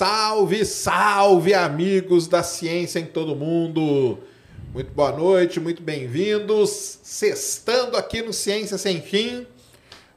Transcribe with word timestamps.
Salve, 0.00 0.64
salve, 0.64 1.52
amigos 1.52 2.26
da 2.26 2.42
ciência 2.42 2.98
em 2.98 3.04
todo 3.04 3.36
mundo! 3.36 4.18
Muito 4.72 4.90
boa 4.94 5.12
noite, 5.12 5.60
muito 5.60 5.82
bem-vindos. 5.82 6.98
Sextando 7.02 7.98
aqui 7.98 8.22
no 8.22 8.32
Ciência 8.32 8.78
Sem 8.78 9.02
Fim. 9.02 9.46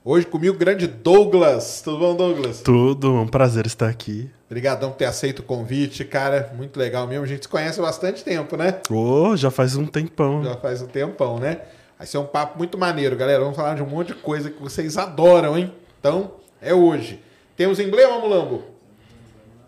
Hoje 0.01 0.25
comigo, 0.25 0.55
o 0.55 0.57
grande 0.57 0.88
Douglas. 0.88 1.81
Tudo 1.81 1.99
bom, 1.99 2.15
Douglas? 2.15 2.61
Tudo, 2.61 3.13
um 3.13 3.27
prazer 3.27 3.66
estar 3.66 3.89
aqui. 3.89 4.31
Obrigadão 4.45 4.91
por 4.91 4.95
ter 4.95 5.03
aceito 5.03 5.39
o 5.39 5.43
convite, 5.43 6.05
cara. 6.05 6.53
Muito 6.55 6.80
legal 6.80 7.05
mesmo. 7.05 7.25
A 7.25 7.27
gente 7.27 7.41
se 7.41 7.49
conhece 7.49 7.77
há 7.77 7.83
bastante 7.83 8.23
tempo, 8.23 8.55
né? 8.55 8.80
Oh, 8.89 9.36
já 9.36 9.52
faz 9.52 9.75
um 9.75 9.86
tempão. 9.86 10.45
Já 10.45 10.55
faz 10.55 10.81
um 10.81 10.88
tempão, 10.88 11.39
né? 11.39 11.59
Vai 11.97 12.08
ser 12.08 12.19
um 12.19 12.25
papo 12.25 12.58
muito 12.58 12.77
maneiro, 12.77 13.17
galera. 13.17 13.41
Vamos 13.41 13.58
falar 13.58 13.75
de 13.75 13.83
um 13.83 13.88
monte 13.88 14.13
de 14.13 14.13
coisa 14.13 14.49
que 14.49 14.61
vocês 14.61 14.97
adoram, 14.97 15.58
hein? 15.58 15.73
Então, 15.99 16.36
é 16.61 16.73
hoje. 16.73 17.21
Temos 17.58 17.81
emblema, 17.81 18.17
Mulambo? 18.17 18.71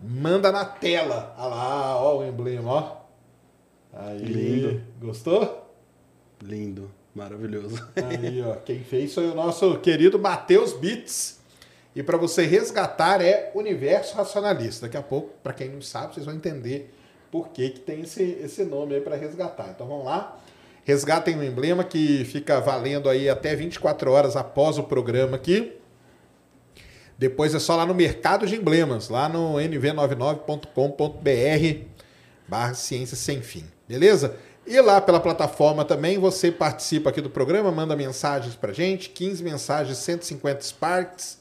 Manda 0.02 0.52
na 0.52 0.64
tela. 0.64 1.34
Olha 1.38 1.48
lá, 1.48 2.02
ó 2.02 2.18
o 2.18 2.24
emblema, 2.24 2.70
ó. 2.70 2.96
Aí, 3.92 4.18
Lindo. 4.18 4.82
Gostou? 5.00 5.72
Lindo, 6.42 6.90
maravilhoso. 7.14 7.82
Aí, 7.96 8.42
ó, 8.42 8.54
quem 8.56 8.84
fez 8.84 9.14
foi 9.14 9.30
o 9.30 9.34
nosso 9.34 9.78
querido 9.78 10.18
Matheus 10.18 10.72
Bits. 10.74 11.40
E 11.94 12.02
para 12.02 12.18
você 12.18 12.44
resgatar 12.44 13.22
é 13.22 13.50
Universo 13.54 14.14
Racionalista. 14.16 14.86
Daqui 14.86 14.98
a 14.98 15.02
pouco, 15.02 15.30
para 15.42 15.54
quem 15.54 15.70
não 15.70 15.80
sabe, 15.80 16.14
vocês 16.14 16.26
vão 16.26 16.34
entender 16.34 16.92
por 17.30 17.48
que, 17.48 17.70
que 17.70 17.80
tem 17.80 18.02
esse, 18.02 18.22
esse 18.42 18.64
nome 18.64 18.94
aí 18.94 19.00
para 19.00 19.16
resgatar. 19.16 19.70
Então 19.70 19.88
vamos 19.88 20.04
lá. 20.04 20.38
Resgatem 20.84 21.36
o 21.38 21.42
emblema 21.42 21.82
que 21.82 22.24
fica 22.26 22.60
valendo 22.60 23.08
aí 23.08 23.28
até 23.28 23.56
24 23.56 24.12
horas 24.12 24.36
após 24.36 24.76
o 24.76 24.84
programa 24.84 25.36
aqui. 25.36 25.72
Depois 27.18 27.54
é 27.54 27.58
só 27.58 27.76
lá 27.76 27.86
no 27.86 27.94
mercado 27.94 28.46
de 28.46 28.56
emblemas, 28.56 29.08
lá 29.08 29.28
no 29.28 29.54
nv99.com.br 29.54 31.96
barra 32.48 32.74
ciência 32.74 33.16
sem 33.16 33.42
fim, 33.42 33.64
beleza? 33.88 34.36
E 34.66 34.80
lá 34.80 35.00
pela 35.00 35.20
plataforma 35.20 35.84
também 35.84 36.18
você 36.18 36.50
participa 36.50 37.10
aqui 37.10 37.20
do 37.20 37.30
programa, 37.30 37.70
manda 37.70 37.94
mensagens 37.94 38.54
pra 38.54 38.72
gente, 38.72 39.10
15 39.10 39.42
mensagens, 39.42 39.98
150 39.98 40.62
Sparks. 40.62 41.38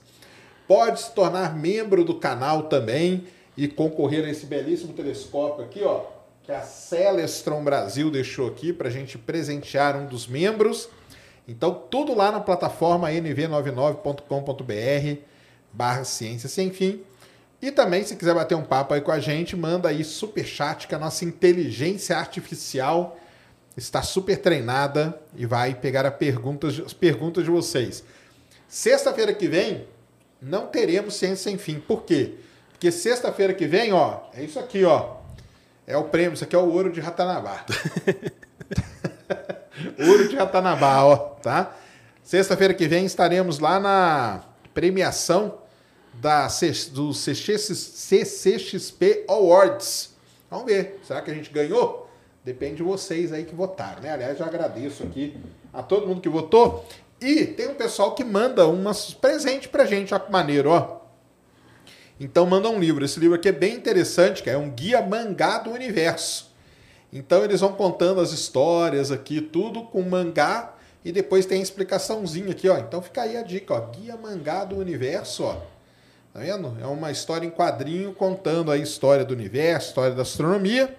Pode 0.67 1.01
se 1.01 1.11
tornar 1.11 1.55
membro 1.55 2.03
do 2.03 2.15
canal 2.15 2.63
também 2.63 3.25
e 3.57 3.67
concorrer 3.67 4.25
a 4.25 4.29
esse 4.29 4.45
belíssimo 4.45 4.93
telescópio 4.93 5.65
aqui, 5.65 5.83
ó, 5.83 6.01
que 6.43 6.51
a 6.51 6.61
Celestron 6.61 7.63
Brasil 7.63 8.11
deixou 8.11 8.47
aqui 8.47 8.71
pra 8.71 8.89
gente 8.89 9.17
presentear 9.17 9.95
um 9.95 10.05
dos 10.05 10.27
membros. 10.27 10.89
Então, 11.47 11.83
tudo 11.89 12.15
lá 12.15 12.31
na 12.31 12.39
plataforma 12.39 13.09
nv99.com.br 13.09 15.21
barra 15.75 16.03
ciência 16.03 16.47
sem 16.47 16.71
fim. 16.71 17.03
E 17.61 17.71
também, 17.71 18.03
se 18.03 18.15
quiser 18.15 18.33
bater 18.33 18.55
um 18.55 18.63
papo 18.63 18.93
aí 18.93 19.01
com 19.01 19.11
a 19.11 19.19
gente, 19.19 19.55
manda 19.55 19.89
aí 19.89 20.03
super 20.03 20.45
chat 20.45 20.87
que 20.87 20.95
a 20.95 20.99
nossa 20.99 21.25
inteligência 21.25 22.17
artificial 22.17 23.17
está 23.75 24.01
super 24.01 24.37
treinada 24.37 25.19
e 25.35 25.45
vai 25.45 25.73
pegar 25.73 26.09
perguntas, 26.11 26.79
as 26.79 26.93
perguntas 26.93 27.43
de 27.43 27.49
vocês. 27.49 28.03
Sexta-feira 28.67 29.33
que 29.33 29.47
vem, 29.47 29.85
não 30.41 30.67
teremos 30.67 31.15
ciência 31.15 31.43
sem 31.51 31.57
fim. 31.57 31.79
Por 31.79 32.03
quê? 32.03 32.35
Porque 32.71 32.91
sexta-feira 32.91 33.53
que 33.53 33.67
vem, 33.67 33.93
ó, 33.93 34.21
é 34.33 34.43
isso 34.43 34.59
aqui, 34.59 34.83
ó. 34.85 35.17
É 35.87 35.97
o 35.97 36.05
prêmio, 36.05 36.33
isso 36.33 36.43
aqui 36.43 36.55
é 36.55 36.59
o 36.59 36.71
ouro 36.71 36.91
de 36.91 36.99
Ratanabá. 36.99 37.65
ouro 39.99 40.27
de 40.27 40.35
Ratanabá, 40.35 41.03
ó, 41.03 41.15
tá? 41.15 41.75
Sexta-feira 42.23 42.73
que 42.73 42.87
vem 42.87 43.05
estaremos 43.05 43.59
lá 43.59 43.79
na 43.79 44.41
premiação 44.73 45.64
da, 46.21 46.47
do 46.91 47.13
CCX 47.13 47.77
CCXP 47.77 49.25
Awards. 49.27 50.15
Vamos 50.49 50.65
ver, 50.65 50.99
será 51.03 51.21
que 51.21 51.31
a 51.31 51.33
gente 51.33 51.51
ganhou? 51.51 52.09
Depende 52.43 52.75
de 52.75 52.83
vocês 52.83 53.33
aí 53.33 53.43
que 53.43 53.55
votaram, 53.55 54.01
né? 54.01 54.11
Aliás, 54.11 54.39
eu 54.39 54.45
agradeço 54.45 55.03
aqui 55.03 55.35
a 55.73 55.81
todo 55.81 56.07
mundo 56.07 56.21
que 56.21 56.29
votou. 56.29 56.85
E 57.19 57.45
tem 57.45 57.67
um 57.67 57.73
pessoal 57.73 58.13
que 58.13 58.23
manda 58.23 58.67
umas 58.67 59.13
presente 59.13 59.67
pra 59.67 59.85
gente, 59.85 60.13
ó 60.13 60.19
que 60.19 60.31
maneiro, 60.31 60.69
ó. 60.69 61.01
Então 62.19 62.45
manda 62.45 62.69
um 62.69 62.79
livro. 62.79 63.03
Esse 63.03 63.19
livro 63.19 63.35
aqui 63.35 63.49
é 63.49 63.51
bem 63.51 63.73
interessante, 63.73 64.43
que 64.43 64.49
é 64.49 64.57
um 64.57 64.69
guia 64.69 65.01
mangá 65.01 65.57
do 65.57 65.71
universo. 65.71 66.53
Então 67.11 67.43
eles 67.43 67.61
vão 67.61 67.73
contando 67.73 68.21
as 68.21 68.31
histórias 68.31 69.11
aqui, 69.11 69.41
tudo 69.41 69.83
com 69.83 70.01
mangá, 70.01 70.73
e 71.03 71.11
depois 71.11 71.45
tem 71.45 71.59
a 71.59 71.63
explicaçãozinha 71.63 72.51
aqui, 72.51 72.69
ó. 72.69 72.77
Então 72.77 73.01
fica 73.01 73.23
aí 73.23 73.37
a 73.37 73.41
dica, 73.41 73.73
ó. 73.73 73.79
Guia 73.79 74.15
mangá 74.17 74.63
do 74.63 74.77
universo, 74.77 75.43
ó. 75.43 75.74
Tá 76.35 76.41
vendo? 76.41 76.75
É 76.81 76.85
uma 76.85 77.11
história 77.11 77.47
em 77.47 77.49
quadrinho 77.49 78.11
contando 78.11 78.69
a 78.69 78.75
história 78.75 79.23
do 79.23 79.33
universo, 79.33 79.87
história 79.87 80.13
da 80.13 80.23
astronomia. 80.23 80.93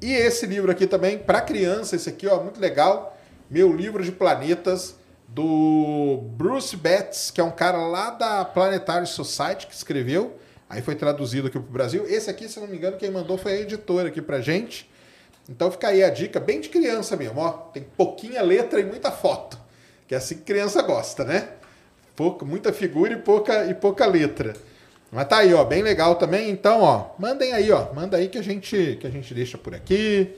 E 0.00 0.12
esse 0.12 0.46
livro 0.46 0.70
aqui 0.70 0.86
também, 0.86 1.18
para 1.18 1.40
criança, 1.40 1.96
esse 1.96 2.08
aqui, 2.08 2.28
ó, 2.28 2.40
muito 2.40 2.60
legal. 2.60 3.18
Meu 3.50 3.74
livro 3.74 4.00
de 4.04 4.12
planetas, 4.12 4.94
do 5.26 6.20
Bruce 6.36 6.76
Betts, 6.76 7.32
que 7.32 7.40
é 7.40 7.44
um 7.44 7.50
cara 7.50 7.78
lá 7.78 8.10
da 8.10 8.44
Planetary 8.44 9.08
Society 9.08 9.66
que 9.66 9.74
escreveu. 9.74 10.38
Aí 10.68 10.80
foi 10.80 10.94
traduzido 10.94 11.48
aqui 11.48 11.58
para 11.58 11.68
o 11.68 11.72
Brasil. 11.72 12.06
Esse 12.06 12.30
aqui, 12.30 12.48
se 12.48 12.60
não 12.60 12.68
me 12.68 12.76
engano, 12.76 12.96
quem 12.96 13.10
mandou 13.10 13.36
foi 13.36 13.54
a 13.54 13.60
editora 13.62 14.06
aqui 14.06 14.22
pra 14.22 14.40
gente. 14.40 14.88
Então 15.48 15.68
fica 15.72 15.88
aí 15.88 16.04
a 16.04 16.10
dica, 16.10 16.38
bem 16.38 16.60
de 16.60 16.68
criança 16.68 17.16
mesmo, 17.16 17.40
ó. 17.40 17.50
Tem 17.50 17.82
pouquinha 17.82 18.40
letra 18.40 18.78
e 18.78 18.84
muita 18.84 19.10
foto. 19.10 19.58
Que 20.06 20.14
é 20.14 20.18
assim 20.18 20.36
que 20.36 20.42
criança 20.42 20.80
gosta, 20.80 21.24
né? 21.24 21.54
Pouca, 22.20 22.44
muita 22.44 22.70
figura 22.70 23.14
e 23.14 23.16
pouca, 23.16 23.64
e 23.64 23.72
pouca 23.72 24.04
letra. 24.04 24.52
Mas 25.10 25.26
tá 25.26 25.38
aí, 25.38 25.54
ó, 25.54 25.64
bem 25.64 25.82
legal 25.82 26.16
também. 26.16 26.50
Então, 26.50 26.82
ó, 26.82 27.12
mandem 27.18 27.54
aí, 27.54 27.72
ó. 27.72 27.94
Manda 27.94 28.18
aí 28.18 28.28
que 28.28 28.36
a 28.36 28.42
gente, 28.42 28.98
que 29.00 29.06
a 29.06 29.10
gente 29.10 29.32
deixa 29.32 29.56
por 29.56 29.74
aqui. 29.74 30.28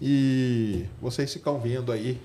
E 0.00 0.86
vocês 0.98 1.30
ficam 1.30 1.60
vendo 1.60 1.92
aí 1.92 2.18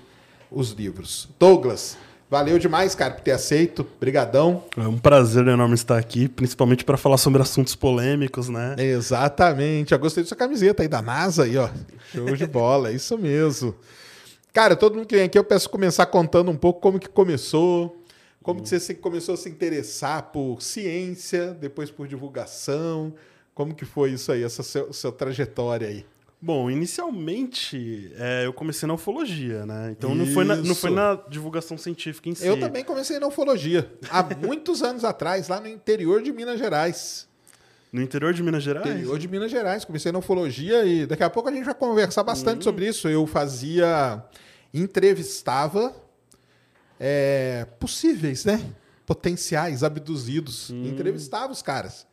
os 0.50 0.70
livros. 0.70 1.28
Douglas, 1.38 1.98
valeu 2.30 2.58
demais, 2.58 2.94
cara, 2.94 3.12
por 3.12 3.20
ter 3.20 3.32
aceito. 3.32 3.86
Brigadão. 4.00 4.64
É 4.78 4.88
um 4.88 4.96
prazer 4.96 5.46
enorme 5.46 5.74
estar 5.74 5.98
aqui, 5.98 6.26
principalmente 6.26 6.82
para 6.82 6.96
falar 6.96 7.18
sobre 7.18 7.42
assuntos 7.42 7.76
polêmicos, 7.76 8.48
né? 8.48 8.76
Exatamente. 8.78 9.92
Eu 9.92 9.98
gostei 9.98 10.22
dessa 10.22 10.34
camiseta 10.34 10.84
aí 10.84 10.88
da 10.88 11.02
NASA 11.02 11.44
aí, 11.44 11.58
ó. 11.58 11.68
Show 12.14 12.34
de 12.34 12.46
bola, 12.48 12.88
é 12.88 12.94
isso 12.94 13.18
mesmo. 13.18 13.74
Cara, 14.54 14.74
todo 14.74 14.96
mundo 14.96 15.06
que 15.06 15.16
vem 15.16 15.24
aqui, 15.24 15.38
eu 15.38 15.44
peço 15.44 15.68
começar 15.68 16.06
contando 16.06 16.50
um 16.50 16.56
pouco 16.56 16.80
como 16.80 16.98
que 16.98 17.08
começou, 17.08 18.01
como 18.42 18.62
que 18.62 18.68
você 18.68 18.94
começou 18.94 19.34
a 19.34 19.36
se 19.36 19.48
interessar 19.48 20.30
por 20.32 20.60
ciência, 20.60 21.52
depois 21.54 21.90
por 21.90 22.08
divulgação, 22.08 23.14
como 23.54 23.74
que 23.74 23.84
foi 23.84 24.12
isso 24.12 24.32
aí, 24.32 24.42
essa 24.42 24.62
seu, 24.62 24.92
sua 24.92 25.12
trajetória 25.12 25.88
aí? 25.88 26.04
Bom, 26.40 26.68
inicialmente 26.68 28.12
é, 28.16 28.44
eu 28.44 28.52
comecei 28.52 28.86
na 28.86 28.94
ufologia, 28.94 29.64
né? 29.64 29.94
Então 29.96 30.12
não 30.12 30.26
foi 30.26 30.44
na, 30.44 30.56
não 30.56 30.74
foi 30.74 30.90
na 30.90 31.14
divulgação 31.28 31.78
científica 31.78 32.28
em 32.28 32.34
si. 32.34 32.44
Eu 32.44 32.58
também 32.58 32.82
comecei 32.82 33.20
na 33.20 33.28
ufologia, 33.28 33.88
há 34.10 34.24
muitos 34.34 34.82
anos 34.82 35.04
atrás, 35.04 35.46
lá 35.46 35.60
no 35.60 35.68
interior 35.68 36.20
de 36.20 36.32
Minas 36.32 36.58
Gerais. 36.58 37.28
No 37.92 38.02
interior 38.02 38.32
de 38.32 38.42
Minas 38.42 38.62
Gerais? 38.62 38.86
Interior 38.86 39.18
de 39.18 39.28
Minas 39.28 39.50
Gerais. 39.50 39.84
Comecei 39.84 40.10
na 40.10 40.18
ufologia 40.18 40.84
e 40.84 41.06
daqui 41.06 41.22
a 41.22 41.30
pouco 41.30 41.48
a 41.48 41.52
gente 41.52 41.64
vai 41.64 41.74
conversar 41.74 42.24
bastante 42.24 42.64
sobre 42.64 42.88
isso. 42.88 43.06
Eu 43.06 43.26
fazia. 43.26 44.24
entrevistava 44.72 45.94
é, 47.04 47.66
possíveis, 47.80 48.44
né? 48.44 48.64
Potenciais 49.04 49.82
abduzidos. 49.82 50.70
Entrevistava 50.70 51.52
os 51.52 51.60
caras. 51.60 52.06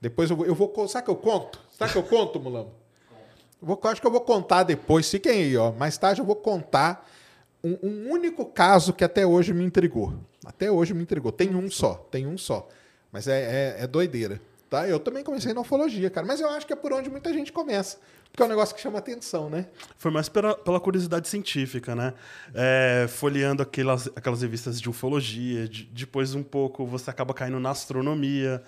Depois 0.00 0.28
eu 0.28 0.36
vou, 0.36 0.44
eu 0.44 0.54
vou. 0.54 0.88
Sabe 0.88 1.04
que 1.04 1.10
eu 1.10 1.16
conto? 1.16 1.60
Sabe 1.70 1.92
que 1.92 1.98
eu 1.98 2.02
conto, 2.02 2.40
Mulambo? 2.40 2.72
Eu 3.60 3.68
vou, 3.68 3.80
acho 3.84 4.00
que 4.00 4.06
eu 4.06 4.10
vou 4.10 4.22
contar 4.22 4.64
depois. 4.64 5.08
Fiquem 5.08 5.30
aí, 5.30 5.56
ó. 5.56 5.70
Mais 5.70 5.96
tarde 5.96 6.20
eu 6.20 6.24
vou 6.24 6.34
contar 6.34 7.08
um, 7.62 7.78
um 7.80 8.10
único 8.10 8.44
caso 8.44 8.92
que 8.92 9.04
até 9.04 9.24
hoje 9.24 9.54
me 9.54 9.64
intrigou. 9.64 10.12
Até 10.44 10.68
hoje 10.68 10.92
me 10.92 11.02
intrigou. 11.02 11.30
Tem 11.30 11.54
um 11.54 11.70
só, 11.70 11.94
tem 12.10 12.26
um 12.26 12.36
só. 12.36 12.68
Mas 13.12 13.28
é, 13.28 13.76
é, 13.78 13.84
é 13.84 13.86
doideira. 13.86 14.40
Tá? 14.72 14.88
Eu 14.88 14.98
também 14.98 15.22
comecei 15.22 15.52
na 15.52 15.60
ufologia, 15.60 16.08
cara. 16.08 16.26
Mas 16.26 16.40
eu 16.40 16.48
acho 16.48 16.66
que 16.66 16.72
é 16.72 16.76
por 16.76 16.94
onde 16.94 17.10
muita 17.10 17.30
gente 17.30 17.52
começa. 17.52 17.98
Porque 18.30 18.42
é 18.42 18.46
um 18.46 18.48
negócio 18.48 18.74
que 18.74 18.80
chama 18.80 18.98
atenção, 18.98 19.50
né? 19.50 19.66
Foi 19.98 20.10
mais 20.10 20.30
pela, 20.30 20.54
pela 20.54 20.80
curiosidade 20.80 21.28
científica, 21.28 21.94
né? 21.94 22.14
É, 22.54 23.06
folheando 23.06 23.62
aquelas, 23.62 24.06
aquelas 24.16 24.40
revistas 24.40 24.80
de 24.80 24.88
ufologia, 24.88 25.68
de- 25.68 25.84
depois 25.84 26.34
um 26.34 26.42
pouco 26.42 26.86
você 26.86 27.10
acaba 27.10 27.34
caindo 27.34 27.60
na 27.60 27.68
astronomia, 27.68 28.62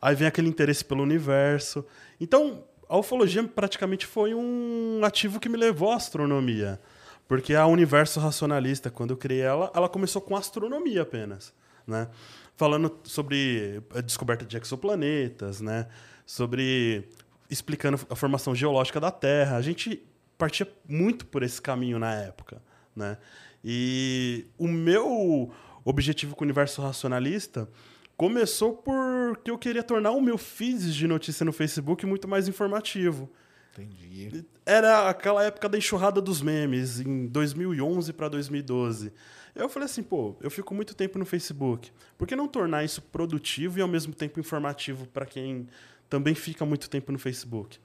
aí 0.00 0.14
vem 0.14 0.26
aquele 0.26 0.48
interesse 0.48 0.82
pelo 0.82 1.02
universo. 1.02 1.84
Então, 2.18 2.64
a 2.88 2.96
ufologia 2.96 3.44
praticamente 3.44 4.06
foi 4.06 4.32
um 4.32 5.02
ativo 5.04 5.38
que 5.38 5.50
me 5.50 5.58
levou 5.58 5.90
à 5.92 5.96
astronomia. 5.96 6.80
Porque 7.28 7.54
a 7.54 7.66
Universo 7.66 8.20
Racionalista, 8.20 8.90
quando 8.90 9.10
eu 9.10 9.18
criei 9.18 9.42
ela, 9.42 9.70
ela 9.74 9.88
começou 9.90 10.22
com 10.22 10.34
astronomia 10.34 11.02
apenas, 11.02 11.52
né? 11.86 12.08
Falando 12.56 13.00
sobre 13.04 13.82
a 13.94 14.00
descoberta 14.00 14.44
de 14.44 14.56
exoplanetas, 14.56 15.60
né? 15.60 15.86
Sobre 16.26 17.08
explicando 17.50 18.00
a 18.08 18.16
formação 18.16 18.54
geológica 18.54 19.00
da 19.00 19.10
Terra. 19.10 19.56
A 19.56 19.62
gente 19.62 20.02
partia 20.38 20.66
muito 20.88 21.26
por 21.26 21.42
esse 21.42 21.60
caminho 21.60 21.98
na 21.98 22.14
época, 22.14 22.62
né? 22.94 23.18
E 23.64 24.46
o 24.58 24.66
meu 24.66 25.52
objetivo 25.84 26.34
com 26.34 26.44
o 26.44 26.46
universo 26.46 26.82
racionalista 26.82 27.68
começou 28.16 28.74
porque 28.74 29.50
eu 29.50 29.58
queria 29.58 29.82
tornar 29.82 30.12
o 30.12 30.20
meu 30.20 30.38
feed 30.38 30.92
de 30.92 31.06
notícia 31.06 31.44
no 31.44 31.52
Facebook 31.52 32.06
muito 32.06 32.28
mais 32.28 32.48
informativo. 32.48 33.30
Entendi. 33.72 34.44
Era 34.66 35.08
aquela 35.08 35.42
época 35.42 35.68
da 35.68 35.78
enxurrada 35.78 36.20
dos 36.20 36.42
memes, 36.42 37.00
em 37.00 37.26
2011 37.26 38.12
para 38.12 38.28
2012. 38.28 39.12
Eu 39.54 39.68
falei 39.68 39.86
assim, 39.86 40.02
pô, 40.02 40.34
eu 40.40 40.50
fico 40.50 40.74
muito 40.74 40.94
tempo 40.94 41.18
no 41.18 41.26
Facebook. 41.26 41.90
Por 42.16 42.26
que 42.26 42.34
não 42.34 42.48
tornar 42.48 42.84
isso 42.84 43.02
produtivo 43.02 43.78
e 43.78 43.82
ao 43.82 43.88
mesmo 43.88 44.14
tempo 44.14 44.40
informativo 44.40 45.06
para 45.06 45.26
quem 45.26 45.68
também 46.08 46.34
fica 46.34 46.64
muito 46.64 46.88
tempo 46.88 47.12
no 47.12 47.18
Facebook? 47.18 47.78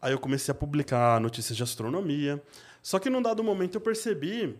Aí 0.00 0.12
eu 0.12 0.18
comecei 0.18 0.52
a 0.52 0.54
publicar 0.54 1.20
notícias 1.20 1.56
de 1.56 1.62
astronomia. 1.62 2.40
Só 2.80 2.98
que 2.98 3.10
num 3.10 3.20
dado 3.20 3.42
momento 3.42 3.74
eu 3.74 3.80
percebi 3.80 4.56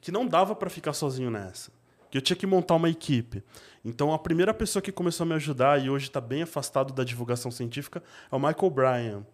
que 0.00 0.12
não 0.12 0.26
dava 0.26 0.54
para 0.54 0.68
ficar 0.68 0.92
sozinho 0.92 1.30
nessa. 1.30 1.72
Que 2.10 2.18
eu 2.18 2.22
tinha 2.22 2.36
que 2.36 2.46
montar 2.46 2.74
uma 2.74 2.88
equipe. 2.88 3.42
Então 3.84 4.12
a 4.12 4.18
primeira 4.18 4.52
pessoa 4.52 4.82
que 4.82 4.92
começou 4.92 5.24
a 5.24 5.28
me 5.28 5.34
ajudar 5.34 5.82
e 5.82 5.88
hoje 5.88 6.08
está 6.08 6.20
bem 6.20 6.42
afastado 6.42 6.92
da 6.92 7.02
divulgação 7.02 7.50
científica 7.50 8.02
é 8.30 8.36
o 8.36 8.38
Michael 8.38 8.70
Bryan 8.70 9.26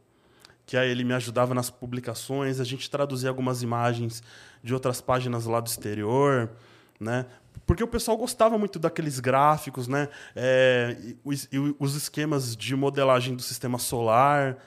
que 0.66 0.76
aí 0.76 0.90
ele 0.90 1.05
me 1.05 1.12
ajudava 1.14 1.55
nas 1.55 1.70
publicações, 1.70 2.61
a 2.61 2.64
gente 2.64 2.90
traduzia 2.90 3.28
algumas 3.28 3.62
imagens 3.62 4.22
de 4.62 4.72
outras 4.72 5.00
páginas 5.00 5.44
lá 5.46 5.61
do 5.61 5.66
exterior, 5.66 6.50
né? 6.99 7.26
Porque 7.66 7.82
o 7.82 7.88
pessoal 7.88 8.16
gostava 8.16 8.58
muito 8.58 8.78
daqueles 8.78 9.20
gráficos, 9.20 9.88
né? 9.88 10.08
É, 10.34 10.96
e 11.00 11.16
os, 11.25 11.49
e 11.50 11.58
os 11.78 11.94
esquemas 11.94 12.56
de 12.56 12.75
modelagem 12.76 13.34
do 13.34 13.43
sistema 13.43 13.78
solar. 13.78 14.58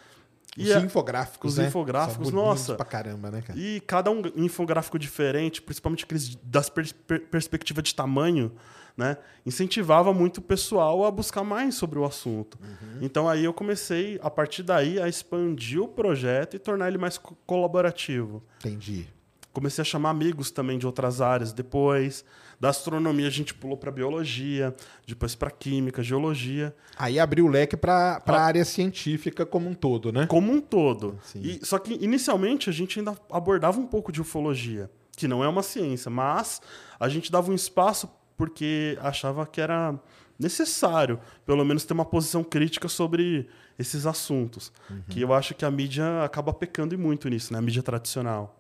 Os 0.58 0.68
E 0.68 0.78
infográficos, 0.80 1.52
os 1.54 1.58
né? 1.60 1.68
infográficos, 1.68 2.32
nossa. 2.32 2.76
pra 2.76 2.86
caramba, 2.86 3.30
né, 3.30 3.42
cara? 3.42 3.60
E 3.60 3.80
cada 3.82 4.10
um 4.10 4.24
infográfico 4.36 4.98
diferente, 4.98 5.62
principalmente 5.62 6.04
aqueles 6.06 6.36
das 6.42 6.70
pers 6.70 6.92
per 6.92 7.22
perspectiva 7.28 7.82
de 7.82 7.94
tamanho, 7.94 8.52
né? 8.98 9.16
Incentivava 9.46 10.12
muito 10.12 10.40
o 10.40 10.42
pessoal 10.42 11.06
a 11.06 11.12
buscar 11.12 11.44
mais 11.44 11.76
sobre 11.76 12.00
o 12.00 12.04
assunto. 12.06 12.58
Então 13.02 13.30
aí 13.30 13.46
eu 13.46 13.54
comecei, 13.54 14.20
a 14.24 14.30
partir 14.30 14.64
daí, 14.64 15.00
a 15.00 15.08
expandir 15.08 15.80
o 15.82 15.88
projeto 15.88 16.56
e 16.56 16.60
tornar 16.60 16.88
ele 16.88 16.98
mais 16.98 17.18
co- 17.18 17.38
colaborativo. 17.46 18.44
Entendi. 18.60 19.08
Comecei 19.54 19.82
a 19.82 19.86
chamar 19.86 20.10
amigos 20.12 20.52
também 20.52 20.78
de 20.78 20.86
outras 20.86 21.20
áreas 21.22 21.52
depois. 21.54 22.24
Da 22.60 22.70
astronomia 22.70 23.28
a 23.28 23.32
gente 23.32 23.54
pulou 23.54 23.78
para 23.78 23.92
biologia, 23.92 24.76
depois 25.08 25.36
para 25.36 25.52
química, 25.52 26.02
geologia. 26.02 26.76
Aí 26.98 27.20
abriu 27.20 27.46
o 27.46 27.48
leque 27.48 27.78
pra, 27.78 28.20
pra 28.20 28.38
Ah. 28.40 28.46
área 28.46 28.66
científica 28.66 29.46
como 29.46 29.70
um 29.70 29.74
todo, 29.76 30.12
né? 30.12 30.26
como 30.28 30.52
um 30.52 30.60
todo. 30.60 31.20
Sim. 31.24 31.42
E, 31.44 31.60
só 31.66 31.78
que 31.78 31.94
inicialmente 32.04 32.68
a 32.70 32.74
gente 32.74 32.98
ainda 33.00 33.16
abordava 33.32 33.80
um 33.80 33.86
pouco 33.86 34.12
de 34.12 34.22
ufologia, 34.22 34.90
que 35.16 35.28
não 35.28 35.44
é 35.44 35.48
uma 35.48 35.62
ciência, 35.64 36.10
mas 36.10 36.60
a 37.00 37.08
gente 37.10 37.32
dava 37.32 37.52
um 37.52 37.56
espaço 37.56 38.08
porque 38.38 38.98
achava 39.02 39.46
que 39.46 39.60
era 39.60 39.96
necessário, 40.40 41.20
pelo 41.46 41.66
menos 41.66 41.84
ter 41.84 41.94
uma 41.94 42.06
posição 42.06 42.44
crítica 42.44 42.88
sobre 42.88 43.48
esses 43.80 44.06
assuntos, 44.06 44.72
Uhum. 44.90 45.02
que 45.10 45.22
eu 45.22 45.34
acho 45.34 45.56
que 45.56 45.66
a 45.66 45.72
mídia 45.72 46.24
acaba 46.24 46.54
pecando 46.54 46.94
e 46.94 46.98
muito 46.98 47.28
nisso, 47.28 47.52
né? 47.52 47.60
A 47.60 47.62
mídia 47.62 47.82
tradicional. 47.82 48.60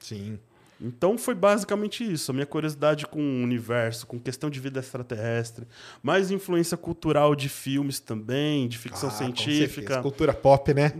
Sim. 0.00 0.38
Então 0.80 1.16
foi 1.16 1.32
basicamente 1.34 2.02
isso, 2.02 2.32
a 2.32 2.34
minha 2.34 2.46
curiosidade 2.46 3.06
com 3.06 3.20
o 3.20 3.42
universo, 3.44 4.04
com 4.04 4.18
questão 4.18 4.50
de 4.50 4.58
vida 4.58 4.80
extraterrestre, 4.80 5.64
mais 6.02 6.32
influência 6.32 6.76
cultural 6.76 7.36
de 7.36 7.48
filmes 7.48 8.00
também, 8.00 8.66
de 8.66 8.76
ficção 8.78 9.08
Ah, 9.08 9.12
científica. 9.12 10.02
Cultura 10.02 10.34
pop, 10.34 10.74
né? 10.74 10.92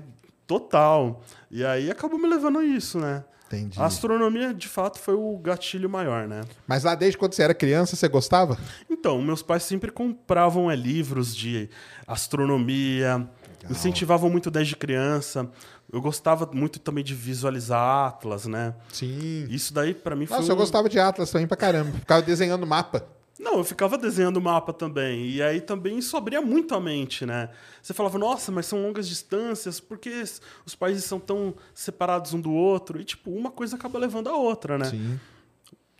Total. 0.46 1.20
E 1.50 1.64
aí 1.64 1.90
acabou 1.90 2.16
me 2.18 2.28
levando 2.28 2.58
a 2.60 2.64
isso, 2.64 2.98
né? 3.00 3.24
Entendi. 3.52 3.78
A 3.80 3.84
astronomia, 3.84 4.54
de 4.54 4.66
fato, 4.68 4.98
foi 4.98 5.14
o 5.14 5.36
gatilho 5.38 5.88
maior, 5.90 6.26
né? 6.26 6.42
Mas 6.66 6.84
lá 6.84 6.94
desde 6.94 7.18
quando 7.18 7.34
você 7.34 7.42
era 7.42 7.52
criança, 7.54 7.94
você 7.96 8.08
gostava? 8.08 8.56
Então, 8.88 9.20
meus 9.20 9.42
pais 9.42 9.62
sempre 9.62 9.90
compravam 9.90 10.70
é, 10.70 10.74
livros 10.76 11.36
de 11.36 11.68
astronomia, 12.06 13.28
incentivavam 13.70 14.30
muito 14.30 14.50
desde 14.50 14.74
criança. 14.76 15.48
Eu 15.92 16.00
gostava 16.00 16.48
muito 16.52 16.78
também 16.78 17.04
de 17.04 17.14
visualizar 17.14 18.06
atlas, 18.08 18.46
né? 18.46 18.74
Sim. 18.92 19.46
Isso 19.50 19.74
daí, 19.74 19.92
pra 19.92 20.16
mim, 20.16 20.24
foi. 20.26 20.38
Nossa, 20.38 20.50
eu 20.50 20.56
um- 20.56 20.58
gostava 20.58 20.88
de 20.88 20.98
Atlas 20.98 21.30
também 21.30 21.46
pra 21.46 21.56
caramba. 21.56 21.92
Ficava 21.98 22.22
desenhando 22.22 22.66
mapa. 22.66 23.04
Não, 23.42 23.58
eu 23.58 23.64
ficava 23.64 23.98
desenhando 23.98 24.40
mapa 24.40 24.72
também. 24.72 25.26
E 25.28 25.42
aí 25.42 25.60
também 25.60 25.98
isso 25.98 26.16
abria 26.16 26.40
muito 26.40 26.74
a 26.74 26.80
mente, 26.80 27.26
né? 27.26 27.50
Você 27.82 27.92
falava, 27.92 28.16
nossa, 28.18 28.52
mas 28.52 28.66
são 28.66 28.80
longas 28.82 29.08
distâncias, 29.08 29.80
por 29.80 29.98
que 29.98 30.08
s- 30.10 30.40
os 30.64 30.74
países 30.74 31.04
são 31.04 31.18
tão 31.18 31.54
separados 31.74 32.32
um 32.32 32.40
do 32.40 32.52
outro? 32.52 33.00
E, 33.00 33.04
tipo, 33.04 33.30
uma 33.30 33.50
coisa 33.50 33.76
acaba 33.76 33.98
levando 33.98 34.28
a 34.28 34.36
outra, 34.36 34.78
né? 34.78 34.84
Sim. 34.84 35.18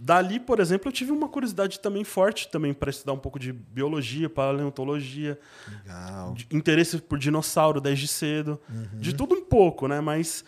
Dali, 0.00 0.40
por 0.40 0.58
exemplo, 0.58 0.88
eu 0.88 0.92
tive 0.92 1.12
uma 1.12 1.28
curiosidade 1.28 1.78
também 1.78 2.02
forte 2.02 2.48
também 2.48 2.74
para 2.74 2.90
estudar 2.90 3.12
um 3.12 3.18
pouco 3.18 3.38
de 3.38 3.52
biologia, 3.52 4.28
paleontologia, 4.28 5.38
Legal. 5.68 6.34
interesse 6.50 6.98
por 6.98 7.18
dinossauro 7.18 7.80
desde 7.80 8.08
cedo, 8.08 8.60
Uhum. 8.68 8.98
de 9.00 9.14
tudo 9.14 9.34
um 9.36 9.44
pouco, 9.44 9.86
né? 9.86 10.00
Mas 10.00 10.44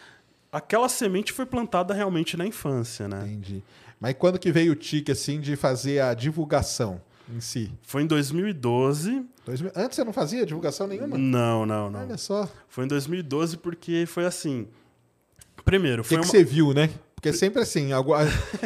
aquela 0.51 0.89
semente 0.89 1.33
foi 1.33 1.47
plantada 1.47 1.95
realmente 1.95 2.37
na 2.37 2.45
infância, 2.47 3.07
né? 3.07 3.27
Entendi. 3.27 3.63
Mas 4.05 4.15
quando 4.19 4.39
que 4.39 4.53
veio 4.53 4.73
o 4.73 4.77
tique, 4.77 5.11
assim, 5.11 5.41
de 5.41 5.57
fazer 5.57 5.99
a 6.01 6.13
divulgação 6.13 7.01
em 7.27 7.41
si? 7.41 7.73
Foi 7.81 8.03
em 8.03 8.07
2012. 8.07 9.25
Dois 9.47 9.63
Antes 9.75 9.97
você 9.97 10.05
não 10.05 10.13
fazia 10.13 10.45
divulgação 10.45 10.87
nenhuma? 10.87 11.17
Não, 11.17 11.65
não, 11.65 11.91
não. 11.91 12.01
Olha 12.01 12.19
só. 12.19 12.47
Foi 12.69 12.85
em 12.85 12.89
2012 12.89 13.57
porque 13.57 14.05
foi 14.07 14.27
assim. 14.27 14.69
Primeiro, 15.65 16.03
O 16.03 16.05
que, 16.05 16.11
foi 16.11 16.19
que 16.19 16.25
uma... 16.27 16.31
você 16.31 16.45
viu, 16.45 16.75
né? 16.75 16.91
Porque 17.15 17.33
sempre 17.33 17.63
assim, 17.63 17.93
eu, 17.93 18.05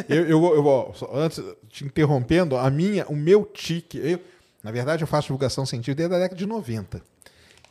eu, 0.09 0.27
eu, 0.27 0.93
antes, 1.13 1.41
te 1.69 1.85
interrompendo, 1.85 2.57
a 2.57 2.69
minha, 2.69 3.07
o 3.07 3.15
meu 3.15 3.45
tique, 3.45 3.97
eu, 3.97 4.19
na 4.61 4.71
verdade 4.71 5.03
eu 5.03 5.07
faço 5.07 5.27
divulgação 5.27 5.65
científica 5.65 5.95
desde 5.95 6.15
a 6.15 6.19
década 6.19 6.37
de 6.37 6.45
90. 6.45 7.01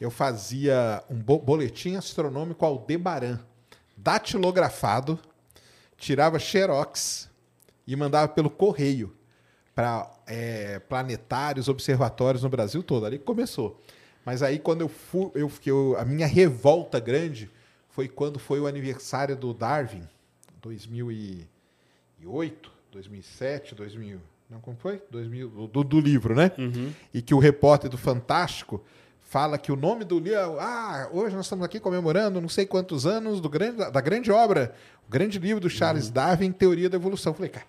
Eu 0.00 0.10
fazia 0.10 1.04
um 1.10 1.16
bo- 1.16 1.38
boletim 1.38 1.96
astronômico 1.96 2.64
Aldebaran, 2.64 3.38
datilografado, 3.94 5.18
tirava 5.98 6.38
xerox 6.38 7.27
e 7.88 7.96
mandava 7.96 8.28
pelo 8.28 8.48
correio 8.50 9.12
para 9.74 10.08
planetários, 10.88 11.68
observatórios 11.68 12.42
no 12.42 12.48
Brasil 12.48 12.82
todo. 12.82 13.06
Ali 13.06 13.18
que 13.18 13.24
começou. 13.24 13.80
Mas 14.24 14.42
aí 14.42 14.58
quando 14.58 14.82
eu 14.82 14.88
fui, 14.88 15.30
eu, 15.34 15.50
eu- 15.66 15.96
a 15.98 16.04
minha 16.04 16.26
revolta 16.26 17.00
grande 17.00 17.50
foi 17.88 18.06
quando 18.08 18.38
foi 18.38 18.60
o 18.60 18.66
aniversário 18.66 19.34
do 19.36 19.54
Darwin, 19.54 20.02
2008, 22.20 22.70
2007, 22.92 23.74
2000, 23.74 24.20
não 24.50 24.60
como 24.60 24.76
foi? 24.76 25.02
2000 25.10 25.48
do, 25.68 25.84
do 25.84 26.00
livro, 26.00 26.34
né? 26.34 26.52
E 27.12 27.22
que 27.22 27.34
o 27.34 27.38
repórter 27.38 27.88
do 27.90 27.96
Fantástico 27.98 28.82
fala 29.20 29.58
que 29.58 29.70
o 29.70 29.76
nome 29.76 30.04
do 30.04 30.18
livro, 30.18 30.58
ah, 30.58 31.08
hoje 31.12 31.36
nós 31.36 31.44
estamos 31.46 31.64
aqui 31.64 31.78
comemorando 31.78 32.40
não 32.40 32.48
sei 32.48 32.64
quantos 32.66 33.06
anos 33.06 33.40
do 33.40 33.48
grande, 33.48 33.76
da 33.90 34.00
grande 34.00 34.30
obra, 34.32 34.74
o 35.06 35.10
grande 35.10 35.38
livro 35.38 35.60
do 35.60 35.68
Charles 35.70 36.08
Darwin, 36.10 36.50
Teoria 36.52 36.88
da 36.88 36.96
Evolução. 36.96 37.30
Eu 37.32 37.36
falei, 37.36 37.50
cara, 37.50 37.66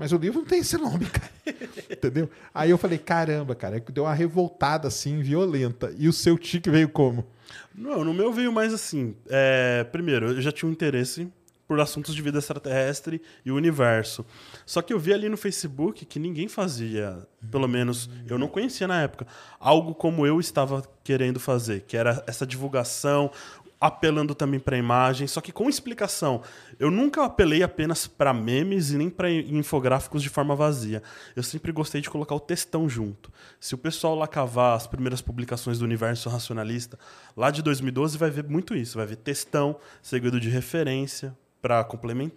mas 0.00 0.12
o 0.12 0.16
livro 0.16 0.38
não 0.38 0.46
tem 0.46 0.60
esse 0.60 0.78
nome, 0.78 1.04
cara. 1.04 1.30
Entendeu? 1.90 2.30
Aí 2.54 2.70
eu 2.70 2.78
falei, 2.78 2.96
caramba, 2.96 3.54
cara, 3.54 3.76
aí 3.76 3.82
deu 3.92 4.04
uma 4.04 4.14
revoltada 4.14 4.88
assim, 4.88 5.20
violenta. 5.20 5.94
E 5.98 6.08
o 6.08 6.12
seu 6.12 6.38
tique 6.38 6.70
veio 6.70 6.88
como? 6.88 7.26
Não, 7.74 8.02
no 8.02 8.14
meu 8.14 8.32
veio 8.32 8.50
mais 8.50 8.72
assim. 8.72 9.14
é, 9.28 9.84
primeiro, 9.92 10.28
eu 10.28 10.40
já 10.40 10.50
tinha 10.50 10.66
um 10.66 10.72
interesse 10.72 11.30
por 11.68 11.78
assuntos 11.78 12.14
de 12.14 12.22
vida 12.22 12.38
extraterrestre 12.38 13.20
e 13.44 13.52
o 13.52 13.54
universo. 13.54 14.24
Só 14.64 14.80
que 14.80 14.92
eu 14.92 14.98
vi 14.98 15.12
ali 15.12 15.28
no 15.28 15.36
Facebook 15.36 16.06
que 16.06 16.18
ninguém 16.18 16.48
fazia, 16.48 17.28
pelo 17.50 17.68
menos 17.68 18.08
eu 18.26 18.38
não 18.38 18.48
conhecia 18.48 18.88
na 18.88 19.02
época, 19.02 19.26
algo 19.60 19.94
como 19.94 20.26
eu 20.26 20.40
estava 20.40 20.82
querendo 21.04 21.38
fazer, 21.38 21.82
que 21.82 21.96
era 21.96 22.24
essa 22.26 22.46
divulgação. 22.46 23.30
Apelando 23.80 24.34
também 24.34 24.60
para 24.60 24.76
imagem, 24.76 25.26
só 25.26 25.40
que 25.40 25.50
com 25.50 25.68
explicação. 25.68 26.42
Eu 26.78 26.90
nunca 26.90 27.24
apelei 27.24 27.62
apenas 27.62 28.06
para 28.06 28.34
memes 28.34 28.90
e 28.90 28.98
nem 28.98 29.08
para 29.08 29.30
infográficos 29.30 30.22
de 30.22 30.28
forma 30.28 30.54
vazia. 30.54 31.02
Eu 31.34 31.42
sempre 31.42 31.72
gostei 31.72 32.02
de 32.02 32.10
colocar 32.10 32.34
o 32.34 32.40
textão 32.40 32.88
junto. 32.88 33.32
Se 33.58 33.74
o 33.74 33.78
pessoal 33.78 34.14
lá 34.14 34.28
cavar 34.28 34.76
as 34.76 34.86
primeiras 34.86 35.22
publicações 35.22 35.78
do 35.78 35.84
Universo 35.86 36.28
Racionalista, 36.28 36.98
lá 37.34 37.50
de 37.50 37.62
2012, 37.62 38.18
vai 38.18 38.30
ver 38.30 38.44
muito 38.44 38.76
isso. 38.76 38.98
Vai 38.98 39.06
ver 39.06 39.16
textão, 39.16 39.76
seguido 40.02 40.38
de 40.38 40.50
referência, 40.50 41.34
para 41.62 41.86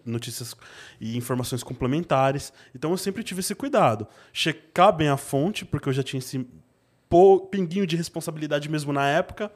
notícias 0.06 0.56
e 1.00 1.18
informações 1.18 1.62
complementares. 1.62 2.54
Então 2.74 2.92
eu 2.92 2.98
sempre 2.98 3.22
tive 3.22 3.42
esse 3.42 3.54
cuidado. 3.54 4.08
Checar 4.32 4.96
bem 4.96 5.10
a 5.10 5.18
fonte, 5.18 5.66
porque 5.66 5.90
eu 5.90 5.94
já 5.94 6.04
tinha 6.04 6.20
esse 6.20 6.48
pinguinho 7.52 7.86
de 7.86 7.96
responsabilidade 7.96 8.68
mesmo 8.70 8.92
na 8.92 9.08
época 9.08 9.52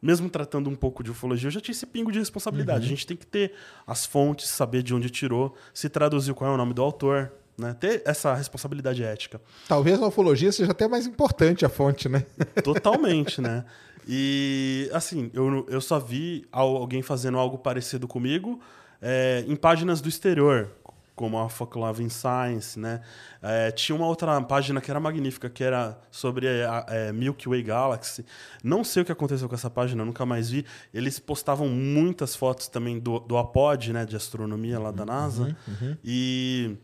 mesmo 0.00 0.30
tratando 0.30 0.70
um 0.70 0.74
pouco 0.74 1.02
de 1.02 1.10
ufologia, 1.10 1.48
eu 1.48 1.52
já 1.52 1.60
tinha 1.60 1.72
esse 1.72 1.86
pingo 1.86 2.12
de 2.12 2.18
responsabilidade. 2.18 2.80
Uhum. 2.80 2.86
A 2.86 2.88
gente 2.88 3.06
tem 3.06 3.16
que 3.16 3.26
ter 3.26 3.52
as 3.86 4.06
fontes, 4.06 4.48
saber 4.48 4.82
de 4.82 4.94
onde 4.94 5.10
tirou, 5.10 5.54
se 5.74 5.88
traduziu 5.88 6.34
qual 6.34 6.50
é 6.50 6.54
o 6.54 6.56
nome 6.56 6.72
do 6.72 6.82
autor, 6.82 7.32
né? 7.56 7.74
Ter 7.78 8.02
essa 8.04 8.34
responsabilidade 8.34 9.02
ética. 9.02 9.40
Talvez 9.66 9.98
na 9.98 10.06
ufologia 10.06 10.52
seja 10.52 10.70
até 10.70 10.86
mais 10.86 11.06
importante 11.06 11.66
a 11.66 11.68
fonte, 11.68 12.08
né? 12.08 12.24
Totalmente, 12.62 13.40
né? 13.40 13.64
E, 14.06 14.88
assim, 14.92 15.30
eu, 15.34 15.66
eu 15.68 15.80
só 15.80 15.98
vi 15.98 16.46
alguém 16.52 17.02
fazendo 17.02 17.36
algo 17.36 17.58
parecido 17.58 18.06
comigo 18.06 18.60
é, 19.02 19.44
em 19.46 19.54
páginas 19.54 20.00
do 20.00 20.08
exterior, 20.08 20.70
como 21.18 21.36
a 21.36 21.48
Foclove 21.48 22.08
Science, 22.08 22.78
né? 22.78 23.00
É, 23.42 23.72
tinha 23.72 23.96
uma 23.96 24.06
outra 24.06 24.40
página 24.40 24.80
que 24.80 24.88
era 24.88 25.00
magnífica, 25.00 25.50
que 25.50 25.64
era 25.64 25.98
sobre 26.12 26.46
a, 26.62 26.86
a, 26.86 26.94
é, 26.94 27.12
Milky 27.12 27.48
Way 27.48 27.64
Galaxy. 27.64 28.24
Não 28.62 28.84
sei 28.84 29.02
o 29.02 29.04
que 29.04 29.10
aconteceu 29.10 29.48
com 29.48 29.54
essa 29.56 29.68
página, 29.68 30.04
nunca 30.04 30.24
mais 30.24 30.48
vi. 30.48 30.64
Eles 30.94 31.18
postavam 31.18 31.68
muitas 31.68 32.36
fotos 32.36 32.68
também 32.68 33.00
do, 33.00 33.18
do 33.18 33.36
APOD, 33.36 33.92
né, 33.92 34.06
de 34.06 34.14
astronomia 34.14 34.78
lá 34.78 34.92
da 34.92 35.02
uhum, 35.02 35.08
NASA. 35.08 35.42
Uhum, 35.42 35.88
uhum. 35.88 35.96
E 36.04 36.76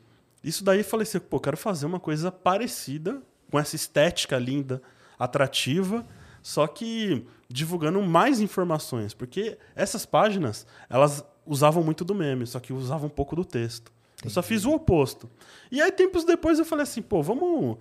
isso 0.43 0.65
daí 0.65 0.81
eu 0.81 0.85
falei 0.85 1.05
assim, 1.05 1.21
pô, 1.21 1.39
quero 1.39 1.57
fazer 1.57 1.87
uma 1.87 2.01
coisa 2.01 2.33
parecida, 2.33 3.23
com 3.53 3.57
essa 3.57 3.77
estética 3.77 4.37
linda, 4.37 4.83
atrativa, 5.17 6.05
só 6.43 6.67
que 6.67 7.25
divulgando 7.49 8.03
mais 8.03 8.41
informações, 8.41 9.15
porque 9.15 9.57
essas 9.77 10.05
páginas, 10.05 10.67
elas 10.91 11.25
usavam 11.47 11.85
muito 11.85 12.05
do 12.05 12.17
meme, 12.17 12.49
só 12.49 12.59
que 12.59 12.73
usavam 12.73 13.07
um 13.07 13.11
pouco 13.11 13.37
do 13.37 13.45
texto. 13.45 13.94
Eu 14.25 14.31
só 14.31 14.43
fiz 14.43 14.65
o 14.65 14.73
oposto. 14.73 15.29
E 15.71 15.81
aí, 15.81 15.93
tempos 15.93 16.25
depois, 16.25 16.59
eu 16.59 16.65
falei 16.65 16.85
assim, 16.85 17.03
pô, 17.03 17.23
vamos 17.23 17.77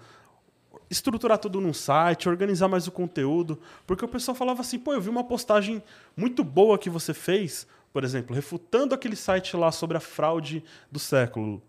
estruturar 0.89 1.37
tudo 1.37 1.59
num 1.59 1.73
site, 1.73 2.29
organizar 2.29 2.67
mais 2.67 2.87
o 2.87 2.91
conteúdo, 2.91 3.59
porque 3.87 4.05
o 4.05 4.07
pessoal 4.07 4.35
falava 4.35 4.61
assim, 4.61 4.77
pô, 4.77 4.93
eu 4.93 5.01
vi 5.01 5.09
uma 5.09 5.23
postagem 5.23 5.81
muito 6.15 6.43
boa 6.43 6.77
que 6.77 6.89
você 6.89 7.13
fez, 7.13 7.65
por 7.91 8.03
exemplo, 8.03 8.35
refutando 8.35 8.93
aquele 8.93 9.15
site 9.15 9.55
lá 9.55 9.71
sobre 9.71 9.97
a 9.97 9.99
fraude 9.99 10.63
do 10.91 10.99
século, 10.99 11.61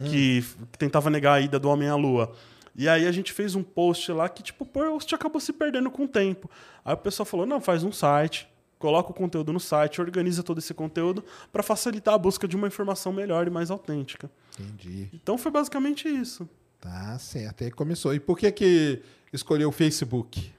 hum. 0.00 0.04
que, 0.04 0.44
tentava 0.78 1.10
negar 1.10 1.34
a 1.34 1.40
ida 1.40 1.58
do 1.58 1.68
homem 1.68 1.88
à 1.88 1.94
lua. 1.94 2.32
E 2.74 2.88
aí 2.88 3.06
a 3.06 3.12
gente 3.12 3.32
fez 3.32 3.54
um 3.54 3.62
post 3.62 4.10
lá 4.12 4.28
que, 4.28 4.42
tipo, 4.42 4.64
o 4.64 4.66
post 4.66 5.14
acabou 5.14 5.40
se 5.40 5.52
perdendo 5.52 5.90
com 5.90 6.04
o 6.04 6.08
tempo. 6.08 6.50
Aí 6.84 6.94
o 6.94 6.98
pessoal 6.98 7.26
falou, 7.26 7.44
não, 7.44 7.60
faz 7.60 7.84
um 7.84 7.92
site, 7.92 8.48
coloca 8.82 9.12
o 9.12 9.14
conteúdo 9.14 9.52
no 9.52 9.60
site, 9.60 10.00
organiza 10.00 10.42
todo 10.42 10.58
esse 10.58 10.74
conteúdo 10.74 11.24
para 11.52 11.62
facilitar 11.62 12.14
a 12.14 12.18
busca 12.18 12.48
de 12.48 12.56
uma 12.56 12.66
informação 12.66 13.12
melhor 13.12 13.46
e 13.46 13.50
mais 13.50 13.70
autêntica. 13.70 14.28
Entendi. 14.58 15.08
Então 15.14 15.38
foi 15.38 15.52
basicamente 15.52 16.08
isso. 16.08 16.48
Tá 16.80 17.16
certo. 17.20 17.62
Aí 17.62 17.70
começou. 17.70 18.12
E 18.12 18.18
por 18.18 18.36
que 18.36 18.50
que 18.50 19.00
escolheu 19.32 19.68
o 19.68 19.72
Facebook? 19.72 20.52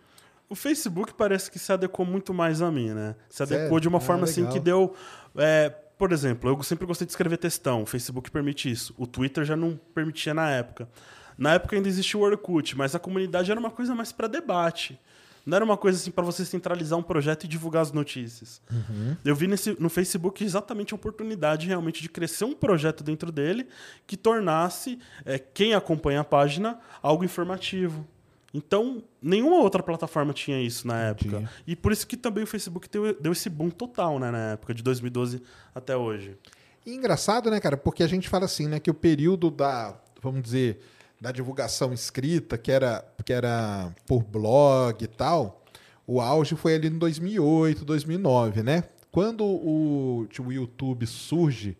O 0.48 0.56
Facebook 0.56 1.14
parece 1.16 1.52
que 1.52 1.60
se 1.60 1.74
adequou 1.74 2.06
muito 2.06 2.34
mais 2.34 2.62
a 2.62 2.72
mim, 2.72 2.92
né? 2.92 3.14
Se 3.30 3.44
adequou 3.44 3.64
Sério? 3.64 3.82
de 3.82 3.88
uma 3.90 3.98
ah, 3.98 4.02
forma 4.02 4.24
assim 4.24 4.48
que 4.48 4.60
deu. 4.60 4.96
É, 5.36 5.70
por 5.98 6.14
exemplo, 6.14 6.50
eu 6.50 6.64
sempre 6.64 6.86
gostei 6.86 7.06
de 7.06 7.12
escrever 7.12 7.38
textão. 7.38 7.82
O 7.84 7.86
Facebook 7.86 8.32
permite 8.32 8.72
isso. 8.72 8.96
O 8.98 9.06
Twitter 9.06 9.44
já 9.44 9.58
não 9.58 9.78
permitia 9.94 10.34
na 10.34 10.50
época. 10.50 10.88
Na 11.38 11.56
época 11.56 11.76
ainda 11.76 11.90
existia 11.90 12.18
o 12.18 12.24
Orkut, 12.24 12.78
mas 12.78 12.96
a 12.96 13.00
comunidade 13.00 13.52
era 13.52 13.60
uma 13.60 13.72
coisa 13.72 13.94
mais 13.94 14.14
para 14.14 14.28
debate. 14.28 14.98
Não 15.46 15.58
era 15.58 15.66
uma 15.66 15.76
coisa 15.76 15.98
assim 15.98 16.12
para 16.12 16.24
você 16.24 16.46
centralizar 16.46 16.98
um 16.98 17.04
projeto 17.04 17.44
e 17.44 17.48
divulgar 17.48 17.82
as 17.82 17.92
notícias. 17.92 18.62
Uhum. 18.72 19.18
Eu 19.26 19.36
vi 19.36 19.48
nesse, 19.48 19.76
no 19.80 19.90
Facebook 19.90 20.44
exatamente 20.44 20.94
a 20.94 20.96
oportunidade 20.96 21.68
realmente 21.68 22.02
de 22.02 22.10
crescer 22.10 22.46
um 22.46 22.54
projeto 22.54 23.04
dentro 23.04 23.32
dele 23.32 23.68
que 24.08 24.16
tornasse 24.16 25.00
é, 25.26 25.38
quem 25.38 25.74
acompanha 25.74 26.22
a 26.22 26.24
página 26.24 26.80
algo 27.02 27.26
informativo. 27.26 28.08
Então, 28.54 29.04
nenhuma 29.22 29.58
outra 29.58 29.82
plataforma 29.82 30.32
tinha 30.32 30.62
isso 30.62 30.88
na 30.88 31.00
época. 31.00 31.38
Entendi. 31.38 31.50
E 31.66 31.76
por 31.76 31.92
isso 31.92 32.06
que 32.06 32.16
também 32.16 32.44
o 32.44 32.48
Facebook 32.48 32.88
deu, 32.88 33.20
deu 33.20 33.32
esse 33.32 33.50
boom 33.50 33.72
total 33.72 34.20
né, 34.20 34.30
na 34.30 34.52
época, 34.52 34.74
de 34.74 34.84
2012 34.84 35.42
até 35.74 35.98
hoje. 35.98 36.38
E 36.86 36.94
engraçado, 36.94 37.50
né, 37.50 37.60
cara? 37.60 37.76
Porque 37.76 38.04
a 38.04 38.08
gente 38.08 38.30
fala 38.30 38.46
assim, 38.46 38.68
né, 38.68 38.80
que 38.80 38.92
o 38.92 38.94
período 38.94 39.50
da, 39.50 40.00
vamos 40.22 40.44
dizer, 40.44 40.80
da 41.24 41.32
divulgação 41.32 41.94
escrita, 41.94 42.58
que 42.58 42.70
era, 42.70 43.02
que 43.24 43.32
era 43.32 43.96
por 44.06 44.22
blog 44.22 45.02
e 45.02 45.08
tal, 45.08 45.64
o 46.06 46.20
auge 46.20 46.54
foi 46.54 46.76
ali 46.76 46.90
em 46.90 46.98
2008, 46.98 47.86
2009, 47.86 48.62
né? 48.62 48.84
Quando 49.10 49.46
o, 49.46 50.28
tipo, 50.30 50.50
o 50.50 50.52
YouTube 50.52 51.08
surge 51.08 51.78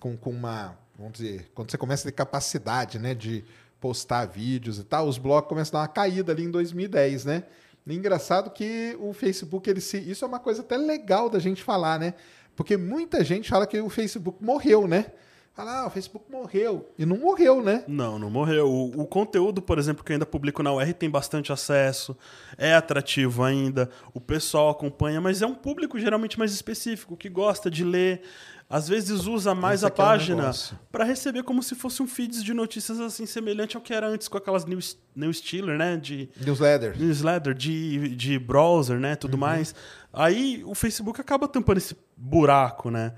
com, 0.00 0.16
com 0.16 0.30
uma, 0.30 0.76
vamos 0.98 1.12
dizer, 1.12 1.52
quando 1.54 1.70
você 1.70 1.78
começa 1.78 2.02
a 2.02 2.10
ter 2.10 2.16
capacidade, 2.16 2.98
né, 2.98 3.14
de 3.14 3.44
postar 3.80 4.24
vídeos 4.24 4.80
e 4.80 4.82
tal, 4.82 5.06
os 5.06 5.18
blogs 5.18 5.48
começam 5.48 5.78
a 5.78 5.84
dar 5.84 5.88
uma 5.88 5.94
caída 5.94 6.32
ali 6.32 6.42
em 6.42 6.50
2010, 6.50 7.26
né? 7.26 7.44
E 7.86 7.94
engraçado 7.94 8.50
que 8.50 8.96
o 8.98 9.12
Facebook, 9.12 9.70
ele 9.70 9.80
se, 9.80 9.98
isso 9.98 10.24
é 10.24 10.28
uma 10.28 10.40
coisa 10.40 10.62
até 10.62 10.76
legal 10.76 11.30
da 11.30 11.38
gente 11.38 11.62
falar, 11.62 12.00
né? 12.00 12.14
Porque 12.56 12.76
muita 12.76 13.22
gente 13.22 13.48
fala 13.48 13.68
que 13.68 13.78
o 13.78 13.88
Facebook 13.88 14.42
morreu, 14.42 14.88
né? 14.88 15.12
Fala, 15.54 15.82
ah, 15.82 15.86
o 15.86 15.90
Facebook 15.90 16.28
morreu. 16.28 16.92
E 16.98 17.06
não 17.06 17.16
morreu, 17.16 17.62
né? 17.62 17.84
Não, 17.86 18.18
não 18.18 18.28
morreu. 18.28 18.68
O, 18.68 19.02
o, 19.02 19.06
conteúdo, 19.06 19.62
por 19.62 19.78
exemplo, 19.78 20.02
que 20.02 20.10
eu 20.10 20.14
ainda 20.14 20.26
publico 20.26 20.64
na 20.64 20.72
UR 20.72 20.92
tem 20.92 21.08
bastante 21.08 21.52
acesso, 21.52 22.16
é 22.58 22.74
atrativo 22.74 23.44
ainda, 23.44 23.88
o 24.12 24.20
pessoal 24.20 24.70
acompanha, 24.70 25.20
mas 25.20 25.42
é 25.42 25.46
um 25.46 25.54
público 25.54 25.96
geralmente 25.96 26.40
mais 26.40 26.52
específico, 26.52 27.16
que 27.16 27.28
gosta 27.28 27.70
de 27.70 27.84
ler. 27.84 28.22
Às 28.68 28.88
vezes 28.88 29.26
usa 29.26 29.54
mais 29.54 29.84
a 29.84 29.90
página 29.90 30.50
é 30.50 30.76
para 30.90 31.04
receber 31.04 31.44
como 31.44 31.62
se 31.62 31.76
fosse 31.76 32.02
um 32.02 32.06
feed 32.08 32.42
de 32.42 32.52
notícias 32.52 32.98
assim 32.98 33.26
semelhante 33.26 33.76
ao 33.76 33.82
que 33.82 33.94
era 33.94 34.08
antes 34.08 34.26
com 34.26 34.38
aquelas 34.38 34.64
news, 34.64 34.98
news 35.14 35.36
stealer, 35.36 35.78
né? 35.78 35.96
De 35.96 36.30
newsletter, 36.44 36.98
newsletter 36.98 37.54
de, 37.54 38.16
de 38.16 38.38
browser, 38.40 38.98
né? 38.98 39.14
Tudo 39.14 39.34
uhum. 39.34 39.40
mais. 39.40 39.72
Aí 40.12 40.64
o 40.66 40.74
Facebook 40.74 41.20
acaba 41.20 41.46
tampando 41.46 41.76
esse 41.76 41.96
buraco, 42.16 42.90
né? 42.90 43.12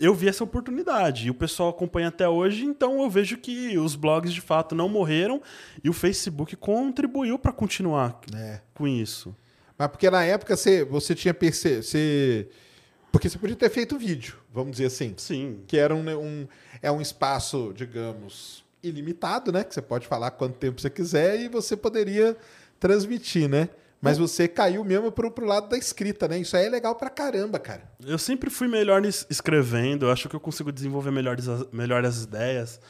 Eu 0.00 0.14
vi 0.14 0.28
essa 0.28 0.42
oportunidade. 0.42 1.26
E 1.26 1.30
o 1.30 1.34
pessoal 1.34 1.68
acompanha 1.68 2.08
até 2.08 2.26
hoje, 2.26 2.64
então 2.64 3.02
eu 3.02 3.10
vejo 3.10 3.36
que 3.36 3.76
os 3.76 3.94
blogs 3.94 4.32
de 4.32 4.40
fato 4.40 4.74
não 4.74 4.88
morreram 4.88 5.42
e 5.84 5.90
o 5.90 5.92
Facebook 5.92 6.56
contribuiu 6.56 7.38
para 7.38 7.52
continuar 7.52 8.18
é. 8.34 8.60
com 8.74 8.88
isso. 8.88 9.36
Mas 9.76 9.88
porque 9.88 10.08
na 10.10 10.24
época 10.24 10.56
você, 10.56 10.84
você 10.84 11.14
tinha 11.14 11.34
percebido. 11.34 11.82
Você... 11.82 12.48
Porque 13.12 13.28
você 13.28 13.38
podia 13.38 13.56
ter 13.56 13.68
feito 13.68 13.98
vídeo, 13.98 14.36
vamos 14.52 14.72
dizer 14.72 14.86
assim. 14.86 15.14
Sim. 15.16 15.62
Que 15.66 15.76
era 15.76 15.94
um, 15.94 16.08
um, 16.18 16.48
é 16.80 16.90
um 16.90 17.00
espaço, 17.00 17.72
digamos, 17.76 18.64
ilimitado, 18.82 19.52
né? 19.52 19.64
Que 19.64 19.74
você 19.74 19.82
pode 19.82 20.06
falar 20.06 20.30
quanto 20.30 20.56
tempo 20.56 20.80
você 20.80 20.88
quiser 20.88 21.40
e 21.40 21.48
você 21.48 21.76
poderia 21.76 22.36
transmitir, 22.78 23.48
né? 23.48 23.68
Mas 24.00 24.16
você 24.16 24.48
caiu 24.48 24.82
mesmo 24.82 25.12
pro, 25.12 25.30
pro 25.30 25.44
lado 25.44 25.68
da 25.68 25.76
escrita, 25.76 26.26
né? 26.26 26.38
Isso 26.38 26.56
aí 26.56 26.66
é 26.66 26.70
legal 26.70 26.94
pra 26.94 27.10
caramba, 27.10 27.58
cara. 27.58 27.82
Eu 28.04 28.18
sempre 28.18 28.48
fui 28.48 28.66
melhor 28.66 29.04
escrevendo, 29.04 30.06
eu 30.06 30.10
acho 30.10 30.28
que 30.28 30.34
eu 30.34 30.40
consigo 30.40 30.72
desenvolver 30.72 31.10
melhores, 31.10 31.46
melhor 31.70 32.04
as 32.04 32.22
ideias. 32.22 32.80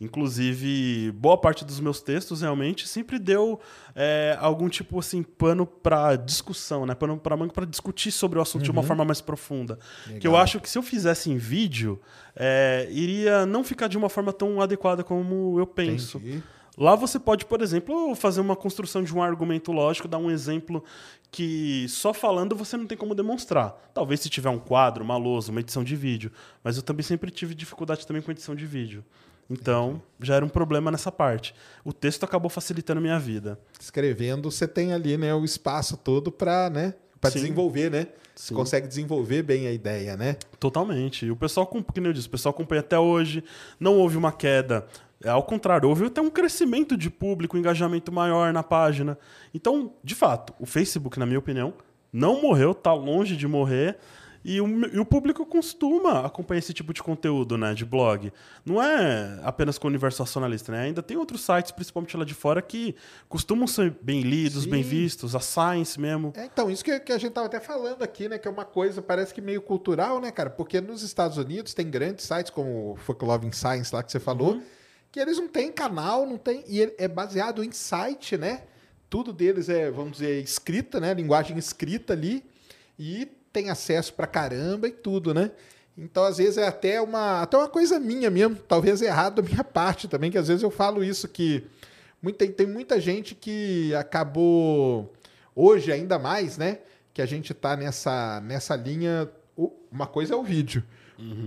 Inclusive, 0.00 1.12
boa 1.12 1.36
parte 1.36 1.62
dos 1.62 1.78
meus 1.78 2.00
textos 2.00 2.40
realmente 2.40 2.88
sempre 2.88 3.18
deu 3.18 3.60
é, 3.94 4.34
algum 4.40 4.66
tipo 4.66 4.98
assim 4.98 5.22
pano 5.22 5.66
para 5.66 6.16
discussão, 6.16 6.86
né? 6.86 6.94
Pano 6.94 7.18
para 7.18 7.36
manga 7.36 7.52
para 7.52 7.66
discutir 7.66 8.10
sobre 8.10 8.38
o 8.38 8.42
assunto 8.42 8.62
uhum. 8.62 8.64
de 8.64 8.70
uma 8.70 8.80
uhum. 8.80 8.86
forma 8.86 9.04
mais 9.04 9.20
profunda. 9.20 9.78
Legal. 10.06 10.20
Que 10.20 10.26
eu 10.26 10.36
acho 10.36 10.58
que 10.58 10.70
se 10.70 10.78
eu 10.78 10.82
fizesse 10.82 11.30
em 11.30 11.36
vídeo, 11.36 12.00
é, 12.34 12.88
iria 12.90 13.44
não 13.44 13.62
ficar 13.62 13.88
de 13.88 13.98
uma 13.98 14.08
forma 14.08 14.32
tão 14.32 14.62
adequada 14.62 15.04
como 15.04 15.58
eu 15.58 15.66
penso. 15.66 16.16
Entendi. 16.16 16.42
Lá 16.78 16.94
você 16.94 17.18
pode, 17.18 17.44
por 17.44 17.60
exemplo, 17.60 18.14
fazer 18.14 18.40
uma 18.40 18.56
construção 18.56 19.02
de 19.02 19.14
um 19.14 19.22
argumento 19.22 19.72
lógico, 19.72 20.08
dar 20.08 20.18
um 20.18 20.30
exemplo 20.30 20.82
que 21.30 21.86
só 21.88 22.12
falando 22.12 22.56
você 22.56 22.76
não 22.76 22.86
tem 22.86 22.96
como 22.96 23.14
demonstrar. 23.14 23.90
Talvez 23.94 24.20
se 24.20 24.28
tiver 24.28 24.50
um 24.50 24.58
quadro, 24.58 25.04
uma 25.04 25.16
lousa, 25.16 25.50
uma 25.50 25.60
edição 25.60 25.84
de 25.84 25.94
vídeo. 25.94 26.32
Mas 26.62 26.76
eu 26.76 26.82
também 26.82 27.02
sempre 27.02 27.30
tive 27.30 27.54
dificuldade 27.54 28.06
também 28.06 28.22
com 28.22 28.30
edição 28.30 28.54
de 28.54 28.66
vídeo. 28.66 29.04
Então, 29.48 30.00
já 30.20 30.36
era 30.36 30.44
um 30.44 30.48
problema 30.48 30.92
nessa 30.92 31.10
parte. 31.10 31.54
O 31.84 31.92
texto 31.92 32.22
acabou 32.22 32.48
facilitando 32.48 32.98
a 32.98 33.02
minha 33.02 33.18
vida. 33.18 33.58
Escrevendo, 33.80 34.48
você 34.50 34.66
tem 34.66 34.92
ali 34.92 35.16
né, 35.16 35.34
o 35.34 35.44
espaço 35.44 35.96
todo 35.96 36.30
para 36.30 36.70
né, 36.70 36.94
desenvolver, 37.32 37.90
né? 37.90 38.06
Você 38.34 38.54
consegue 38.54 38.88
desenvolver 38.88 39.42
bem 39.42 39.66
a 39.66 39.72
ideia, 39.72 40.16
né? 40.16 40.36
Totalmente. 40.58 41.26
E 41.26 41.30
o 41.30 41.36
pessoal, 41.36 41.66
como 41.66 41.84
eu 41.96 42.12
disse, 42.12 42.28
o 42.28 42.30
pessoal 42.30 42.54
acompanha 42.54 42.80
até 42.80 42.98
hoje. 42.98 43.44
Não 43.78 43.98
houve 43.98 44.16
uma 44.16 44.32
queda 44.32 44.86
ao 45.24 45.42
contrário, 45.42 45.88
houve 45.88 46.06
até 46.06 46.20
um 46.20 46.30
crescimento 46.30 46.96
de 46.96 47.10
público, 47.10 47.56
um 47.56 47.60
engajamento 47.60 48.10
maior 48.10 48.52
na 48.52 48.62
página. 48.62 49.18
Então, 49.52 49.92
de 50.02 50.14
fato, 50.14 50.54
o 50.58 50.66
Facebook, 50.66 51.18
na 51.18 51.26
minha 51.26 51.38
opinião, 51.38 51.74
não 52.12 52.40
morreu, 52.40 52.74
tá 52.74 52.92
longe 52.92 53.36
de 53.36 53.46
morrer. 53.46 53.98
E 54.42 54.58
o, 54.58 54.66
e 54.86 54.98
o 54.98 55.04
público 55.04 55.44
costuma 55.44 56.24
acompanhar 56.24 56.60
esse 56.60 56.72
tipo 56.72 56.94
de 56.94 57.02
conteúdo, 57.02 57.58
né, 57.58 57.74
de 57.74 57.84
blog. 57.84 58.32
Não 58.64 58.82
é 58.82 59.38
apenas 59.42 59.76
com 59.76 59.86
o 59.86 59.90
universo 59.90 60.22
nacionalista, 60.22 60.72
né? 60.72 60.84
Ainda 60.84 61.02
tem 61.02 61.16
outros 61.18 61.42
sites, 61.42 61.70
principalmente 61.70 62.16
lá 62.16 62.24
de 62.24 62.32
fora, 62.32 62.62
que 62.62 62.94
costumam 63.28 63.66
ser 63.66 63.94
bem 64.00 64.22
lidos, 64.22 64.64
Sim. 64.64 64.70
bem 64.70 64.82
vistos, 64.82 65.36
a 65.36 65.40
Science 65.40 66.00
mesmo. 66.00 66.32
É, 66.34 66.46
então, 66.46 66.70
isso 66.70 66.82
que, 66.82 66.98
que 67.00 67.12
a 67.12 67.18
gente 67.18 67.32
tava 67.32 67.48
até 67.48 67.60
falando 67.60 68.02
aqui, 68.02 68.30
né? 68.30 68.38
Que 68.38 68.48
é 68.48 68.50
uma 68.50 68.64
coisa, 68.64 69.02
parece 69.02 69.34
que 69.34 69.42
meio 69.42 69.60
cultural, 69.60 70.18
né, 70.22 70.30
cara? 70.30 70.48
Porque 70.48 70.80
nos 70.80 71.02
Estados 71.02 71.36
Unidos 71.36 71.74
tem 71.74 71.90
grandes 71.90 72.24
sites 72.24 72.48
como 72.50 72.92
o 72.92 72.96
Fuck 72.96 73.22
Love 73.22 73.46
in 73.46 73.52
Science 73.52 73.94
lá 73.94 74.02
que 74.02 74.10
você 74.10 74.18
falou, 74.18 74.54
Uhum. 74.54 74.62
Que 75.12 75.18
eles 75.18 75.38
não 75.38 75.48
têm 75.48 75.72
canal, 75.72 76.26
não 76.26 76.38
tem. 76.38 76.64
E 76.68 76.94
é 76.98 77.08
baseado 77.08 77.64
em 77.64 77.72
site, 77.72 78.36
né? 78.36 78.62
Tudo 79.08 79.32
deles 79.32 79.68
é, 79.68 79.90
vamos 79.90 80.12
dizer, 80.12 80.42
escrita, 80.42 81.00
né? 81.00 81.12
Linguagem 81.14 81.58
escrita 81.58 82.12
ali. 82.12 82.44
E 82.98 83.26
tem 83.52 83.70
acesso 83.70 84.12
pra 84.14 84.26
caramba 84.26 84.86
e 84.86 84.92
tudo, 84.92 85.34
né? 85.34 85.50
Então, 85.98 86.24
às 86.24 86.38
vezes, 86.38 86.56
é 86.56 86.66
até 86.66 87.00
uma, 87.00 87.42
até 87.42 87.56
uma 87.56 87.68
coisa 87.68 87.98
minha 87.98 88.30
mesmo, 88.30 88.56
talvez 88.56 89.02
errado 89.02 89.42
da 89.42 89.48
minha 89.48 89.64
parte 89.64 90.08
também, 90.08 90.30
que 90.30 90.38
às 90.38 90.48
vezes 90.48 90.62
eu 90.62 90.70
falo 90.70 91.02
isso, 91.02 91.28
que 91.28 91.64
muita, 92.22 92.46
tem 92.46 92.66
muita 92.66 93.00
gente 93.00 93.34
que 93.34 93.94
acabou, 93.94 95.12
hoje 95.54 95.92
ainda 95.92 96.18
mais, 96.18 96.56
né? 96.56 96.78
Que 97.12 97.20
a 97.20 97.26
gente 97.26 97.52
tá 97.52 97.76
nessa, 97.76 98.40
nessa 98.40 98.76
linha. 98.76 99.28
Uma 99.90 100.06
coisa 100.06 100.34
é 100.34 100.36
o 100.36 100.44
vídeo. 100.44 100.82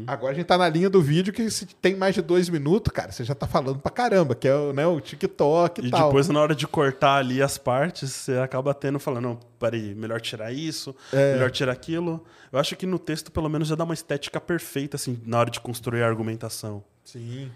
Agora 0.08 0.32
a 0.34 0.36
gente 0.36 0.46
tá 0.46 0.58
na 0.58 0.68
linha 0.70 0.89
do 0.89 1.01
vídeo 1.01 1.32
que 1.34 1.50
se 1.50 1.65
tem 1.65 1.96
mais 1.96 2.13
de 2.15 2.22
dois 2.22 2.50
minutos, 2.50 2.92
cara, 2.94 3.12
você 3.12 3.24
já 3.24 3.34
tá 3.34 3.48
falando 3.48 3.80
pra 3.80 3.92
caramba, 3.92 4.36
que 4.36 4.48
é 4.48 4.56
o, 4.56 4.74
né, 4.74 4.86
o 4.86 5.00
TikTok 5.00 5.82
e, 5.82 5.88
E 5.88 5.92
tal. 5.92 6.08
depois, 6.08 6.27
na 6.30 6.39
hora 6.39 6.53
de 6.56 6.68
cortar 6.68 7.15
ali 7.18 7.42
as 7.42 7.58
partes, 7.58 8.12
você 8.12 8.34
acaba 8.38 8.74
tendo, 8.74 9.00
falando, 9.00 9.24
não, 9.24 9.39
peraí, 9.60 9.96
melhor 9.96 10.20
tirar 10.22 10.51
isso, 10.51 10.96
É. 11.12 11.34
melhor 11.34 11.50
tirar 11.51 11.72
aquilo. 11.72 12.24
Eu 12.51 12.60
acho 12.60 12.75
que 12.75 12.86
no 12.86 13.00
texto, 13.00 13.32
pelo 13.32 13.50
menos, 13.50 13.68
já 13.68 13.75
dá 13.75 13.84
uma 13.84 13.94
estética 13.94 14.39
perfeita, 14.39 14.96
assim, 14.96 15.20
na 15.25 15.39
hora 15.39 15.50
de 15.50 15.60
construir 15.60 16.03
a 16.03 16.08
argumentação. 16.08 16.84
Sim, 17.03 17.50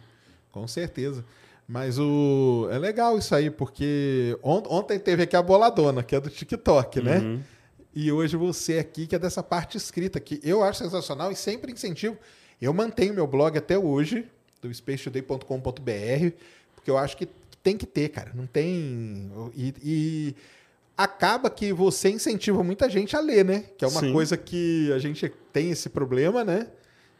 com 0.51 0.67
certeza. 0.67 1.23
Mas 1.67 1.99
o 1.99 2.67
é 2.71 2.77
legal 2.79 3.17
isso 3.17 3.35
aí, 3.35 3.49
porque 3.51 4.37
on- 4.41 4.63
ontem 4.69 4.97
teve 4.97 5.23
aqui 5.23 5.35
a 5.35 5.41
boladona, 5.41 6.01
que 6.01 6.15
é 6.15 6.19
do 6.19 6.29
TikTok, 6.29 7.01
né? 7.01 7.17
Uhum. 7.17 7.39
E 7.99 8.11
hoje 8.11 8.37
você 8.37 8.77
aqui, 8.77 9.07
que 9.07 9.15
é 9.15 9.19
dessa 9.19 9.41
parte 9.41 9.75
escrita, 9.75 10.19
que 10.19 10.39
eu 10.43 10.63
acho 10.63 10.83
sensacional 10.83 11.31
e 11.31 11.35
sempre 11.35 11.71
incentivo. 11.71 12.15
Eu 12.61 12.71
mantenho 12.71 13.11
meu 13.11 13.25
blog 13.25 13.57
até 13.57 13.75
hoje, 13.75 14.27
do 14.61 14.71
spacetoday.com.br, 14.71 16.31
porque 16.75 16.91
eu 16.91 16.95
acho 16.95 17.17
que 17.17 17.27
tem 17.63 17.75
que 17.75 17.87
ter, 17.87 18.09
cara. 18.09 18.31
Não 18.35 18.45
tem. 18.45 19.31
E, 19.55 19.73
e 19.83 20.35
acaba 20.95 21.49
que 21.49 21.73
você 21.73 22.11
incentiva 22.11 22.63
muita 22.63 22.87
gente 22.87 23.15
a 23.15 23.19
ler, 23.19 23.43
né? 23.43 23.65
Que 23.75 23.83
é 23.83 23.87
uma 23.87 24.01
Sim. 24.01 24.13
coisa 24.13 24.37
que 24.37 24.91
a 24.93 24.99
gente 24.99 25.27
tem 25.51 25.71
esse 25.71 25.89
problema, 25.89 26.43
né? 26.43 26.67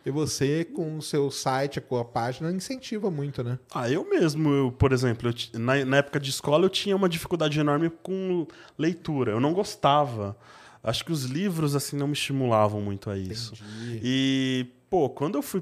E 0.06 0.12
você, 0.12 0.64
com 0.64 1.00
o 1.00 1.02
seu 1.02 1.32
site, 1.32 1.82
com 1.82 1.98
a 1.98 2.06
página, 2.06 2.52
incentiva 2.52 3.10
muito, 3.10 3.44
né? 3.44 3.58
Ah, 3.74 3.90
eu 3.90 4.08
mesmo, 4.08 4.54
eu, 4.54 4.72
por 4.72 4.94
exemplo, 4.94 5.28
eu 5.28 5.60
na, 5.60 5.84
na 5.84 5.98
época 5.98 6.20
de 6.20 6.30
escola 6.30 6.66
eu 6.66 6.70
tinha 6.70 6.96
uma 6.96 7.10
dificuldade 7.10 7.60
enorme 7.60 7.90
com 7.90 8.46
leitura. 8.78 9.32
Eu 9.32 9.40
não 9.40 9.54
gostava. 9.54 10.38
Acho 10.88 11.04
que 11.04 11.12
os 11.12 11.26
livros, 11.26 11.76
assim, 11.76 11.98
não 11.98 12.08
me 12.08 12.14
estimulavam 12.14 12.80
muito 12.80 13.10
a 13.10 13.18
isso. 13.18 13.54
Entendi. 13.56 14.00
E, 14.02 14.68
pô, 14.90 15.10
quando 15.10 15.36
eu 15.36 15.42
fui 15.42 15.62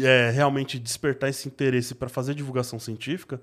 é, 0.00 0.30
realmente 0.30 0.78
despertar 0.78 1.28
esse 1.28 1.48
interesse 1.48 1.96
para 1.96 2.08
fazer 2.08 2.32
divulgação 2.32 2.78
científica, 2.78 3.42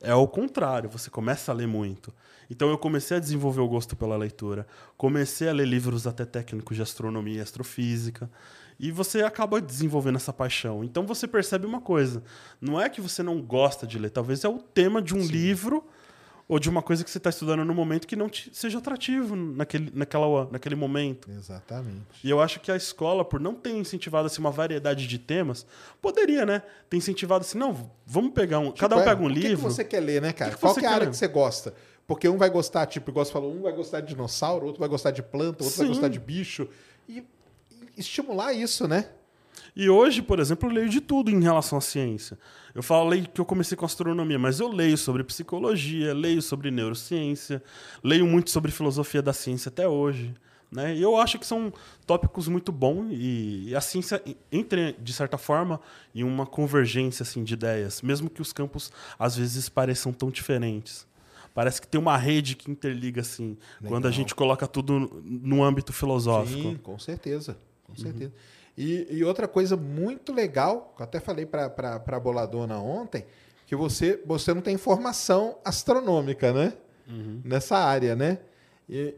é 0.00 0.14
o 0.14 0.28
contrário, 0.28 0.88
você 0.88 1.10
começa 1.10 1.50
a 1.50 1.54
ler 1.54 1.66
muito. 1.66 2.14
Então 2.48 2.70
eu 2.70 2.78
comecei 2.78 3.16
a 3.16 3.20
desenvolver 3.20 3.60
o 3.60 3.66
gosto 3.66 3.96
pela 3.96 4.16
leitura, 4.16 4.68
comecei 4.96 5.48
a 5.48 5.52
ler 5.52 5.66
livros 5.66 6.06
até 6.06 6.24
técnicos 6.24 6.76
de 6.76 6.82
astronomia 6.82 7.38
e 7.38 7.40
astrofísica, 7.40 8.30
e 8.78 8.92
você 8.92 9.24
acaba 9.24 9.60
desenvolvendo 9.60 10.14
essa 10.14 10.32
paixão. 10.32 10.84
Então 10.84 11.04
você 11.08 11.26
percebe 11.26 11.66
uma 11.66 11.80
coisa, 11.80 12.22
não 12.60 12.80
é 12.80 12.88
que 12.88 13.00
você 13.00 13.20
não 13.20 13.42
gosta 13.42 13.84
de 13.84 13.98
ler, 13.98 14.10
talvez 14.10 14.44
é 14.44 14.48
o 14.48 14.58
tema 14.58 15.02
de 15.02 15.12
um 15.12 15.26
livro 15.26 15.84
ou 16.50 16.58
de 16.58 16.68
uma 16.68 16.82
coisa 16.82 17.04
que 17.04 17.10
você 17.12 17.18
está 17.18 17.30
estudando 17.30 17.64
no 17.64 17.72
momento 17.72 18.08
que 18.08 18.16
não 18.16 18.28
te, 18.28 18.50
seja 18.52 18.78
atrativo 18.78 19.36
naquele, 19.36 19.88
naquela, 19.94 20.48
naquele 20.50 20.74
momento. 20.74 21.30
Exatamente. 21.30 22.08
E 22.24 22.28
eu 22.28 22.40
acho 22.40 22.58
que 22.58 22.72
a 22.72 22.76
escola, 22.76 23.24
por 23.24 23.38
não 23.38 23.54
ter 23.54 23.70
incentivado 23.70 24.26
assim, 24.26 24.40
uma 24.40 24.50
variedade 24.50 25.06
de 25.06 25.16
temas, 25.16 25.64
poderia, 26.02 26.44
né? 26.44 26.64
Ter 26.88 26.96
incentivado 26.96 27.44
assim, 27.44 27.56
não, 27.56 27.92
vamos 28.04 28.32
pegar 28.32 28.58
um. 28.58 28.72
cada 28.72 28.96
um 28.96 28.98
Tipo, 28.98 29.08
é, 29.10 29.14
pega 29.14 29.22
um 29.22 29.26
o 29.26 29.28
que 29.32 29.40
que 29.42 29.46
livro. 29.46 29.62
você 29.70 29.84
quer 29.84 30.00
ler, 30.00 30.20
né, 30.20 30.32
cara? 30.32 30.50
O 30.50 30.54
que 30.54 30.56
que 30.58 30.60
Qual 30.60 30.74
que 30.74 30.84
é 30.84 30.88
a 30.88 30.92
área 30.92 31.04
ler? 31.04 31.10
que 31.12 31.16
você 31.16 31.28
gosta? 31.28 31.72
Porque 32.04 32.28
um 32.28 32.36
vai 32.36 32.50
gostar, 32.50 32.84
tipo, 32.86 33.12
igual 33.12 33.24
você 33.24 33.30
falou, 33.30 33.54
um 33.54 33.62
vai 33.62 33.72
gostar 33.72 34.00
de 34.00 34.08
dinossauro, 34.08 34.66
outro 34.66 34.80
vai 34.80 34.88
gostar 34.88 35.12
de 35.12 35.22
planta, 35.22 35.62
outro 35.62 35.78
vai 35.78 35.86
Sim. 35.86 35.92
gostar 35.92 36.08
de 36.08 36.18
bicho. 36.18 36.66
E 37.08 37.22
estimular 37.96 38.52
isso, 38.52 38.88
né? 38.88 39.08
E 39.74 39.88
hoje, 39.88 40.22
por 40.22 40.38
exemplo, 40.40 40.68
eu 40.68 40.74
leio 40.74 40.88
de 40.88 41.00
tudo 41.00 41.30
em 41.30 41.42
relação 41.42 41.78
à 41.78 41.80
ciência. 41.80 42.38
Eu 42.74 42.82
falei 42.82 43.26
que 43.26 43.40
eu 43.40 43.44
comecei 43.44 43.76
com 43.76 43.84
astronomia, 43.84 44.38
mas 44.38 44.60
eu 44.60 44.68
leio 44.68 44.98
sobre 44.98 45.22
psicologia, 45.24 46.12
leio 46.14 46.42
sobre 46.42 46.70
neurociência, 46.70 47.62
leio 48.02 48.26
muito 48.26 48.50
sobre 48.50 48.70
filosofia 48.70 49.22
da 49.22 49.32
ciência 49.32 49.68
até 49.68 49.88
hoje. 49.88 50.34
Né? 50.70 50.94
E 50.96 51.02
eu 51.02 51.16
acho 51.16 51.38
que 51.38 51.46
são 51.46 51.72
tópicos 52.06 52.46
muito 52.46 52.70
bons 52.70 53.08
e, 53.10 53.74
a 53.74 53.80
ciência 53.80 54.22
entra, 54.52 54.92
de 54.92 55.12
certa 55.12 55.36
forma, 55.36 55.80
em 56.14 56.22
uma 56.22 56.46
convergência 56.46 57.24
assim, 57.24 57.42
de 57.42 57.54
ideias, 57.54 58.02
mesmo 58.02 58.30
que 58.30 58.40
os 58.40 58.52
campos 58.52 58.92
às 59.18 59.36
vezes 59.36 59.68
pareçam 59.68 60.12
tão 60.12 60.30
diferentes. 60.30 61.08
Parece 61.52 61.80
que 61.80 61.88
tem 61.88 62.00
uma 62.00 62.16
rede 62.16 62.54
que 62.54 62.70
interliga 62.70 63.20
assim, 63.22 63.58
quando 63.88 64.06
a 64.06 64.10
gente 64.12 64.32
coloca 64.32 64.68
tudo 64.68 65.20
no 65.24 65.64
âmbito 65.64 65.92
filosófico. 65.92 66.62
Sim, 66.62 66.76
com 66.76 66.98
certeza. 66.98 67.58
Com 67.82 67.94
Uhum. 68.00 68.30
E, 68.80 69.06
e 69.10 69.22
outra 69.22 69.46
coisa 69.46 69.76
muito 69.76 70.32
legal, 70.32 70.94
que 70.96 71.02
eu 71.02 71.04
até 71.04 71.20
falei 71.20 71.44
para 71.44 72.02
a 72.06 72.18
Boladona 72.18 72.78
ontem, 72.78 73.26
que 73.66 73.76
você, 73.76 74.18
você 74.24 74.54
não 74.54 74.62
tem 74.62 74.78
formação 74.78 75.58
astronômica, 75.62 76.50
né? 76.50 76.72
Uhum. 77.06 77.42
Nessa 77.44 77.76
área, 77.76 78.16
né? 78.16 78.38
E, 78.88 79.14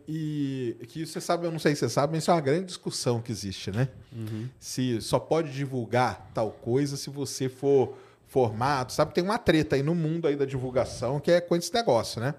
e 0.81 0.87
que 0.89 1.07
você 1.07 1.21
sabe, 1.21 1.47
eu 1.47 1.53
não 1.53 1.61
sei 1.61 1.77
se 1.77 1.79
você 1.79 1.89
sabe, 1.89 2.13
mas 2.13 2.25
isso 2.25 2.33
é 2.33 2.35
uma 2.35 2.41
grande 2.41 2.65
discussão 2.65 3.23
que 3.23 3.31
existe, 3.31 3.71
né? 3.71 3.89
Uhum. 4.13 4.49
Se 4.59 5.01
só 5.01 5.21
pode 5.21 5.53
divulgar 5.53 6.29
tal 6.35 6.51
coisa 6.51 6.97
se 6.97 7.09
você 7.09 7.49
for 7.49 7.95
formado, 8.27 8.91
sabe? 8.91 9.15
Tem 9.15 9.23
uma 9.23 9.39
treta 9.39 9.77
aí 9.77 9.83
no 9.85 9.95
mundo 9.95 10.27
aí 10.27 10.35
da 10.35 10.45
divulgação 10.45 11.21
que 11.21 11.31
é 11.31 11.41
com 11.41 11.55
esse 11.55 11.73
negócio, 11.73 12.21
né? 12.21 12.35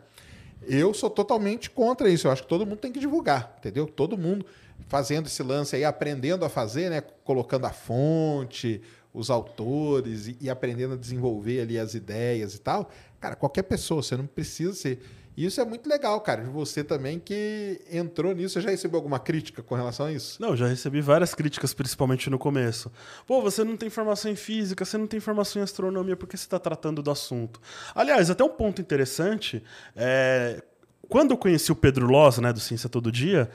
Eu 0.67 0.93
sou 0.93 1.09
totalmente 1.09 1.69
contra 1.69 2.09
isso. 2.09 2.27
Eu 2.27 2.31
acho 2.31 2.43
que 2.43 2.49
todo 2.49 2.65
mundo 2.65 2.79
tem 2.79 2.91
que 2.91 2.99
divulgar, 2.99 3.55
entendeu? 3.59 3.87
Todo 3.87 4.17
mundo 4.17 4.45
fazendo 4.87 5.27
esse 5.27 5.41
lance 5.41 5.75
aí, 5.75 5.83
aprendendo 5.83 6.45
a 6.45 6.49
fazer, 6.49 6.89
né? 6.89 7.01
Colocando 7.01 7.65
a 7.65 7.71
fonte, 7.71 8.81
os 9.13 9.29
autores 9.29 10.27
e, 10.27 10.37
e 10.41 10.49
aprendendo 10.49 10.93
a 10.93 10.97
desenvolver 10.97 11.61
ali 11.61 11.77
as 11.77 11.93
ideias 11.93 12.55
e 12.55 12.59
tal. 12.59 12.89
Cara, 13.19 13.35
qualquer 13.35 13.63
pessoa, 13.63 14.01
você 14.01 14.17
não 14.17 14.25
precisa 14.25 14.73
ser. 14.73 14.99
E 15.35 15.45
isso 15.45 15.59
é 15.59 15.65
muito 15.65 15.89
legal, 15.89 16.19
cara. 16.21 16.43
de 16.43 16.49
Você 16.49 16.83
também 16.83 17.19
que 17.19 17.81
entrou 17.91 18.35
nisso, 18.35 18.53
você 18.53 18.61
já 18.61 18.69
recebeu 18.69 18.97
alguma 18.97 19.19
crítica 19.19 19.63
com 19.63 19.73
relação 19.73 20.05
a 20.05 20.11
isso? 20.11 20.39
Não, 20.41 20.55
já 20.55 20.67
recebi 20.67 21.01
várias 21.01 21.33
críticas, 21.33 21.73
principalmente 21.73 22.29
no 22.29 22.37
começo. 22.37 22.91
Pô, 23.25 23.41
você 23.41 23.63
não 23.63 23.75
tem 23.75 23.89
formação 23.89 24.31
em 24.31 24.35
física, 24.35 24.85
você 24.85 24.97
não 24.97 25.07
tem 25.07 25.19
formação 25.19 25.59
em 25.59 25.63
astronomia, 25.63 26.15
por 26.15 26.27
que 26.27 26.37
você 26.37 26.45
está 26.45 26.59
tratando 26.59 27.01
do 27.01 27.09
assunto? 27.09 27.59
Aliás, 27.95 28.29
até 28.29 28.43
um 28.43 28.49
ponto 28.49 28.79
interessante, 28.79 29.63
é, 29.95 30.61
quando 31.09 31.31
eu 31.31 31.37
conheci 31.37 31.71
o 31.71 31.75
Pedro 31.75 32.05
Loz, 32.05 32.37
né, 32.37 32.53
do 32.53 32.59
Ciência 32.59 32.87
Todo 32.87 33.11
Dia, 33.11 33.49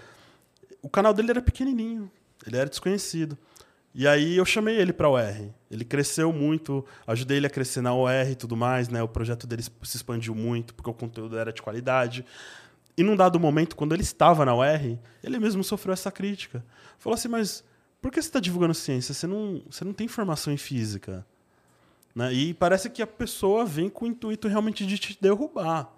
o 0.82 0.88
canal 0.88 1.12
dele 1.12 1.30
era 1.30 1.42
pequenininho, 1.42 2.10
ele 2.46 2.56
era 2.56 2.68
desconhecido. 2.68 3.36
E 3.94 4.06
aí 4.06 4.36
eu 4.36 4.44
chamei 4.44 4.76
ele 4.76 4.92
para 4.92 5.06
a 5.06 5.10
UR. 5.10 5.50
Ele 5.70 5.84
cresceu 5.84 6.32
muito, 6.32 6.84
ajudei 7.06 7.38
ele 7.38 7.46
a 7.46 7.50
crescer 7.50 7.80
na 7.80 7.94
UR 7.94 8.30
e 8.30 8.34
tudo 8.34 8.56
mais, 8.56 8.88
né? 8.88 9.02
O 9.02 9.08
projeto 9.08 9.46
dele 9.46 9.62
se 9.62 9.96
expandiu 9.96 10.34
muito, 10.34 10.74
porque 10.74 10.90
o 10.90 10.94
conteúdo 10.94 11.36
era 11.36 11.52
de 11.52 11.60
qualidade. 11.60 12.24
E 12.96 13.02
num 13.02 13.16
dado 13.16 13.40
momento, 13.40 13.74
quando 13.74 13.94
ele 13.94 14.02
estava 14.02 14.44
na 14.44 14.54
UR, 14.54 14.98
ele 15.22 15.38
mesmo 15.38 15.64
sofreu 15.64 15.92
essa 15.92 16.10
crítica. 16.10 16.64
Falou 16.98 17.14
assim, 17.14 17.28
mas 17.28 17.64
por 18.00 18.12
que 18.12 18.20
você 18.20 18.28
está 18.28 18.40
divulgando 18.40 18.74
ciência? 18.74 19.14
Você 19.14 19.26
não, 19.26 19.62
você 19.68 19.84
não 19.84 19.92
tem 19.92 20.06
formação 20.06 20.52
em 20.52 20.56
física. 20.56 21.26
Né? 22.18 22.34
E 22.34 22.52
parece 22.52 22.90
que 22.90 23.00
a 23.00 23.06
pessoa 23.06 23.64
vem 23.64 23.88
com 23.88 24.04
o 24.04 24.08
intuito 24.08 24.48
realmente 24.48 24.84
de 24.84 24.98
te 24.98 25.16
derrubar. 25.20 25.88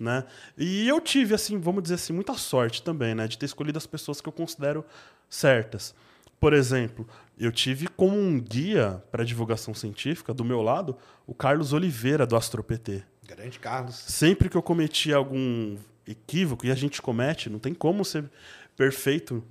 Né? 0.00 0.24
E 0.56 0.88
eu 0.88 0.98
tive, 1.02 1.34
assim, 1.34 1.58
vamos 1.58 1.82
dizer 1.82 1.96
assim, 1.96 2.14
muita 2.14 2.32
sorte 2.32 2.82
também, 2.82 3.14
né? 3.14 3.28
De 3.28 3.36
ter 3.36 3.44
escolhido 3.44 3.76
as 3.76 3.86
pessoas 3.86 4.22
que 4.22 4.28
eu 4.30 4.32
considero 4.32 4.82
certas. 5.28 5.94
Por 6.40 6.54
exemplo, 6.54 7.06
eu 7.38 7.52
tive 7.52 7.88
como 7.88 8.16
um 8.16 8.40
guia 8.40 9.04
para 9.12 9.22
divulgação 9.22 9.74
científica, 9.74 10.32
do 10.32 10.46
meu 10.46 10.62
lado, 10.62 10.96
o 11.26 11.34
Carlos 11.34 11.74
Oliveira, 11.74 12.26
do 12.26 12.36
AstroPT. 12.36 13.04
Grande 13.26 13.58
Carlos. 13.58 13.96
Sempre 13.96 14.48
que 14.48 14.56
eu 14.56 14.62
cometi 14.62 15.12
algum 15.12 15.76
equívoco, 16.06 16.64
e 16.64 16.70
a 16.70 16.74
gente 16.74 17.02
comete, 17.02 17.50
não 17.50 17.58
tem 17.58 17.74
como 17.74 18.02
ser 18.02 18.24
perfeito, 18.74 19.44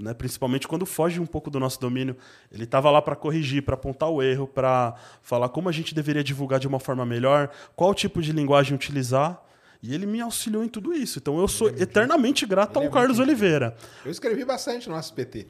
né? 0.00 0.14
principalmente 0.14 0.66
quando 0.66 0.86
foge 0.86 1.20
um 1.20 1.26
pouco 1.26 1.50
do 1.50 1.60
nosso 1.60 1.78
domínio. 1.80 2.16
Ele 2.50 2.64
estava 2.64 2.90
lá 2.90 3.00
para 3.02 3.14
corrigir, 3.14 3.62
para 3.62 3.74
apontar 3.74 4.08
o 4.08 4.22
erro, 4.22 4.48
para 4.48 4.94
falar 5.22 5.48
como 5.50 5.68
a 5.68 5.72
gente 5.72 5.94
deveria 5.94 6.24
divulgar 6.24 6.58
de 6.58 6.66
uma 6.66 6.80
forma 6.80 7.04
melhor, 7.04 7.50
qual 7.76 7.94
tipo 7.94 8.22
de 8.22 8.32
linguagem 8.32 8.74
utilizar. 8.74 9.42
E 9.82 9.94
ele 9.94 10.04
me 10.04 10.20
auxiliou 10.20 10.62
em 10.62 10.68
tudo 10.68 10.92
isso. 10.92 11.18
Então 11.18 11.38
eu 11.38 11.48
sou 11.48 11.68
eternamente 11.68 12.44
grato 12.44 12.76
ao 12.78 12.84
é 12.84 12.90
Carlos 12.90 13.16
gente 13.16 13.26
Oliveira. 13.28 13.74
Eu 14.04 14.10
escrevi 14.10 14.44
bastante 14.44 14.88
no 14.88 14.98
SPT. 14.98 15.46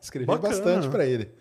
Escrevi 0.00 0.26
Bacana. 0.26 0.54
bastante 0.54 0.88
pra 0.88 1.04
ele. 1.04 1.32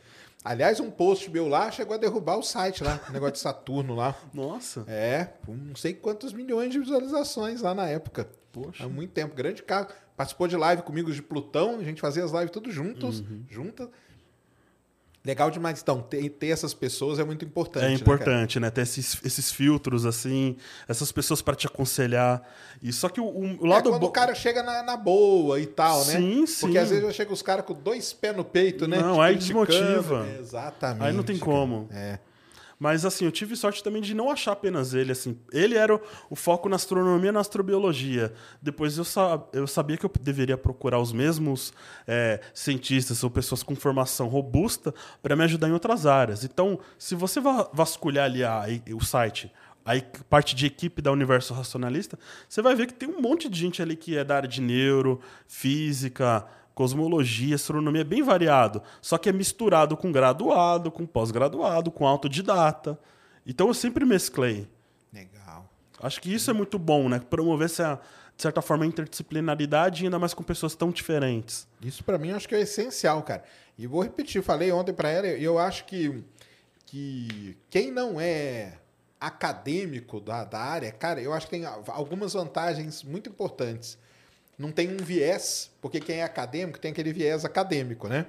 Aliás, 0.43 0.79
um 0.79 0.91
post 0.91 1.29
meu 1.29 1.47
lá 1.47 1.71
chegou 1.71 1.95
a 1.95 1.97
derrubar 1.97 2.38
o 2.38 2.43
site 2.43 2.84
lá, 2.84 2.99
o 3.10 3.12
negócio 3.12 3.34
de 3.34 3.39
Saturno 3.39 3.95
lá. 3.95 4.15
Nossa. 4.31 4.86
É, 4.88 5.29
não 5.47 5.75
sei 5.75 5.93
quantos 5.93 6.34
milhões 6.34 6.71
de 6.71 6.79
visualizações 6.79 7.62
lá 7.62 7.73
na 7.73 7.88
época. 7.88 8.29
Poxa. 8.51 8.86
Há 8.86 8.88
muito 8.88 9.12
tempo. 9.12 9.36
Grande 9.36 9.63
carro. 9.63 9.89
Participou 10.17 10.47
de 10.47 10.56
live 10.56 10.82
comigo 10.82 11.12
de 11.12 11.21
Plutão, 11.21 11.78
a 11.80 11.84
gente 11.84 11.99
fazia 12.01 12.23
as 12.23 12.32
lives 12.32 12.51
tudo 12.51 12.71
juntos, 12.71 13.19
Uhum. 13.19 13.43
juntas. 13.49 13.89
Legal 15.25 15.49
demais. 15.49 15.82
Então, 15.82 16.04
ter, 16.04 16.30
ter 16.30 16.49
essas 16.49 16.71
pessoas 16.71 17.17
é 17.17 17.23
muito 17.23 17.43
importante. 17.43 17.84
É 17.84 17.88
né, 17.89 17.93
importante, 17.95 18.60
né? 18.60 18.69
Ter 18.69 18.82
esses, 18.82 19.19
esses 19.25 19.51
filtros, 19.51 20.06
assim, 20.06 20.56
essas 20.88 21.12
pessoas 21.12 21.41
para 21.41 21.56
te 21.56 21.65
aconselhar. 21.65 22.43
E 22.82 22.93
só 22.93 23.10
que 23.10 23.19
o, 23.19 23.25
o- 23.25 23.65
É 23.65 23.67
lado 23.67 23.89
quando 23.89 24.01
bom. 24.01 24.08
o 24.08 24.12
cara 24.12 24.36
chega 24.36 24.62
na, 24.62 24.84
na 24.84 24.95
boa 24.95 25.60
e 25.60 25.65
tal, 25.65 25.97
né? 26.06 26.13
Sim, 26.17 26.45
sim. 26.45 26.62
Porque 26.67 26.78
às 26.78 26.89
vezes 26.91 27.04
já 27.06 27.12
chega 27.12 27.34
os 27.34 27.41
caras 27.41 27.65
com 27.65 27.73
dois 27.73 28.13
pés 28.13 28.38
no 28.38 28.45
peito, 28.45 28.88
né? 28.88 28.99
Não, 29.01 29.19
aí 29.19 29.36
desmotiva. 29.36 30.28
Exatamente. 30.39 31.04
Aí 31.08 31.12
não 31.12 31.23
tem 31.23 31.39
como. 31.39 31.89
É. 31.91 32.19
Mas 32.77 33.05
assim, 33.05 33.25
eu 33.25 33.31
tive 33.31 33.55
sorte 33.55 33.83
também 33.83 34.01
de 34.01 34.13
não 34.13 34.29
achar 34.29 34.51
apenas 34.51 34.93
ele, 34.93 35.11
assim. 35.11 35.38
Ele 35.51 35.75
era 35.75 35.95
o, 35.95 36.01
o 36.29 36.35
foco 36.35 36.67
na 36.67 36.75
astronomia 36.75 37.29
e 37.29 37.31
na 37.31 37.39
astrobiologia. 37.39 38.33
Depois 38.61 38.97
eu, 38.97 39.05
sa 39.05 39.41
eu 39.53 39.65
sabia 39.65 39.97
que 39.97 40.05
eu 40.05 40.11
deveria 40.21 40.57
procurar 40.57 40.99
os 40.99 41.13
mesmos 41.13 41.73
é, 42.05 42.41
cientistas 42.53 43.23
ou 43.23 43.29
pessoas 43.29 43.63
com 43.63 43.75
formação 43.75 44.27
robusta 44.27 44.93
para 45.23 45.35
me 45.35 45.43
ajudar 45.43 45.69
em 45.69 45.73
outras 45.73 46.05
áreas. 46.05 46.43
Então, 46.43 46.79
se 46.97 47.15
você 47.15 47.39
va 47.39 47.69
vasculhar 47.73 48.25
ali 48.25 48.43
a, 48.43 48.65
o 48.93 49.03
site, 49.03 49.51
a 49.85 49.93
parte 50.29 50.55
de 50.55 50.65
equipe 50.65 51.01
da 51.01 51.11
Universo 51.11 51.53
Racionalista, 51.53 52.17
você 52.49 52.61
vai 52.61 52.75
ver 52.75 52.88
que 52.88 52.93
tem 52.93 53.07
um 53.07 53.21
monte 53.21 53.47
de 53.47 53.59
gente 53.59 53.81
ali 53.81 53.95
que 53.95 54.17
é 54.17 54.23
da 54.23 54.35
área 54.35 54.49
de 54.49 54.59
neuro, 54.59 55.21
física, 55.47 56.45
cosmologia, 56.75 57.55
astronomia, 57.55 58.01
é 58.01 58.03
bem 58.03 58.21
variado. 58.21 58.83
Só 59.01 59.17
que 59.17 59.29
é 59.29 59.31
misturado 59.31 59.95
com 59.95 60.11
graduado, 60.11 60.91
com 60.91 61.05
pós-graduado, 61.05 61.89
com 61.89 62.05
autodidata. 62.05 62.99
Então 63.47 63.67
eu 63.67 63.73
sempre 63.73 64.05
mesclei. 64.05 64.67
Legal. 65.11 65.67
Acho 66.01 66.21
que 66.21 66.31
isso 66.31 66.51
é 66.51 66.53
muito 66.53 66.77
bom, 66.77 67.07
né? 67.07 67.19
Promover 67.19 67.65
essa, 67.65 67.99
de 68.35 68.41
certa 68.41 68.61
forma, 68.61 68.83
a 68.83 68.88
interdisciplinaridade, 68.88 70.03
ainda 70.03 70.19
mais 70.19 70.33
com 70.33 70.43
pessoas 70.43 70.75
tão 70.75 70.91
diferentes. 70.91 71.65
Isso 71.81 72.03
pra 72.03 72.17
mim 72.17 72.31
acho 72.31 72.47
que 72.47 72.55
é 72.55 72.61
essencial, 72.61 73.23
cara. 73.23 73.43
E 73.77 73.88
vou 73.88 74.03
repetir, 74.03 74.43
falei 74.43 74.71
ontem 74.71 74.93
pra 74.93 75.09
ela, 75.09 75.27
eu 75.27 75.57
acho 75.57 75.85
que, 75.85 76.23
que 76.85 77.57
quem 77.69 77.89
não 77.91 78.19
é 78.19 78.73
acadêmico 79.19 80.19
da, 80.19 80.43
da 80.43 80.59
área, 80.59 80.91
cara, 80.91 81.21
eu 81.21 81.33
acho 81.33 81.47
que 81.47 81.51
tem 81.51 81.65
algumas 81.88 82.33
vantagens 82.33 83.01
muito 83.01 83.29
importantes. 83.29 83.97
Não 84.58 84.72
tem 84.72 84.89
um 84.89 84.98
viés, 84.98 85.70
porque 85.82 86.00
quem 86.00 86.18
é 86.18 86.24
acadêmico 86.24 86.80
tem 86.80 86.91
aquele 86.91 87.12
viés 87.12 87.44
acadêmico, 87.44 88.08
né? 88.08 88.26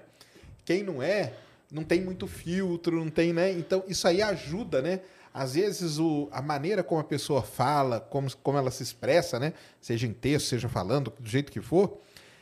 Quem 0.65 0.83
não 0.83 1.03
é, 1.03 1.33
não 1.71 1.85
tem 1.85 2.01
muito 2.01 2.27
filtro, 2.27 2.97
não 2.97 3.11
tem, 3.11 3.33
né? 3.33 3.53
Então, 3.53 3.85
isso 3.87 4.09
aí 4.09 4.21
ajuda, 4.21 4.83
né? 4.83 5.01
Às 5.33 5.55
vezes, 5.55 5.99
o, 5.99 6.29
a 6.33 6.41
maneira 6.43 6.83
como 6.83 7.01
a 7.01 7.05
pessoa 7.05 7.43
fala, 7.43 8.01
como, 8.01 8.35
como 8.39 8.59
ela 8.59 8.71
se 8.71 8.83
expressa, 8.83 9.39
né? 9.39 9.53
Seja 9.81 10.07
em 10.07 10.13
texto, 10.13 10.49
seja 10.49 10.69
falando, 10.69 11.13
do 11.21 11.29
jeito 11.29 11.53
que 11.53 11.61
for, 11.61 12.01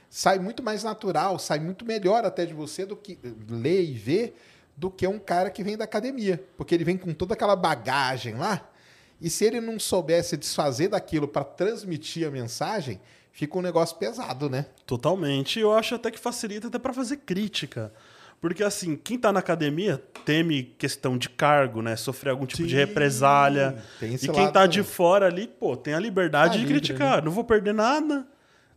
sai 0.09 0.39
muito 0.39 0.63
mais 0.63 0.85
natural, 0.85 1.39
sai 1.39 1.59
muito 1.59 1.85
melhor 1.85 2.25
até 2.25 2.47
de 2.47 2.55
você 2.55 2.87
do 2.87 2.97
que 2.97 3.19
ler 3.49 3.83
e 3.83 3.93
ver 3.93 4.37
do 4.77 4.91
que 4.91 5.07
um 5.07 5.19
cara 5.19 5.51
que 5.51 5.63
vem 5.63 5.77
da 5.77 5.85
academia. 5.85 6.43
Porque 6.57 6.75
ele 6.75 6.85
vem 6.85 6.97
com 6.97 7.13
toda 7.13 7.35
aquela 7.35 7.57
bagagem 7.57 8.35
lá, 8.35 8.71
e 9.21 9.29
se 9.29 9.45
ele 9.45 9.61
não 9.61 9.79
soubesse 9.79 10.37
desfazer 10.37 10.89
daquilo 10.89 11.27
para 11.27 11.45
transmitir 11.45 12.27
a 12.27 12.31
mensagem, 12.31 13.01
fica 13.35 13.59
um 13.59 13.61
negócio 13.61 13.97
pesado, 13.97 14.49
né? 14.49 14.67
Totalmente. 14.87 15.59
E 15.59 15.63
eu 15.63 15.75
acho 15.75 15.97
até 15.97 16.11
que 16.11 16.19
facilita 16.19 16.69
até 16.69 16.79
para 16.79 16.95
fazer 16.95 17.19
crítica. 17.19 17.93
Porque, 18.41 18.63
assim, 18.63 18.97
quem 18.97 19.19
tá 19.19 19.33
na 19.33 19.41
academia 19.41 20.03
teme 20.25 20.63
questão 20.79 21.19
de 21.19 21.29
cargo, 21.29 21.83
né? 21.83 21.97
Sofrer 21.97 22.31
algum 22.31 22.47
tipo 22.47 22.63
de 22.63 22.71
Sim, 22.71 22.77
represália. 22.77 23.83
tem 23.99 24.15
esse 24.15 24.27
E 24.27 24.29
quem 24.29 24.45
lado 24.45 24.53
tá 24.53 24.67
de 24.67 24.83
fora 24.83 25.27
ali, 25.27 25.49
pô, 25.49 25.77
tem 25.77 25.95
a 25.95 25.99
liberdade 25.99 26.53
Tá 26.53 26.53
de 26.53 26.59
livre, 26.59 26.75
criticar. 26.75 27.25
Não 27.25 27.33
vou 27.33 27.43
perder 27.43 27.75
nada. 27.75 28.27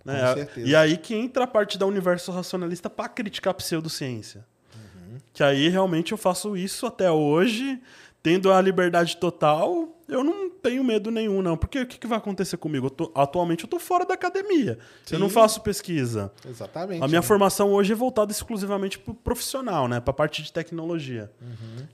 Né? 0.03 0.19
Com 0.21 0.33
certeza. 0.35 0.67
E 0.67 0.75
aí 0.75 0.97
que 0.97 1.13
entra 1.13 1.43
a 1.43 1.47
parte 1.47 1.77
da 1.77 1.85
universo 1.85 2.31
racionalista 2.31 2.89
para 2.89 3.09
criticar 3.09 3.51
a 3.51 3.53
pseudociência. 3.53 4.45
Uhum. 4.73 5.17
Que 5.33 5.43
aí 5.43 5.67
realmente 5.67 6.13
eu 6.13 6.17
faço 6.17 6.55
isso 6.55 6.85
até 6.85 7.11
hoje, 7.11 7.79
tendo 8.27 8.51
a 8.51 8.59
liberdade 8.61 9.15
total, 9.15 9.87
eu 10.05 10.21
não 10.21 10.49
tenho 10.49 10.83
medo 10.83 11.09
nenhum, 11.09 11.41
não. 11.41 11.55
Porque 11.55 11.79
o 11.79 11.87
que, 11.87 11.97
que 11.97 12.05
vai 12.05 12.17
acontecer 12.17 12.57
comigo? 12.57 12.87
Eu 12.87 12.89
tô- 12.89 13.09
atualmente 13.15 13.63
eu 13.63 13.69
tô 13.69 13.79
fora 13.79 14.05
da 14.05 14.15
academia. 14.15 14.77
Eu 15.09 15.17
não 15.17 15.29
Sim. 15.29 15.33
faço 15.35 15.61
pesquisa. 15.61 16.29
Exatamente. 16.45 17.01
A 17.01 17.07
minha 17.07 17.21
né? 17.21 17.25
formação 17.25 17.71
hoje 17.71 17.93
é 17.93 17.95
voltada 17.95 18.29
exclusivamente 18.29 18.99
para 18.99 19.11
o 19.11 19.15
profissional, 19.15 19.87
né? 19.87 20.01
Para 20.01 20.11
a 20.11 20.13
parte 20.13 20.43
de 20.43 20.51
tecnologia. 20.51 21.31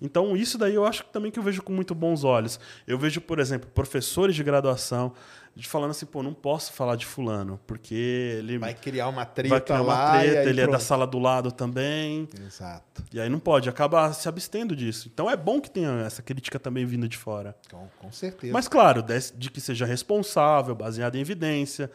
Então, 0.02 0.36
isso 0.36 0.58
daí 0.58 0.74
eu 0.74 0.84
acho 0.86 1.04
que 1.04 1.12
também 1.14 1.30
que 1.30 1.38
eu 1.38 1.44
vejo 1.44 1.62
com 1.62 1.72
muito 1.72 1.94
bons 1.94 2.24
olhos. 2.24 2.60
Eu 2.88 2.98
vejo, 2.98 3.22
por 3.22 3.38
exemplo, 3.38 3.70
professores 3.70 4.36
de 4.36 4.44
graduação 4.44 5.14
de 5.56 5.68
falando 5.68 5.92
assim, 5.92 6.06
pô, 6.08 6.24
não 6.24 6.34
posso 6.34 6.74
falar 6.74 6.96
de 6.96 7.06
fulano, 7.06 7.60
porque 7.68 7.94
ele 8.40 8.58
Vai 8.58 8.74
criar 8.74 9.08
uma 9.08 9.24
treta 9.24 9.50
vai 9.50 9.62
criar 9.62 9.82
uma 9.84 9.94
lá. 9.94 10.20
treta, 10.20 10.50
ele 10.50 10.62
é 10.62 10.64
da 10.64 10.70
pronto. 10.72 10.84
sala 10.84 11.06
do 11.06 11.20
lado 11.20 11.52
também. 11.52 12.28
Exato. 12.46 13.04
E 13.14 13.20
aí 13.20 13.30
não 13.30 13.38
pode, 13.40 13.70
acaba 13.70 14.12
se 14.14 14.28
abstendo 14.28 14.76
disso. 14.76 15.10
Então 15.14 15.30
é 15.30 15.38
bom 15.38 15.62
que 15.62 15.70
tenha 15.70 16.02
essa 16.06 16.24
crítica 16.24 16.60
também 16.60 16.86
vindo 16.86 17.08
de 17.08 17.18
fora. 17.18 17.56
Com, 17.70 17.88
com 18.00 18.12
certeza. 18.12 18.52
Mas 18.52 18.68
claro, 18.68 19.04
de 19.36 19.52
que 19.52 19.62
seja 19.62 19.86
responsável, 19.86 20.74
baseado 20.74 21.16
em 21.16 21.20
evidência, 21.20 21.92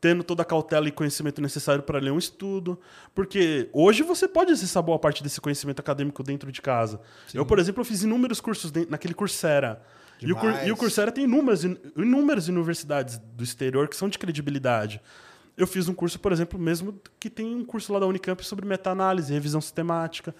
tendo 0.00 0.22
toda 0.22 0.42
a 0.42 0.44
cautela 0.44 0.86
e 0.86 0.92
conhecimento 0.92 1.40
necessário 1.42 1.82
para 1.82 1.98
ler 1.98 2.12
um 2.12 2.18
estudo. 2.18 2.78
Porque 3.12 3.68
hoje 3.72 4.04
você 4.04 4.28
pode 4.28 4.52
acessar 4.52 4.82
boa 4.84 4.98
parte 5.00 5.20
desse 5.20 5.40
conhecimento 5.40 5.80
acadêmico 5.80 6.22
dentro 6.22 6.52
de 6.52 6.62
casa. 6.62 7.00
Eu, 7.32 7.44
por 7.44 7.58
exemplo, 7.58 7.80
eu 7.80 7.84
fiz 7.84 8.04
inúmeros 8.04 8.40
cursos 8.40 8.70
naquele 8.88 9.14
Coursera. 9.14 9.82
E 10.24 10.32
o, 10.32 10.66
e 10.66 10.72
o 10.72 10.76
Coursera 10.76 11.12
tem 11.12 11.24
inúmeras, 11.24 11.64
inúmeras 11.64 12.48
universidades 12.48 13.18
do 13.18 13.44
exterior 13.44 13.88
que 13.88 13.96
são 13.96 14.08
de 14.08 14.18
credibilidade. 14.18 15.00
Eu 15.56 15.66
fiz 15.66 15.88
um 15.88 15.94
curso, 15.94 16.18
por 16.18 16.32
exemplo, 16.32 16.58
mesmo 16.58 16.98
que 17.20 17.30
tem 17.30 17.54
um 17.54 17.64
curso 17.64 17.92
lá 17.92 18.00
da 18.00 18.06
Unicamp 18.06 18.44
sobre 18.44 18.66
meta-análise, 18.66 19.32
revisão 19.32 19.60
sistemática. 19.60 20.34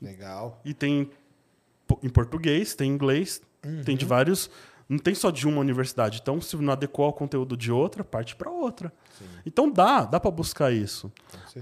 Legal. 0.00 0.60
E 0.64 0.72
tem 0.72 1.10
em 2.02 2.08
português, 2.08 2.74
tem 2.74 2.90
em 2.90 2.94
inglês, 2.94 3.40
tem 3.62 3.94
Uhum. 3.94 3.98
de 3.98 4.04
vários. 4.04 4.50
Não 4.88 4.98
tem 4.98 5.14
só 5.14 5.30
de 5.30 5.48
uma 5.48 5.60
universidade. 5.60 6.20
Então, 6.22 6.40
se 6.40 6.56
não 6.56 6.72
adequar 6.72 7.06
ao 7.06 7.12
conteúdo 7.12 7.56
de 7.56 7.72
outra, 7.72 8.04
parte 8.04 8.36
para 8.36 8.50
outra. 8.50 8.92
Então 9.46 9.70
dá, 9.70 10.04
dá 10.04 10.18
para 10.20 10.30
buscar 10.30 10.72
isso. 10.72 11.12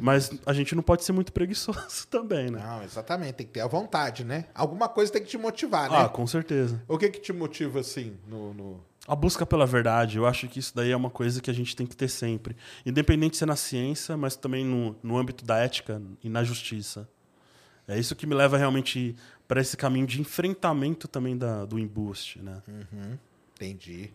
Mas 0.00 0.30
a 0.46 0.52
gente 0.52 0.74
não 0.74 0.82
pode 0.82 1.04
ser 1.04 1.12
muito 1.12 1.32
preguiçoso 1.32 2.06
também, 2.10 2.50
né? 2.50 2.58
Não, 2.64 2.82
exatamente. 2.82 3.32
Tem 3.34 3.46
que 3.46 3.52
ter 3.52 3.60
a 3.60 3.66
vontade, 3.66 4.24
né? 4.24 4.46
Alguma 4.54 4.88
coisa 4.88 5.12
tem 5.12 5.22
que 5.22 5.28
te 5.28 5.38
motivar, 5.38 5.90
né? 5.90 5.96
Ah, 6.04 6.08
com 6.08 6.26
certeza. 6.26 6.82
O 6.88 6.96
que 6.98 7.08
que 7.10 7.20
te 7.20 7.32
motiva, 7.32 7.80
assim, 7.80 8.16
no... 8.28 8.54
no- 8.54 8.80
A 9.08 9.16
busca 9.16 9.44
pela 9.44 9.66
verdade, 9.66 10.16
eu 10.16 10.26
acho 10.26 10.46
que 10.48 10.58
isso 10.60 10.72
daí 10.74 10.90
é 10.92 10.96
uma 10.96 11.10
coisa 11.10 11.40
que 11.42 11.50
a 11.50 11.54
gente 11.54 11.74
tem 11.74 11.86
que 11.86 11.96
ter 11.96 12.08
sempre. 12.08 12.56
Independente 12.86 13.36
se 13.36 13.42
é 13.44 13.46
na 13.46 13.56
ciência, 13.56 14.16
mas 14.16 14.36
também 14.36 14.64
no, 14.64 14.94
no 15.02 15.18
âmbito 15.18 15.44
da 15.44 15.58
ética 15.58 16.00
e 16.22 16.28
na 16.28 16.44
justiça. 16.44 17.08
É 17.88 17.98
isso 17.98 18.14
que 18.14 18.26
me 18.28 18.34
leva 18.34 18.56
realmente 18.56 19.16
para 19.48 19.60
esse 19.60 19.76
caminho 19.76 20.06
de 20.06 20.20
enfrentamento 20.20 21.08
também 21.08 21.36
da, 21.36 21.64
do 21.64 21.78
embuste, 21.80 22.40
né? 22.40 22.62
Entendi. 23.56 24.10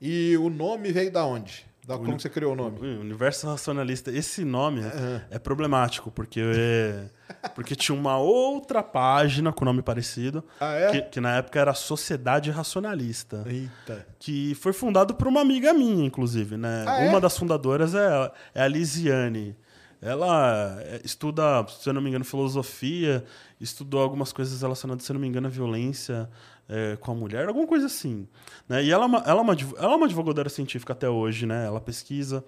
E 0.00 0.36
o 0.36 0.48
nome 0.50 0.92
veio 0.92 1.10
da 1.10 1.24
onde? 1.24 1.66
Da, 1.88 1.96
como 1.96 2.10
Uni- 2.10 2.20
você 2.20 2.28
criou 2.28 2.52
o 2.52 2.54
nome? 2.56 2.78
Universo 2.98 3.46
Racionalista. 3.46 4.10
Esse 4.10 4.44
nome 4.44 4.82
é 5.30 5.38
problemático, 5.38 6.10
porque, 6.10 6.38
é- 6.44 7.06
porque 7.54 7.74
tinha 7.74 7.96
uma 7.98 8.18
outra 8.18 8.82
página 8.82 9.50
com 9.54 9.64
nome 9.64 9.80
parecido, 9.80 10.44
Ah, 10.60 10.74
é? 10.74 10.90
que, 10.90 11.00
que 11.02 11.20
na 11.20 11.36
época 11.36 11.58
era 11.58 11.72
Sociedade 11.72 12.50
Racionalista. 12.50 13.42
Eita. 13.46 14.06
Que 14.18 14.54
foi 14.56 14.74
fundado 14.74 15.14
por 15.14 15.26
uma 15.28 15.40
amiga 15.40 15.72
minha, 15.72 16.04
inclusive, 16.04 16.58
né? 16.58 16.84
Ah, 16.86 17.00
é? 17.04 17.08
Uma 17.08 17.20
das 17.22 17.38
fundadoras 17.38 17.94
é, 17.94 18.32
é 18.54 18.62
a 18.62 18.68
Lisiane. 18.68 19.56
Ela 20.00 20.78
é, 20.80 21.00
estuda, 21.04 21.66
se 21.68 21.88
eu 21.88 21.92
não 21.92 22.00
me 22.00 22.08
engano, 22.08 22.24
filosofia, 22.24 23.24
estudou 23.60 24.00
algumas 24.00 24.32
coisas 24.32 24.60
relacionadas, 24.60 25.04
se 25.04 25.10
eu 25.10 25.14
não 25.14 25.20
me 25.20 25.26
engano, 25.26 25.48
à 25.48 25.50
violência 25.50 26.28
é, 26.68 26.96
com 26.96 27.10
a 27.10 27.14
mulher, 27.14 27.48
alguma 27.48 27.66
coisa 27.66 27.86
assim. 27.86 28.28
Né? 28.68 28.84
E 28.84 28.90
ela, 28.90 29.06
é 29.06 29.30
ela, 29.30 29.40
é 29.40 29.42
uma, 29.42 29.56
ela 29.76 29.92
é 29.92 29.96
uma 29.96 30.06
advogadora 30.06 30.48
científica 30.48 30.92
até 30.92 31.08
hoje, 31.08 31.46
né? 31.46 31.66
Ela 31.66 31.80
pesquisa. 31.80 32.44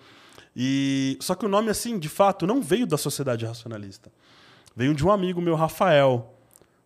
E 0.54 1.16
só 1.20 1.34
que 1.34 1.44
o 1.44 1.48
nome, 1.48 1.70
assim, 1.70 1.98
de 1.98 2.08
fato, 2.08 2.46
não 2.46 2.60
veio 2.62 2.86
da 2.86 2.96
sociedade 2.96 3.44
racionalista. 3.44 4.10
Veio 4.74 4.94
de 4.94 5.04
um 5.04 5.10
amigo 5.10 5.40
meu, 5.40 5.54
Rafael. 5.54 6.36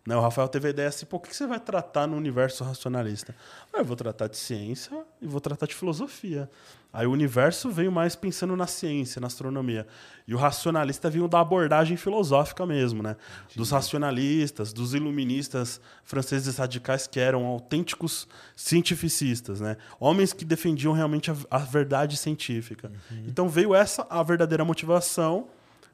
Né? 0.05 0.15
O 0.15 0.21
Rafael 0.21 0.47
teve 0.47 0.67
a 0.67 0.69
ideia 0.69 0.89
assim, 0.89 1.05
pô, 1.05 1.17
o 1.17 1.19
que 1.19 1.35
você 1.35 1.47
vai 1.47 1.59
tratar 1.59 2.05
no 2.05 2.15
universo 2.15 2.63
racionalista? 2.63 3.35
Ah, 3.73 3.79
eu 3.79 3.85
vou 3.85 3.95
tratar 3.95 4.27
de 4.27 4.37
ciência 4.37 5.03
e 5.19 5.25
vou 5.25 5.41
tratar 5.41 5.65
de 5.65 5.73
filosofia. 5.73 6.49
Aí 6.93 7.05
o 7.05 7.11
universo 7.11 7.69
veio 7.69 7.91
mais 7.91 8.15
pensando 8.15 8.55
na 8.55 8.67
ciência, 8.67 9.19
na 9.19 9.27
astronomia. 9.27 9.85
E 10.25 10.33
o 10.33 10.37
racionalista 10.37 11.09
veio 11.09 11.27
da 11.27 11.41
abordagem 11.41 11.97
filosófica 11.97 12.65
mesmo, 12.65 13.03
né? 13.03 13.17
Dos 13.53 13.71
racionalistas, 13.71 14.71
dos 14.71 14.93
iluministas 14.93 15.81
franceses 16.05 16.55
radicais 16.55 17.05
que 17.05 17.19
eram 17.19 17.45
autênticos 17.45 18.27
cientificistas, 18.55 19.59
né? 19.59 19.75
Homens 19.99 20.31
que 20.31 20.45
defendiam 20.45 20.93
realmente 20.93 21.29
a, 21.29 21.35
a 21.51 21.57
verdade 21.57 22.15
científica. 22.15 22.89
Então 23.27 23.49
veio 23.49 23.75
essa 23.75 24.07
a 24.09 24.23
verdadeira 24.23 24.63
motivação, 24.63 25.49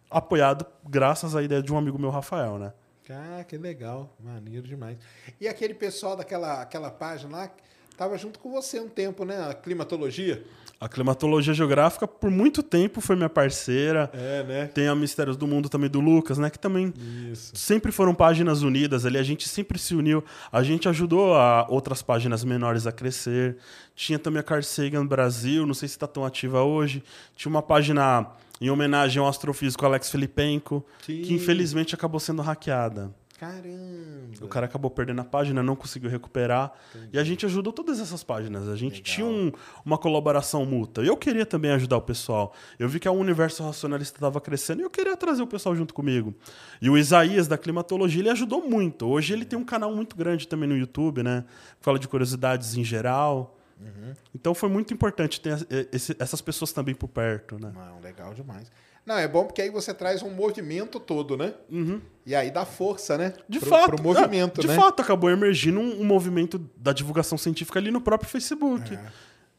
apoiado 0.07 0.67
graças 0.87 1.35
à 1.35 1.41
ideia 1.41 1.63
de 1.63 1.73
um 1.73 1.77
amigo 1.79 1.97
meu, 1.97 2.11
Rafael, 2.11 2.59
né? 2.59 2.73
Ah, 3.11 3.43
que 3.43 3.57
legal. 3.57 4.15
Maneiro 4.19 4.67
demais. 4.67 4.97
E 5.39 5.47
aquele 5.47 5.73
pessoal 5.73 6.15
daquela 6.15 6.61
aquela 6.61 6.89
página 6.89 7.37
lá, 7.37 7.51
tava 7.97 8.17
junto 8.17 8.39
com 8.39 8.51
você 8.51 8.79
um 8.79 8.89
tempo, 8.89 9.25
né? 9.25 9.49
A 9.49 9.53
climatologia. 9.53 10.43
A 10.79 10.89
climatologia 10.89 11.53
geográfica, 11.53 12.07
por 12.07 12.31
muito 12.31 12.63
tempo, 12.63 13.01
foi 13.01 13.15
minha 13.15 13.29
parceira. 13.29 14.09
É, 14.13 14.43
né? 14.43 14.65
Tem 14.65 14.87
a 14.87 14.95
Mistérios 14.95 15.37
do 15.37 15.45
Mundo 15.45 15.69
também 15.69 15.87
do 15.87 15.99
Lucas, 15.99 16.39
né? 16.39 16.49
Que 16.49 16.57
também 16.57 16.91
Isso. 17.31 17.55
sempre 17.55 17.91
foram 17.91 18.15
páginas 18.15 18.63
unidas 18.63 19.05
ali. 19.05 19.19
A 19.19 19.23
gente 19.23 19.47
sempre 19.47 19.77
se 19.77 19.93
uniu. 19.93 20.23
A 20.51 20.63
gente 20.63 20.89
ajudou 20.89 21.35
a 21.35 21.67
outras 21.69 22.01
páginas 22.01 22.43
menores 22.43 22.87
a 22.87 22.91
crescer. 22.91 23.57
Tinha 23.95 24.17
também 24.17 24.39
a 24.39 24.43
Carl 24.43 24.63
Sagan 24.63 25.05
Brasil, 25.05 25.67
não 25.67 25.75
sei 25.75 25.87
se 25.87 25.93
está 25.93 26.07
tão 26.07 26.25
ativa 26.25 26.63
hoje. 26.63 27.03
Tinha 27.35 27.51
uma 27.51 27.61
página 27.61 28.25
em 28.61 28.69
homenagem 28.69 29.19
ao 29.21 29.27
astrofísico 29.27 29.85
Alex 29.85 30.09
Filipenko, 30.11 30.85
Sim. 31.05 31.23
que 31.23 31.33
infelizmente 31.33 31.95
acabou 31.95 32.19
sendo 32.19 32.41
hackeada. 32.43 33.13
Caramba. 33.39 34.35
O 34.39 34.47
cara 34.47 34.67
acabou 34.67 34.91
perdendo 34.91 35.21
a 35.21 35.23
página, 35.23 35.63
não 35.63 35.75
conseguiu 35.75 36.11
recuperar. 36.11 36.71
E 37.11 37.17
a 37.17 37.23
gente 37.23 37.43
ajudou 37.43 37.73
todas 37.73 37.99
essas 37.99 38.23
páginas. 38.23 38.67
A 38.69 38.75
gente 38.75 39.01
tinha 39.01 39.25
um- 39.25 39.51
uma 39.83 39.97
colaboração 39.97 40.63
mútua. 40.63 41.03
Eu 41.03 41.17
queria 41.17 41.43
também 41.43 41.71
ajudar 41.71 41.97
o 41.97 42.01
pessoal. 42.01 42.53
Eu 42.77 42.87
vi 42.87 42.99
que 42.99 43.09
o 43.09 43.11
universo 43.13 43.63
racionalista 43.63 44.17
estava 44.17 44.39
crescendo 44.39 44.81
e 44.81 44.83
eu 44.83 44.91
queria 44.91 45.17
trazer 45.17 45.41
o 45.41 45.47
pessoal 45.47 45.75
junto 45.75 45.91
comigo. 45.91 46.35
E 46.79 46.87
o 46.87 46.95
Isaías, 46.95 47.47
da 47.47 47.57
climatologia, 47.57 48.21
ele 48.21 48.29
ajudou 48.29 48.61
muito. 48.69 49.07
Hoje 49.07 49.33
ele 49.33 49.43
tem 49.43 49.57
um 49.57 49.65
canal 49.65 49.91
muito 49.95 50.15
grande 50.15 50.47
também 50.47 50.69
no 50.69 50.77
YouTube, 50.77 51.23
né? 51.23 51.43
Fala 51.79 51.97
de 51.97 52.07
curiosidades 52.07 52.77
em 52.77 52.83
geral. 52.83 53.57
Então 54.35 54.53
foi 54.53 54.69
muito 54.69 54.93
importante 54.93 55.39
ter 55.41 55.67
esse- 55.91 56.15
essas 56.19 56.41
pessoas 56.41 56.71
também 56.71 56.93
por 56.95 57.07
perto, 57.07 57.57
né? 57.59 57.71
Não, 57.73 57.99
legal 57.99 58.33
demais. 58.33 58.71
Não, 59.05 59.17
é 59.17 59.27
bom 59.27 59.45
porque 59.45 59.61
aí 59.63 59.69
você 59.71 59.93
traz 59.93 60.21
um 60.21 60.29
movimento 60.29 60.99
todo, 60.99 61.35
né? 61.35 61.53
E 62.25 62.35
aí 62.35 62.51
dá 62.51 62.65
força, 62.65 63.17
né? 63.17 63.33
De 63.49 63.59
pro, 63.59 63.69
fato, 63.69 63.95
Pro 63.95 64.03
movimento, 64.03 64.59
é, 64.59 64.61
de 64.61 64.67
né? 64.67 64.75
fato, 64.75 65.01
acabou 65.01 65.29
emergindo 65.29 65.79
um, 65.79 66.01
um 66.01 66.05
movimento 66.05 66.59
da 66.77 66.93
divulgação 66.93 67.37
científica 67.37 67.79
ali 67.79 67.89
no 67.89 67.99
próprio 67.99 68.29
Facebook. 68.29 68.93
É. 68.93 69.03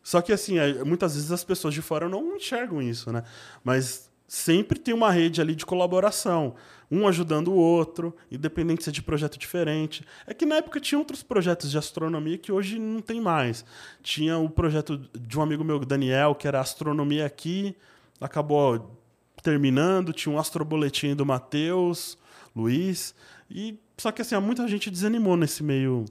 Só 0.03 0.21
que, 0.21 0.33
assim, 0.33 0.59
aí, 0.59 0.83
muitas 0.85 1.15
vezes 1.15 1.31
as 1.33 1.43
pessoas 1.45 1.75
de 1.75 1.83
fora 1.83 2.09
não 2.09 2.37
enxergam 2.37 2.81
isso, 2.81 3.13
né? 3.13 3.25
Mas 3.65 4.09
sempre 4.29 4.79
tem 4.79 4.95
uma 4.95 5.11
rede 5.11 5.41
ali 5.41 5.55
de 5.57 5.67
colaboração. 5.67 6.55
Um 6.95 7.09
ajudando 7.09 7.49
o 7.49 7.55
outro, 7.57 8.15
independente 8.31 8.85
se 8.85 8.91
é 8.91 8.93
de 8.93 9.01
projeto 9.01 9.39
diferente. 9.39 10.05
É 10.27 10.35
que 10.35 10.45
na 10.45 10.57
época 10.57 10.79
tinha 10.79 10.99
outros 10.99 11.23
projetos 11.23 11.71
de 11.71 11.79
astronomia 11.79 12.37
que 12.37 12.53
hoje 12.53 12.79
não 12.79 13.01
tem 13.01 13.19
mais. 13.19 13.65
Tinha 14.03 14.37
o 14.37 14.51
projeto 14.51 14.99
de 15.19 15.39
um 15.39 15.43
amigo 15.43 15.65
meu, 15.65 15.79
Daniel, 15.81 16.35
que 16.35 16.47
era 16.47 16.61
Astronomia 16.61 17.25
Aqui, 17.25 17.75
acabou 18.21 18.95
terminando. 19.43 20.13
Tinha 20.13 20.35
um 20.35 20.39
astroboletim 20.39 21.15
do 21.15 21.25
Matheus, 21.25 22.19
Luiz. 22.55 23.15
E 23.51 23.79
só 23.97 24.13
que 24.13 24.21
assim, 24.21 24.37
muita 24.39 24.69
gente 24.69 24.91
desanimou 24.91 25.35
nesse 25.35 25.63
meio 25.63 26.05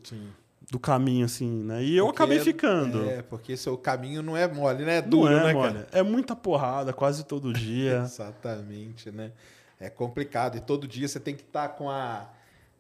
do 0.72 0.80
caminho, 0.80 1.26
assim, 1.26 1.63
né? 1.63 1.84
E 1.84 1.96
eu 1.98 2.06
Porque 2.06 2.17
acabei 2.17 2.38
é- 2.39 2.41
ficando. 2.41 3.06
É, 3.08 3.22
porque 3.22 3.56
seu 3.56 3.78
caminho 3.78 4.24
não 4.24 4.36
é 4.36 4.48
mole, 4.48 4.84
né? 4.86 4.98
É 4.98 5.02
Não 5.02 5.10
duro, 5.10 5.34
é, 5.34 5.44
né, 5.44 5.54
mole. 5.54 5.74
cara? 5.74 5.88
É 5.91 6.02
muita 6.02 6.36
porrada, 6.36 6.91
quase 6.91 7.26
todo 7.26 7.54
dia. 7.54 8.02
Exatamente, 8.06 9.12
né? 9.12 9.32
É 9.82 9.89
complicado. 9.89 10.58
E 10.58 10.62
todo 10.62 10.88
dia 10.88 11.08
você 11.08 11.20
tem 11.20 11.36
que 11.36 11.41
estar 11.44 11.70
com 11.70 11.89
a. 11.89 12.30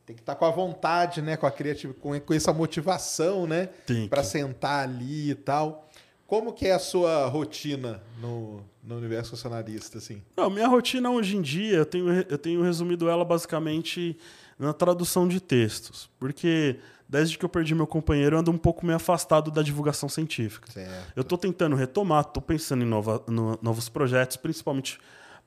Tem 0.05 0.15
que 0.15 0.21
estar 0.21 0.35
com 0.35 0.45
a 0.45 0.51
vontade, 0.51 1.21
né? 1.21 1.35
Com 1.37 1.45
a 1.45 1.51
criatividade, 1.51 1.99
com, 2.01 2.19
com 2.19 2.33
essa 2.33 2.53
motivação, 2.53 3.45
né? 3.47 3.69
Para 4.09 4.23
sentar 4.23 4.83
ali 4.87 5.31
e 5.31 5.35
tal. 5.35 5.89
Como 6.27 6.53
que 6.53 6.65
é 6.67 6.71
a 6.73 6.79
sua 6.79 7.27
rotina 7.27 8.01
no, 8.21 8.61
no 8.83 8.95
universo 8.97 9.31
racionalista, 9.31 9.97
assim? 9.97 10.21
Não, 10.37 10.49
minha 10.49 10.67
rotina 10.67 11.09
hoje 11.11 11.35
em 11.35 11.41
dia, 11.41 11.77
eu 11.77 11.85
tenho, 11.85 12.09
eu 12.29 12.37
tenho 12.37 12.61
resumido 12.63 13.09
ela 13.09 13.25
basicamente 13.25 14.17
na 14.57 14.71
tradução 14.73 15.27
de 15.27 15.41
textos. 15.41 16.09
Porque 16.17 16.79
desde 17.07 17.37
que 17.37 17.43
eu 17.43 17.49
perdi 17.49 17.75
meu 17.75 17.85
companheiro, 17.87 18.35
eu 18.35 18.39
ando 18.39 18.49
um 18.51 18.57
pouco 18.57 18.85
meio 18.85 18.95
afastado 18.95 19.51
da 19.51 19.61
divulgação 19.61 20.07
científica. 20.07 20.71
Certo. 20.71 21.11
Eu 21.17 21.21
estou 21.21 21.37
tentando 21.37 21.75
retomar, 21.75 22.21
estou 22.21 22.41
pensando 22.41 22.81
em 22.83 22.87
nova- 22.87 23.21
no- 23.27 23.59
novos 23.61 23.89
projetos, 23.89 24.37
principalmente 24.37 24.99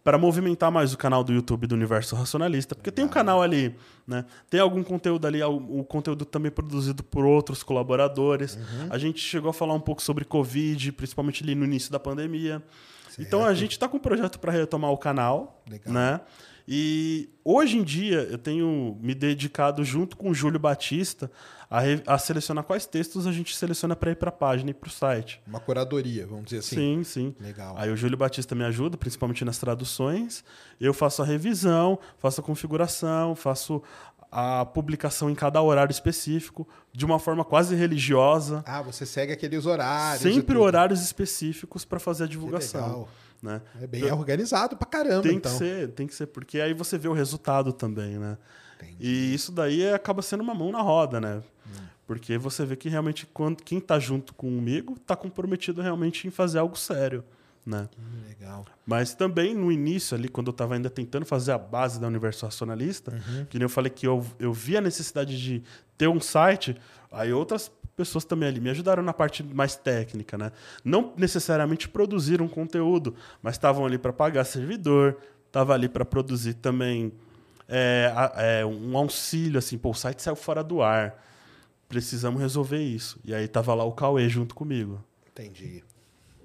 para 0.04 0.18
movimentar 0.18 0.70
mais 0.70 0.92
o 0.92 0.98
canal 0.98 1.24
do 1.24 1.32
YouTube 1.32 1.66
do 1.66 1.74
Universo 1.74 2.14
Racionalista, 2.14 2.74
porque 2.74 2.92
tem 2.92 3.06
um 3.06 3.08
canal 3.08 3.40
ali, 3.40 3.74
né? 4.06 4.26
Tem 4.50 4.60
algum 4.60 4.84
conteúdo 4.84 5.26
ali, 5.26 5.42
o, 5.42 5.82
conteúdo 5.82 6.26
também 6.26 6.52
produzido 6.52 7.02
por 7.02 7.24
outros 7.24 7.62
colaboradores. 7.62 8.58
A 8.90 8.98
gente 8.98 9.18
chegou 9.18 9.48
a 9.48 9.54
falar 9.54 9.72
um 9.72 9.80
pouco 9.80 10.02
sobre 10.02 10.26
Covid, 10.26 10.92
principalmente 10.92 11.42
ali 11.42 11.54
no 11.54 11.64
início 11.64 11.90
da 11.90 11.98
pandemia. 11.98 12.62
Então 13.18 13.44
a 13.44 13.54
gente 13.54 13.72
está 13.72 13.88
com 13.88 13.96
um 13.96 14.00
projeto 14.00 14.38
para 14.38 14.52
retomar 14.52 14.90
o 14.90 14.98
canal, 14.98 15.62
Legal. 15.68 15.94
né? 15.94 16.20
E 16.66 17.28
hoje 17.44 17.76
em 17.76 17.82
dia 17.82 18.20
eu 18.30 18.38
tenho 18.38 18.96
me 19.00 19.14
dedicado 19.14 19.84
junto 19.84 20.16
com 20.16 20.30
o 20.30 20.34
Júlio 20.34 20.58
Batista 20.58 21.30
a, 21.68 21.80
re- 21.80 22.02
a 22.06 22.16
selecionar 22.16 22.64
quais 22.64 22.86
textos 22.86 23.26
a 23.26 23.32
gente 23.32 23.54
seleciona 23.54 23.94
para 23.94 24.10
ir 24.12 24.16
para 24.16 24.30
a 24.30 24.32
página 24.32 24.70
e 24.70 24.74
para 24.74 24.88
o 24.88 24.90
site. 24.90 25.42
Uma 25.46 25.60
curadoria, 25.60 26.26
vamos 26.26 26.44
dizer 26.46 26.58
assim. 26.58 26.76
Sim, 26.76 27.04
sim. 27.04 27.34
Legal. 27.40 27.74
Aí 27.76 27.90
o 27.90 27.96
Júlio 27.96 28.16
Batista 28.16 28.54
me 28.54 28.64
ajuda, 28.64 28.96
principalmente 28.96 29.44
nas 29.44 29.58
traduções. 29.58 30.42
Eu 30.80 30.94
faço 30.94 31.20
a 31.22 31.24
revisão, 31.26 31.98
faço 32.18 32.40
a 32.40 32.44
configuração, 32.44 33.34
faço 33.34 33.82
a 34.32 34.64
publicação 34.64 35.30
em 35.30 35.34
cada 35.34 35.62
horário 35.62 35.92
específico, 35.92 36.66
de 36.92 37.04
uma 37.04 37.18
forma 37.20 37.44
quase 37.44 37.76
religiosa. 37.76 38.64
Ah, 38.66 38.82
você 38.82 39.04
segue 39.06 39.32
aqueles 39.32 39.64
horários. 39.66 40.22
sempre 40.22 40.56
horários 40.56 41.02
específicos 41.02 41.84
para 41.84 42.00
fazer 42.00 42.24
a 42.24 42.26
divulgação. 42.26 42.80
legal. 42.82 43.08
Né? 43.44 43.60
É 43.78 43.86
bem 43.86 44.10
organizado 44.10 44.74
pra 44.74 44.86
caramba, 44.88 45.22
Tem 45.22 45.36
então. 45.36 45.52
que 45.52 45.58
ser, 45.58 45.88
tem 45.90 46.06
que 46.06 46.14
ser, 46.14 46.26
porque 46.28 46.58
aí 46.60 46.72
você 46.72 46.96
vê 46.96 47.08
o 47.08 47.12
resultado 47.12 47.74
também, 47.74 48.18
né? 48.18 48.38
Entendi. 48.76 48.96
E 48.98 49.34
isso 49.34 49.52
daí 49.52 49.92
acaba 49.92 50.22
sendo 50.22 50.42
uma 50.42 50.54
mão 50.54 50.72
na 50.72 50.80
roda, 50.80 51.20
né? 51.20 51.42
Porque 52.06 52.38
você 52.38 52.64
vê 52.64 52.74
que 52.74 52.88
realmente 52.88 53.26
quando, 53.26 53.62
quem 53.62 53.80
tá 53.80 53.98
junto 53.98 54.34
comigo 54.34 54.98
tá 55.06 55.14
comprometido 55.14 55.82
realmente 55.82 56.26
em 56.26 56.30
fazer 56.30 56.58
algo 56.58 56.76
sério, 56.76 57.22
né? 57.66 57.86
Hum, 57.98 58.28
Legal. 58.28 58.64
Mas 58.86 59.14
também 59.14 59.54
no 59.54 59.70
início 59.70 60.14
ali, 60.16 60.28
quando 60.28 60.46
eu 60.48 60.52
estava 60.52 60.74
ainda 60.74 60.88
tentando 60.88 61.26
fazer 61.26 61.52
a 61.52 61.58
base 61.58 62.00
da 62.00 62.06
Universo 62.06 62.46
Racionalista, 62.46 63.12
que 63.50 63.58
nem 63.58 63.64
eu 63.64 63.70
falei 63.70 63.90
que 63.90 64.06
eu, 64.06 64.24
eu 64.38 64.54
vi 64.54 64.76
a 64.76 64.80
necessidade 64.80 65.38
de 65.38 65.62
ter 65.98 66.08
um 66.08 66.20
site, 66.20 66.76
aí 67.10 67.30
outras 67.32 67.70
pessoas 67.96 68.24
também 68.24 68.48
ali 68.48 68.60
me 68.60 68.70
ajudaram 68.70 69.02
na 69.02 69.12
parte 69.12 69.42
mais 69.42 69.76
técnica, 69.76 70.36
né? 70.36 70.52
Não 70.84 71.12
necessariamente 71.16 71.88
produziram 71.88 72.48
conteúdo, 72.48 73.14
mas 73.42 73.54
estavam 73.54 73.86
ali 73.86 73.98
para 73.98 74.12
pagar 74.12 74.44
servidor, 74.44 75.16
estava 75.46 75.74
ali 75.74 75.88
para 75.88 76.04
produzir 76.04 76.54
também 76.54 77.12
é, 77.68 78.12
é, 78.36 78.66
um 78.66 78.96
auxílio, 78.96 79.58
assim, 79.58 79.78
pô, 79.78 79.90
o 79.90 79.94
site 79.94 80.20
saiu 80.20 80.36
fora 80.36 80.62
do 80.62 80.82
ar, 80.82 81.22
precisamos 81.88 82.40
resolver 82.40 82.82
isso. 82.82 83.18
E 83.24 83.34
aí 83.34 83.48
tava 83.48 83.74
lá 83.74 83.84
o 83.84 83.92
Cauê 83.92 84.28
junto 84.28 84.54
comigo. 84.54 85.02
Entendi. 85.30 85.82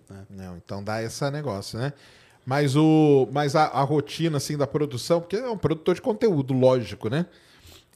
É. 0.09 0.13
Não, 0.29 0.57
então 0.57 0.83
dá 0.83 1.03
esse 1.03 1.29
negócio, 1.29 1.77
né? 1.77 1.93
Mas, 2.45 2.75
o, 2.75 3.27
mas 3.31 3.55
a, 3.55 3.65
a 3.65 3.81
rotina 3.83 4.37
assim, 4.37 4.57
da 4.57 4.65
produção, 4.65 5.19
porque 5.19 5.35
é 5.35 5.49
um 5.49 5.57
produtor 5.57 5.93
de 5.93 6.01
conteúdo, 6.01 6.53
lógico, 6.53 7.09
né? 7.09 7.25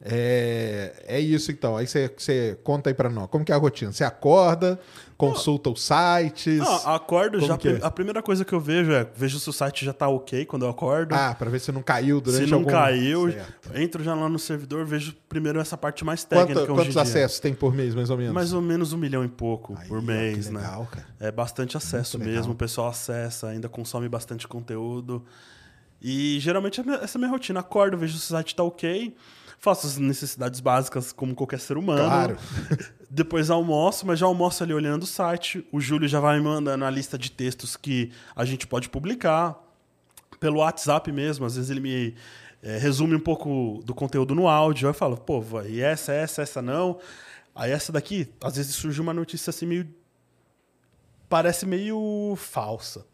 É, 0.02 0.94
é 1.08 1.20
isso 1.20 1.52
então. 1.52 1.78
Aí 1.78 1.88
você, 1.88 2.12
você 2.18 2.58
conta 2.64 2.90
aí 2.90 2.94
pra 2.94 3.10
nós. 3.10 3.28
Como 3.30 3.44
que 3.46 3.52
é 3.52 3.56
a 3.56 3.58
rotina? 3.58 3.92
Você 3.92 4.04
acorda, 4.04 4.78
consulta 5.18 5.70
os 5.70 5.82
sites. 5.82 6.58
Não, 6.60 6.76
acordo 6.90 7.40
já. 7.40 7.54
é? 7.54 7.80
A 7.82 7.90
primeira 7.90 8.22
coisa 8.22 8.44
que 8.44 8.52
eu 8.54 8.60
vejo 8.60 8.92
é 8.92 9.08
vejo 9.16 9.40
se 9.40 9.50
o 9.50 9.54
site 9.54 9.86
já 9.86 9.94
tá 9.94 10.10
ok 10.10 10.46
quando 10.46 10.66
eu 10.66 10.70
acordo. 10.70 11.16
Ah, 11.16 11.34
pra 11.34 11.50
ver 11.50 11.60
se 11.60 11.72
não 11.72 11.82
caiu 11.82 12.20
durante 12.20 12.44
se 12.46 12.52
não 12.52 12.60
algum... 12.60 12.70
caiu, 12.72 13.32
Certo. 13.32 13.78
entro 13.78 14.04
já 14.04 14.14
lá 14.14 14.28
no 14.28 14.38
servidor, 14.38 14.86
vejo 14.86 15.16
primeiro 15.30 15.60
essa 15.60 15.78
parte 15.78 16.04
mais 16.04 16.24
técnica 16.26 16.62
Quanto- 16.62 16.76
quantos 16.76 16.98
acessos 16.98 17.40
tem 17.40 17.54
por 17.54 17.74
mês, 17.74 17.96
mais 17.96 18.10
ou 18.10 18.18
menos? 18.18 18.34
Mais 18.34 18.52
ou 18.54 18.62
menos 18.62 18.92
um 18.92 18.98
milhão 18.98 19.24
e 19.24 19.30
pouco 19.30 19.74
Aí, 19.80 19.88
por 19.88 20.00
ó, 20.00 20.02
mês, 20.02 20.50
legal, 20.50 20.82
né? 20.82 20.88
cara. 20.92 21.08
É 21.20 21.32
bastante 21.32 21.78
acesso 21.78 22.18
Muito 22.18 22.28
mesmo, 22.28 22.42
legal. 22.42 22.56
o 22.56 22.58
pessoal 22.58 22.88
acessa, 22.90 23.48
ainda 23.48 23.70
consome 23.70 24.10
bastante 24.10 24.48
conteúdo. 24.48 25.24
E 26.04 26.38
geralmente 26.40 26.82
é 26.82 26.84
essa 27.04 27.18
é 27.18 27.20
a 27.20 27.22
minha 27.22 27.32
rotina. 27.32 27.62
Acordo, 27.62 27.98
vejo 27.98 28.18
se 28.18 28.26
o 28.26 28.28
site 28.28 28.56
tá 28.56 28.64
ok, 28.64 29.16
faço 29.58 29.88
as 29.88 29.98
necessidades 29.98 30.60
básicas 30.60 31.14
como 31.14 31.34
qualquer 31.34 31.60
ser 31.60 31.78
humano. 31.78 32.04
Claro. 32.04 32.38
Depois 33.10 33.50
almoço, 33.50 34.06
mas 34.06 34.20
já 34.20 34.26
almoço 34.26 34.64
ali 34.64 34.74
olhando 34.74 35.04
o 35.04 35.08
site. 35.08 35.66
O 35.72 35.80
Júlio 35.80 36.08
já 36.08 36.20
vai 36.20 36.38
me 36.38 36.44
mandando 36.44 36.84
a 36.84 36.90
lista 36.90 37.18
de 37.18 37.32
textos 37.32 37.78
que 37.78 38.12
a 38.36 38.44
gente 38.44 38.68
pode 38.68 38.90
publicar. 38.90 39.58
Pelo 40.40 40.58
WhatsApp 40.58 41.10
mesmo, 41.12 41.46
às 41.46 41.56
vezes 41.56 41.70
ele 41.70 41.80
me 41.80 42.16
eh, 42.62 42.78
resume 42.78 43.16
um 43.16 43.20
pouco 43.20 43.82
do 43.86 43.94
conteúdo 43.94 44.36
no 44.36 44.50
áudio. 44.50 44.88
Aí 44.88 44.90
eu 44.90 44.94
falo, 44.94 45.16
pô, 45.16 45.42
e 45.66 45.80
essa, 45.80 46.12
essa, 46.12 46.42
essa 46.42 46.62
não. 46.62 47.00
Aí 47.56 47.72
essa 47.72 47.92
daqui, 47.94 48.28
às 48.42 48.58
vezes 48.58 48.76
surge 48.76 49.00
uma 49.00 49.14
notícia 49.14 49.52
assim 49.52 49.66
meio 49.66 49.88
parece 51.30 51.66
meio 51.66 52.36
falsa. 52.38 53.06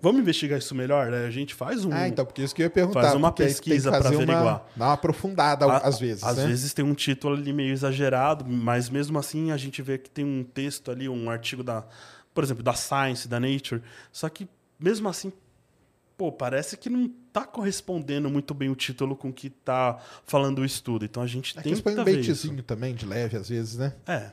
Vamos 0.00 0.20
investigar 0.20 0.58
isso 0.58 0.74
melhor? 0.74 1.10
né? 1.10 1.26
A 1.26 1.30
gente 1.30 1.54
faz 1.54 1.84
um. 1.84 1.92
Ah, 1.92 2.06
então, 2.06 2.24
porque 2.24 2.42
isso 2.42 2.54
que 2.54 2.62
eu 2.62 2.66
ia 2.66 2.70
perguntar. 2.70 3.02
Faz 3.02 3.14
uma 3.14 3.32
pesquisa 3.32 3.90
uma- 3.90 3.96
averiguar. 3.98 4.64
Dar 4.76 4.84
uma 4.86 4.92
aprofundada 4.92 5.64
A- 5.66 5.78
às 5.78 5.98
vezes, 5.98 6.22
Às 6.22 6.36
né? 6.36 6.46
vezes 6.46 6.74
tem 6.74 6.84
um 6.84 6.94
título 6.94 7.34
ali 7.34 7.52
meio 7.52 7.72
exagerado, 7.72 8.44
mas 8.46 8.90
mesmo 8.90 9.18
assim 9.18 9.50
a 9.50 9.56
gente 9.56 9.80
vê 9.80 9.96
que 9.98 10.10
tem 10.10 10.24
um 10.24 10.44
texto 10.44 10.90
ali, 10.90 11.08
um 11.08 11.30
artigo 11.30 11.62
da, 11.64 11.84
por 12.34 12.44
exemplo, 12.44 12.62
da 12.62 12.74
Science, 12.74 13.26
da 13.26 13.40
Nature. 13.40 13.82
Só 14.12 14.28
que 14.28 14.46
mesmo 14.78 15.08
assim, 15.08 15.32
pô, 16.16 16.30
parece 16.30 16.76
que 16.76 16.90
não 16.90 17.10
tá 17.32 17.44
correspondendo 17.44 18.28
muito 18.30 18.52
bem 18.52 18.68
o 18.68 18.74
título 18.74 19.16
com 19.16 19.28
o 19.30 19.32
que 19.32 19.48
tá 19.50 19.98
falando 20.24 20.58
o 20.60 20.64
estudo. 20.64 21.04
Então 21.06 21.22
a 21.22 21.26
gente 21.26 21.52
Aqui 21.54 21.62
tem 21.64 21.72
eles 21.72 21.80
põem 21.80 21.94
que 21.94 22.00
um 22.00 22.04
ver 22.04 22.18
isso. 22.20 22.28
baitzinho 22.28 22.62
também, 22.62 22.94
de 22.94 23.06
leve, 23.06 23.36
às 23.38 23.48
vezes, 23.48 23.76
né? 23.78 23.94
É. 24.06 24.30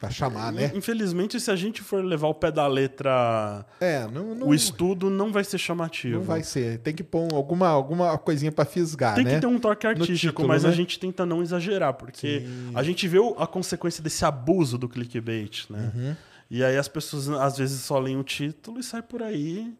Pra 0.00 0.08
chamar, 0.08 0.50
né? 0.50 0.72
Infelizmente, 0.74 1.38
se 1.38 1.50
a 1.50 1.56
gente 1.56 1.82
for 1.82 2.02
levar 2.02 2.26
o 2.28 2.34
pé 2.34 2.50
da 2.50 2.66
letra, 2.66 3.66
É, 3.78 4.06
não, 4.10 4.34
não, 4.34 4.48
o 4.48 4.54
estudo 4.54 5.10
não 5.10 5.30
vai 5.30 5.44
ser 5.44 5.58
chamativo. 5.58 6.16
não 6.18 6.24
vai 6.24 6.42
ser. 6.42 6.78
Tem 6.78 6.94
que 6.94 7.04
pôr 7.04 7.28
alguma, 7.34 7.68
alguma 7.68 8.16
coisinha 8.16 8.50
pra 8.50 8.64
fisgar, 8.64 9.14
Tem 9.14 9.24
né? 9.24 9.34
que 9.34 9.40
ter 9.42 9.46
um 9.46 9.58
toque 9.58 9.86
artístico, 9.86 10.16
título, 10.32 10.48
mas 10.48 10.64
a 10.64 10.68
né? 10.68 10.74
gente 10.74 10.98
tenta 10.98 11.26
não 11.26 11.42
exagerar, 11.42 11.92
porque 11.94 12.44
a 12.74 12.82
gente 12.82 13.06
vê 13.06 13.18
a 13.36 13.46
consequência 13.46 14.02
desse 14.02 14.24
abuso 14.24 14.78
do 14.78 14.88
clickbait, 14.88 15.66
né? 15.68 15.92
Uhum. 15.94 16.16
E 16.50 16.64
aí 16.64 16.78
as 16.78 16.88
pessoas 16.88 17.28
às 17.28 17.58
vezes 17.58 17.82
só 17.82 17.98
leem 17.98 18.18
o 18.18 18.24
título 18.24 18.80
e 18.80 18.82
sai 18.82 19.02
por 19.02 19.22
aí 19.22 19.72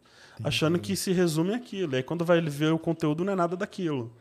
achando 0.43 0.77
que 0.79 0.95
se 0.95 1.11
resume 1.11 1.53
aquilo. 1.55 1.93
E 1.93 1.97
aí 1.97 2.03
quando 2.03 2.23
vai 2.23 2.39
ver 2.41 2.71
o 2.71 2.77
conteúdo 2.79 3.25
não 3.25 3.33
é 3.33 3.35
nada 3.35 3.57
daquilo. 3.57 4.13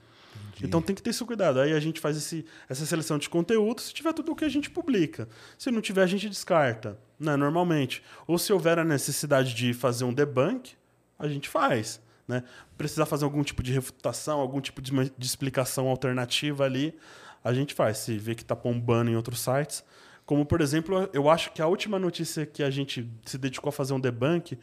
Então 0.62 0.81
tem 0.83 0.94
que 0.94 1.03
ter 1.03 1.11
esse 1.11 1.25
cuidado. 1.25 1.61
Aí 1.61 1.73
a 1.73 1.81
gente 1.81 2.01
faz 2.01 2.16
esse- 2.16 2.44
essa 2.68 2.85
seleção 2.87 3.18
de 3.18 3.29
conteúdo, 3.29 3.81
se 3.81 3.92
tiver 3.94 4.12
tudo 4.12 4.33
o 4.33 4.37
que 4.37 4.44
a 4.44 4.49
gente 4.49 4.68
publica. 4.70 5.29
Se 5.59 5.70
não 5.70 5.81
tiver, 5.81 6.03
a 6.03 6.07
gente 6.07 6.29
descarta, 6.29 6.99
né, 7.18 7.37
normalmente. 7.37 8.03
Ou 8.27 8.38
se 8.38 8.53
houver 8.53 8.79
a 8.79 8.85
necessidade 8.85 9.55
de 9.55 9.73
fazer 9.73 10.05
um 10.05 10.12
debunk, 10.12 10.73
a 11.18 11.29
gente 11.29 11.49
faz. 11.49 12.01
Né? 12.29 12.44
Precisar 12.79 13.07
fazer 13.07 13.25
algum 13.25 13.42
tipo 13.42 13.62
de 13.62 13.73
refutação, 13.73 14.38
algum 14.40 14.61
tipo 14.61 14.81
de, 14.81 14.92
de 14.92 15.27
explicação 15.27 15.88
alternativa 15.88 16.64
ali, 16.64 16.94
a 17.42 17.53
gente 17.53 17.75
faz. 17.75 17.99
Se 17.99 18.16
vê 18.18 18.35
que 18.35 18.42
está 18.42 18.55
bombando 18.55 19.11
em 19.11 19.16
outros 19.16 19.40
sites. 19.40 19.83
Como, 20.25 20.46
por 20.46 20.61
exemplo, 20.61 21.09
eu 21.12 21.29
acho 21.29 21.51
que 21.53 21.61
a 21.61 21.66
última 21.66 21.99
notícia 21.99 22.46
que 22.46 22.62
a 22.62 22.70
gente 22.70 23.11
se 23.25 23.37
dedicou 23.37 23.70
a 23.70 23.73
fazer 23.73 23.94
um 23.94 23.99
debunk 24.01 24.57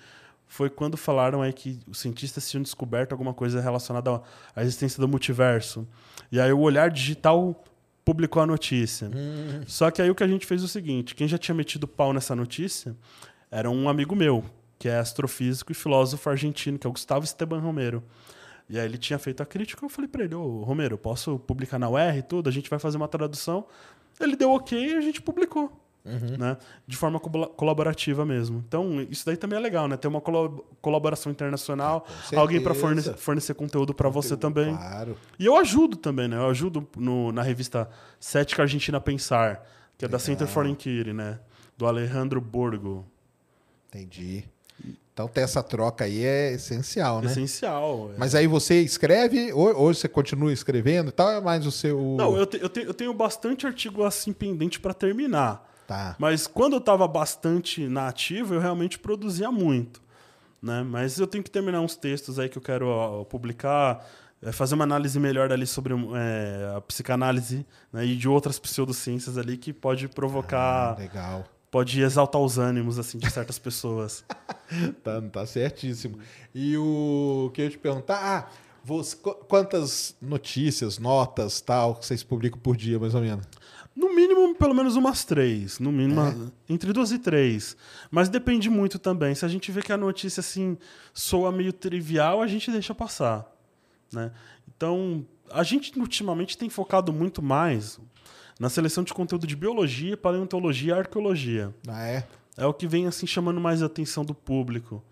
foi 0.48 0.70
quando 0.70 0.96
falaram 0.98 1.42
aí 1.42 1.52
que 1.54 1.80
os 1.88 2.00
cientistas 2.00 2.50
tinham 2.50 2.64
descoberto 2.64 3.12
alguma 3.12 3.34
coisa 3.34 3.60
relacionada 3.62 4.22
à- 4.56 4.62
existência 4.64 5.00
do 5.02 5.08
multiverso. 5.08 5.88
E 6.32 6.40
aí 6.40 6.52
o 6.54 6.60
Olhar 6.60 6.90
Digital 6.90 7.64
publicou 8.06 8.42
a 8.42 8.46
notícia. 8.46 9.10
Só 9.68 9.92
que 9.92 10.02
aí 10.02 10.10
o 10.10 10.16
que 10.16 10.24
a 10.24 10.28
gente 10.28 10.46
fez 10.46 10.62
é 10.62 10.66
o 10.66 10.68
seguinte, 10.68 11.14
quem 11.16 11.28
já 11.28 11.38
tinha 11.38 11.54
metido 11.54 11.88
pau 11.88 12.14
nessa 12.14 12.36
notícia 12.36 12.96
era 13.52 13.70
um 13.70 13.90
amigo 13.90 14.16
meu, 14.16 14.44
que 14.80 14.88
é 14.88 14.98
astrofísico 14.98 15.72
e 15.72 15.76
filósofo 15.76 16.30
argentino, 16.30 16.78
que 16.80 16.88
é 16.88 16.90
o 16.90 16.94
Gustavo 16.94 17.26
Esteban 17.26 17.60
Romero. 17.60 18.02
E 18.70 18.78
aí 18.80 18.86
ele 18.86 18.98
tinha 18.98 19.18
feito 19.18 19.42
a 19.42 19.46
crítica, 19.46 19.84
eu 19.86 19.90
falei 19.90 20.08
para 20.10 20.24
ele, 20.24 20.36
ô 20.36 20.64
Romero, 20.64 20.98
posso 20.98 21.40
publicar 21.40 21.80
na 21.80 21.90
UR 21.90 22.18
e 22.18 22.22
tudo? 22.22 22.50
A 22.50 22.52
gente 22.52 22.70
vai 22.70 22.78
fazer 22.80 22.98
uma 22.98 23.08
tradução. 23.08 23.66
Ele 24.20 24.36
deu 24.36 24.52
ok 24.52 24.78
e 24.92 24.96
a 24.96 25.02
gente 25.02 25.22
publicou. 25.22 25.72
Né? 26.38 26.56
De 26.88 26.96
forma 26.96 27.20
cobla- 27.20 27.48
colaborativa 27.48 28.26
mesmo. 28.26 28.64
Então, 28.68 29.02
isso 29.10 29.26
daí 29.26 29.36
também 29.36 29.58
é 29.60 29.62
legal, 29.62 29.88
né? 29.88 29.98
Ter 29.98 30.08
uma 30.08 30.22
colo- 30.22 30.66
colaboração 30.82 31.32
internacional, 31.32 32.06
Com 32.30 32.40
alguém 32.40 32.62
para 32.64 32.74
fornecer, 32.74 33.14
fornecer 33.16 33.54
conteúdo 33.54 33.94
para 33.94 34.08
você 34.08 34.38
também. 34.38 34.74
Claro. 34.76 35.18
E 35.38 35.46
eu 35.46 35.56
ajudo 35.58 35.98
também, 35.98 36.28
né? 36.28 36.38
Eu 36.38 36.48
ajudo 36.50 36.88
no- 36.96 37.32
na 37.32 37.42
revista 37.42 37.90
Cética 38.20 38.62
Argentina 38.62 39.02
Pensar, 39.02 39.68
que 39.98 40.06
é 40.06 40.08
da 40.08 40.18
Center 40.20 40.48
for 40.48 40.66
Inquiry, 40.66 41.12
né? 41.12 41.40
Do 41.78 41.86
Alejandro 41.86 42.40
Borgo. 42.40 43.06
Entendi. 43.90 44.44
Então 45.14 45.28
ter 45.28 45.42
essa 45.42 45.64
troca 45.64 46.06
aí 46.06 46.24
é 46.24 46.54
essencial, 46.54 47.22
né? 47.22 47.32
Essencial. 47.32 48.12
é. 48.14 48.20
Mas 48.20 48.36
aí 48.36 48.46
você 48.46 48.82
escreve, 48.82 49.52
ou, 49.52 49.76
ou 49.76 49.92
você 49.94 50.08
continua 50.08 50.54
escrevendo 50.54 51.10
e 51.10 51.12
tal, 51.12 51.32
é 51.32 51.42
mais 51.42 51.66
o 51.66 51.72
seu. 51.72 52.16
Não, 52.18 52.38
eu, 52.38 52.46
te- 52.46 52.62
eu, 52.62 52.70
te- 52.70 52.82
eu 52.86 52.94
tenho 52.94 53.12
bastante 53.16 53.66
artigo 53.66 54.04
assim 54.04 54.32
pendente 54.32 54.80
para 54.80 54.94
terminar. 54.94 55.68
Tá. 55.88 56.16
Mas 56.20 56.46
quando 56.46 56.74
eu 56.74 56.80
estava 56.80 57.08
bastante 57.08 57.88
na 57.88 58.10
ativa, 58.10 58.54
eu 58.54 58.60
realmente 58.60 59.00
produzia 59.00 59.50
muito. 59.52 60.02
Né? 60.62 60.84
Mas 60.84 61.18
eu 61.18 61.26
tenho 61.26 61.44
que 61.44 61.50
terminar 61.50 61.80
uns 61.82 61.96
textos 61.96 62.38
aí 62.38 62.50
que 62.50 62.58
eu 62.58 62.62
quero 62.62 62.88
ó, 62.88 63.24
publicar, 63.24 64.06
é, 64.42 64.52
fazer 64.52 64.76
uma 64.76 64.84
análise 64.84 65.18
melhor 65.20 65.52
ali 65.52 65.66
sobre 65.66 65.94
é, 65.94 66.74
a 66.76 66.82
psicanálise 66.82 67.66
né? 67.94 68.06
e 68.06 68.18
de 68.18 68.28
outras 68.28 68.60
pseudociências 68.60 69.38
ali 69.38 69.56
que 69.58 69.72
pode 69.72 70.08
provocar, 70.10 70.94
Ah, 70.94 70.96
legal. 71.00 71.46
pode 71.72 72.02
exaltar 72.02 72.42
os 72.42 72.58
ânimos 72.58 73.00
assim 73.00 73.18
de 73.18 73.30
certas 73.32 73.58
pessoas. 73.58 74.26
Tá, 75.02 75.22
tá 75.22 75.46
certíssimo. 75.46 76.20
E 76.54 76.76
o 76.76 77.50
que 77.54 77.62
eu 77.62 77.66
ia 77.66 77.72
te 77.72 77.78
perguntar, 77.78 78.20
ah, 78.22 78.50
você, 78.84 79.16
qu- 79.16 79.36
quantas 79.48 80.14
notícias, 80.22 80.98
notas, 81.00 81.62
tal, 81.62 81.96
que 81.96 82.06
vocês 82.06 82.22
publicam 82.22 82.60
por 82.60 82.76
dia, 82.76 83.00
mais 83.00 83.16
ou 83.16 83.22
menos? 83.22 83.46
No 83.98 84.14
mínimo, 84.14 84.54
pelo 84.54 84.76
menos 84.76 84.96
umas 84.96 85.26
três. 85.26 85.80
No 85.80 85.92
mínimo, 85.92 86.52
entre 86.70 86.94
duas 86.94 87.12
e 87.12 87.18
três. 87.18 87.76
Mas 88.12 88.30
depende 88.30 88.70
muito 88.70 89.00
também. 89.00 89.34
Se 89.34 89.44
a 89.44 89.48
gente 89.48 89.72
vê 89.72 89.82
que 89.82 89.92
a 89.92 89.98
notícia 89.98 90.40
assim 90.40 90.78
soa 91.12 91.52
meio 91.52 91.74
trivial, 91.74 92.44
a 92.44 92.46
gente 92.46 92.70
deixa 92.70 92.94
passar. 92.94 93.52
Né? 94.14 94.32
Então, 94.68 95.26
a 95.50 95.64
gente 95.64 95.98
ultimamente 96.00 96.56
tem 96.56 96.70
focado 96.70 97.12
muito 97.12 97.42
mais 97.42 98.00
na 98.60 98.70
seleção 98.70 99.04
de 99.04 99.16
conteúdo 99.16 99.48
de 99.48 99.56
biologia, 99.56 100.16
paleontologia 100.16 100.94
e 100.94 101.00
arqueologia. 101.00 101.74
Ah, 101.88 102.06
é? 102.06 102.28
É 102.56 102.68
o 102.68 102.74
que 102.76 102.86
vem 102.86 103.08
assim 103.08 103.26
chamando 103.26 103.60
mais 103.60 103.82
a 103.82 103.88
atenção 103.88 104.24
do 104.24 104.36
público. 104.36 105.04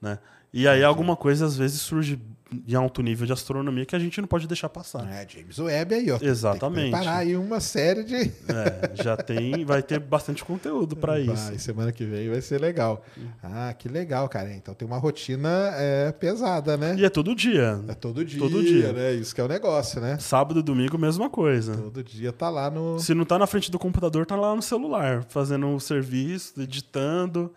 Né? 0.00 0.18
E 0.52 0.68
aí 0.68 0.84
alguma 0.84 1.16
coisa 1.16 1.46
às 1.46 1.56
vezes 1.56 1.80
surge 1.80 2.20
em 2.68 2.74
alto 2.74 3.02
nível 3.02 3.26
de 3.26 3.32
astronomia 3.32 3.86
que 3.86 3.96
a 3.96 3.98
gente 3.98 4.20
não 4.20 4.28
pode 4.28 4.46
deixar 4.46 4.68
passar. 4.68 5.10
É, 5.10 5.26
James 5.26 5.58
Webb 5.58 5.94
aí, 5.94 6.10
ó. 6.10 6.18
Exatamente. 6.20 6.82
Tem 6.82 6.90
que 6.90 6.96
preparar 6.98 7.18
aí 7.20 7.36
uma 7.36 7.60
série 7.60 8.04
de. 8.04 8.14
É, 8.14 9.02
já 9.02 9.16
tem, 9.16 9.64
vai 9.64 9.82
ter 9.82 9.98
bastante 9.98 10.44
conteúdo 10.44 10.94
para 10.94 11.18
isso. 11.18 11.32
Vai, 11.34 11.58
semana 11.58 11.92
que 11.92 12.04
vem 12.04 12.28
vai 12.28 12.42
ser 12.42 12.60
legal. 12.60 13.02
Ah, 13.42 13.72
que 13.72 13.88
legal, 13.88 14.28
cara. 14.28 14.52
Então 14.52 14.74
tem 14.74 14.86
uma 14.86 14.98
rotina 14.98 15.48
é, 15.74 16.12
pesada, 16.12 16.76
né? 16.76 16.94
E 16.98 17.04
é 17.04 17.08
todo 17.08 17.34
dia. 17.34 17.80
É 17.88 17.94
todo 17.94 18.24
dia, 18.24 18.38
Todo 18.38 18.62
dia. 18.62 18.92
né? 18.92 19.14
Isso 19.14 19.34
que 19.34 19.40
é 19.40 19.44
o 19.44 19.48
negócio, 19.48 20.00
né? 20.00 20.18
Sábado 20.18 20.60
e 20.60 20.62
domingo, 20.62 20.98
mesma 20.98 21.30
coisa. 21.30 21.74
Todo 21.74 22.04
dia 22.04 22.32
tá 22.32 22.50
lá 22.50 22.70
no. 22.70 22.98
Se 22.98 23.14
não 23.14 23.24
tá 23.24 23.38
na 23.38 23.46
frente 23.46 23.70
do 23.70 23.78
computador, 23.78 24.26
tá 24.26 24.36
lá 24.36 24.54
no 24.54 24.62
celular, 24.62 25.24
fazendo 25.28 25.68
o 25.74 25.80
serviço, 25.80 26.60
editando, 26.60 27.50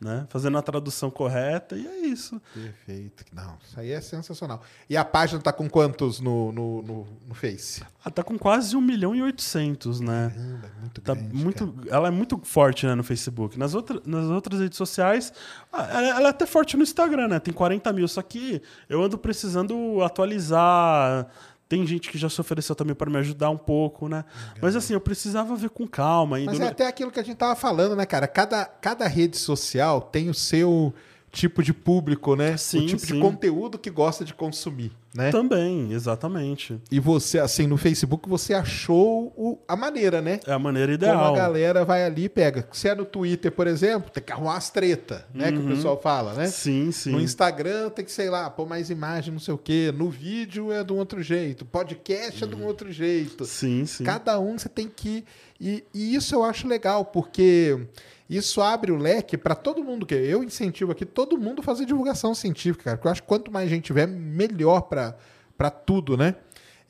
né? 0.00 0.26
Fazendo 0.28 0.58
a 0.58 0.62
tradução 0.62 1.10
correta, 1.10 1.74
e 1.76 1.86
é 1.86 2.00
isso. 2.06 2.40
Perfeito. 2.52 3.24
Não, 3.32 3.56
isso 3.66 3.80
aí 3.80 3.92
é 3.92 4.00
sensacional. 4.00 4.62
E 4.90 4.96
a 4.96 5.04
página 5.04 5.40
tá 5.40 5.52
com 5.52 5.68
quantos 5.68 6.20
no, 6.20 6.52
no, 6.52 6.82
no, 6.82 7.06
no 7.28 7.34
Face? 7.34 7.82
Ah, 8.04 8.10
tá 8.10 8.22
com 8.22 8.38
quase 8.38 8.76
1 8.76 8.80
milhão 8.80 9.14
e 9.14 9.22
800, 9.22 10.00
né? 10.00 10.32
Caramba, 10.34 10.66
é 10.66 10.80
muito 10.80 11.00
Tá 11.00 11.14
grande. 11.14 11.34
muito, 11.34 11.72
cara. 11.72 11.96
ela 11.96 12.08
é 12.08 12.10
muito 12.10 12.38
forte 12.44 12.86
né, 12.86 12.94
no 12.94 13.02
Facebook. 13.02 13.58
Nas, 13.58 13.74
outra, 13.74 14.00
nas 14.04 14.26
outras 14.26 14.60
redes 14.60 14.76
sociais, 14.76 15.32
ah, 15.72 15.84
ela, 15.90 16.08
ela 16.18 16.26
é 16.28 16.30
até 16.30 16.46
forte 16.46 16.76
no 16.76 16.82
Instagram, 16.82 17.28
né? 17.28 17.38
Tem 17.40 17.52
40 17.54 17.92
mil. 17.92 18.06
Só 18.06 18.22
que 18.22 18.60
eu 18.88 19.02
ando 19.02 19.16
precisando 19.18 20.02
atualizar. 20.02 21.26
Tem 21.68 21.84
gente 21.86 22.10
que 22.10 22.18
já 22.18 22.28
se 22.28 22.40
ofereceu 22.40 22.76
também 22.76 22.94
para 22.94 23.10
me 23.10 23.18
ajudar 23.18 23.50
um 23.50 23.56
pouco, 23.56 24.08
né? 24.08 24.24
Mas 24.62 24.76
assim, 24.76 24.94
eu 24.94 25.00
precisava 25.00 25.56
ver 25.56 25.70
com 25.70 25.86
calma. 25.86 26.38
Mas 26.38 26.60
é 26.60 26.68
até 26.68 26.86
aquilo 26.86 27.10
que 27.10 27.18
a 27.18 27.24
gente 27.24 27.36
tava 27.36 27.56
falando, 27.56 27.96
né, 27.96 28.06
cara? 28.06 28.28
Cada, 28.28 28.64
cada 28.64 29.08
rede 29.08 29.36
social 29.36 30.00
tem 30.00 30.30
o 30.30 30.34
seu 30.34 30.94
tipo 31.32 31.62
de 31.62 31.74
público, 31.74 32.36
né? 32.36 32.56
Sim, 32.56 32.84
o 32.84 32.86
tipo 32.86 33.06
de 33.06 33.12
sim. 33.14 33.20
conteúdo 33.20 33.78
que 33.78 33.90
gosta 33.90 34.24
de 34.24 34.32
consumir, 34.32 34.92
né? 35.16 35.30
Também, 35.30 35.92
exatamente. 35.92 36.80
E 36.90 37.00
você, 37.00 37.38
assim, 37.38 37.66
no 37.66 37.76
Facebook, 37.76 38.28
você 38.28 38.54
achou 38.54 39.32
o- 39.36 39.58
a 39.66 39.74
maneira, 39.76 40.20
né? 40.20 40.40
É 40.46 40.52
a 40.52 40.58
maneira 40.58 40.92
Como 40.92 40.94
ideal. 40.94 41.34
a 41.34 41.36
galera 41.36 41.84
vai 41.84 42.04
ali 42.04 42.24
e 42.24 42.28
pega. 42.28 42.68
Se 42.72 42.88
é 42.88 42.94
no 42.94 43.04
Twitter, 43.04 43.50
por 43.52 43.66
exemplo, 43.66 44.10
tem 44.10 44.22
que 44.22 44.32
arrumar 44.32 44.56
as 44.56 44.70
treta, 44.70 45.26
né? 45.34 45.50
Que 45.52 45.58
o 45.58 45.66
pessoal 45.66 46.00
fala, 46.00 46.34
né? 46.34 46.44
Uhum. 46.44 46.50
Sim, 46.50 46.92
sim. 46.92 47.10
No 47.12 47.20
Instagram 47.20 47.90
tem 47.90 48.04
que, 48.04 48.12
sei 48.12 48.28
lá, 48.30 48.48
pôr 48.50 48.68
mais 48.68 48.90
imagem, 48.90 49.32
não 49.32 49.40
sei 49.40 49.54
o 49.54 49.58
quê. 49.58 49.92
No 49.96 50.10
vídeo 50.10 50.70
é 50.72 50.82
de 50.84 50.92
um 50.92 50.96
outro 50.96 51.22
jeito. 51.22 51.64
Podcast 51.64 52.44
é 52.44 52.46
de 52.46 52.54
um 52.54 52.64
outro 52.64 52.90
jeito. 52.92 53.44
Sim, 53.44 53.84
sim. 53.86 54.04
Cada 54.04 54.38
um 54.38 54.58
você 54.58 54.68
tem 54.68 54.88
que. 54.88 55.24
E, 55.60 55.82
e 55.94 56.14
isso 56.14 56.34
eu 56.34 56.44
acho 56.44 56.68
legal, 56.68 57.04
porque 57.06 57.78
isso 58.28 58.60
abre 58.60 58.90
o 58.92 58.96
leque 58.96 59.38
para 59.38 59.54
todo 59.54 59.82
mundo. 59.82 60.04
que 60.04 60.14
Eu 60.14 60.42
incentivo 60.44 60.92
aqui 60.92 61.06
todo 61.06 61.38
mundo 61.38 61.60
a 61.60 61.62
fazer 61.62 61.86
divulgação 61.86 62.34
científica, 62.34 62.84
cara. 62.84 62.96
Porque 62.98 63.08
eu 63.08 63.12
acho 63.12 63.22
que 63.22 63.28
quanto 63.28 63.50
mais 63.50 63.70
gente 63.70 63.84
tiver, 63.84 64.06
melhor 64.06 64.82
para 64.82 65.05
tudo, 65.84 66.16
né? 66.16 66.34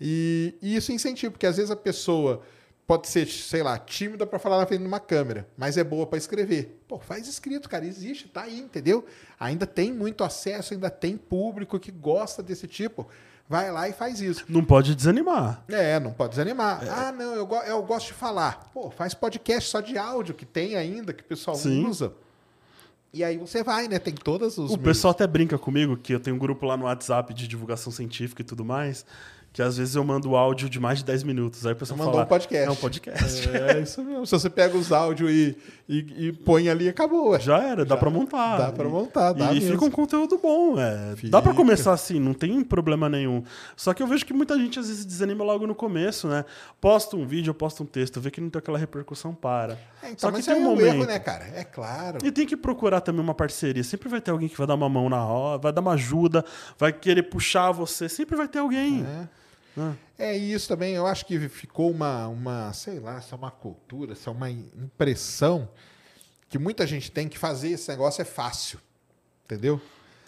E, 0.00 0.54
e 0.60 0.76
isso 0.76 0.92
incentiva, 0.92 1.30
porque 1.32 1.46
às 1.46 1.56
vezes 1.56 1.70
a 1.70 1.76
pessoa 1.76 2.42
pode 2.86 3.08
ser, 3.08 3.26
sei 3.26 3.62
lá, 3.62 3.78
tímida 3.78 4.26
para 4.26 4.38
falar 4.38 4.58
na 4.58 4.66
frente 4.66 4.80
de 4.82 4.86
uma 4.86 5.00
câmera, 5.00 5.48
mas 5.56 5.76
é 5.76 5.82
boa 5.82 6.06
para 6.06 6.18
escrever. 6.18 6.80
Pô, 6.86 6.98
faz 7.00 7.26
escrito, 7.26 7.68
cara, 7.68 7.84
existe, 7.84 8.28
tá 8.28 8.42
aí, 8.42 8.60
entendeu? 8.60 9.04
Ainda 9.40 9.66
tem 9.66 9.92
muito 9.92 10.22
acesso, 10.22 10.72
ainda 10.74 10.88
tem 10.90 11.16
público 11.16 11.78
que 11.80 11.90
gosta 11.90 12.42
desse 12.42 12.66
tipo. 12.68 13.08
Vai 13.48 13.70
lá 13.70 13.88
e 13.88 13.92
faz 13.92 14.20
isso. 14.20 14.44
Não 14.48 14.64
pode 14.64 14.94
desanimar. 14.94 15.64
É, 15.68 15.98
não 16.00 16.12
pode 16.12 16.30
desanimar. 16.30 16.80
Ah, 16.90 17.12
não, 17.12 17.34
eu, 17.34 17.46
go- 17.46 17.62
eu 17.62 17.80
gosto 17.82 18.08
de 18.08 18.12
falar. 18.14 18.70
Pô, 18.74 18.90
faz 18.90 19.14
podcast 19.14 19.70
só 19.70 19.80
de 19.80 19.96
áudio 19.96 20.34
que 20.34 20.44
tem 20.44 20.74
ainda, 20.76 21.12
que 21.12 21.22
o 21.22 21.26
pessoal 21.26 21.56
Sim. 21.56 21.86
usa. 21.86 22.12
E 23.16 23.24
aí 23.24 23.38
você 23.38 23.62
vai, 23.62 23.88
né? 23.88 23.98
Tem 23.98 24.12
todos 24.12 24.58
os. 24.58 24.70
O 24.72 24.76
pessoal 24.76 25.12
até 25.12 25.26
brinca 25.26 25.56
comigo 25.56 25.96
que 25.96 26.12
eu 26.12 26.20
tenho 26.20 26.36
um 26.36 26.38
grupo 26.38 26.66
lá 26.66 26.76
no 26.76 26.84
WhatsApp 26.84 27.32
de 27.32 27.48
divulgação 27.48 27.90
científica 27.90 28.42
e 28.42 28.44
tudo 28.44 28.62
mais, 28.62 29.06
que 29.56 29.62
às 29.62 29.78
vezes 29.78 29.94
eu 29.94 30.04
mando 30.04 30.36
áudio 30.36 30.68
de 30.68 30.78
mais 30.78 30.98
de 30.98 31.06
10 31.06 31.22
minutos. 31.22 31.64
Aí 31.64 31.72
o 31.72 31.76
pessoal 31.76 31.96
Mandou 31.96 32.12
fala, 32.12 32.26
um 32.26 32.28
podcast. 32.28 32.68
É 32.68 32.70
um 32.70 32.76
podcast. 32.76 33.48
É 33.48 33.80
isso 33.80 34.04
mesmo. 34.04 34.26
Se 34.26 34.32
você 34.32 34.50
pega 34.50 34.76
os 34.76 34.92
áudios 34.92 35.30
e, 35.30 35.56
e, 35.88 36.26
e 36.26 36.32
põe 36.34 36.68
ali, 36.68 36.86
acabou. 36.90 37.30
ué. 37.30 37.40
Já 37.40 37.62
era, 37.62 37.82
dá 37.82 37.96
pra 37.96 38.10
montar. 38.10 38.58
dá 38.58 38.70
pra 38.70 38.86
montar, 38.86 39.32
dá 39.32 39.52
E 39.52 39.54
mesmo. 39.54 39.72
fica 39.72 39.84
um 39.86 39.90
conteúdo 39.90 40.36
bom, 40.36 40.78
é. 40.78 41.14
Dá 41.30 41.40
pra 41.40 41.54
começar 41.54 41.94
assim, 41.94 42.20
não 42.20 42.34
tem 42.34 42.62
problema 42.62 43.08
nenhum. 43.08 43.42
Só 43.74 43.94
que 43.94 44.02
eu 44.02 44.06
vejo 44.06 44.26
que 44.26 44.34
muita 44.34 44.58
gente 44.58 44.78
às 44.78 44.88
vezes 44.88 45.06
desanima 45.06 45.42
logo 45.42 45.66
no 45.66 45.74
começo, 45.74 46.28
né? 46.28 46.44
Posta 46.78 47.16
um 47.16 47.26
vídeo, 47.26 47.54
posta 47.54 47.82
um 47.82 47.86
texto, 47.86 48.20
vê 48.20 48.30
que 48.30 48.42
não 48.42 48.50
tem 48.50 48.58
aquela 48.58 48.76
repercussão, 48.76 49.34
para. 49.34 49.72
É, 50.02 50.10
então, 50.10 50.30
Só 50.30 50.32
que 50.32 50.42
tem 50.42 50.52
um 50.54 50.58
é 50.58 50.60
o 50.60 50.64
momento. 50.64 50.84
erro, 50.96 51.06
né, 51.06 51.18
cara? 51.18 51.46
É 51.54 51.64
claro. 51.64 52.18
E 52.22 52.30
tem 52.30 52.44
que 52.46 52.58
procurar 52.58 53.00
também 53.00 53.22
uma 53.22 53.34
parceria. 53.34 53.82
Sempre 53.82 54.10
vai 54.10 54.20
ter 54.20 54.32
alguém 54.32 54.50
que 54.50 54.58
vai 54.58 54.66
dar 54.66 54.74
uma 54.74 54.90
mão 54.90 55.08
na 55.08 55.18
roda, 55.22 55.62
vai 55.62 55.72
dar 55.72 55.80
uma 55.80 55.92
ajuda, 55.92 56.44
vai 56.78 56.92
querer 56.92 57.22
puxar 57.22 57.72
você. 57.72 58.06
Sempre 58.06 58.36
vai 58.36 58.46
ter 58.46 58.58
alguém. 58.58 59.02
É 59.02 59.45
isso 60.36 60.68
também, 60.68 60.94
eu 60.94 61.06
acho 61.06 61.26
que 61.26 61.48
ficou 61.48 61.90
uma, 61.90 62.26
uma, 62.28 62.72
sei 62.72 62.98
lá, 62.98 63.20
se 63.20 63.32
é 63.32 63.36
uma 63.36 63.50
cultura, 63.50 64.14
se 64.14 64.28
é 64.28 64.32
uma 64.32 64.50
impressão 64.50 65.68
que 66.48 66.58
muita 66.58 66.86
gente 66.86 67.10
tem 67.10 67.28
que 67.28 67.38
fazer 67.38 67.70
esse 67.70 67.88
negócio 67.90 68.22
é 68.22 68.24
fácil. 68.24 68.78
Entendeu? 69.44 69.80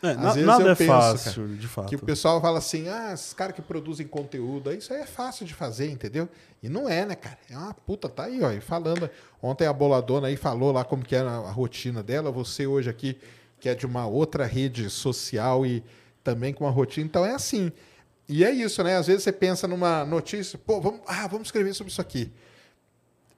É, 0.02 0.10
Às 0.10 0.34
vezes 0.34 0.46
nada 0.46 0.62
eu 0.62 0.70
é 0.70 0.74
penso, 0.76 0.92
fácil, 0.92 1.42
cara, 1.44 1.56
de 1.56 1.68
fato. 1.68 1.88
Que 1.88 1.96
o 1.96 1.98
pessoal 1.98 2.40
fala 2.40 2.58
assim, 2.58 2.88
ah, 2.88 3.12
esses 3.12 3.32
caras 3.32 3.54
que 3.54 3.62
produzem 3.62 4.06
conteúdo, 4.06 4.72
isso 4.72 4.92
aí 4.92 5.00
é 5.00 5.06
fácil 5.06 5.44
de 5.44 5.54
fazer, 5.54 5.90
entendeu? 5.90 6.28
E 6.62 6.68
não 6.68 6.88
é, 6.88 7.04
né, 7.04 7.16
cara? 7.16 7.38
É 7.50 7.56
uma 7.56 7.74
puta, 7.74 8.08
tá 8.08 8.24
aí, 8.24 8.40
ó, 8.42 8.52
e 8.52 8.60
falando. 8.60 9.10
Ontem 9.42 9.66
a 9.66 9.72
boladona 9.72 10.28
aí 10.28 10.36
falou 10.36 10.70
lá 10.70 10.84
como 10.84 11.04
que 11.04 11.16
era 11.16 11.30
a 11.30 11.50
rotina 11.50 12.02
dela, 12.02 12.30
você 12.30 12.66
hoje 12.66 12.88
aqui, 12.88 13.18
que 13.58 13.68
é 13.68 13.74
de 13.74 13.86
uma 13.86 14.06
outra 14.06 14.44
rede 14.46 14.88
social 14.88 15.66
e 15.66 15.82
também 16.22 16.52
com 16.52 16.64
uma 16.64 16.70
rotina, 16.70 17.06
então 17.06 17.24
é 17.24 17.34
assim. 17.34 17.72
E 18.28 18.44
é 18.44 18.50
isso, 18.50 18.82
né? 18.82 18.96
Às 18.96 19.06
vezes 19.06 19.22
você 19.22 19.32
pensa 19.32 19.66
numa 19.66 20.04
notícia, 20.04 20.58
pô, 20.58 20.80
vamos, 20.80 21.00
ah, 21.06 21.26
vamos 21.26 21.48
escrever 21.48 21.72
sobre 21.74 21.90
isso 21.90 22.00
aqui. 22.00 22.30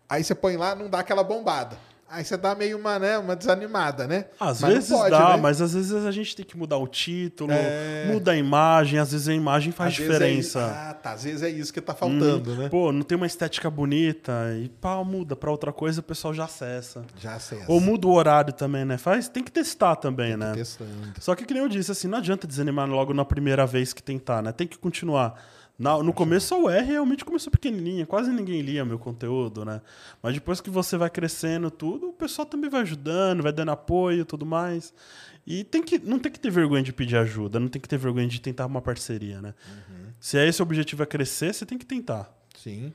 Aí 0.09 0.25
você 0.25 0.35
põe 0.35 0.57
lá, 0.57 0.75
não 0.75 0.91
dá 0.91 0.99
aquela 0.99 1.23
bombada. 1.23 1.79
Aí 2.13 2.25
você 2.25 2.37
dá 2.37 2.55
meio 2.57 2.77
uma, 2.77 2.99
né, 2.99 3.17
uma 3.19 3.37
desanimada, 3.37 4.07
né? 4.09 4.25
Às 4.41 4.61
Mas 4.61 4.73
vezes 4.75 4.89
pode, 4.91 5.11
dá, 5.11 5.37
né? 5.37 5.37
mas 5.37 5.61
às 5.63 5.73
vezes 5.75 5.93
a 6.05 6.11
gente 6.11 6.35
tem 6.35 6.45
que 6.45 6.57
mudar 6.57 6.77
o 6.77 6.89
título, 6.89 7.53
É. 7.53 8.07
muda 8.13 8.33
a 8.33 8.37
imagem, 8.37 8.99
às 8.99 9.13
vezes 9.13 9.29
a 9.29 9.33
imagem 9.35 9.73
faz 9.73 9.93
Às 9.95 10.01
é 10.01 10.03
diferença. 10.03 10.39
isso. 10.41 10.59
ah, 10.59 10.95
tá. 11.01 11.13
Às 11.13 11.23
vezes 11.23 11.43
é 11.43 11.49
isso 11.49 11.73
que 11.73 11.81
tá 11.81 11.95
faltando, 11.95 12.53
Hum, 12.53 12.57
né? 12.57 12.69
Pô, 12.69 12.91
não 12.91 13.03
tem 13.03 13.17
uma 13.17 13.27
estética 13.27 13.71
bonita 13.71 14.33
e 14.61 14.69
pá, 14.69 15.03
muda 15.05 15.37
pra 15.37 15.51
outra 15.53 15.73
coisa, 15.73 16.01
o 16.01 16.03
pessoal 16.03 16.35
já 16.35 16.45
acessa. 16.47 17.05
Já 17.17 17.39
sei. 17.39 17.61
Ou 17.69 17.81
muda 17.81 18.07
o 18.09 18.13
horário 18.13 18.53
também, 18.53 18.85
né? 18.85 18.99
Faz, 18.99 19.29
tem 19.29 19.45
que 19.45 19.53
testar 19.53 19.95
também, 19.95 20.37
né? 20.37 20.53
Testando. 20.53 20.91
Só 21.21 21.37
que, 21.37 21.45
que 21.45 21.55
nem 21.55 21.63
eu 21.63 21.69
disse, 21.69 21.93
assim, 21.93 22.09
não 22.09 22.19
adianta 22.19 22.47
desanimar 22.47 22.89
logo 22.89 23.15
na 23.15 23.25
primeira 23.25 23.65
vez 23.67 23.93
que 23.93 24.03
tentar, 24.03 24.43
né? 24.43 24.51
Tem 24.51 24.67
que 24.67 24.77
continuar. 24.79 25.41
Na- 25.81 26.03
no 26.03 26.13
começo, 26.13 26.55
a 26.55 26.59
UR 26.59 26.85
realmente 26.85 27.25
começou 27.25 27.51
pequenininha, 27.51 28.05
quase 28.05 28.31
ninguém 28.31 28.61
lia 28.61 28.85
meu 28.85 28.99
conteúdo, 28.99 29.65
né? 29.65 29.81
Mas 30.23 30.35
depois 30.35 30.61
que 30.61 30.69
você 30.69 30.97
vai 30.99 31.09
crescendo 31.09 31.71
tudo, 31.71 32.11
o 32.11 32.13
pessoal 32.13 32.45
também 32.45 32.69
vai 32.69 32.83
ajudando, 32.83 33.43
vai 33.43 33.51
dando 33.51 33.71
apoio 33.71 34.21
e 34.21 34.25
tudo 34.27 34.45
mais. 34.45 34.93
E 35.47 35.65
tem 35.65 35.83
que, 35.83 35.99
não 35.99 36.19
tem 36.19 36.31
que 36.31 36.39
ter 36.39 36.51
vergonha 36.51 36.83
de 36.83 36.93
pedir 36.93 37.17
ajuda, 37.17 37.59
não 37.59 37.69
tem 37.69 37.81
que 37.81 37.89
ter 37.89 37.97
vergonha 37.97 38.29
de 38.29 38.39
tentar 38.43 38.67
uma 38.67 38.83
parceria, 38.83 39.41
né? 39.41 39.55
Se 40.21 40.37
é 40.37 40.47
esse 40.47 40.61
o 40.61 40.65
objetivo 40.65 41.03
é 41.03 41.07
crescer, 41.07 41.55
você 41.55 41.65
tem 41.65 41.79
que 41.79 41.87
tentar. 41.87 42.31
Sim. 42.63 42.93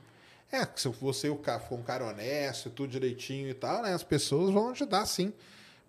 É, 0.52 0.64
se 0.76 0.88
você 0.88 1.28
for 1.68 1.78
um 1.80 1.82
cara 1.82 2.04
honesto, 2.06 2.70
tudo 2.70 2.88
direitinho 2.88 3.48
e 3.48 3.54
tal, 3.54 3.82
né? 3.82 3.92
As 3.94 4.04
pessoas 4.04 4.52
vão 4.54 4.70
ajudar 4.70 5.04
sim. 5.06 5.32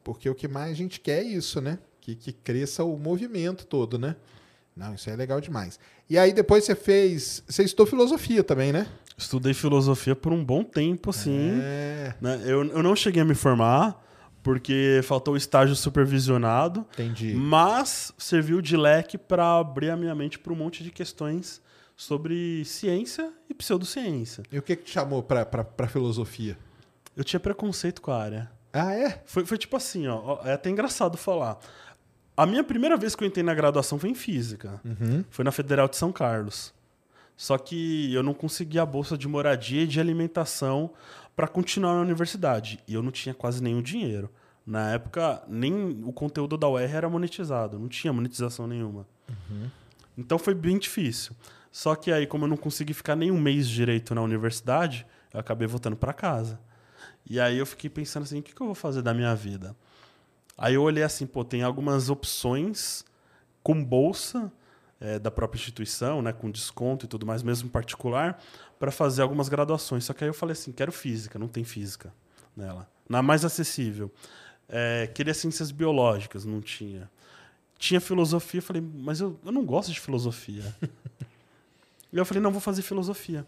Porque 0.04 0.28
o 0.28 0.34
que 0.34 0.48
mais 0.48 0.72
a 0.72 0.74
gente 0.74 1.00
quer 1.00 1.20
é 1.20 1.24
isso, 1.24 1.62
né? 1.62 1.78
Que, 2.02 2.16
que 2.16 2.34
cresça 2.34 2.84
o 2.84 2.98
movimento 2.98 3.68
todo, 3.68 4.00
né? 4.00 4.16
Não, 4.76 4.94
isso 4.96 5.10
é 5.10 5.16
legal 5.16 5.40
demais. 5.40 5.80
E 6.10 6.18
aí 6.18 6.34
depois 6.34 6.64
você 6.64 6.76
fez. 6.76 7.44
Você 7.48 7.64
estudou 7.64 7.86
filosofia 7.86 8.44
também, 8.44 8.72
né? 8.72 8.88
Estudei 9.18 9.54
filosofia 9.54 10.16
por 10.16 10.32
um 10.32 10.44
bom 10.44 10.64
tempo, 10.64 11.10
assim. 11.10 11.60
É. 11.62 12.14
né? 12.22 12.42
Eu, 12.46 12.64
eu 12.66 12.84
não 12.84 12.96
cheguei 12.96 13.22
a 13.22 13.26
me 13.26 13.34
formar, 13.34 14.02
porque 14.44 15.02
faltou 15.04 15.34
o 15.34 15.38
estágio 15.38 15.76
supervisionado. 15.76 16.86
Entendi. 16.94 17.34
Mas 17.34 18.14
serviu 18.18 18.62
de 18.62 18.78
leque 18.78 19.18
para 19.18 19.58
abrir 19.58 19.90
a 19.90 19.98
minha 19.98 20.14
mente 20.14 20.38
para 20.38 20.54
um 20.54 20.56
monte 20.56 20.84
de 20.84 20.92
questões 20.92 21.62
sobre 21.96 22.64
ciência 22.64 23.34
e 23.50 23.54
pseudociência. 23.54 24.44
E 24.52 24.60
o 24.60 24.62
que, 24.62 24.76
que 24.76 24.84
te 24.84 24.92
chamou 24.92 25.24
pra 25.24 25.88
filosofia? 25.88 26.56
Eu 27.16 27.24
tinha 27.24 27.40
preconceito 27.40 28.00
com 28.02 28.12
a 28.12 28.22
área. 28.22 28.52
Ah, 28.72 28.94
é? 28.94 29.24
Foi, 29.26 29.44
foi 29.44 29.58
tipo 29.58 29.76
assim, 29.76 30.08
ó, 30.08 30.38
é 30.46 30.54
até 30.54 30.70
engraçado 30.70 31.18
falar. 31.18 31.58
A 32.38 32.46
minha 32.46 32.64
primeira 32.64 32.96
vez 32.96 33.16
que 33.16 33.24
eu 33.24 33.28
entrei 33.28 33.44
na 33.44 33.56
graduação 33.56 33.98
foi 33.98 34.12
em 34.12 34.16
física. 34.16 34.80
Foi 35.32 35.44
na 35.44 35.52
Federal 35.52 35.88
de 35.88 35.98
São 35.98 36.12
Carlos. 36.12 36.72
Só 37.36 37.58
que 37.58 38.14
eu 38.14 38.22
não 38.22 38.34
consegui 38.34 38.78
a 38.78 38.86
bolsa 38.86 39.18
de 39.18 39.28
moradia 39.28 39.82
e 39.84 39.88
de 39.88 40.00
alimentação 40.00 40.92
para 41.36 41.48
continuar 41.48 41.96
na 41.96 42.02
universidade. 42.02 42.80
E 42.88 42.94
eu 42.94 43.02
não 43.02 43.12
tinha 43.12 43.34
quase 43.34 43.62
nenhum 43.62 43.82
dinheiro. 43.82 44.30
Na 44.66 44.92
época, 44.92 45.42
nem 45.48 46.04
o 46.04 46.12
conteúdo 46.12 46.58
da 46.58 46.68
UR 46.68 46.82
era 46.82 47.10
monetizado. 47.10 47.80
Não 47.80 47.88
tinha 47.88 48.14
monetização 48.14 48.68
nenhuma. 48.68 49.08
Então 50.18 50.38
foi 50.38 50.54
bem 50.54 50.78
difícil. 50.78 51.36
Só 51.72 51.96
que 51.96 52.12
aí, 52.12 52.28
como 52.28 52.46
eu 52.46 52.50
não 52.50 52.58
consegui 52.58 52.94
ficar 52.94 53.16
nem 53.16 53.32
um 53.32 53.40
mês 53.40 53.68
direito 53.68 54.14
na 54.14 54.22
universidade, 54.22 55.06
eu 55.34 55.40
acabei 55.40 55.68
voltando 55.68 55.96
para 55.96 56.14
casa. 56.14 56.60
E 57.30 57.40
aí 57.40 57.58
eu 57.58 57.66
fiquei 57.66 57.90
pensando 57.90 58.24
assim, 58.24 58.40
o 58.40 58.44
que, 58.44 58.54
que 58.54 58.62
eu 58.62 58.66
vou 58.68 58.76
fazer 58.76 59.02
da 59.02 59.14
minha 59.14 59.34
vida? 59.36 59.76
Aí 60.58 60.74
eu 60.74 60.82
olhei 60.82 61.04
assim, 61.04 61.28
pô, 61.28 61.44
tem 61.44 61.62
algumas 61.62 62.10
opções 62.10 63.06
com 63.62 63.84
bolsa 63.84 64.52
eh, 65.00 65.20
da 65.20 65.30
própria 65.30 65.60
instituição, 65.60 66.22
né, 66.22 66.34
com 66.34 66.50
desconto 66.50 67.06
e 67.06 67.08
tudo 67.08 67.26
mais, 67.26 67.44
mesmo 67.44 67.70
particular, 67.70 68.42
para 68.80 68.92
fazer 68.92 69.22
algumas 69.22 69.50
graduações. 69.50 70.06
Só 70.06 70.14
que 70.14 70.24
aí 70.24 70.30
eu 70.30 70.34
falei 70.34 70.54
assim, 70.54 70.72
quero 70.72 70.92
física, 70.92 71.38
não 71.38 71.48
tem 71.48 71.64
física 71.64 72.12
nela. 72.56 72.90
Na 73.08 73.22
mais 73.22 73.46
acessível. 73.46 74.12
Eh, 74.68 75.12
queria 75.14 75.34
ciências 75.34 75.70
biológicas, 75.70 76.44
não 76.44 76.60
tinha. 76.60 77.10
Tinha 77.78 78.02
filosofia, 78.02 78.62
falei, 78.62 78.82
mas 78.82 79.20
eu, 79.20 79.40
eu 79.46 79.52
não 79.52 79.64
gosto 79.64 79.92
de 79.92 80.00
filosofia. 80.00 80.64
e 82.12 82.18
eu 82.18 82.26
falei, 82.26 82.42
não, 82.42 82.52
vou 82.52 82.60
fazer 82.60 82.82
filosofia. 82.82 83.46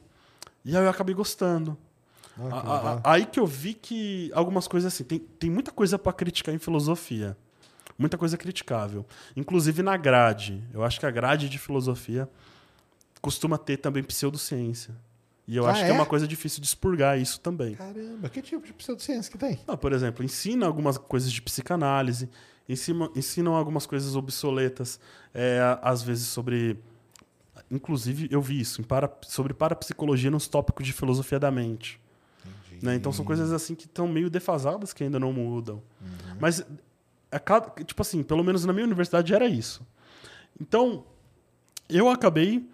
E 0.64 0.78
aí 0.78 0.84
eu 0.84 0.90
acabei 0.90 1.16
gostando. 1.16 1.76
Ah, 2.52 2.62
que 2.62 2.68
A- 2.68 3.02
a- 3.04 3.14
aí 3.14 3.26
que 3.26 3.40
eu 3.40 3.46
vi 3.46 3.74
que 3.74 4.32
algumas 4.34 4.68
coisas 4.68 4.94
assim, 4.94 5.04
tem, 5.04 5.20
tem 5.20 5.50
muita 5.50 5.72
coisa 5.72 5.98
para 6.00 6.14
criticar 6.14 6.54
em 6.54 6.60
filosofia. 6.60 7.36
Muita 7.98 8.18
coisa 8.18 8.38
criticável. 8.38 9.06
Inclusive 9.36 9.82
na 9.84 9.98
grade. 9.98 10.64
Eu 10.74 10.84
acho 10.84 11.00
que 11.00 11.06
a 11.06 11.12
grade 11.12 11.50
de 11.50 11.58
filosofia 11.60 12.30
costuma 13.22 13.58
ter 13.58 13.78
também 13.78 14.02
pseudociência. 14.04 14.96
E 15.48 15.58
eu 15.58 15.66
Ah, 15.66 15.72
acho 15.72 15.82
que 15.82 15.88
é? 15.88 15.90
é 15.90 15.94
uma 15.94 16.06
coisa 16.06 16.28
difícil 16.28 16.62
de 16.62 16.68
expurgar 16.68 17.20
isso 17.20 17.40
também. 17.42 17.76
Caramba, 17.76 18.30
que 18.30 18.42
tipo 18.42 18.66
de 18.66 18.72
pseudociência 18.72 19.32
que 19.32 19.38
tem? 19.38 19.60
Ah, 19.68 19.76
por 19.76 19.92
exemplo, 19.92 20.24
ensina 20.24 20.66
algumas 20.66 20.98
coisas 20.98 21.32
de 21.32 21.42
psicanálise, 21.42 22.30
ensina, 22.70 23.10
ensinam 23.16 23.56
algumas 23.56 23.86
coisas 23.86 24.16
obsoletas, 24.16 25.00
é, 25.34 25.60
às 25.82 26.02
vezes 26.04 26.28
sobre. 26.28 26.78
Inclusive, 27.72 28.28
eu 28.32 28.42
vi 28.42 28.60
isso, 28.62 28.82
para, 28.84 29.12
sobre 29.24 29.54
parapsicologia 29.54 30.32
nos 30.32 30.48
tópicos 30.48 30.86
de 30.86 30.94
filosofia 30.94 31.40
da 31.40 31.52
mente. 31.52 32.00
Né? 32.82 32.96
Então 32.96 33.12
são 33.12 33.26
coisas 33.26 33.52
assim 33.52 33.76
que 33.76 33.86
estão 33.86 34.08
meio 34.08 34.30
defasadas 34.30 34.94
que 34.94 35.04
ainda 35.04 35.20
não 35.20 35.34
mudam. 35.34 35.82
Mas, 36.40 36.66
a 37.32 37.40
cada, 37.40 37.70
tipo 37.84 38.02
assim, 38.02 38.24
pelo 38.24 38.44
menos 38.44 38.66
na 38.66 38.74
minha 38.74 38.86
universidade 38.86 39.34
era 39.34 39.48
isso. 39.48 39.86
Então, 40.60 41.06
eu 41.90 42.10
acabei 42.10 42.70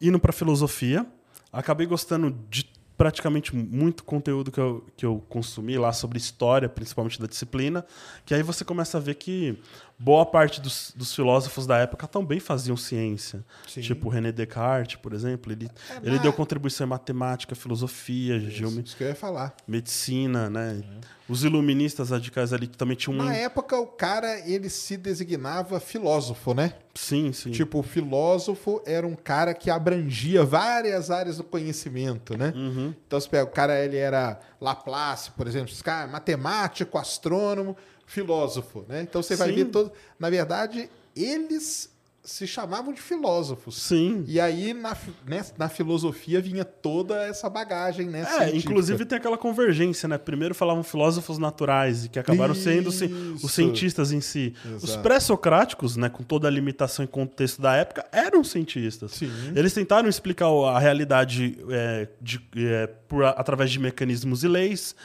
indo 0.00 0.18
para 0.18 0.32
filosofia, 0.32 1.06
acabei 1.52 1.86
gostando 1.86 2.30
de 2.50 2.68
praticamente 2.96 3.54
muito 3.54 4.04
conteúdo 4.04 4.50
que 4.50 4.60
eu, 4.60 4.86
que 4.96 5.04
eu 5.04 5.22
consumi 5.28 5.76
lá 5.76 5.92
sobre 5.92 6.16
história, 6.18 6.68
principalmente 6.68 7.20
da 7.20 7.26
disciplina, 7.26 7.84
que 8.24 8.34
aí 8.34 8.42
você 8.42 8.64
começa 8.64 8.96
a 8.96 9.00
ver 9.00 9.14
que 9.16 9.58
boa 9.98 10.26
parte 10.26 10.60
dos, 10.60 10.92
dos 10.94 11.14
filósofos 11.14 11.66
da 11.66 11.78
época 11.78 12.06
também 12.06 12.38
faziam 12.38 12.76
ciência. 12.76 13.44
Sim. 13.66 13.80
Tipo 13.80 14.08
René 14.08 14.30
Descartes, 14.32 14.96
por 14.96 15.12
exemplo, 15.12 15.50
ele, 15.52 15.68
É, 15.90 15.96
ele 16.06 16.16
na- 16.16 16.22
deu 16.22 16.32
contribuição 16.32 16.86
em 16.86 16.90
matemática, 16.90 17.54
filosofia, 17.54 18.38
geometria 18.40 18.84
Isso 18.84 18.96
que 18.96 19.04
eu 19.04 19.08
ia 19.08 19.14
falar. 19.14 19.54
medicina, 19.66 20.50
né? 20.50 20.82
Os 21.28 21.42
iluministas 21.42 22.10
radicais 22.10 22.52
ali 22.52 22.68
também 22.68 22.96
tinham 22.96 23.18
um. 23.18 23.24
Na 23.24 23.34
época, 23.34 23.76
o 23.76 23.86
cara, 23.86 24.38
ele 24.48 24.68
se 24.70 24.96
designava 24.96 25.80
filósofo, 25.80 26.54
né? 26.54 26.74
Sim, 26.94 27.32
sim. 27.32 27.50
Tipo, 27.50 27.80
o 27.80 27.82
filósofo 27.82 28.80
era 28.86 29.04
um 29.06 29.16
cara 29.16 29.52
que 29.52 29.68
abrangia 29.68 30.44
várias 30.44 31.10
áreas 31.10 31.38
do 31.38 31.44
conhecimento, 31.44 32.36
né? 32.38 32.52
Uhum. 32.54 32.94
Então, 33.06 33.18
você 33.20 33.28
pega, 33.28 33.44
o 33.44 33.48
cara, 33.52 33.84
ele 33.84 33.96
era 33.96 34.38
Laplace, 34.60 35.32
por 35.32 35.46
exemplo, 35.48 35.70
esse 35.72 35.82
cara, 35.82 36.06
matemático, 36.06 36.96
astrônomo, 36.96 37.76
filósofo, 38.06 38.84
né? 38.88 39.02
Então, 39.02 39.22
você 39.22 39.36
vai 39.36 39.48
Sim. 39.50 39.54
ver 39.56 39.64
todo... 39.66 39.92
Na 40.18 40.30
verdade, 40.30 40.88
eles 41.14 41.94
se 42.22 42.44
chamavam 42.44 42.92
de 42.92 43.00
filósofos. 43.00 43.80
Sim. 43.80 44.24
E 44.26 44.40
aí, 44.40 44.74
na, 44.74 44.96
né, 45.24 45.44
na 45.56 45.68
filosofia, 45.68 46.40
vinha 46.40 46.64
toda 46.64 47.22
essa 47.22 47.48
bagagem, 47.48 48.08
né? 48.08 48.22
É, 48.22 48.24
científica. 48.24 48.56
inclusive 48.56 49.04
tem 49.04 49.16
aquela 49.18 49.38
convergência, 49.38 50.08
né? 50.08 50.18
Primeiro 50.18 50.52
falavam 50.52 50.82
filósofos 50.82 51.38
naturais, 51.38 52.04
e 52.06 52.08
que 52.08 52.18
acabaram 52.18 52.52
sendo 52.52 52.88
Isso. 52.90 53.04
os 53.44 53.52
cientistas 53.52 54.10
em 54.10 54.20
si. 54.20 54.52
Os 54.76 54.82
Exato. 54.82 55.02
pré-socráticos, 55.04 55.96
né, 55.96 56.08
com 56.08 56.24
toda 56.24 56.48
a 56.48 56.50
limitação 56.50 57.04
e 57.04 57.08
contexto 57.08 57.62
da 57.62 57.76
época, 57.76 58.04
eram 58.10 58.42
cientistas. 58.42 59.12
Sim. 59.12 59.30
Eles 59.54 59.72
tentaram 59.72 60.08
explicar 60.08 60.46
a 60.48 60.80
realidade 60.80 61.56
é, 61.70 62.08
de- 62.20 62.42
é, 62.56 62.88
por, 63.06 63.24
através 63.24 63.70
de 63.70 63.78
mecanismos 63.78 64.42
e 64.42 64.48
leis. 64.48 64.96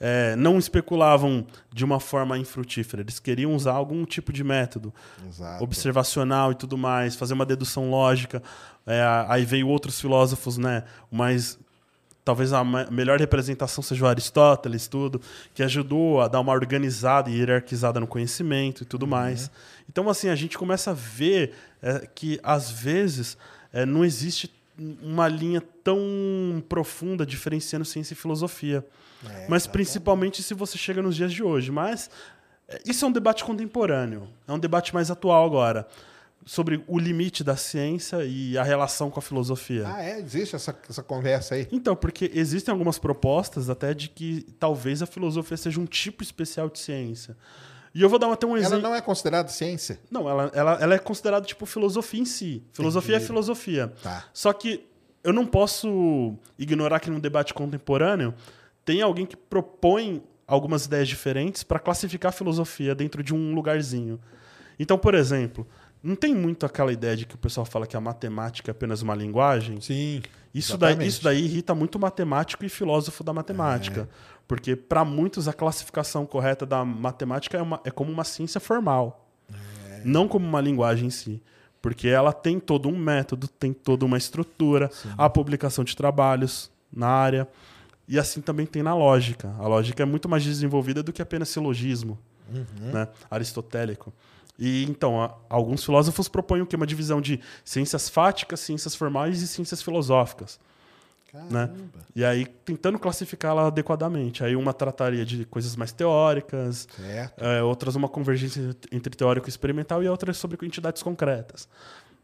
É, 0.00 0.36
não 0.36 0.58
especulavam 0.58 1.46
de 1.72 1.84
uma 1.84 1.98
forma 1.98 2.38
infrutífera. 2.38 3.02
Eles 3.02 3.18
queriam 3.18 3.54
usar 3.54 3.72
algum 3.72 4.04
tipo 4.04 4.32
de 4.32 4.44
método 4.44 4.92
Exato. 5.28 5.62
observacional 5.62 6.52
e 6.52 6.54
tudo 6.54 6.78
mais, 6.78 7.16
fazer 7.16 7.34
uma 7.34 7.46
dedução 7.46 7.90
lógica. 7.90 8.42
É, 8.86 9.02
aí 9.28 9.44
veio 9.44 9.68
outros 9.68 10.00
filósofos, 10.00 10.56
né? 10.56 10.84
Mas 11.10 11.58
talvez 12.24 12.52
a 12.52 12.62
melhor 12.62 13.18
representação 13.18 13.82
seja 13.82 14.04
o 14.04 14.08
Aristóteles, 14.08 14.86
tudo, 14.86 15.18
que 15.54 15.62
ajudou 15.62 16.20
a 16.20 16.28
dar 16.28 16.40
uma 16.40 16.52
organizada 16.52 17.30
e 17.30 17.38
hierarquizada 17.38 17.98
no 17.98 18.06
conhecimento 18.06 18.82
e 18.82 18.86
tudo 18.86 19.06
mais. 19.06 19.50
Então, 19.88 20.10
assim, 20.10 20.28
a 20.28 20.34
gente 20.34 20.58
começa 20.58 20.90
a 20.90 20.94
ver 20.94 21.54
é, 21.80 22.06
que, 22.14 22.38
às 22.42 22.70
vezes, 22.70 23.38
é, 23.72 23.86
não 23.86 24.04
existe 24.04 24.52
uma 25.02 25.26
linha 25.26 25.62
tão 25.82 26.62
profunda 26.68 27.24
diferenciando 27.24 27.84
ciência 27.86 28.12
e 28.12 28.16
filosofia. 28.16 28.84
Mas 29.48 29.66
principalmente 29.66 30.42
se 30.42 30.54
você 30.54 30.78
chega 30.78 31.02
nos 31.02 31.16
dias 31.16 31.32
de 31.32 31.42
hoje. 31.42 31.70
Mas 31.70 32.10
é, 32.68 32.80
isso 32.84 33.04
é 33.04 33.08
um 33.08 33.12
debate 33.12 33.44
contemporâneo, 33.44 34.28
é 34.46 34.52
um 34.52 34.58
debate 34.58 34.92
mais 34.94 35.10
atual 35.10 35.44
agora, 35.44 35.88
sobre 36.44 36.82
o 36.86 36.98
limite 36.98 37.42
da 37.42 37.56
ciência 37.56 38.24
e 38.24 38.56
a 38.56 38.62
relação 38.62 39.10
com 39.10 39.18
a 39.18 39.22
filosofia. 39.22 39.84
Ah, 39.86 40.02
é? 40.02 40.18
Existe 40.20 40.56
essa, 40.56 40.74
essa 40.88 41.02
conversa 41.02 41.54
aí? 41.54 41.68
Então, 41.70 41.94
porque 41.94 42.30
existem 42.34 42.72
algumas 42.72 42.98
propostas 42.98 43.68
até 43.68 43.92
de 43.92 44.08
que 44.08 44.46
talvez 44.58 45.02
a 45.02 45.06
filosofia 45.06 45.56
seja 45.56 45.80
um 45.80 45.86
tipo 45.86 46.22
especial 46.22 46.68
de 46.68 46.78
ciência. 46.78 47.36
E 47.94 48.02
eu 48.02 48.08
vou 48.08 48.18
dar 48.18 48.30
até 48.30 48.46
um 48.46 48.50
Ela 48.50 48.60
exemplo. 48.60 48.82
não 48.82 48.94
é 48.94 49.00
considerada 49.00 49.48
ciência? 49.48 49.98
Não, 50.10 50.28
ela, 50.28 50.50
ela, 50.54 50.72
ela 50.80 50.94
é 50.94 50.98
considerada 50.98 51.44
tipo 51.44 51.66
filosofia 51.66 52.20
em 52.20 52.24
si. 52.24 52.62
Filosofia 52.72 53.16
Entendi. 53.16 53.24
é 53.24 53.26
filosofia. 53.26 53.92
Tá. 54.02 54.24
Só 54.32 54.52
que 54.52 54.86
eu 55.24 55.32
não 55.32 55.44
posso 55.46 56.34
ignorar 56.58 57.00
que 57.00 57.10
num 57.10 57.18
debate 57.18 57.52
contemporâneo 57.52 58.34
tem 58.88 59.02
alguém 59.02 59.26
que 59.26 59.36
propõe 59.36 60.22
algumas 60.46 60.86
ideias 60.86 61.06
diferentes 61.06 61.62
para 61.62 61.78
classificar 61.78 62.30
a 62.30 62.32
filosofia 62.32 62.94
dentro 62.94 63.22
de 63.22 63.34
um 63.34 63.54
lugarzinho. 63.54 64.18
Então, 64.78 64.96
por 64.96 65.14
exemplo, 65.14 65.66
não 66.02 66.16
tem 66.16 66.34
muito 66.34 66.64
aquela 66.64 66.90
ideia 66.90 67.14
de 67.14 67.26
que 67.26 67.34
o 67.34 67.38
pessoal 67.38 67.66
fala 67.66 67.86
que 67.86 67.94
a 67.94 68.00
matemática 68.00 68.70
é 68.70 68.72
apenas 68.72 69.02
uma 69.02 69.14
linguagem. 69.14 69.78
Sim. 69.82 70.22
Isso 70.54 70.72
daí, 70.78 70.94
isso 71.06 71.22
daí 71.22 71.44
irrita 71.44 71.74
muito 71.74 71.98
matemático 71.98 72.64
e 72.64 72.68
filósofo 72.70 73.22
da 73.22 73.30
matemática. 73.34 74.08
Porque, 74.46 74.74
para 74.74 75.04
muitos, 75.04 75.46
a 75.48 75.52
classificação 75.52 76.24
correta 76.24 76.64
da 76.64 76.82
matemática 76.82 77.58
é, 77.58 77.60
uma- 77.62 77.80
é 77.84 77.90
como 77.90 78.10
uma 78.10 78.24
ciência 78.24 78.58
formal. 78.58 79.28
Não 80.02 80.26
como 80.26 80.46
uma 80.46 80.62
linguagem 80.62 81.08
em 81.08 81.10
si. 81.10 81.42
Porque 81.82 82.08
ela 82.08 82.32
tem 82.32 82.58
todo 82.58 82.88
um 82.88 82.96
método, 82.96 83.48
tem 83.48 83.74
toda 83.74 84.06
uma 84.06 84.16
estrutura, 84.16 84.90
a 85.18 85.28
publicação 85.28 85.84
de 85.84 85.94
trabalhos 85.94 86.70
na 86.90 87.08
área. 87.08 87.46
E 88.08 88.18
assim 88.18 88.40
também 88.40 88.64
tem 88.66 88.82
na 88.82 88.94
lógica. 88.94 89.54
A 89.58 89.66
lógica 89.68 90.02
é 90.02 90.06
muito 90.06 90.28
mais 90.28 90.42
desenvolvida 90.42 91.02
do 91.02 91.12
que 91.12 91.20
apenas 91.20 91.48
silogismo 91.50 92.18
né, 92.80 93.06
aristotélico. 93.30 94.12
E 94.58 94.84
então, 94.84 95.22
a- 95.22 95.34
alguns 95.48 95.84
filósofos 95.84 96.26
propõem 96.28 96.62
o 96.62 96.66
que? 96.66 96.74
Uma 96.74 96.86
divisão 96.86 97.20
de 97.20 97.38
ciências 97.64 98.08
fáticas, 98.08 98.60
ciências 98.60 98.94
formais 98.94 99.42
e 99.42 99.46
ciências 99.46 99.82
filosóficas. 99.82 100.58
Né? 101.50 101.70
E 102.16 102.24
aí, 102.24 102.46
tentando 102.64 102.98
classificá-la 102.98 103.66
adequadamente. 103.66 104.42
Aí, 104.42 104.56
uma 104.56 104.72
trataria 104.72 105.26
de 105.26 105.44
coisas 105.44 105.76
mais 105.76 105.92
teóricas, 105.92 106.88
é, 107.36 107.62
outras 107.62 107.94
uma 107.94 108.08
convergência 108.08 108.74
entre 108.90 109.14
teórico 109.14 109.46
e 109.46 109.50
experimental, 109.50 110.02
e 110.02 110.08
outras 110.08 110.38
sobre 110.38 110.56
entidades 110.66 111.02
concretas. 111.02 111.68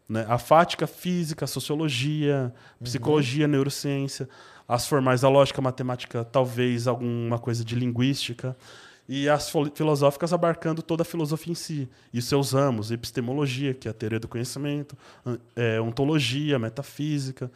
Né? 0.09 0.25
A 0.27 0.39
fática, 0.39 0.87
física, 0.87 1.47
sociologia, 1.47 2.53
psicologia, 2.83 3.47
neurociência. 3.47 4.27
As 4.67 4.87
formais, 4.87 5.25
a 5.25 5.29
lógica, 5.29 5.61
matemática, 5.61 6.25
talvez 6.25 6.87
alguma 6.87 7.39
coisa 7.39 7.65
de 7.65 7.75
linguística. 7.75 8.57
E 9.07 9.29
as 9.29 9.53
filosóficas 9.75 10.33
abarcando 10.33 10.81
toda 10.81 11.03
a 11.03 11.05
filosofia 11.05 11.53
em 11.53 11.55
si. 11.55 11.89
E 12.13 12.23
seus 12.23 12.53
ramos, 12.53 12.91
epistemologia, 12.91 13.75
que 13.75 13.87
é 13.87 13.91
a 13.91 13.95
teoria 13.95 14.19
do 14.19 14.27
conhecimento, 14.27 14.97
é, 15.55 15.79
ontologia, 15.79 16.59
metafísica, 16.59 17.51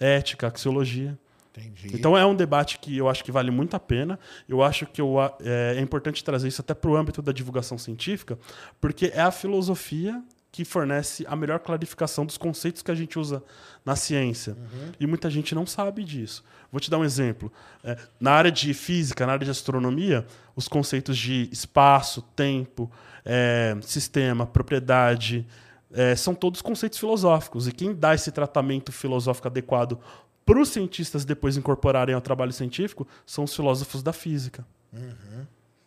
ética, 0.00 0.48
axiologia. 0.48 1.16
Entendi. 1.56 1.94
Então 1.94 2.16
é 2.16 2.24
um 2.26 2.34
debate 2.34 2.78
que 2.78 2.96
eu 2.96 3.08
acho 3.08 3.24
que 3.24 3.32
vale 3.32 3.50
muito 3.50 3.74
a 3.74 3.80
pena. 3.80 4.18
Eu 4.48 4.62
acho 4.62 4.86
que 4.86 5.00
eu, 5.00 5.16
é, 5.40 5.76
é 5.76 5.80
importante 5.80 6.22
trazer 6.22 6.48
isso 6.48 6.60
até 6.60 6.74
para 6.74 6.90
o 6.90 6.96
âmbito 6.96 7.22
da 7.22 7.32
divulgação 7.32 7.78
científica, 7.78 8.38
porque 8.80 9.12
é 9.14 9.20
a 9.20 9.30
filosofia 9.30 10.22
que 10.50 10.64
fornece 10.64 11.24
a 11.28 11.36
melhor 11.36 11.58
clarificação 11.60 12.24
dos 12.24 12.38
conceitos 12.38 12.82
que 12.82 12.90
a 12.90 12.94
gente 12.94 13.18
usa 13.18 13.42
na 13.84 13.94
ciência. 13.94 14.56
E 14.98 15.06
muita 15.06 15.30
gente 15.30 15.54
não 15.54 15.66
sabe 15.66 16.02
disso. 16.02 16.42
Vou 16.70 16.80
te 16.80 16.90
dar 16.90 16.98
um 16.98 17.04
exemplo. 17.04 17.52
É, 17.84 17.96
na 18.18 18.32
área 18.32 18.50
de 18.50 18.72
física, 18.74 19.26
na 19.26 19.32
área 19.32 19.44
de 19.44 19.50
astronomia, 19.50 20.26
os 20.56 20.68
conceitos 20.68 21.16
de 21.16 21.48
espaço, 21.52 22.22
tempo, 22.34 22.90
é, 23.24 23.76
sistema, 23.82 24.46
propriedade, 24.46 25.46
é, 25.92 26.16
são 26.16 26.34
todos 26.34 26.60
conceitos 26.62 26.98
filosóficos. 26.98 27.68
E 27.68 27.72
quem 27.72 27.94
dá 27.94 28.14
esse 28.14 28.30
tratamento 28.32 28.90
filosófico 28.92 29.48
adequado 29.48 29.98
para 30.44 30.60
os 30.60 30.70
cientistas 30.70 31.24
depois 31.24 31.56
incorporarem 31.56 32.14
ao 32.14 32.20
trabalho 32.20 32.52
científico 32.52 33.06
são 33.26 33.44
os 33.44 33.54
filósofos 33.54 34.02
da 34.02 34.14
física. 34.14 34.66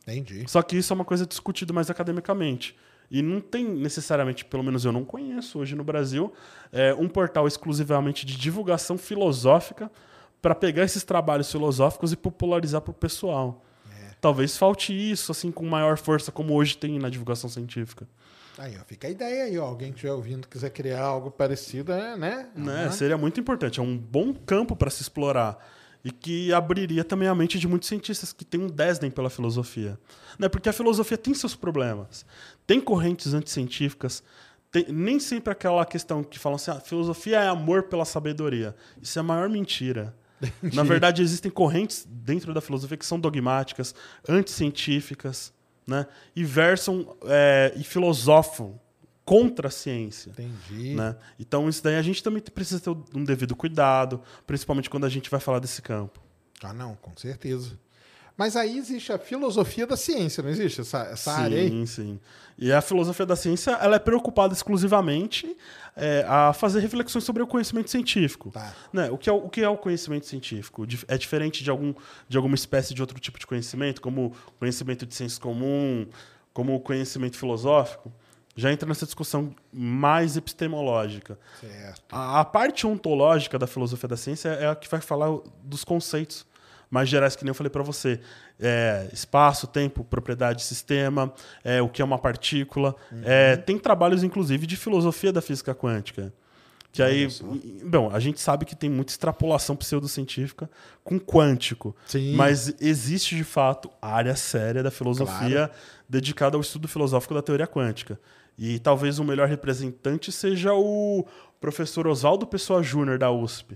Entendi. 0.08 0.46
Só 0.48 0.62
que 0.62 0.78
isso 0.78 0.94
é 0.94 0.96
uma 0.96 1.06
coisa 1.06 1.26
discutida 1.26 1.74
mais 1.74 1.90
academicamente. 1.90 2.76
E 3.12 3.22
não 3.22 3.42
tem 3.42 3.66
necessariamente, 3.66 4.46
pelo 4.46 4.64
menos 4.64 4.86
eu 4.86 4.92
não 4.92 5.04
conheço 5.04 5.60
hoje 5.60 5.76
no 5.76 5.84
Brasil, 5.84 6.32
é, 6.72 6.94
um 6.94 7.10
portal 7.10 7.46
exclusivamente 7.46 8.26
de 8.26 8.38
divulgação 8.38 8.98
filosófica 8.98 9.92
para 10.42 10.56
pegar 10.56 10.84
esses 10.84 11.04
trabalhos 11.04 11.52
filosóficos 11.52 12.14
e 12.14 12.16
popularizar 12.16 12.82
para 12.82 12.92
o 12.92 12.96
pessoal. 12.96 13.64
Talvez 14.22 14.56
falte 14.56 14.94
isso 14.94 15.32
assim 15.32 15.52
com 15.52 15.66
maior 15.66 15.98
força 15.98 16.32
como 16.32 16.54
hoje 16.54 16.78
tem 16.78 17.00
na 17.00 17.10
divulgação 17.10 17.50
científica. 17.50 18.08
Aí, 18.56 18.78
ó, 18.80 18.84
fica 18.86 19.08
a 19.08 19.10
ideia 19.10 19.46
aí, 19.46 19.58
ó. 19.58 19.66
Alguém 19.66 19.90
que 19.90 19.96
estiver 19.96 20.14
ouvindo 20.14 20.48
quiser 20.48 20.70
criar 20.70 21.02
algo 21.02 21.32
parecido, 21.32 21.92
é, 21.92 22.16
né? 22.16 22.48
né? 22.56 22.92
Seria 22.92 23.18
muito 23.18 23.40
importante. 23.40 23.80
É 23.80 23.84
um 23.84 23.98
bom 23.98 24.32
campo 24.34 24.76
para 24.76 24.92
se 24.92 25.02
explorar. 25.02 25.58
E 26.04 26.12
que 26.12 26.52
abriria 26.52 27.04
também 27.04 27.28
a 27.28 27.36
mente 27.36 27.60
de 27.60 27.68
muitos 27.68 27.88
cientistas 27.88 28.34
que 28.34 28.44
têm 28.44 28.62
um 28.62 28.68
desdém 28.68 29.12
pela 29.12 29.30
filosofia. 29.30 30.00
Né? 30.40 30.50
Porque 30.50 30.70
a 30.70 30.74
filosofia 30.74 31.18
tem 31.18 31.34
seus 31.34 31.56
problemas. 31.56 32.26
Tem 32.66 32.82
correntes 32.82 33.34
anticientíficas. 33.34 34.24
Tem, 34.72 34.86
nem 34.90 35.20
sempre 35.20 35.52
aquela 35.52 35.86
questão 35.86 36.24
que 36.24 36.40
falam 36.40 36.56
assim: 36.56 36.72
a 36.72 36.80
filosofia 36.80 37.42
é 37.42 37.48
amor 37.48 37.84
pela 37.84 38.06
sabedoria. 38.06 38.76
Isso 39.02 39.20
é 39.20 39.22
a 39.22 39.24
maior 39.24 39.48
mentira. 39.48 40.16
Na 40.74 40.84
verdade, 40.84 41.22
existem 41.22 41.52
correntes 41.52 42.08
dentro 42.10 42.54
da 42.54 42.62
filosofia 42.62 42.98
que 42.98 43.06
são 43.06 43.20
dogmáticas, 43.20 43.94
anticientíficas, 44.28 45.54
né? 45.86 46.08
e 46.36 46.44
versam 46.44 47.16
é, 47.26 47.74
e 47.76 47.84
filosofam 47.84 48.80
contra 49.32 49.70
a 49.70 49.72
ciência. 49.72 50.30
Entendi. 50.30 50.94
Né? 50.94 51.16
Então, 51.40 51.70
isso 51.70 51.82
daí 51.82 51.96
a 51.96 52.02
gente 52.02 52.22
também 52.22 52.42
precisa 52.42 52.82
ter 52.82 52.90
um 52.90 53.24
devido 53.24 53.56
cuidado, 53.56 54.22
principalmente 54.46 54.90
quando 54.90 55.06
a 55.06 55.10
gente 55.10 55.30
vai 55.30 55.40
falar 55.40 55.60
desse 55.60 55.82
campo. 55.82 56.20
Ah, 56.62 56.74
não, 56.74 56.96
com 56.96 57.16
certeza. 57.16 57.80
Mas 58.36 58.58
aí 58.58 58.78
existe 58.78 59.14
a 59.14 59.18
filosofia 59.18 59.88
da 59.88 59.96
ciência, 59.96 60.44
não 60.44 60.50
existe 60.50 60.82
essa, 60.82 61.04
essa 61.04 61.32
área 61.32 61.58
aí? 61.58 61.70
sim, 61.70 61.86
sim. 61.86 62.20
E 62.58 62.74
a 62.74 62.82
filosofia 62.82 63.26
da 63.26 63.38
ciência 63.38 63.72
ela 63.72 63.96
é 63.96 64.00
preocupada 64.00 64.54
exclusivamente 64.54 65.56
é, 65.96 66.26
a 66.28 66.52
fazer 66.52 66.82
reflexões 66.82 67.24
sobre 67.24 67.42
o 67.42 67.48
conhecimento 67.48 67.90
científico. 67.90 68.52
Tá. 68.52 68.74
Né? 68.92 69.10
O, 69.12 69.18
que 69.18 69.30
é, 69.30 69.34
o 69.34 69.48
que 69.48 69.62
é 69.62 69.70
o 69.70 69.78
conhecimento 69.78 70.26
científico? 70.26 70.86
É 71.08 71.18
diferente 71.18 71.64
de, 71.64 71.70
algum, 71.70 71.94
de 72.28 72.36
alguma 72.36 72.56
espécie 72.56 72.94
de 72.94 73.02
outro 73.02 73.18
tipo 73.18 73.40
de 73.40 73.48
conhecimento, 73.48 74.02
como 74.02 74.36
conhecimento 74.60 75.06
de 75.06 75.16
senso 75.16 75.40
comum, 75.40 76.06
como 76.54 76.76
o 76.76 76.82
conhecimento 76.82 77.38
filosófico? 77.38 78.12
Já 78.56 78.72
entra 78.72 78.88
nessa 78.88 79.06
discussão 79.06 79.56
mais 79.72 80.36
epistemológica. 80.36 81.40
Certo. 81.60 82.02
A, 82.12 82.42
a 82.42 82.46
parte 82.46 82.86
ontológica 82.86 83.58
da 83.58 83.66
filosofia 83.66 84.10
da 84.10 84.18
ciência 84.18 84.50
é 84.50 84.68
a 84.68 84.76
que 84.76 84.90
vai 84.90 85.00
falar 85.02 85.30
dos 85.64 85.84
conceitos 85.84 86.46
mais 86.90 87.08
gerais, 87.08 87.38
que 87.38 87.46
nem 87.46 87.52
eu 87.52 87.56
falei 87.56 87.70
para 87.70 87.82
você. 87.84 88.20
É, 88.60 89.08
espaço, 89.14 89.66
tempo, 89.66 90.04
propriedade, 90.04 90.64
sistema, 90.64 91.34
é, 91.64 91.82
o 91.82 91.88
que 91.88 92.02
é 92.02 92.06
uma 92.06 92.20
partícula. 92.20 92.94
É, 93.24 93.56
tem 93.56 93.80
trabalhos, 93.80 94.24
inclusive, 94.24 94.68
de 94.68 94.76
filosofia 94.76 95.32
da 95.32 95.42
física 95.42 95.74
quântica. 95.74 96.34
Que 96.92 97.02
aí, 97.02 97.30
bom, 97.86 98.14
a 98.14 98.20
gente 98.20 98.42
sabe 98.42 98.66
que 98.66 98.76
tem 98.76 98.90
muita 98.90 99.14
extrapolação 99.14 99.78
pseudocientífica 99.78 100.70
com 101.06 101.18
quântico. 101.18 101.96
Sim. 102.06 102.36
Mas 102.36 102.76
existe, 102.82 103.34
de 103.34 103.46
fato, 103.46 103.90
área 104.02 104.36
séria 104.36 104.84
da 104.84 104.92
filosofia 104.92 105.68
Claro. 105.68 105.72
dedicada 106.10 106.58
ao 106.58 106.62
estudo 106.62 106.90
filosófico 106.90 107.34
da 107.34 107.42
teoria 107.42 107.66
quântica. 107.66 108.20
E 108.64 108.78
talvez 108.78 109.18
o 109.18 109.24
melhor 109.24 109.48
representante 109.48 110.32
seja 110.32 110.72
o 110.76 111.26
professor 111.60 112.06
Oswaldo 112.06 112.46
Pessoa 112.46 112.84
Júnior 112.84 113.18
da 113.18 113.32
USP, 113.32 113.76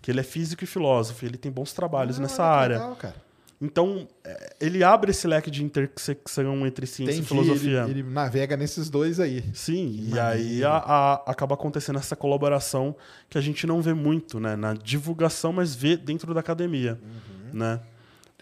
que 0.00 0.08
ele 0.08 0.20
é 0.20 0.22
físico 0.22 0.62
e 0.62 0.66
filósofo, 0.68 1.24
ele 1.24 1.36
tem 1.36 1.50
bons 1.50 1.72
trabalhos 1.72 2.18
Ah, 2.18 2.22
nessa 2.22 2.44
área. 2.44 2.76
legal, 2.78 2.94
cara. 2.94 3.16
Então, 3.60 4.06
é, 4.24 4.54
ele 4.60 4.84
abre 4.84 5.10
esse 5.10 5.26
leque 5.26 5.50
de 5.50 5.64
intersecção 5.64 6.64
entre 6.64 6.86
ciência 6.86 7.12
Entendi, 7.12 7.26
e 7.26 7.28
filosofia. 7.28 7.82
Ele, 7.82 8.00
ele 8.00 8.02
navega 8.04 8.56
nesses 8.56 8.88
dois 8.88 9.18
aí. 9.18 9.44
Sim, 9.52 10.08
e 10.12 10.18
aí 10.18 10.64
a- 10.64 10.78
a- 10.78 11.22
acaba 11.26 11.54
acontecendo 11.56 11.98
essa 11.98 12.14
colaboração 12.16 12.94
que 13.28 13.36
a 13.36 13.40
gente 13.40 13.66
não 13.66 13.82
vê 13.82 13.92
muito, 13.94 14.38
né? 14.38 14.54
Na 14.56 14.74
divulgação, 14.74 15.52
mas 15.52 15.74
vê 15.74 15.96
dentro 15.96 16.32
da 16.32 16.38
academia, 16.40 16.98
Uhum. 17.02 17.58
né? 17.58 17.80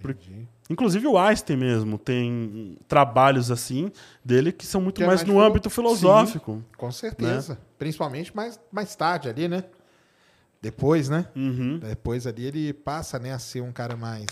Por- 0.01 0.15
Inclusive 0.71 1.07
o 1.07 1.17
Einstein 1.19 1.57
mesmo 1.57 1.97
tem 1.97 2.77
trabalhos 2.87 3.51
assim 3.51 3.91
dele 4.25 4.53
que 4.53 4.67
são 4.67 4.81
muito 4.81 4.97
Que 4.97 5.03
é 5.03 5.07
mais 5.07 5.21
mais 5.21 5.29
no 5.29 5.35
filo- 5.35 5.45
âmbito 5.47 5.71
filosófico. 5.71 6.53
Sim, 6.57 6.65
com 6.77 6.93
certeza. 6.93 7.59
Principalmente 7.79 8.35
mais, 8.37 8.61
mais 8.71 8.95
tarde 8.95 9.29
ali, 9.29 9.49
né? 9.49 9.65
Depois, 10.61 11.09
né? 11.09 11.27
Uhum. 11.37 11.79
Depois 11.79 12.27
ali 12.27 12.45
ele 12.47 12.73
passa 12.73 13.19
né, 13.19 13.33
a 13.33 13.39
ser 13.39 13.61
um 13.63 13.73
cara 13.73 13.97
mais. 13.97 14.27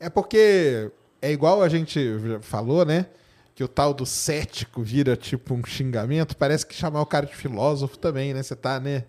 É 0.00 0.10
porque 0.10 0.90
é 1.22 1.30
igual 1.32 1.62
a 1.62 1.68
gente 1.68 2.00
falou, 2.42 2.84
né? 2.84 3.06
Que 3.54 3.64
o 3.64 3.68
tal 3.68 3.94
do 3.94 4.04
cético 4.04 4.82
vira 4.82 5.16
tipo 5.16 5.54
um 5.54 5.64
xingamento. 5.64 6.36
Parece 6.36 6.66
que 6.66 6.74
chamar 6.74 7.00
o 7.00 7.06
cara 7.06 7.24
de 7.24 7.34
filósofo 7.34 7.96
também, 7.96 8.34
né? 8.34 8.42
Você 8.42 8.54
tá, 8.56 8.78
né? 8.80 9.04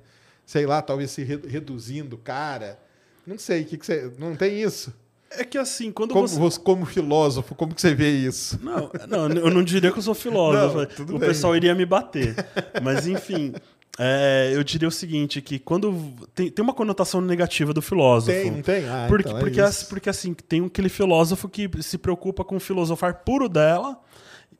Sei 0.45 0.65
lá, 0.65 0.81
talvez 0.81 1.11
se 1.11 1.23
re- 1.23 1.41
reduzindo 1.45 2.15
o 2.15 2.19
cara. 2.19 2.79
Não 3.25 3.37
sei, 3.37 3.63
o 3.63 3.65
que, 3.65 3.77
que 3.77 3.85
você. 3.85 4.13
Não 4.17 4.33
tem 4.35 4.61
isso? 4.61 4.93
É 5.31 5.43
que 5.43 5.57
assim, 5.57 5.91
quando 5.91 6.13
Como, 6.13 6.27
você. 6.27 6.59
como 6.59 6.85
filósofo, 6.85 7.53
como 7.53 7.75
que 7.75 7.81
você 7.81 7.93
vê 7.93 8.09
isso? 8.09 8.59
Não, 8.61 8.89
não, 9.07 9.27
eu 9.29 9.51
não 9.51 9.63
diria 9.63 9.91
que 9.91 9.97
eu 9.97 10.03
sou 10.03 10.13
filósofo. 10.15 10.77
Não, 10.77 10.85
tudo 10.85 11.15
o 11.15 11.19
bem. 11.19 11.29
pessoal 11.29 11.55
iria 11.55 11.75
me 11.75 11.85
bater. 11.85 12.33
Mas, 12.81 13.05
enfim, 13.07 13.53
é, 13.99 14.51
eu 14.53 14.63
diria 14.63 14.87
o 14.87 14.91
seguinte: 14.91 15.41
que 15.41 15.57
quando. 15.59 16.13
Tem, 16.35 16.49
tem 16.49 16.63
uma 16.63 16.73
conotação 16.73 17.19
negativa 17.19 17.73
do 17.73 17.81
filósofo. 17.81 18.31
Tem, 18.37 18.51
não 18.51 18.61
tem? 18.61 18.87
Ah, 18.87 19.05
porque, 19.09 19.27
então 19.27 19.37
é 19.37 19.41
porque, 19.41 19.59
isso. 19.59 19.69
assim, 19.69 19.85
porque 19.87 20.09
assim, 20.09 20.33
tem 20.33 20.65
aquele 20.65 20.89
filósofo 20.89 21.49
que 21.49 21.69
se 21.81 21.97
preocupa 21.97 22.43
com 22.43 22.59
filosofar 22.59 23.23
puro 23.25 23.49
dela, 23.49 23.99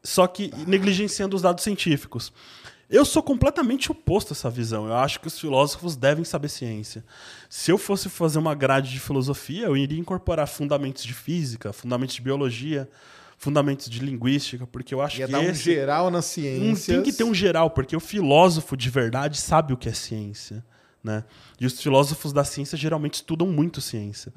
só 0.04 0.26
que 0.28 0.52
negligenciando 0.68 1.36
os 1.36 1.42
dados 1.44 1.64
científicos. 1.64 2.34
Eu 2.90 3.04
sou 3.04 3.22
completamente 3.22 3.92
oposto 3.92 4.32
a 4.32 4.34
essa 4.34 4.50
visão. 4.50 4.88
Eu 4.88 4.96
acho 4.96 5.20
que 5.20 5.28
os 5.28 5.38
filósofos 5.38 5.96
devem 5.98 6.24
saber 6.24 6.48
ciência. 6.48 7.04
Se 7.50 7.70
eu 7.70 7.78
fosse 7.78 8.08
fazer 8.08 8.40
uma 8.40 8.56
grade 8.56 8.90
de 8.92 9.00
filosofia, 9.00 9.66
eu 9.66 9.76
iria 9.76 10.00
incorporar 10.00 10.48
fundamentos 10.48 11.04
de 11.04 11.14
física, 11.14 11.74
fundamentos 11.74 12.16
de 12.16 12.22
biologia, 12.22 12.90
fundamentos 13.38 13.90
de 13.90 14.00
linguística, 14.00 14.66
porque 14.66 14.94
eu 14.94 15.02
acho 15.02 15.20
Ia 15.20 15.26
que 15.26 15.32
dar 15.34 15.40
um 15.40 15.44
esse 15.44 15.64
geral 15.64 16.10
na 16.10 16.22
ciência. 16.22 16.94
tem 16.96 17.04
que 17.04 17.12
ter 17.12 17.26
um 17.26 17.34
geral, 17.34 17.70
porque 17.70 17.96
o 17.96 18.00
filósofo 18.00 18.78
de 18.78 18.90
verdade 18.90 19.38
sabe 19.38 19.74
o 19.74 19.78
que 19.78 19.90
é 19.90 19.94
ciência. 19.94 20.64
Né? 21.04 21.24
E 21.60 21.66
os 21.66 21.80
filósofos 21.82 22.34
da 22.34 22.44
ciência 22.44 22.78
geralmente 22.78 23.16
estudam 23.16 23.48
muito 23.48 23.80
ciência. 23.80 24.34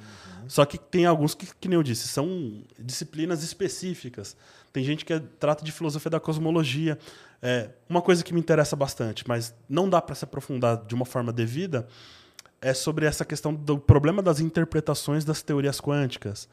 Só 0.46 0.64
que 0.64 0.76
tem 0.78 1.06
alguns 1.06 1.34
que, 1.34 1.46
que 1.60 1.68
nem 1.68 1.76
eu 1.76 1.82
disse, 1.82 2.06
são 2.08 2.62
disciplinas 2.78 3.42
específicas. 3.42 4.36
Tem 4.72 4.84
gente 4.84 5.04
que 5.04 5.12
é- 5.12 5.22
trata 5.38 5.64
de 5.64 5.72
filosofia 5.72 6.10
da 6.10 6.20
cosmologia. 6.20 6.98
É, 7.42 7.70
uma 7.88 8.02
coisa 8.02 8.22
que 8.22 8.34
me 8.34 8.40
interessa 8.40 8.76
bastante, 8.76 9.24
mas 9.26 9.54
não 9.68 9.88
dá 9.88 10.00
para 10.00 10.14
se 10.14 10.24
aprofundar 10.24 10.84
de 10.84 10.94
uma 10.94 11.06
forma 11.06 11.32
devida, 11.32 11.86
é 12.60 12.74
sobre 12.74 13.06
essa 13.06 13.24
questão 13.24 13.54
do 13.54 13.78
problema 13.78 14.22
das 14.22 14.40
interpretações 14.40 15.24
das 15.24 15.40
teorias 15.40 15.80
quânticas. 15.80 16.48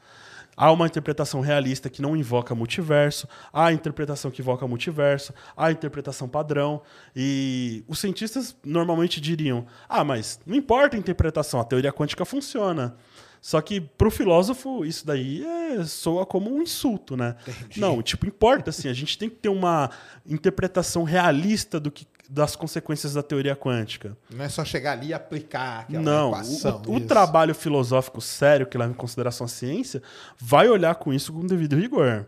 Há 0.56 0.72
uma 0.72 0.86
interpretação 0.86 1.40
realista 1.40 1.88
que 1.88 2.02
não 2.02 2.16
invoca 2.16 2.52
multiverso, 2.52 3.28
há 3.52 3.66
a 3.66 3.72
interpretação 3.72 4.28
que 4.28 4.42
invoca 4.42 4.66
multiverso, 4.66 5.32
há 5.56 5.66
a 5.66 5.72
interpretação 5.72 6.28
padrão. 6.28 6.82
E 7.14 7.84
os 7.86 8.00
cientistas 8.00 8.56
normalmente 8.64 9.20
diriam: 9.20 9.66
ah, 9.88 10.02
mas 10.02 10.40
não 10.44 10.56
importa 10.56 10.96
a 10.96 10.98
interpretação, 10.98 11.60
a 11.60 11.64
teoria 11.64 11.92
quântica 11.92 12.24
funciona. 12.24 12.96
Só 13.40 13.60
que 13.60 13.80
para 13.80 14.08
o 14.08 14.10
filósofo 14.10 14.84
isso 14.84 15.06
daí 15.06 15.44
é, 15.44 15.84
soa 15.84 16.26
como 16.26 16.54
um 16.54 16.62
insulto, 16.62 17.16
né? 17.16 17.36
Não, 17.76 18.02
tipo, 18.02 18.26
importa 18.26 18.70
assim, 18.70 18.88
a 18.88 18.92
gente 18.92 19.16
tem 19.16 19.28
que 19.28 19.36
ter 19.36 19.48
uma 19.48 19.90
interpretação 20.26 21.04
realista 21.04 21.78
do 21.78 21.90
que, 21.90 22.06
das 22.28 22.54
consequências 22.56 23.14
da 23.14 23.22
teoria 23.22 23.56
quântica. 23.56 24.16
Não 24.30 24.44
é 24.44 24.48
só 24.48 24.64
chegar 24.64 24.92
ali 24.92 25.08
e 25.08 25.14
aplicar 25.14 25.80
aquela 25.80 26.02
Não, 26.02 26.28
equação. 26.28 26.82
o, 26.86 26.96
o 26.96 27.00
trabalho 27.00 27.54
filosófico 27.54 28.20
sério 28.20 28.66
que 28.66 28.76
leva 28.76 28.90
em 28.90 28.96
consideração 28.96 29.44
a 29.46 29.48
ciência 29.48 30.02
vai 30.38 30.68
olhar 30.68 30.94
com 30.96 31.12
isso 31.12 31.32
com 31.32 31.46
devido 31.46 31.76
rigor. 31.76 32.26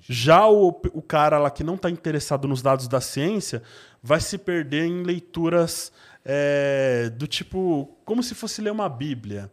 Já 0.00 0.46
o, 0.46 0.68
o 0.92 1.02
cara 1.02 1.38
lá 1.38 1.50
que 1.50 1.64
não 1.64 1.74
está 1.74 1.90
interessado 1.90 2.46
nos 2.46 2.62
dados 2.62 2.86
da 2.86 3.00
ciência 3.00 3.62
vai 4.02 4.20
se 4.20 4.38
perder 4.38 4.84
em 4.84 5.02
leituras 5.02 5.90
é, 6.24 7.10
do 7.10 7.26
tipo 7.26 7.96
como 8.04 8.22
se 8.22 8.34
fosse 8.34 8.60
ler 8.60 8.70
uma 8.70 8.88
Bíblia. 8.88 9.50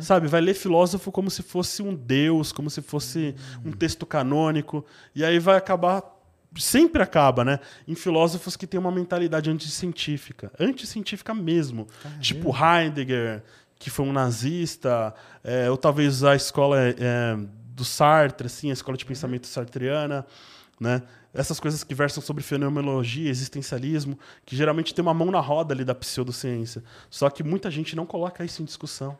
Sabe, 0.00 0.26
vai 0.28 0.40
ler 0.40 0.54
filósofo 0.54 1.12
como 1.12 1.30
se 1.30 1.42
fosse 1.42 1.82
um 1.82 1.94
deus, 1.94 2.52
como 2.52 2.68
se 2.68 2.82
fosse 2.82 3.34
um 3.64 3.72
texto 3.72 4.04
canônico, 4.04 4.84
e 5.14 5.24
aí 5.24 5.38
vai 5.38 5.56
acabar 5.56 6.02
sempre 6.56 7.02
acaba, 7.02 7.44
né? 7.44 7.60
Em 7.88 7.94
filósofos 7.94 8.56
que 8.56 8.66
têm 8.66 8.78
uma 8.78 8.90
mentalidade 8.90 9.50
anticientífica. 9.50 10.52
Anticientífica 10.58 11.34
mesmo. 11.34 11.86
Tipo 12.20 12.54
Heidegger, 12.54 13.42
que 13.78 13.90
foi 13.90 14.04
um 14.04 14.12
nazista, 14.12 15.14
é, 15.42 15.70
ou 15.70 15.76
talvez 15.76 16.22
a 16.22 16.36
escola 16.36 16.78
é, 16.78 17.36
do 17.68 17.84
Sartre, 17.84 18.46
assim, 18.46 18.70
a 18.70 18.72
escola 18.72 18.96
de 18.96 19.04
pensamento 19.04 19.46
sartreana, 19.46 20.26
né? 20.78 21.02
Essas 21.34 21.58
coisas 21.58 21.82
que 21.82 21.94
versam 21.94 22.22
sobre 22.22 22.42
fenomenologia, 22.42 23.30
existencialismo, 23.30 24.18
que 24.44 24.54
geralmente 24.54 24.92
tem 24.92 25.02
uma 25.02 25.14
mão 25.14 25.30
na 25.30 25.40
roda 25.40 25.72
ali 25.72 25.82
da 25.82 25.94
pseudociência. 25.94 26.84
Só 27.08 27.30
que 27.30 27.42
muita 27.42 27.70
gente 27.70 27.96
não 27.96 28.04
coloca 28.04 28.44
isso 28.44 28.60
em 28.60 28.66
discussão 28.66 29.18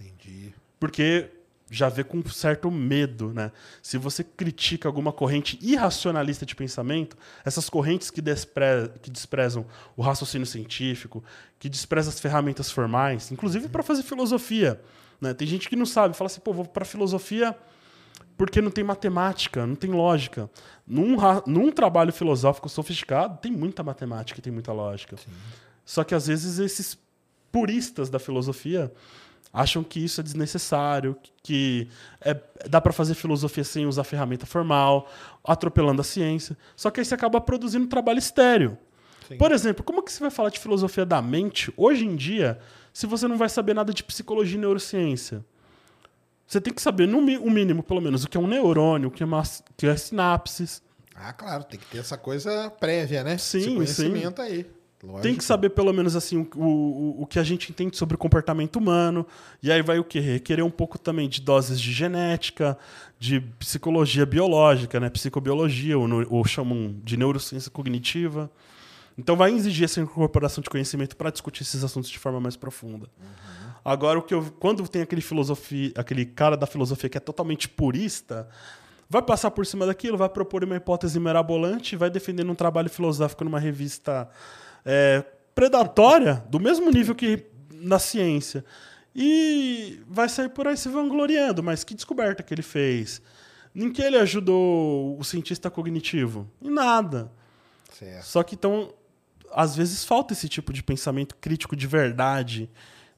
Entendi. 0.00 0.52
porque 0.78 1.30
já 1.70 1.88
vê 1.88 2.04
com 2.04 2.22
certo 2.28 2.70
medo, 2.70 3.32
né? 3.32 3.50
Se 3.82 3.96
você 3.98 4.22
critica 4.22 4.86
alguma 4.88 5.12
corrente 5.12 5.58
irracionalista 5.62 6.44
de 6.46 6.54
pensamento, 6.54 7.16
essas 7.44 7.68
correntes 7.70 8.10
que, 8.10 8.20
despre 8.20 8.88
que 9.02 9.10
desprezam 9.10 9.66
o 9.96 10.02
raciocínio 10.02 10.46
científico, 10.46 11.24
que 11.58 11.68
desprezam 11.68 12.12
as 12.12 12.20
ferramentas 12.20 12.70
formais, 12.70 13.32
inclusive 13.32 13.68
para 13.68 13.82
fazer 13.82 14.02
filosofia, 14.02 14.80
né? 15.20 15.32
Tem 15.34 15.48
gente 15.48 15.68
que 15.68 15.74
não 15.74 15.86
sabe, 15.86 16.16
fala 16.16 16.26
assim, 16.26 16.40
pô, 16.40 16.52
vou 16.52 16.64
para 16.66 16.84
filosofia 16.84 17.56
porque 18.36 18.60
não 18.60 18.70
tem 18.70 18.84
matemática, 18.84 19.66
não 19.66 19.74
tem 19.74 19.90
lógica. 19.90 20.50
Num, 20.86 21.16
ra- 21.16 21.42
num 21.46 21.72
trabalho 21.72 22.12
filosófico 22.12 22.68
sofisticado, 22.68 23.38
tem 23.40 23.50
muita 23.50 23.82
matemática 23.82 24.38
e 24.38 24.42
tem 24.42 24.52
muita 24.52 24.72
lógica. 24.72 25.16
Só 25.84 26.04
que 26.04 26.14
às 26.14 26.26
vezes 26.26 26.58
esses 26.58 26.98
puristas 27.50 28.10
da 28.10 28.18
filosofia 28.18 28.92
acham 29.54 29.84
que 29.84 30.04
isso 30.04 30.20
é 30.20 30.24
desnecessário, 30.24 31.16
que 31.40 31.88
é- 32.20 32.36
dá 32.68 32.80
para 32.80 32.92
fazer 32.92 33.14
filosofia 33.14 33.62
sem 33.62 33.86
usar 33.86 34.02
ferramenta 34.02 34.44
formal, 34.44 35.08
atropelando 35.44 36.00
a 36.00 36.04
ciência. 36.04 36.58
Só 36.74 36.90
que 36.90 36.98
aí 37.00 37.04
você 37.06 37.14
acaba 37.14 37.40
produzindo 37.40 37.86
trabalho 37.86 38.18
estéreo. 38.18 38.76
Por 39.38 39.52
exemplo, 39.52 39.82
como 39.84 40.02
que 40.02 40.12
você 40.12 40.20
vai 40.20 40.30
falar 40.30 40.50
de 40.50 40.58
filosofia 40.58 41.06
da 41.06 41.22
mente 41.22 41.72
hoje 41.76 42.04
em 42.04 42.14
dia 42.14 42.58
se 42.92 43.06
você 43.06 43.26
não 43.26 43.38
vai 43.38 43.48
saber 43.48 43.72
nada 43.72 43.94
de 43.94 44.02
psicologia 44.02 44.58
e 44.58 44.60
neurociência? 44.60 45.42
Você 46.46 46.60
tem 46.60 46.74
que 46.74 46.82
saber, 46.82 47.06
no 47.08 47.18
o 47.18 47.50
mínimo, 47.50 47.82
pelo 47.82 48.02
menos, 48.02 48.24
o 48.24 48.28
que 48.28 48.36
é 48.36 48.40
um 48.40 48.46
neurônio, 48.46 49.08
o 49.08 49.10
que 49.10 49.22
é, 49.22 49.26
uma, 49.26 49.42
que 49.78 49.86
é 49.86 49.96
sinapses. 49.96 50.82
Ah, 51.14 51.32
claro, 51.32 51.64
tem 51.64 51.78
que 51.80 51.86
ter 51.86 51.98
essa 51.98 52.18
coisa 52.18 52.70
prévia, 52.78 53.24
né? 53.24 53.38
Sim, 53.38 53.58
Esse 53.60 53.74
conhecimento 53.74 54.42
aí. 54.42 54.66
Lógico. 55.04 55.22
Tem 55.22 55.34
que 55.34 55.44
saber, 55.44 55.70
pelo 55.70 55.92
menos, 55.92 56.16
assim, 56.16 56.48
o, 56.56 56.60
o, 56.60 57.22
o 57.22 57.26
que 57.26 57.38
a 57.38 57.42
gente 57.42 57.70
entende 57.70 57.96
sobre 57.96 58.14
o 58.14 58.18
comportamento 58.18 58.76
humano. 58.76 59.26
E 59.62 59.70
aí 59.70 59.82
vai 59.82 59.98
o 59.98 60.04
quê? 60.04 60.18
Requerer 60.18 60.64
um 60.64 60.70
pouco 60.70 60.98
também 60.98 61.28
de 61.28 61.40
doses 61.40 61.78
de 61.78 61.92
genética, 61.92 62.78
de 63.18 63.40
psicologia 63.58 64.24
biológica, 64.24 64.98
né? 64.98 65.10
Psicobiologia, 65.10 65.98
ou, 65.98 66.08
ou 66.30 66.44
chamam 66.44 66.96
de 67.04 67.16
neurociência 67.16 67.70
cognitiva. 67.70 68.50
Então 69.16 69.36
vai 69.36 69.52
exigir 69.52 69.84
essa 69.84 70.00
incorporação 70.00 70.62
de 70.62 70.68
conhecimento 70.68 71.16
para 71.16 71.30
discutir 71.30 71.62
esses 71.62 71.84
assuntos 71.84 72.10
de 72.10 72.18
forma 72.18 72.40
mais 72.40 72.56
profunda. 72.56 73.08
Agora, 73.84 74.18
o 74.18 74.22
que 74.22 74.34
eu, 74.34 74.42
quando 74.58 74.88
tem 74.88 75.02
aquele 75.02 75.20
filosofia, 75.20 75.92
aquele 75.94 76.24
cara 76.24 76.56
da 76.56 76.66
filosofia 76.66 77.08
que 77.08 77.18
é 77.18 77.20
totalmente 77.20 77.68
purista, 77.68 78.48
vai 79.08 79.22
passar 79.22 79.50
por 79.50 79.66
cima 79.66 79.86
daquilo, 79.86 80.16
vai 80.16 80.28
propor 80.28 80.64
uma 80.64 80.76
hipótese 80.76 81.20
mirabolante, 81.20 81.94
vai 81.94 82.10
defendendo 82.10 82.50
um 82.50 82.54
trabalho 82.54 82.88
filosófico 82.88 83.44
numa 83.44 83.60
revista 83.60 84.28
é, 84.84 85.24
predatória, 85.54 86.44
do 86.48 86.58
mesmo 86.60 86.90
nível 86.90 87.14
que 87.14 87.46
na 87.70 87.98
ciência. 87.98 88.64
E 89.14 90.00
vai 90.08 90.28
sair 90.28 90.48
por 90.48 90.66
aí 90.66 90.76
se 90.76 90.88
vangloriando, 90.88 91.62
mas 91.62 91.84
que 91.84 91.94
descoberta 91.94 92.42
que 92.42 92.52
ele 92.52 92.62
fez? 92.62 93.22
Em 93.74 93.92
que 93.92 94.02
ele 94.02 94.16
ajudou 94.16 95.18
o 95.18 95.24
cientista 95.24 95.70
cognitivo? 95.70 96.50
Em 96.60 96.70
nada. 96.70 97.30
Certo. 97.92 98.24
Só 98.24 98.42
que 98.42 98.54
então 98.56 98.92
às 99.52 99.76
vezes 99.76 100.04
falta 100.04 100.32
esse 100.32 100.48
tipo 100.48 100.72
de 100.72 100.82
pensamento 100.82 101.36
crítico 101.36 101.76
de 101.76 101.86
verdade 101.86 102.68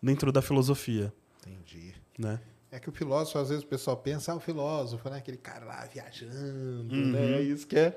dentro 0.03 0.31
da 0.31 0.43
filosofia, 0.43 1.11
Entendi. 1.47 1.95
né? 2.19 2.39
É 2.71 2.79
que 2.79 2.91
o 2.91 2.93
filósofo, 2.93 3.39
às 3.39 3.49
vezes 3.49 3.65
o 3.65 3.67
pessoal 3.67 3.97
pensa, 3.97 4.33
ah, 4.33 4.37
o 4.37 4.41
filósofo, 4.41 5.09
né? 5.09 5.17
Aquele 5.17 5.39
cara 5.39 5.65
lá 5.65 5.87
viajando, 5.91 6.95
Uhum. 6.95 7.13
né? 7.13 7.41
Isso 7.41 7.67
que 7.67 7.79
é 7.79 7.97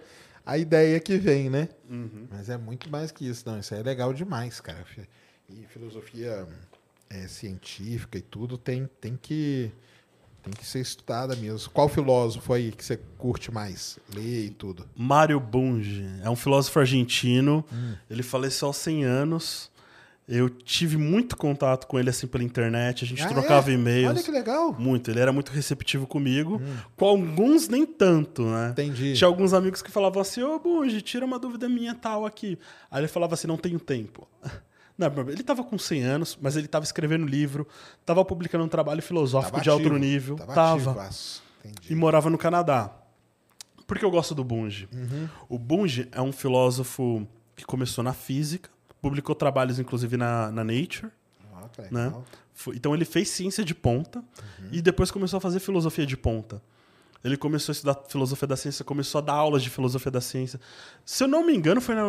a 0.50 0.58
ideia 0.58 1.00
que 1.00 1.18
vem, 1.18 1.50
né? 1.50 1.70
Uhum. 1.89 2.28
Mas 2.30 2.50
é 2.50 2.58
muito 2.58 2.89
mais 2.89 3.12
que 3.12 3.28
isso. 3.28 3.43
Não, 3.47 3.60
isso 3.60 3.74
aí 3.74 3.82
é 3.82 3.84
legal 3.84 4.12
demais, 4.14 4.60
cara. 4.60 4.84
E 5.47 5.66
filosofia 5.68 6.47
é, 7.10 7.28
científica 7.28 8.18
e 8.18 8.22
tudo 8.22 8.58
tem, 8.58 8.89
tem 9.00 9.16
que 9.16 9.72
tem 10.41 10.54
que 10.54 10.66
ser 10.66 10.80
estudada 10.80 11.36
mesmo. 11.36 11.70
Qual 11.72 11.89
filósofo 11.89 12.54
aí 12.54 12.72
que 12.72 12.84
você 12.84 12.97
curte 13.18 13.52
mais? 13.52 14.00
Ler 14.14 14.45
e 14.45 14.50
tudo. 14.50 14.88
Mário 14.95 15.39
Bunge 15.39 16.06
é 16.24 16.30
um 16.30 16.36
filósofo 16.36 16.80
argentino. 16.80 17.64
Hum. 17.72 17.95
Ele 18.10 18.24
faleceu 18.24 18.70
aos 18.70 18.78
100 18.78 19.04
anos. 19.04 19.69
Eu 20.32 20.48
tive 20.48 20.96
muito 20.96 21.36
contato 21.36 21.88
com 21.88 21.98
ele 21.98 22.12
assim 22.12 22.28
pela 22.28 22.44
internet. 22.44 23.04
A 23.04 23.08
gente 23.08 23.24
Ah, 23.24 23.28
trocava 23.28 23.72
é? 23.72 23.74
e-mails. 23.74 24.10
Olha 24.12 24.22
que 24.24 24.30
legal. 24.30 24.76
Muito. 24.78 25.10
Ele 25.10 25.20
era 25.20 25.34
muito 25.34 25.52
receptivo 25.52 26.06
comigo. 26.06 26.62
Com 26.96 27.06
alguns, 27.06 27.68
nem 27.68 27.84
tanto, 27.84 28.44
né? 28.46 28.70
Entendi. 28.70 29.14
Tinha 29.16 29.28
alguns 29.28 29.54
amigos 29.54 29.82
que 29.82 29.90
falavam 29.90 30.22
assim: 30.22 30.44
Ô, 30.44 30.60
Bunge, 30.60 31.02
tira 31.02 31.26
uma 31.26 31.40
dúvida 31.40 31.68
minha 31.68 31.96
tal 31.96 32.28
aqui. 32.28 32.60
Aí 32.92 33.02
ele 33.02 33.08
falava 33.08 33.34
assim: 33.34 33.48
não 33.48 33.58
tenho 33.58 33.80
tempo. 33.80 34.28
Não, 35.00 35.08
ele 35.30 35.40
estava 35.40 35.64
com 35.64 35.78
100 35.80 36.04
anos, 36.04 36.38
mas 36.42 36.58
ele 36.58 36.66
estava 36.66 36.84
escrevendo 36.84 37.26
livro, 37.26 37.66
estava 38.02 38.26
publicando 38.26 38.66
um 38.66 38.68
trabalho 38.68 39.02
filosófico 39.02 39.54
Tava 39.54 39.64
de 39.64 39.70
alto 39.70 39.84
ativo, 39.84 39.98
nível. 39.98 40.36
Tava. 40.36 41.10
E 41.90 41.96
morava 41.96 42.30
no 42.30 42.38
Canadá. 42.38 42.94
Por 43.88 43.98
que 43.98 44.04
eu 44.04 44.12
gosto 44.12 44.36
do 44.36 44.44
Bunge? 44.44 44.90
Uhum. 44.94 45.30
O 45.48 45.58
Bunge 45.58 46.10
é 46.12 46.22
um 46.22 46.34
filósofo 46.34 47.26
que 47.56 47.64
começou 47.64 48.04
na 48.04 48.12
física, 48.12 48.70
publicou 49.02 49.34
trabalhos 49.36 49.80
inclusive 49.80 50.18
na, 50.18 50.52
na 50.52 50.64
Nature, 50.64 51.10
que 51.74 51.93
né? 51.93 52.14
Foi- 52.54 52.76
Então 52.76 52.93
ele 52.93 53.06
fez 53.06 53.30
ciência 53.30 53.64
de 53.64 53.74
ponta 53.74 54.20
Uhum. 54.20 54.70
e 54.72 54.82
depois 54.82 55.12
começou 55.12 55.38
a 55.38 55.41
fazer 55.41 55.60
filosofia 55.60 56.06
de 56.06 56.18
ponta. 56.18 56.62
Ele 57.22 57.36
começou 57.36 57.72
a 57.72 57.74
estudar 57.74 57.95
filosofia 58.08 58.47
da 58.47 58.56
ciência, 58.56 58.86
começou 58.86 59.20
a 59.20 59.22
dar 59.22 59.34
aulas 59.34 59.62
de 59.62 59.70
filosofia 59.70 60.10
da 60.10 60.22
ciência. 60.22 60.58
Se 61.04 61.22
eu 61.22 61.28
não 61.28 61.45
me 61.45 61.54
engano, 61.54 61.82
foi 61.82 61.93
na, 61.93 62.04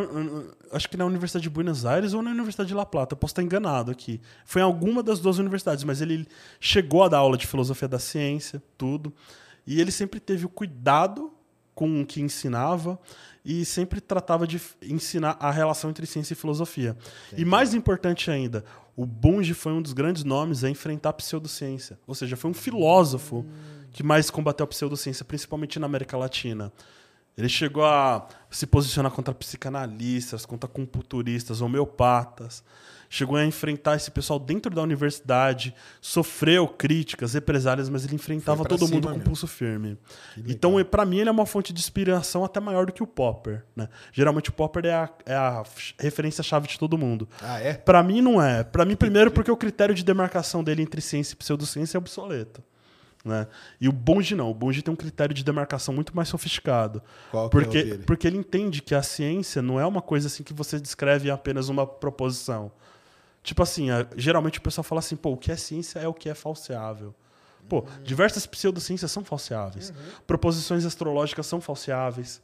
acho 0.73 0.89
que 0.89 0.97
na 0.97 1.05
Universidade 1.05 1.43
de 1.43 1.51
Buenos 1.51 1.85
Aires 1.85 2.15
ou 2.15 2.23
na 2.23 2.31
Universidade 2.31 2.69
de 2.69 2.75
La 2.75 2.87
Plata. 2.87 3.15
Eu 3.15 3.17
posso 3.17 3.33
estar 3.33 3.43
enganado 3.43 3.91
aqui. 3.91 4.21
Foi 4.45 4.63
em 4.63 4.65
alguma 4.65 5.03
das 5.03 5.19
duas 5.19 5.39
universidades, 5.39 5.83
mas 5.83 6.01
ele 6.01 6.29
chegou 6.61 7.03
a 7.03 7.09
dar 7.09 7.19
aula 7.19 7.37
de 7.37 7.45
filosofia 7.45 7.89
da 7.89 7.99
ciência, 7.99 8.63
tudo. 8.79 9.13
E 9.67 9.81
ele 9.81 9.91
sempre 9.91 10.21
teve 10.21 10.47
o 10.47 10.49
cuidado 10.49 11.33
com 11.81 12.03
o 12.03 12.05
que 12.05 12.21
ensinava 12.21 13.01
e 13.43 13.65
sempre 13.65 14.03
tratava 14.03 14.47
de 14.47 14.61
ensinar 14.83 15.39
a 15.41 15.51
relação 15.51 15.89
entre 15.89 16.05
ciência 16.05 16.35
e 16.35 16.37
filosofia. 16.37 16.95
E 17.35 17.43
mais 17.43 17.73
importante 17.73 18.31
ainda, 18.31 18.67
o 18.95 19.07
Bunge 19.07 19.55
foi 19.55 19.73
um 19.73 19.81
dos 19.81 19.95
grandes 19.95 20.23
nomes 20.23 20.63
a 20.63 20.69
enfrentar 20.69 21.09
a 21.09 21.13
pseudociência. 21.15 21.99
Ou 22.07 22.15
seja, 22.15 22.37
foi 22.37 22.51
um 22.51 22.55
filósofo 22.55 23.47
que 23.93 24.03
mais 24.03 24.29
combateu 24.29 24.65
a 24.65 24.67
pseudociência, 24.67 25.25
principalmente 25.25 25.79
na 25.79 25.87
América 25.87 26.19
Latina. 26.19 26.71
Ele 27.35 27.49
chegou 27.49 27.87
a 27.87 28.29
se 28.51 28.67
posicionar 28.67 29.11
contra 29.11 29.33
psicanalistas, 29.33 30.45
contra 30.45 30.69
computuristas, 30.69 31.63
homeopatas. 31.63 32.63
Chegou 33.13 33.37
a 33.37 33.45
enfrentar 33.45 33.97
esse 33.97 34.09
pessoal 34.09 34.39
dentro 34.39 34.73
da 34.73 34.81
universidade, 34.81 35.75
sofreu 36.01 36.69
críticas, 36.69 37.35
represálias, 37.35 37.89
mas 37.89 38.05
ele 38.05 38.15
enfrentava 38.15 38.65
todo 38.65 38.87
mundo 38.87 39.09
com 39.09 39.15
mesmo. 39.15 39.25
pulso 39.25 39.49
firme. 39.49 39.99
Então, 40.47 40.83
para 40.85 41.05
mim, 41.05 41.19
ele 41.19 41.29
é 41.29 41.33
uma 41.33 41.45
fonte 41.45 41.73
de 41.73 41.81
inspiração 41.81 42.45
até 42.45 42.61
maior 42.61 42.87
do 42.87 42.93
que 42.93 43.03
o 43.03 43.07
Popper. 43.09 43.65
Né? 43.75 43.89
Geralmente, 44.13 44.51
o 44.51 44.53
Popper 44.53 44.87
é 44.87 44.95
a, 44.95 45.11
é 45.27 45.35
a 45.35 45.65
referência-chave 45.99 46.69
de 46.69 46.79
todo 46.79 46.97
mundo. 46.97 47.29
Ah, 47.43 47.59
é? 47.59 47.75
Pra 47.75 48.01
mim, 48.01 48.21
não 48.21 48.41
é. 48.41 48.63
Pra 48.63 48.85
mim, 48.85 48.95
primeiro, 48.95 49.33
porque 49.33 49.51
o 49.51 49.57
critério 49.57 49.93
de 49.93 50.05
demarcação 50.05 50.63
dele 50.63 50.81
entre 50.81 51.01
ciência 51.01 51.35
e 51.35 51.37
pseudociência 51.37 51.97
é 51.97 51.99
obsoleto. 51.99 52.63
Né? 53.25 53.49
E 53.81 53.89
o 53.89 53.93
Bunge 53.93 54.37
não. 54.37 54.51
O 54.51 54.55
Bunge 54.55 54.83
tem 54.83 54.95
um 54.95 54.97
critério 54.97 55.35
de 55.35 55.43
demarcação 55.43 55.93
muito 55.93 56.15
mais 56.15 56.29
sofisticado. 56.29 57.03
Qual 57.33 57.43
é 57.43 57.47
o 57.49 57.51
porque, 57.51 57.83
dele? 57.83 58.03
porque 58.07 58.27
ele 58.27 58.39
entende 58.39 58.81
que 58.81 58.95
a 58.95 59.03
ciência 59.03 59.61
não 59.61 59.81
é 59.81 59.85
uma 59.85 60.01
coisa 60.01 60.29
assim 60.29 60.45
que 60.45 60.55
você 60.55 60.79
descreve 60.79 61.29
em 61.29 61.33
apenas 61.33 61.69
uma 61.69 61.85
proposição. 61.85 62.71
Tipo 63.43 63.63
assim, 63.63 63.87
geralmente 64.17 64.59
o 64.59 64.63
pessoal 64.63 64.85
fala 64.85 64.99
assim, 64.99 65.17
pô, 65.17 65.33
o 65.33 65.37
que 65.37 65.51
é 65.51 65.57
ciência 65.57 65.99
é 65.99 66.07
o 66.07 66.15
que 66.15 66.29
é 66.29 66.35
falseável. 66.35 67.15
Pô, 67.69 67.85
diversas 68.03 68.47
pseudociências 68.47 69.11
são 69.11 69.25
falseáveis. 69.25 69.93
Proposições 70.27 70.85
astrológicas 70.85 71.47
são 71.47 71.61
falseáveis. 71.61 72.43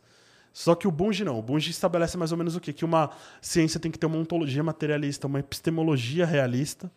Só 0.52 0.74
que 0.74 0.88
o 0.88 0.90
Bunge 0.90 1.24
não. 1.24 1.38
O 1.38 1.42
Bunge 1.42 1.70
estabelece 1.70 2.16
mais 2.16 2.32
ou 2.32 2.38
menos 2.38 2.56
o 2.56 2.60
quê? 2.60 2.72
Que 2.72 2.84
uma 2.84 3.10
ciência 3.42 3.78
tem 3.78 3.90
que 3.90 3.98
ter 3.98 4.06
uma 4.06 4.16
ontologia 4.16 4.62
materialista, 4.62 5.26
uma 5.26 5.40
epistemologia 5.40 6.24
realista 6.24 6.90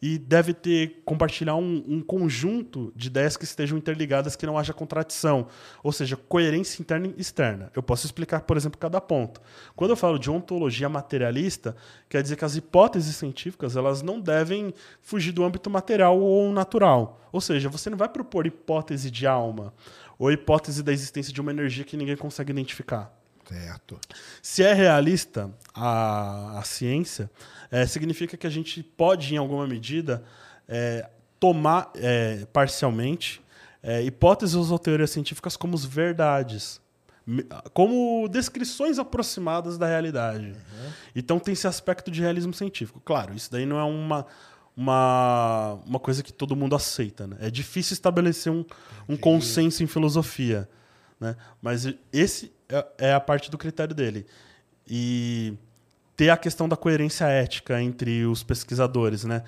e 0.00 0.18
deve 0.18 0.52
ter 0.52 1.02
compartilhar 1.04 1.56
um, 1.56 1.82
um 1.88 2.02
conjunto 2.02 2.92
de 2.94 3.08
ideias 3.08 3.36
que 3.36 3.44
estejam 3.44 3.78
interligadas, 3.78 4.36
que 4.36 4.46
não 4.46 4.58
haja 4.58 4.72
contradição, 4.72 5.46
ou 5.82 5.92
seja, 5.92 6.16
coerência 6.16 6.82
interna 6.82 7.06
e 7.06 7.20
externa. 7.20 7.70
Eu 7.74 7.82
posso 7.82 8.04
explicar, 8.04 8.42
por 8.42 8.56
exemplo, 8.56 8.78
cada 8.78 9.00
ponto. 9.00 9.40
Quando 9.74 9.90
eu 9.92 9.96
falo 9.96 10.18
de 10.18 10.30
ontologia 10.30 10.88
materialista, 10.88 11.74
quer 12.08 12.22
dizer 12.22 12.36
que 12.36 12.44
as 12.44 12.56
hipóteses 12.56 13.16
científicas 13.16 13.76
elas 13.76 14.02
não 14.02 14.20
devem 14.20 14.74
fugir 15.00 15.32
do 15.32 15.44
âmbito 15.44 15.70
material 15.70 16.20
ou 16.20 16.52
natural. 16.52 17.20
Ou 17.32 17.40
seja, 17.40 17.68
você 17.68 17.88
não 17.88 17.96
vai 17.96 18.08
propor 18.08 18.46
hipótese 18.46 19.10
de 19.10 19.26
alma 19.26 19.72
ou 20.18 20.30
hipótese 20.30 20.82
da 20.82 20.92
existência 20.92 21.32
de 21.32 21.40
uma 21.40 21.50
energia 21.50 21.84
que 21.84 21.96
ninguém 21.96 22.16
consegue 22.16 22.52
identificar. 22.52 23.23
Certo. 23.48 23.98
Se 24.42 24.62
é 24.62 24.72
realista 24.72 25.50
a, 25.74 26.58
a 26.58 26.62
ciência, 26.62 27.30
é, 27.70 27.86
significa 27.86 28.36
que 28.36 28.46
a 28.46 28.50
gente 28.50 28.82
pode, 28.82 29.34
em 29.34 29.36
alguma 29.36 29.66
medida, 29.66 30.22
é, 30.68 31.08
tomar 31.38 31.90
é, 31.96 32.46
parcialmente 32.52 33.42
é, 33.82 34.02
hipóteses 34.02 34.70
ou 34.70 34.78
teorias 34.78 35.10
científicas 35.10 35.56
como 35.56 35.76
verdades, 35.76 36.80
como 37.74 38.26
descrições 38.28 38.98
aproximadas 38.98 39.76
da 39.76 39.86
realidade. 39.86 40.54
Então 41.14 41.38
tem 41.38 41.52
esse 41.52 41.66
aspecto 41.66 42.10
de 42.10 42.20
realismo 42.22 42.54
científico. 42.54 43.00
Claro, 43.04 43.34
isso 43.34 43.52
daí 43.52 43.66
não 43.66 43.78
é 43.78 43.84
uma, 43.84 44.26
uma, 44.74 45.78
uma 45.86 45.98
coisa 45.98 46.22
que 46.22 46.32
todo 46.32 46.56
mundo 46.56 46.74
aceita. 46.74 47.26
Né? 47.26 47.36
É 47.40 47.50
difícil 47.50 47.92
estabelecer 47.92 48.50
um, 48.50 48.64
um 49.06 49.16
consenso 49.16 49.82
em 49.82 49.86
filosofia. 49.86 50.68
Né? 51.20 51.36
Mas 51.60 51.86
esse 52.12 52.53
é, 52.74 53.08
é 53.08 53.12
a 53.12 53.20
parte 53.20 53.50
do 53.50 53.56
critério 53.58 53.94
dele. 53.94 54.26
E 54.86 55.54
ter 56.16 56.30
a 56.30 56.36
questão 56.36 56.68
da 56.68 56.76
coerência 56.76 57.26
ética 57.26 57.80
entre 57.80 58.24
os 58.26 58.42
pesquisadores, 58.42 59.24
né? 59.24 59.42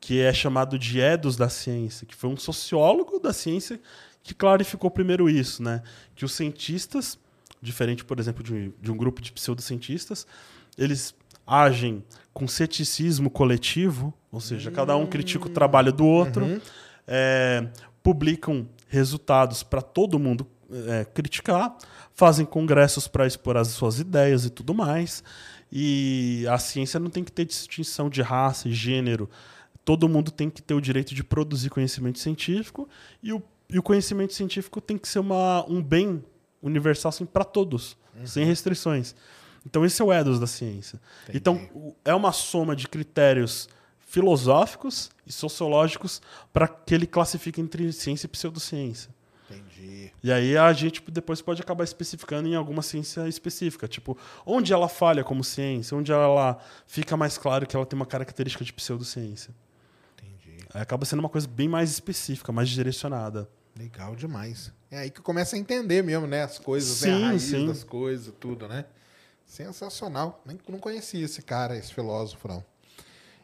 que 0.00 0.20
é 0.20 0.32
chamado 0.32 0.78
de 0.78 1.00
Edos 1.00 1.36
da 1.36 1.48
ciência, 1.48 2.06
que 2.06 2.14
foi 2.14 2.28
um 2.28 2.36
sociólogo 2.36 3.20
da 3.20 3.32
ciência 3.32 3.80
que 4.22 4.34
clarificou 4.34 4.90
primeiro 4.90 5.30
isso, 5.30 5.62
né? 5.62 5.82
que 6.14 6.24
os 6.24 6.32
cientistas, 6.32 7.18
diferente, 7.60 8.04
por 8.04 8.18
exemplo, 8.18 8.42
de 8.42 8.52
um, 8.52 8.72
de 8.80 8.90
um 8.90 8.96
grupo 8.96 9.20
de 9.20 9.32
pseudocientistas, 9.32 10.26
eles 10.76 11.14
agem 11.46 12.04
com 12.32 12.48
ceticismo 12.48 13.30
coletivo, 13.30 14.14
ou 14.30 14.40
seja, 14.40 14.70
cada 14.70 14.96
um 14.96 15.06
critica 15.06 15.46
o 15.46 15.50
trabalho 15.50 15.92
do 15.92 16.06
outro, 16.06 16.60
é, 17.06 17.66
publicam 18.02 18.66
resultados 18.88 19.62
para 19.62 19.82
todo 19.82 20.18
mundo 20.18 20.46
é, 20.88 21.04
criticar, 21.04 21.76
fazem 22.14 22.44
congressos 22.46 23.06
para 23.08 23.26
expor 23.26 23.56
as 23.56 23.68
suas 23.68 23.98
ideias 23.98 24.44
e 24.44 24.50
tudo 24.50 24.74
mais. 24.74 25.22
E 25.70 26.46
a 26.50 26.58
ciência 26.58 27.00
não 27.00 27.08
tem 27.10 27.24
que 27.24 27.32
ter 27.32 27.44
distinção 27.44 28.10
de 28.10 28.20
raça 28.22 28.68
e 28.68 28.72
gênero. 28.72 29.28
Todo 29.84 30.08
mundo 30.08 30.30
tem 30.30 30.48
que 30.50 30.60
ter 30.62 30.74
o 30.74 30.80
direito 30.80 31.14
de 31.14 31.24
produzir 31.24 31.70
conhecimento 31.70 32.18
científico 32.18 32.88
e 33.22 33.32
o, 33.32 33.42
e 33.70 33.78
o 33.78 33.82
conhecimento 33.82 34.32
científico 34.34 34.80
tem 34.80 34.98
que 34.98 35.08
ser 35.08 35.18
uma, 35.18 35.64
um 35.68 35.82
bem 35.82 36.22
universal 36.62 37.08
assim, 37.08 37.24
para 37.26 37.44
todos, 37.44 37.96
sem 38.24 38.44
restrições. 38.44 39.14
Então, 39.66 39.84
esse 39.84 40.00
é 40.02 40.04
o 40.04 40.12
ethos 40.12 40.38
da 40.40 40.46
ciência. 40.46 41.00
Então, 41.32 41.54
o- 41.74 41.94
é 42.04 42.14
uma 42.14 42.32
soma 42.32 42.76
de 42.76 42.86
critérios 42.88 43.68
filosóficos 44.22 45.10
e 45.26 45.32
sociológicos 45.32 46.20
para 46.52 46.68
que 46.68 46.94
ele 46.94 47.06
classifique 47.06 47.60
entre 47.60 47.90
ciência 47.92 48.26
e 48.26 48.28
pseudociência. 48.28 49.10
Entendi. 49.50 50.01
E 50.22 50.30
aí 50.30 50.56
a 50.56 50.72
gente 50.72 51.02
depois 51.10 51.42
pode 51.42 51.60
acabar 51.60 51.82
especificando 51.82 52.48
em 52.48 52.54
alguma 52.54 52.80
ciência 52.80 53.26
específica. 53.28 53.88
Tipo, 53.88 54.16
onde 54.46 54.72
ela 54.72 54.88
falha 54.88 55.24
como 55.24 55.42
ciência, 55.42 55.96
onde 55.96 56.12
ela 56.12 56.58
fica 56.86 57.16
mais 57.16 57.36
claro 57.36 57.66
que 57.66 57.74
ela 57.74 57.84
tem 57.84 57.98
uma 57.98 58.06
característica 58.06 58.64
de 58.64 58.72
pseudociência. 58.72 59.52
Entendi. 60.14 60.64
Aí 60.72 60.80
acaba 60.80 61.04
sendo 61.04 61.18
uma 61.20 61.28
coisa 61.28 61.48
bem 61.48 61.68
mais 61.68 61.90
específica, 61.90 62.52
mais 62.52 62.68
direcionada. 62.68 63.48
Legal 63.76 64.14
demais. 64.14 64.72
É 64.90 64.98
aí 64.98 65.10
que 65.10 65.20
começa 65.20 65.56
a 65.56 65.58
entender 65.58 66.02
mesmo, 66.02 66.26
né? 66.26 66.42
As 66.42 66.58
coisas, 66.58 67.00
né? 67.02 67.08
Sim, 67.08 67.24
a 67.24 67.26
raiz 67.28 67.42
sim. 67.42 67.66
das 67.66 67.82
coisas, 67.82 68.32
tudo, 68.38 68.68
né? 68.68 68.84
Sensacional. 69.44 70.40
Nem 70.46 70.58
não 70.68 70.78
conhecia 70.78 71.24
esse 71.24 71.42
cara, 71.42 71.76
esse 71.76 71.92
filósofo, 71.92 72.46
não. 72.46 72.64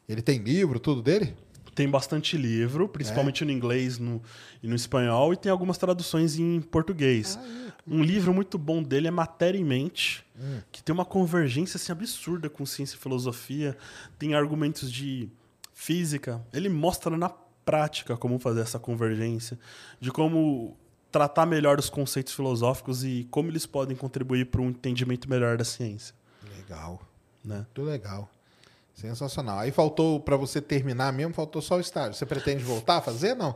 Ele 0.09 0.22
tem 0.22 0.39
livro, 0.39 0.79
tudo 0.79 1.03
dele? 1.03 1.37
Tem 1.79 1.89
bastante 1.89 2.37
livro, 2.37 2.89
principalmente 2.89 3.45
no 3.45 3.53
inglês 3.53 4.01
no, 4.01 4.20
e 4.61 4.66
no 4.66 4.74
espanhol, 4.74 5.33
e 5.33 5.37
tem 5.37 5.53
algumas 5.53 5.79
traduções 5.79 6.37
em 6.37 6.61
português. 6.61 7.39
Um 7.87 8.03
livro 8.03 8.35
muito 8.35 8.59
bom 8.59 8.83
dele 8.83 9.07
é 9.07 9.12
Matéria 9.12 9.57
em 9.57 9.62
Mente, 9.62 10.26
que 10.72 10.83
tem 10.83 10.93
uma 10.93 11.05
convergência 11.05 11.76
assim, 11.76 11.93
absurda 11.93 12.51
com 12.51 12.66
ciência 12.66 12.97
e 12.97 12.99
filosofia. 12.99 13.79
Tem 14.18 14.35
argumentos 14.35 14.91
de 14.91 15.29
física. 15.72 16.45
Ele 16.53 16.68
mostra 16.68 17.16
na 17.16 17.29
prática 17.29 18.16
como 18.16 18.41
fazer 18.41 18.62
essa 18.62 18.81
convergência, 18.81 19.57
de 20.01 20.11
como 20.11 20.76
tratar 21.12 21.47
melhor 21.47 21.79
os 21.79 21.89
conceitos 21.89 22.35
filosóficos 22.35 23.05
e 23.05 23.29
como 23.31 23.53
eles 23.53 23.66
podem 23.66 23.97
contribuir 23.97 24.47
para 24.47 24.61
um 24.61 24.70
entendimento 24.70 25.31
melhor 25.31 25.57
da 25.57 25.64
ciência. 25.64 26.12
Legal. 26.57 27.01
Né? 27.45 27.59
Muito 27.59 27.83
legal. 27.83 28.29
Sensacional. 29.01 29.61
Aí 29.61 29.70
faltou 29.70 30.18
para 30.18 30.36
você 30.36 30.61
terminar 30.61 31.12
mesmo, 31.12 31.32
faltou 31.32 31.62
só 31.62 31.76
o 31.76 31.80
estágio. 31.80 32.14
Você 32.14 32.26
pretende 32.26 32.64
voltar 32.64 32.96
a 32.96 33.01
fazer, 33.01 33.34
não? 33.36 33.55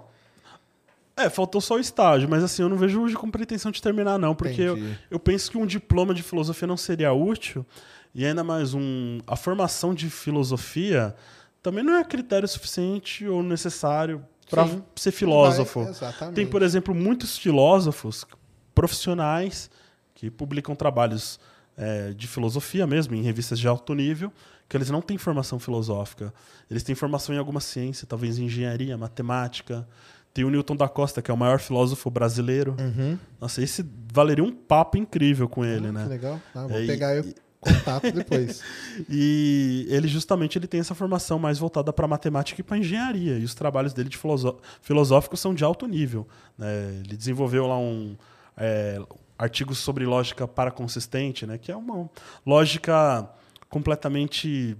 É, 1.17 1.29
faltou 1.29 1.61
só 1.61 1.75
o 1.75 1.79
estágio, 1.81 2.29
mas 2.29 2.45
assim, 2.45 2.63
eu 2.63 2.69
não 2.69 2.77
vejo 2.77 3.03
hoje 3.03 3.17
com 3.17 3.29
pretensão 3.29 3.73
de 3.73 3.83
terminar, 3.83 4.19
não, 4.19 4.35
porque 4.35 4.63
eu, 4.63 4.79
eu 5.11 5.19
penso 5.19 5.51
que 5.51 5.59
um 5.59 5.67
diploma 5.67 6.15
de 6.15 6.23
filosofia 6.23 6.67
não 6.67 6.77
seria 6.77 7.13
útil, 7.13 7.67
e 8.15 8.25
ainda 8.25 8.45
mais 8.45 8.73
um. 8.73 9.19
A 9.27 9.37
formação 9.37 9.93
de 9.93 10.09
filosofia 10.09 11.15
também 11.61 11.83
não 11.85 11.97
é 11.97 12.05
critério 12.05 12.47
suficiente 12.47 13.27
ou 13.27 13.43
necessário 13.43 14.25
para 14.49 14.67
ser 14.95 15.11
filósofo. 15.11 15.81
Vai- 15.83 15.91
exatamente. 15.91 16.35
Tem, 16.37 16.47
por 16.47 16.63
exemplo, 16.63 16.95
muitos 16.95 17.37
filósofos 17.37 18.25
profissionais 18.75 19.71
que 20.15 20.31
publicam 20.31 20.75
trabalhos 20.75 21.39
é, 21.77 22.13
de 22.13 22.27
filosofia 22.29 22.87
mesmo, 22.87 23.15
em 23.15 23.23
revistas 23.23 23.59
de 23.59 23.67
alto 23.67 23.95
nível, 23.95 24.33
que 24.73 24.77
eles 24.79 24.89
não 24.89 25.03
têm 25.03 25.19
formação 25.19 25.59
filosófica. 25.59 26.33
Eles 26.71 26.83
têm 26.83 26.95
formação 26.95 27.35
em 27.35 27.39
alguma 27.39 27.61
ciência, 27.61 28.07
talvez 28.09 28.39
em 28.39 28.47
engenharia, 28.47 28.97
matemática. 28.97 29.87
Tem 30.33 30.47
o 30.47 30.49
Newton 30.51 30.75
da 30.75 30.89
Costa, 30.89 31.21
que 31.21 31.31
é 31.31 31.35
o 31.35 31.37
maior 31.37 31.59
filósofo 31.61 32.09
brasileiro. 32.11 32.75
Nossa, 33.39 33.61
esse 33.63 33.85
valeria 34.11 34.43
um 34.43 34.51
papo 34.51 34.97
incrível 34.97 35.47
com 35.47 35.63
ele, 35.63 35.89
Uhum. 35.89 35.91
Ah, 35.91 35.93
né? 35.93 36.03
Que 36.05 36.09
legal. 36.09 36.41
Ah, 36.55 36.67
vou 36.67 36.79
É, 36.79 36.85
e- 36.85 36.87
pegar 36.87 37.21
o 37.23 37.35
contato 37.61 38.11
depois. 38.13 38.63
E 39.11 39.87
ele 39.91 40.09
justamente 40.09 40.57
ele 40.57 40.67
tem 40.67 40.81
essa 40.81 40.95
formação 40.95 41.39
mais 41.39 41.59
voltada 41.59 41.93
para 41.93 42.09
matemática 42.09 42.59
e 42.63 42.65
para 42.65 42.79
engenharia. 42.79 43.39
E 43.39 43.45
os 43.45 43.55
trabalhos 43.55 43.93
dele 43.93 44.09
de 44.09 44.17
filosó- 44.17 44.57
filosóficos 44.81 45.39
são 45.39 45.53
de 45.55 45.63
alto 45.65 45.87
nível. 45.87 46.27
né? 46.57 46.99
Ele 47.05 47.15
desenvolveu 47.15 47.67
lá 47.67 47.79
um 47.79 48.17
é, 48.57 48.99
artigo 49.39 49.75
sobre 49.75 50.07
lógica 50.07 50.49
paraconsistente, 50.49 51.45
né? 51.47 51.59
que 51.59 51.71
é 51.71 51.77
uma 51.77 52.09
lógica 52.47 53.29
completamente 53.73 54.77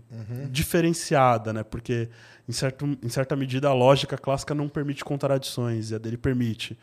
diferenciada, 0.51 1.51
né? 1.51 1.65
porque 1.65 2.11
em, 2.47 2.53
certo, 2.53 2.85
em 3.03 3.09
certa 3.09 3.35
medida 3.35 3.67
a 3.69 3.73
lógica 3.73 4.19
clássica 4.19 4.55
não 4.55 4.69
permite 4.69 5.03
contradições 5.03 5.91
e 5.91 5.95
a 5.95 5.99
dele 5.99 6.19
permite. 6.19 6.79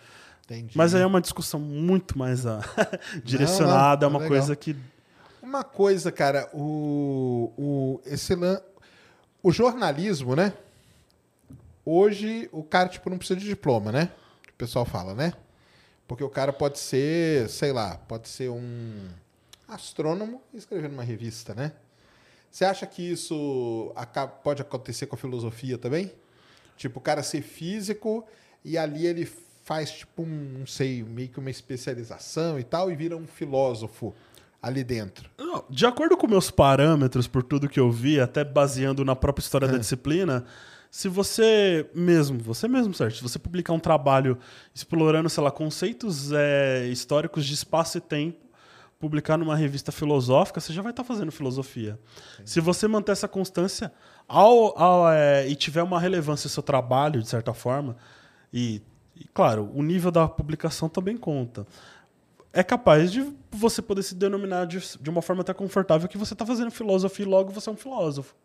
Entendi. 0.46 0.76
Mas 0.76 0.96
aí 0.96 1.04
é 1.04 1.06
uma 1.06 1.22
discussão 1.22 1.60
muito 1.60 2.18
mais 2.18 2.48
ah, 2.48 2.62
direcionada, 3.24 4.08
é 4.08 4.10
não, 4.10 4.16
uma 4.16 4.20
legal. 4.24 4.38
coisa 4.40 4.56
que 4.56 4.76
Uma 5.40 5.64
coisa, 5.64 6.12
cara, 6.12 6.50
o, 6.52 7.54
o, 7.56 8.02
esse 8.08 8.34
lan- 8.34 8.60
o 9.44 9.52
jornalismo, 9.52 10.36
né? 10.36 10.54
Hoje 11.86 12.50
o 12.52 12.64
cara 12.64 12.90
tipo 12.90 13.08
não 13.08 13.20
precisa 13.20 13.40
de 13.40 13.46
diploma, 13.46 13.92
né? 13.92 14.10
O 14.50 14.54
pessoal 14.58 14.84
fala, 14.84 15.14
né? 15.14 15.34
Porque 16.08 16.24
o 16.24 16.30
cara 16.30 16.52
pode 16.52 16.80
ser, 16.80 17.48
sei 17.50 17.72
lá, 17.72 17.98
pode 18.08 18.28
ser 18.28 18.50
um 18.50 19.08
astrônomo 19.68 20.42
e 20.52 20.58
escrever 20.58 20.90
numa 20.90 21.04
revista, 21.04 21.54
né? 21.54 21.72
Você 22.52 22.66
acha 22.66 22.86
que 22.86 23.02
isso 23.02 23.94
pode 24.44 24.62
acontecer 24.62 25.06
com 25.06 25.16
a 25.16 25.20
filosofia 25.20 25.78
também? 25.78 26.12
Tipo, 26.78 27.00
o 27.00 27.02
cara 27.02 27.22
ser 27.22 27.42
físico 27.42 28.26
e 28.64 28.78
ali 28.78 29.06
ele 29.06 29.30
faz, 29.64 29.92
tipo, 29.92 30.24
um, 30.24 30.58
não 30.60 30.66
sei, 30.66 31.04
meio 31.04 31.30
que 31.30 31.40
uma 31.40 31.50
especialização 31.52 32.60
e 32.60 32.64
tal, 32.64 32.92
e 32.92 32.96
vira 32.96 33.16
um 33.16 33.28
filósofo 33.28 34.16
ali 34.62 34.84
dentro. 34.84 35.30
Não, 35.38 35.64
De 35.70 35.86
acordo 35.86 36.18
com 36.18 36.28
meus 36.28 36.50
parâmetros, 36.50 37.28
por 37.28 37.44
tudo 37.44 37.70
que 37.70 37.80
eu 37.80 37.92
vi, 37.92 38.20
até 38.20 38.44
baseando 38.44 39.06
na 39.06 39.16
própria 39.16 39.44
história 39.44 39.68
da 39.68 39.78
disciplina, 39.78 40.44
se 40.90 41.08
você 41.08 41.88
mesmo, 41.94 42.40
você 42.40 42.68
mesmo, 42.68 42.94
certo? 42.94 43.18
Se 43.18 43.24
você 43.24 43.38
publicar 43.38 43.74
um 43.74 43.80
trabalho 43.80 44.40
explorando, 44.74 45.30
sei 45.30 45.44
lá, 45.44 45.52
conceitos 45.52 46.32
é, 46.32 46.88
históricos 46.88 47.46
de 47.46 47.54
espaço 47.54 48.00
e 48.00 48.02
tempo, 48.02 48.49
publicar 49.00 49.38
numa 49.38 49.56
revista 49.56 49.92
filosófica, 49.92 50.60
você 50.60 50.74
já 50.74 50.82
vai 50.82 50.92
estar 50.92 51.06
fazendo 51.06 51.32
filosofia. 51.32 51.98
Se 52.44 52.60
você 52.60 52.88
manter 52.88 53.14
essa 53.14 53.30
constância 53.30 53.94
ao, 54.28 54.78
ao, 54.78 55.10
é, 55.10 55.48
e 55.48 55.56
tiver 55.56 55.82
uma 55.82 56.00
relevância 56.00 56.48
no 56.48 56.52
seu 56.52 56.62
trabalho, 56.62 57.22
de 57.22 57.30
certa 57.30 57.54
forma, 57.54 57.96
e, 58.54 58.82
e, 59.16 59.26
claro, 59.34 59.72
o 59.74 59.82
nível 59.82 60.12
da 60.12 60.28
publicação 60.28 60.90
também 60.90 61.16
conta 61.16 61.66
é 62.52 62.64
capaz 62.64 63.12
de 63.12 63.34
você 63.52 63.82
poder 63.82 64.04
se 64.04 64.16
denominar 64.16 64.66
de, 64.66 64.80
de 65.00 65.10
uma 65.10 65.22
forma 65.22 65.44
até 65.44 65.54
confortável 65.54 66.10
que 66.10 66.18
você 66.18 66.34
está 66.34 66.46
fazendo 66.46 66.72
filosofia 66.72 67.26
e 67.26 67.30
logo 67.30 67.52
você 67.52 67.70
é 67.70 67.74
um 67.74 67.78
filósofo. 67.78 68.36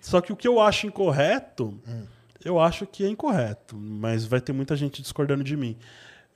Só 0.00 0.20
que 0.20 0.32
o 0.32 0.36
que 0.36 0.48
eu 0.48 0.60
acho 0.60 0.86
incorreto, 0.86 1.78
eu 2.44 2.58
acho 2.58 2.86
que 2.86 3.04
é 3.04 3.08
incorreto, 3.08 3.76
mas 3.76 4.24
vai 4.24 4.40
ter 4.40 4.52
muita 4.52 4.74
gente 4.74 5.02
discordando 5.02 5.44
de 5.44 5.56
mim. 5.56 5.76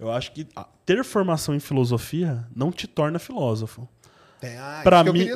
Eu 0.00 0.10
acho 0.10 0.32
que 0.32 0.48
ter 0.86 1.04
formação 1.04 1.54
em 1.54 1.60
filosofia 1.60 2.46
não 2.56 2.72
te 2.72 2.86
torna 2.88 3.18
filósofo. 3.18 3.86
Tem, 4.40 4.56
ah, 4.56 4.80
Para 4.82 5.04
mim, 5.04 5.28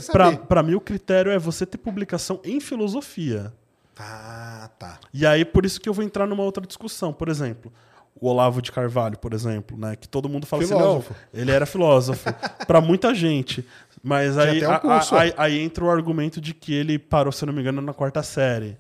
pra 0.49 0.63
mim, 0.63 0.75
o 0.75 0.81
critério 0.81 1.31
é 1.31 1.39
você 1.39 1.67
ter 1.67 1.77
publicação 1.77 2.41
em 2.43 2.59
filosofia. 2.59 3.53
Ah, 3.99 4.71
tá. 4.79 4.99
E 5.13 5.27
aí, 5.27 5.45
por 5.45 5.67
isso 5.67 5.79
que 5.81 5.89
eu 5.89 5.93
vou 5.93 6.03
entrar 6.05 6.27
numa 6.27 6.43
outra 6.43 6.67
discussão. 6.67 7.13
Por 7.13 7.29
exemplo, 7.29 7.71
o 8.19 8.27
Olavo 8.27 8.63
de 8.63 8.73
Carvalho, 8.73 9.19
por 9.19 9.35
exemplo, 9.35 9.77
né? 9.77 9.95
Que 9.97 10.09
todo 10.09 10.29
mundo 10.29 10.47
fala 10.47 10.63
Filósofo. 10.67 11.13
assim, 11.13 11.21
não, 11.35 11.41
ele 11.43 11.51
era 11.51 11.67
filósofo. 11.67 12.25
para 12.67 12.81
muita 12.81 13.15
gente. 13.15 13.65
Mas 14.03 14.37
aí, 14.39 14.65
um 14.67 14.71
a- 14.71 14.77
a- 14.83 15.21
aí, 15.21 15.35
aí 15.37 15.59
entra 15.61 15.85
o 15.85 15.91
argumento 15.91 16.41
de 16.41 16.55
que 16.55 16.73
ele 16.75 16.99
parou, 16.99 17.31
se 17.33 17.45
não 17.45 17.53
me 17.53 17.61
engano, 17.61 17.83
na 17.83 17.93
quarta 17.93 18.23
série. 18.23 18.79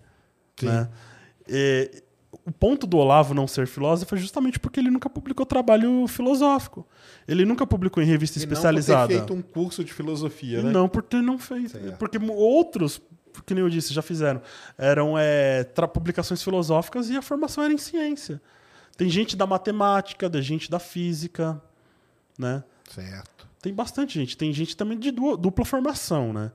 Sim. 0.56 0.66
Né? 0.66 0.88
E 1.46 2.02
o 2.46 2.52
ponto 2.52 2.86
do 2.86 2.96
Olavo 2.98 3.32
não 3.34 3.46
ser 3.46 3.66
filósofo 3.66 4.14
é 4.14 4.18
justamente 4.18 4.58
porque 4.58 4.78
ele 4.78 4.90
nunca 4.90 5.08
publicou 5.08 5.46
trabalho 5.46 6.06
filosófico. 6.06 6.86
Ele 7.26 7.44
nunca 7.44 7.66
publicou 7.66 8.02
em 8.02 8.06
revista 8.06 8.38
E 8.38 8.40
especializada. 8.40 9.00
não 9.00 9.06
por 9.06 9.08
ter 9.08 9.18
feito 9.18 9.34
um 9.34 9.42
curso 9.42 9.82
de 9.84 9.92
filosofia, 9.92 10.58
E 10.60 10.62
né? 10.62 10.70
não 10.70 10.88
por 10.88 11.02
ter 11.02 11.22
não 11.22 11.38
feito. 11.38 11.70
Certo. 11.72 11.96
Porque 11.98 12.18
mu- 12.18 12.34
outros, 12.34 13.00
que 13.46 13.54
nem 13.54 13.62
eu 13.64 13.70
disse, 13.70 13.94
já 13.94 14.02
fizeram. 14.02 14.42
Eram 14.76 15.14
é, 15.18 15.64
publicações 15.92 16.42
filosóficas 16.42 17.08
e 17.08 17.16
a 17.16 17.22
formação 17.22 17.64
era 17.64 17.72
em 17.72 17.78
ciência. 17.78 18.40
Tem 18.96 19.08
gente 19.08 19.34
da 19.36 19.46
matemática, 19.46 20.28
da 20.28 20.40
gente 20.40 20.70
da 20.70 20.78
física, 20.78 21.60
né? 22.38 22.62
Certo. 22.90 23.48
Tem 23.62 23.72
bastante 23.72 24.18
gente. 24.20 24.36
Tem 24.36 24.52
gente 24.52 24.76
também 24.76 24.98
de 24.98 25.10
du- 25.10 25.36
dupla 25.36 25.64
formação, 25.64 26.32
né? 26.32 26.52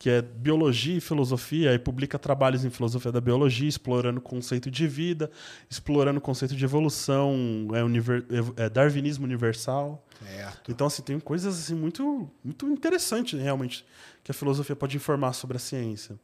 Que 0.00 0.08
é 0.08 0.22
biologia 0.22 0.96
e 0.96 1.00
filosofia, 1.00 1.72
aí 1.72 1.78
publica 1.78 2.18
trabalhos 2.18 2.64
em 2.64 2.70
filosofia 2.70 3.12
da 3.12 3.20
biologia, 3.20 3.68
explorando 3.68 4.18
o 4.18 4.22
conceito 4.22 4.70
de 4.70 4.88
vida, 4.88 5.30
explorando 5.68 6.18
o 6.18 6.22
conceito 6.22 6.56
de 6.56 6.64
evolução, 6.64 7.68
é, 7.74 7.84
univer- 7.84 8.24
é 8.56 8.70
darwinismo 8.70 9.26
universal. 9.26 10.02
Certo. 10.26 10.72
Então, 10.72 10.86
assim, 10.86 11.02
tem 11.02 11.20
coisas 11.20 11.54
assim, 11.54 11.74
muito, 11.74 12.30
muito 12.42 12.66
interessantes, 12.66 13.38
realmente, 13.38 13.84
que 14.24 14.30
a 14.30 14.34
filosofia 14.34 14.74
pode 14.74 14.96
informar 14.96 15.34
sobre 15.34 15.58
a 15.58 15.60
ciência. 15.60 16.18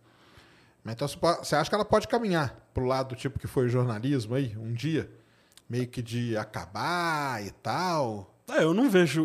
Mas 0.83 0.95
então 0.95 1.07
você 1.45 1.55
acha 1.55 1.69
que 1.69 1.75
ela 1.75 1.85
pode 1.85 2.09
caminhar 2.09 2.57
pro 2.73 2.87
lado 2.87 3.11
do 3.11 3.15
tipo 3.15 3.39
que 3.39 3.47
foi 3.47 3.67
o 3.67 3.69
jornalismo 3.69 4.37
aí, 4.37 4.57
um 4.57 4.73
dia? 4.73 5.11
Meio 5.69 5.87
que 5.87 6.01
de 6.01 6.35
acabar 6.35 7.45
e 7.45 7.51
tal? 7.51 8.35
É, 8.49 8.63
eu 8.63 8.73
não 8.73 8.89
vejo 8.89 9.23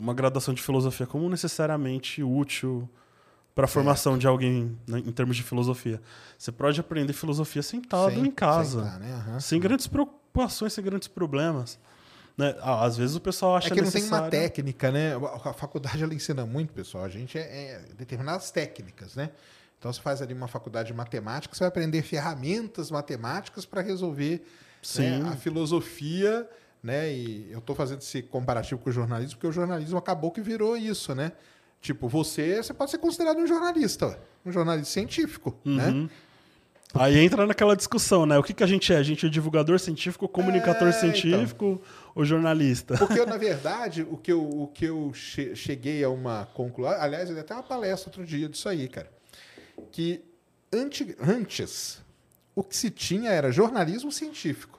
uma 0.00 0.14
graduação 0.14 0.54
de 0.54 0.62
filosofia 0.62 1.06
como 1.06 1.28
necessariamente 1.28 2.22
útil 2.22 2.88
para 3.56 3.64
a 3.64 3.68
formação 3.68 4.18
de 4.18 4.26
alguém 4.26 4.78
né, 4.86 4.98
em 4.98 5.10
termos 5.10 5.34
de 5.34 5.42
filosofia. 5.42 5.98
Você 6.36 6.52
pode 6.52 6.78
aprender 6.78 7.14
filosofia 7.14 7.62
sentado 7.62 8.10
Sem- 8.12 8.26
em 8.26 8.30
casa, 8.30 8.82
sem 8.90 9.00
né? 9.00 9.14
Aham. 9.14 9.40
sem 9.40 9.58
grandes 9.58 9.86
preocupações, 9.86 10.74
sem 10.74 10.84
grandes 10.84 11.08
problemas. 11.08 11.78
Né? 12.36 12.54
Às 12.60 12.98
vezes 12.98 13.16
o 13.16 13.20
pessoal 13.20 13.56
acha 13.56 13.68
É 13.68 13.70
que 13.70 13.80
não 13.80 13.90
tem 13.90 14.02
uma 14.02 14.20
necessário... 14.20 14.30
técnica, 14.30 14.92
né? 14.92 15.12
A 15.42 15.54
faculdade 15.54 16.04
ela 16.04 16.12
ensina 16.12 16.44
muito, 16.44 16.74
pessoal. 16.74 17.04
A 17.04 17.08
gente 17.08 17.38
é, 17.38 17.40
é 17.40 17.80
determinadas 17.96 18.50
técnicas, 18.50 19.16
né? 19.16 19.30
Então 19.78 19.90
você 19.90 20.02
faz 20.02 20.20
ali 20.20 20.34
uma 20.34 20.48
faculdade 20.48 20.88
de 20.88 20.94
matemática, 20.94 21.54
você 21.54 21.60
vai 21.60 21.68
aprender 21.68 22.02
ferramentas 22.02 22.90
matemáticas 22.90 23.64
para 23.64 23.80
resolver 23.80 24.46
né, 24.98 25.22
a 25.32 25.36
filosofia, 25.36 26.46
né? 26.82 27.10
E 27.10 27.50
eu 27.50 27.60
estou 27.60 27.74
fazendo 27.74 28.02
esse 28.02 28.20
comparativo 28.20 28.82
com 28.82 28.90
o 28.90 28.92
jornalismo, 28.92 29.36
porque 29.36 29.46
o 29.46 29.52
jornalismo 29.52 29.96
acabou 29.96 30.30
que 30.30 30.42
virou 30.42 30.76
isso, 30.76 31.14
né? 31.14 31.32
Tipo, 31.80 32.08
você, 32.08 32.56
você 32.62 32.74
pode 32.74 32.90
ser 32.90 32.98
considerado 32.98 33.38
um 33.38 33.46
jornalista, 33.46 34.18
um 34.44 34.50
jornalista 34.50 34.92
científico, 34.92 35.56
né? 35.64 35.88
Uhum. 35.88 36.08
Aí 36.94 37.18
entra 37.18 37.46
naquela 37.46 37.76
discussão, 37.76 38.24
né? 38.24 38.38
O 38.38 38.42
que, 38.42 38.54
que 38.54 38.64
a 38.64 38.66
gente 38.66 38.90
é? 38.92 38.96
A 38.96 39.02
gente 39.02 39.26
é 39.26 39.28
divulgador 39.28 39.78
científico, 39.78 40.26
comunicador 40.26 40.88
É, 40.88 40.90
então. 40.90 41.00
científico 41.00 41.80
ou 42.14 42.24
jornalista? 42.24 42.96
Porque, 42.96 43.20
eu, 43.20 43.26
na 43.26 43.36
verdade, 43.38 44.02
o 44.10 44.16
que 44.16 44.32
eu, 44.32 44.42
o 44.42 44.66
que 44.68 44.86
eu 44.86 45.12
che- 45.12 45.54
cheguei 45.54 46.02
a 46.02 46.08
uma 46.08 46.46
conclusão. 46.54 46.92
Aliás, 47.00 47.28
eu 47.28 47.34
dei 47.34 47.42
até 47.44 47.52
uma 47.54 47.62
palestra 47.62 48.08
outro 48.08 48.24
dia 48.24 48.48
disso 48.48 48.68
aí, 48.68 48.88
cara. 48.88 49.10
Que 49.92 50.22
anti- 50.72 51.14
antes, 51.20 52.00
o 52.54 52.62
que 52.64 52.74
se 52.74 52.88
tinha 52.88 53.30
era 53.30 53.52
jornalismo 53.52 54.10
científico. 54.10 54.75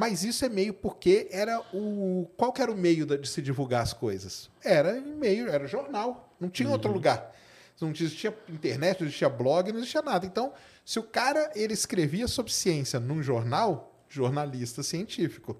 Mas 0.00 0.24
isso 0.24 0.46
é 0.46 0.48
meio 0.48 0.72
porque 0.72 1.28
era 1.30 1.60
o. 1.74 2.26
Qual 2.34 2.54
era 2.58 2.72
o 2.72 2.74
meio 2.74 3.04
de 3.04 3.28
se 3.28 3.42
divulgar 3.42 3.82
as 3.82 3.92
coisas? 3.92 4.48
Era 4.64 4.96
e-mail, 4.96 5.46
era 5.46 5.66
jornal. 5.66 6.34
Não 6.40 6.48
tinha 6.48 6.70
outro 6.70 6.90
lugar. 6.90 7.36
Não 7.78 7.90
existia 7.90 8.34
internet, 8.48 9.00
não 9.00 9.06
existia 9.06 9.28
blog, 9.28 9.70
não 9.70 9.78
existia 9.78 10.00
nada. 10.00 10.24
Então, 10.24 10.54
se 10.86 10.98
o 10.98 11.02
cara 11.02 11.50
ele 11.54 11.74
escrevia 11.74 12.26
sobre 12.26 12.50
ciência 12.50 12.98
num 12.98 13.22
jornal, 13.22 13.94
jornalista 14.08 14.82
científico. 14.82 15.54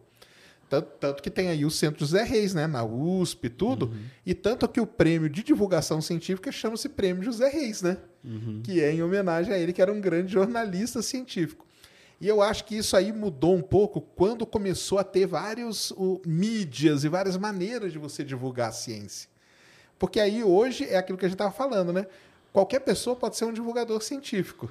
Tanto, 0.71 0.89
tanto 0.99 1.23
que 1.23 1.29
tem 1.29 1.49
aí 1.49 1.67
o 1.67 1.71
Centro 1.71 2.01
José 2.01 2.23
Reis, 2.23 2.55
né? 2.55 2.67
Na 2.67 2.83
USP 2.83 3.45
e 3.45 3.51
tudo. 3.51 3.93
E 4.25 4.33
tanto 4.33 4.67
que 4.67 4.81
o 4.81 4.87
prêmio 4.87 5.29
de 5.29 5.43
divulgação 5.43 6.01
científica 6.01 6.51
chama-se 6.51 6.89
Prêmio 6.89 7.23
José 7.23 7.51
Reis, 7.51 7.83
né? 7.83 7.99
Que 8.63 8.81
é 8.81 8.91
em 8.91 9.03
homenagem 9.03 9.53
a 9.53 9.59
ele, 9.59 9.75
que 9.75 9.83
era 9.83 9.93
um 9.93 10.01
grande 10.01 10.33
jornalista 10.33 11.03
científico. 11.03 11.67
E 12.21 12.29
eu 12.29 12.43
acho 12.43 12.65
que 12.65 12.77
isso 12.77 12.97
aí 12.97 13.13
mudou 13.13 13.57
um 13.57 13.63
pouco 13.63 14.01
quando 14.01 14.45
começou 14.45 14.99
a 14.99 15.05
ter 15.05 15.27
vários 15.27 15.91
o, 15.93 16.21
mídias 16.27 17.03
e 17.03 17.09
várias 17.09 17.37
maneiras 17.37 17.93
de 17.93 17.99
você 17.99 18.23
divulgar 18.23 18.69
a 18.69 18.73
ciência. 18.73 19.29
Porque 19.99 20.21
aí 20.21 20.45
hoje 20.45 20.85
é 20.85 20.99
aquilo 20.99 21.17
que 21.17 21.25
a 21.25 21.29
gente 21.29 21.37
estava 21.37 21.51
falando, 21.51 21.93
né? 21.93 22.07
Qualquer 22.53 22.81
pessoa 22.81 23.17
pode 23.17 23.37
ser 23.37 23.47
um 23.47 23.53
divulgador 23.53 24.03
científico. 24.03 24.71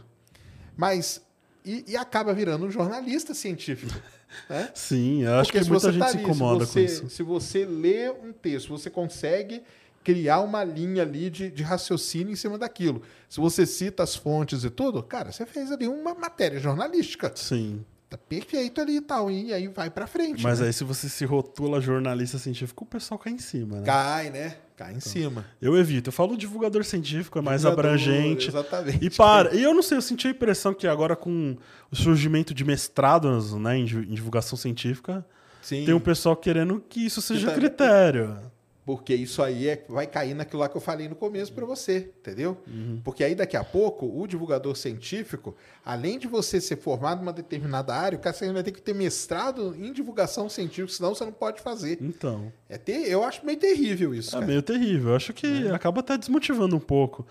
Mas. 0.78 1.22
E, 1.66 1.84
e 1.88 1.98
acaba 1.98 2.34
virando 2.34 2.66
um 2.66 2.72
jornalista 2.72 3.34
científico. 3.34 3.94
Né? 4.48 4.70
Sim, 4.76 5.24
eu 5.24 5.40
acho 5.40 5.48
Porque 5.48 5.58
que 5.58 5.64
se 5.64 5.72
muita 5.72 5.88
você 5.88 5.92
gente 5.92 6.02
tá 6.02 6.10
se 6.10 6.18
ali, 6.18 6.24
incomoda 6.24 6.64
se 6.64 6.72
você, 6.72 6.80
com 6.80 6.86
isso. 6.86 7.10
Se 7.10 7.24
você 7.24 7.66
lê 7.66 8.12
um 8.12 8.32
texto, 8.32 8.70
você 8.70 8.88
consegue 8.88 9.64
criar 10.10 10.40
uma 10.40 10.64
linha 10.64 11.04
ali 11.04 11.30
de, 11.30 11.52
de 11.52 11.62
raciocínio 11.62 12.34
em 12.34 12.36
cima 12.36 12.58
daquilo. 12.58 13.04
Se 13.30 13.40
você 13.40 13.64
cita 13.64 14.02
as 14.02 14.16
fontes 14.16 14.64
e 14.64 14.70
tudo, 14.72 15.04
cara, 15.04 15.32
você 15.32 15.46
fez 15.46 15.72
ali 15.72 15.88
uma 15.88 16.16
matéria 16.16 16.60
jornalística. 16.60 17.32
Sim. 17.36 17.86
Tá 18.10 18.18
perfeito 18.18 18.82
ali 18.82 18.96
e 18.96 19.02
tal. 19.02 19.30
E 19.30 19.54
aí 19.54 19.68
vai 19.68 19.92
pra 19.92 20.08
frente. 20.08 20.42
Mas 20.42 20.60
né? 20.60 20.66
aí, 20.66 20.74
se 20.74 20.84
você 20.84 21.08
se 21.08 21.26
rotula 21.26 21.80
jornalista 21.80 22.40
científico, 22.40 22.84
o 22.84 22.88
pessoal 22.88 23.20
cai 23.20 23.34
em 23.34 23.38
cima, 23.38 23.82
né? 23.82 23.86
Cai, 23.86 24.32
né? 24.32 24.56
Cai 24.76 24.96
em 24.96 25.00
cima. 25.00 25.46
Eu 25.62 25.78
evito. 25.78 26.10
Eu 26.10 26.14
falo 26.14 26.36
divulgador 26.36 26.84
científico, 26.84 27.38
é 27.38 27.42
mais 27.44 27.62
Divulgador, 27.62 27.92
abrangente. 27.92 28.48
exatamente. 28.48 29.06
E 29.06 29.12
para. 29.12 29.54
E 29.54 29.62
eu 29.62 29.76
não 29.76 29.84
sei, 29.84 29.96
eu 29.98 30.02
senti 30.02 30.28
a 30.28 30.32
impressão 30.32 30.74
que 30.74 30.88
agora 30.88 31.16
com 31.16 31.56
o 31.92 31.96
surgimento 31.96 32.52
de 32.52 32.66
mestrados 32.66 33.54
né, 33.54 33.78
em 33.78 33.86
divulgação 33.86 34.58
científica, 34.58 35.24
Sim. 35.62 35.86
tem 35.86 35.94
um 35.94 36.00
pessoal 36.00 36.36
querendo 36.36 36.84
que 36.90 37.06
isso 37.06 37.22
seja 37.22 37.52
tá- 37.52 37.54
critério. 37.56 38.40
Porque 38.90 39.14
isso 39.14 39.44
aí 39.44 39.68
é, 39.68 39.86
vai 39.88 40.08
cair 40.08 40.34
naquilo 40.34 40.62
lá 40.62 40.68
que 40.68 40.76
eu 40.76 40.82
falei 40.82 41.08
no 41.08 41.14
começo 41.14 41.54
para 41.54 41.64
você, 41.64 42.10
entendeu? 42.22 42.58
Uhum. 42.68 43.00
Porque 43.04 43.24
aí 43.24 43.36
daqui 43.36 43.56
a 43.56 43.64
pouco, 43.64 44.08
o 44.08 44.26
divulgador 44.26 44.76
científico, 44.76 45.56
além 45.86 46.18
de 46.18 46.28
você 46.28 46.60
ser 46.60 46.76
formado 46.76 47.20
numa 47.20 47.32
determinada 47.32 47.94
área, 47.94 48.18
o 48.18 48.20
cara 48.20 48.36
você 48.36 48.52
vai 48.52 48.64
ter 48.64 48.72
que 48.72 48.82
ter 48.82 48.96
mestrado 48.96 49.76
em 49.78 49.94
divulgação 49.94 50.50
científica, 50.50 50.92
senão 50.92 51.14
você 51.14 51.24
não 51.24 51.32
pode 51.32 51.62
fazer. 51.62 52.00
Então. 52.02 52.52
É 52.68 52.80
ter, 52.80 53.08
eu 53.08 53.24
acho 53.24 53.46
meio 53.46 53.60
terrível 53.60 54.12
isso. 54.16 54.30
É 54.30 54.40
cara. 54.40 54.48
meio 54.48 54.64
terrível. 54.64 55.10
Eu 55.12 55.16
acho 55.18 55.34
que 55.34 55.68
É. 55.68 55.72
acaba 55.72 56.00
até 56.00 56.18
desmotivando 56.18 56.76
um 56.76 56.80
pouco. 56.80 57.28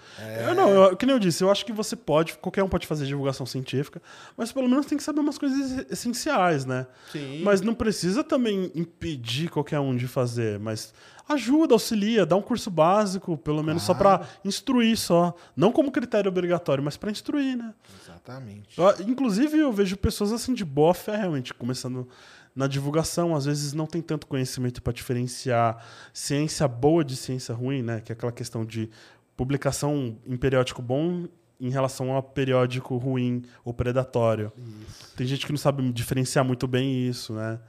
Eu 0.46 0.54
não, 0.54 0.70
eu, 0.70 0.96
que 0.96 1.04
nem 1.06 1.16
eu 1.16 1.18
disse, 1.18 1.42
eu 1.42 1.50
acho 1.50 1.66
que 1.66 1.72
você 1.72 1.96
pode, 1.96 2.34
qualquer 2.34 2.62
um 2.62 2.68
pode 2.68 2.86
fazer 2.86 3.04
divulgação 3.04 3.44
científica, 3.44 4.00
mas 4.36 4.52
pelo 4.52 4.68
menos 4.68 4.86
tem 4.86 4.96
que 4.96 5.02
saber 5.02 5.18
umas 5.18 5.38
coisas 5.38 5.90
essenciais, 5.90 6.64
né? 6.64 6.86
Sim. 7.11 7.42
Mas 7.42 7.61
não 7.61 7.74
precisa 7.74 8.22
também 8.22 8.70
impedir 8.76 9.50
qualquer 9.50 9.80
um 9.80 9.96
de 9.96 10.06
fazer, 10.06 10.61
mas 10.61 10.94
ajuda, 11.28 11.74
auxilia, 11.74 12.24
dá 12.24 12.34
um 12.36 12.42
curso 12.42 12.70
básico, 12.70 13.36
pelo 13.36 13.62
menos 13.62 13.82
só 13.82 13.92
pra 13.94 14.26
instruir 14.44 14.96
só. 14.96 15.34
Não 15.56 15.70
como 15.72 15.90
critério 15.92 16.28
obrigatório, 16.30 16.82
mas 16.82 16.96
pra 16.96 17.10
instruir, 17.10 17.56
né? 17.56 17.74
Exatamente. 18.02 18.78
Eu- 18.78 18.94
inclusive, 19.08 19.58
eu 19.58 19.72
vejo 19.72 19.96
pessoas 19.96 20.32
assim 20.32 20.54
de 20.54 20.64
boa 20.64 20.94
fé, 20.94 21.16
realmente, 21.16 21.52
começando 21.54 22.08
na 22.54 22.66
divulgação, 22.66 23.36
às 23.36 23.44
vezes 23.44 23.72
não 23.72 23.86
tem 23.86 24.02
tanto 24.02 24.26
conhecimento 24.26 24.82
para 24.82 24.92
diferenciar 24.92 25.84
ciência 26.12 26.66
boa 26.66 27.04
de 27.04 27.14
ciência 27.16 27.54
ruim, 27.54 27.82
né? 27.82 28.00
Que 28.00 28.10
é 28.10 28.14
aquela 28.14 28.32
questão 28.32 28.64
de 28.64 28.90
publicação 29.36 30.16
em 30.26 30.36
periódico 30.36 30.82
bom 30.82 31.26
em 31.60 31.70
relação 31.70 32.16
a 32.16 32.22
periódico 32.22 32.96
ruim 32.96 33.42
ou 33.64 33.72
predatório. 33.74 34.52
Tem 35.16 35.26
gente 35.26 35.44
que 35.46 35.52
não 35.52 35.58
sabe 35.58 35.88
diferenciar 35.92 36.44
muito 36.44 36.66
bem 36.66 37.06
isso, 37.08 37.32
né? 37.32 37.60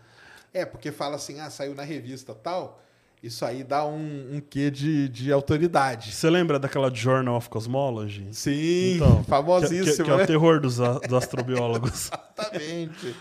É, 0.54 0.66
porque 0.66 0.92
fala 0.92 1.16
assim, 1.16 1.40
ah, 1.40 1.50
saiu 1.50 1.76
na 1.76 1.84
revista 1.84 2.34
tal, 2.34 2.82
isso 3.22 3.44
aí 3.46 3.64
dá 3.64 3.86
um, 3.86 4.36
um 4.36 4.40
quê 4.42 4.72
de, 4.72 5.10
de 5.10 5.32
autoridade. 5.32 6.12
Você 6.14 6.30
lembra 6.30 6.58
daquela 6.58 6.94
Journal 6.94 7.36
of 7.36 7.50
Cosmology? 7.50 8.28
Sim, 8.32 8.96
Então, 8.96 9.24
famosíssimo, 9.26 9.84
Que, 9.86 9.92
que, 9.98 10.04
que 10.04 10.12
é 10.12 10.18
né? 10.18 10.24
o 10.24 10.28
terror 10.28 10.60
dos, 10.62 10.80
a- 10.80 11.00
dos 11.00 11.14
astrobiólogos. 11.14 12.10
Exatamente. 12.12 13.16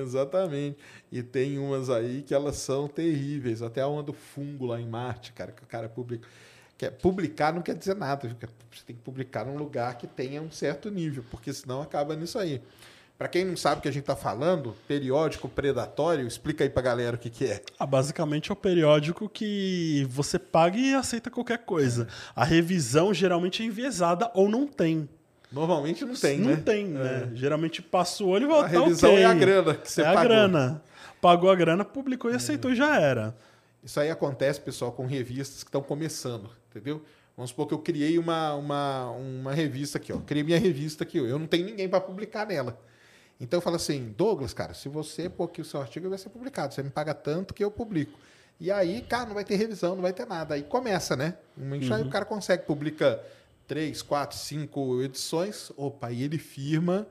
Exatamente. 0.00 0.78
E 1.12 1.22
tem 1.22 1.58
umas 1.58 1.88
aí 1.90 2.22
que 2.22 2.34
elas 2.34 2.56
são 2.56 2.88
terríveis. 2.88 3.62
Até 3.62 3.80
a 3.82 3.88
uma 3.88 4.02
do 4.02 4.12
fungo 4.12 4.66
lá 4.66 4.80
em 4.80 4.86
Marte, 4.88 5.32
cara, 5.32 5.52
que 5.52 5.62
o 5.62 5.66
cara 5.66 5.88
publica. 5.88 6.26
Quer, 6.78 6.90
publicar 6.90 7.54
não 7.54 7.62
quer 7.62 7.74
dizer 7.74 7.94
nada. 7.96 8.28
Você 8.28 8.84
tem 8.86 8.96
que 8.96 9.02
publicar 9.02 9.44
num 9.46 9.56
lugar 9.56 9.96
que 9.96 10.06
tenha 10.06 10.42
um 10.42 10.50
certo 10.50 10.90
nível, 10.90 11.24
porque 11.30 11.52
senão 11.52 11.80
acaba 11.80 12.14
nisso 12.14 12.38
aí. 12.38 12.60
Para 13.18 13.28
quem 13.28 13.46
não 13.46 13.56
sabe 13.56 13.78
o 13.78 13.82
que 13.82 13.88
a 13.88 13.90
gente 13.90 14.02
está 14.02 14.14
falando, 14.14 14.76
periódico 14.86 15.48
predatório, 15.48 16.26
explica 16.26 16.64
aí 16.64 16.68
pra 16.68 16.82
galera 16.82 17.16
o 17.16 17.18
que, 17.18 17.30
que 17.30 17.46
é. 17.46 17.62
Ah, 17.78 17.86
basicamente 17.86 18.50
é 18.50 18.52
o 18.52 18.56
periódico 18.56 19.26
que 19.26 20.06
você 20.10 20.38
paga 20.38 20.76
e 20.76 20.94
aceita 20.94 21.30
qualquer 21.30 21.64
coisa. 21.64 22.08
A 22.34 22.44
revisão 22.44 23.14
geralmente 23.14 23.62
é 23.62 23.66
enviesada 23.66 24.30
ou 24.34 24.50
não 24.50 24.66
tem. 24.66 25.08
Normalmente 25.50 26.04
não 26.04 26.14
tem, 26.14 26.38
não 26.38 26.50
né? 26.50 26.56
tem, 26.56 26.86
né? 26.86 27.30
Geralmente 27.32 27.80
passa 27.80 28.22
o 28.22 28.28
olho 28.28 28.44
e 28.44 28.46
volta. 28.48 28.66
A 28.66 28.68
revisão 28.68 29.10
ok. 29.10 29.22
é 29.22 29.24
a 29.24 29.34
grana 29.34 29.74
que 29.74 29.90
você 29.90 30.02
é 30.02 30.04
pagou. 30.04 30.20
a 30.20 30.24
grana. 30.24 30.82
Pagou 31.18 31.50
a 31.50 31.54
grana, 31.54 31.84
publicou 31.84 32.30
e 32.30 32.34
aceitou 32.34 32.72
e 32.72 32.76
já 32.76 33.00
era. 33.00 33.34
Isso 33.82 33.98
aí 33.98 34.10
acontece, 34.10 34.60
pessoal, 34.60 34.92
com 34.92 35.06
revistas 35.06 35.62
que 35.62 35.68
estão 35.68 35.80
começando, 35.80 36.50
entendeu? 36.68 37.02
Vamos 37.34 37.50
supor 37.50 37.66
que 37.66 37.72
eu 37.72 37.78
criei 37.78 38.18
uma, 38.18 38.54
uma, 38.54 39.10
uma 39.12 39.54
revista 39.54 39.96
aqui, 39.96 40.12
ó. 40.12 40.18
Criei 40.18 40.44
minha 40.44 40.58
revista 40.58 41.04
aqui, 41.04 41.16
eu 41.16 41.38
não 41.38 41.46
tenho 41.46 41.64
ninguém 41.64 41.88
para 41.88 42.00
publicar 42.00 42.46
nela. 42.46 42.78
Então 43.40 43.58
eu 43.58 43.62
falo 43.62 43.76
assim, 43.76 44.14
Douglas, 44.16 44.54
cara, 44.54 44.72
se 44.74 44.88
você 44.88 45.28
pôr 45.28 45.44
aqui 45.44 45.60
o 45.60 45.64
seu 45.64 45.80
artigo, 45.80 46.08
vai 46.08 46.18
ser 46.18 46.30
publicado. 46.30 46.72
Você 46.74 46.82
me 46.82 46.90
paga 46.90 47.12
tanto 47.14 47.52
que 47.52 47.62
eu 47.62 47.70
publico. 47.70 48.18
E 48.58 48.70
aí, 48.70 49.02
cara, 49.02 49.26
não 49.26 49.34
vai 49.34 49.44
ter 49.44 49.56
revisão, 49.56 49.94
não 49.94 50.02
vai 50.02 50.12
ter 50.14 50.26
nada. 50.26 50.54
Aí 50.54 50.62
começa, 50.62 51.14
né? 51.14 51.34
Aí 51.92 52.02
o 52.02 52.08
cara 52.08 52.24
consegue, 52.24 52.62
publica 52.64 53.22
três, 53.68 54.00
quatro, 54.00 54.38
cinco 54.38 55.02
edições, 55.02 55.70
opa, 55.76 56.06
aí 56.06 56.22
ele 56.22 56.38
firma 56.38 57.06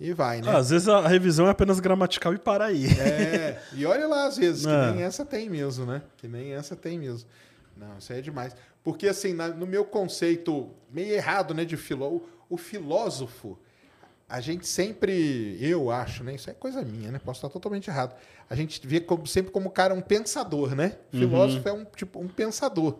e 0.00 0.12
vai, 0.12 0.40
né? 0.40 0.50
Ah, 0.50 0.56
às 0.58 0.70
vezes 0.70 0.88
a 0.88 1.06
revisão 1.06 1.46
é 1.46 1.50
apenas 1.50 1.78
gramatical 1.78 2.34
e 2.34 2.38
para 2.38 2.64
aí. 2.66 2.86
É, 2.98 3.62
e 3.74 3.86
olha 3.86 4.08
lá, 4.08 4.26
às 4.26 4.36
vezes, 4.36 4.66
que 4.66 4.72
É. 4.72 4.90
nem 4.92 5.02
essa 5.04 5.24
tem 5.24 5.48
mesmo, 5.48 5.86
né? 5.86 6.02
Que 6.16 6.26
nem 6.26 6.52
essa 6.54 6.74
tem 6.74 6.98
mesmo. 6.98 7.28
Não, 7.76 7.96
isso 7.98 8.12
aí 8.12 8.18
é 8.18 8.22
demais. 8.22 8.56
Porque, 8.82 9.06
assim, 9.06 9.32
na- 9.34 9.48
no 9.48 9.66
meu 9.66 9.84
conceito 9.84 10.68
meio 10.90 11.12
errado, 11.14 11.54
né, 11.54 11.64
de 11.64 11.76
filó, 11.76 12.08
o, 12.08 12.28
o 12.50 12.56
filósofo, 12.56 13.56
a 14.28 14.40
gente 14.40 14.66
sempre, 14.66 15.56
eu 15.60 15.90
acho, 15.90 16.22
né? 16.22 16.34
Isso 16.34 16.50
é 16.50 16.52
coisa 16.52 16.82
minha, 16.82 17.10
né? 17.10 17.18
Posso 17.24 17.38
estar 17.38 17.48
totalmente 17.48 17.88
errado. 17.88 18.14
A 18.50 18.54
gente 18.54 18.86
vê 18.86 19.00
como, 19.00 19.26
sempre 19.26 19.50
como 19.50 19.68
o 19.68 19.72
cara 19.72 19.94
um 19.94 20.00
pensador, 20.02 20.74
né? 20.74 20.96
Filósofo 21.10 21.66
é 21.68 21.72
um 21.72 21.84
tipo 21.96 22.20
um 22.20 22.28
pensador. 22.28 22.98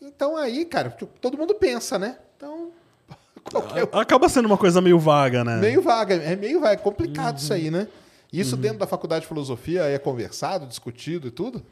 Então 0.00 0.36
aí, 0.36 0.64
cara, 0.64 0.90
tipo, 0.90 1.18
todo 1.20 1.38
mundo 1.38 1.54
pensa, 1.54 1.98
né? 1.98 2.18
Então, 2.36 2.70
qualquer 3.50 3.88
Acaba 3.92 4.28
sendo 4.28 4.46
uma 4.46 4.58
coisa 4.58 4.80
meio 4.80 4.98
vaga, 4.98 5.42
né? 5.44 5.56
Meio 5.56 5.80
vaga, 5.82 6.14
é 6.14 6.36
meio 6.36 6.60
vaga, 6.60 6.74
é 6.74 6.76
complicado 6.76 7.38
isso 7.38 7.52
Uhum. 7.52 7.58
aí, 7.58 7.70
né? 7.70 7.88
Isso 8.32 8.56
dentro 8.56 8.78
da 8.78 8.86
faculdade 8.86 9.22
de 9.22 9.28
filosofia 9.28 9.82
é 9.84 9.98
conversado, 9.98 10.64
discutido 10.66 11.26
e 11.26 11.30
tudo? 11.30 11.64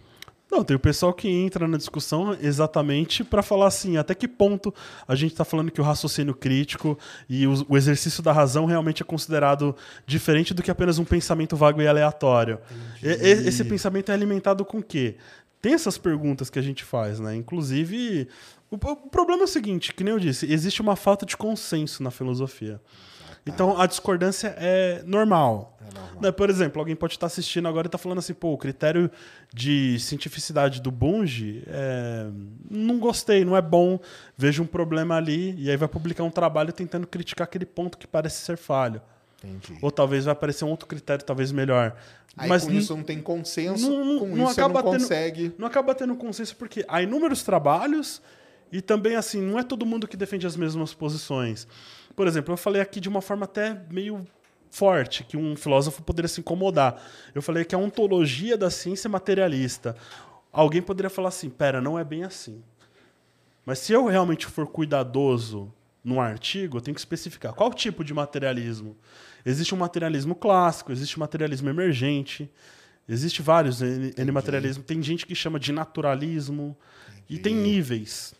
Não, 0.51 0.65
tem 0.65 0.75
o 0.75 0.81
pessoal 0.81 1.13
que 1.13 1.29
entra 1.29 1.69
na 1.69 1.77
discussão 1.77 2.37
exatamente 2.41 3.23
para 3.23 3.43
falar 3.43 3.67
assim, 3.67 3.99
até 3.99 4.15
que 4.15 4.27
ponto 4.27 4.75
a 5.07 5.15
gente 5.15 5.33
está 5.33 5.45
falando 5.45 5.71
que 5.71 5.81
o 5.81 5.85
raciocínio 5.85 6.35
crítico 6.35 6.99
e 7.29 7.47
o, 7.47 7.67
o 7.69 7.77
exercício 7.77 8.23
da 8.23 8.33
razão 8.33 8.65
realmente 8.65 9.03
é 9.03 9.05
considerado 9.05 9.77
diferente 10.07 10.55
do 10.55 10.63
que 10.63 10.71
apenas 10.71 10.99
um 10.99 11.05
pensamento 11.05 11.55
vago 11.55 11.83
e 11.83 11.87
aleatório. 11.87 12.59
E- 13.03 13.09
esse 13.49 13.63
pensamento 13.65 14.11
é 14.11 14.15
alimentado 14.15 14.65
com 14.65 14.79
o 14.79 14.83
quê? 14.83 15.17
Tem 15.61 15.75
essas 15.75 15.99
perguntas 15.99 16.49
que 16.49 16.59
a 16.59 16.63
gente 16.63 16.83
faz, 16.83 17.21
né? 17.21 17.35
Inclusive, 17.35 18.27
o, 18.71 18.77
o 18.77 18.97
problema 19.11 19.43
é 19.43 19.45
o 19.45 19.49
seguinte, 19.49 19.93
que 19.93 20.03
nem 20.05 20.15
eu 20.15 20.21
disse, 20.21 20.51
existe 20.51 20.81
uma 20.81 20.97
falta 20.97 21.27
de 21.27 21.37
consenso 21.37 22.03
na 22.03 22.11
filosofia. 22.11 22.81
Então 23.49 23.81
a 23.81 23.87
discordância 23.87 24.55
é 24.59 25.03
normal. 25.07 25.75
Né, 26.21 26.31
Por 26.33 26.51
exemplo, 26.51 26.81
alguém 26.81 26.95
pode 26.97 27.15
estar 27.15 27.27
assistindo 27.27 27.67
agora 27.69 27.87
e 27.87 27.89
estar 27.89 27.97
falando 27.99 28.19
assim, 28.19 28.35
pô, 28.35 28.53
o 28.53 28.59
critério 28.59 29.11
de 29.55 29.99
cientificidade 30.01 30.83
do 30.83 30.91
Bunge 30.91 31.63
é, 31.67 32.27
não 32.71 32.99
gostei, 32.99 33.45
não 33.45 33.57
é 33.57 33.63
bom, 33.63 33.99
vejo 34.37 34.63
um 34.63 34.67
problema 34.67 35.17
ali, 35.17 35.55
e 35.57 35.71
aí 35.71 35.77
vai 35.77 35.89
publicar 35.89 36.25
um 36.25 36.31
trabalho 36.31 36.73
tentando 36.73 37.07
criticar 37.07 37.45
aquele 37.47 37.65
ponto 37.65 37.97
que 37.97 38.07
parece 38.07 38.43
ser 38.45 38.57
falho. 38.59 39.01
Entendi. 39.43 39.79
Ou 39.81 39.91
talvez 39.91 40.25
vai 40.25 40.33
aparecer 40.33 40.65
um 40.65 40.71
outro 40.71 40.87
critério, 40.89 41.25
talvez 41.25 41.53
melhor. 41.53 41.97
Aí 42.37 42.49
Mas 42.49 42.65
com 42.65 42.73
isso 42.73 42.95
não 42.97 43.03
tem 43.05 43.21
consenso, 43.21 43.89
não, 43.89 44.05
não- 44.05 44.19
com 44.19 44.27
não 44.27 44.45
isso 44.45 44.55
você 44.55 44.61
não 44.61 44.67
acaba 44.69 44.83
tendo- 44.83 45.01
consegue. 45.03 45.53
não 45.57 45.67
acaba 45.67 45.95
tendo 45.95 46.15
consenso 46.17 46.57
porque 46.57 46.85
há 46.89 47.01
inúmeros 47.01 47.43
trabalhos 47.45 48.21
e 48.73 48.83
também, 48.83 49.15
assim, 49.17 49.41
não 49.41 49.59
é 49.59 49.63
todo 49.63 49.87
mundo 49.87 50.07
que 50.09 50.17
defende 50.17 50.47
as 50.47 50.57
mesmas 50.57 50.93
posições. 50.93 51.67
Por 52.19 52.27
exemplo, 52.27 52.53
eu 52.53 52.57
falei 52.57 52.83
aqui 52.83 52.99
de 52.99 53.09
uma 53.09 53.23
forma 53.23 53.45
até 53.45 53.81
meio 53.93 54.27
forte, 54.73 55.23
que 55.23 55.37
um 55.37 55.55
filósofo 55.55 56.03
poderia 56.03 56.27
se 56.29 56.41
incomodar. 56.41 57.01
Eu 57.33 57.41
falei 57.41 57.65
que 57.65 57.77
a 57.77 57.79
ontologia 57.79 58.59
da 58.59 58.71
ciência 58.71 59.07
é 59.07 59.09
materialista. 59.09 59.95
Alguém 60.53 60.83
poderia 60.83 61.09
falar 61.09 61.29
assim: 61.29 61.49
pera, 61.49 61.81
não 61.81 61.97
é 61.97 62.03
bem 62.03 62.25
assim. 62.25 62.61
Mas 63.65 63.79
se 63.79 63.93
eu 63.93 64.05
realmente 64.07 64.47
for 64.47 64.67
cuidadoso 64.67 65.73
num 66.03 66.21
artigo, 66.21 66.79
eu 66.79 66.81
tenho 66.81 66.95
que 66.97 67.01
especificar 67.01 67.53
qual 67.55 67.73
tipo 67.73 68.03
de 68.03 68.13
materialismo. 68.13 68.97
Existe 69.47 69.73
um 69.73 69.79
materialismo 69.79 70.35
clássico, 70.35 70.91
existe 70.91 71.17
um 71.17 71.21
materialismo 71.21 71.71
emergente, 71.71 72.51
existe 73.09 73.43
vários 73.43 73.81
N, 73.81 74.13
N 74.17 74.33
materialismo. 74.33 74.83
Tem 74.83 75.01
gente 75.01 75.25
que 75.25 75.37
chama 75.37 75.61
de 75.61 75.71
naturalismo 75.71 76.77
e 77.31 77.39
tem 77.39 77.55
níveis. 77.55 78.35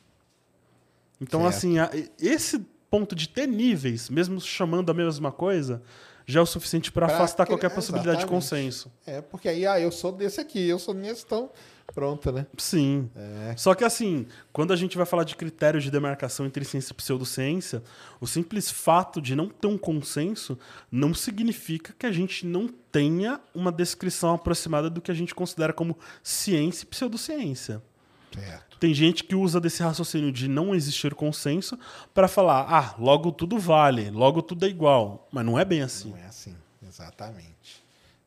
Então, 1.21 1.43
Certo. 1.43 1.55
assim, 1.55 1.79
a- 1.79 1.91
esse 2.21 2.67
ponto 2.91 3.15
de 3.15 3.29
ter 3.29 3.47
níveis, 3.47 4.09
mesmo 4.09 4.41
chamando 4.41 4.91
a 4.91 4.95
mesma 4.95 5.31
coisa, 5.33 5.83
já 6.27 6.41
é 6.41 6.43
o 6.43 6.47
suficiente 6.47 6.93
para 6.93 7.07
afastar 7.07 7.47
cri- 7.47 7.55
qualquer 7.55 7.71
possibilidade 7.75 8.19
de 8.19 8.25
exatamente. 8.25 8.43
consenso. 8.43 8.93
É, 9.07 9.21
porque 9.23 9.49
aí, 9.49 9.67
ah, 9.67 9.81
eu 9.81 9.91
sou 9.91 10.13
desse 10.13 10.41
aqui, 10.41 10.69
eu 10.69 10.79
sou 10.79 10.93
nesse, 10.93 11.25
então 11.25 11.51
pronto, 11.95 12.31
né? 12.31 12.47
Sim. 12.59 13.09
É. 13.17 13.55
Só 13.57 13.75
que 13.75 13.83
assim, 13.83 14.27
quando 14.53 14.75
a 14.75 14.77
gente 14.77 14.95
vai 14.95 15.07
falar 15.07 15.25
de 15.25 15.35
critérios 15.35 15.83
de 15.83 15.91
demarcação 15.91 16.45
entre 16.45 16.63
ciência 16.67 16.93
e 16.93 16.95
pseudociência, 16.95 17.83
o 18.21 18.27
simples 18.27 18.71
fato 18.71 19.23
de 19.23 19.35
não 19.35 19.49
ter 19.49 19.69
um 19.69 19.79
consenso 19.79 20.59
não 20.93 21.15
significa 21.15 21.95
que 21.99 22.05
a 22.05 22.13
gente 22.13 22.45
não 22.45 22.69
tenha 22.93 23.41
uma 23.55 23.73
descrição 23.73 24.35
aproximada 24.35 24.91
do 24.91 25.01
que 25.01 25.11
a 25.11 25.15
gente 25.15 25.35
considera 25.35 25.73
como 25.73 25.97
ciência 26.23 26.85
e 26.85 26.87
pseudociência. 26.87 27.83
Certo. 28.33 28.79
Tem 28.79 28.95
gente 28.95 29.25
que 29.25 29.35
usa 29.35 29.61
desse 29.61 29.83
raciocínio 29.83 30.31
de 30.31 30.47
não 30.49 30.75
existir 30.75 31.15
consenso 31.15 31.79
para 32.15 32.29
falar, 32.29 32.67
ah, 32.69 32.95
logo 32.99 33.33
tudo 33.33 33.59
vale, 33.59 34.11
logo 34.11 34.41
tudo 34.43 34.65
é 34.65 34.69
igual. 34.69 35.27
Mas 35.33 35.45
não 35.45 35.59
é 35.59 35.65
bem 35.65 35.83
assim. 35.83 36.11
Não 36.11 36.19
é 36.19 36.27
assim, 36.27 36.55
exatamente. 36.87 37.83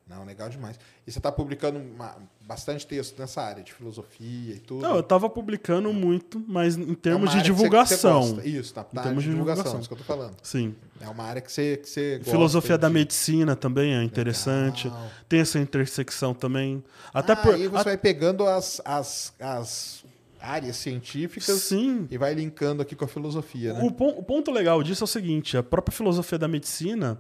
Não, 0.07 0.25
legal 0.25 0.49
demais. 0.49 0.77
E 1.07 1.11
você 1.11 1.19
está 1.19 1.31
publicando 1.31 1.79
uma- 1.79 2.17
bastante 2.51 2.85
texto 2.85 3.17
nessa 3.17 3.41
área 3.41 3.63
de 3.63 3.71
filosofia 3.73 4.55
e 4.55 4.59
tudo. 4.59 4.81
Não, 4.81 4.95
eu 4.97 5.03
tava 5.03 5.29
publicando 5.29 5.91
muito, 5.93 6.43
mas 6.47 6.75
em 6.77 6.91
É 6.91 6.95
termos 6.95 7.29
de 7.31 7.37
que 7.37 7.41
você- 7.43 7.45
divulgação. 7.53 8.19
Que 8.21 8.27
você 8.27 8.33
gosta. 8.35 8.49
Isso, 8.49 8.73
tá, 8.73 8.83
tá, 8.83 9.01
termos 9.03 9.23
de 9.23 9.29
de 9.29 9.35
divulgação, 9.35 9.63
divulgação. 9.63 9.79
isso 9.79 9.87
que 9.89 9.93
eu 9.93 9.97
tô 9.97 10.03
falando. 10.03 10.35
Sim. 10.43 10.75
É 10.99 11.07
uma 11.07 11.23
área 11.23 11.41
que 11.41 11.51
você, 11.51 11.77
que 11.77 11.87
você 11.89 12.17
gosta 12.17 12.31
Filosofia 12.31 12.77
da 12.77 12.87
de- 12.89 12.93
medicina 12.93 13.55
também 13.55 13.95
é 13.95 14.03
interessante. 14.03 14.87
Legal. 14.89 15.07
Tem 15.29 15.39
essa 15.39 15.57
intersecção 15.59 16.33
também. 16.33 16.83
Até 17.13 17.33
ah, 17.33 17.35
por. 17.37 17.53
aí 17.55 17.67
você 17.67 17.77
a- 17.81 17.83
vai 17.83 17.97
pegando 17.97 18.45
as, 18.45 18.81
as, 18.83 19.33
as 19.39 20.03
áreas 20.39 20.75
científicas 20.75 21.55
Sim. 21.61 22.07
e 22.11 22.17
vai 22.17 22.33
linkando 22.33 22.81
aqui 22.81 22.95
com 22.95 23.05
a 23.05 23.07
filosofia, 23.07 23.73
né? 23.73 23.81
O, 23.83 23.91
pon- 23.91 24.15
o 24.17 24.23
ponto 24.23 24.51
legal 24.51 24.83
disso 24.83 25.03
é 25.03 25.05
o 25.05 25.07
seguinte: 25.07 25.55
a 25.55 25.63
própria 25.63 25.95
filosofia 25.95 26.37
da 26.37 26.47
medicina 26.47 27.17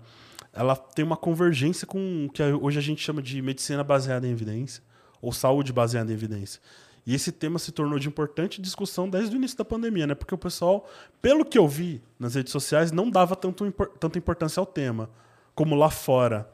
ela 0.53 0.75
tem 0.75 1.05
uma 1.05 1.15
convergência 1.15 1.87
com 1.87 2.25
o 2.25 2.29
que 2.29 2.43
hoje 2.43 2.77
a 2.77 2.81
gente 2.81 3.01
chama 3.01 3.21
de 3.21 3.41
medicina 3.41 3.83
baseada 3.85 4.27
em 4.27 4.31
evidência, 4.31 4.83
ou 5.21 5.31
saúde 5.31 5.71
baseada 5.71 6.11
em 6.11 6.15
evidência. 6.15 6.59
E 7.05 7.15
esse 7.15 7.31
tema 7.31 7.57
se 7.57 7.71
tornou 7.71 7.97
de 7.97 8.07
importante 8.07 8.61
discussão 8.61 9.09
desde 9.09 9.35
o 9.35 9.37
início 9.37 9.57
da 9.57 9.65
pandemia, 9.65 10.05
né? 10.05 10.13
Porque 10.13 10.35
o 10.35 10.37
pessoal, 10.37 10.87
pelo 11.21 11.43
que 11.43 11.57
eu 11.57 11.67
vi 11.67 12.01
nas 12.19 12.35
redes 12.35 12.51
sociais, 12.51 12.91
não 12.91 13.09
dava 13.09 13.35
tanto, 13.35 13.69
tanta 13.99 14.17
importância 14.17 14.59
ao 14.59 14.65
tema, 14.65 15.09
como 15.55 15.75
lá 15.75 15.89
fora. 15.89 16.47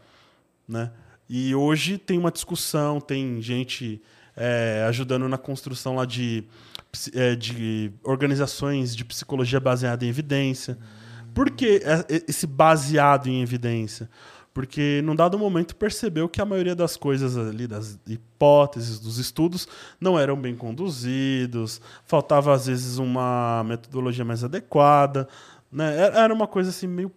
Né? 0.67 0.91
E 1.29 1.53
hoje 1.53 1.97
tem 1.97 2.17
uma 2.17 2.31
discussão, 2.31 3.01
tem 3.01 3.41
gente 3.41 4.01
é, 4.35 4.85
ajudando 4.87 5.27
na 5.27 5.37
construção 5.37 5.95
lá 5.95 6.05
de, 6.05 6.45
é, 7.13 7.35
de 7.35 7.91
organizações 8.03 8.95
de 8.95 9.03
psicologia 9.03 9.59
baseada 9.59 10.05
em 10.05 10.09
evidência. 10.09 10.77
Por 11.33 11.51
que 11.51 11.81
é- 11.83 12.15
é- 12.15 12.23
esse 12.27 12.47
baseado 12.47 13.27
em 13.27 13.41
evidência? 13.41 14.09
Porque 14.57 15.03
num 15.03 15.15
dado 15.15 15.37
momento 15.37 15.75
percebeu 15.75 16.27
que 16.27 16.41
a 16.41 16.45
maioria 16.45 16.73
das 16.75 16.97
coisas 16.97 17.37
ali, 17.37 17.67
das 17.67 17.99
hipóteses, 18.07 18.97
dos 18.99 19.19
estudos, 19.19 19.67
não 20.01 20.17
eram 20.17 20.35
bem 20.35 20.55
conduzidos, 20.55 21.79
faltava 22.03 22.51
às 22.55 22.65
vezes 22.65 22.97
uma 22.97 23.63
metodologia 23.63 24.25
mais 24.25 24.43
adequada. 24.43 25.27
Né? 25.71 25.95
Era 26.11 26.33
uma 26.33 26.47
coisa 26.47 26.71
assim 26.71 26.87
meio 26.87 27.11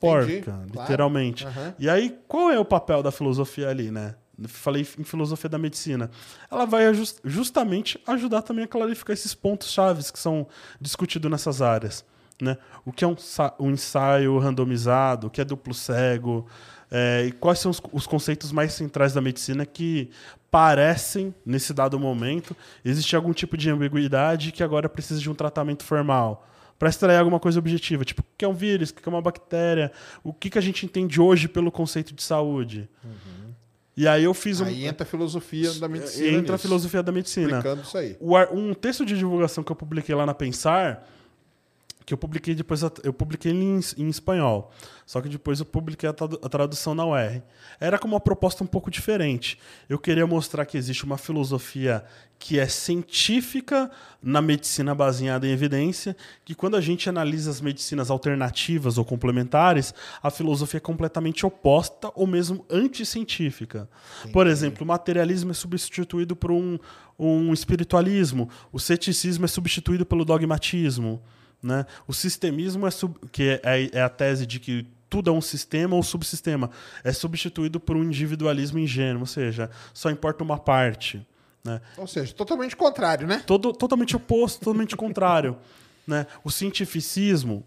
porca, 0.00 0.24
Entendi, 0.24 0.42
claro. 0.42 0.66
literalmente. 0.68 1.46
Aham. 1.46 1.74
E 1.78 1.88
aí, 1.88 2.18
qual 2.26 2.50
é 2.50 2.58
o 2.58 2.64
papel 2.64 3.04
da 3.04 3.12
filosofia 3.12 3.68
ali, 3.68 3.92
né? 3.92 4.16
Falei 4.48 4.82
em 4.98 5.04
filosofia 5.04 5.48
da 5.48 5.58
medicina. 5.58 6.10
Ela 6.50 6.64
vai 6.64 6.86
ajus- 6.86 7.20
justamente 7.24 8.00
ajudar 8.04 8.42
também 8.42 8.64
a 8.64 8.68
clarificar 8.68 9.14
esses 9.14 9.32
pontos 9.32 9.70
chaves 9.70 10.10
que 10.10 10.18
são 10.18 10.44
discutidos 10.80 11.30
nessas 11.30 11.62
áreas. 11.62 12.04
Né? 12.42 12.56
O 12.86 12.90
que 12.90 13.04
é 13.04 13.06
um, 13.06 13.14
um 13.60 13.70
ensaio 13.70 14.38
randomizado, 14.38 15.26
o 15.26 15.30
que 15.30 15.42
é 15.42 15.44
duplo 15.44 15.74
cego, 15.74 16.46
é, 16.90 17.26
e 17.26 17.32
quais 17.32 17.58
são 17.58 17.70
os, 17.70 17.80
os 17.92 18.06
conceitos 18.06 18.50
mais 18.50 18.72
centrais 18.72 19.12
da 19.12 19.20
medicina 19.20 19.64
que 19.64 20.10
parecem, 20.50 21.32
nesse 21.46 21.72
dado 21.72 21.98
momento, 21.98 22.56
existir 22.84 23.14
algum 23.14 23.32
tipo 23.32 23.56
de 23.56 23.70
ambiguidade 23.70 24.50
que 24.50 24.62
agora 24.62 24.88
precisa 24.88 25.20
de 25.20 25.30
um 25.30 25.34
tratamento 25.34 25.84
formal 25.84 26.46
para 26.78 26.88
extrair 26.88 27.18
alguma 27.18 27.38
coisa 27.38 27.58
objetiva, 27.58 28.04
tipo, 28.04 28.22
o 28.22 28.24
que 28.36 28.44
é 28.44 28.48
um 28.48 28.54
vírus, 28.54 28.88
o 28.88 28.94
que 28.94 29.06
é 29.06 29.12
uma 29.12 29.20
bactéria, 29.20 29.92
o 30.24 30.32
que, 30.32 30.48
que 30.48 30.58
a 30.58 30.62
gente 30.62 30.86
entende 30.86 31.20
hoje 31.20 31.46
pelo 31.46 31.70
conceito 31.70 32.14
de 32.14 32.22
saúde. 32.22 32.88
E 33.96 34.08
aí 34.08 34.24
eu 34.24 34.32
fiz 34.32 34.62
um. 34.62 34.64
Aí 34.64 34.86
entra 34.86 35.04
a 35.04 35.06
filosofia 35.06 35.74
da 35.74 35.86
medicina. 35.86 36.28
entra 36.28 36.52
a 36.52 36.56
nisso, 36.56 36.66
filosofia 36.66 37.02
da 37.02 37.12
medicina. 37.12 37.58
Explicando 37.58 37.82
isso 37.82 37.98
aí. 37.98 38.16
Um 38.50 38.72
texto 38.72 39.04
de 39.04 39.14
divulgação 39.14 39.62
que 39.62 39.70
eu 39.70 39.76
publiquei 39.76 40.14
lá 40.14 40.24
na 40.24 40.32
Pensar, 40.32 41.06
que 42.10 42.14
eu 42.14 42.18
publiquei 42.18 42.56
depois, 42.56 42.82
eu 43.04 43.12
publiquei 43.12 43.52
em, 43.52 43.78
em 43.96 44.08
espanhol. 44.08 44.72
Só 45.06 45.20
que 45.20 45.28
depois 45.28 45.60
eu 45.60 45.64
publiquei 45.64 46.08
a, 46.08 46.12
a 46.12 46.48
tradução 46.48 46.92
na 46.92 47.06
UR. 47.06 47.40
Era 47.78 48.00
com 48.00 48.08
uma 48.08 48.18
proposta 48.18 48.64
um 48.64 48.66
pouco 48.66 48.90
diferente. 48.90 49.56
Eu 49.88 49.96
queria 49.96 50.26
mostrar 50.26 50.66
que 50.66 50.76
existe 50.76 51.04
uma 51.04 51.16
filosofia 51.16 52.04
que 52.36 52.58
é 52.58 52.66
científica 52.66 53.88
na 54.20 54.42
medicina 54.42 54.92
baseada 54.92 55.46
em 55.46 55.52
evidência, 55.52 56.16
que 56.44 56.52
quando 56.52 56.76
a 56.76 56.80
gente 56.80 57.08
analisa 57.08 57.48
as 57.48 57.60
medicinas 57.60 58.10
alternativas 58.10 58.98
ou 58.98 59.04
complementares, 59.04 59.94
a 60.20 60.32
filosofia 60.32 60.78
é 60.78 60.80
completamente 60.80 61.46
oposta 61.46 62.10
ou 62.16 62.26
mesmo 62.26 62.66
anticientífica. 62.68 63.88
Por 64.32 64.48
exemplo, 64.48 64.82
o 64.82 64.86
materialismo 64.86 65.52
é 65.52 65.54
substituído 65.54 66.34
por 66.34 66.50
um, 66.50 66.76
um 67.16 67.52
espiritualismo, 67.52 68.48
o 68.72 68.80
ceticismo 68.80 69.44
é 69.44 69.48
substituído 69.48 70.04
pelo 70.04 70.24
dogmatismo. 70.24 71.22
Né? 71.62 71.84
O 72.06 72.12
sistemismo, 72.12 72.86
é 72.86 72.90
sub- 72.90 73.18
que 73.30 73.60
é, 73.62 73.90
é 73.92 74.02
a 74.02 74.08
tese 74.08 74.46
de 74.46 74.58
que 74.58 74.86
tudo 75.08 75.28
é 75.28 75.32
um 75.32 75.40
sistema 75.40 75.96
ou 75.96 76.02
subsistema, 76.02 76.70
é 77.02 77.12
substituído 77.12 77.80
por 77.80 77.96
um 77.96 78.04
individualismo 78.04 78.78
ingênuo, 78.78 79.20
ou 79.20 79.26
seja, 79.26 79.68
só 79.92 80.08
importa 80.10 80.44
uma 80.44 80.56
parte. 80.56 81.26
Né? 81.64 81.80
Ou 81.96 82.06
seja, 82.06 82.32
totalmente 82.32 82.76
contrário, 82.76 83.26
né? 83.26 83.42
Todo, 83.46 83.72
totalmente 83.72 84.16
oposto, 84.16 84.60
totalmente 84.60 84.96
contrário. 84.96 85.56
Né? 86.06 86.26
O 86.42 86.50
cientificismo, 86.50 87.62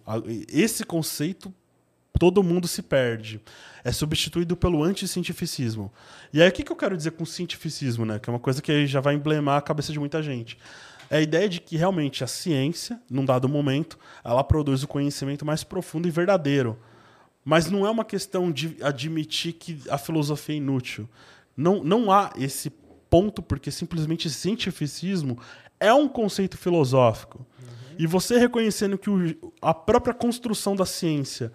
esse 0.50 0.84
conceito, 0.84 1.54
todo 2.20 2.44
mundo 2.44 2.68
se 2.68 2.82
perde. 2.82 3.40
É 3.86 3.92
substituído 3.92 4.58
pelo 4.58 4.84
anticientificismo. 4.84 5.90
E 6.34 6.42
aí, 6.42 6.50
o 6.50 6.52
que, 6.52 6.64
que 6.64 6.72
eu 6.72 6.76
quero 6.76 6.98
dizer 6.98 7.12
com 7.12 7.26
cientificismo? 7.26 8.04
Né? 8.06 8.20
Que 8.20 8.30
é 8.30 8.34
uma 8.34 8.40
coisa 8.40 8.62
que 8.62 8.86
já 8.86 9.00
vai 9.00 9.14
emblemar 9.16 9.60
a 9.60 9.62
cabeça 9.62 9.94
de 9.94 10.00
muita 10.00 10.22
gente. 10.22 10.58
É 11.10 11.18
a 11.18 11.22
ideia 11.22 11.48
de 11.50 11.60
que 11.62 11.78
realmente 11.78 12.24
a 12.24 12.28
ciência, 12.28 13.00
num 13.10 13.26
dado 13.26 13.48
momento, 13.50 13.98
ela 14.24 14.44
produz 14.44 14.84
o 14.84 14.88
conhecimento 14.88 15.46
mais 15.46 15.64
profundo 15.64 16.08
e 16.08 16.12
verdadeiro. 16.12 16.78
Mas 17.46 17.70
não 17.70 17.86
é 17.86 17.90
uma 17.90 18.06
questão 18.06 18.52
de 18.52 18.78
admitir 18.82 19.54
que 19.54 19.82
a 19.90 19.98
filosofia 19.98 20.56
é 20.56 20.58
inútil. 20.58 21.10
Não, 21.56 21.84
não 21.84 22.12
há 22.12 22.32
esse 22.38 22.70
ponto, 23.10 23.42
porque 23.42 23.70
simplesmente 23.70 24.30
cientificismo 24.30 25.38
é 25.80 25.94
um 25.94 26.08
conceito 26.08 26.58
filosófico. 26.58 27.46
E 28.00 28.08
você 28.08 28.38
reconhecendo 28.40 28.98
que 28.98 29.10
o- 29.10 29.54
a 29.62 29.74
própria 29.74 30.14
construção 30.14 30.76
da 30.76 30.86
ciência 30.86 31.52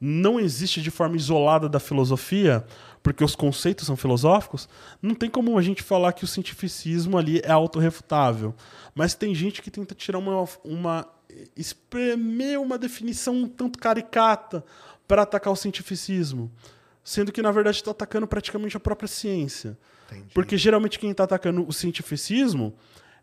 não 0.00 0.38
existe 0.38 0.82
de 0.82 0.90
forma 0.90 1.16
isolada 1.16 1.68
da 1.68 1.80
filosofia, 1.80 2.64
porque 3.02 3.24
os 3.24 3.34
conceitos 3.34 3.86
são 3.86 3.96
filosóficos, 3.96 4.68
não 5.00 5.14
tem 5.14 5.30
como 5.30 5.56
a 5.56 5.62
gente 5.62 5.82
falar 5.82 6.12
que 6.12 6.24
o 6.24 6.26
cientificismo 6.26 7.16
ali 7.16 7.40
é 7.44 7.50
autorrefutável. 7.50 8.54
Mas 8.94 9.14
tem 9.14 9.34
gente 9.34 9.62
que 9.62 9.70
tenta 9.70 9.94
tirar 9.94 10.18
uma, 10.18 10.48
uma 10.64 11.08
espremer 11.56 12.60
uma 12.60 12.78
definição 12.78 13.34
um 13.34 13.48
tanto 13.48 13.78
caricata 13.78 14.64
para 15.06 15.22
atacar 15.22 15.52
o 15.52 15.56
cientificismo, 15.56 16.50
sendo 17.02 17.32
que 17.32 17.42
na 17.42 17.50
verdade 17.50 17.76
está 17.76 17.90
atacando 17.90 18.26
praticamente 18.26 18.76
a 18.76 18.80
própria 18.80 19.08
ciência. 19.08 19.78
Porque 20.34 20.56
geralmente 20.56 20.98
quem 20.98 21.10
está 21.10 21.24
atacando 21.24 21.66
o 21.66 21.72
cientificismo 21.72 22.74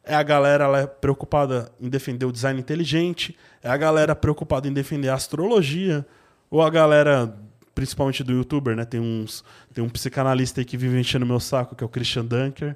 é 0.03 0.13
a 0.13 0.21
galera 0.21 0.67
lá 0.67 0.87
preocupada 0.87 1.71
em 1.79 1.89
defender 1.89 2.25
o 2.25 2.31
design 2.31 2.59
inteligente, 2.59 3.35
é 3.61 3.69
a 3.69 3.77
galera 3.77 4.15
preocupada 4.15 4.67
em 4.67 4.73
defender 4.73 5.09
a 5.09 5.15
astrologia, 5.15 6.05
ou 6.49 6.61
a 6.61 6.69
galera 6.69 7.35
principalmente 7.75 8.23
do 8.23 8.31
youtuber, 8.31 8.75
né? 8.75 8.85
Tem 8.85 8.99
uns 8.99 9.43
tem 9.73 9.83
um 9.83 9.89
psicanalista 9.89 10.61
aí 10.61 10.65
que 10.65 10.77
vive 10.77 10.97
enchendo 10.97 11.25
meu 11.25 11.39
saco, 11.39 11.75
que 11.75 11.83
é 11.83 11.85
o 11.85 11.89
Christian 11.89 12.25
Dunker. 12.25 12.75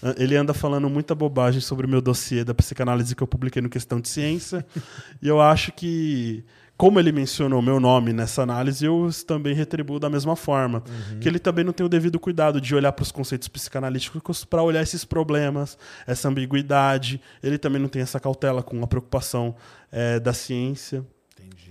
Ah, 0.00 0.14
Ele 0.16 0.36
anda 0.36 0.54
falando 0.54 0.88
muita 0.88 1.14
bobagem 1.14 1.60
sobre 1.60 1.84
o 1.84 1.88
meu 1.88 2.00
dossiê 2.00 2.44
da 2.44 2.54
psicanálise 2.54 3.14
que 3.14 3.22
eu 3.22 3.26
publiquei 3.26 3.60
no 3.60 3.68
Questão 3.68 4.00
de 4.00 4.08
Ciência. 4.08 4.64
e 5.20 5.26
eu 5.26 5.40
acho 5.40 5.72
que 5.72 6.44
como 6.76 7.00
ele 7.00 7.10
mencionou 7.10 7.62
meu 7.62 7.80
nome 7.80 8.12
nessa 8.12 8.42
análise, 8.42 8.84
eu 8.84 9.08
também 9.26 9.54
retribuo 9.54 9.98
da 9.98 10.10
mesma 10.10 10.36
forma. 10.36 10.82
Que 11.20 11.26
ele 11.26 11.38
também 11.38 11.64
não 11.64 11.72
tem 11.72 11.86
o 11.86 11.88
devido 11.88 12.20
cuidado 12.20 12.60
de 12.60 12.74
olhar 12.74 12.92
para 12.92 13.02
os 13.02 13.10
conceitos 13.10 13.48
psicanalíticos 13.48 14.44
para 14.44 14.62
olhar 14.62 14.82
esses 14.82 15.02
problemas, 15.02 15.78
essa 16.06 16.28
ambiguidade. 16.28 17.18
Ele 17.42 17.56
também 17.56 17.80
não 17.80 17.88
tem 17.88 18.02
essa 18.02 18.20
cautela 18.20 18.62
com 18.62 18.84
a 18.84 18.86
preocupação 18.86 19.56
eh, 19.90 20.20
da 20.20 20.34
ciência 20.34 21.02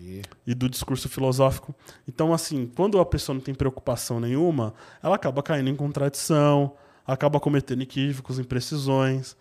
Entendi. 0.06 0.22
e 0.46 0.54
do 0.54 0.70
discurso 0.70 1.10
filosófico. 1.10 1.74
Então, 2.08 2.34
assim, 2.34 2.72
quando 2.76 3.00
a 3.00 3.06
pessoa 3.06 3.34
não 3.34 3.42
tem 3.42 3.56
preocupação 3.56 4.20
nenhuma, 4.20 4.74
ela 5.02 5.16
acaba 5.16 5.42
caindo 5.42 5.70
em 5.70 5.76
contradição, 5.76 6.74
acaba 7.06 7.40
cometendo 7.40 7.82
equívocos, 7.82 8.38
imprecisões, 8.38 9.36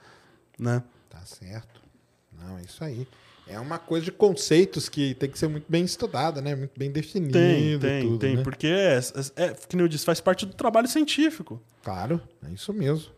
né? 0.58 0.82
Tá 1.10 1.20
certo. 1.20 1.80
Não, 2.32 2.58
é 2.58 2.62
isso 2.62 2.82
aí. 2.82 3.06
É 3.46 3.60
uma 3.60 3.78
coisa 3.78 4.06
de 4.06 4.12
conceitos 4.12 4.88
que 4.88 5.14
tem 5.14 5.30
que 5.30 5.38
ser 5.38 5.48
muito 5.48 5.66
bem 5.68 5.84
estudada, 5.84 6.40
né? 6.40 6.54
Muito 6.54 6.78
bem 6.78 6.90
definido. 6.90 7.32
Tem, 7.32 7.78
tem, 7.78 8.02
tudo, 8.02 8.18
tem, 8.18 8.36
né? 8.36 8.42
porque 8.42 8.66
é, 8.66 8.98
é, 9.36 9.44
é, 9.44 9.48
que 9.52 9.76
nem 9.76 9.84
eu 9.84 9.88
disse, 9.88 10.04
faz 10.04 10.18
parte 10.18 10.46
do 10.46 10.54
trabalho 10.54 10.88
científico. 10.88 11.60
Claro, 11.82 12.20
é 12.42 12.50
isso 12.50 12.72
mesmo. 12.72 13.12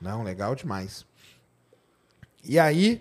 Não, 0.00 0.24
legal 0.24 0.56
demais. 0.56 1.06
E 2.42 2.58
aí, 2.58 3.00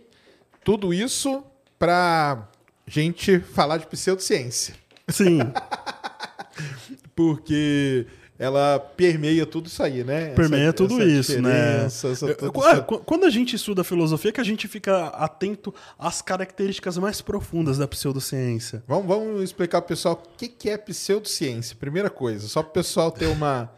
tudo 0.63 0.93
isso 0.93 1.43
pra 1.79 2.47
gente 2.87 3.39
falar 3.39 3.77
de 3.77 3.87
pseudociência. 3.87 4.73
Sim, 5.09 5.39
Porque 7.15 8.05
ela 8.39 8.79
permeia 8.79 9.45
tudo 9.45 9.67
isso 9.67 9.81
aí, 9.83 10.03
né? 10.03 10.33
permeia 10.33 10.63
Essa- 10.63 10.73
tudo 10.73 10.95
essa 10.95 11.05
isso, 11.05 11.41
né? 11.41 11.85
essa- 11.85 12.33
tudo 12.35 12.51
qu- 12.51 12.99
Quando 12.99 13.25
a 13.25 13.29
gente 13.29 13.55
estuda 13.55 13.83
filosofia, 13.83 14.29
é 14.29 14.31
que 14.31 14.41
a 14.41 14.43
gente 14.43 14.67
fica 14.67 15.07
atento 15.07 15.73
às 15.97 16.21
características 16.21 16.97
mais 16.97 17.21
profundas 17.21 17.77
da 17.77 17.87
pseudociência. 17.87 18.83
Vamos, 18.87 19.05
vamos 19.07 19.43
explicar 19.43 19.81
pro 19.81 19.89
pessoal 19.89 20.21
o 20.23 20.37
que, 20.37 20.47
que 20.47 20.69
é 20.69 20.77
pseudociência. 20.77 21.75
Primeira 21.79 22.09
coisa, 22.09 22.47
só 22.47 22.63
pro 22.63 22.71
pessoal 22.73 23.11
ter 23.11 23.27
uma 23.27 23.71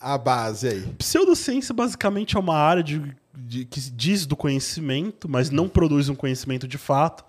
a 0.00 0.18
base 0.18 0.68
aí. 0.68 0.80
Pseudociência 0.98 1.72
basicamente 1.72 2.36
é 2.36 2.40
uma 2.40 2.56
área 2.56 2.82
de, 2.82 3.00
de- 3.34 3.64
que 3.64 3.80
diz 3.80 4.26
do 4.26 4.36
conhecimento, 4.36 5.28
mas 5.28 5.48
não 5.50 5.68
produz 5.68 6.08
um 6.08 6.14
conhecimento 6.14 6.66
de 6.68 6.76
fato, 6.76 7.24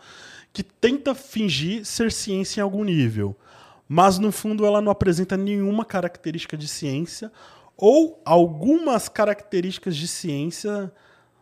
que 0.56 0.64
tenta 0.64 1.14
fingir 1.14 1.84
ser 1.84 2.10
ciência 2.14 2.62
em 2.62 2.64
algum 2.64 2.86
nível. 2.86 3.36
Mas 3.90 4.18
no 4.18 4.32
fundo 4.32 4.66
ela 4.66 4.80
não 4.82 4.90
apresenta 4.90 5.36
nenhuma 5.36 5.84
característica 5.84 6.56
de 6.56 6.66
ciência, 6.66 7.30
ou 7.76 8.22
algumas 8.24 9.10
características 9.10 9.98
de 9.98 10.08
ciência 10.08 10.90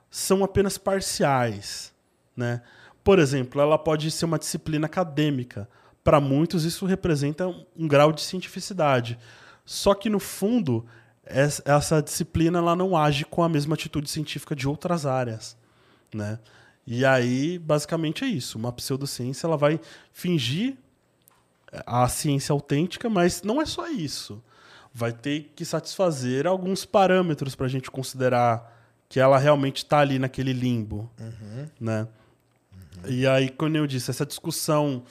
são 0.09 0.43
apenas 0.43 0.79
parciais. 0.79 1.93
Né? 2.35 2.63
Por 3.03 3.19
exemplo, 3.19 3.61
ela 3.61 3.77
pode 3.77 4.09
ser 4.09 4.25
uma 4.25 4.39
disciplina 4.39 4.87
acadêmica. 4.87 5.69
Para 6.03 6.19
muitos, 6.19 6.65
isso 6.65 6.87
representa 6.87 7.47
um, 7.47 7.87
grau 7.87 8.11
de 8.11 8.21
cientificidade. 8.21 9.19
Só 9.63 9.93
que, 9.93 10.09
no 10.09 10.19
fundo, 10.19 10.85
es- 11.25 11.61
essa 11.65 12.01
disciplina 12.01 12.57
ela 12.57 12.75
não 12.75 12.97
age 12.97 13.25
com 13.25 13.43
a 13.43 13.47
mesma 13.47 13.75
atitude 13.75 14.09
científica 14.09 14.55
de 14.55 14.67
outras 14.67 15.05
áreas. 15.05 15.55
Né? 16.13 16.39
E 16.85 17.05
aí, 17.05 17.57
basicamente, 17.59 18.23
é 18.23 18.27
isso. 18.27 18.57
Uma 18.57 18.71
pseudociência 18.71 19.47
ela 19.47 19.57
vai 19.57 19.79
fingir 20.11 20.75
a 21.85 22.07
ciência 22.07 22.51
autêntica, 22.53 23.09
mas 23.09 23.41
não 23.41 23.61
é 23.61 23.65
só 23.65 23.87
isso. 23.87 24.43
Vai 24.93 25.11
ter 25.11 25.51
que 25.55 25.65
satisfazer 25.65 26.45
alguns 26.45 26.85
parâmetros 26.85 27.55
para 27.55 27.65
a 27.65 27.69
gente 27.69 27.89
considerar 27.89 28.71
que 29.09 29.19
ela 29.19 29.37
realmente 29.37 29.77
está 29.77 29.99
ali 29.99 30.19
naquele 30.19 30.53
limbo, 30.53 31.09
né? 31.79 32.07
E 33.07 33.25
aí, 33.25 33.49
como 33.49 33.75
eu 33.75 33.87
disse, 33.87 34.11
essa 34.11 34.25
discussão 34.25 35.03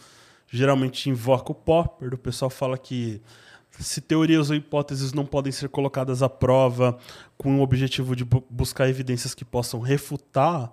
geralmente 0.48 1.08
invoca 1.10 1.52
o 1.52 1.54
Popper. 1.54 2.14
O 2.14 2.18
pessoal 2.18 2.50
fala 2.50 2.78
que 2.78 3.20
se 3.78 4.00
teorias 4.00 4.50
ou 4.50 4.56
hipóteses 4.56 5.12
não 5.12 5.24
podem 5.24 5.50
ser 5.52 5.68
colocadas 5.68 6.22
à 6.22 6.28
prova 6.28 6.98
com 7.36 7.58
o 7.58 7.62
objetivo 7.62 8.14
de 8.14 8.24
bu- 8.24 8.44
buscar 8.48 8.88
evidências 8.88 9.34
que 9.34 9.44
possam 9.44 9.80
refutar, 9.80 10.70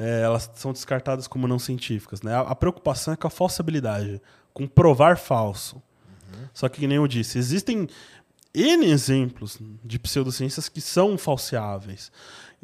eh, 0.00 0.22
elas 0.22 0.50
são 0.54 0.72
descartadas 0.72 1.28
como 1.28 1.46
não 1.46 1.58
científicas. 1.58 2.22
Né? 2.22 2.34
A, 2.34 2.40
a 2.40 2.54
preocupação 2.54 3.12
é 3.12 3.16
com 3.16 3.26
a 3.26 3.30
falsabilidade, 3.30 4.20
com 4.52 4.66
provar 4.66 5.18
falso. 5.18 5.80
Só 6.54 6.68
que, 6.68 6.86
nem 6.86 6.96
eu 6.96 7.06
disse, 7.06 7.38
existem 7.38 7.86
N 8.54 8.86
exemplos 8.86 9.58
de 9.84 9.98
pseudociências 9.98 10.68
que 10.68 10.80
são 10.80 11.18
falseáveis 11.18 12.10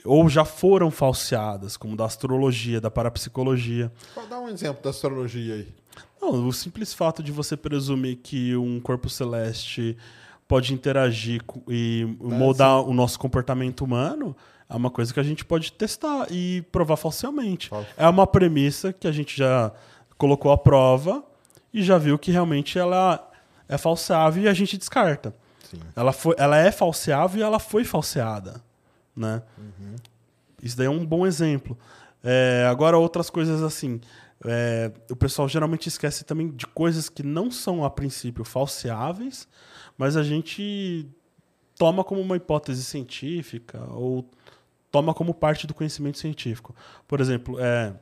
ou 0.05 0.29
já 0.29 0.45
foram 0.45 0.91
falseadas, 0.91 1.77
como 1.77 1.97
da 1.97 2.05
astrologia, 2.05 2.81
da 2.81 2.91
parapsicologia. 2.91 3.93
Qual 4.15 4.27
dá 4.27 4.39
um 4.39 4.49
exemplo 4.49 4.83
da 4.83 4.91
astrologia 4.91 5.55
aí? 5.55 5.69
Não, 6.21 6.47
o 6.47 6.53
simples 6.53 6.93
fato 6.93 7.23
de 7.23 7.33
você 7.33 7.57
presumir 7.57 8.17
que 8.17 8.57
um 8.57 8.81
corpo 8.81 9.09
celeste 9.09 9.97
pode 10.47 10.73
interagir 10.73 11.43
e 11.69 12.17
moldar 12.21 12.81
o 12.83 12.93
nosso 12.93 13.19
comportamento 13.19 13.83
humano 13.83 14.37
é 14.69 14.75
uma 14.77 14.91
coisa 14.91 15.13
que 15.15 15.21
a 15.21 15.23
gente 15.23 15.45
pode 15.45 15.73
testar 15.73 16.27
e 16.31 16.63
provar 16.73 16.97
falsamente. 16.97 17.69
Fal- 17.69 17.87
É 17.97 18.09
uma 18.09 18.27
premissa 18.27 18.93
que 18.93 19.07
a 19.07 19.13
gente 19.13 19.37
já 19.37 19.73
colocou 20.19 20.51
à 20.53 20.59
prova 20.59 21.25
e 21.73 21.83
já 21.83 21.99
viu 21.99 22.19
que 22.19 22.31
realmente 22.31 22.79
ela 22.79 23.31
é 23.69 23.77
falseável 23.79 24.45
e 24.45 24.49
a 24.49 24.55
gente 24.55 24.77
descarta. 24.79 25.35
Sim. 25.71 25.79
Ela, 25.95 26.13
foi, 26.13 26.35
ela 26.39 26.57
é 26.57 26.71
falseável 26.71 27.41
e 27.41 27.43
ela 27.43 27.59
foi 27.59 27.85
falseada. 27.85 28.63
Né? 29.15 29.43
Isso 30.63 30.77
daí 30.77 30.87
é 30.87 30.91
um 30.91 31.05
bom 31.05 31.27
exemplo. 31.27 31.77
É, 32.23 32.67
agora, 32.69 32.97
outras 32.99 33.31
coisas 33.31 33.63
assim. 33.63 34.01
é, 34.45 34.91
o 35.11 35.17
pessoal 35.17 35.49
geralmente 35.49 35.87
esquece 35.89 36.25
também 36.25 36.49
de 36.51 36.67
coisas 36.67 37.09
que 37.09 37.23
não 37.23 37.51
são, 37.51 37.85
a 37.85 37.91
princípio, 37.91 38.45
falseáveis, 38.45 39.47
mas 39.97 40.17
a 40.17 40.23
gente 40.23 41.09
toma 41.79 42.03
como 42.05 42.21
uma 42.21 42.37
hipótese 42.37 42.85
científica 42.85 43.85
ou 43.91 44.29
toma 44.97 45.13
como 45.13 45.35
parte 45.35 45.67
do 45.67 45.75
conhecimento 45.75 46.19
científico. 46.19 46.75
Por 47.07 47.21
exemplo, 47.21 47.59
é, 47.61 47.93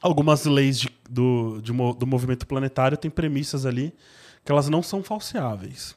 algumas 0.00 0.44
leis 0.44 0.78
de- 0.78 0.92
do, 1.10 1.60
de 1.60 1.72
do 1.72 2.06
movimento 2.06 2.46
planetário 2.46 2.96
têm 2.96 3.10
premissas 3.10 3.66
ali 3.66 3.92
que 4.44 4.52
elas 4.52 4.68
não 4.68 4.84
são 4.84 5.02
falseáveis. 5.02 5.96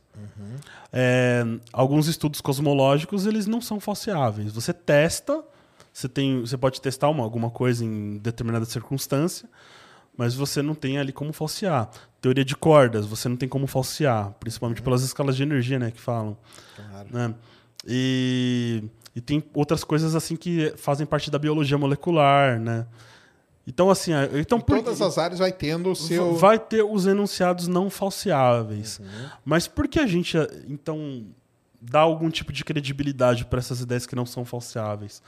É, 0.91 1.43
alguns 1.71 2.07
estudos 2.07 2.41
cosmológicos 2.41 3.27
eles 3.27 3.45
não 3.45 3.61
são 3.61 3.79
falseáveis. 3.79 4.51
Você 4.51 4.73
testa, 4.73 5.43
você, 5.93 6.09
tem, 6.09 6.41
você 6.41 6.57
pode 6.57 6.81
testar 6.81 7.09
uma, 7.09 7.23
alguma 7.23 7.51
coisa 7.51 7.85
em 7.85 8.17
determinada 8.17 8.65
circunstância, 8.65 9.47
mas 10.17 10.33
você 10.33 10.61
não 10.61 10.73
tem 10.73 10.97
ali 10.97 11.11
como 11.11 11.31
falsear. 11.33 11.89
Teoria 12.19 12.45
de 12.45 12.55
cordas, 12.55 13.05
você 13.05 13.29
não 13.29 13.35
tem 13.35 13.47
como 13.47 13.67
falsear, 13.67 14.31
principalmente 14.39 14.81
pelas 14.81 15.03
escalas 15.03 15.35
de 15.35 15.43
energia 15.43 15.77
né, 15.77 15.91
que 15.91 16.01
falam. 16.01 16.35
Claro. 16.75 17.09
Né? 17.11 17.35
E, 17.85 18.83
e 19.15 19.21
tem 19.21 19.43
outras 19.53 19.83
coisas 19.83 20.13
assim 20.15 20.35
que 20.35 20.73
fazem 20.77 21.05
parte 21.05 21.31
da 21.31 21.39
biologia 21.39 21.77
molecular, 21.77 22.59
né? 22.59 22.85
Então, 23.67 23.89
assim, 23.89 24.13
a- 24.13 24.29
então 24.33 24.59
Em 24.59 24.61
por- 24.61 24.77
todas 24.83 25.01
as 25.01 25.17
áreas 25.17 25.39
vai 25.39 25.51
tendo 25.51 25.89
o 25.91 25.95
seu. 25.95 26.35
vai 26.35 26.59
ter 26.59 26.83
os 26.83 27.07
enunciados 27.07 27.67
não 27.67 27.89
falseáveis. 27.89 28.99
Mas 29.43 29.67
por 29.67 29.87
que 29.87 29.99
a 29.99 30.05
gente, 30.05 30.37
então, 30.67 31.25
dá 31.81 32.01
algum 32.01 32.29
tipo 32.29 32.53
de 32.53 32.63
credibilidade 32.63 33.45
para 33.45 33.57
essas 33.59 33.81
ideias 33.81 34.05
que 34.05 34.15
não 34.15 34.25
são 34.25 34.45
falseáveis? 34.45 35.21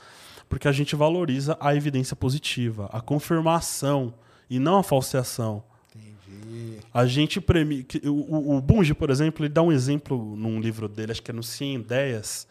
Porque 0.48 0.68
a 0.68 0.72
gente 0.72 0.94
valoriza 0.94 1.56
a 1.60 1.74
evidência 1.74 2.14
positiva, 2.14 2.88
a 2.92 3.00
confirmação 3.00 4.14
e 4.48 4.58
não 4.60 4.78
a 4.78 4.82
falseação. 4.84 5.62
Entendi. 5.94 6.78
A 6.94 7.06
gente 7.06 7.40
premi... 7.40 7.82
que- 7.82 8.08
O, 8.08 8.56
o, 8.56 8.60
Bunge, 8.60 8.94
por 8.94 9.10
exemplo, 9.10 9.44
ele 9.44 9.52
dá 9.52 9.62
um 9.62 9.72
exemplo 9.72 10.36
num 10.36 10.60
livro 10.60 10.88
dele, 10.88 11.10
acho 11.12 11.22
que 11.22 11.30
é 11.30 11.34
no 11.34 11.42
100 11.42 11.74
Ideias. 11.74 12.46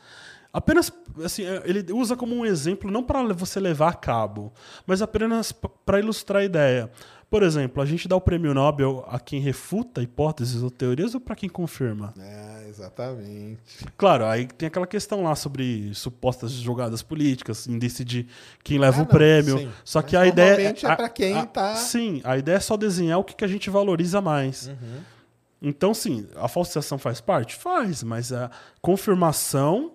Apenas, 0.57 0.91
assim, 1.23 1.45
é, 1.45 1.61
ele 1.65 1.85
usa 1.93 2.15
como 2.15 2.33
um 2.35 2.43
exemplo, 2.43 2.89
não 2.89 3.03
para 3.03 3.21
você 3.31 3.59
levar 3.59 3.89
a 3.89 3.93
cabo, 3.93 4.51
mas 4.87 5.03
apenas 5.03 5.51
para 5.85 5.99
ilustrar 5.99 6.41
a 6.41 6.45
ideia. 6.45 6.89
Por 7.29 7.43
exemplo, 7.43 7.83
a 7.83 7.85
gente 7.85 8.07
dá 8.07 8.15
o 8.15 8.21
prêmio 8.21 8.55
Nobel 8.55 9.05
a 9.07 9.19
quem 9.19 9.39
refuta 9.39 10.01
hipóteses 10.01 10.63
ou 10.63 10.71
teorias 10.71 11.13
ou 11.13 11.19
para 11.21 11.35
quem 11.35 11.47
confirma? 11.47 12.11
É, 12.17 12.67
exatamente. 12.69 13.85
Claro, 13.95 14.25
aí 14.25 14.47
tem 14.47 14.65
aquela 14.65 14.87
questão 14.87 15.21
lá 15.21 15.35
sobre 15.35 15.93
supostas 15.93 16.53
jogadas 16.53 17.03
políticas, 17.03 17.67
em 17.67 17.77
decidir 17.77 18.25
quem 18.63 18.79
leva 18.79 18.97
Ah, 18.97 19.01
o 19.01 19.03
não, 19.03 19.11
prêmio. 19.11 19.59
sim. 19.59 19.69
Só 19.85 19.99
Mas 20.01 20.09
que 20.09 20.15
a 20.17 20.25
ideia. 20.25 20.73
é 20.81 20.87
a- 20.87 20.95
pra 20.95 21.09
quem 21.09 21.37
a- 21.37 21.45
tá- 21.45 21.75
Sim, 21.75 22.19
a 22.23 22.35
ideia 22.35 22.55
é 22.55 22.59
só 22.61 22.75
desenhar 22.75 23.19
o 23.19 23.23
que, 23.23 23.35
que 23.35 23.45
a 23.45 23.47
gente 23.47 23.69
valoriza 23.69 24.19
mais. 24.21 24.67
Uhum. 24.69 25.01
Então, 25.61 25.93
sim, 25.93 26.27
a 26.35 26.47
falsificação 26.47 26.97
faz 26.97 27.19
parte? 27.21 27.55
Faz, 27.55 28.01
mas 28.03 28.31
a 28.31 28.49
confirmação. 28.81 29.91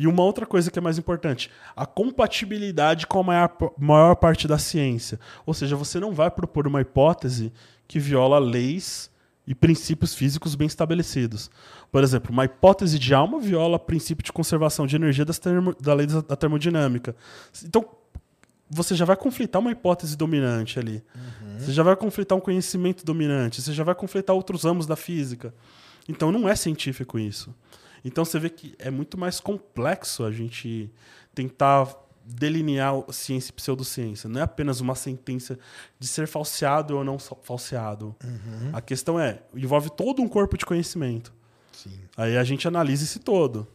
E 0.00 0.06
uma 0.06 0.22
outra 0.22 0.46
coisa 0.46 0.70
que 0.70 0.78
é 0.78 0.82
mais 0.82 0.96
importante, 0.96 1.50
a 1.76 1.84
compatibilidade 1.84 3.06
com 3.06 3.20
a 3.20 3.22
maior, 3.22 3.50
maior 3.76 4.14
parte 4.14 4.48
da 4.48 4.56
ciência. 4.56 5.20
Ou 5.44 5.52
seja, 5.52 5.76
você 5.76 6.00
não 6.00 6.14
vai 6.14 6.30
propor 6.30 6.66
uma 6.66 6.80
hipótese 6.80 7.52
que 7.86 7.98
viola 7.98 8.38
leis 8.38 9.10
e 9.46 9.54
princípios 9.54 10.14
físicos 10.14 10.54
bem 10.54 10.66
estabelecidos. 10.66 11.50
Por 11.92 12.02
exemplo, 12.02 12.32
uma 12.32 12.46
hipótese 12.46 12.98
de 12.98 13.12
alma 13.12 13.38
viola 13.38 13.76
o 13.76 13.78
princípio 13.78 14.24
de 14.24 14.32
conservação 14.32 14.86
de 14.86 14.96
energia 14.96 15.24
das 15.26 15.38
termo- 15.38 15.76
da 15.78 15.92
lei 15.92 16.06
da 16.06 16.34
termodinâmica. 16.34 17.14
Então, 17.62 17.84
você 18.70 18.94
já 18.94 19.04
vai 19.04 19.16
conflitar 19.16 19.60
uma 19.60 19.70
hipótese 19.70 20.16
dominante 20.16 20.78
ali. 20.78 21.04
Você 21.58 21.72
já 21.72 21.82
vai 21.82 21.94
conflitar 21.94 22.38
um 22.38 22.40
conhecimento 22.40 23.04
dominante. 23.04 23.60
Você 23.60 23.74
já 23.74 23.84
vai 23.84 23.94
conflitar 23.94 24.34
outros 24.34 24.64
ramos 24.64 24.86
da 24.86 24.96
física. 24.96 25.52
Então, 26.08 26.32
não 26.32 26.48
é 26.48 26.56
científico 26.56 27.18
isso. 27.18 27.54
Então, 28.04 28.24
você 28.24 28.38
vê 28.38 28.50
que 28.50 28.74
é 28.78 28.90
muito 28.90 29.18
mais 29.18 29.40
complexo 29.40 30.24
a 30.24 30.30
gente 30.32 30.90
tentar 31.34 31.94
delinear 32.24 32.94
ciência 33.10 33.50
e 33.50 33.52
pseudociência. 33.52 34.28
Não 34.28 34.40
é 34.40 34.44
apenas 34.44 34.80
uma 34.80 34.94
sentença 34.94 35.58
de 35.98 36.06
ser 36.06 36.28
falseado 36.28 36.96
ou 36.96 37.02
não 37.04 37.18
falseado. 37.18 38.14
A 38.72 38.80
questão 38.80 39.18
é, 39.18 39.42
envolve 39.54 39.90
todo 39.90 40.22
um 40.22 40.28
corpo 40.28 40.56
de 40.56 40.64
conhecimento. 40.64 41.32
Sim. 41.72 41.98
Aí 42.16 42.36
a 42.36 42.44
gente 42.44 42.68
analisa 42.68 43.04
esse 43.04 43.18
todo. 43.18 43.66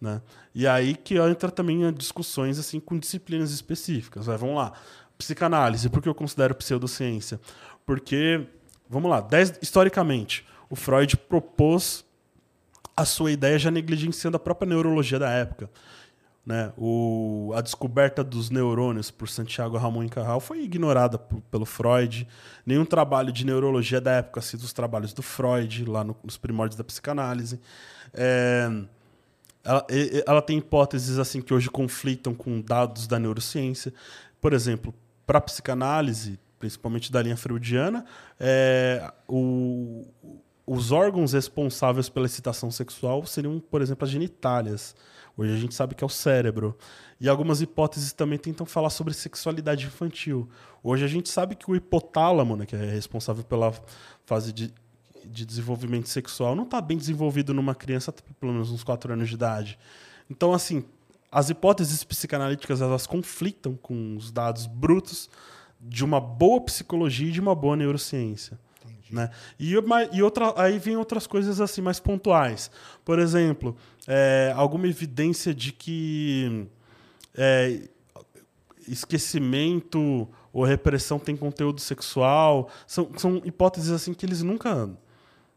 Né? 0.00 0.22
E 0.54 0.66
aí 0.66 0.94
que 0.94 1.16
entra 1.16 1.50
também 1.50 1.92
discussões 1.92 2.58
assim 2.58 2.78
com 2.78 2.98
disciplinas 2.98 3.50
específicas. 3.50 4.26
Vai, 4.26 4.36
vamos 4.36 4.56
lá. 4.56 4.72
Psicanálise, 5.18 5.88
por 5.90 6.00
que 6.00 6.08
eu 6.08 6.14
considero 6.14 6.54
pseudociência? 6.54 7.40
Porque, 7.84 8.46
vamos 8.88 9.10
lá, 9.10 9.20
dez- 9.20 9.58
historicamente, 9.60 10.46
o 10.68 10.76
Freud 10.76 11.16
propôs 11.16 12.04
a 13.00 13.04
sua 13.04 13.30
ideia 13.32 13.58
já 13.58 13.70
negligenciando 13.70 14.36
a 14.36 14.40
própria 14.40 14.68
neurologia 14.68 15.18
da 15.18 15.30
época. 15.30 15.70
Né? 16.44 16.72
O, 16.76 17.52
a 17.54 17.60
descoberta 17.60 18.24
dos 18.24 18.48
neurônios 18.50 19.10
por 19.10 19.28
Santiago 19.28 19.76
Ramon 19.76 20.04
e 20.04 20.08
Cajal 20.08 20.40
foi 20.40 20.62
ignorada 20.62 21.18
pelo 21.18 21.66
Freud. 21.66 22.26
Nenhum 22.64 22.84
trabalho 22.84 23.30
de 23.30 23.44
neurologia 23.44 24.00
da 24.00 24.12
época 24.12 24.40
cita 24.40 24.64
os 24.64 24.72
trabalhos 24.72 25.12
do 25.12 25.22
Freud, 25.22 25.84
lá 25.84 26.02
no- 26.02 26.16
nos 26.24 26.36
primórdios 26.38 26.76
da 26.78 26.82
psicanálise. 26.84 27.60
É, 28.14 28.68
ela, 29.62 29.86
ela 30.26 30.42
tem 30.42 30.58
hipóteses 30.58 31.18
assim 31.18 31.42
que 31.42 31.52
hoje 31.52 31.68
conflitam 31.68 32.34
com 32.34 32.60
dados 32.60 33.06
da 33.06 33.18
neurociência. 33.18 33.92
Por 34.40 34.52
exemplo, 34.54 34.94
para 35.26 35.38
a 35.38 35.42
psicanálise, 35.42 36.38
principalmente 36.58 37.12
da 37.12 37.22
linha 37.22 37.36
freudiana, 37.36 38.04
é, 38.40 39.12
o- 39.28 40.06
os 40.72 40.92
órgãos 40.92 41.32
responsáveis 41.32 42.08
pela 42.08 42.26
excitação 42.26 42.70
sexual 42.70 43.26
seriam, 43.26 43.58
por 43.58 43.82
exemplo, 43.82 44.04
as 44.04 44.10
genitálias. 44.12 44.94
Hoje 45.36 45.52
a 45.52 45.56
gente 45.56 45.74
sabe 45.74 45.96
que 45.96 46.04
é 46.04 46.06
o 46.06 46.08
cérebro. 46.08 46.78
E 47.20 47.28
algumas 47.28 47.60
hipóteses 47.60 48.12
também 48.12 48.38
tentam 48.38 48.64
falar 48.64 48.90
sobre 48.90 49.12
sexualidade 49.12 49.84
infantil. 49.84 50.48
Hoje 50.80 51.04
a 51.04 51.08
gente 51.08 51.28
sabe 51.28 51.56
que 51.56 51.68
o 51.68 51.74
hipotálamo, 51.74 52.54
né, 52.54 52.66
que 52.66 52.76
é 52.76 52.84
responsável 52.84 53.42
pela 53.42 53.74
fase 54.24 54.52
de, 54.52 54.72
de 55.24 55.44
desenvolvimento 55.44 56.08
sexual, 56.08 56.54
não 56.54 56.62
está 56.62 56.80
bem 56.80 56.96
desenvolvido 56.96 57.52
numa 57.52 57.74
criança 57.74 58.14
pelo 58.38 58.52
menos 58.52 58.70
uns 58.70 58.84
4 58.84 59.12
anos 59.12 59.28
de 59.28 59.34
idade. 59.34 59.76
Então, 60.30 60.52
assim, 60.52 60.84
as 61.32 61.50
hipóteses 61.50 62.04
psicanalíticas 62.04 62.80
elas 62.80 63.08
conflitam 63.08 63.74
com 63.74 64.16
os 64.16 64.30
dados 64.30 64.66
brutos 64.66 65.28
de 65.80 66.04
uma 66.04 66.20
boa 66.20 66.60
psicologia 66.60 67.26
e 67.28 67.32
de 67.32 67.40
uma 67.40 67.56
boa 67.56 67.76
neurociência. 67.76 68.56
Né? 69.10 69.30
E, 69.58 69.74
e 70.12 70.22
outra, 70.22 70.54
aí 70.56 70.78
vem 70.78 70.96
outras 70.96 71.26
coisas 71.26 71.60
assim 71.60 71.80
mais 71.80 71.98
pontuais. 71.98 72.70
Por 73.04 73.18
exemplo, 73.18 73.76
é, 74.06 74.52
alguma 74.54 74.86
evidência 74.86 75.52
de 75.52 75.72
que 75.72 76.68
é, 77.34 77.88
esquecimento 78.86 80.28
ou 80.52 80.64
repressão 80.64 81.18
tem 81.18 81.36
conteúdo 81.36 81.80
sexual. 81.80 82.70
São, 82.86 83.10
são 83.16 83.42
hipóteses 83.44 83.90
assim 83.90 84.14
que 84.14 84.24
eles 84.24 84.42
nunca 84.42 84.90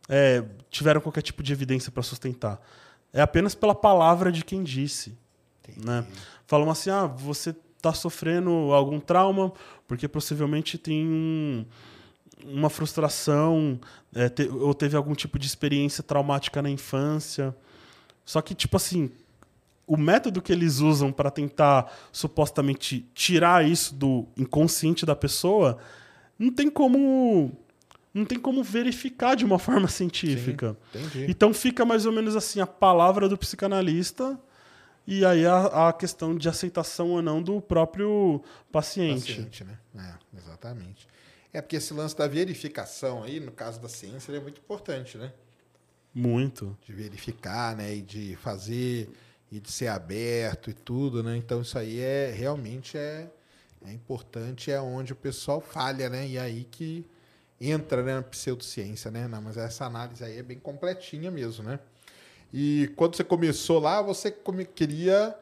é, 0.09 0.43
tiveram 0.69 1.01
qualquer 1.01 1.21
tipo 1.21 1.43
de 1.43 1.53
evidência 1.53 1.91
para 1.91 2.03
sustentar. 2.03 2.61
É 3.11 3.21
apenas 3.21 3.53
pela 3.53 3.75
palavra 3.75 4.31
de 4.31 4.43
quem 4.43 4.63
disse. 4.63 5.17
Né? 5.77 6.05
Falam 6.47 6.69
assim: 6.69 6.89
ah, 6.89 7.05
você 7.05 7.55
está 7.77 7.93
sofrendo 7.93 8.49
algum 8.71 8.99
trauma 8.99 9.51
porque 9.87 10.07
possivelmente 10.07 10.77
tem 10.77 11.05
um- 11.05 11.65
uma 12.45 12.69
frustração 12.69 13.79
é, 14.13 14.29
te- 14.29 14.47
ou 14.49 14.73
teve 14.73 14.95
algum 14.95 15.13
tipo 15.15 15.37
de 15.39 15.47
experiência 15.47 16.03
traumática 16.03 16.61
na 16.61 16.69
infância. 16.69 17.55
Só 18.25 18.41
que, 18.41 18.53
tipo 18.55 18.77
assim, 18.77 19.11
o 19.85 19.97
método 19.97 20.41
que 20.41 20.51
eles 20.53 20.79
usam 20.79 21.11
para 21.11 21.29
tentar 21.29 21.91
supostamente 22.11 23.05
tirar 23.13 23.65
isso 23.67 23.93
do 23.95 24.25
inconsciente 24.37 25.05
da 25.05 25.15
pessoa 25.15 25.77
não 26.39 26.51
tem 26.51 26.69
como 26.69 27.51
não 28.13 28.25
tem 28.25 28.37
como 28.39 28.63
verificar 28.63 29.35
de 29.35 29.43
uma 29.43 29.57
forma 29.57 29.87
científica. 29.89 30.77
entendi. 30.93 31.25
Então 31.29 31.53
fica 31.53 31.83
mais 31.83 32.05
ou 32.05 32.11
menos 32.11 32.35
assim 32.35 32.59
a 32.61 32.67
palavra 32.67 33.27
do 33.27 33.35
psicanalista 33.37 34.39
e 35.05 35.25
aí 35.25 35.45
a, 35.45 35.89
a 35.89 35.93
questão 35.93 36.35
de 36.35 36.47
aceitação 36.47 37.09
ou 37.09 37.21
não 37.21 37.41
do 37.41 37.59
próprio 37.59 38.41
paciente. 38.71 39.33
Paciente, 39.33 39.63
né? 39.63 39.77
É, 39.97 40.37
exatamente. 40.37 41.07
É 41.53 41.61
porque 41.61 41.75
esse 41.75 41.93
lance 41.93 42.17
da 42.17 42.27
verificação 42.27 43.23
aí, 43.23 43.39
no 43.39 43.51
caso 43.51 43.79
da 43.79 43.87
ciência, 43.87 44.31
ele 44.31 44.39
é 44.39 44.41
muito 44.41 44.59
importante, 44.59 45.17
né? 45.17 45.31
Muito. 46.13 46.75
De 46.83 46.91
verificar, 46.91 47.75
né? 47.75 47.95
E 47.95 48.01
de 48.01 48.35
fazer, 48.37 49.09
e 49.51 49.59
de 49.59 49.71
ser 49.71 49.87
aberto 49.87 50.71
e 50.71 50.73
tudo, 50.73 51.21
né? 51.21 51.37
Então 51.37 51.61
isso 51.61 51.77
aí 51.77 51.99
é 51.99 52.31
realmente 52.31 52.97
é, 52.97 53.29
é 53.85 53.91
importante, 53.93 54.71
é 54.71 54.81
onde 54.81 55.13
o 55.13 55.15
pessoal 55.15 55.61
falha, 55.61 56.09
né? 56.09 56.27
E 56.27 56.39
aí 56.39 56.63
que 56.63 57.05
entra 57.61 58.01
né, 58.01 58.15
na 58.15 58.23
pseudociência, 58.23 59.11
né? 59.11 59.27
Não, 59.27 59.41
mas 59.41 59.55
essa 59.55 59.85
análise 59.85 60.23
aí 60.23 60.39
é 60.39 60.43
bem 60.43 60.57
completinha 60.57 61.29
mesmo, 61.29 61.63
né? 61.63 61.79
E 62.51 62.91
quando 62.95 63.15
você 63.15 63.23
começou 63.23 63.79
lá, 63.79 64.01
você 64.01 64.33
queria 64.75 65.35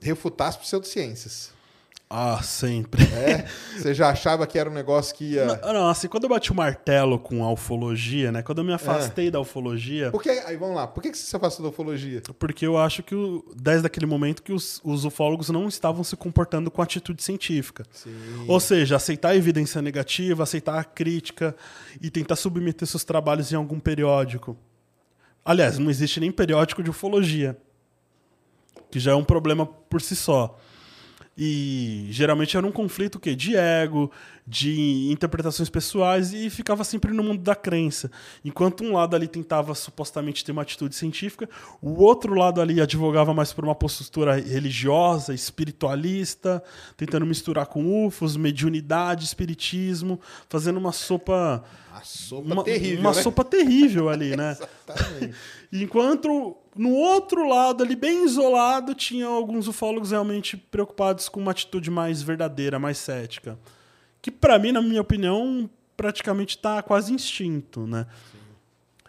refutar 0.00 0.48
as 0.48 0.56
pseudociências. 0.56 1.52
Ah, 2.14 2.42
sempre. 2.42 3.02
É? 3.04 3.46
Você 3.74 3.94
já 3.94 4.10
achava 4.10 4.46
que 4.46 4.58
era 4.58 4.68
um 4.68 4.72
negócio 4.74 5.14
que 5.14 5.24
ia. 5.32 5.46
Não, 5.46 5.72
não, 5.72 5.88
assim, 5.88 6.08
quando 6.08 6.24
eu 6.24 6.28
bati 6.28 6.52
o 6.52 6.54
martelo 6.54 7.18
com 7.18 7.42
a 7.42 7.50
ufologia, 7.50 8.30
né? 8.30 8.42
Quando 8.42 8.58
eu 8.58 8.64
me 8.64 8.72
afastei 8.74 9.30
da 9.30 9.40
ufologia, 9.40 10.10
Por 10.10 10.22
que, 10.22 10.28
aí 10.28 10.54
vamos 10.58 10.76
lá, 10.76 10.86
por 10.86 11.02
que 11.02 11.08
você 11.14 11.24
se 11.24 11.34
afastou 11.34 11.62
da 11.64 11.70
ufologia? 11.70 12.20
porque 12.38 12.66
eu 12.66 12.76
acho 12.76 13.02
que 13.02 13.14
o- 13.14 13.42
desde 13.56 13.86
aquele 13.86 14.04
momento 14.04 14.42
que 14.42 14.52
os, 14.52 14.78
os 14.84 15.06
ufólogos 15.06 15.48
não 15.48 15.66
estavam 15.68 16.04
se 16.04 16.14
comportando 16.14 16.70
com 16.70 16.82
atitude 16.82 17.22
científica. 17.22 17.86
Ou 18.46 18.60
seja, 18.60 18.96
aceitar 18.96 19.30
a 19.30 19.36
evidência 19.36 19.80
negativa, 19.80 20.42
aceitar 20.42 20.78
a 20.78 20.84
crítica 20.84 21.56
e 21.98 22.10
tentar 22.10 22.36
submeter 22.36 22.86
seus 22.86 23.04
trabalhos 23.04 23.50
em 23.52 23.56
algum 23.56 23.80
periódico. 23.80 24.54
Aliás, 25.42 25.78
não 25.78 25.88
existe 25.90 26.20
nem 26.20 26.30
periódico 26.30 26.82
de 26.82 26.90
ufologia, 26.90 27.56
que 28.90 29.00
já 29.00 29.12
é 29.12 29.14
um 29.14 29.24
problema 29.24 29.64
por 29.64 30.02
si 30.02 30.14
só. 30.14 30.58
E 31.36 32.08
geralmente 32.10 32.56
era 32.56 32.66
um 32.66 32.72
conflito 32.72 33.16
o 33.16 33.20
quê? 33.20 33.34
de 33.34 33.56
ego, 33.56 34.10
de 34.46 35.08
interpretações 35.12 35.68
pessoais 35.68 36.32
e 36.32 36.50
ficava 36.50 36.82
sempre 36.82 37.12
no 37.12 37.22
mundo 37.22 37.42
da 37.42 37.54
crença. 37.54 38.10
Enquanto 38.44 38.82
um 38.82 38.94
lado 38.94 39.14
ali 39.14 39.28
tentava 39.28 39.74
supostamente 39.74 40.44
ter 40.44 40.50
uma 40.50 40.62
atitude 40.62 40.96
científica, 40.96 41.48
o 41.80 42.02
outro 42.02 42.34
lado 42.34 42.60
ali 42.60 42.80
advogava 42.80 43.32
mais 43.32 43.52
por 43.52 43.64
uma 43.64 43.74
postura 43.74 44.34
religiosa, 44.34 45.32
espiritualista, 45.32 46.62
tentando 46.96 47.24
misturar 47.24 47.66
com 47.66 48.06
UFOs, 48.06 48.36
mediunidade, 48.36 49.24
espiritismo, 49.24 50.20
fazendo 50.48 50.78
uma 50.78 50.92
sopa 50.92 51.62
A 51.92 52.00
sopa 52.02 52.52
uma, 52.52 52.64
terrível, 52.64 53.00
uma 53.00 53.12
né? 53.12 53.22
sopa 53.22 53.44
terrível 53.44 54.08
ali, 54.08 54.36
né? 54.36 54.56
Exatamente. 54.88 55.36
Enquanto 55.72 56.56
no 56.76 56.90
outro 56.90 57.48
lado, 57.48 57.84
ali 57.84 57.94
bem 57.94 58.24
isolado, 58.24 58.94
tinha 58.94 59.26
alguns 59.26 59.68
ufólogos 59.68 60.10
realmente 60.10 60.56
preocupados 60.56 61.28
com 61.28 61.38
uma 61.38 61.52
atitude 61.52 61.90
mais 61.90 62.22
verdadeira, 62.22 62.78
mais 62.78 62.98
cética. 62.98 63.56
Que 64.22 64.30
pra 64.30 64.56
mim, 64.58 64.70
na 64.70 64.80
minha 64.80 65.00
opinião, 65.00 65.68
praticamente 65.96 66.56
tá 66.56 66.80
quase 66.80 67.12
instinto, 67.12 67.86
né? 67.86 68.06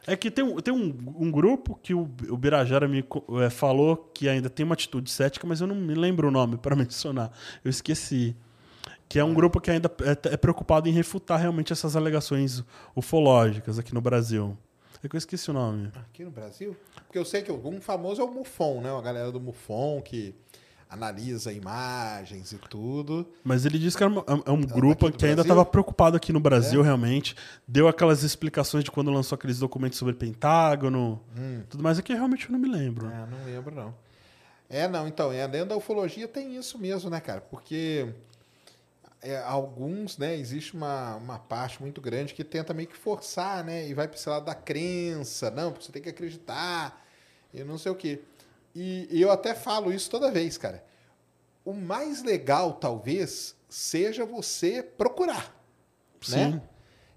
É 0.06 0.18
que 0.18 0.30
tem, 0.30 0.44
um, 0.44 0.58
tem 0.58 0.74
um, 0.74 0.94
um 1.18 1.32
grupo 1.32 1.80
que 1.82 1.94
o, 1.94 2.02
o 2.30 2.36
Birajara 2.36 2.88
me 2.90 3.00
eh, 3.42 3.50
falou 3.50 4.12
que 4.14 4.28
ainda 4.28 4.50
tem 4.50 4.66
uma 4.66 4.74
atitude 4.74 5.10
cética, 5.10 5.48
mas 5.48 5.62
eu 5.62 5.68
não 5.68 5.76
me 5.76 5.94
lembro 5.94 6.28
o 6.28 6.32
nome 6.32 6.58
para 6.58 6.76
mencionar. 6.76 7.32
Eu 7.64 7.70
esqueci. 7.70 8.36
Que 9.08 9.20
é 9.20 9.24
um 9.24 9.34
grupo 9.34 9.62
que 9.62 9.70
ainda 9.70 9.90
é, 10.02 10.34
é 10.34 10.38
preocupado 10.38 10.90
em 10.90 10.92
refutar 10.92 11.40
realmente 11.40 11.72
essas 11.72 11.96
alegações 11.96 12.64
ufológicas 12.96 13.78
aqui 13.78 13.94
no 13.94 14.02
Brasil. 14.02 14.58
É 15.04 15.08
que 15.08 15.16
eu 15.16 15.20
esqueci 15.20 15.52
o 15.52 15.54
nome. 15.54 15.92
Aqui 15.96 16.24
no 16.24 16.32
Brasil? 16.32 16.76
Porque 17.06 17.20
eu 17.20 17.26
sei 17.26 17.42
que 17.42 17.52
um 17.52 17.80
famoso 17.80 18.22
é 18.22 18.26
o 18.26 18.32
MUFON, 18.32 18.82
né? 18.82 18.90
A 18.90 19.02
galera 19.02 19.32
do 19.32 19.40
MUFON 19.40 20.02
que 20.02 20.34
analisa 20.94 21.52
imagens 21.52 22.52
e 22.52 22.58
tudo. 22.58 23.28
Mas 23.44 23.66
ele 23.66 23.78
disse 23.80 23.98
que 23.98 24.04
era 24.04 24.14
é 24.46 24.52
um 24.52 24.62
grupo 24.62 25.06
daqui 25.06 25.18
do 25.18 25.20
que 25.20 25.26
ainda 25.26 25.42
estava 25.42 25.66
preocupado 25.66 26.16
aqui 26.16 26.32
no 26.32 26.40
Brasil, 26.40 26.82
É? 26.82 26.84
realmente. 26.84 27.36
Deu 27.68 27.88
aquelas 27.88 28.24
explicações 28.24 28.84
de 28.84 28.92
quando 28.92 29.12
lançou 29.12 29.36
aqueles 29.36 29.60
documentos 29.60 29.98
sobre 29.98 30.14
Pentágono, 30.14 31.20
Hum. 31.38 31.64
tudo 31.70 31.84
mais. 31.84 32.00
É 32.00 32.02
que 32.02 32.14
realmente 32.14 32.46
eu 32.46 32.52
não 32.52 32.60
me 32.60 32.70
lembro. 32.70 33.08
Ah, 33.08 33.28
não 33.30 33.44
lembro, 33.46 33.74
não. 33.76 33.94
É, 34.70 34.88
não, 34.88 35.08
então, 35.08 35.32
é, 35.32 35.48
dentro 35.48 35.70
da 35.70 35.76
ufologia 35.78 36.28
tem 36.28 36.56
isso 36.56 36.78
mesmo, 36.80 37.10
né, 37.10 37.20
cara? 37.20 37.42
Porque 37.42 38.08
é, 39.22 39.38
alguns, 39.44 40.18
né, 40.18 40.36
existe 40.38 40.74
uma, 40.74 41.16
uma 41.16 41.38
parte 41.40 41.82
muito 41.82 42.02
grande 42.02 42.34
que 42.34 42.44
tenta 42.44 42.74
meio 42.74 42.88
que 42.88 42.96
forçar, 42.98 43.64
né, 43.64 43.88
e 43.88 43.94
vai 43.94 44.08
para 44.08 44.18
esse 44.18 44.28
lado 44.28 44.46
da 44.46 44.56
crença, 44.56 45.52
não, 45.52 45.72
porque 45.72 45.86
você 45.86 45.92
tem 45.92 46.02
que 46.02 46.10
acreditar, 46.10 47.06
e 47.54 47.64
não 47.64 47.78
sei 47.78 47.92
o 47.92 47.96
quê. 47.96 48.22
E, 48.76 49.08
e 49.12 49.22
eu 49.22 49.32
até 49.32 49.54
falo 49.54 49.92
isso 49.92 50.10
toda 50.10 50.32
vez, 50.32 50.58
cara. 50.58 50.84
O 51.64 51.74
mais 51.74 52.24
legal, 52.24 52.74
talvez, 52.74 53.56
seja 53.70 54.26
você 54.26 54.84
procurar, 54.84 55.56
né? 56.30 56.52
Sim. 56.52 56.62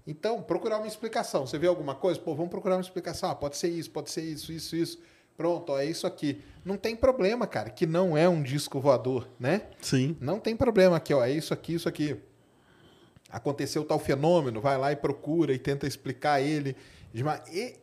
Então, 0.05 0.41
procurar 0.41 0.77
uma 0.77 0.87
explicação. 0.87 1.45
Você 1.45 1.59
vê 1.59 1.67
alguma 1.67 1.93
coisa? 1.93 2.17
Pô, 2.19 2.33
vamos 2.33 2.49
procurar 2.49 2.75
uma 2.75 2.81
explicação. 2.81 3.29
Ah, 3.29 3.35
pode 3.35 3.57
ser 3.57 3.67
isso, 3.67 3.91
pode 3.91 4.09
ser 4.09 4.21
isso, 4.21 4.53
isso, 4.53 4.75
isso. 4.75 4.99
Pronto, 5.35 5.73
ó, 5.73 5.79
é 5.79 5.85
isso 5.85 6.07
aqui. 6.07 6.41
Não 6.63 6.77
tem 6.77 6.95
problema, 6.95 7.45
cara, 7.45 7.69
que 7.69 7.85
não 7.85 8.17
é 8.17 8.27
um 8.27 8.41
disco 8.41 8.79
voador, 8.79 9.27
né? 9.37 9.63
Sim. 9.81 10.15
Não 10.19 10.39
tem 10.39 10.55
problema 10.55 10.95
aqui, 10.95 11.13
ó, 11.13 11.23
é 11.23 11.31
isso 11.31 11.53
aqui, 11.53 11.73
isso 11.73 11.89
aqui. 11.89 12.17
Aconteceu 13.29 13.83
tal 13.83 13.99
fenômeno, 13.99 14.61
vai 14.61 14.77
lá 14.77 14.91
e 14.93 14.95
procura 14.95 15.53
e 15.53 15.59
tenta 15.59 15.85
explicar 15.85 16.41
ele. 16.41 16.75
E, 17.13 17.75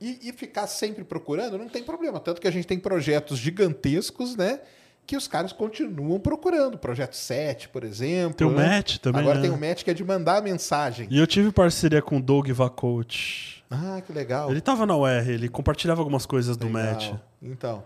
e, 0.00 0.28
e 0.28 0.32
ficar 0.32 0.66
sempre 0.66 1.04
procurando, 1.04 1.56
não 1.56 1.68
tem 1.68 1.82
problema. 1.82 2.20
Tanto 2.20 2.40
que 2.40 2.48
a 2.48 2.50
gente 2.50 2.66
tem 2.66 2.78
projetos 2.78 3.38
gigantescos, 3.38 4.36
né? 4.36 4.60
Que 5.06 5.16
os 5.16 5.28
caras 5.28 5.52
continuam 5.52 6.18
procurando. 6.18 6.76
Projeto 6.76 7.14
7, 7.14 7.68
por 7.68 7.84
exemplo. 7.84 8.34
Tem 8.34 8.46
o 8.46 8.50
né? 8.50 8.76
Match 8.76 8.98
também, 8.98 9.20
Agora 9.20 9.36
né? 9.36 9.42
tem 9.42 9.50
o 9.50 9.58
Match 9.58 9.84
que 9.84 9.90
é 9.90 9.94
de 9.94 10.04
mandar 10.04 10.42
mensagem. 10.42 11.06
E 11.10 11.18
eu 11.18 11.26
tive 11.26 11.52
parceria 11.52 12.02
com 12.02 12.18
o 12.18 12.22
Doug 12.22 12.48
Vacoach. 12.50 13.64
Ah, 13.70 14.02
que 14.04 14.12
legal. 14.12 14.50
Ele 14.50 14.60
tava 14.60 14.84
na 14.84 14.96
UR, 14.96 15.28
ele 15.28 15.48
compartilhava 15.48 16.00
algumas 16.00 16.26
coisas 16.26 16.56
do 16.56 16.66
Legal. 16.66 16.92
Match. 16.92 17.12
Então. 17.42 17.84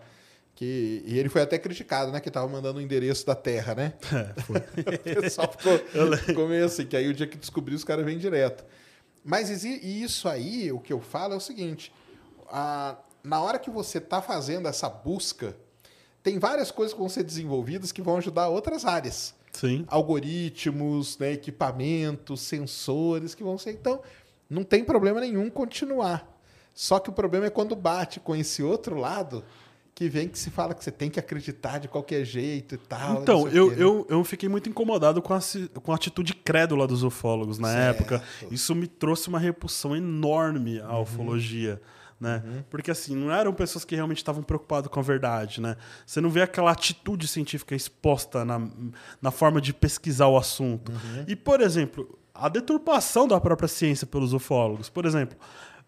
Que, 0.54 1.02
e 1.06 1.18
ele 1.18 1.30
foi 1.30 1.40
até 1.40 1.58
criticado, 1.58 2.12
né? 2.12 2.20
Que 2.20 2.30
tava 2.30 2.46
mandando 2.46 2.80
o 2.80 2.82
endereço 2.82 3.26
da 3.26 3.34
terra, 3.34 3.74
né? 3.74 3.94
É, 4.12 4.40
foi. 4.42 4.56
o 5.16 5.22
pessoal 5.22 5.50
ficou, 5.50 5.78
ficou 6.18 6.48
meio 6.48 6.66
assim, 6.66 6.84
que 6.84 6.96
aí 6.96 7.08
o 7.08 7.14
dia 7.14 7.26
que 7.26 7.38
descobriu, 7.38 7.76
os 7.76 7.84
caras 7.84 8.04
vêm 8.04 8.18
direto. 8.18 8.64
Mas 9.24 9.64
e 9.64 10.02
isso 10.02 10.28
aí, 10.28 10.70
o 10.72 10.78
que 10.78 10.92
eu 10.92 11.00
falo 11.00 11.34
é 11.34 11.36
o 11.36 11.40
seguinte: 11.40 11.92
a- 12.50 12.96
na 13.22 13.40
hora 13.40 13.58
que 13.58 13.70
você 13.70 13.98
está 13.98 14.20
fazendo 14.22 14.66
essa 14.68 14.88
busca, 14.88 15.56
tem 16.22 16.38
várias 16.38 16.70
coisas 16.70 16.92
que 16.92 16.98
vão 17.00 17.08
ser 17.08 17.22
desenvolvidas 17.22 17.92
que 17.92 18.02
vão 18.02 18.16
ajudar 18.16 18.48
outras 18.48 18.84
áreas. 18.84 19.34
Sim. 19.52 19.84
Algoritmos, 19.88 21.18
né, 21.18 21.32
equipamentos, 21.32 22.40
sensores 22.40 23.34
que 23.34 23.42
vão 23.42 23.58
ser. 23.58 23.72
Então, 23.72 24.00
não 24.48 24.62
tem 24.64 24.84
problema 24.84 25.20
nenhum 25.20 25.50
continuar. 25.50 26.26
Só 26.74 26.98
que 26.98 27.10
o 27.10 27.12
problema 27.12 27.46
é 27.46 27.50
quando 27.50 27.74
bate 27.74 28.20
com 28.20 28.34
esse 28.34 28.62
outro 28.62 28.96
lado 28.96 29.44
que 29.94 30.08
vem 30.08 30.28
que 30.28 30.38
se 30.38 30.50
fala 30.50 30.72
que 30.72 30.82
você 30.82 30.90
tem 30.90 31.10
que 31.10 31.18
acreditar 31.20 31.78
de 31.78 31.88
qualquer 31.88 32.24
jeito 32.24 32.74
e 32.74 32.78
tal. 32.78 33.20
Então, 33.22 33.48
eu, 33.48 33.68
quê, 33.70 33.76
né? 33.76 33.82
eu, 33.82 34.06
eu 34.08 34.24
fiquei 34.24 34.48
muito 34.48 34.68
incomodado 34.68 35.20
com 35.20 35.34
a, 35.34 35.40
com 35.82 35.92
a 35.92 35.96
atitude 35.96 36.32
crédula 36.34 36.86
dos 36.86 37.02
ufólogos 37.02 37.58
na 37.58 37.68
Certo. 37.68 37.98
época. 38.00 38.22
Isso 38.50 38.74
me 38.74 38.86
trouxe 38.86 39.28
uma 39.28 39.38
repulsão 39.38 39.94
enorme 39.94 40.80
à 40.80 40.94
Uhum. 40.96 41.02
ufologia. 41.02 41.82
Né? 42.20 42.42
Porque 42.68 42.90
assim, 42.90 43.16
não 43.16 43.32
eram 43.32 43.52
pessoas 43.54 43.82
que 43.82 43.94
realmente 43.94 44.18
estavam 44.18 44.42
preocupadas 44.42 44.90
com 44.90 45.00
a 45.00 45.02
verdade, 45.02 45.60
né? 45.60 45.76
Você 46.04 46.20
não 46.20 46.28
vê 46.28 46.42
aquela 46.42 46.70
atitude 46.70 47.26
científica 47.26 47.74
exposta 47.74 48.44
na, 48.44 48.68
na 49.22 49.30
forma 49.30 49.58
de 49.58 49.72
pesquisar 49.72 50.26
o 50.26 50.36
assunto. 50.36 50.92
Uhum. 50.92 51.24
E, 51.26 51.34
por 51.34 51.62
exemplo, 51.62 52.18
a 52.34 52.48
deturpação 52.48 53.26
da 53.26 53.40
própria 53.40 53.68
ciência 53.68 54.06
pelos 54.06 54.34
ufólogos. 54.34 54.90
Por 54.90 55.06
exemplo, 55.06 55.38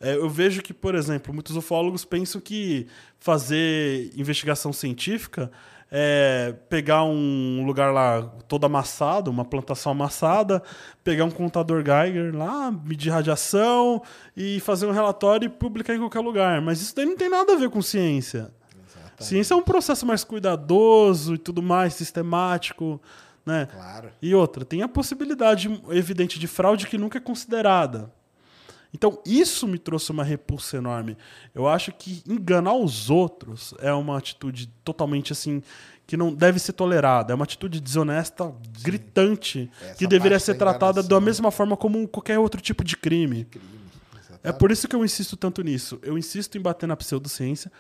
é, 0.01 0.15
eu 0.15 0.29
vejo 0.29 0.63
que, 0.63 0.73
por 0.73 0.95
exemplo, 0.95 1.35
muitos 1.35 1.55
ufólogos 1.55 2.05
pensam 2.05 2.41
que 2.41 2.87
fazer 3.19 4.11
investigação 4.17 4.73
científica 4.73 5.51
é 5.95 6.55
pegar 6.71 7.05
um 7.05 7.63
lugar 7.67 7.93
lá 7.93 8.23
todo 8.49 8.65
amassado, 8.65 9.31
uma 9.31 9.45
plantação 9.45 9.93
amassada, 9.93 10.63
pegar 11.05 11.27
um 11.27 11.31
contador 11.31 11.85
Geiger 11.85 12.35
lá, 12.35 12.73
medir 12.73 13.11
radiação 13.11 14.03
e 14.35 14.59
fazer 14.61 14.87
um 14.87 14.91
relatório 14.91 15.45
e 15.45 15.49
publicar 15.51 15.95
em 15.95 15.99
qualquer 15.99 16.21
lugar. 16.21 16.63
Mas 16.63 16.81
isso 16.81 16.97
daí 16.97 17.05
não 17.05 17.17
tem 17.17 17.29
nada 17.29 17.53
a 17.53 17.57
ver 17.57 17.69
com 17.69 17.83
ciência. 17.83 18.51
Ciência 19.19 19.53
é 19.53 19.57
um 19.57 19.63
processo 19.63 20.07
mais 20.07 20.25
cuidadoso 20.25 21.35
e 21.35 21.39
tudo 21.39 21.63
mais, 21.63 21.93
sistemático, 21.93 23.01
né? 23.45 23.69
Claro. 23.71 24.09
E 24.21 24.35
outra, 24.35 24.65
tem 24.65 24.83
a 24.83 24.89
possibilidade 24.89 25.69
evidente 25.91 26.39
de 26.39 26.47
fraude 26.47 26.87
que 26.87 26.97
nunca 26.97 27.19
é 27.19 27.21
considerada. 27.21 28.11
Então, 28.95 29.21
isso 29.25 29.67
me 29.67 29.79
trouxe 29.79 30.11
uma 30.11 30.23
repulsa 30.23 30.77
enorme. 30.77 31.17
Eu 31.55 31.67
acho 31.67 31.93
que 31.93 32.23
enganar 32.27 32.75
os 32.75 33.09
outros 33.09 33.75
é 33.79 33.93
uma 33.93 34.19
atitude 34.19 34.69
totalmente 34.85 35.33
assim 35.33 35.63
que 36.07 36.17
não 36.17 36.35
deve 36.35 36.59
ser 36.59 36.75
tolerada. 36.75 37.33
É 37.33 37.35
uma 37.35 37.45
atitude 37.45 37.81
desonesta, 37.81 38.53
gritante, 38.83 39.71
Essa 39.81 39.95
que 39.95 40.07
deveria 40.07 40.39
ser 40.39 40.55
da 40.55 40.59
tratada 40.59 41.03
da 41.03 41.21
mesma 41.21 41.51
forma 41.51 41.77
como 41.77 42.07
qualquer 42.07 42.39
outro 42.39 42.61
tipo 42.61 42.85
de 42.85 42.97
crime. 42.97 43.47
É 44.43 44.51
por 44.51 44.71
isso 44.71 44.89
que 44.89 44.97
eu 44.97 45.05
insisto 45.05 45.37
tanto 45.37 45.63
nisso. 45.63 45.99
Eu 46.03 46.19
insisto 46.19 46.59
em 46.59 46.61
bater 46.61 46.87
na 46.87 46.97
pseudociência, 46.97 47.71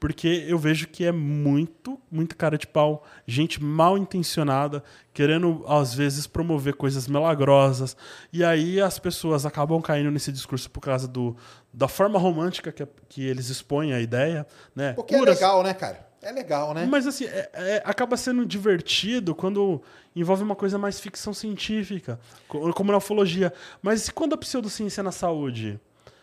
porque 0.00 0.46
eu 0.48 0.58
vejo 0.58 0.88
que 0.88 1.04
é 1.04 1.12
muito, 1.12 2.00
muito 2.10 2.34
cara 2.34 2.56
de 2.56 2.66
pau, 2.66 3.04
gente 3.26 3.62
mal 3.62 3.98
intencionada, 3.98 4.82
querendo 5.12 5.62
às 5.68 5.92
vezes 5.94 6.26
promover 6.26 6.74
coisas 6.74 7.06
milagrosas, 7.06 7.94
e 8.32 8.42
aí 8.42 8.80
as 8.80 8.98
pessoas 8.98 9.44
acabam 9.44 9.80
caindo 9.82 10.10
nesse 10.10 10.32
discurso 10.32 10.70
por 10.70 10.80
causa 10.80 11.06
do, 11.06 11.36
da 11.72 11.86
forma 11.86 12.18
romântica 12.18 12.72
que, 12.72 12.86
que 13.10 13.26
eles 13.26 13.50
expõem 13.50 13.92
a 13.92 14.00
ideia, 14.00 14.46
né? 14.74 14.94
Porque 14.94 15.14
é 15.14 15.18
Curas- 15.18 15.36
legal, 15.36 15.62
né, 15.62 15.74
cara? 15.74 16.08
É 16.22 16.32
legal, 16.32 16.74
né? 16.74 16.86
mas 16.90 17.06
assim, 17.06 17.24
é- 17.24 17.50
é- 17.54 17.82
acaba 17.84 18.14
sendo 18.14 18.44
divertido 18.44 19.34
quando 19.34 19.80
envolve 20.14 20.42
uma 20.42 20.54
coisa 20.54 20.76
mais 20.78 21.00
ficção 21.00 21.32
científica, 21.32 22.20
co- 22.48 22.72
como 22.74 22.90
na 22.92 22.98
ufologia. 22.98 23.52
Mas 23.80 24.08
e 24.08 24.12
quando 24.12 24.34
a 24.34 24.38
pseudociência 24.38 25.00
é 25.00 25.04
na 25.04 25.12
saúde? 25.12 25.80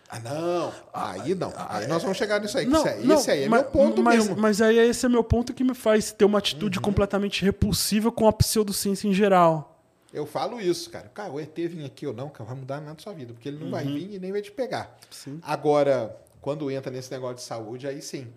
Ah, 0.10 0.20
não. 0.20 0.74
Aí 0.94 1.36
não. 1.36 1.52
Aí 1.70 1.86
nós 1.88 2.02
vamos 2.02 2.18
chegar 2.18 2.40
nisso 2.40 2.58
aí. 2.58 2.66
Não, 2.66 2.80
isso 2.80 2.88
aí- 2.90 3.06
não, 3.06 3.16
esse 3.16 3.32
aí 3.32 3.44
é 3.44 3.50
mas, 3.50 3.62
meu 3.64 3.72
ponto 3.72 4.02
mas, 4.02 4.16
mesmo. 4.28 4.38
Mas 4.38 4.62
aí 4.62 4.78
esse 4.78 5.06
é 5.06 5.10
meu 5.10 5.24
ponto 5.24 5.54
que 5.54 5.64
me 5.64 5.74
faz 5.74 6.12
ter 6.12 6.24
uma 6.26 6.34
Uhum. 6.36 6.38
atitude 6.40 6.80
completamente 6.80 7.44
repulsiva 7.44 8.12
com 8.12 8.28
a 8.28 8.32
pseudociência 8.34 9.08
em 9.08 9.14
geral. 9.14 9.74
Eu 10.14 10.26
falo 10.26 10.62
isso, 10.62 10.90
cara. 10.90 11.12
Cara, 11.14 11.32
o 11.34 11.40
ET 11.40 11.68
vir 11.68 11.84
aqui 11.86 12.08
ou 12.08 12.14
não, 12.14 12.30
cara, 12.30 12.46
vai 12.50 12.58
mudar 12.58 12.76
nada 12.80 12.94
na 12.94 13.00
sua 13.00 13.12
vida, 13.14 13.34
porque 13.34 13.50
ele 13.50 13.62
não 13.62 13.70
vai 13.70 13.84
vir 13.84 14.14
e 14.16 14.20
nem 14.20 14.32
vai 14.32 14.42
te 14.42 14.50
pegar. 14.52 14.98
Sim. 15.12 15.40
Agora, 15.44 16.16
quando 16.42 16.72
entra 16.72 16.90
nesse 16.90 17.12
negócio 17.12 17.36
de 17.36 17.42
saúde, 17.44 17.86
aí 17.86 18.02
sim. 18.02 18.28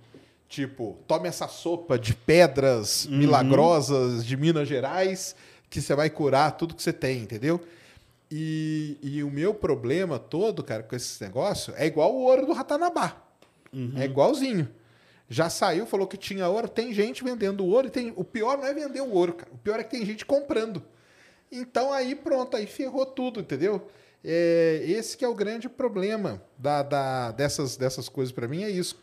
Tipo, 0.49 0.99
tome 1.07 1.29
essa 1.29 1.47
sopa 1.47 1.97
de 1.97 2.13
pedras 2.13 3.07
milagrosas 3.07 4.27
de 4.27 4.37
Minas 4.37 4.67
Gerais, 4.69 5.37
que 5.71 5.81
você 5.81 5.95
vai 5.95 6.11
curar 6.11 6.51
tudo 6.57 6.75
que 6.75 6.83
você 6.83 6.93
tem, 6.93 7.23
entendeu? 7.23 7.61
E, 8.31 8.97
e 9.03 9.23
o 9.25 9.31
meu 9.31 9.53
problema 9.53 10.19
todo, 10.19 10.63
cara, 10.63 10.83
com 10.83 10.95
esse 10.95 11.23
negócio 11.23 11.75
é 11.77 11.87
igual 11.87 12.15
o 12.15 12.21
ouro 12.23 12.47
do 12.47 12.53
Ratanabá. 12.53 13.25
É 13.97 14.05
igualzinho. 14.05 14.69
Já 15.29 15.49
saiu, 15.49 15.87
falou 15.87 16.07
que 16.07 16.17
tinha 16.17 16.49
ouro, 16.49 16.69
tem 16.69 16.93
gente 16.93 17.23
vendendo 17.25 17.65
ouro 17.65 17.87
e 17.87 17.91
tem. 17.91 18.13
O 18.17 18.25
pior 18.25 18.59
não 18.59 18.65
é 18.67 18.75
vender 18.75 19.01
o 19.01 19.11
ouro, 19.11 19.33
cara. 19.35 19.51
O 19.53 19.59
pior 19.59 19.79
é 19.81 19.85
que 19.85 19.91
tem 19.91 20.05
gente 20.05 20.25
comprando. 20.27 20.83
Então 21.53 21.93
aí 21.93 22.15
pronto, 22.15 22.57
aí 22.57 22.67
ferrou 22.67 23.07
tudo, 23.07 23.41
entendeu? 23.41 23.89
É, 24.25 24.83
esse 24.87 25.17
que 25.17 25.25
é 25.25 25.29
o 25.29 25.35
grande 25.35 25.69
problema 25.69 26.43
da, 26.59 26.83
da- 26.83 27.31
dessas, 27.33 27.77
dessas 27.77 28.09
coisas 28.09 28.33
para 28.33 28.47
mim, 28.47 28.63
é 28.65 28.71
isso. 28.71 29.01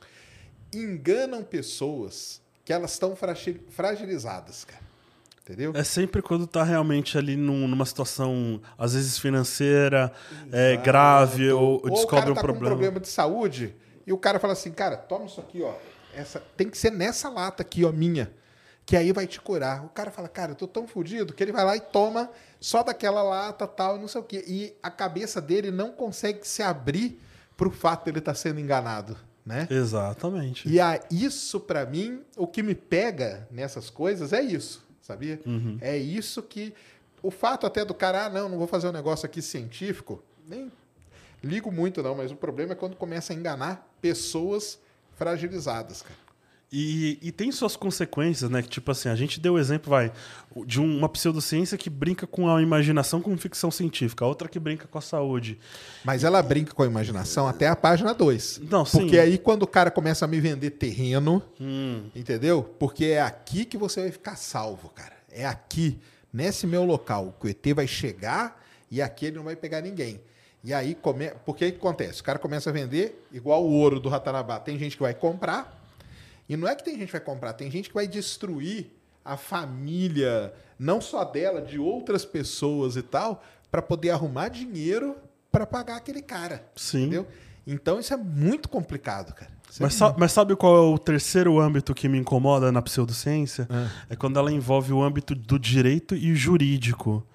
Enganam 0.74 1.44
pessoas 1.44 2.42
que 2.64 2.72
elas 2.74 2.92
estão 2.94 3.16
fragil- 3.16 3.62
fragilizadas, 3.70 4.64
cara. 4.66 4.87
Entendeu? 5.48 5.72
É 5.74 5.84
sempre 5.84 6.22
quando 6.22 6.46
tá 6.46 6.62
realmente 6.64 7.18
ali 7.18 7.38
num- 7.38 7.68
numa 7.68 7.86
situação, 7.86 8.62
às 8.78 8.94
vezes 8.94 9.18
financeira, 9.18 10.12
é, 10.52 10.76
grave, 10.78 11.50
ou, 11.52 11.76
ou 11.76 11.86
o 11.88 11.90
descobre 11.90 12.20
cara 12.20 12.32
um 12.32 12.36
tá 12.36 12.42
problema. 12.42 12.60
com 12.60 12.66
um 12.66 12.78
problema 12.78 13.00
de 13.00 13.08
saúde 13.08 13.74
e 14.06 14.12
o 14.12 14.18
cara 14.18 14.40
fala 14.40 14.54
assim, 14.54 14.72
cara, 14.72 14.98
toma 14.98 15.26
isso 15.26 15.40
aqui, 15.40 15.62
ó. 15.62 15.74
Essa, 16.14 16.42
tem 16.58 16.70
que 16.70 16.78
ser 16.78 16.92
nessa 16.92 17.30
lata 17.30 17.62
aqui, 17.62 17.86
ó, 17.86 17.92
minha. 17.92 18.32
Que 18.86 18.96
aí 18.98 19.12
vai 19.12 19.28
te 19.28 19.40
curar. 19.40 19.84
O 19.86 19.90
cara 19.90 20.12
fala, 20.12 20.28
cara, 20.30 20.52
eu 20.52 20.56
tô 20.56 20.66
tão 20.68 20.88
fudido 20.88 21.34
que 21.34 21.44
ele 21.44 21.52
vai 21.52 21.64
lá 21.64 21.76
e 21.76 21.82
toma 21.82 22.30
só 22.60 22.84
daquela 22.84 23.22
lata, 23.22 23.68
tal, 23.68 23.98
não 23.98 24.08
sei 24.08 24.22
o 24.22 24.24
quê. 24.24 24.44
E 24.48 24.74
a 24.82 24.90
cabeça 24.90 25.40
dele 25.42 25.72
não 25.72 25.92
consegue 25.92 26.48
se 26.48 26.64
abrir 26.64 27.22
pro 27.58 27.70
fato 27.70 28.06
dele 28.06 28.20
estar 28.20 28.34
sendo 28.34 28.60
enganado, 28.62 29.18
né? 29.46 29.68
Exatamente. 29.70 30.70
E 30.70 30.80
a, 30.80 31.00
isso, 31.12 31.60
pra 31.60 31.86
mim, 31.86 32.22
o 32.38 32.48
que 32.48 32.64
me 32.64 32.74
pega 32.76 33.46
nessas 33.52 33.90
coisas 33.90 34.32
é 34.32 34.42
isso, 34.42 34.87
sabia? 35.08 35.40
Uhum. 35.46 35.78
É 35.82 35.98
isso 35.98 36.44
que. 36.44 36.74
O 37.24 37.32
fato 37.32 37.66
até 37.66 37.84
do 37.84 37.96
cara, 37.96 38.26
ah, 38.26 38.30
não, 38.30 38.48
não 38.48 38.58
vou 38.58 38.68
fazer 38.68 38.88
um 38.88 38.92
negócio 38.92 39.26
aqui 39.26 39.42
científico, 39.42 40.24
nem 40.48 40.72
ligo 41.44 41.72
muito, 41.72 42.04
não, 42.04 42.14
mas 42.14 42.32
o 42.32 42.36
problema 42.36 42.74
é 42.74 42.76
quando 42.76 42.96
começa 42.96 43.34
a 43.34 43.36
enganar 43.36 43.90
pessoas 44.00 44.80
fragilizadas, 45.16 46.04
cara. 46.04 46.27
E, 46.70 47.18
e 47.22 47.32
tem 47.32 47.50
suas 47.50 47.78
consequências, 47.78 48.50
né? 48.50 48.62
Que, 48.62 48.68
tipo 48.68 48.92
assim, 48.92 49.08
a 49.08 49.16
gente 49.16 49.40
deu 49.40 49.54
o 49.54 49.58
exemplo, 49.60 49.90
vai, 49.90 50.12
de 50.66 50.82
um- 50.82 50.98
uma 50.98 51.08
pseudociência 51.08 51.78
que 51.78 51.90
brinca 51.90 52.28
com 52.28 52.54
a 52.54 52.62
imaginação 52.62 53.22
com 53.22 53.38
ficção 53.38 53.72
científica, 53.72 54.26
a 54.26 54.28
outra 54.28 54.50
que 54.50 54.60
brinca 54.60 54.86
com 54.86 54.98
a 54.98 55.02
saúde. 55.02 55.58
Mas 56.04 56.26
ela 56.26 56.42
brinca 56.44 56.74
com 56.74 56.84
a 56.84 56.86
imaginação 56.86 57.48
até 57.48 57.70
a 57.70 57.76
página 57.76 58.14
2. 58.14 58.60
Não, 58.70 58.84
sim. 58.84 59.00
Porque 59.00 59.18
aí 59.18 59.38
quando 59.38 59.64
o 59.64 59.68
cara 59.68 59.90
começa 59.90 60.26
a 60.26 60.28
me 60.28 60.42
vender 60.42 60.72
terreno, 60.72 61.42
entendeu? 62.14 62.62
Porque 62.78 63.06
é 63.06 63.22
aqui 63.22 63.64
que 63.64 63.78
você 63.78 64.02
vai 64.02 64.12
ficar 64.12 64.36
salvo, 64.36 64.90
cara. 64.90 65.14
É 65.32 65.46
aqui. 65.46 65.98
nesse 66.34 66.68
meu 66.68 66.84
local, 66.84 67.36
que 67.40 67.48
o 67.48 67.50
ET 67.50 67.66
vai 67.74 67.88
chegar 67.88 68.62
e 68.92 69.02
aqui 69.02 69.26
ele 69.28 69.38
não 69.38 69.44
vai 69.46 69.56
pegar 69.56 69.82
ninguém. 69.82 70.20
E 70.64 70.74
aí, 70.74 70.94
come... 70.94 71.32
porque 71.46 71.66
o 71.66 71.72
que 71.72 71.78
acontece? 71.78 72.20
O 72.20 72.24
cara 72.24 72.38
começa 72.38 72.70
a 72.70 72.74
vender 72.74 73.26
igual 73.32 73.64
o 73.64 73.72
ouro 73.72 74.00
do 74.00 74.10
Ratanabá. 74.10 74.60
Tem 74.60 74.78
gente 74.78 74.98
que 74.98 75.02
vai 75.02 75.14
comprar, 75.14 75.77
e 76.50 76.56
não 76.58 76.68
é 76.68 76.76
que 76.76 76.84
tem 76.84 76.96
gente 76.98 77.08
que 77.08 77.12
vai 77.14 77.22
comprar, 77.22 77.54
tem 77.54 77.70
gente 77.70 77.90
que 77.90 77.96
vai 77.96 78.08
destruir 78.08 78.88
a 79.24 79.36
família, 79.38 80.54
não 80.80 81.02
só 81.02 81.24
dela, 81.26 81.62
de 81.62 81.78
outras 81.78 82.24
pessoas 82.26 82.96
e 82.96 83.02
tal, 83.02 83.44
para 83.70 83.82
poder 83.82 84.12
arrumar 84.12 84.48
dinheiro 84.50 85.16
para 85.52 85.66
pagar 85.66 85.98
aquele 85.98 86.22
cara. 86.22 86.64
Sim. 86.76 87.02
Entendeu? 87.04 87.28
Então 87.66 88.00
isso 88.00 88.14
é 88.14 88.18
muito 88.18 88.70
complicado, 88.70 89.34
cara. 89.34 89.52
Isso 89.70 89.84
Mas, 89.84 89.96
é 89.96 89.98
sa- 89.98 90.16
mas 90.18 90.32
sabe 90.32 90.56
qual 90.56 90.78
é 90.78 90.80
o 90.80 90.98
terceiro 90.98 91.60
âmbito 91.60 91.94
que 91.94 92.08
me 92.08 92.18
incomoda 92.18 92.72
na 92.72 92.82
pseudociência? 92.82 93.68
É 94.10 94.16
quando 94.16 94.40
ela 94.40 94.50
envolve 94.52 94.94
o 94.94 95.04
âmbito 95.04 95.36
do 95.36 95.60
direito 95.60 96.16
e 96.16 96.34
jurídico. 96.34 97.26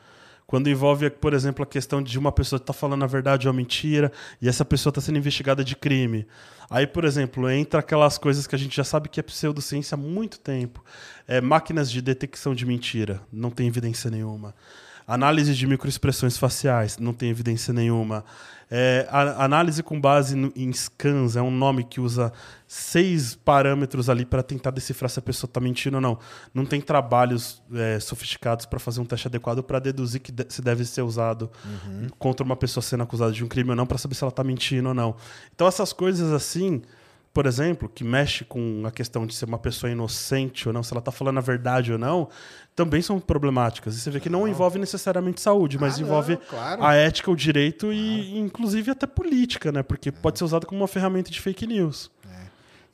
Quando 0.46 0.68
envolve, 0.68 1.08
por 1.10 1.32
exemplo, 1.34 1.62
a 1.62 1.66
questão 1.66 2.02
de 2.02 2.18
uma 2.18 2.32
pessoa 2.32 2.58
estar 2.58 2.72
falando 2.72 3.02
a 3.02 3.06
verdade 3.06 3.46
ou 3.46 3.50
a 3.50 3.54
mentira 3.54 4.10
e 4.40 4.48
essa 4.48 4.64
pessoa 4.64 4.90
está 4.90 5.00
sendo 5.00 5.18
investigada 5.18 5.62
de 5.64 5.76
crime. 5.76 6.26
Aí, 6.72 6.86
por 6.86 7.04
exemplo, 7.04 7.50
entra 7.50 7.80
aquelas 7.80 8.16
coisas 8.16 8.46
que 8.46 8.54
a 8.54 8.58
gente 8.58 8.74
já 8.74 8.82
sabe 8.82 9.10
que 9.10 9.20
é 9.20 9.22
pseudociência 9.22 9.94
há 9.94 9.98
muito 9.98 10.38
tempo. 10.40 10.82
É, 11.28 11.38
máquinas 11.38 11.90
de 11.90 12.00
detecção 12.00 12.54
de 12.54 12.64
mentira, 12.64 13.20
não 13.30 13.50
tem 13.50 13.68
evidência 13.68 14.10
nenhuma. 14.10 14.54
Análise 15.06 15.54
de 15.54 15.66
microexpressões 15.66 16.38
faciais, 16.38 16.96
não 16.96 17.12
tem 17.12 17.28
evidência 17.28 17.74
nenhuma. 17.74 18.24
É, 18.74 19.06
a- 19.10 19.44
análise 19.44 19.82
com 19.82 20.00
base 20.00 20.34
no- 20.34 20.50
em 20.56 20.72
scans, 20.72 21.36
é 21.36 21.42
um 21.42 21.50
nome 21.50 21.84
que 21.84 22.00
usa 22.00 22.32
seis 22.66 23.34
parâmetros 23.34 24.08
ali 24.08 24.24
para 24.24 24.42
tentar 24.42 24.70
decifrar 24.70 25.10
se 25.10 25.18
a 25.18 25.22
pessoa 25.22 25.46
está 25.46 25.60
mentindo 25.60 25.96
ou 25.96 26.00
não. 26.00 26.18
Não 26.54 26.64
tem 26.64 26.80
trabalhos 26.80 27.62
é, 27.74 28.00
sofisticados 28.00 28.64
para 28.64 28.78
fazer 28.78 29.00
um 29.02 29.04
teste 29.04 29.28
adequado 29.28 29.62
para 29.62 29.78
deduzir 29.78 30.22
que 30.22 30.32
de- 30.32 30.46
se 30.48 30.62
deve 30.62 30.86
ser 30.86 31.02
usado 31.02 31.50
contra 32.18 32.42
uma 32.44 32.56
pessoa 32.56 32.82
sendo 32.82 33.02
acusada 33.02 33.30
de 33.32 33.44
um 33.44 33.48
crime 33.48 33.68
ou 33.70 33.76
não, 33.76 33.86
para 33.86 33.98
saber 33.98 34.14
se 34.14 34.24
ela 34.24 34.30
está 34.30 34.42
mentindo 34.42 34.88
ou 34.88 34.94
não. 34.94 35.16
Então, 35.54 35.66
essas 35.66 35.92
coisas 35.92 36.32
assim, 36.32 36.80
por 37.32 37.46
exemplo, 37.46 37.88
que 37.88 38.04
mexe 38.04 38.44
com 38.44 38.82
a 38.86 38.90
questão 38.90 39.26
de 39.26 39.34
ser 39.34 39.46
uma 39.46 39.58
pessoa 39.58 39.90
inocente 39.90 40.68
ou 40.68 40.72
não, 40.74 40.82
se 40.82 40.92
ela 40.92 40.98
está 40.98 41.10
falando 41.10 41.38
a 41.38 41.40
verdade 41.40 41.92
ou 41.92 41.98
não, 41.98 42.28
também 42.76 43.00
são 43.00 43.18
problemáticas. 43.18 43.96
E 43.96 44.00
você 44.00 44.10
vê 44.10 44.20
que 44.20 44.28
não 44.28 44.46
envolve 44.46 44.78
necessariamente 44.78 45.40
saúde, 45.40 45.78
mas 45.78 45.94
Ah, 45.94 45.98
não, 45.98 46.06
envolve 46.06 46.36
claro. 46.36 46.84
a 46.84 46.94
ética, 46.94 47.30
o 47.30 47.36
direito 47.36 47.92
e, 47.92 48.38
inclusive, 48.38 48.90
até 48.90 49.06
política, 49.06 49.72
né? 49.72 49.82
Porque 49.82 50.12
pode 50.12 50.38
ser 50.38 50.44
usado 50.44 50.66
como 50.66 50.80
uma 50.82 50.88
ferramenta 50.88 51.30
de 51.30 51.40
fake 51.40 51.66
news. 51.66 52.10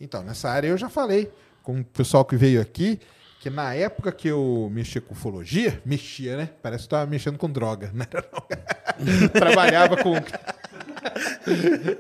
Então, 0.00 0.22
nessa 0.22 0.48
área 0.48 0.68
eu 0.68 0.78
já 0.78 0.88
falei 0.88 1.28
com 1.62 1.80
o 1.80 1.84
pessoal 1.84 2.24
que 2.24 2.36
veio 2.36 2.60
aqui, 2.60 3.00
que 3.40 3.50
na 3.50 3.74
época 3.74 4.12
que 4.12 4.28
eu 4.28 4.68
mexia 4.72 5.00
com 5.00 5.12
ufologia, 5.14 5.82
mexia, 5.84 6.36
né? 6.36 6.50
Parece 6.62 6.82
que 6.82 6.86
estava 6.86 7.06
mexendo 7.10 7.36
com 7.36 7.50
droga, 7.50 7.90
não 7.92 8.06
não. 9.20 9.28
Trabalhava 9.34 9.96
com... 9.96 10.14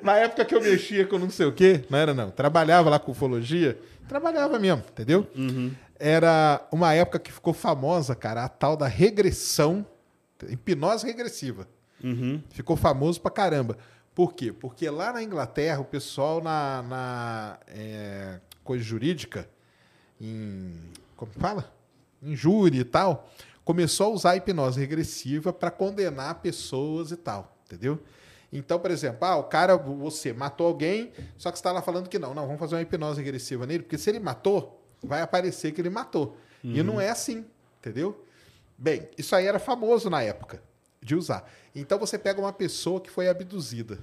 na 0.02 0.16
época 0.16 0.44
que 0.44 0.54
eu 0.54 0.60
mexia 0.60 1.06
com 1.06 1.18
não 1.18 1.30
sei 1.30 1.46
o 1.46 1.52
quê, 1.52 1.84
não 1.90 1.98
era 1.98 2.14
não. 2.14 2.30
Trabalhava 2.30 2.90
lá 2.90 2.98
com 2.98 3.12
ufologia, 3.12 3.78
trabalhava 4.08 4.58
mesmo, 4.58 4.82
entendeu? 4.90 5.26
Era 5.98 6.66
uma 6.70 6.94
época 6.94 7.18
que 7.18 7.32
ficou 7.32 7.52
famosa, 7.52 8.14
cara, 8.14 8.44
a 8.44 8.48
tal 8.48 8.76
da 8.76 8.86
regressão, 8.86 9.84
hipnose 10.48 11.04
regressiva. 11.06 11.66
Ficou 12.50 12.76
famoso 12.76 13.20
pra 13.20 13.30
caramba. 13.30 13.76
Por 14.14 14.34
quê? 14.34 14.52
Porque 14.52 14.88
lá 14.90 15.12
na 15.12 15.22
Inglaterra, 15.22 15.80
o 15.80 15.84
pessoal 15.84 16.42
na, 16.42 16.82
na 16.82 17.58
é, 17.68 18.40
coisa 18.64 18.82
jurídica, 18.82 19.48
em. 20.20 20.74
Como 21.16 21.32
fala? 21.32 21.72
Em 22.22 22.34
júri 22.34 22.78
e 22.78 22.84
tal, 22.84 23.30
começou 23.64 24.06
a 24.06 24.10
usar 24.10 24.30
a 24.32 24.36
hipnose 24.36 24.80
regressiva 24.80 25.52
para 25.52 25.70
condenar 25.70 26.36
pessoas 26.36 27.10
e 27.10 27.16
tal. 27.16 27.56
Entendeu? 27.66 28.00
Então, 28.52 28.78
por 28.78 28.90
exemplo, 28.90 29.24
ah, 29.26 29.36
o 29.36 29.44
cara, 29.44 29.76
você 29.76 30.32
matou 30.32 30.66
alguém, 30.66 31.12
só 31.36 31.50
que 31.50 31.58
você 31.58 31.60
está 31.60 31.70
lá 31.70 31.82
falando 31.82 32.08
que 32.08 32.18
não. 32.18 32.34
Não, 32.34 32.46
vamos 32.46 32.58
fazer 32.58 32.76
uma 32.76 32.82
hipnose 32.82 33.20
regressiva 33.20 33.66
nele, 33.66 33.82
porque 33.82 33.98
se 33.98 34.08
ele 34.08 34.18
matou, 34.18 34.82
vai 35.02 35.20
aparecer 35.20 35.72
que 35.72 35.80
ele 35.80 35.90
matou. 35.90 36.36
E 36.64 36.82
não 36.82 37.00
é 37.00 37.10
assim, 37.10 37.46
entendeu? 37.78 38.24
Bem, 38.76 39.08
isso 39.16 39.34
aí 39.36 39.46
era 39.46 39.58
famoso 39.58 40.08
na 40.08 40.22
época 40.22 40.62
de 41.00 41.14
usar. 41.14 41.48
Então 41.74 41.98
você 41.98 42.18
pega 42.18 42.40
uma 42.40 42.52
pessoa 42.52 43.00
que 43.00 43.10
foi 43.10 43.28
abduzida. 43.28 43.98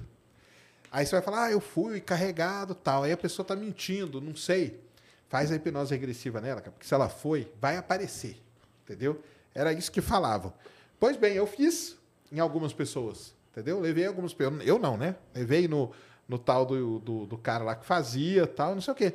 Aí 0.90 1.04
você 1.04 1.12
vai 1.12 1.22
falar, 1.22 1.44
ah, 1.44 1.52
eu 1.52 1.60
fui 1.60 2.00
carregado 2.00 2.74
tal. 2.74 3.02
Aí 3.02 3.12
a 3.12 3.16
pessoa 3.16 3.44
tá 3.44 3.54
mentindo, 3.54 4.20
não 4.20 4.34
sei. 4.34 4.80
Faz 5.28 5.50
a 5.50 5.56
hipnose 5.56 5.92
regressiva 5.92 6.40
nela, 6.40 6.60
cara, 6.60 6.72
porque 6.72 6.86
se 6.86 6.94
ela 6.94 7.08
foi, 7.08 7.52
vai 7.60 7.76
aparecer. 7.76 8.40
Entendeu? 8.84 9.22
Era 9.54 9.72
isso 9.72 9.90
que 9.90 10.00
falavam. 10.00 10.52
Pois 10.98 11.16
bem, 11.16 11.34
eu 11.34 11.46
fiz 11.46 11.96
em 12.30 12.38
algumas 12.38 12.72
pessoas. 12.72 13.35
Entendeu? 13.56 13.80
Levei 13.80 14.04
pessoas. 14.04 14.60
Eu 14.62 14.78
não, 14.78 14.98
né? 14.98 15.16
Levei 15.34 15.66
no, 15.66 15.90
no 16.28 16.38
tal 16.38 16.66
do, 16.66 16.98
do, 16.98 17.24
do 17.24 17.38
cara 17.38 17.64
lá 17.64 17.74
que 17.74 17.86
fazia 17.86 18.46
tal, 18.46 18.74
não 18.74 18.82
sei 18.82 18.92
o 18.92 18.94
quê. 18.94 19.14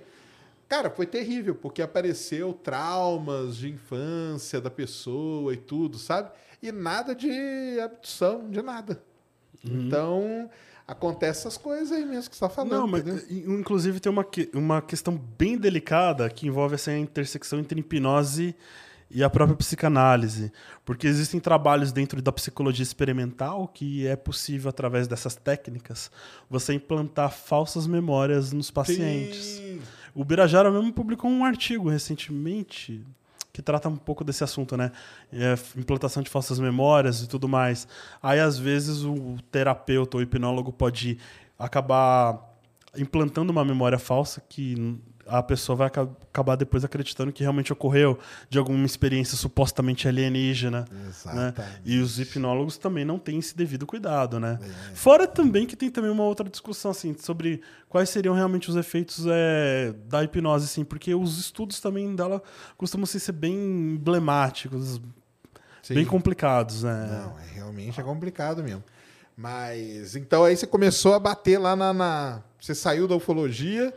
Cara, 0.67 0.89
foi 0.89 1.05
terrível, 1.05 1.53
porque 1.53 1.79
apareceu 1.79 2.51
traumas 2.51 3.57
de 3.57 3.69
infância 3.69 4.59
da 4.59 4.71
pessoa 4.71 5.53
e 5.53 5.57
tudo, 5.57 5.99
sabe? 5.99 6.31
E 6.63 6.71
nada 6.71 7.13
de 7.13 7.79
abdução, 7.79 8.49
de 8.49 8.63
nada. 8.63 9.03
Então, 9.63 10.49
acontece 10.87 11.41
essas 11.41 11.57
coisas 11.57 11.91
aí 11.91 12.03
mesmo 12.03 12.31
que 12.31 12.35
você 12.35 12.45
está 12.45 12.49
falando. 12.49 12.71
Não, 12.71 12.87
mas 12.87 13.01
entendeu? 13.05 13.59
inclusive 13.59 13.99
tem 13.99 14.11
uma, 14.11 14.25
uma 14.53 14.81
questão 14.81 15.15
bem 15.37 15.55
delicada 15.55 16.27
que 16.31 16.47
envolve 16.47 16.73
essa 16.73 16.91
intersecção 16.97 17.59
entre 17.59 17.79
hipnose 17.79 18.43
e 18.43 18.55
a 19.23 19.29
própria 19.29 19.57
psicanálise. 19.57 20.51
Porque 20.85 21.07
existem 21.07 21.39
trabalhos 21.39 21.91
dentro 21.91 22.21
da 22.21 22.31
psicologia 22.31 22.83
experimental 22.83 23.67
que 23.67 24.07
é 24.07 24.15
possível, 24.15 24.69
através 24.69 25.07
dessas 25.07 25.35
técnicas, 25.35 26.11
você 26.49 26.73
implantar 26.73 27.31
falsas 27.31 27.87
memórias 27.87 28.53
nos 28.53 28.71
pacientes. 28.71 29.43
Sim. 29.43 29.81
O 30.13 30.23
Birajara 30.23 30.71
mesmo 30.71 30.93
publicou 30.93 31.29
um 31.29 31.43
artigo 31.43 31.89
recentemente 31.89 33.05
que 33.53 33.61
trata 33.61 33.89
um 33.89 33.97
pouco 33.97 34.23
desse 34.23 34.43
assunto, 34.43 34.77
né? 34.77 34.91
É, 35.31 35.55
implantação 35.77 36.23
de 36.23 36.29
falsas 36.29 36.59
memórias 36.59 37.21
e 37.21 37.27
tudo 37.27 37.47
mais. 37.47 37.87
Aí, 38.21 38.39
às 38.39 38.57
vezes, 38.57 39.03
o 39.03 39.37
terapeuta 39.51 40.17
ou 40.17 40.23
hipnólogo 40.23 40.71
pode 40.71 41.17
acabar 41.59 42.49
implantando 42.97 43.51
uma 43.51 43.63
memória 43.63 43.99
falsa 43.99 44.41
que 44.47 44.97
a 45.39 45.43
pessoa 45.43 45.75
vai 45.75 45.87
aca- 45.87 46.09
acabar 46.31 46.55
depois 46.55 46.83
acreditando 46.83 47.31
que 47.31 47.41
realmente 47.43 47.71
ocorreu 47.73 48.17
de 48.49 48.57
alguma 48.57 48.85
experiência 48.85 49.37
supostamente 49.37 50.07
alienígena. 50.07 50.85
Né? 51.33 51.53
E 51.85 51.99
os 51.99 52.19
hipnólogos 52.19 52.77
também 52.77 53.05
não 53.05 53.17
têm 53.17 53.39
esse 53.39 53.55
devido 53.55 53.85
cuidado, 53.85 54.39
né? 54.39 54.59
Fora 54.93 55.25
também 55.27 55.65
que 55.65 55.75
tem 55.75 55.89
também 55.89 56.11
uma 56.11 56.23
outra 56.23 56.49
discussão 56.49 56.91
assim 56.91 57.15
sobre 57.17 57.61
quais 57.89 58.09
seriam 58.09 58.33
realmente 58.33 58.69
os 58.69 58.75
efeitos 58.75 59.25
é, 59.27 59.93
da 60.07 60.23
hipnose, 60.23 60.65
assim, 60.65 60.83
porque 60.83 61.13
os 61.15 61.39
estudos 61.39 61.79
também 61.79 62.15
dela 62.15 62.41
costumam 62.77 63.03
assim, 63.03 63.19
ser 63.19 63.31
bem 63.33 63.53
emblemáticos, 63.55 64.99
Sim. 65.81 65.95
bem 65.95 66.05
complicados, 66.05 66.83
né? 66.83 67.23
Não, 67.23 67.39
é, 67.39 67.45
realmente 67.53 67.99
é 67.99 68.03
complicado 68.03 68.63
mesmo. 68.63 68.83
Mas 69.37 70.15
então 70.15 70.43
aí 70.43 70.55
você 70.55 70.67
começou 70.67 71.13
a 71.13 71.19
bater 71.19 71.57
lá 71.57 71.75
na. 71.75 71.93
na- 71.93 72.41
Você 72.59 72.75
saiu 72.75 73.07
da 73.07 73.15
ufologia 73.15 73.91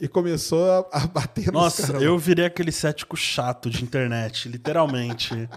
e 0.00 0.08
começou 0.08 0.70
a, 0.70 0.86
a 0.92 1.06
bater 1.06 1.46
nos 1.46 1.52
Nossa, 1.54 1.92
eu 1.98 2.18
virei 2.18 2.44
aquele 2.46 2.72
cético 2.72 3.16
chato 3.16 3.68
de 3.70 3.82
internet, 3.82 4.48
literalmente. 4.48 5.48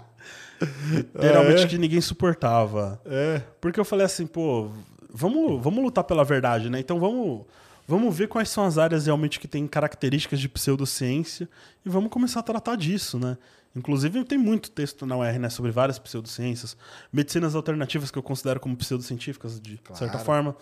literalmente 0.90 1.62
Ah, 1.62 1.64
é? 1.64 1.68
que 1.68 1.78
ninguém 1.78 2.00
suportava. 2.00 3.00
É. 3.06 3.42
Porque 3.60 3.78
eu 3.78 3.84
falei 3.84 4.06
assim, 4.06 4.26
pô, 4.26 4.70
vamos, 5.12 5.62
vamos 5.62 5.82
lutar 5.82 6.04
pela 6.04 6.24
verdade, 6.24 6.68
né? 6.70 6.80
Então 6.80 6.98
vamos, 6.98 7.44
vamos 7.86 8.16
ver 8.16 8.28
quais 8.28 8.48
são 8.48 8.64
as 8.64 8.78
áreas 8.78 9.06
realmente 9.06 9.38
que 9.40 9.48
têm 9.48 9.66
características 9.66 10.40
de 10.40 10.48
pseudociência 10.48 11.48
e 11.84 11.88
vamos 11.88 12.10
começar 12.10 12.40
a 12.40 12.42
tratar 12.42 12.76
disso, 12.76 13.18
né? 13.18 13.36
Inclusive, 13.76 14.24
tem 14.24 14.38
muito 14.38 14.70
texto 14.70 15.06
na 15.06 15.16
UR, 15.16 15.38
né, 15.38 15.48
sobre 15.50 15.70
várias 15.70 15.98
pseudociências, 15.98 16.76
medicinas 17.12 17.54
alternativas 17.54 18.10
que 18.10 18.18
eu 18.18 18.22
considero 18.22 18.58
como 18.58 18.74
pseudocientíficas, 18.76 19.60
de 19.60 19.78
certa 19.92 20.12
Claro. 20.14 20.24
forma. 20.24 20.56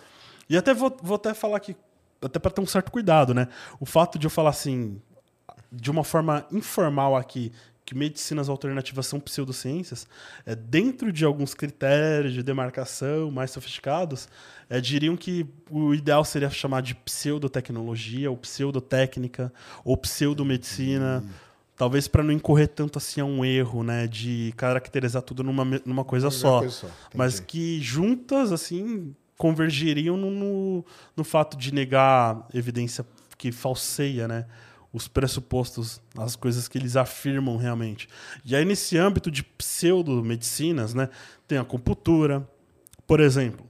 E 0.50 0.56
até 0.56 0.74
vou, 0.74 0.94
vou 1.02 1.14
até 1.14 1.32
falar 1.32 1.60
que, 1.60 1.74
até 2.26 2.38
para 2.38 2.50
ter 2.50 2.60
um 2.60 2.66
certo 2.66 2.90
cuidado, 2.90 3.32
né? 3.32 3.48
O 3.80 3.86
fato 3.86 4.18
de 4.18 4.26
eu 4.26 4.30
falar 4.30 4.50
assim, 4.50 5.00
de 5.72 5.90
uma 5.90 6.04
forma 6.04 6.46
informal 6.50 7.16
aqui, 7.16 7.52
que 7.86 7.94
medicinas 7.94 8.48
alternativas 8.48 9.06
são 9.06 9.20
pseudociências, 9.20 10.08
é, 10.44 10.56
dentro 10.56 11.12
de 11.12 11.24
alguns 11.24 11.54
critérios 11.54 12.34
de 12.34 12.42
demarcação 12.42 13.30
mais 13.30 13.52
sofisticados, 13.52 14.28
é, 14.68 14.80
diriam 14.80 15.16
que 15.16 15.46
o 15.70 15.94
ideal 15.94 16.24
seria 16.24 16.50
chamar 16.50 16.82
de 16.82 16.96
pseudotecnologia, 16.96 18.28
ou 18.28 18.36
pseudotécnica, 18.36 19.52
ou 19.84 19.96
pseudomedicina, 19.96 21.22
talvez 21.76 22.08
para 22.08 22.24
não 22.24 22.32
incorrer 22.32 22.66
tanto 22.66 22.98
assim 22.98 23.20
a 23.20 23.24
um 23.24 23.44
erro, 23.44 23.84
né, 23.84 24.08
de 24.08 24.52
caracterizar 24.56 25.22
tudo 25.22 25.44
numa, 25.44 25.64
numa 25.84 26.04
coisa 26.04 26.28
só. 26.28 26.58
coisa 26.58 26.74
só, 26.74 26.88
mas 27.14 27.38
que 27.38 27.80
juntas, 27.80 28.50
assim, 28.50 29.14
convergiriam 29.36 30.16
no, 30.16 30.30
no, 30.30 30.84
no 31.16 31.24
fato 31.24 31.56
de 31.56 31.72
negar 31.72 32.46
evidência 32.54 33.06
que 33.36 33.52
falseia, 33.52 34.26
né? 34.26 34.46
os 34.96 35.06
pressupostos, 35.06 36.00
as 36.16 36.36
coisas 36.36 36.68
que 36.68 36.78
eles 36.78 36.96
afirmam 36.96 37.58
realmente. 37.58 38.08
E 38.42 38.56
aí, 38.56 38.64
nesse 38.64 38.96
âmbito 38.96 39.30
de 39.30 39.42
pseudomedicinas, 39.42 40.94
né, 40.94 41.10
tem 41.46 41.58
a 41.58 41.60
acupuntura, 41.60 42.48
por 43.06 43.20
exemplo. 43.20 43.66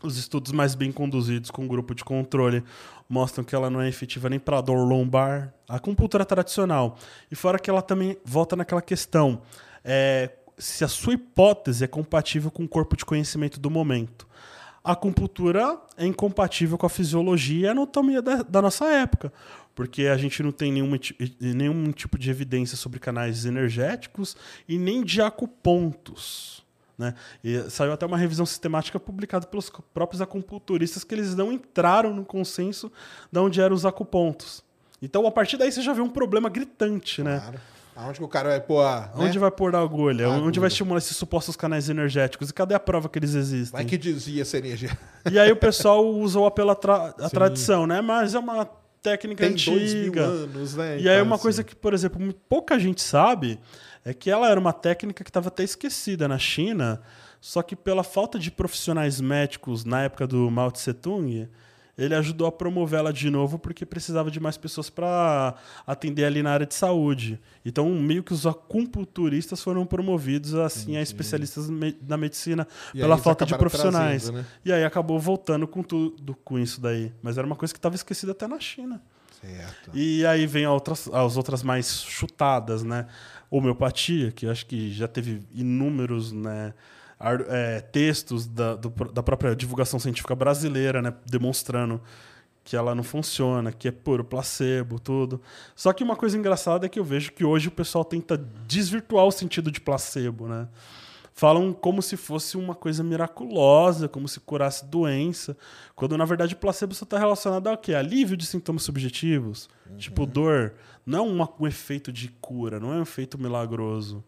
Os 0.00 0.16
estudos 0.16 0.52
mais 0.52 0.76
bem 0.76 0.92
conduzidos 0.92 1.50
com 1.50 1.66
grupo 1.66 1.96
de 1.96 2.04
controle 2.04 2.62
mostram 3.08 3.42
que 3.42 3.56
ela 3.56 3.68
não 3.68 3.80
é 3.80 3.88
efetiva 3.88 4.28
nem 4.28 4.38
para 4.38 4.60
dor 4.60 4.86
lombar, 4.86 5.52
a 5.68 5.76
acupuntura 5.76 6.24
tradicional. 6.24 6.96
E 7.28 7.34
fora 7.34 7.58
que 7.58 7.68
ela 7.68 7.82
também 7.82 8.16
volta 8.24 8.54
naquela 8.54 8.82
questão, 8.82 9.42
é, 9.82 10.30
se 10.56 10.84
a 10.84 10.88
sua 10.88 11.14
hipótese 11.14 11.82
é 11.82 11.88
compatível 11.88 12.52
com 12.52 12.62
o 12.62 12.68
corpo 12.68 12.96
de 12.96 13.04
conhecimento 13.04 13.58
do 13.58 13.68
momento. 13.68 14.28
A 14.86 14.92
acupuntura 14.92 15.80
é 15.96 16.06
incompatível 16.06 16.78
com 16.78 16.86
a 16.86 16.88
fisiologia 16.88 17.66
e 17.66 17.68
a 17.68 17.72
anatomia 17.72 18.22
da, 18.22 18.42
da 18.44 18.62
nossa 18.62 18.86
época, 18.86 19.32
porque 19.74 20.06
a 20.06 20.16
gente 20.16 20.40
não 20.44 20.52
tem 20.52 20.70
nenhum, 20.70 20.96
nenhum 21.40 21.90
tipo 21.90 22.16
de 22.16 22.30
evidência 22.30 22.76
sobre 22.76 23.00
canais 23.00 23.44
energéticos 23.44 24.36
e 24.68 24.78
nem 24.78 25.02
de 25.02 25.20
acupontos. 25.20 26.64
Né? 26.96 27.14
E 27.42 27.68
saiu 27.68 27.92
até 27.92 28.06
uma 28.06 28.16
revisão 28.16 28.46
sistemática 28.46 29.00
publicada 29.00 29.44
pelos 29.48 29.68
próprios 29.92 30.22
acupunturistas 30.22 31.02
que 31.02 31.16
eles 31.16 31.34
não 31.34 31.52
entraram 31.52 32.14
no 32.14 32.24
consenso 32.24 32.90
de 33.32 33.40
onde 33.40 33.60
eram 33.60 33.74
os 33.74 33.84
acupontos. 33.84 34.62
Então, 35.02 35.26
a 35.26 35.32
partir 35.32 35.56
daí, 35.56 35.72
você 35.72 35.82
já 35.82 35.92
vê 35.92 36.00
um 36.00 36.08
problema 36.08 36.48
gritante, 36.48 37.24
né? 37.24 37.42
Aonde 37.96 38.18
que 38.18 38.24
o 38.24 38.28
cara 38.28 38.50
vai 38.50 38.60
pôr 38.60 38.82
a. 38.82 39.00
Né? 39.00 39.24
Onde 39.24 39.38
vai 39.38 39.50
pôr 39.50 39.74
a 39.74 39.80
agulha? 39.80 40.26
A 40.26 40.28
Onde 40.28 40.40
agulha. 40.40 40.60
vai 40.60 40.68
estimular 40.68 40.98
esses 40.98 41.16
supostos 41.16 41.56
canais 41.56 41.88
energéticos? 41.88 42.50
E 42.50 42.52
cadê 42.52 42.74
a 42.74 42.80
prova 42.80 43.08
que 43.08 43.18
eles 43.18 43.34
existem? 43.34 43.72
Vai 43.72 43.86
que 43.86 43.96
dizia 43.96 44.42
essa 44.42 44.58
energia. 44.58 44.96
E 45.30 45.38
aí 45.38 45.50
o 45.50 45.56
pessoal 45.56 46.04
apelo 46.46 46.70
à 46.70 46.74
tra 46.74 47.14
à 47.18 47.30
tradição, 47.30 47.86
né? 47.86 48.02
Mas 48.02 48.34
é 48.34 48.38
uma 48.38 48.68
técnica 49.02 49.44
Tem 49.44 49.54
dois 49.54 49.94
mil 49.94 50.02
antiga. 50.02 50.22
anos, 50.24 50.74
né? 50.74 51.00
E 51.00 51.08
aí 51.08 51.22
uma 51.22 51.36
assim, 51.36 51.42
coisa 51.42 51.64
que, 51.64 51.74
por 51.74 51.94
exemplo, 51.94 52.34
pouca 52.48 52.78
gente 52.78 53.00
sabe 53.00 53.58
é 54.04 54.12
que 54.12 54.30
ela 54.30 54.48
era 54.50 54.60
uma 54.60 54.72
técnica 54.72 55.24
que 55.24 55.30
estava 55.30 55.48
até 55.48 55.64
esquecida 55.64 56.28
na 56.28 56.38
China, 56.38 57.00
só 57.40 57.62
que 57.62 57.74
pela 57.74 58.04
falta 58.04 58.38
de 58.38 58.50
profissionais 58.50 59.20
médicos 59.20 59.84
na 59.84 60.02
época 60.02 60.26
do 60.26 60.50
Mao 60.50 60.70
Tse 60.70 60.92
Tung, 60.92 61.48
ele 61.98 62.14
ajudou 62.14 62.46
a 62.46 62.52
promover 62.52 62.98
ela 63.00 63.12
de 63.12 63.30
novo 63.30 63.58
porque 63.58 63.86
precisava 63.86 64.30
de 64.30 64.38
mais 64.38 64.56
pessoas 64.56 64.90
para 64.90 65.54
atender 65.86 66.24
ali 66.24 66.42
na 66.42 66.50
área 66.52 66.66
de 66.66 66.74
saúde. 66.74 67.40
Então, 67.64 67.88
meio 67.90 68.22
que 68.22 68.32
os 68.32 68.46
acupunturistas 68.46 69.62
foram 69.62 69.86
promovidos 69.86 70.54
assim 70.54 70.96
a 70.96 71.02
especialistas 71.02 71.68
me- 71.70 71.92
da 72.00 72.16
medicina 72.16 72.66
E 72.94 72.98
pela 73.00 73.16
falta 73.16 73.46
de 73.46 73.56
profissionais. 73.56 74.24
trazendo, 74.24 74.42
né? 74.42 74.46
E 74.64 74.72
aí 74.72 74.84
acabou 74.84 75.18
voltando 75.18 75.66
com 75.66 75.82
tudo 75.82 76.34
com 76.44 76.58
isso 76.58 76.80
daí. 76.80 77.12
Mas 77.22 77.38
era 77.38 77.46
uma 77.46 77.56
coisa 77.56 77.72
que 77.72 77.78
estava 77.78 77.94
esquecida 77.94 78.32
até 78.32 78.46
na 78.46 78.60
China. 78.60 79.00
Certo. 79.40 79.90
E 79.94 80.24
aí 80.26 80.46
vem 80.46 80.66
outras, 80.66 81.08
as 81.12 81.36
outras 81.36 81.62
mais 81.62 82.02
chutadas, 82.02 82.82
né? 82.82 83.06
Homeopatia, 83.50 84.32
que 84.32 84.46
acho 84.46 84.66
que 84.66 84.92
já 84.92 85.06
teve 85.06 85.42
inúmeros 85.54 86.32
né, 86.32 86.74
é, 87.48 87.80
textos 87.80 88.46
da, 88.46 88.76
do 88.76 88.90
da 89.12 89.22
própria 89.22 89.56
divulgação 89.56 89.98
científica 89.98 90.34
brasileira, 90.34 91.00
né? 91.00 91.14
Demonstrando 91.24 92.00
que 92.66 92.76
ela 92.76 92.96
não 92.96 93.04
funciona, 93.04 93.70
que 93.70 93.86
é 93.86 93.92
puro 93.92 94.24
placebo, 94.24 94.98
tudo. 94.98 95.40
Só 95.74 95.92
que 95.92 96.02
uma 96.02 96.16
coisa 96.16 96.36
engraçada 96.36 96.84
é 96.84 96.88
que 96.88 96.98
eu 96.98 97.04
vejo 97.04 97.32
que 97.32 97.44
hoje 97.44 97.68
o 97.68 97.70
pessoal 97.70 98.04
tenta 98.04 98.36
desvirtuar 98.66 99.24
o 99.24 99.30
sentido 99.30 99.70
de 99.70 99.80
placebo, 99.80 100.48
né? 100.48 100.68
Falam 101.32 101.72
como 101.72 102.00
se 102.00 102.16
fosse 102.16 102.56
uma 102.56 102.74
coisa 102.74 103.04
miraculosa, 103.04 104.08
como 104.08 104.26
se 104.26 104.40
curasse 104.40 104.84
doença, 104.86 105.56
quando 105.94 106.16
na 106.16 106.24
verdade 106.24 106.54
o 106.54 106.56
placebo 106.56 106.94
só 106.94 107.04
está 107.04 107.18
relacionado 107.18 107.68
ao 107.68 107.76
quê? 107.76 107.94
Alívio 107.94 108.36
de 108.36 108.46
sintomas 108.46 108.82
subjetivos, 108.82 109.68
tipo 109.98 110.26
dor. 110.26 110.74
Não 111.04 111.18
é 111.38 111.44
um 111.60 111.66
efeito 111.66 112.10
de 112.10 112.30
cura, 112.40 112.80
não 112.80 112.92
é 112.92 112.96
um 112.96 113.02
efeito 113.02 113.38
milagroso. 113.38 114.24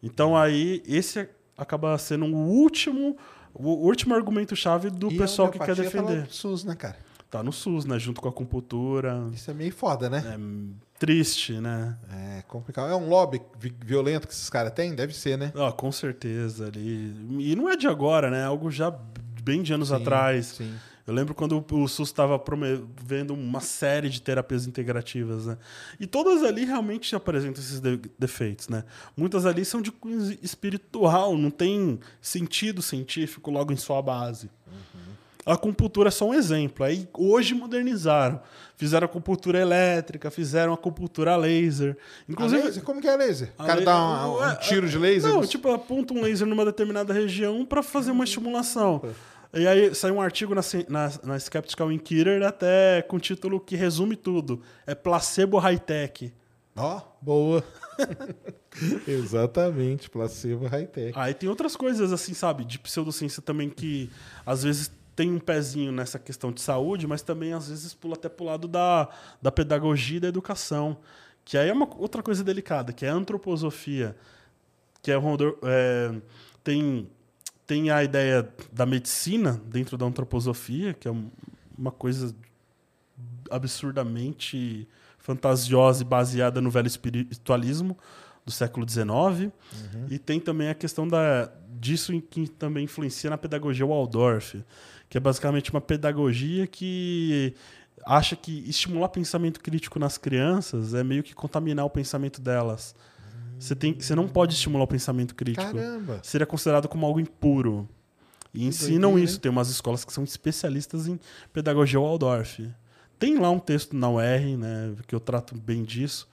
Então 0.00 0.36
aí 0.36 0.80
esse 0.86 1.28
acaba 1.56 1.96
sendo 1.98 2.26
o 2.26 2.36
último, 2.36 3.16
o 3.54 3.68
último 3.86 4.14
argumento-chave 4.14 4.90
do 4.90 5.10
E 5.10 5.18
pessoal 5.18 5.50
que 5.50 5.58
quer 5.58 5.72
homeopatia 5.72 5.90
tá 5.90 5.98
defender. 6.02 6.22
no 6.26 6.30
SUS, 6.32 6.64
né, 6.64 6.74
cara? 6.74 6.96
Tá 7.30 7.42
no 7.42 7.52
SUS, 7.52 7.84
né? 7.84 7.98
Junto 7.98 8.20
com 8.20 8.28
a 8.28 8.30
acupuntura. 8.30 9.26
Isso 9.32 9.50
é 9.50 9.54
meio 9.54 9.72
foda, 9.72 10.08
né? 10.08 10.18
É 10.24 10.38
triste, 10.98 11.52
né? 11.54 11.96
É, 12.12 12.42
complicado. 12.46 12.90
É 12.90 12.96
um 12.96 13.08
lobby 13.08 13.40
vi- 13.58 13.74
violento 13.84 14.26
que 14.28 14.32
esses 14.32 14.48
caras 14.48 14.72
têm? 14.72 14.94
Deve 14.94 15.12
ser, 15.14 15.36
né? 15.36 15.52
Ah, 15.56 15.72
com 15.72 15.90
certeza 15.90 16.66
ali. 16.68 17.12
E 17.40 17.56
não 17.56 17.68
é 17.68 17.76
de 17.76 17.88
agora, 17.88 18.30
né? 18.30 18.40
É 18.40 18.44
Algo 18.44 18.70
já 18.70 18.90
bem 19.42 19.62
de 19.62 19.72
anos 19.74 19.88
Sim, 19.88 19.94
atrás. 19.96 20.46
sim. 20.46 20.74
Eu 21.06 21.12
lembro 21.12 21.34
quando 21.34 21.62
o 21.70 21.86
SUS 21.88 22.08
estava 22.08 22.38
promovendo 22.38 23.34
uma 23.34 23.60
série 23.60 24.08
de 24.08 24.22
terapias 24.22 24.66
integrativas, 24.66 25.44
né? 25.46 25.58
E 26.00 26.06
todas 26.06 26.42
ali 26.42 26.64
realmente 26.64 27.14
apresentam 27.14 27.62
esses 27.62 27.78
de- 27.78 28.00
defeitos, 28.18 28.68
né? 28.68 28.84
Muitas 29.16 29.44
ali 29.44 29.64
são 29.66 29.82
de 29.82 29.92
cunho 29.92 30.36
espiritual, 30.42 31.36
não 31.36 31.50
tem 31.50 32.00
sentido 32.22 32.80
científico 32.80 33.50
logo 33.50 33.70
em 33.72 33.76
sua 33.76 34.00
base. 34.00 34.48
A 35.46 35.52
acupuntura 35.52 36.08
é 36.08 36.10
só 36.10 36.26
um 36.26 36.32
exemplo. 36.32 36.86
Aí 36.86 37.06
hoje 37.12 37.52
modernizaram. 37.52 38.40
Fizeram 38.78 39.04
acupuntura 39.04 39.58
elétrica, 39.60 40.30
fizeram 40.30 40.72
acupuntura 40.72 41.36
laser. 41.36 41.98
Inclusive, 42.26 42.60
Inclusive, 42.60 42.84
como 42.86 42.98
que 43.02 43.06
é 43.06 43.14
laser? 43.14 43.52
O 43.58 43.62
cara 43.64 43.82
dá 43.82 44.26
um, 44.30 44.42
é, 44.42 44.56
tiro 44.56 44.88
de 44.88 44.96
laser? 44.96 45.30
Não, 45.30 45.46
tipo, 45.46 45.70
aponta 45.70 46.14
um 46.14 46.22
laser 46.22 46.46
numa 46.46 46.64
determinada 46.64 47.12
região 47.12 47.62
para 47.66 47.82
fazer 47.82 48.10
uma 48.10 48.24
estimulação. 48.24 49.02
E 49.54 49.66
aí 49.66 49.94
saiu 49.94 50.16
um 50.16 50.20
artigo 50.20 50.54
na, 50.54 50.62
na, 50.88 51.12
na 51.22 51.38
Skeptical 51.38 51.92
Inquirer 51.92 52.42
até 52.42 53.02
com 53.02 53.16
o 53.16 53.20
título 53.20 53.60
que 53.60 53.76
resume 53.76 54.16
tudo. 54.16 54.60
É 54.86 54.94
placebo 54.94 55.58
high-tech. 55.58 56.32
Ó, 56.76 57.00
boa. 57.20 57.62
Exatamente, 59.06 60.10
placebo 60.10 60.66
high-tech. 60.66 61.12
Aí 61.16 61.32
tem 61.32 61.48
outras 61.48 61.76
coisas, 61.76 62.12
assim, 62.12 62.34
sabe, 62.34 62.64
de 62.64 62.78
pseudociência 62.78 63.40
também 63.40 63.70
que 63.70 64.10
às 64.44 64.64
vezes 64.64 64.90
tem 65.14 65.30
um 65.30 65.38
pezinho 65.38 65.92
nessa 65.92 66.18
questão 66.18 66.50
de 66.50 66.60
saúde, 66.60 67.06
mas 67.06 67.22
também 67.22 67.52
às 67.52 67.68
vezes 67.68 67.94
pula 67.94 68.14
até 68.14 68.28
pro 68.28 68.44
lado 68.44 68.66
da, 68.66 69.08
da 69.40 69.52
pedagogia 69.52 70.16
e 70.16 70.20
da 70.20 70.28
educação. 70.28 70.98
Que 71.44 71.56
aí 71.56 71.68
é 71.68 71.72
uma 71.72 71.88
outra 71.96 72.22
coisa 72.22 72.42
delicada, 72.42 72.92
que 72.92 73.06
é 73.06 73.10
a 73.10 73.14
antroposofia. 73.14 74.16
Que 75.02 75.12
é, 75.12 75.16
é, 75.16 76.14
tem, 76.64 77.08
tem 77.66 77.90
a 77.90 78.02
ideia 78.04 78.48
da 78.72 78.84
medicina 78.86 79.60
dentro 79.66 79.96
da 79.96 80.04
antroposofia, 80.06 80.92
que 80.94 81.08
é 81.08 81.10
um- 81.10 81.30
uma 81.76 81.90
coisa 81.90 82.34
absurdamente 83.50 84.88
fantasiosa 85.18 86.02
e 86.02 86.04
baseada 86.06 86.60
no 86.60 86.70
velho 86.70 86.86
espiritualismo 86.86 87.96
do 88.44 88.52
século 88.52 88.86
XIX. 88.88 89.50
E 90.10 90.18
tem 90.18 90.38
também 90.38 90.68
a 90.68 90.74
questão 90.74 91.08
da, 91.08 91.50
disso 91.80 92.12
em 92.12 92.20
que 92.20 92.46
também 92.48 92.84
influencia 92.84 93.30
na 93.30 93.38
pedagogia 93.38 93.86
Waldorf, 93.86 94.62
que 95.08 95.16
é 95.16 95.20
basicamente 95.20 95.70
uma 95.70 95.80
pedagogia 95.80 96.66
que 96.66 97.54
acha 98.04 98.36
que 98.36 98.68
estimular 98.68 99.08
pensamento 99.08 99.60
crítico 99.60 99.98
nas 99.98 100.18
crianças 100.18 100.92
é 100.92 101.02
meio 101.02 101.22
que 101.22 101.34
contaminar 101.34 101.86
o 101.86 101.90
pensamento 101.90 102.40
delas. 102.40 102.94
Você, 103.64 103.74
tem, 103.74 103.94
você 103.98 104.14
não 104.14 104.28
pode 104.28 104.54
estimular 104.54 104.84
o 104.84 104.86
pensamento 104.88 105.34
crítico. 105.34 105.64
Caramba. 105.72 106.20
Seria 106.22 106.46
considerado 106.46 106.88
como 106.88 107.06
algo 107.06 107.18
impuro. 107.20 107.88
E 108.52 108.64
ensinam 108.66 109.10
doideira, 109.10 109.24
isso. 109.30 109.40
Tem 109.40 109.50
umas 109.50 109.68
escolas 109.68 110.04
que 110.04 110.12
são 110.12 110.22
especialistas 110.22 111.08
em 111.08 111.18
pedagogia 111.52 111.98
Waldorf. 111.98 112.60
Tem 113.18 113.38
lá 113.38 113.50
um 113.50 113.58
texto 113.58 113.96
na 113.96 114.08
UR, 114.08 114.56
né, 114.58 114.94
que 115.06 115.14
eu 115.14 115.20
trato 115.20 115.56
bem 115.56 115.82
disso. 115.82 116.28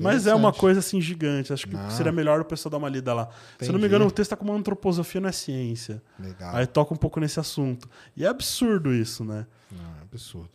Mas 0.00 0.28
é 0.28 0.34
uma 0.34 0.52
coisa 0.52 0.78
assim 0.78 1.00
gigante. 1.00 1.52
Acho 1.52 1.66
que 1.66 1.74
Ah. 1.76 1.90
seria 1.90 2.12
melhor 2.12 2.40
o 2.40 2.44
pessoal 2.44 2.70
dar 2.70 2.76
uma 2.78 2.88
lida 2.88 3.12
lá. 3.12 3.28
Se 3.58 3.64
eu 3.64 3.72
não 3.72 3.74
me 3.74 3.78
Entendi. 3.80 3.86
engano, 3.86 4.06
o 4.06 4.10
texto 4.12 4.30
tá 4.30 4.36
como 4.36 4.52
antroposofia 4.52 5.20
não 5.20 5.28
é 5.28 5.32
ciência. 5.32 6.00
Legal. 6.20 6.54
Aí 6.54 6.66
toca 6.68 6.94
um 6.94 6.96
pouco 6.96 7.18
nesse 7.18 7.40
assunto. 7.40 7.88
E 8.16 8.24
é 8.24 8.28
absurdo 8.28 8.94
isso, 8.94 9.24
né? 9.24 9.44
Não, 9.72 9.84
é 9.98 10.02
absurdo. 10.02 10.50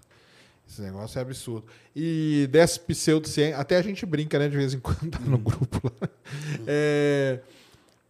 Esse 0.74 0.82
negócio 0.82 1.20
é 1.20 1.22
absurdo. 1.22 1.66
E 1.96 2.50
dessa 2.52 2.80
pseudociência, 2.80 3.56
até 3.58 3.78
a 3.78 3.82
gente 3.84 4.04
brinca, 4.08 4.40
né, 4.40 4.50
de 4.50 4.58
vez 4.58 4.74
em 4.74 4.80
quando 4.80 5.12
tá 5.12 5.20
no 5.20 5.38
grupo 5.38 5.80
lá. 6.02 6.10
É, 6.66 7.40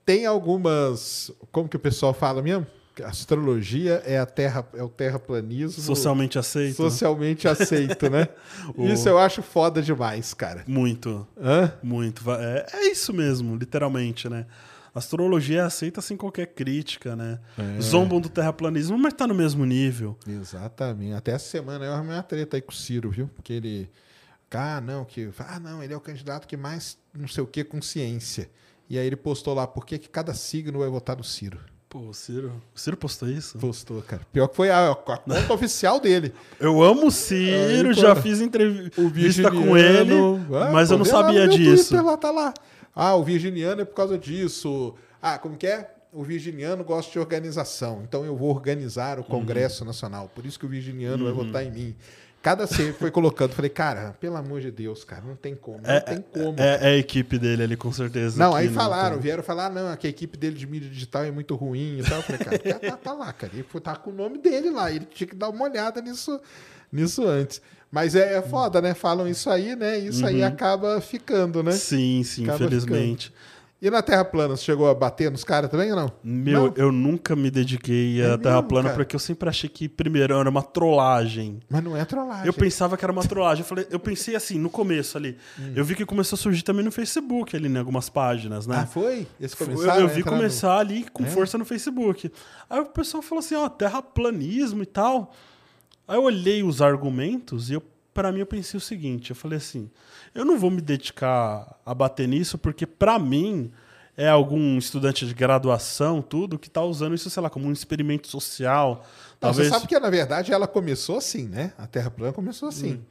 tem 0.06 0.26
algumas. 0.26 1.30
Como 1.52 1.68
que 1.68 1.76
o 1.76 1.80
pessoal 1.80 2.14
fala 2.14 2.42
mesmo? 2.42 2.66
Astrologia 3.04 4.02
é, 4.06 4.18
a 4.20 4.26
terra, 4.26 4.66
é 4.76 4.84
o 4.84 4.88
terraplanismo. 4.88 5.82
Socialmente 5.82 6.38
aceito. 6.40 6.70
né? 6.84 6.90
socialmente 6.90 7.48
aceito, 7.48 8.10
né? 8.10 8.30
O- 8.78 8.86
Isso 8.88 9.10
eu 9.10 9.18
acho 9.18 9.42
foda 9.42 9.82
demais, 9.82 10.34
cara. 10.34 10.64
Muito. 10.66 11.28
Hã? 11.38 11.74
Muito. 11.82 12.24
É, 12.32 12.66
é 12.72 12.88
isso 12.92 13.12
mesmo, 13.12 13.56
literalmente, 13.58 14.30
né? 14.30 14.46
Astrologia 14.94 15.62
é 15.62 15.64
aceita 15.64 16.02
sem 16.02 16.16
qualquer 16.16 16.48
crítica, 16.48 17.16
né? 17.16 17.40
É. 17.58 17.82
Zombam 17.82 18.22
do 18.22 18.30
terraplanismo, 18.30 18.98
mas 18.98 19.14
tá 19.14 19.26
no 19.26 19.34
mesmo 19.34 19.66
nível. 19.66 20.18
Exatamente. 20.28 21.14
Até 21.14 21.32
essa 21.32 21.50
semana 21.50 21.86
eu 21.86 21.94
arrumei 21.94 22.16
uma 22.16 22.24
treta 22.24 22.58
aí 22.58 22.62
com 22.62 22.72
o 22.72 22.76
Ciro, 22.76 23.10
viu? 23.10 23.28
Porque 23.34 23.54
ele. 23.54 23.90
Ah, 24.52 24.80
não, 24.80 25.04
que. 25.04 25.30
Ah, 25.40 25.60
não, 25.60 25.82
ele 25.82 25.94
é 25.94 25.98
o 25.98 26.02
candidato 26.02 26.48
que 26.48 26.56
mais 26.56 26.98
não 27.12 27.28
sei 27.28 27.44
o 27.44 27.48
que 27.48 27.64
com 27.64 27.82
ciência. 27.82 28.50
E 28.88 29.00
aí 29.00 29.08
ele 29.08 29.16
postou 29.16 29.56
lá, 29.56 29.66
por 29.66 29.86
que 29.86 29.98
que 29.98 30.08
cada 30.08 30.34
signo 30.34 30.80
vai 30.80 30.90
votar 30.90 31.18
no 31.18 31.24
Ciro? 31.24 31.60
Pô, 31.90 32.00
o 32.10 32.14
Ciro, 32.14 32.52
o 32.76 32.80
Ciro 32.80 32.98
postou 32.98 33.30
isso? 33.30 33.58
Postou, 33.58 34.02
cara. 34.02 34.24
Pior 34.32 34.48
que 34.48 34.56
foi 34.56 34.70
a, 34.72 34.92
a 34.92 34.96
conta 34.96 35.54
oficial 35.54 36.00
dele. 36.00 36.34
Eu 36.60 36.82
amo 36.84 37.08
o 37.08 37.12
Ciro, 37.12 37.90
Aí, 37.90 37.94
já 37.94 38.16
fiz 38.16 38.42
entrevista 38.42 39.52
com 39.52 39.78
ele, 39.78 40.14
Ah, 40.60 40.72
mas 40.72 40.90
eu 40.90 40.98
não 40.98 41.06
sabia 41.06 41.48
disso. 41.48 41.90
Twitter, 41.90 42.04
lá, 42.06 42.18
tá 42.18 42.32
lá. 42.32 42.54
Ah, 42.96 43.16
o 43.16 43.24
Virginiano 43.24 43.82
é 43.82 43.86
por 43.86 43.96
causa 43.96 44.18
disso. 44.18 44.94
Ah, 45.22 45.38
como 45.38 45.58
que 45.58 45.68
é? 45.68 45.90
O 46.12 46.24
Virginiano 46.24 46.84
gosta 46.84 47.12
de 47.12 47.18
organização, 47.18 48.02
então 48.04 48.24
eu 48.24 48.36
vou 48.36 48.50
organizar 48.52 49.20
o 49.20 49.24
Congresso 49.24 49.84
Nacional. 49.84 50.30
Por 50.36 50.46
isso 50.46 50.60
que 50.60 50.66
o 50.66 50.70
Virginiano 50.70 51.26
Uhum. 51.26 51.34
vai 51.36 51.46
votar 51.46 51.66
em 51.66 51.72
mim. 51.72 51.96
Cada 52.40 52.68
ser 52.68 52.94
foi 52.96 53.10
colocando, 53.10 53.54
falei, 53.54 53.70
cara, 53.70 54.16
pelo 54.20 54.36
amor 54.36 54.60
de 54.60 54.70
Deus, 54.70 55.06
cara, 55.06 55.24
não 55.26 55.36
tem 55.36 55.56
como, 55.56 55.80
não 55.82 56.02
tem 56.02 56.22
como. 56.22 56.60
É, 56.60 56.74
é 56.82 56.88
a 56.90 56.98
equipe 56.98 57.40
dele 57.40 57.64
ali, 57.64 57.78
com 57.78 57.90
certeza. 57.92 58.38
Não, 58.38 58.54
aí 58.54 58.68
falaram, 58.70 59.14
tem. 59.14 59.22
vieram 59.24 59.42
falar, 59.42 59.70
não, 59.72 59.96
que 59.96 60.06
a 60.06 60.10
equipe 60.10 60.38
dele 60.38 60.56
de 60.58 60.68
mídia 60.68 60.90
digital 60.90 61.24
é 61.24 61.32
muito 61.32 61.56
ruim 61.56 62.00
e 62.00 62.04
tal. 62.04 62.18
Eu 62.18 62.22
falei, 62.24 62.40
cara, 62.46 62.60
tá, 62.60 62.80
tá- 62.92 62.98
tá 62.98 63.14
lá, 63.14 63.32
cara. 63.32 63.54
Ele 63.54 63.64
foi- 63.64 63.80
tá 63.80 63.96
com 63.96 64.10
o 64.10 64.14
nome 64.14 64.38
dele 64.40 64.70
lá, 64.70 64.92
ele 64.92 65.06
tinha 65.06 65.26
que 65.26 65.36
dar 65.36 65.48
uma 65.50 65.64
olhada 65.64 66.02
nisso, 66.02 66.38
nisso 66.92 67.26
antes. 67.26 67.62
Mas 67.94 68.16
é, 68.16 68.38
é 68.38 68.42
foda, 68.42 68.82
né? 68.82 68.96
Falam 68.96 69.28
isso 69.28 69.48
aí, 69.52 69.76
né? 69.76 70.00
Isso 70.00 70.26
aí 70.26 70.42
acaba 70.44 71.00
ficando, 71.00 71.62
né? 71.62 71.74
Sim, 71.74 72.24
sim, 72.24 72.44
Acaba 72.46 72.66
infelizmente. 72.66 73.32
E 73.80 73.88
na 73.92 74.02
Terra 74.02 74.26
plana, 74.26 74.56
você 74.58 74.64
chegou 74.64 74.90
a 74.90 74.96
bater 74.96 75.30
nos 75.30 75.44
caras 75.44 75.70
também 75.70 75.92
ou 75.92 75.96
não? 75.98 76.12
Meu, 76.24 76.68
Não? 76.68 76.74
eu 76.78 76.90
nunca 76.92 77.36
me 77.36 77.52
dediquei 77.52 78.20
É 78.22 78.32
à 78.32 78.38
Terra 78.38 78.56
mesmo, 78.56 78.68
plana 78.70 78.84
cara? 78.90 78.96
porque 78.98 79.14
eu 79.16 79.20
sempre 79.20 79.48
achei 79.48 79.70
que, 79.70 79.88
primeiro, 79.90 80.34
era 80.40 80.50
uma 80.50 80.64
trollagem. 80.64 81.60
Mas 81.70 81.84
não 81.84 81.96
é 81.96 82.04
trollagem. 82.06 82.48
Eu 82.48 82.54
pensava 82.54 82.98
que 82.98 83.06
era 83.06 83.12
uma 83.12 83.22
trollagem. 83.28 83.62
Eu, 83.62 83.68
falei, 83.68 83.86
eu 83.92 84.00
pensei 84.00 84.36
assim, 84.38 84.58
no 84.58 84.70
começo 84.72 85.16
ali. 85.18 85.38
Eu 85.76 85.84
vi 85.86 85.96
que 85.96 86.06
começou 86.06 86.36
a 86.36 86.40
surgir 86.40 86.64
também 86.64 86.84
no 86.84 86.92
Facebook 86.94 87.56
ali, 87.56 87.68
em 87.68 87.78
algumas 87.78 88.10
páginas, 88.10 88.66
né? 88.66 88.78
Ah, 88.84 88.88
foi? 88.88 89.28
Eles 89.40 89.52
Eu, 89.52 89.58
começaram 89.68 90.02
eu 90.02 90.08
vi 90.08 90.22
entrar 90.22 90.32
no- 90.32 90.38
começar 90.38 90.78
ali 90.80 91.06
com 91.14 91.24
É? 91.26 91.28
força 91.28 91.58
no 91.60 91.66
Facebook. 91.66 92.32
Aí 92.70 92.80
o 92.80 92.86
pessoal 92.86 93.22
falou 93.22 93.40
assim, 93.40 93.54
ó, 93.56 93.68
terraplanismo 93.70 94.82
e 94.82 94.86
tal. 94.88 95.32
Aí 96.08 96.18
eu 96.18 96.24
olhei 96.24 96.64
os 96.64 96.82
argumentos 96.82 97.70
e 97.70 97.74
eu, 97.74 97.84
para 98.14 98.32
mim 98.32 98.40
eu 98.40 98.46
pensei 98.46 98.78
o 98.78 98.82
seguinte, 98.82 99.30
eu 99.30 99.36
falei 99.36 99.58
assim, 99.58 99.90
eu 100.36 100.44
não 100.44 100.58
vou 100.58 100.70
me 100.70 100.82
dedicar 100.82 101.80
a 101.86 101.94
bater 101.94 102.28
nisso 102.28 102.58
porque 102.58 102.86
para 102.86 103.18
mim 103.18 103.72
é 104.16 104.28
algum 104.30 104.78
estudante 104.78 105.26
de 105.26 105.34
graduação, 105.34 106.22
tudo, 106.22 106.60
que 106.60 106.70
tá 106.70 106.84
usando 106.84 107.16
isso, 107.16 107.30
sei 107.30 107.42
lá, 107.42 107.50
como 107.50 107.68
um 107.68 107.72
experimento 107.72 108.28
social. 108.28 108.96
Não, 108.96 109.04
Talvez 109.40 109.68
Você 109.68 109.74
sabe 109.74 109.88
que, 109.88 110.00
na 110.00 110.10
verdade, 110.10 110.54
ela 110.54 110.68
começou 110.68 111.18
assim, 111.18 111.48
né? 111.48 111.74
A 111.78 111.88
Terra 111.88 112.12
plana 112.12 112.32
começou 112.32 112.70
assim. 112.70 112.94
Hum. 112.94 113.02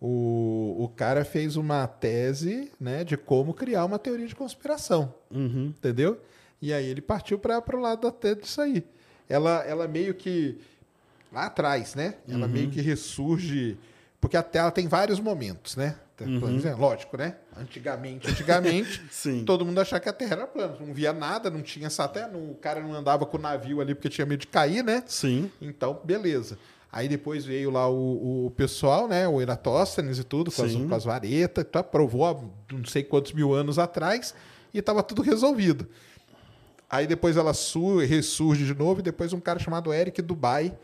O, 0.00 0.84
o 0.84 0.88
cara 0.88 1.24
fez 1.24 1.56
uma 1.56 1.86
tese 1.86 2.72
né, 2.80 3.04
de 3.04 3.16
como 3.16 3.52
criar 3.52 3.84
uma 3.84 3.98
teoria 3.98 4.26
de 4.26 4.34
conspiração. 4.34 5.14
Uhum. 5.30 5.74
Entendeu? 5.76 6.20
E 6.60 6.72
aí 6.72 6.86
ele 6.86 7.00
partiu 7.02 7.38
para 7.38 7.76
o 7.76 7.80
lado 7.80 8.10
tese 8.10 8.40
disso 8.40 8.60
aí. 8.60 8.84
Ela, 9.28 9.62
ela 9.64 9.86
meio 9.86 10.14
que. 10.14 10.58
Lá 11.32 11.46
atrás, 11.46 11.94
né? 11.94 12.14
Ela 12.28 12.46
Uhum. 12.46 12.52
meio 12.52 12.70
que 12.70 12.80
ressurge. 12.80 13.78
Porque 14.20 14.36
a 14.36 14.42
Terra 14.42 14.70
tem 14.70 14.86
vários 14.88 15.18
momentos, 15.20 15.76
né? 15.76 15.96
Uhum. 16.20 16.38
plana, 16.38 16.76
Lógico, 16.76 17.16
né? 17.16 17.36
Antigamente, 17.56 18.28
antigamente, 18.30 19.02
Sim. 19.10 19.42
todo 19.46 19.64
mundo 19.64 19.80
achava 19.80 20.00
que 20.00 20.08
a 20.08 20.12
Terra 20.12 20.32
era 20.36 20.46
plana. 20.46 20.76
Não 20.78 20.92
via 20.92 21.12
nada, 21.14 21.48
não 21.48 21.62
tinha 21.62 21.88
satélite, 21.88 22.36
o 22.36 22.54
cara 22.60 22.80
não 22.80 22.92
andava 22.92 23.24
com 23.24 23.38
o 23.38 23.40
navio 23.40 23.80
ali 23.80 23.94
porque 23.94 24.10
tinha 24.10 24.26
medo 24.26 24.40
de 24.40 24.46
cair, 24.46 24.84
né? 24.84 25.02
Sim. 25.06 25.50
Então, 25.62 25.98
beleza. 26.04 26.58
Aí 26.92 27.08
depois 27.08 27.44
veio 27.46 27.70
lá 27.70 27.88
o, 27.88 28.46
o 28.46 28.50
pessoal, 28.50 29.08
né? 29.08 29.26
O 29.26 29.40
Eratóstenes 29.40 30.18
e 30.18 30.24
tudo, 30.24 30.50
com 30.52 30.62
as, 30.62 30.74
com 30.74 30.94
as 30.94 31.04
varetas, 31.04 31.64
tá, 31.70 31.82
provou 31.82 32.26
há 32.26 32.36
não 32.74 32.84
sei 32.84 33.02
quantos 33.02 33.32
mil 33.32 33.54
anos 33.54 33.78
atrás 33.78 34.34
e 34.74 34.78
estava 34.78 35.02
tudo 35.02 35.22
resolvido. 35.22 35.86
Aí 36.90 37.06
depois 37.06 37.36
ela 37.36 37.54
su 37.54 37.98
ressurge 37.98 38.66
de 38.66 38.74
novo 38.74 39.00
e 39.00 39.02
depois 39.02 39.32
um 39.32 39.40
cara 39.40 39.58
chamado 39.60 39.94
Eric 39.94 40.20
Dubai 40.20 40.76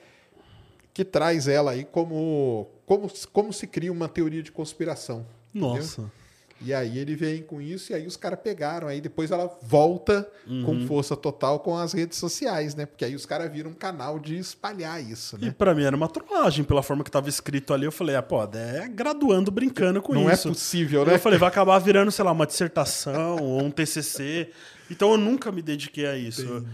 que 0.96 1.04
traz 1.04 1.46
ela 1.46 1.72
aí 1.72 1.84
como, 1.84 2.70
como, 2.86 3.12
como 3.30 3.52
se 3.52 3.66
cria 3.66 3.92
uma 3.92 4.08
teoria 4.08 4.42
de 4.42 4.50
conspiração. 4.50 5.26
entendeu? 5.54 5.76
Nossa. 5.76 6.10
E 6.58 6.72
aí 6.72 6.96
ele 6.98 7.14
vem 7.14 7.42
com 7.42 7.60
isso, 7.60 7.92
e 7.92 7.94
aí 7.94 8.06
os 8.06 8.16
caras 8.16 8.38
pegaram. 8.42 8.88
Aí 8.88 8.98
depois 8.98 9.30
ela 9.30 9.46
volta 9.60 10.26
Uhum. 10.46 10.64
com 10.64 10.86
força 10.86 11.14
total 11.14 11.60
com 11.60 11.76
as 11.76 11.92
redes 11.92 12.16
sociais, 12.16 12.74
né? 12.74 12.86
Porque 12.86 13.04
aí 13.04 13.14
os 13.14 13.26
caras 13.26 13.52
viram 13.52 13.72
um 13.72 13.74
canal 13.74 14.18
de 14.18 14.38
espalhar 14.38 15.02
isso, 15.04 15.36
E 15.38 15.44
né? 15.44 15.54
pra 15.58 15.74
mim 15.74 15.82
era 15.82 15.94
uma 15.94 16.08
trollagem, 16.08 16.64
pela 16.64 16.82
forma 16.82 17.04
que 17.04 17.10
tava 17.10 17.28
escrito 17.28 17.74
ali. 17.74 17.84
Eu 17.84 17.92
falei, 17.92 18.16
ah, 18.16 18.22
pô, 18.22 18.42
é 18.42 18.88
graduando, 18.88 19.50
brincando 19.50 20.00
com 20.00 20.14
Não 20.14 20.30
é 20.30 20.32
isso. 20.32 20.48
possível, 20.48 21.02
Aí 21.02 21.08
né? 21.08 21.14
Eu 21.16 21.18
falei, 21.18 21.38
vai 21.38 21.50
acabar 21.50 21.78
virando, 21.78 22.10
sei 22.10 22.24
lá, 22.24 22.32
uma 22.32 22.46
dissertação 22.46 23.36
ou 23.42 23.62
um 23.62 23.70
TCC. 23.70 24.48
Então 24.90 25.10
eu 25.10 25.18
nunca 25.18 25.52
me 25.52 25.60
dediquei 25.60 26.06
a 26.06 26.16
isso. 26.16 26.40
Eu- 26.40 26.64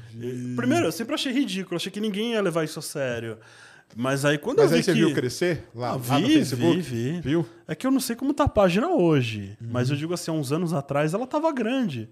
Primeiro, 0.54 0.86
eu 0.86 0.92
sempre 0.92 1.12
achei 1.16 1.32
ridículo, 1.32 1.74
achei 1.74 1.90
que 1.90 2.00
ninguém 2.00 2.34
ia 2.34 2.40
levar 2.40 2.62
isso 2.62 2.78
a 2.78 2.82
sério. 2.82 3.36
Mas 3.96 4.24
aí 4.24 4.38
quando 4.38 4.58
Mas 4.58 4.66
eu 4.66 4.70
vi 4.70 4.76
aí 4.76 4.82
você 4.82 4.92
que... 4.92 4.98
viu 4.98 5.14
crescer 5.14 5.64
lá, 5.74 5.88
Ah, 5.88 5.92
lá 6.08 6.18
no 6.20 6.26
vi, 6.26 6.34
Facebook? 6.34 6.80
vi, 6.80 7.12
vi. 7.12 7.20
Viu? 7.20 7.46
É 7.68 7.74
que 7.74 7.86
eu 7.86 7.90
não 7.90 8.00
sei 8.00 8.16
como 8.16 8.32
tá 8.32 8.44
a 8.44 8.48
página 8.48 8.88
hoje, 8.88 9.56
mas 9.60 9.88
Uhum. 9.88 9.94
eu 9.94 9.98
digo 9.98 10.14
assim, 10.14 10.30
há 10.30 10.34
uns 10.34 10.50
anos 10.52 10.72
atrás 10.72 11.12
ela 11.14 11.26
tava 11.26 11.52
grande. 11.52 12.08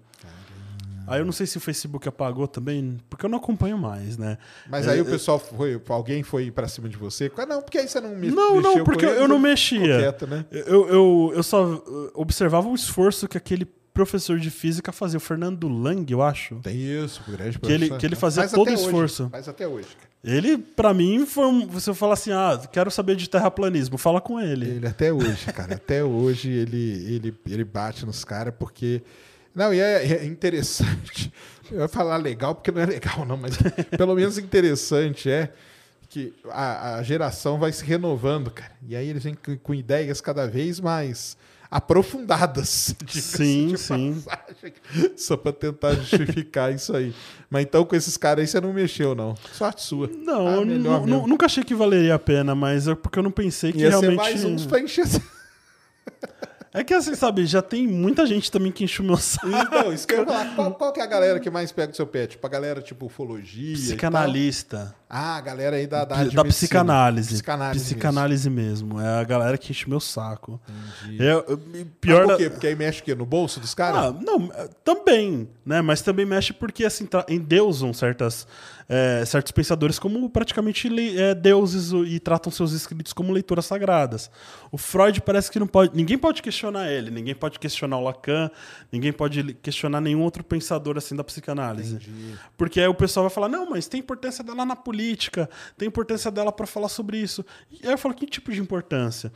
Aí 1.07 1.19
eu 1.19 1.25
não 1.25 1.31
sei 1.33 1.45
se 1.45 1.57
o 1.57 1.59
Facebook 1.59 2.07
apagou 2.07 2.47
também, 2.47 2.97
porque 3.09 3.25
eu 3.25 3.29
não 3.29 3.37
acompanho 3.39 3.77
mais, 3.77 4.17
né? 4.17 4.37
Mas 4.69 4.87
É, 4.87 4.91
aí 4.91 5.01
o 5.01 5.07
é- 5.07 5.09
pessoal 5.09 5.39
foi, 5.39 5.81
alguém 5.89 6.23
foi 6.23 6.49
pra 6.51 6.67
cima 6.69 6.87
de 6.87 6.95
você? 6.95 7.29
Ah, 7.35 7.45
não, 7.45 7.61
porque 7.61 7.79
aí 7.79 7.87
você 7.87 7.99
não 7.99 8.11
me 8.15 8.29
Não, 8.29 8.61
não, 8.61 8.83
porque 8.83 9.05
eles, 9.05 9.17
eu 9.17 9.27
não 9.27 9.37
mexia. 9.39 9.97
quieto, 9.99 10.25
né? 10.27 10.45
Eu, 10.51 10.87
eu, 10.87 11.33
eu 11.35 11.43
só 11.43 11.65
uh, 11.65 12.11
observava 12.13 12.69
o 12.69 12.75
esforço 12.75 13.27
que 13.27 13.37
aquele 13.37 13.65
professor 13.93 14.39
de 14.39 14.49
física 14.49 14.91
fazia, 14.93 15.17
o 15.17 15.19
Fernando 15.19 15.67
Lang, 15.67 16.09
eu 16.09 16.21
acho. 16.21 16.55
Tem 16.63 16.77
isso, 16.77 17.21
grande 17.27 17.59
Que 17.59 17.65
ele- 17.65 17.77
professor. 17.79 17.97
que 17.99 18.05
ele 18.05 18.15
fazia 18.15 18.43
Faz 18.43 18.53
todo 18.53 18.69
o 18.69 18.71
hoje, 18.73 18.83
esforço. 18.83 19.27
Faz 19.29 19.49
até 19.49 19.67
hoje. 19.67 19.87
cara. 19.97 20.10
Ele, 20.23 20.57
pra 20.57 20.93
mim, 20.93 21.25
foi 21.25 21.45
um, 21.47 21.67
você 21.67 21.93
fala 21.95 22.13
assim, 22.13 22.31
ah, 22.31 22.59
quero 22.71 22.91
saber 22.91 23.15
de 23.15 23.27
terraplanismo, 23.27 23.97
fala 23.97 24.21
com 24.21 24.39
ele. 24.39 24.69
Ele 24.69 24.87
até 24.87 25.11
hoje, 25.11 25.45
cara, 25.51 25.75
até 25.75 26.03
hoje 26.03 26.49
ele, 26.49 27.15
ele, 27.15 27.35
ele 27.47 27.63
bate 27.63 28.05
nos 28.05 28.23
caras 28.23 28.53
porque. 28.57 29.01
Não, 29.53 29.73
e 29.73 29.79
é, 29.79 30.05
é 30.05 30.25
interessante. 30.25 31.33
Eu 31.71 31.79
ia 31.79 31.87
falar 31.87 32.17
legal 32.17 32.53
porque 32.53 32.71
não 32.71 32.81
é 32.81 32.85
legal, 32.85 33.25
não, 33.25 33.37
mas 33.37 33.57
pelo 33.97 34.13
menos 34.13 34.37
interessante 34.37 35.29
é 35.29 35.51
que 36.07 36.33
a, 36.49 36.97
a 36.97 37.03
geração 37.03 37.57
vai 37.57 37.71
se 37.71 37.83
renovando, 37.83 38.51
cara. 38.51 38.73
E 38.87 38.95
aí 38.95 39.07
eles 39.07 39.23
vêm 39.23 39.35
com 39.63 39.73
ideias 39.73 40.19
cada 40.21 40.45
vez 40.45 40.79
mais 40.79 41.37
aprofundadas. 41.71 42.93
Sim, 43.07 43.67
de 43.69 43.77
sim. 43.77 44.21
passagem, 44.25 44.73
Só 45.15 45.37
pra 45.37 45.53
tentar 45.53 45.93
justificar 45.93 46.71
isso 46.75 46.93
aí. 46.95 47.13
Mas 47.49 47.63
então 47.63 47.85
com 47.85 47.95
esses 47.95 48.17
caras 48.17 48.41
aí 48.41 48.47
você 48.47 48.59
não 48.59 48.73
mexeu, 48.73 49.15
não. 49.15 49.35
Sorte 49.53 49.81
sua. 49.81 50.07
Não, 50.07 50.47
Ah, 50.47 50.51
eu 50.53 50.65
nunca 51.27 51.45
achei 51.45 51.63
que 51.63 51.73
valeria 51.73 52.15
a 52.15 52.19
pena, 52.19 52.53
mas 52.53 52.87
é 52.87 52.95
porque 52.95 53.17
eu 53.17 53.23
não 53.23 53.31
pensei 53.31 53.71
que 53.71 53.79
Ia 53.79 53.89
realmente. 53.89 54.11
ser 54.11 54.15
mais 54.17 54.43
uns 54.43 54.65
pra 54.65 54.79
encher. 54.81 55.05
É 56.73 56.85
que 56.85 56.93
assim, 56.93 57.13
sabe, 57.15 57.45
já 57.45 57.61
tem 57.61 57.85
muita 57.85 58.25
gente 58.25 58.49
também 58.49 58.71
que 58.71 58.83
enche 58.85 59.01
o 59.01 59.03
meu 59.05 59.17
saco. 59.17 59.47
Então, 59.49 59.91
isso 59.91 60.07
que 60.07 60.13
eu 60.13 60.19
ia 60.19 60.25
falar. 60.25 60.45
Qual, 60.55 60.71
qual 60.75 60.93
que 60.93 61.01
é 61.01 61.03
a 61.03 61.07
galera 61.07 61.37
que 61.39 61.49
mais 61.49 61.69
pega 61.71 61.91
o 61.91 61.95
seu 61.95 62.07
pé? 62.07 62.27
Tipo, 62.27 62.47
a 62.47 62.49
galera 62.49 62.81
tipo 62.81 63.07
ufologia. 63.07 63.73
Psicanalista. 63.75 64.95
Ah, 65.09 65.35
a 65.35 65.41
galera 65.41 65.75
aí 65.75 65.85
da, 65.85 66.05
da, 66.05 66.23
da 66.23 66.43
psicanálise. 66.45 67.33
Psicanálise. 67.33 67.83
Psicanálise 67.83 68.49
mesmo. 68.49 69.01
É 69.01 69.19
a 69.19 69.23
galera 69.25 69.57
que 69.57 69.71
enche 69.71 69.89
meu 69.89 69.99
saco. 69.99 70.61
Entendi. 71.03 71.21
Eu- 71.21 71.43
eu- 71.49 71.57
mesmo. 71.57 71.91
pior 71.99 72.25
por 72.25 72.37
quê? 72.37 72.49
Porque 72.49 72.67
aí 72.67 72.75
mexe 72.75 73.01
o 73.01 73.03
quê? 73.03 73.15
No 73.15 73.25
bolso 73.25 73.59
dos 73.59 73.73
caras? 73.73 74.05
Ah, 74.05 74.11
não, 74.21 74.49
também, 74.85 75.49
né? 75.65 75.81
Mas 75.81 76.01
também 76.01 76.25
mexe 76.25 76.53
porque 76.53 76.85
assim 76.85 77.05
tra- 77.05 77.25
endeusam 77.27 77.93
certas, 77.93 78.47
é, 78.93 79.23
certos 79.23 79.53
pensadores 79.53 79.97
como 79.97 80.29
praticamente 80.29 80.89
é, 81.17 81.33
deuses 81.33 81.93
e 82.05 82.19
tratam 82.19 82.51
seus 82.51 82.73
escritos 82.73 83.13
como 83.13 83.31
leituras 83.31 83.65
sagradas. 83.65 84.29
O 84.69 84.77
Freud 84.77 85.21
parece 85.21 85.49
que 85.49 85.57
não 85.57 85.65
pode, 85.67 85.95
ninguém 85.95 86.17
pode 86.17 86.41
questionar 86.41 86.91
ele, 86.91 87.09
ninguém 87.09 87.33
pode 87.33 87.57
questionar 87.57 87.97
o 87.97 88.03
Lacan, 88.03 88.51
ninguém 88.91 89.13
pode 89.13 89.53
questionar 89.61 90.01
nenhum 90.01 90.21
outro 90.21 90.43
pensador 90.43 90.97
assim 90.97 91.15
da 91.15 91.23
psicanálise. 91.23 91.99
Porque 92.57 92.81
aí 92.81 92.87
o 92.87 92.93
pessoal 92.93 93.23
vai 93.27 93.33
falar: 93.33 93.47
"Não, 93.47 93.69
mas 93.69 93.87
tem 93.87 94.01
importância 94.01 94.43
dela 94.43 94.65
na 94.65 94.75
política, 94.75 95.49
tem 95.77 95.87
importância 95.87 96.29
dela 96.29 96.51
para 96.51 96.67
falar 96.67 96.89
sobre 96.89 97.17
isso". 97.17 97.45
E 97.71 97.87
aí 97.87 97.93
eu 97.93 97.97
falo: 97.97 98.13
"Que 98.13 98.25
tipo 98.25 98.51
de 98.51 98.59
importância?". 98.59 99.31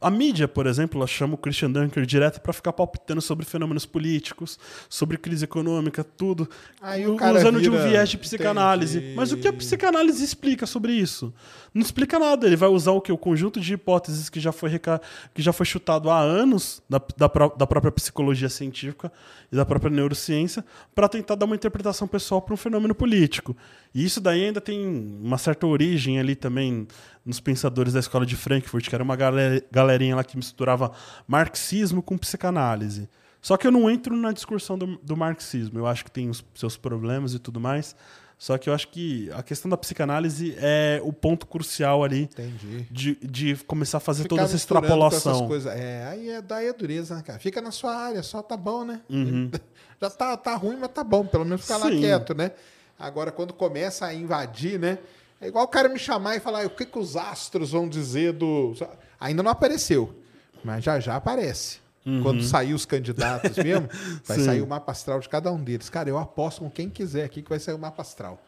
A 0.00 0.10
mídia, 0.10 0.48
por 0.48 0.66
exemplo, 0.66 0.98
ela 0.98 1.06
chama 1.06 1.34
o 1.34 1.38
Christian 1.38 1.70
Dunker 1.70 2.04
direto 2.04 2.40
para 2.40 2.52
ficar 2.52 2.72
palpitando 2.72 3.20
sobre 3.20 3.46
fenômenos 3.46 3.86
políticos, 3.86 4.58
sobre 4.88 5.16
crise 5.16 5.44
econômica, 5.44 6.02
tudo, 6.02 6.48
Aí 6.82 7.06
usando 7.06 7.60
de 7.60 7.68
um 7.70 7.72
vira- 7.74 7.88
viés 7.88 8.08
de 8.08 8.18
psicanálise. 8.18 8.95
Entendi. 8.95 8.95
Mas 9.14 9.32
o 9.32 9.36
que 9.36 9.46
a 9.48 9.52
psicanálise 9.52 10.22
explica 10.24 10.66
sobre 10.66 10.92
isso? 10.92 11.32
Não 11.74 11.82
explica 11.82 12.18
nada. 12.18 12.46
Ele 12.46 12.56
vai 12.56 12.68
usar 12.68 12.92
o 12.92 13.00
que 13.00 13.12
o 13.12 13.18
conjunto 13.18 13.60
de 13.60 13.74
hipóteses 13.74 14.28
que 14.28 14.40
já 14.40 14.52
foi 14.52 14.70
reca- 14.70 15.00
que 15.34 15.42
já 15.42 15.52
foi 15.52 15.66
chutado 15.66 16.10
há 16.10 16.18
anos 16.20 16.82
da, 16.88 17.00
da, 17.16 17.28
pró- 17.28 17.54
da 17.56 17.66
própria 17.66 17.92
psicologia 17.92 18.48
científica 18.48 19.12
e 19.52 19.56
da 19.56 19.64
própria 19.64 19.90
neurociência 19.90 20.64
para 20.94 21.08
tentar 21.08 21.34
dar 21.34 21.46
uma 21.46 21.54
interpretação 21.56 22.06
pessoal 22.08 22.40
para 22.42 22.54
um 22.54 22.56
fenômeno 22.56 22.94
político. 22.94 23.56
E 23.94 24.04
isso 24.04 24.20
daí 24.20 24.44
ainda 24.44 24.60
tem 24.60 24.86
uma 25.22 25.38
certa 25.38 25.66
origem 25.66 26.18
ali 26.18 26.34
também 26.34 26.86
nos 27.24 27.40
pensadores 27.40 27.92
da 27.92 28.00
escola 28.00 28.24
de 28.24 28.36
Frankfurt, 28.36 28.88
que 28.88 28.94
era 28.94 29.02
uma 29.04 29.16
galerinha 29.70 30.16
lá 30.16 30.22
que 30.24 30.36
misturava 30.36 30.92
marxismo 31.26 32.02
com 32.02 32.16
psicanálise. 32.16 33.08
Só 33.42 33.56
que 33.56 33.64
eu 33.66 33.70
não 33.70 33.88
entro 33.88 34.16
na 34.16 34.32
discussão 34.32 34.76
do, 34.76 34.98
do 35.02 35.16
marxismo. 35.16 35.78
Eu 35.78 35.86
acho 35.86 36.04
que 36.04 36.10
tem 36.10 36.28
os 36.28 36.44
seus 36.54 36.76
problemas 36.76 37.32
e 37.32 37.38
tudo 37.38 37.60
mais. 37.60 37.94
Só 38.38 38.58
que 38.58 38.68
eu 38.68 38.74
acho 38.74 38.88
que 38.88 39.30
a 39.32 39.42
questão 39.42 39.68
da 39.70 39.78
psicanálise 39.78 40.54
é 40.58 41.00
o 41.02 41.10
ponto 41.12 41.46
crucial 41.46 42.04
ali 42.04 42.22
Entendi. 42.24 42.86
de, 42.90 43.14
de 43.22 43.56
começar 43.64 43.96
a 43.96 44.00
fazer 44.00 44.24
Ficar 44.24 44.36
toda 44.36 44.42
essa 44.42 44.56
extrapolação. 44.56 45.48
coisas. 45.48 45.72
É, 45.74 46.06
aí 46.06 46.30
é, 46.30 46.42
daí 46.42 46.66
é 46.66 46.72
dureza, 46.72 47.16
né, 47.16 47.22
cara? 47.22 47.38
Fica 47.38 47.62
na 47.62 47.70
sua 47.70 47.96
área, 47.96 48.22
só 48.22 48.42
tá 48.42 48.56
bom, 48.56 48.84
né? 48.84 49.00
Já 50.00 50.10
tá, 50.10 50.36
tá 50.36 50.54
ruim, 50.54 50.76
mas 50.78 50.90
tá 50.90 51.02
bom. 51.02 51.24
Pelo 51.24 51.44
menos 51.46 51.62
ficar 51.62 51.78
lá 51.78 51.86
Uhum. 51.86 51.98
Quieto, 51.98 52.34
né? 52.34 52.50
Agora, 52.98 53.32
quando 53.32 53.54
começa 53.54 54.04
a 54.04 54.12
invadir, 54.14 54.78
né? 54.78 54.98
É 55.40 55.48
igual 55.48 55.64
o 55.64 55.68
cara 55.68 55.88
me 55.88 55.98
chamar 55.98 56.36
e 56.36 56.40
falar 56.40 56.66
o 56.66 56.70
que, 56.70 56.84
que 56.84 56.98
os 56.98 57.16
astros 57.16 57.72
vão 57.72 57.88
dizer 57.88 58.32
do. 58.32 58.74
Ainda 59.18 59.42
não 59.42 59.50
apareceu, 59.50 60.14
mas 60.64 60.84
já 60.84 60.98
já 61.00 61.16
aparece. 61.16 61.78
Quando 62.22 62.42
sair 62.42 62.72
os 62.72 62.86
candidatos 62.86 63.56
mesmo, 63.56 63.88
vai 64.24 64.36
Uhum. 64.36 64.42
Sim. 64.42 64.44
sair 64.44 64.62
o 64.62 64.66
mapa 64.66 64.92
astral 64.92 65.18
de 65.20 65.28
cada 65.28 65.50
um 65.52 65.62
deles. 65.62 65.88
Cara, 65.90 66.08
eu 66.08 66.16
aposto 66.18 66.60
com 66.60 66.70
quem 66.70 66.88
quiser 66.88 67.24
aqui 67.24 67.42
que 67.42 67.48
vai 67.48 67.58
sair 67.58 67.74
o 67.74 67.78
mapa 67.78 68.02
astral. 68.02 68.40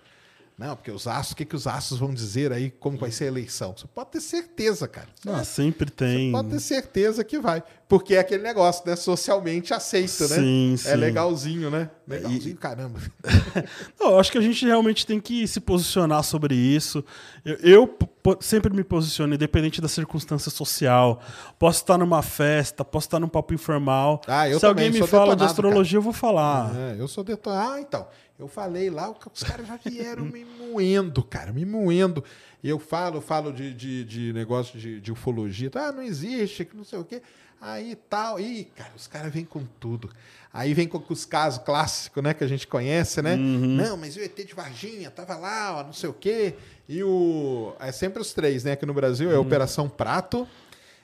Não, 0.56 0.74
porque 0.74 0.90
os 0.90 1.06
astros, 1.06 1.32
o 1.32 1.36
que, 1.36 1.44
que 1.44 1.54
os 1.54 1.66
astros 1.68 2.00
vão 2.00 2.12
dizer 2.12 2.52
aí, 2.52 2.68
como 2.70 2.98
vai 2.98 3.12
ser 3.12 3.24
a 3.24 3.26
eleição? 3.28 3.74
Você 3.76 3.86
pode 3.86 4.10
ter 4.10 4.20
certeza, 4.20 4.88
cara. 4.88 5.08
Ah, 5.26 5.44
sempre 5.44 5.88
tem. 5.90 6.32
Pode 6.32 6.50
ter 6.50 6.58
certeza 6.60 7.22
que 7.22 7.38
vai. 7.38 7.62
Porque 7.88 8.14
é 8.14 8.18
aquele 8.18 8.42
negócio, 8.42 8.82
né? 8.86 8.94
Socialmente 8.94 9.72
aceito, 9.72 10.20
né? 10.28 10.36
Sim, 10.36 10.74
É 10.74 10.76
sim. 10.76 10.94
legalzinho, 10.96 11.70
né? 11.70 11.88
Legalzinho, 12.06 12.56
caramba. 12.56 13.00
Não, 13.98 14.10
eu 14.10 14.18
acho 14.18 14.30
que 14.30 14.36
a 14.36 14.42
gente 14.42 14.66
realmente 14.66 15.06
tem 15.06 15.18
que 15.18 15.48
se 15.48 15.58
posicionar 15.58 16.22
sobre 16.22 16.54
isso. 16.54 17.02
Eu, 17.42 17.56
eu 17.62 17.98
sempre 18.40 18.74
me 18.74 18.84
posiciono, 18.84 19.34
independente 19.34 19.80
da 19.80 19.88
circunstância 19.88 20.50
social. 20.50 21.18
Posso 21.58 21.80
estar 21.80 21.96
numa 21.96 22.20
festa, 22.20 22.84
posso 22.84 23.06
estar 23.06 23.18
num 23.18 23.28
papo 23.28 23.54
informal. 23.54 24.20
Ah, 24.26 24.46
eu 24.46 24.60
Se 24.60 24.66
alguém 24.66 24.88
também 24.88 25.00
me 25.00 25.08
sou 25.08 25.18
fala 25.18 25.34
de 25.34 25.44
astrologia, 25.44 25.96
eu 25.96 26.02
vou 26.02 26.12
falar. 26.12 26.70
É, 26.76 26.96
eu 27.00 27.08
sou 27.08 27.24
detonado. 27.24 27.72
Ah, 27.72 27.80
então. 27.80 28.06
Eu 28.38 28.46
falei 28.46 28.88
lá, 28.88 29.10
os 29.10 29.42
caras 29.42 29.66
já 29.66 29.76
vieram 29.84 30.24
me 30.24 30.44
moendo, 30.44 31.24
cara, 31.24 31.52
me 31.52 31.64
moendo. 31.64 32.22
E 32.62 32.68
eu 32.68 32.78
falo, 32.78 33.20
falo 33.20 33.52
de, 33.52 33.74
de, 33.74 34.04
de 34.04 34.32
negócio 34.32 34.78
de, 34.78 35.00
de 35.00 35.10
ufologia. 35.10 35.68
Ah, 35.74 35.90
não 35.90 36.02
existe, 36.02 36.64
que 36.64 36.76
não 36.76 36.84
sei 36.84 37.00
o 37.00 37.04
quê. 37.04 37.20
Aí 37.60 37.96
tal. 38.08 38.38
Ih, 38.38 38.68
cara, 38.76 38.92
os 38.96 39.06
caras 39.06 39.32
vêm 39.32 39.44
com 39.44 39.64
tudo. 39.80 40.10
Aí 40.52 40.72
vem 40.74 40.88
com, 40.88 41.02
os 41.08 41.24
casos 41.24 41.62
clássicos, 41.62 42.22
né, 42.22 42.32
que 42.32 42.42
a 42.42 42.46
gente 42.48 42.66
conhece, 42.66 43.20
né? 43.20 43.36
Não, 43.36 43.96
mas 43.96 44.16
o 44.16 44.20
ET 44.20 44.34
de 44.34 44.54
Varginha 44.54 45.10
tava 45.10 45.36
lá, 45.36 45.78
ó, 45.78 45.84
não 45.84 45.92
sei 45.92 46.08
o 46.08 46.12
quê. 46.12 46.54
E 46.88 47.02
o. 47.02 47.74
É 47.78 47.92
sempre 47.92 48.20
os 48.20 48.32
três, 48.32 48.64
né? 48.64 48.72
Aqui 48.72 48.86
no 48.86 48.94
Brasil 48.94 49.30
é 49.30 49.38
Operação 49.38 49.88
Prato. 49.88 50.48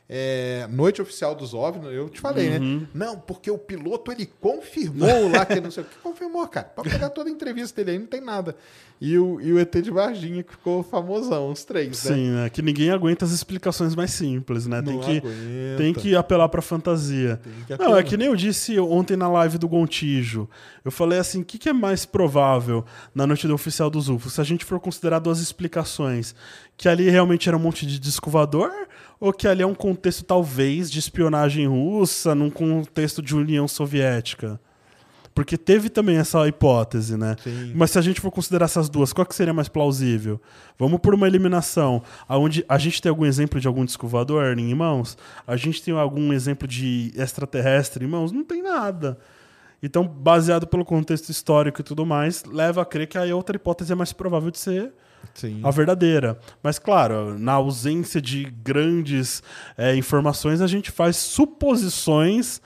É, 0.09 0.67
Noite 0.71 1.01
Oficial 1.01 1.35
dos 1.35 1.55
OVNIs, 1.55 1.93
eu 1.93 2.11
te 2.11 2.21
falei, 2.21 2.51
né? 2.59 2.87
Não, 2.93 3.19
porque 3.19 3.51
o 3.51 3.57
piloto 3.57 4.13
ele 4.13 4.27
confirmou 4.41 5.31
lá 5.31 5.47
que 5.47 5.61
não 5.61 5.71
sei 5.71 5.83
o 5.83 5.87
que. 5.87 5.97
Confirmou, 5.99 6.47
cara. 6.47 6.67
Pode 6.67 6.91
pegar 6.91 7.09
toda 7.09 7.31
a 7.31 7.33
entrevista 7.33 7.77
dele 7.83 7.97
aí, 7.97 7.99
não 7.99 8.07
tem 8.07 8.21
nada. 8.21 8.55
E 9.01 9.19
o, 9.19 9.41
e 9.41 9.53
o 9.53 9.59
ET 9.59 9.75
de 9.75 9.91
Varginha 9.91 10.43
que 10.43 10.53
ficou 10.53 10.83
famosão, 10.83 11.51
os 11.51 11.65
três, 11.65 12.05
né? 12.05 12.15
Sim, 12.15 12.31
né? 12.31 12.51
Que 12.51 12.63
ninguém 12.63 12.91
aguenta 12.91 13.25
as 13.25 13.33
explicações 13.33 13.95
mais 13.95 14.13
simples, 14.13 14.67
né? 14.67 14.81
Tem 14.83 14.95
Não 14.95 15.03
que, 15.03 15.19
aguenta. 15.19 15.77
tem 15.79 15.95
que 15.95 16.15
apelar 16.15 16.49
pra 16.49 16.63
fantasia. 16.63 17.41
Não, 17.79 17.97
é 17.97 18.03
que 18.03 18.17
nem 18.17 18.29
eu 18.29 18.37
disse 18.37 18.79
ontem 18.79 19.17
na 19.17 19.29
live 19.29 19.59
do 19.59 19.69
Gontijo. 19.69 20.49
Eu 20.85 20.91
falei 20.91 21.19
assim: 21.19 21.41
o 21.41 21.45
que, 21.45 21.59
que 21.59 21.69
é 21.69 21.73
mais 21.73 22.05
provável 22.07 22.85
na 23.15 23.27
noite 23.27 23.47
do 23.49 23.55
oficial 23.55 23.91
dos 23.91 24.09
UFOs? 24.09 24.35
Se 24.35 24.41
a 24.41 24.45
gente 24.45 24.65
for 24.65 24.79
considerar 24.79 25.19
duas 25.19 25.41
explicações, 25.41 26.35
que 26.77 26.89
ali 26.89 27.09
realmente 27.11 27.49
era 27.49 27.57
um 27.57 27.61
monte 27.61 27.87
de 27.87 27.99
disco 27.99 28.31
voador, 28.31 28.71
ou 29.25 29.33
que 29.33 29.49
ali 29.49 29.63
é 29.63 29.67
um 29.67 29.75
contexto, 29.75 30.23
talvez, 30.23 30.91
de 30.91 30.99
espionagem 30.99 31.67
russa, 31.67 32.35
num 32.35 32.51
contexto 32.51 33.23
de 33.23 33.35
União 33.35 33.67
Soviética? 33.67 34.61
Porque 35.35 35.57
teve 35.57 35.89
também 35.89 36.19
essa 36.19 36.47
hipótese, 36.47 37.17
né? 37.17 37.35
Sim. 37.43 37.73
Mas 37.75 37.91
se 37.91 37.99
a 37.99 38.03
gente 38.03 38.21
for 38.21 38.31
considerar 38.31 38.67
essas 38.67 38.91
duas, 38.91 39.15
qual 39.15 39.27
que 39.27 39.35
seria 39.35 39.55
mais 39.55 39.67
plausível? 39.67 40.39
Vamos 40.79 41.01
por 41.01 41.15
uma 41.15 41.27
eliminação. 41.27 42.03
Aonde 42.29 42.67
a 42.69 42.77
gente 42.77 43.01
tem 43.01 43.09
algum 43.09 43.25
exemplo 43.25 43.59
de 43.59 43.67
algum 43.67 43.83
disco 43.83 44.07
voador 44.07 44.59
em 44.59 44.75
mãos? 44.75 45.17
A 45.47 45.57
gente 45.57 45.83
tem 45.83 45.95
algum 45.95 46.31
exemplo 46.31 46.69
de 46.69 47.11
extraterrestre 47.17 48.05
em 48.05 48.09
mãos? 48.09 48.31
Não 48.31 48.45
tem 48.45 48.63
nada. 48.63 49.19
Então, 49.83 50.07
baseado 50.07 50.67
pelo 50.67 50.85
contexto 50.85 51.31
histórico 51.31 51.81
e 51.81 51.85
tudo 51.85 52.05
mais, 52.05 52.45
leva 52.45 52.83
a 52.83 52.85
crer 52.85 53.07
que 53.07 53.17
a 53.17 53.35
outra 53.35 53.57
hipótese 53.57 53.91
é 53.91 53.95
mais 53.95 54.13
provável 54.13 54.51
de 54.51 54.59
ser 54.59 54.93
Sim. 55.35 55.61
a 55.65 55.71
verdadeira. 55.71 56.39
Mas, 56.63 56.79
claro, 56.79 57.39
na 57.39 57.53
ausência 57.53 58.21
de 58.21 58.45
grandes 58.45 59.43
é, 59.77 59.95
informações, 59.97 60.61
a 60.61 60.67
gente 60.67 60.91
faz 60.91 61.17
suposições 61.17 62.61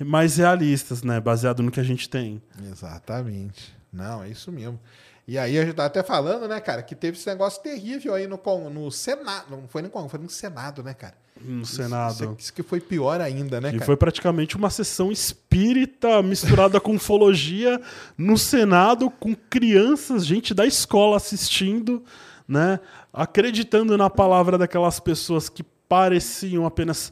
mais 0.00 0.36
realistas, 0.36 1.02
né? 1.02 1.20
Baseado 1.20 1.62
no 1.62 1.70
que 1.70 1.80
a 1.80 1.84
gente 1.84 2.08
tem. 2.08 2.42
Exatamente. 2.70 3.74
Não, 3.92 4.22
é 4.22 4.28
isso 4.28 4.50
mesmo. 4.50 4.80
E 5.26 5.38
aí 5.38 5.56
a 5.58 5.64
gente 5.64 5.74
tá 5.74 5.86
até 5.86 6.02
falando, 6.02 6.48
né, 6.48 6.60
cara, 6.60 6.82
que 6.82 6.94
teve 6.94 7.16
esse 7.16 7.28
negócio 7.28 7.62
terrível 7.62 8.14
aí 8.14 8.26
no, 8.26 8.40
no 8.70 8.90
Senado. 8.90 9.50
Não 9.50 9.68
foi 9.68 9.82
no 9.82 9.90
Congresso, 9.90 10.10
foi 10.10 10.20
no 10.20 10.30
Senado, 10.30 10.82
né, 10.82 10.94
cara? 10.94 11.14
No 11.40 11.62
Isso- 11.62 11.76
Senado. 11.76 12.12
Isso, 12.12 12.36
isso 12.38 12.52
que 12.52 12.62
foi 12.62 12.80
pior 12.80 13.20
ainda, 13.20 13.60
né, 13.60 13.70
E 13.70 13.72
cara? 13.72 13.84
foi 13.84 13.96
praticamente 13.96 14.56
uma 14.56 14.70
sessão 14.70 15.10
espírita 15.10 16.22
misturada 16.22 16.80
com 16.80 16.94
ufologia 16.94 17.80
no 18.16 18.36
Senado, 18.38 19.10
com 19.10 19.34
crianças, 19.34 20.24
gente 20.26 20.54
da 20.54 20.66
escola 20.66 21.16
assistindo, 21.16 22.02
né? 22.46 22.78
Acreditando 23.12 23.96
na 23.98 24.08
palavra 24.10 24.56
daquelas 24.58 25.00
pessoas 25.00 25.48
que 25.48 25.62
pareciam 25.88 26.64
apenas 26.66 27.10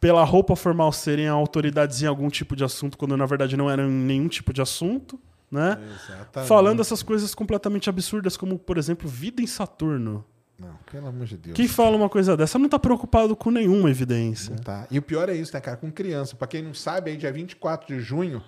pela 0.00 0.22
roupa 0.24 0.54
formal 0.54 0.92
serem 0.92 1.28
autoridades 1.28 2.02
em 2.02 2.06
algum 2.06 2.28
tipo 2.30 2.54
de 2.54 2.64
assunto, 2.64 2.96
quando 2.96 3.16
na 3.16 3.26
verdade 3.26 3.56
não 3.56 3.70
eram 3.70 3.84
em 3.88 3.92
nenhum 3.92 4.28
tipo 4.28 4.52
de 4.52 4.62
assunto, 4.62 5.18
né? 5.50 5.78
Exatamente. 6.04 6.48
Falando 6.48 6.80
essas 6.80 7.02
coisas 7.02 7.34
completamente 7.34 7.88
absurdas, 7.88 8.36
como, 8.36 8.58
por 8.58 8.76
exemplo, 8.78 9.08
vida 9.08 9.42
em 9.42 9.46
Saturno. 9.46 10.24
Não, 10.58 10.76
pelo 10.90 11.06
amor 11.06 11.26
de 11.26 11.36
Deus. 11.36 11.56
Quem 11.56 11.68
fala 11.68 11.96
uma 11.96 12.08
coisa 12.08 12.36
dessa 12.36 12.58
não 12.58 12.68
tá 12.68 12.78
preocupado 12.78 13.36
com 13.36 13.50
nenhuma 13.50 13.88
evidência. 13.90 14.56
Tá. 14.56 14.88
E 14.90 14.98
o 14.98 15.02
pior 15.02 15.28
é 15.28 15.34
isso, 15.34 15.54
né, 15.54 15.60
cara? 15.60 15.76
Com 15.76 15.90
criança. 15.90 16.34
Pra 16.34 16.48
quem 16.48 16.62
não 16.62 16.74
sabe, 16.74 17.10
aí 17.12 17.16
dia 17.16 17.32
24 17.32 17.86
de 17.94 18.00
junho, 18.00 18.40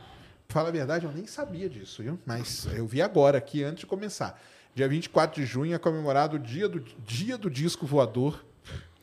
pra 0.48 0.54
falar 0.54 0.68
a 0.70 0.72
verdade, 0.72 1.06
eu 1.06 1.12
nem 1.12 1.26
sabia 1.26 1.68
disso, 1.68 2.02
viu? 2.02 2.18
Mas 2.26 2.66
eu 2.74 2.84
vi 2.86 3.00
agora 3.00 3.38
aqui 3.38 3.62
antes 3.62 3.80
de 3.80 3.86
começar. 3.86 4.40
Dia 4.74 4.88
24 4.88 5.40
de 5.40 5.46
junho 5.46 5.72
é 5.74 5.78
comemorado 5.78 6.36
o 6.36 6.38
dia 6.38 6.68
do, 6.68 6.80
dia 7.06 7.38
do 7.38 7.48
disco 7.48 7.86
voador. 7.86 8.44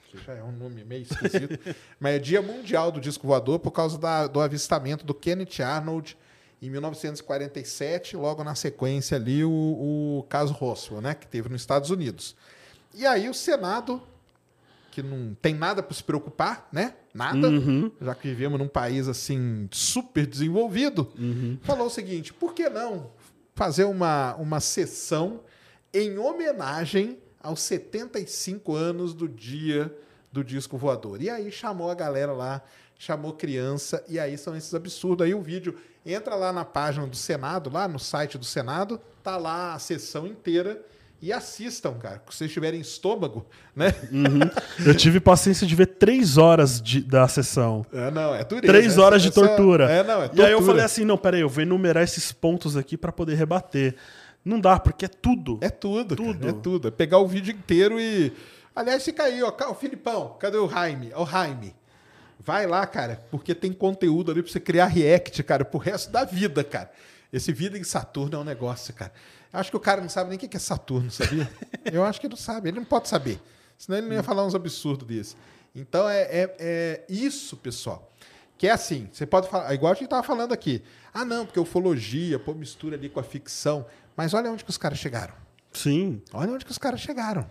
Que 0.10 0.18
já 0.26 0.34
é 0.34 0.44
um 0.44 0.52
nome 0.52 0.84
meio 0.84 1.04
esquisito. 1.04 1.60
mas 2.00 2.16
é 2.16 2.20
Dia 2.20 2.42
Mundial 2.42 2.92
do 2.92 3.00
Disco 3.00 3.28
Voador 3.28 3.60
por 3.60 3.72
causa 3.72 3.98
da- 3.98 4.28
do 4.28 4.40
avistamento 4.40 5.06
do 5.06 5.14
Kenneth 5.14 5.62
Arnold 5.62 6.18
em 6.62 6.70
1947, 6.70 8.16
logo 8.16 8.44
na 8.44 8.56
sequência 8.56 9.18
ali 9.18 9.44
o, 9.44 9.50
o 10.20 10.26
caso 10.30 10.54
Roswell, 10.54 11.02
né, 11.02 11.14
que 11.14 11.28
teve 11.28 11.50
nos 11.50 11.62
Estados 11.62 11.90
Unidos. 11.90 12.36
E 12.94 13.06
aí 13.06 13.30
o 13.30 13.34
Senado 13.34 14.02
que 14.98 15.04
não 15.04 15.36
tem 15.40 15.54
nada 15.54 15.84
para 15.84 15.94
se 15.94 16.04
preocupar, 16.04 16.68
né? 16.72 16.96
Nada, 17.14 17.48
já 18.02 18.16
que 18.16 18.28
vivemos 18.30 18.58
num 18.58 18.68
país 18.68 19.08
assim 19.08 19.70
super 19.72 20.26
desenvolvido, 20.26 21.12
falou 21.62 21.86
o 21.86 21.90
seguinte: 21.90 22.34
por 22.34 22.52
que 22.56 22.68
não 22.68 23.12
fazer 23.54 23.84
uma, 23.84 24.34
uma 24.38 24.60
sessão 24.60 25.42
em 25.94 26.18
homenagem 26.18 27.20
aos 27.40 27.60
75 27.62 28.74
anos 28.76 29.14
do 29.14 29.30
dia 29.30 29.96
do 30.32 30.44
disco 30.44 30.78
voador? 30.80 31.22
E 31.22 31.30
aí 31.30 31.52
chamou 31.52 31.92
a 31.92 31.96
galera 31.96 32.34
lá, 32.34 32.64
chamou 32.98 33.34
criança, 33.34 34.04
e 34.08 34.20
aí 34.20 34.36
são 34.36 34.56
esses 34.56 34.74
absurdos. 34.74 35.28
Aí 35.28 35.36
o 35.36 35.42
vídeo 35.44 35.78
entra 36.04 36.34
lá 36.34 36.52
na 36.52 36.66
página 36.66 37.06
do 37.06 37.16
Senado, 37.16 37.70
lá 37.70 37.88
no 37.88 38.00
site 38.00 38.36
do 38.36 38.46
Senado, 38.46 39.00
tá 39.22 39.38
lá 39.38 39.76
a 39.76 39.80
sessão 39.80 40.26
inteira. 40.26 40.84
E 41.20 41.34
assistam, 41.34 41.94
cara. 41.96 42.22
Se 42.30 42.38
vocês 42.38 42.52
tiverem 42.54 42.80
estômago, 42.80 43.46
né? 43.76 43.88
Eu 44.86 44.96
tive 44.96 45.20
paciência 45.20 45.66
de 45.66 45.76
ver 45.76 45.88
três 45.88 46.38
horas 46.38 46.80
de- 46.80 47.02
da 47.02 47.28
sessão. 47.28 47.84
É, 47.92 48.12
não, 48.12 48.36
é 48.36 48.44
dureza. 48.44 48.68
Três 48.68 48.86
Essa- 48.94 49.02
horas 49.02 49.22
de 49.24 49.30
essa- 49.30 49.42
tortura. 49.48 49.90
É, 49.90 50.04
não, 50.04 50.22
é 50.24 50.26
E 50.34 50.42
aí 50.42 50.52
eu 50.52 50.58
tortura. 50.58 50.66
falei 50.66 50.84
assim: 50.86 51.04
não, 51.06 51.18
peraí, 51.18 51.42
eu 51.42 51.50
vou 51.50 51.64
enumerar 51.64 52.04
esses 52.04 52.32
pontos 52.32 52.78
aqui 52.78 52.96
pra 52.96 53.12
poder 53.12 53.34
rebater. 53.36 53.96
Não 54.46 54.60
dá, 54.60 54.80
porque 54.80 55.06
é 55.06 55.08
tudo. 55.08 55.58
É 55.60 55.70
tudo, 55.70 56.16
cara, 56.16 56.34
Tudo. 56.34 56.48
é 56.50 56.54
tudo. 56.54 56.88
É 56.88 56.92
pegar 56.92 57.18
o 57.18 57.28
vídeo 57.28 57.52
inteiro 57.52 58.00
e. 58.00 58.32
Aliás, 58.76 59.04
fica 59.04 59.24
aí, 59.24 59.42
ó. 59.42 59.52
O 59.72 59.74
Filipão, 59.74 60.36
cadê 60.40 60.58
o 60.58 60.70
Jaime? 60.70 61.12
Ó, 61.16 61.24
O 61.24 61.26
Jaime. 61.26 61.76
Vai 62.40 62.68
lá, 62.68 62.86
cara, 62.86 63.22
porque 63.32 63.54
tem 63.56 63.74
conteúdo 63.74 64.32
ali 64.32 64.42
pra 64.44 64.52
você 64.52 64.60
criar 64.60 64.86
react, 64.86 65.42
cara, 65.44 65.66
pro 65.66 65.80
resto 65.80 66.12
da 66.12 66.24
vida, 66.24 66.64
cara. 66.64 66.90
Esse 67.34 67.52
Vida 67.52 67.78
em 67.78 67.84
Saturno 67.84 68.38
é 68.38 68.40
um 68.40 68.44
negócio, 68.44 68.94
cara. 68.94 69.12
Acho 69.60 69.72
que 69.72 69.78
o 69.78 69.80
cara 69.80 70.02
não 70.02 70.10
sabe 70.10 70.30
nem 70.30 70.38
o 70.38 70.40
que 70.40 70.56
é 70.56 70.60
Saturno, 70.60 71.10
sabia? 71.10 71.50
Eu 71.92 72.04
acho 72.06 72.20
que 72.20 72.28
ele 72.28 72.32
não 72.34 72.38
sabe. 72.38 72.70
Ele 72.70 72.78
não 72.78 72.86
pode 72.86 73.08
saber. 73.10 73.40
Senão 73.78 73.98
ele 73.98 74.08
não 74.08 74.14
ia 74.16 74.24
falar 74.24 74.46
uns 74.46 74.54
absurdos 74.54 75.08
desses. 75.08 75.36
Então 75.74 76.08
é, 76.10 76.22
é- 76.24 76.56
é 76.60 77.06
isso, 77.10 77.58
pessoal. 77.58 78.12
Que 78.58 78.68
é 78.68 78.72
assim, 78.72 79.08
você 79.12 79.26
pode 79.26 79.48
falar, 79.50 79.74
igual 79.74 79.92
a 79.92 79.96
gente 79.96 80.08
tava 80.10 80.24
falando 80.24 80.52
aqui. 80.54 80.84
Ah, 81.14 81.24
não, 81.26 81.46
porque 81.46 81.60
ufologia, 81.60 82.40
pô, 82.40 82.54
mistura 82.54 82.96
ali 82.96 83.08
com 83.10 83.20
a 83.20 83.24
ficção. 83.24 83.86
Mas 84.16 84.34
olha 84.34 84.52
onde 84.52 84.64
que 84.64 84.70
os 84.70 84.78
caras 84.78 84.98
chegaram. 84.98 85.34
Sim. 85.72 86.22
Olha 86.34 86.52
onde 86.54 86.66
que 86.66 86.72
os 86.72 86.78
caras 86.80 87.00
chegaram. 87.00 87.50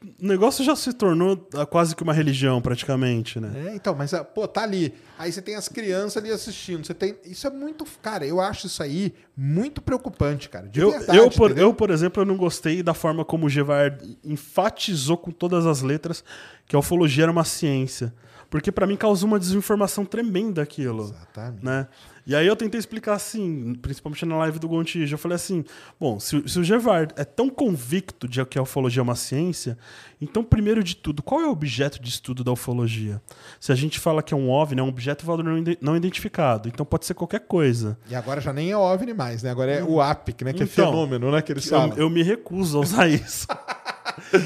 O 0.00 0.26
negócio 0.26 0.64
já 0.64 0.76
se 0.76 0.92
tornou 0.92 1.48
ah, 1.54 1.66
quase 1.66 1.96
que 1.96 2.02
uma 2.04 2.12
religião, 2.12 2.62
praticamente, 2.62 3.40
né? 3.40 3.70
É, 3.70 3.74
então, 3.74 3.96
mas, 3.96 4.14
ah, 4.14 4.22
pô, 4.22 4.46
tá 4.46 4.62
ali. 4.62 4.94
Aí 5.18 5.32
você 5.32 5.42
tem 5.42 5.56
as 5.56 5.68
crianças 5.68 6.16
ali 6.16 6.30
assistindo. 6.30 6.86
Você 6.86 6.94
tem. 6.94 7.16
Isso 7.24 7.46
é 7.46 7.50
muito. 7.50 7.84
Cara, 8.00 8.24
eu 8.24 8.40
acho 8.40 8.68
isso 8.68 8.80
aí 8.80 9.12
muito 9.36 9.82
preocupante, 9.82 10.48
cara. 10.48 10.68
De 10.68 10.80
Eu, 10.80 10.92
verdade. 10.92 11.18
eu, 11.18 11.30
por, 11.30 11.58
eu, 11.58 11.74
por 11.74 11.90
exemplo, 11.90 12.22
eu 12.22 12.26
não 12.26 12.36
gostei 12.36 12.80
da 12.80 12.94
forma 12.94 13.24
como 13.24 13.46
o 13.46 13.50
Gevard 13.50 14.16
enfatizou 14.24 15.16
com 15.16 15.32
todas 15.32 15.66
as 15.66 15.82
letras 15.82 16.22
que 16.66 16.76
a 16.76 16.78
ufologia 16.78 17.24
era 17.24 17.32
uma 17.32 17.44
ciência. 17.44 18.14
Porque 18.50 18.72
pra 18.72 18.86
mim 18.86 18.96
causou 18.96 19.26
uma 19.28 19.38
desinformação 19.38 20.06
tremenda 20.06 20.62
aquilo. 20.62 21.04
Exatamente. 21.04 21.62
Né? 21.64 21.86
E 22.26 22.34
aí 22.34 22.46
eu 22.46 22.56
tentei 22.56 22.78
explicar 22.78 23.14
assim, 23.14 23.74
principalmente 23.74 24.24
na 24.26 24.36
live 24.38 24.58
do 24.58 24.66
Gontijo, 24.68 25.14
eu 25.14 25.18
falei 25.18 25.36
assim, 25.36 25.64
bom, 26.00 26.18
se, 26.20 26.36
o- 26.36 26.48
se 26.48 26.58
o 26.58 26.64
Gevard 26.64 27.12
é 27.16 27.24
tão 27.24 27.48
convicto 27.50 28.26
de 28.28 28.42
que 28.46 28.58
a 28.58 28.62
ufologia 28.62 29.00
é 29.00 29.02
uma 29.02 29.14
ciência, 29.14 29.76
então 30.20 30.42
primeiro 30.44 30.82
de 30.84 30.94
tudo, 30.96 31.22
qual 31.22 31.40
é 31.42 31.46
o 31.46 31.50
objeto 31.50 32.00
de 32.02 32.08
estudo 32.08 32.42
da 32.44 32.52
ufologia? 32.52 33.20
Se 33.60 33.70
a 33.72 33.74
gente 33.74 33.98
fala 33.98 34.22
que 34.22 34.32
é 34.32 34.36
um 34.36 34.50
OVNI, 34.50 34.80
é 34.80 34.82
um 34.84 34.88
objeto 34.88 35.24
voador 35.26 35.44
não, 35.44 35.62
não 35.80 35.96
identificado, 35.96 36.68
então 36.68 36.84
pode 36.86 37.04
ser 37.06 37.14
qualquer 37.14 37.40
coisa. 37.40 37.98
E 38.10 38.14
agora 38.14 38.40
já 38.42 38.52
nem 38.52 38.70
é 38.70 38.76
OVNI 38.76 39.12
mais, 39.14 39.42
né? 39.42 39.50
Agora 39.50 39.72
é 39.72 39.82
o 39.82 40.00
APIC, 40.00 40.44
né? 40.44 40.52
Que 40.54 40.62
é 40.62 40.66
Então, 40.66 40.86
fenômeno, 40.90 41.30
né? 41.30 41.40
Que 41.42 41.52
eles 41.52 41.64
Eu, 41.70 41.78
falam. 41.78 41.96
eu 41.96 42.08
me 42.10 42.22
recuso 42.22 42.78
a 42.78 42.80
usar 42.82 43.08
isso. 43.12 43.46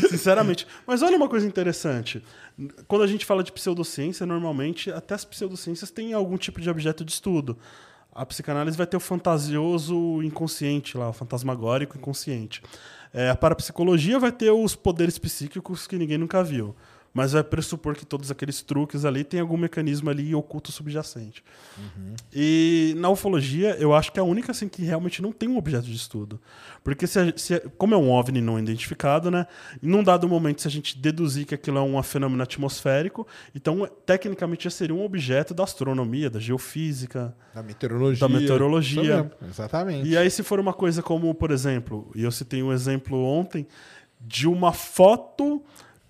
Sinceramente. 0.09 0.66
Mas 0.87 1.03
olha 1.03 1.16
uma 1.16 1.29
coisa 1.29 1.47
interessante. 1.47 2.23
Quando 2.86 3.02
a 3.02 3.06
gente 3.06 3.24
fala 3.24 3.43
de 3.43 3.52
pseudociência, 3.52 4.26
normalmente 4.26 4.90
até 4.90 5.14
as 5.14 5.24
pseudociências 5.24 5.90
têm 5.90 6.12
algum 6.12 6.36
tipo 6.36 6.60
de 6.60 6.68
objeto 6.68 7.05
de 7.05 7.12
estudo. 7.12 7.56
A 8.14 8.26
psicanálise 8.26 8.76
vai 8.76 8.86
ter 8.86 8.97
o 8.97 9.01
fantasioso 9.01 10.22
inconsciente 10.22 10.98
lá, 10.98 11.09
o 11.09 11.12
fantasmagórico 11.12 11.97
inconsciente. 11.97 12.62
É, 13.12 13.30
a 13.30 13.36
parapsicologia 13.36 14.18
vai 14.18 14.32
ter 14.32 14.51
os 14.51 14.74
poderes 14.76 15.18
psíquicos 15.18 15.86
que 15.86 15.97
ninguém 15.97 16.18
nunca 16.18 16.43
viu. 16.44 16.74
Mas 17.14 17.32
vai 17.32 17.44
pressupor 17.44 17.94
que 17.94 18.06
todos 18.06 18.30
aqueles 18.30 18.62
truques 18.62 19.05
ali 19.05 19.22
têm 19.22 19.40
algum 19.40 19.56
mecanismo 19.56 20.09
ali 20.09 20.34
oculto 20.34 20.72
subjacente. 20.72 21.44
E 22.32 22.94
na 22.97 23.10
ufologia, 23.10 23.76
eu 23.78 23.94
acho 23.94 24.10
que 24.10 24.18
é 24.18 24.22
a 24.22 24.24
única 24.24 24.52
assim 24.52 24.68
que 24.68 24.82
realmente 24.82 25.20
não 25.20 25.30
tem 25.30 25.48
um 25.48 25.59
objeto 25.59 25.84
de 25.84 25.97
estudo. 25.97 26.40
Porque 26.82 27.06
se, 27.06 27.34
se 27.36 27.60
como 27.76 27.94
é 27.94 27.98
um 27.98 28.10
OVNI 28.10 28.40
não 28.40 28.59
identificado, 28.59 29.30
né? 29.30 29.47
Em 29.82 29.94
um 29.94 30.02
dado 30.02 30.26
momento, 30.26 30.62
se 30.62 30.68
a 30.68 30.70
gente 30.70 30.98
deduzir 30.98 31.47
que 31.47 31.55
aquilo 31.55 31.78
é 31.78 31.82
um 31.82 32.02
fenômeno 32.02 32.43
atmosférico, 32.43 33.26
então 33.55 33.86
tecnicamente 34.06 34.64
já 34.64 34.70
seria 34.70 34.94
um 34.94 35.05
objeto 35.05 35.52
da 35.52 35.64
astronomia, 35.64 36.30
da 36.30 36.40
geofísica. 36.40 37.36
Da 37.55 37.62
meteorologia. 37.62 38.28
Da 38.28 38.28
meteorologia. 38.28 39.32
Exatamente. 39.47 40.09
E 40.09 40.16
aí, 40.16 40.30
se 40.30 40.43
for 40.43 40.59
uma 40.59 40.72
coisa 40.72 41.02
como, 41.02 41.32
por 41.34 41.51
exemplo, 41.51 42.10
e 42.14 42.22
eu 42.22 42.32
citei 42.32 42.62
um 42.62 42.72
exemplo 42.72 43.22
ontem 43.22 43.66
de 44.20 44.47
uma 44.47 44.72
foto 44.72 45.62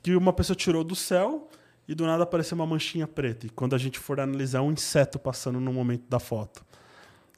que 0.02 0.16
uma 0.16 0.32
pessoa 0.32 0.56
tirou 0.56 0.82
do 0.82 0.96
céu 0.96 1.48
e 1.86 1.94
do 1.94 2.04
nada 2.04 2.22
apareceu 2.22 2.54
uma 2.54 2.66
manchinha 2.66 3.06
preta. 3.06 3.46
E 3.46 3.50
quando 3.50 3.74
a 3.74 3.78
gente 3.78 3.98
for 3.98 4.18
analisar, 4.20 4.58
é 4.58 4.62
um 4.62 4.72
inseto 4.72 5.18
passando 5.18 5.60
no 5.60 5.72
momento 5.72 6.04
da 6.08 6.18
foto. 6.18 6.64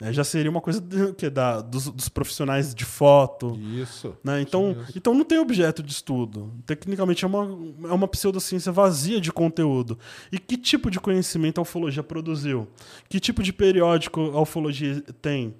É, 0.00 0.12
já 0.12 0.24
seria 0.24 0.50
uma 0.50 0.60
coisa 0.60 0.80
do, 0.80 1.14
que, 1.14 1.30
da, 1.30 1.60
dos, 1.60 1.88
dos 1.88 2.08
profissionais 2.08 2.74
de 2.74 2.84
foto. 2.84 3.56
Isso. 3.80 4.16
Né? 4.24 4.40
Então, 4.40 4.76
então 4.94 5.14
não 5.14 5.24
tem 5.24 5.38
objeto 5.38 5.84
de 5.84 5.92
estudo. 5.92 6.52
Tecnicamente 6.66 7.24
é 7.24 7.28
uma, 7.28 7.44
é 7.88 7.92
uma 7.92 8.08
pseudociência 8.08 8.72
vazia 8.72 9.20
de 9.20 9.32
conteúdo. 9.32 9.96
E 10.32 10.38
que 10.38 10.56
tipo 10.56 10.90
de 10.90 10.98
conhecimento 10.98 11.58
a 11.58 11.62
ufologia 11.62 12.02
produziu? 12.02 12.66
Que 13.08 13.20
tipo 13.20 13.40
de 13.40 13.52
periódico 13.52 14.20
a 14.34 14.40
ufologia 14.40 15.00
tem 15.22 15.54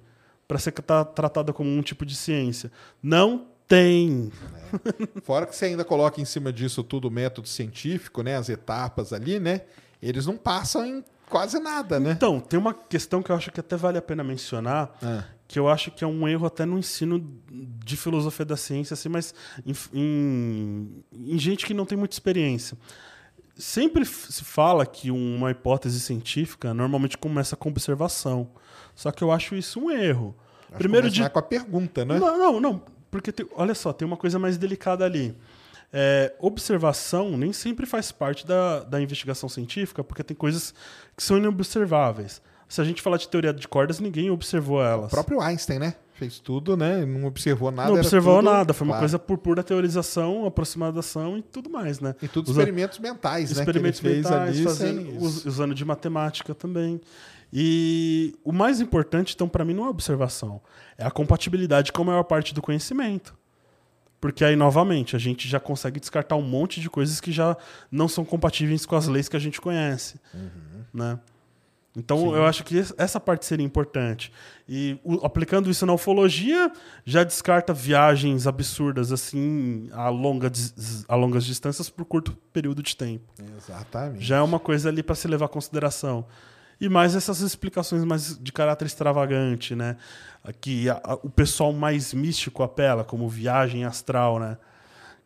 para 0.47 0.59
ser 0.59 0.73
tra- 0.73 1.05
tratada 1.05 1.53
como 1.53 1.69
um 1.69 1.81
tipo 1.81 2.05
de 2.05 2.15
ciência? 2.15 2.69
Não 3.01 3.47
tem. 3.67 4.31
Fora 5.23 5.45
que 5.45 5.55
você 5.55 5.65
ainda 5.65 5.83
coloca 5.85 6.19
em 6.21 6.25
cima 6.25 6.51
disso 6.53 6.83
tudo 6.83 7.07
o 7.07 7.11
método 7.11 7.47
científico, 7.47 8.21
né? 8.21 8.35
As 8.37 8.49
etapas 8.49 9.11
ali, 9.13 9.39
né? 9.39 9.61
Eles 10.01 10.25
não 10.25 10.37
passam 10.37 10.85
em 10.85 11.03
quase 11.29 11.59
nada, 11.59 11.99
né? 11.99 12.11
Então, 12.11 12.39
tem 12.39 12.59
uma 12.59 12.73
questão 12.73 13.21
que 13.23 13.31
eu 13.31 13.35
acho 13.35 13.51
que 13.51 13.59
até 13.59 13.75
vale 13.75 13.97
a 13.97 14.01
pena 14.01 14.23
mencionar, 14.23 14.95
Ah. 15.01 15.23
que 15.47 15.57
eu 15.57 15.67
acho 15.67 15.89
que 15.91 16.03
é 16.03 16.07
um 16.07 16.27
erro 16.27 16.45
até 16.45 16.65
no 16.65 16.77
ensino 16.77 17.19
de 17.49 17.97
filosofia 17.97 18.45
da 18.45 18.55
ciência, 18.57 18.93
assim, 18.93 19.09
mas 19.09 19.33
em, 19.65 19.73
em- 19.93 21.03
em 21.33 21.39
gente 21.39 21.65
que 21.65 21.73
não 21.73 21.85
tem 21.85 21.97
muita 21.97 22.13
experiência. 22.15 22.77
Sempre 23.57 24.03
se 24.05 24.43
fala 24.43 24.85
que 24.85 25.09
uma 25.09 25.49
hipótese 25.49 25.99
científica 25.99 26.73
normalmente 26.73 27.17
começa 27.17 27.55
com 27.55 27.69
observação. 27.69 28.49
Só 28.93 29.11
que 29.11 29.23
eu 29.23 29.31
acho 29.31 29.55
isso 29.55 29.79
um 29.79 29.89
erro. 29.89 30.35
Acho 30.69 30.77
Primeiro 30.77 31.09
de 31.09 31.27
com 31.29 31.39
a 31.39 31.41
pergunta, 31.41 32.03
né? 32.03 32.19
não, 32.19 32.37
não, 32.37 32.59
não. 32.59 32.81
Porque, 33.15 33.31
tem- 33.31 33.47
olha 33.55 33.73
só, 33.73 33.93
tem 33.93 34.05
uma 34.05 34.17
coisa 34.17 34.37
mais 34.37 34.57
delicada 34.57 35.05
ali. 35.05 35.33
É, 35.93 36.33
observação 36.39 37.37
nem 37.37 37.53
sempre 37.53 37.85
faz 37.85 38.11
parte 38.11 38.45
da, 38.45 38.81
da 38.83 39.01
investigação 39.01 39.47
científica, 39.47 40.03
porque 40.03 40.21
tem 40.23 40.35
coisas 40.35 40.73
que 41.15 41.23
são 41.23 41.37
inobserváveis. 41.37 42.41
Se 42.67 42.81
a 42.81 42.83
gente 42.83 43.01
falar 43.01 43.15
de 43.17 43.29
teoria 43.29 43.53
de 43.53 43.67
cordas, 43.67 43.99
ninguém 43.99 44.29
observou 44.29 44.83
elas. 44.83 45.07
O 45.07 45.09
próprio 45.09 45.39
Einstein, 45.39 45.79
né? 45.79 45.95
Fez 46.15 46.39
tudo, 46.39 46.75
né? 46.75 47.05
Não 47.05 47.25
observou 47.27 47.71
nada. 47.71 47.89
não 47.91 47.97
observou 47.99 48.37
tudo- 48.39 48.45
nada, 48.51 48.73
foi 48.73 48.85
uma 48.85 48.93
claro. 48.93 49.01
coisa 49.03 49.19
por 49.19 49.37
pura 49.37 49.61
teorização, 49.63 50.45
aproximação 50.45 51.37
e 51.37 51.41
tudo 51.41 51.69
mais, 51.69 51.99
né? 51.99 52.15
E 52.21 52.27
tudo 52.27 52.51
experimentos 52.51 52.99
mentais, 52.99 53.51
né? 53.51 53.59
experimentos 53.61 54.01
mentais, 54.01 54.59
fazendo- 54.61 55.17
us- 55.21 55.37
isso. 55.37 55.47
usando 55.47 55.73
de 55.75 55.85
matemática 55.85 56.53
também. 56.55 56.99
E 57.57 58.35
o 58.43 58.51
mais 58.51 58.81
importante, 58.81 59.33
então, 59.33 59.47
para 59.47 59.63
mim, 59.63 59.73
não 59.73 59.85
é 59.85 59.87
a 59.87 59.89
observação, 59.89 60.59
é 60.97 61.05
a 61.05 61.09
compatibilidade 61.11 61.93
com 61.93 62.01
a 62.01 62.05
maior 62.05 62.23
parte 62.23 62.53
do 62.53 62.61
conhecimento. 62.61 63.33
Porque 64.19 64.43
aí, 64.43 64.57
novamente, 64.57 65.15
a 65.15 65.19
gente 65.19 65.47
já 65.47 65.57
consegue 65.59 65.97
descartar 65.97 66.35
um 66.35 66.41
monte 66.41 66.81
de 66.81 66.89
coisas 66.89 67.21
que 67.21 67.31
já 67.31 67.55
não 67.89 68.09
são 68.09 68.25
compatíveis 68.25 68.85
com 68.85 68.95
as 68.97 69.07
leis 69.07 69.29
que 69.29 69.37
a 69.37 69.39
gente 69.39 69.61
conhece. 69.61 70.19
Né? 70.93 71.17
Então, 71.97 72.35
eu 72.35 72.45
acho 72.45 72.65
que 72.65 72.75
es- 72.77 72.93
essa 72.97 73.21
parte 73.21 73.45
seria 73.45 73.65
importante. 73.65 74.33
E 74.67 74.99
o- 75.01 75.25
aplicando 75.25 75.69
isso 75.71 75.85
na 75.85 75.93
ufologia, 75.93 76.69
já 77.05 77.23
descarta 77.23 77.73
viagens 77.73 78.47
absurdas 78.47 79.13
assim 79.13 79.87
a, 79.93 80.09
longa, 80.09 80.51
a 81.07 81.15
longas 81.15 81.45
distâncias 81.45 81.89
por 81.89 82.03
curto 82.03 82.35
período 82.51 82.83
de 82.83 82.97
tempo. 82.97 83.31
Exatamente. 83.57 84.25
Já 84.25 84.37
é 84.37 84.41
uma 84.41 84.59
coisa 84.59 84.89
ali 84.89 85.01
para 85.01 85.15
se 85.15 85.25
levar 85.25 85.45
em 85.45 85.49
consideração. 85.49 86.25
E 86.79 86.89
mais 86.89 87.15
essas 87.15 87.39
explicações 87.41 88.03
mais 88.03 88.37
de 88.37 88.51
caráter 88.51 88.85
extravagante, 88.85 89.75
né? 89.75 89.95
Que 90.61 90.89
a- 90.89 91.01
a- 91.03 91.13
o 91.15 91.29
pessoal 91.29 91.71
mais 91.73 92.13
místico 92.13 92.61
apela, 92.63 93.03
como 93.03 93.27
viagem 93.29 93.85
astral, 93.85 94.39
né? 94.39 94.57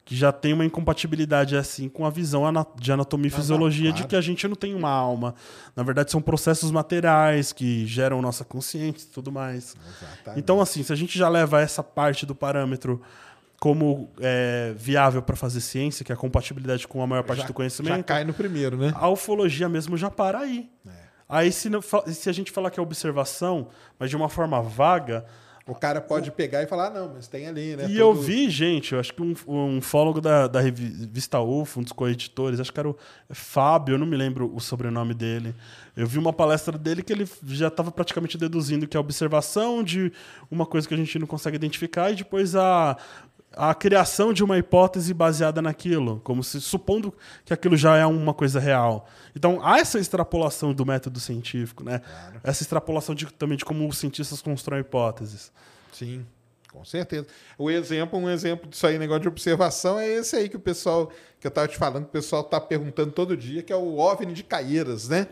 Que 0.06 0.16
já 0.16 0.32
tem 0.32 0.54
uma 0.54 0.66
incompatibilidade 0.66 1.56
assim 1.56 1.88
com 1.90 2.06
a 2.06 2.10
visão 2.10 2.44
de 2.80 2.92
anatomia 2.92 3.28
e 3.28 3.30
Ah, 3.30 3.36
não, 3.36 3.42
fisiologia 3.42 3.90
de 3.92 3.98
claro. 3.98 4.08
que 4.08 4.16
a 4.16 4.22
gente 4.22 4.48
não 4.48 4.56
tem 4.56 4.74
uma 4.74 4.90
alma. 4.90 5.36
Na 5.76 5.84
verdade, 5.84 6.10
são 6.12 6.22
processos 6.22 6.72
materiais 6.72 7.52
que 7.54 7.86
geram 7.86 8.22
nossa 8.22 8.44
consciência 8.46 9.06
e 9.06 9.12
tudo 9.14 9.32
mais. 9.32 9.76
Exatamente. 9.76 10.40
Então, 10.40 10.62
assim, 10.62 10.82
se 10.84 10.92
a 10.94 10.96
gente 10.96 11.18
já 11.18 11.30
leva 11.30 11.62
essa 11.62 11.84
parte 11.84 12.26
do 12.26 12.34
parâmetro 12.34 13.02
como 13.60 14.10
é, 14.22 14.74
viável 14.78 15.22
para 15.22 15.36
fazer 15.36 15.60
ciência, 15.62 16.04
que 16.06 16.12
é 16.12 16.16
a 16.16 16.18
compatibilidade 16.18 16.88
com 16.88 17.04
a 17.04 17.08
maior 17.08 17.24
parte 17.24 17.42
já, 17.42 17.48
do 17.48 17.54
conhecimento, 17.54 17.98
Já 17.98 18.04
cai 18.04 18.24
no 18.24 18.34
primeiro, 18.34 18.78
né? 18.78 18.94
a 18.96 19.10
ufologia 19.10 19.68
mesmo 19.68 19.98
já 19.98 20.10
para 20.10 20.40
aí. 20.40 20.70
É. 20.88 21.09
Aí, 21.30 21.52
se, 21.52 21.70
não 21.70 21.80
se 21.82 22.28
a 22.28 22.34
gente 22.34 22.52
falar 22.52 22.72
que 22.72 22.80
é 22.80 22.84
observação, 22.84 23.68
mas 24.00 24.10
de 24.10 24.16
uma 24.16 24.28
forma 24.30 24.60
vaga, 24.62 25.24
O 25.68 25.76
cara 25.76 26.02
pode 26.02 26.32
pegar 26.32 26.64
e 26.64 26.66
falar, 26.66 26.88
ah, 26.88 26.90
não, 26.90 27.14
mas 27.14 27.28
tem 27.28 27.46
ali, 27.48 27.76
né? 27.76 27.84
e 27.84 27.88
todo- 27.90 28.00
eu 28.00 28.16
vi, 28.16 28.50
gente, 28.50 28.94
eu 28.94 29.00
acho 29.00 29.14
que 29.14 29.22
um, 29.22 29.36
um 29.48 29.80
fólogo 29.80 30.20
da, 30.20 30.48
da 30.48 30.60
revista 30.60 31.40
UFO, 31.40 31.80
um 31.82 31.84
dos 31.84 31.92
coeditores, 31.92 32.60
acho 32.60 32.74
que 32.74 32.80
era 32.80 32.90
o 32.90 32.98
Fábio, 33.30 33.94
eu 33.94 34.00
não 34.00 34.08
me 34.08 34.18
lembro 34.18 34.52
o 34.52 34.60
sobrenome 34.60 35.14
dele. 35.14 35.54
Eu 35.96 36.08
vi 36.08 36.18
uma 36.18 36.34
palestra 36.34 36.76
dele 36.76 37.04
que 37.04 37.14
ele 37.14 37.30
já 37.46 37.68
estava 37.68 37.92
praticamente 37.92 38.36
deduzindo 38.36 38.88
que 38.88 38.98
é 38.98 39.00
a 39.00 39.02
observação 39.02 39.84
de 39.84 40.12
uma 40.50 40.66
coisa 40.66 40.88
que 40.88 40.94
a 40.96 40.98
gente 40.98 41.20
não 41.20 41.28
consegue 41.28 41.58
identificar 41.58 42.10
e 42.10 42.16
depois 42.16 42.56
a, 42.56 42.98
a 43.56 43.74
criação 43.74 44.32
de 44.32 44.44
uma 44.44 44.58
hipótese 44.58 45.14
baseada 45.14 45.62
naquilo, 45.62 46.22
como 46.24 46.44
se 46.44 46.62
supondo 46.62 47.14
que 47.44 47.54
aquilo 47.54 47.76
já 47.76 47.98
é 47.98 48.06
uma 48.06 48.34
coisa 48.34 48.60
real. 48.60 49.08
Então 49.36 49.60
há 49.66 49.80
essa 49.80 50.00
extrapolação 50.00 50.74
do 50.74 50.86
método 50.86 51.20
científico, 51.20 51.84
né? 51.84 52.02
Essa 52.44 52.64
extrapolação 52.64 53.16
de- 53.16 53.26
também 53.34 53.58
de 53.58 53.66
como 53.66 53.88
os 53.88 53.98
cientistas 53.98 54.42
constroem 54.42 54.82
hipóteses. 54.82 55.52
Sim, 55.92 56.26
com 56.72 56.86
certeza. 56.86 57.26
O 57.58 57.70
exemplo, 57.72 58.20
um 58.20 58.30
exemplo 58.30 58.70
disso 58.70 58.86
aí, 58.86 59.00
negócio 59.00 59.24
de 59.24 59.28
observação, 59.28 60.00
é 60.00 60.08
esse 60.08 60.36
aí 60.36 60.48
que 60.48 60.56
o 60.56 60.60
pessoal, 60.60 61.12
que 61.40 61.48
eu 61.48 61.50
estava 61.50 61.68
te 61.68 61.76
falando, 61.78 62.04
que 62.04 62.10
o 62.10 62.14
pessoal 62.14 62.44
tá 62.44 62.62
perguntando 62.62 63.12
todo 63.12 63.36
dia, 63.36 63.64
que 63.64 63.74
é 63.74 63.76
o 63.76 63.98
OVNI 63.98 64.32
de 64.34 64.44
Caieiras, 64.44 65.10
né? 65.10 65.28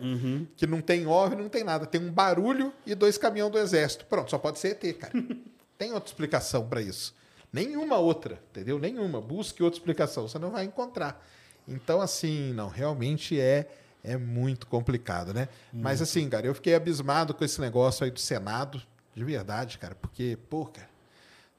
Que 0.55 0.65
não 0.65 0.81
tem 0.81 1.05
OVNI, 1.05 1.43
não 1.43 1.49
tem 1.49 1.63
nada. 1.63 1.85
Tem 1.85 2.01
um 2.01 2.11
barulho 2.11 2.73
e 2.85 2.95
dois 2.95 3.17
caminhões 3.17 3.51
do 3.51 3.59
exército. 3.59 4.05
Pronto, 4.05 4.31
só 4.31 4.39
pode 4.39 4.57
ser 4.57 4.69
ET, 4.83 4.97
cara. 4.97 5.13
tem 5.77 5.93
outra 5.93 6.09
explicação 6.09 6.67
para 6.67 6.81
isso. 6.81 7.13
Nenhuma 7.51 7.97
outra, 7.97 8.41
entendeu? 8.51 8.77
Nenhuma. 8.79 9.21
Busque 9.21 9.63
outra 9.63 9.79
explicação, 9.79 10.27
você 10.27 10.37
não 10.37 10.51
vai 10.51 10.65
encontrar. 10.65 11.25
Então, 11.67 12.01
assim, 12.01 12.53
não, 12.53 12.69
realmente 12.69 13.39
é 13.39 13.67
é 14.03 14.15
muito 14.15 14.67
complicado, 14.67 15.33
né? 15.33 15.49
Mas 15.73 16.01
assim, 16.01 16.29
cara, 16.29 16.47
eu 16.47 16.55
fiquei 16.55 16.75
abismado 16.75 17.33
com 17.33 17.43
esse 17.43 17.59
negócio 17.59 18.05
aí 18.05 18.11
do 18.11 18.19
Senado, 18.19 18.81
de 19.13 19.23
verdade, 19.23 19.77
cara, 19.77 19.95
porque, 19.95 20.37
pô, 20.49 20.65
cara, 20.65 20.87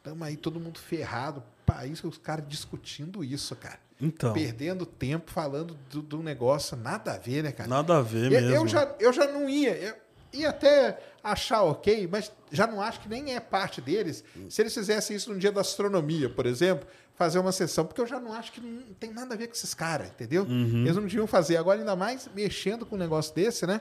Estamos 0.08 0.26
aí 0.26 0.36
todo 0.36 0.58
mundo 0.58 0.78
ferrado. 0.78 1.42
país 1.66 2.02
os 2.02 2.16
caras 2.16 2.48
discutindo 2.48 3.22
isso, 3.22 3.54
cara. 3.54 3.78
Então, 4.00 4.32
Perdendo 4.32 4.86
tempo 4.86 5.30
falando 5.30 5.76
do, 5.90 6.00
do 6.00 6.22
negócio, 6.22 6.76
nada 6.76 7.14
a 7.14 7.18
ver, 7.18 7.42
né, 7.42 7.52
cara? 7.52 7.68
nada 7.68 7.98
a 7.98 8.02
ver 8.02 8.26
eu, 8.26 8.40
mesmo. 8.40 8.54
eu 8.54 8.68
já, 8.68 8.96
eu 8.98 9.12
já 9.12 9.26
não 9.26 9.50
ia. 9.50 9.76
Eu 9.76 9.94
ia 10.32 10.48
até 10.48 10.98
achar 11.32 11.62
ok, 11.62 12.08
mas 12.10 12.30
já 12.50 12.66
não 12.66 12.80
acho 12.80 13.00
que 13.00 13.08
nem 13.08 13.34
é 13.34 13.40
parte 13.40 13.80
deles. 13.80 14.22
Se 14.48 14.62
eles 14.62 14.74
fizessem 14.74 15.16
isso 15.16 15.32
no 15.32 15.38
dia 15.38 15.52
da 15.52 15.60
astronomia, 15.60 16.28
por 16.28 16.46
exemplo, 16.46 16.86
fazer 17.14 17.38
uma 17.38 17.52
sessão, 17.52 17.84
porque 17.84 18.00
eu 18.00 18.06
já 18.06 18.20
não 18.20 18.32
acho 18.32 18.52
que 18.52 18.60
não 18.60 18.82
tem 18.98 19.12
nada 19.12 19.34
a 19.34 19.36
ver 19.36 19.48
com 19.48 19.52
esses 19.54 19.74
caras, 19.74 20.08
entendeu? 20.08 20.44
Uhum. 20.44 20.82
Eles 20.84 20.94
não 20.96 21.02
deviam 21.02 21.26
fazer. 21.26 21.56
Agora, 21.56 21.78
ainda 21.80 21.96
mais 21.96 22.28
mexendo 22.34 22.86
com 22.86 22.94
um 22.96 22.98
negócio 22.98 23.34
desse, 23.34 23.66
né? 23.66 23.80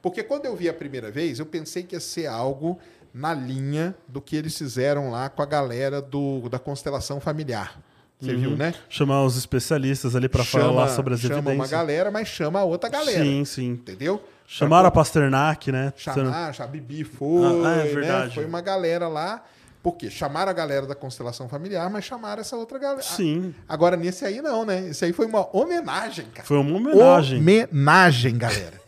Porque 0.00 0.22
quando 0.22 0.46
eu 0.46 0.54
vi 0.54 0.68
a 0.68 0.74
primeira 0.74 1.10
vez, 1.10 1.38
eu 1.40 1.46
pensei 1.46 1.82
que 1.82 1.96
ia 1.96 2.00
ser 2.00 2.26
algo 2.26 2.78
na 3.12 3.34
linha 3.34 3.96
do 4.06 4.20
que 4.20 4.36
eles 4.36 4.56
fizeram 4.56 5.10
lá 5.10 5.28
com 5.28 5.42
a 5.42 5.46
galera 5.46 6.00
do, 6.00 6.48
da 6.48 6.58
constelação 6.58 7.18
familiar. 7.20 7.80
Você 8.20 8.34
viu, 8.34 8.56
né? 8.56 8.74
Chamar 8.88 9.24
os 9.24 9.36
especialistas 9.36 10.14
ali 10.16 10.28
para 10.28 10.42
Chama- 10.44 10.64
Uhum. 10.64 10.70
falar 10.74 10.88
sobre 10.88 11.14
as 11.14 11.20
chama 11.20 11.34
evidências. 11.36 11.58
uma 11.58 11.66
galera, 11.68 12.10
mas 12.10 12.26
chama 12.28 12.58
a 12.60 12.64
outra 12.64 12.88
galera. 12.90 13.22
Sim, 13.24 13.44
sim. 13.44 13.70
Entendeu? 13.70 14.22
Chamaram 14.50 14.88
a 14.88 14.90
Pasternak, 14.90 15.70
né? 15.70 15.92
chamar, 15.94 16.54
a 16.58 16.66
Bibi 16.66 17.04
foi, 17.04 17.44
Ah, 17.44 17.50
é 17.50 17.84
né? 17.84 17.94
verdade. 17.94 18.34
Foi 18.34 18.46
uma 18.46 18.62
galera 18.62 19.06
lá. 19.06 19.44
Porque 19.82 20.10
chamaram 20.10 20.50
a 20.50 20.54
galera 20.54 20.86
da 20.86 20.94
constelação 20.94 21.48
familiar, 21.50 21.88
mas 21.90 22.04
chamaram 22.04 22.40
essa 22.40 22.56
outra 22.56 22.78
galera. 22.78 23.02
Sim. 23.02 23.54
Agora, 23.68 23.94
nesse 23.94 24.24
aí 24.24 24.40
não, 24.40 24.64
né? 24.64 24.88
Esse 24.88 25.04
aí 25.04 25.12
foi 25.12 25.26
uma 25.26 25.54
homenagem, 25.54 26.26
cara. 26.34 26.46
Foi 26.48 26.56
uma 26.56 26.76
homenagem. 26.76 27.40
Homenagem, 27.40 28.38
galera. 28.38 28.80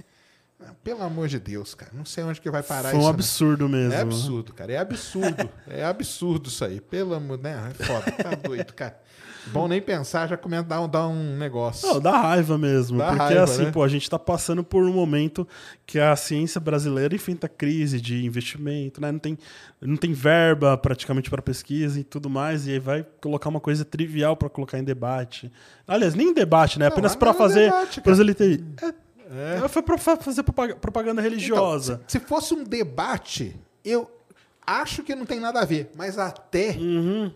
Ah, 0.63 0.73
Pelo 0.83 1.03
amor 1.03 1.29
de 1.29 1.39
Deus, 1.39 1.75
cara. 1.75 1.93
Não 1.95 2.07
sei 2.07 2.25
onde 2.25 2.41
que 2.41 2.51
vai 2.51 2.63
parar 2.63 2.91
Foi 2.91 2.99
um 2.99 3.03
isso. 3.03 3.09
né? 3.09 3.15
absurdo 3.15 3.69
mesmo. 3.69 3.93
É 3.93 4.01
absurdo, 4.01 4.53
cara. 4.55 4.73
É 4.73 4.79
absurdo. 4.79 5.51
é 5.69 5.85
absurdo 5.85 6.49
isso 6.49 6.65
aí. 6.65 6.81
Pelo 6.81 7.15
amor, 7.15 7.39
né? 7.39 7.71
É 7.79 7.85
foda. 7.85 8.11
Tá 8.13 8.31
doido, 8.43 8.73
cara. 8.73 8.99
Bom 9.47 9.67
nem 9.69 9.81
pensar, 9.81 10.29
já 10.29 10.37
começa 10.37 10.63
a 10.63 10.67
dar 10.67 10.81
um, 10.83 10.89
dar 10.89 11.07
um 11.09 11.37
negócio. 11.37 11.89
Não, 11.89 12.01
dá 12.01 12.17
raiva 12.21 12.57
mesmo. 12.59 12.99
Dá 12.99 13.07
porque 13.09 13.19
raiva, 13.23 13.43
assim, 13.45 13.65
né? 13.65 13.71
pô, 13.73 13.83
a 13.83 13.89
gente 13.89 14.09
tá 14.09 14.19
passando 14.19 14.63
por 14.63 14.85
um 14.85 14.93
momento 14.93 15.47
que 15.87 15.99
a 15.99 16.15
ciência 16.17 16.61
brasileira 16.61 17.15
enfrenta 17.15 17.49
crise 17.49 18.01
de 18.01 18.25
investimento, 18.25 19.01
né? 19.01 19.11
Não 19.11 19.19
tem, 19.19 19.39
não 19.81 19.97
tem 19.97 20.13
verba 20.13 20.77
praticamente 20.77 21.29
para 21.31 21.41
pesquisa 21.43 21.99
e 22.01 22.05
tudo 22.05 22.29
mais, 22.31 22.67
e 22.67 22.73
aí 22.73 22.79
vai 22.79 23.05
colocar 23.21 23.49
uma 23.49 23.61
coisa 23.61 23.85
trivial 23.85 24.37
para 24.37 24.49
colocar 24.49 24.79
em 24.79 24.85
debate. 24.85 25.51
Aliás, 25.87 26.15
nem 26.15 26.29
em 26.29 26.35
debate, 26.35 26.79
né? 26.79 26.85
Não, 26.87 26.93
Apenas 26.93 27.17
para 27.17 27.31
é 27.31 27.35
fazer 27.35 27.65
debate, 27.65 28.01
pros 28.01 28.19
cara. 28.19 28.31
LTI. 28.31 28.65
É, 29.33 29.69
Foi 29.69 29.81
pra 29.83 29.97
fa- 29.97 30.17
fazer 30.17 30.43
propaga- 30.43 30.75
propaganda 30.77 31.21
Então, 31.21 31.31
religiosa. 31.31 32.01
se, 32.07 32.19
se 32.19 32.25
fosse 32.27 32.53
um 32.53 32.65
debate, 32.65 33.55
eu 33.85 34.11
acho 34.71 35.03
que 35.03 35.15
não 35.15 35.27
tem 35.27 35.41
nada 35.41 35.61
a 35.61 35.65
ver, 35.65 35.91
mas 35.97 36.19
até 36.19 36.77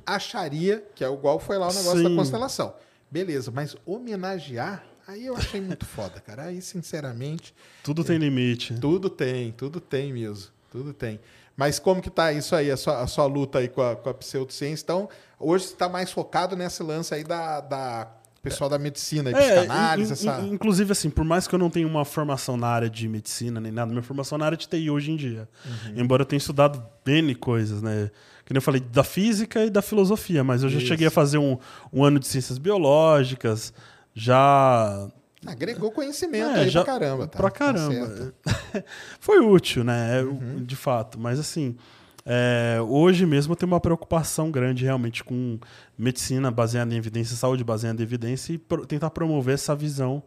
acharia 0.06 0.84
que 0.94 1.04
é 1.04 1.12
igual 1.12 1.38
foi 1.38 1.58
lá 1.58 1.68
o 1.68 1.72
negócio 1.74 1.98
Sim. 1.98 2.08
da 2.08 2.14
constelação. 2.14 2.74
Beleza, 3.10 3.50
mas 3.50 3.76
homenagear, 3.86 4.84
aí 5.06 5.26
eu 5.26 5.36
achei 5.36 5.60
muito 5.60 5.84
foda, 5.86 6.20
cara. 6.20 6.44
Aí, 6.44 6.60
sinceramente, 6.60 7.54
Tudo 7.82 8.02
tem 8.02 8.18
limite. 8.18 8.74
tudo 8.80 9.08
tem, 9.08 9.52
tudo 9.52 9.80
tem 9.80 10.12
mesmo. 10.12 10.52
Tudo 10.70 10.92
tem. 10.92 11.20
Mas 11.56 11.78
como 11.78 12.02
que 12.02 12.10
tá 12.10 12.32
isso 12.32 12.56
aí, 12.56 12.70
a 12.70 12.76
sua, 12.76 13.00
a 13.00 13.06
sua 13.06 13.26
luta 13.26 13.60
aí 13.60 13.68
com 13.68 13.80
a, 13.80 13.94
com 13.94 14.08
a 14.10 14.14
pseudociência? 14.14 14.82
Então, 14.82 15.08
hoje 15.38 15.66
você 15.66 15.72
está 15.74 15.88
mais 15.88 16.10
focado 16.10 16.56
nesse 16.56 16.82
lance 16.82 17.14
aí 17.14 17.22
da, 17.22 17.60
da 17.60 18.08
pessoal 18.44 18.70
da 18.70 18.78
medicina, 18.78 19.30
e 19.30 19.34
psicanálise, 19.34 20.10
in- 20.26 20.28
essa... 20.30 20.40
inclusive 20.42 20.92
assim, 20.92 21.10
por 21.10 21.24
mais 21.24 21.48
que 21.48 21.54
eu 21.54 21.58
não 21.58 21.68
tenha 21.70 21.86
uma 21.86 22.04
formação 22.04 22.56
na 22.56 22.68
área 22.68 22.88
de 22.88 23.08
medicina 23.08 23.60
nem 23.60 23.72
nada, 23.72 23.90
minha 23.90 24.02
formação 24.02 24.36
é 24.36 24.38
na 24.38 24.46
área 24.46 24.56
de 24.58 24.68
TI 24.68 24.90
hoje 24.90 25.10
em 25.10 25.16
dia. 25.16 25.48
Uhum. 25.64 25.94
Embora 25.96 26.22
eu 26.22 26.26
tenha 26.26 26.38
estudado 26.38 26.84
N 27.06 27.34
coisas, 27.34 27.82
né? 27.82 28.10
Que 28.44 28.52
nem 28.52 28.58
eu 28.58 28.62
falei 28.62 28.80
da 28.80 29.02
física 29.02 29.64
e 29.64 29.70
da 29.70 29.80
filosofia, 29.80 30.44
mas 30.44 30.62
eu 30.62 30.68
já 30.68 30.78
Isso. 30.78 30.86
cheguei 30.86 31.06
a 31.06 31.10
fazer 31.10 31.38
um, 31.38 31.56
um 31.92 32.04
ano 32.04 32.18
de 32.20 32.26
ciências 32.26 32.58
biológicas, 32.58 33.72
já 34.14 35.08
Agregou 35.46 35.90
conhecimento 35.90 36.56
É, 36.56 36.60
aí 36.60 36.68
já- 36.70 36.82
pra 36.82 36.92
caramba, 36.94 37.26
tá? 37.26 37.36
Pra 37.38 37.50
Tá 37.50 37.58
caramba. 37.58 38.06
certo. 38.06 38.34
Foi 39.20 39.40
útil, 39.40 39.84
né? 39.84 40.20
É, 40.20 40.22
Uhum. 40.22 40.64
De 40.64 40.74
fato. 40.74 41.18
Mas 41.20 41.38
assim, 41.38 41.76
é, 42.26 42.78
hoje 42.80 43.26
mesmo 43.26 43.52
eu 43.52 43.56
tenho 43.56 43.72
uma 43.72 43.80
preocupação 43.80 44.50
grande 44.50 44.84
realmente 44.84 45.22
com 45.22 45.58
medicina 45.98 46.50
baseada 46.50 46.94
em 46.94 46.96
evidência, 46.96 47.36
saúde 47.36 47.62
baseada 47.62 48.00
em 48.00 48.04
evidência 48.04 48.52
e 48.54 48.58
pro- 48.58 48.86
tentar 48.86 49.10
promover 49.10 49.54
essa 49.54 49.74
visão 49.76 50.22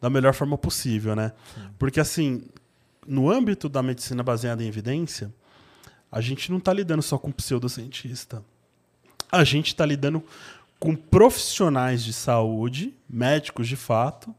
da 0.00 0.08
melhor 0.08 0.34
forma 0.34 0.56
possível, 0.56 1.14
né? 1.14 1.32
Porque 1.78 2.00
assim, 2.00 2.42
no 3.06 3.30
âmbito 3.30 3.68
da 3.68 3.82
medicina 3.82 4.22
baseada 4.22 4.62
em 4.64 4.66
evidência, 4.66 5.32
a 6.10 6.20
gente 6.20 6.50
não 6.50 6.58
está 6.58 6.72
lidando 6.72 7.02
só 7.02 7.18
com 7.18 7.30
pseudocientista. 7.30 8.42
A 9.30 9.44
gente 9.44 9.68
está 9.68 9.86
lidando 9.86 10.22
com 10.78 10.96
profissionais 10.96 12.02
de 12.02 12.12
saúde, 12.12 12.92
médicos 13.08 13.68
de 13.68 13.76
fato, 13.76 14.34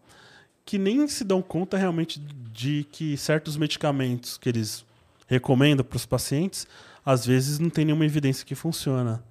que 0.65 0.77
nem 0.77 1.07
se 1.07 1.23
dão 1.23 1.41
conta 1.41 1.77
realmente 1.77 2.19
de 2.51 2.85
que 2.91 3.15
certos 3.17 3.55
medicamentos 3.57 4.37
que 4.37 4.49
eles 4.49 4.85
recomendam 5.27 5.85
para 5.85 5.95
os 5.95 6.05
pacientes, 6.05 6.67
às 7.05 7.25
vezes 7.25 7.59
não 7.59 7.69
tem 7.69 7.85
nenhuma 7.85 8.05
evidência 8.05 8.45
que 8.45 8.55
funciona. 8.55 9.23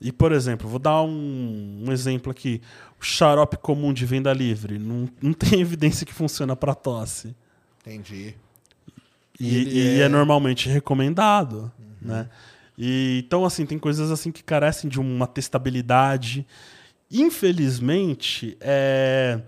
E, 0.00 0.12
por 0.12 0.30
exemplo, 0.32 0.68
vou 0.68 0.78
dar 0.78 1.02
um, 1.02 1.84
um 1.86 1.92
exemplo 1.92 2.30
aqui. 2.30 2.60
O 3.00 3.04
xarope 3.04 3.56
comum 3.56 3.92
de 3.92 4.06
venda 4.06 4.32
livre 4.32 4.78
não, 4.78 5.08
não 5.20 5.32
tem 5.34 5.60
evidência 5.60 6.06
que 6.06 6.14
funciona 6.14 6.54
para 6.54 6.74
tosse. 6.74 7.34
Entendi. 7.80 8.34
E, 9.38 9.96
e 9.96 10.00
é- 10.00 10.04
é... 10.04 10.08
normalmente 10.08 10.68
recomendado, 10.68 11.70
né? 12.00 12.28
E, 12.76 13.24
então, 13.26 13.44
assim, 13.44 13.66
tem 13.66 13.78
coisas 13.78 14.10
assim 14.10 14.30
que 14.30 14.42
carecem 14.42 14.88
de 14.88 15.00
uma 15.00 15.26
testabilidade. 15.26 16.46
Infelizmente, 17.10 18.56
é, 18.60 19.40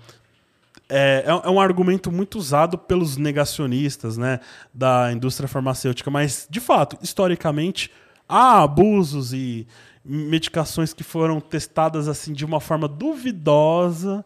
é, 0.91 1.25
é 1.27 1.51
um 1.51 1.61
argumento 1.61 2.11
muito 2.11 2.39
usado 2.39 2.77
pelos 2.77 3.17
negacionistas 3.17 4.17
né, 4.17 4.41
da 4.75 5.13
indústria 5.13 5.49
farmacêutica, 5.49 6.11
mas, 6.11 6.47
de 6.51 6.61
fato, 6.61 6.99
historicamente, 7.01 7.91
há 8.29 8.63
abusos 8.63 9.33
e 9.33 9.67
medicações 10.05 10.93
que 10.93 11.05
foram 11.05 11.41
testadas 11.41 12.09
assim 12.09 12.33
de 12.33 12.45
uma 12.45 12.61
forma 12.61 12.89
duvidosa, 12.89 14.25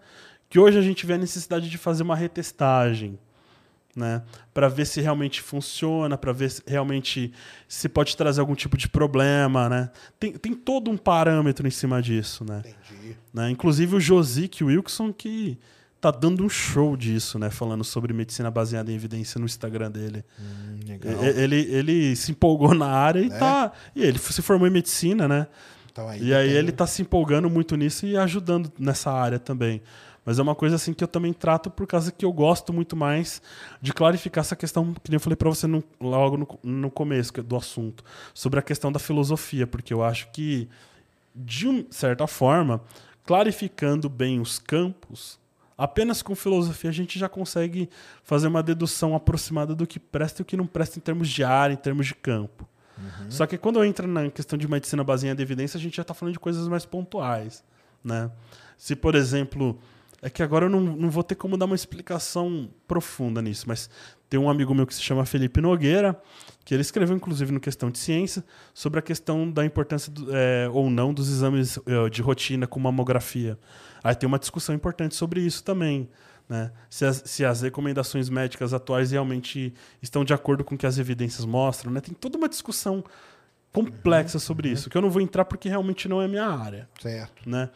que 0.48 0.58
hoje 0.58 0.78
a 0.78 0.82
gente 0.82 1.04
vê 1.04 1.14
a 1.14 1.18
necessidade 1.18 1.68
de 1.68 1.76
fazer 1.78 2.02
uma 2.02 2.16
retestagem 2.16 3.18
né? 3.96 4.22
Para 4.52 4.68
ver 4.68 4.86
se 4.86 5.00
realmente 5.00 5.40
funciona, 5.40 6.18
para 6.18 6.32
ver 6.32 6.50
se 6.50 6.62
realmente 6.66 7.32
se 7.68 7.88
pode 7.88 8.16
trazer 8.16 8.40
algum 8.40 8.54
tipo 8.54 8.76
de 8.76 8.88
problema, 8.88 9.68
né? 9.68 9.90
Tem, 10.18 10.32
tem 10.32 10.54
todo 10.54 10.90
um 10.90 10.96
parâmetro 10.96 11.66
em 11.66 11.70
cima 11.70 12.02
disso, 12.02 12.44
né? 12.44 12.62
Entendi. 12.64 13.16
né? 13.32 13.50
Inclusive 13.50 13.96
o 13.96 14.00
Josique 14.00 14.64
Wilson 14.64 15.12
que 15.12 15.58
tá 16.10 16.10
dando 16.18 16.44
um 16.44 16.48
show 16.48 16.96
disso, 16.96 17.38
né? 17.38 17.50
Falando 17.50 17.82
sobre 17.84 18.12
medicina 18.12 18.50
baseada 18.50 18.90
em 18.90 18.94
evidência 18.94 19.38
no 19.38 19.44
Instagram 19.46 19.90
dele. 19.90 20.24
E- 21.08 21.40
Ele, 21.40 21.56
ele 21.56 22.16
se 22.16 22.30
empolgou 22.32 22.74
na 22.74 22.86
área 22.88 23.20
e 23.20 23.30
tá. 23.38 23.72
E 23.96 24.02
ele 24.02 24.18
se 24.18 24.42
formou 24.42 24.68
em 24.68 24.70
medicina, 24.70 25.26
né? 25.26 25.46
Então, 25.90 26.08
aí 26.08 26.22
E 26.22 26.34
aí 26.34 26.48
tem- 26.48 26.56
ele 26.58 26.72
tá 26.72 26.86
se 26.86 27.00
empolgando 27.02 27.48
muito 27.48 27.76
nisso 27.76 28.04
e 28.06 28.16
ajudando 28.16 28.70
nessa 28.78 29.10
área 29.12 29.38
também. 29.38 29.80
Mas 30.26 30.38
é 30.38 30.42
uma 30.42 30.54
coisa 30.54 30.76
assim 30.76 30.92
que 30.94 31.04
eu 31.04 31.08
também 31.08 31.32
trato 31.32 31.70
por 31.70 31.86
causa 31.86 32.10
que 32.10 32.24
eu 32.24 32.32
gosto 32.32 32.72
muito 32.72 32.96
mais 32.96 33.40
de 33.80 33.92
clarificar 33.92 34.42
essa 34.42 34.56
questão, 34.56 34.94
que 34.94 35.10
nem 35.10 35.16
eu 35.16 35.20
falei 35.20 35.36
para 35.36 35.48
você 35.50 35.66
no- 35.66 35.84
logo 36.00 36.36
no, 36.36 36.58
no 36.62 36.90
começo 36.90 37.32
que- 37.32 37.42
do 37.42 37.54
assunto, 37.56 38.02
sobre 38.32 38.58
a 38.58 38.62
questão 38.62 38.90
da 38.90 38.98
filosofia, 38.98 39.66
porque 39.66 39.92
eu 39.92 40.02
acho 40.02 40.30
que, 40.32 40.68
de 41.34 41.66
uma 41.68 41.84
certa 41.90 42.26
forma, 42.26 42.80
clarificando 43.24 44.08
bem 44.08 44.40
os 44.40 44.58
campos, 44.58 45.38
apenas 45.76 46.22
com 46.22 46.34
filosofia 46.34 46.90
a 46.90 46.92
gente 46.92 47.18
já 47.18 47.28
consegue 47.28 47.88
fazer 48.22 48.46
uma 48.46 48.62
dedução 48.62 49.14
aproximada 49.14 49.74
do 49.74 49.86
que 49.86 49.98
presta 49.98 50.40
e 50.40 50.42
o 50.42 50.44
que 50.44 50.56
não 50.56 50.66
presta 50.66 50.98
em 50.98 51.02
termos 51.02 51.28
de 51.28 51.42
área, 51.44 51.74
em 51.74 51.76
termos 51.76 52.06
de 52.06 52.14
campo. 52.14 52.68
Só 53.28 53.44
que 53.46 53.58
quando 53.58 53.82
entra 53.84 54.06
na 54.06 54.30
questão 54.30 54.56
de 54.56 54.68
medicina 54.68 55.02
baseada 55.02 55.40
em 55.40 55.42
evidência, 55.42 55.76
a 55.76 55.80
gente 55.80 55.96
já 55.96 56.02
está 56.02 56.14
falando 56.14 56.32
de 56.34 56.38
coisas 56.38 56.68
mais 56.68 56.84
pontuais. 56.86 57.64
Né? 58.04 58.30
Se, 58.78 58.94
por 58.94 59.14
exemplo, 59.16 59.76
é 60.22 60.30
que 60.30 60.42
agora 60.44 60.66
eu 60.66 60.70
não, 60.70 60.80
não 60.80 61.10
vou 61.10 61.24
ter 61.24 61.34
como 61.34 61.56
dar 61.56 61.64
uma 61.66 61.74
explicação 61.74 62.70
profunda 62.86 63.42
nisso, 63.42 63.64
mas 63.66 63.90
tem 64.30 64.38
um 64.38 64.48
amigo 64.48 64.72
meu 64.74 64.86
que 64.86 64.94
se 64.94 65.02
chama 65.02 65.26
Felipe 65.26 65.60
Nogueira, 65.60 66.20
que 66.64 66.72
ele 66.72 66.82
escreveu, 66.82 67.16
inclusive, 67.16 67.50
no 67.52 67.60
Questão 67.60 67.90
de 67.90 67.98
Ciência, 67.98 68.44
sobre 68.72 68.98
a 69.00 69.02
questão 69.02 69.50
da 69.50 69.64
importância 69.64 70.10
do- 70.12 70.28
é, 70.34 70.68
ou 70.72 70.88
não 70.88 71.12
dos 71.12 71.28
exames 71.28 71.78
é, 71.86 72.08
de 72.08 72.22
rotina 72.22 72.66
com 72.66 72.78
mamografia. 72.78 73.58
Aí 74.04 74.14
tem 74.14 74.26
uma 74.26 74.38
discussão 74.38 74.74
importante 74.74 75.14
sobre 75.14 75.40
isso 75.40 75.64
também. 75.64 76.10
Né? 76.46 76.70
Se, 76.90 77.06
as, 77.06 77.22
se 77.24 77.42
as 77.42 77.62
recomendações 77.62 78.28
médicas 78.28 78.74
atuais 78.74 79.12
realmente 79.12 79.72
estão 80.02 80.22
de 80.22 80.34
acordo 80.34 80.62
com 80.62 80.74
o 80.74 80.78
que 80.78 80.86
as 80.86 80.98
evidências 80.98 81.46
mostram. 81.46 81.90
Né? 81.90 82.02
Tem 82.02 82.12
toda 82.12 82.36
uma 82.36 82.48
discussão 82.48 83.02
complexa 83.72 84.38
sobre 84.38 84.68
isso, 84.68 84.88
que 84.88 84.96
eu 84.96 85.02
não 85.02 85.10
vou 85.10 85.20
entrar 85.20 85.44
porque 85.44 85.68
realmente 85.68 86.08
não 86.08 86.22
é 86.22 86.28
minha 86.28 86.46
área 86.46 86.88
Certo. 87.00 87.48
né? 87.48 87.70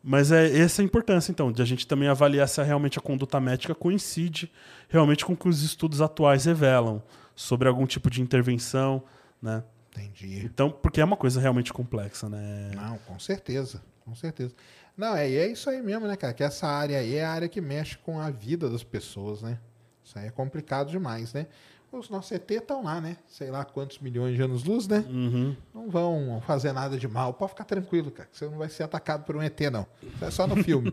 Mas 0.00 0.30
é 0.30 0.58
essa 0.58 0.80
a 0.80 0.84
importância, 0.84 1.32
então, 1.32 1.50
de 1.50 1.60
a 1.60 1.64
gente 1.64 1.86
também 1.86 2.08
avaliar 2.08 2.46
se 2.46 2.62
realmente 2.62 2.98
a 2.98 3.02
conduta 3.02 3.40
médica 3.40 3.74
coincide 3.74 4.52
realmente 4.88 5.24
com 5.24 5.32
o 5.32 5.36
que 5.36 5.48
os 5.48 5.62
estudos 5.62 6.00
atuais 6.00 6.44
revelam 6.44 7.02
sobre 7.34 7.68
algum 7.68 7.86
tipo 7.86 8.08
de 8.10 8.22
intervenção, 8.22 9.02
né? 9.42 9.64
Entendi. 9.90 10.44
Então, 10.44 10.70
porque 10.70 11.00
é 11.00 11.04
uma 11.04 11.16
coisa 11.16 11.40
realmente 11.40 11.72
complexa, 11.72 12.28
né? 12.28 12.70
Não, 12.74 12.98
com 12.98 13.18
certeza, 13.18 13.82
com 14.04 14.14
certeza. 14.14 14.54
Não, 14.96 15.16
é, 15.16 15.30
é 15.30 15.46
isso 15.48 15.68
aí 15.68 15.82
mesmo, 15.82 16.06
né, 16.06 16.16
cara? 16.16 16.32
Que 16.32 16.44
essa 16.44 16.66
área 16.66 16.98
aí 16.98 17.16
é 17.16 17.24
a 17.24 17.30
área 17.30 17.48
que 17.48 17.60
mexe 17.60 17.98
com 17.98 18.20
a 18.20 18.30
vida 18.30 18.70
das 18.70 18.84
pessoas, 18.84 19.42
né? 19.42 19.58
Isso 20.04 20.18
aí 20.18 20.26
é 20.26 20.30
complicado 20.30 20.90
demais, 20.90 21.32
né? 21.32 21.46
Os 21.90 22.10
nossos 22.10 22.32
ET 22.32 22.50
estão 22.50 22.82
lá, 22.82 23.00
né? 23.00 23.16
Sei 23.28 23.50
lá 23.50 23.64
quantos 23.64 24.00
milhões 24.00 24.34
de 24.34 24.42
anos-luz, 24.42 24.88
né? 24.88 25.04
Uhum. 25.08 25.56
Não 25.72 25.88
vão 25.88 26.42
fazer 26.44 26.72
nada 26.72 26.98
de 26.98 27.06
mal. 27.06 27.32
Pode 27.32 27.52
ficar 27.52 27.64
tranquilo, 27.64 28.10
cara. 28.10 28.28
que 28.30 28.36
Você 28.36 28.46
não 28.46 28.58
vai 28.58 28.68
ser 28.68 28.82
atacado 28.82 29.24
por 29.24 29.36
um 29.36 29.42
ET, 29.42 29.60
não. 29.72 29.86
Isso 30.02 30.24
é 30.24 30.30
só 30.30 30.46
no 30.46 30.56
filme. 30.62 30.92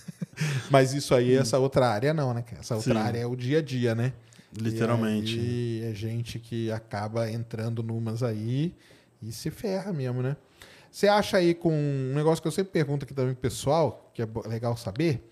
Mas 0.70 0.92
isso 0.92 1.14
aí, 1.14 1.34
essa 1.34 1.58
outra 1.58 1.88
área 1.88 2.12
não, 2.12 2.34
né? 2.34 2.44
Essa 2.58 2.76
outra 2.76 2.94
Sim. 2.94 3.00
área 3.00 3.18
é 3.18 3.26
o 3.26 3.34
dia 3.34 3.58
a 3.58 3.62
dia, 3.62 3.94
né? 3.94 4.12
Literalmente. 4.52 5.38
E 5.38 5.82
é 5.84 5.94
gente 5.94 6.38
que 6.38 6.70
acaba 6.70 7.30
entrando 7.30 7.82
numas 7.82 8.22
aí 8.22 8.74
e 9.22 9.32
se 9.32 9.50
ferra 9.50 9.92
mesmo, 9.92 10.22
né? 10.22 10.36
Você 10.96 11.08
acha 11.08 11.36
aí 11.36 11.52
com 11.52 11.70
um 11.70 12.14
negócio 12.14 12.40
que 12.40 12.48
eu 12.48 12.52
sempre 12.52 12.72
pergunto 12.72 13.04
aqui 13.04 13.12
também 13.12 13.34
pessoal, 13.34 14.10
que 14.14 14.22
é 14.22 14.28
legal 14.46 14.74
saber, 14.78 15.22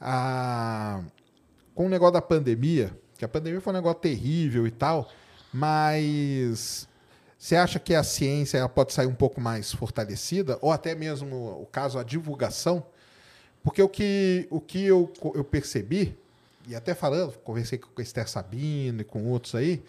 a- 0.00 1.04
com 1.72 1.86
o 1.86 1.88
negócio 1.88 2.14
da 2.14 2.20
pandemia, 2.20 2.90
que 3.16 3.24
a 3.24 3.28
pandemia 3.28 3.60
foi 3.60 3.72
um 3.72 3.76
negócio 3.76 4.00
terrível 4.00 4.66
e 4.66 4.72
tal, 4.72 5.08
mas 5.52 6.88
você 7.38 7.54
acha 7.54 7.78
que 7.78 7.94
a 7.94 8.02
ciência 8.02 8.58
ela 8.58 8.68
pode 8.68 8.92
sair 8.92 9.06
um 9.06 9.14
pouco 9.14 9.40
mais 9.40 9.72
fortalecida, 9.72 10.58
ou 10.60 10.72
até 10.72 10.96
mesmo 10.96 11.62
o 11.62 11.66
caso, 11.66 11.96
a 11.96 12.02
divulgação? 12.02 12.84
Porque 13.62 13.80
o 13.80 13.88
que, 13.88 14.48
o 14.50 14.60
que 14.60 14.84
eu, 14.84 15.12
eu 15.32 15.44
percebi, 15.44 16.18
e 16.66 16.74
até 16.74 16.92
falando, 16.92 17.38
conversei 17.44 17.78
com 17.78 17.88
o 17.96 18.02
Esther 18.02 18.28
Sabino 18.28 19.02
e 19.02 19.04
com 19.04 19.30
outros 19.30 19.54
aí, 19.54 19.80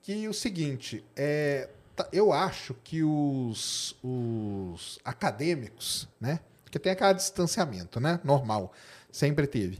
que 0.00 0.26
o 0.26 0.32
seguinte, 0.32 1.04
é, 1.14 1.68
eu 2.12 2.32
acho 2.32 2.74
que 2.84 3.02
os, 3.02 3.96
os 4.02 4.98
acadêmicos, 5.04 6.08
né? 6.20 6.40
Porque 6.64 6.78
tem 6.78 6.92
aquele 6.92 7.14
distanciamento, 7.14 8.00
né? 8.00 8.20
Normal, 8.24 8.72
sempre 9.10 9.46
teve. 9.46 9.78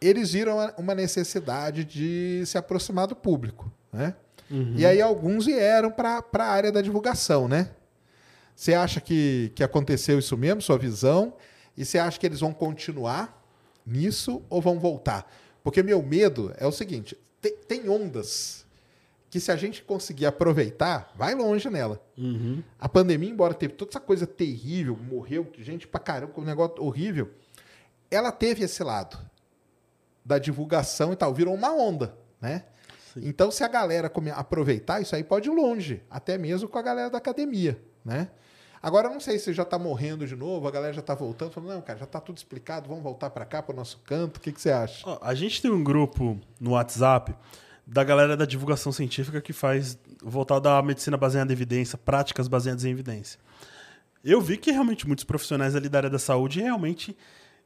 Eles 0.00 0.32
viram 0.32 0.58
uma- 0.76 0.94
necessidade 0.94 1.84
de 1.84 2.42
se 2.46 2.56
aproximar 2.56 3.06
do 3.06 3.16
público, 3.16 3.70
né? 3.92 4.14
E 4.76 4.86
aí 4.86 5.02
alguns 5.02 5.46
vieram 5.46 5.90
para 5.90 6.22
a 6.32 6.42
área 6.44 6.70
da 6.72 6.80
divulgação, 6.80 7.48
né? 7.48 7.70
Você 8.54 8.74
acha 8.74 9.00
que, 9.00 9.52
que 9.54 9.62
aconteceu 9.62 10.18
isso 10.18 10.36
mesmo, 10.36 10.62
sua 10.62 10.78
visão? 10.78 11.34
E 11.76 11.84
você 11.84 11.98
acha 11.98 12.18
que 12.18 12.26
eles 12.26 12.40
vão 12.40 12.52
continuar 12.52 13.42
nisso 13.86 14.42
ou 14.48 14.60
vão 14.62 14.78
voltar? 14.78 15.30
Porque 15.62 15.82
meu 15.82 16.02
medo 16.02 16.52
é 16.58 16.66
o 16.66 16.72
seguinte: 16.72 17.16
tem, 17.40 17.56
tem 17.68 17.88
ondas 17.88 18.64
que 19.30 19.38
se 19.40 19.52
a 19.52 19.56
gente 19.56 19.82
conseguir 19.82 20.26
aproveitar, 20.26 21.12
vai 21.14 21.34
longe 21.34 21.68
nela. 21.68 22.00
A 22.78 22.88
pandemia, 22.88 23.28
embora 23.28 23.54
teve 23.54 23.74
toda 23.74 23.90
essa 23.90 24.00
coisa 24.00 24.26
terrível, 24.26 24.96
morreu 24.96 25.46
gente 25.58 25.86
pra 25.86 26.00
caramba, 26.00 26.32
um 26.36 26.44
negócio 26.44 26.82
horrível, 26.82 27.30
ela 28.10 28.32
teve 28.32 28.64
esse 28.64 28.82
lado 28.82 29.18
da 30.24 30.38
divulgação 30.38 31.12
e 31.12 31.16
tal, 31.16 31.32
virou 31.32 31.54
uma 31.54 31.72
onda, 31.72 32.16
né? 32.40 32.64
Então, 33.16 33.50
se 33.50 33.64
a 33.64 33.68
galera 33.68 34.12
aproveitar, 34.34 35.00
isso 35.00 35.16
aí 35.16 35.24
pode 35.24 35.48
ir 35.48 35.52
longe, 35.52 36.02
até 36.08 36.38
mesmo 36.38 36.68
com 36.68 36.78
a 36.78 36.82
galera 36.82 37.10
da 37.10 37.18
academia, 37.18 37.80
né? 38.04 38.28
Agora, 38.80 39.08
eu 39.08 39.12
não 39.12 39.18
sei 39.18 39.38
se 39.38 39.52
já 39.52 39.64
tá 39.64 39.76
morrendo 39.76 40.24
de 40.24 40.36
novo, 40.36 40.68
a 40.68 40.70
galera 40.70 40.92
já 40.92 41.02
tá 41.02 41.14
voltando, 41.14 41.50
falando, 41.50 41.74
não, 41.74 41.82
cara, 41.82 41.98
já 41.98 42.06
tá 42.06 42.20
tudo 42.20 42.36
explicado, 42.36 42.88
vamos 42.88 43.02
voltar 43.02 43.28
para 43.30 43.44
cá, 43.44 43.60
para 43.60 43.72
o 43.72 43.76
nosso 43.76 43.98
canto, 44.04 44.36
o 44.36 44.40
que, 44.40 44.52
que 44.52 44.60
você 44.60 44.70
acha? 44.70 45.04
A 45.20 45.34
gente 45.34 45.60
tem 45.60 45.70
um 45.70 45.82
grupo 45.82 46.38
no 46.60 46.72
WhatsApp 46.72 47.34
da 47.90 48.04
galera 48.04 48.36
da 48.36 48.44
divulgação 48.44 48.92
científica 48.92 49.40
que 49.40 49.52
faz 49.52 49.98
voltado 50.22 50.68
à 50.68 50.82
medicina 50.82 51.16
baseada 51.16 51.50
em 51.50 51.56
evidência, 51.56 51.96
práticas 51.96 52.46
baseadas 52.46 52.84
em 52.84 52.90
evidência. 52.90 53.40
Eu 54.22 54.42
vi 54.42 54.58
que 54.58 54.70
realmente 54.70 55.06
muitos 55.06 55.24
profissionais 55.24 55.74
ali 55.74 55.88
da 55.88 55.98
área 56.00 56.10
da 56.10 56.18
saúde 56.18 56.60
realmente 56.60 57.16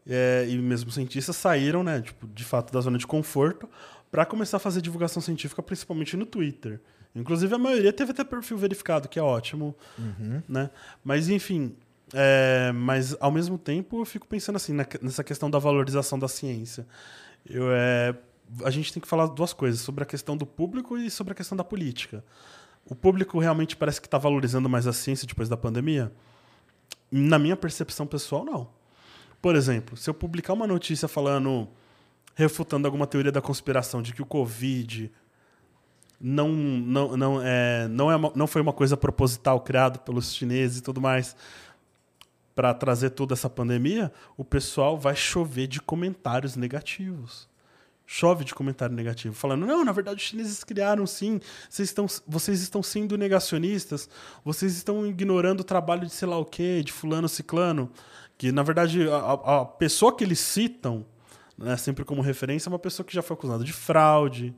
é, 0.06 0.46
e 0.48 0.56
mesmo 0.58 0.92
cientistas 0.92 1.34
saíram, 1.34 1.82
né, 1.82 2.00
tipo, 2.02 2.28
de 2.28 2.44
fato 2.44 2.72
da 2.72 2.80
zona 2.80 2.98
de 2.98 3.06
conforto 3.06 3.68
para 4.12 4.24
começar 4.24 4.58
a 4.58 4.60
fazer 4.60 4.80
divulgação 4.80 5.20
científica, 5.20 5.60
principalmente 5.60 6.16
no 6.16 6.24
Twitter. 6.24 6.80
Inclusive 7.16 7.52
a 7.54 7.58
maioria 7.58 7.92
teve 7.92 8.12
até 8.12 8.22
perfil 8.22 8.56
verificado, 8.56 9.08
que 9.08 9.18
é 9.18 9.22
ótimo, 9.22 9.74
né? 10.48 10.70
Mas 11.02 11.28
enfim, 11.28 11.74
é, 12.14 12.70
mas 12.72 13.16
ao 13.20 13.32
mesmo 13.32 13.58
tempo 13.58 14.00
eu 14.00 14.04
fico 14.04 14.26
pensando 14.26 14.56
assim 14.56 14.72
na- 14.72 14.86
nessa 15.00 15.24
questão 15.24 15.50
da 15.50 15.58
valorização 15.58 16.18
da 16.18 16.28
ciência. 16.28 16.86
Eu, 17.48 17.66
é, 17.72 18.14
a 18.64 18.70
gente 18.70 18.92
tem 18.92 19.00
que 19.00 19.08
falar 19.08 19.26
duas 19.26 19.52
coisas 19.52 19.80
sobre 19.80 20.02
a 20.02 20.06
questão 20.06 20.36
do 20.36 20.46
público 20.46 20.96
e 20.98 21.10
sobre 21.10 21.32
a 21.32 21.36
questão 21.36 21.56
da 21.56 21.64
política. 21.64 22.24
O 22.84 22.94
público 22.94 23.38
realmente 23.38 23.76
parece 23.76 24.00
que 24.00 24.06
está 24.06 24.18
valorizando 24.18 24.68
mais 24.68 24.86
a 24.86 24.92
ciência 24.92 25.26
depois 25.26 25.48
da 25.48 25.56
pandemia? 25.56 26.12
Na 27.10 27.38
minha 27.38 27.56
percepção 27.56 28.06
pessoal, 28.06 28.44
não. 28.44 28.68
Por 29.40 29.54
exemplo, 29.56 29.96
se 29.96 30.08
eu 30.08 30.14
publicar 30.14 30.52
uma 30.52 30.66
notícia 30.66 31.08
falando, 31.08 31.68
refutando 32.34 32.86
alguma 32.86 33.06
teoria 33.06 33.32
da 33.32 33.40
conspiração 33.40 34.02
de 34.02 34.12
que 34.12 34.22
o 34.22 34.26
Covid 34.26 35.10
não, 36.20 36.48
não, 36.50 37.16
não, 37.16 37.42
é, 37.42 37.88
não, 37.88 38.12
é 38.12 38.32
não 38.34 38.46
foi 38.46 38.62
uma 38.62 38.72
coisa 38.72 38.96
proposital 38.96 39.60
criada 39.60 39.98
pelos 39.98 40.32
chineses 40.34 40.78
e 40.78 40.82
tudo 40.82 41.00
mais 41.00 41.36
para 42.54 42.74
trazer 42.74 43.10
toda 43.10 43.34
essa 43.34 43.48
pandemia, 43.48 44.12
o 44.36 44.44
pessoal 44.44 44.98
vai 44.98 45.16
chover 45.16 45.66
de 45.66 45.80
comentários 45.80 46.54
negativos. 46.54 47.48
Chove 48.14 48.44
de 48.44 48.54
comentário 48.54 48.94
negativo, 48.94 49.34
falando: 49.34 49.64
não, 49.64 49.82
na 49.86 49.90
verdade 49.92 50.16
os 50.18 50.22
chineses 50.22 50.62
criaram 50.62 51.06
sim, 51.06 51.40
vocês 51.70 51.88
estão, 51.88 52.06
vocês 52.28 52.60
estão 52.60 52.82
sendo 52.82 53.16
negacionistas, 53.16 54.06
vocês 54.44 54.76
estão 54.76 55.06
ignorando 55.06 55.60
o 55.60 55.64
trabalho 55.64 56.04
de 56.06 56.12
sei 56.12 56.28
lá 56.28 56.36
o 56.36 56.44
quê, 56.44 56.82
de 56.84 56.92
fulano 56.92 57.26
ciclano. 57.26 57.90
Que 58.36 58.52
na 58.52 58.62
verdade 58.62 59.08
a, 59.08 59.60
a- 59.60 59.64
pessoa 59.64 60.14
que 60.14 60.22
eles 60.22 60.40
citam, 60.40 61.06
né, 61.56 61.74
sempre 61.78 62.04
como 62.04 62.20
referência, 62.20 62.68
é 62.68 62.70
uma 62.70 62.78
pessoa 62.78 63.06
que 63.06 63.14
já 63.14 63.22
foi 63.22 63.32
acusada 63.34 63.64
de 63.64 63.72
fraude, 63.72 64.54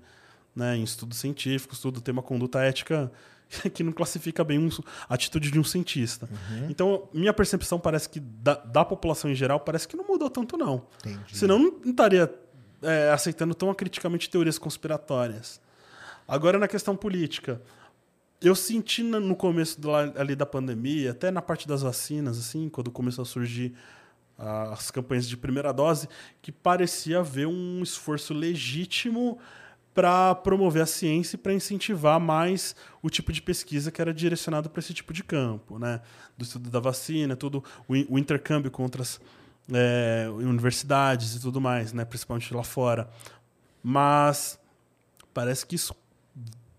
né, 0.56 0.76
em 0.76 0.82
estudos 0.82 1.18
científicos, 1.18 1.78
tudo 1.78 2.00
tem 2.00 2.12
uma 2.12 2.22
conduta 2.22 2.58
ética 2.60 3.12
que 3.72 3.84
não 3.84 3.92
classifica 3.92 4.42
bem 4.42 4.58
um- 4.58 4.68
a 5.08 5.14
atitude 5.14 5.52
de 5.52 5.60
um 5.60 5.64
cientista. 5.64 6.28
Então, 6.68 7.08
minha 7.14 7.32
percepção 7.32 7.78
parece 7.78 8.08
que 8.08 8.18
da, 8.18 8.54
da 8.56 8.84
população 8.84 9.30
em 9.30 9.34
geral 9.36 9.60
parece 9.60 9.86
que 9.86 9.96
não 9.96 10.04
mudou 10.04 10.28
tanto 10.28 10.56
não. 10.56 10.86
Entendi. 11.06 11.36
Senão 11.38 11.56
não 11.58 11.70
não 11.84 11.90
estaria 11.92 12.34
é, 12.84 13.10
aceitando 13.10 13.54
tão 13.54 13.70
acriticamente 13.70 14.28
teorias 14.30 14.58
conspiratórias. 14.58 15.60
Agora 16.26 16.58
na 16.58 16.68
questão 16.68 16.96
política, 16.96 17.60
eu 18.40 18.54
senti 18.54 19.02
no 19.02 19.34
começo 19.34 19.80
do, 19.80 19.94
ali 19.94 20.36
da 20.36 20.46
pandemia, 20.46 21.12
até 21.12 21.30
na 21.30 21.42
parte 21.42 21.66
das 21.66 21.82
vacinas, 21.82 22.38
assim, 22.38 22.68
quando 22.68 22.90
começou 22.90 23.22
a 23.22 23.26
surgir 23.26 23.74
as 24.36 24.90
campanhas 24.90 25.28
de 25.28 25.36
primeira 25.36 25.72
dose, 25.72 26.08
que 26.42 26.50
parecia 26.50 27.20
haver 27.20 27.46
um 27.46 27.82
esforço 27.82 28.34
legítimo 28.34 29.38
para 29.94 30.34
promover 30.34 30.82
a 30.82 30.86
ciência 30.86 31.36
e 31.36 31.38
para 31.38 31.54
incentivar 31.54 32.18
mais 32.18 32.74
o 33.00 33.08
tipo 33.08 33.32
de 33.32 33.40
pesquisa 33.40 33.92
que 33.92 34.02
era 34.02 34.12
direcionado 34.12 34.68
para 34.68 34.80
esse 34.80 34.92
tipo 34.92 35.12
de 35.12 35.22
campo, 35.22 35.78
né? 35.78 36.00
Do 36.36 36.42
estudo 36.42 36.68
da 36.68 36.80
vacina, 36.80 37.36
tudo 37.36 37.62
o, 37.86 38.14
o 38.14 38.18
intercâmbio 38.18 38.72
com 38.72 38.82
outras 38.82 39.20
é, 39.72 40.28
universidades 40.30 41.36
e 41.36 41.40
tudo 41.40 41.60
mais, 41.60 41.92
né? 41.92 42.04
Principalmente 42.04 42.52
lá 42.52 42.64
fora. 42.64 43.08
Mas 43.82 44.58
parece 45.32 45.66
que 45.66 45.74
isso 45.74 45.94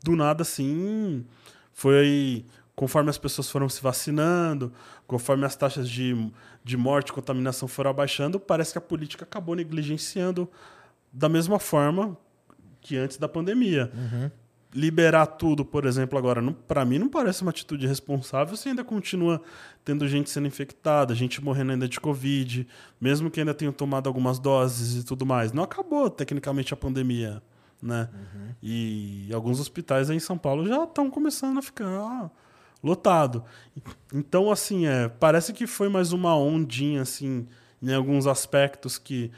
do 0.04 0.16
nada 0.16 0.44
assim 0.44 1.26
foi 1.74 2.46
conforme 2.76 3.10
as 3.10 3.18
pessoas 3.18 3.50
foram 3.50 3.70
se 3.70 3.82
vacinando, 3.82 4.72
conforme 5.08 5.46
as 5.46 5.56
taxas 5.56 5.90
de, 5.90 6.32
de 6.64 6.76
morte 6.76 7.10
e 7.10 7.14
contaminação 7.14 7.68
foram 7.68 7.90
abaixando, 7.90 8.40
parece 8.40 8.74
que 8.74 8.78
a 8.78 8.82
política 8.82 9.24
acabou 9.24 9.56
negligenciando 9.56 10.50
da 11.12 11.30
mesma 11.30 11.58
forma 11.58 12.18
que 12.82 12.98
antes 12.98 13.18
da 13.18 13.30
pandemia. 13.30 13.90
Liberar 14.76 15.26
tudo, 15.26 15.64
por 15.64 15.86
exemplo, 15.86 16.20
agora, 16.20 16.42
para 16.68 16.84
mim 16.84 17.00
não 17.00 17.08
parece 17.08 17.44
uma 17.44 17.52
atitude 17.52 17.88
responsável 17.88 18.58
se 18.58 18.68
ainda 18.68 18.84
continua 18.84 19.42
tendo 19.86 20.06
gente 20.06 20.30
sendo 20.30 20.48
infectada, 20.48 21.16
gente 21.16 21.42
morrendo 21.42 21.72
ainda 21.72 21.88
de 21.88 21.98
Covid, 21.98 22.68
mesmo 23.00 23.32
que 23.32 23.40
ainda 23.40 23.54
tenham 23.54 23.72
tomado 23.72 24.08
algumas 24.08 24.38
doses 24.38 25.02
e 25.02 25.06
tudo 25.06 25.26
mais. 25.26 25.54
Não 25.54 25.64
acabou, 25.64 26.10
tecnicamente, 26.10 26.74
a 26.74 26.78
pandemia. 26.78 27.42
Né? 27.82 28.10
E 28.62 29.30
alguns 29.32 29.60
hospitais 29.60 30.10
aí 30.10 30.18
em 30.18 30.20
São 30.20 30.38
Paulo 30.38 30.68
já 30.68 30.84
estão 30.84 31.10
começando 31.10 31.58
a 31.58 31.62
ficar 31.62 32.30
lotado. 32.84 33.44
Então, 34.14 34.52
assim, 34.52 34.86
é, 34.86 35.08
parece 35.08 35.54
que 35.54 35.66
foi 35.66 35.90
mais 35.90 36.12
uma 36.12 36.36
ondinha, 36.38 37.02
assim, 37.02 37.48
em 37.82 37.94
alguns 37.94 38.28
aspectos 38.28 38.98
que, 38.98 39.32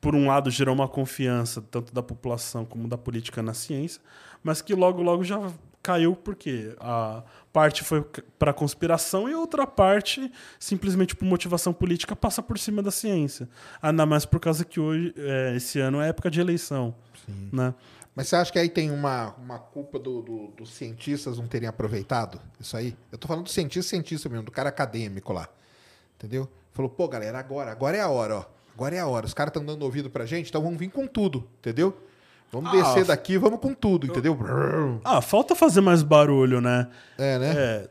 por 0.00 0.14
um 0.14 0.26
lado, 0.26 0.50
gerou 0.50 0.74
uma 0.74 0.88
confiança 0.88 1.62
tanto 1.62 1.92
da 1.92 2.02
população 2.02 2.64
como 2.64 2.88
da 2.88 2.98
política 2.98 3.42
na 3.42 3.54
ciência, 3.54 4.00
mas 4.42 4.60
que 4.62 4.74
logo, 4.74 5.02
logo 5.02 5.22
já 5.24 5.38
caiu 5.82 6.14
porque 6.14 6.74
a 6.78 7.22
parte 7.52 7.82
foi 7.82 8.02
para 8.38 8.52
conspiração 8.52 9.28
e 9.28 9.34
outra 9.34 9.66
parte, 9.66 10.30
simplesmente 10.58 11.14
por 11.16 11.24
motivação 11.24 11.72
política, 11.72 12.14
passa 12.14 12.40
por 12.42 12.58
cima 12.58 12.82
da 12.82 12.90
ciência. 12.90 13.48
Ainda 13.82 14.06
mais 14.06 14.24
por 14.24 14.38
causa 14.38 14.64
que 14.64 14.78
hoje, 14.78 15.12
é, 15.16 15.56
esse 15.56 15.80
ano 15.80 16.00
é 16.00 16.08
época 16.08 16.30
de 16.30 16.40
eleição. 16.40 16.94
Né? 17.52 17.74
Mas 18.14 18.28
você 18.28 18.36
acha 18.36 18.52
que 18.52 18.58
aí 18.58 18.68
tem 18.68 18.90
uma, 18.90 19.34
uma 19.36 19.58
culpa 19.58 19.98
do- 19.98 20.22
do- 20.22 20.46
dos 20.48 20.70
cientistas 20.72 21.38
não 21.38 21.46
terem 21.46 21.68
aproveitado 21.68 22.40
isso 22.60 22.76
aí? 22.76 22.96
Eu 23.10 23.18
tô 23.18 23.26
falando 23.26 23.44
do 23.44 23.50
cientista, 23.50 23.88
cientista 23.90 24.28
mesmo, 24.28 24.44
do 24.44 24.52
cara 24.52 24.68
acadêmico 24.68 25.32
lá. 25.32 25.48
Entendeu? 26.18 26.48
Falou, 26.72 26.90
pô, 26.90 27.08
galera, 27.08 27.38
agora, 27.38 27.72
agora 27.72 27.96
é 27.96 28.00
a 28.00 28.08
hora, 28.08 28.36
ó. 28.36 28.44
Agora 28.74 28.94
é 28.94 29.00
a 29.00 29.06
hora. 29.06 29.26
Os 29.26 29.34
caras 29.34 29.50
estão 29.50 29.64
dando 29.64 29.82
ouvido 29.82 30.08
pra 30.10 30.24
gente, 30.26 30.48
então 30.48 30.62
vamos 30.62 30.78
vir 30.78 30.90
com 30.90 31.06
tudo, 31.06 31.48
entendeu? 31.58 31.96
Vamos 32.52 32.70
Ah, 32.70 32.82
descer 32.82 33.04
daqui, 33.06 33.38
vamos 33.38 33.58
com 33.60 33.72
tudo, 33.72 34.06
entendeu? 34.06 34.38
Ah, 35.02 35.20
falta 35.22 35.54
fazer 35.56 35.80
mais 35.80 36.02
barulho, 36.02 36.60
né? 36.60 36.86
É, 37.16 37.38
né? 37.38 37.54
É, 37.56 37.88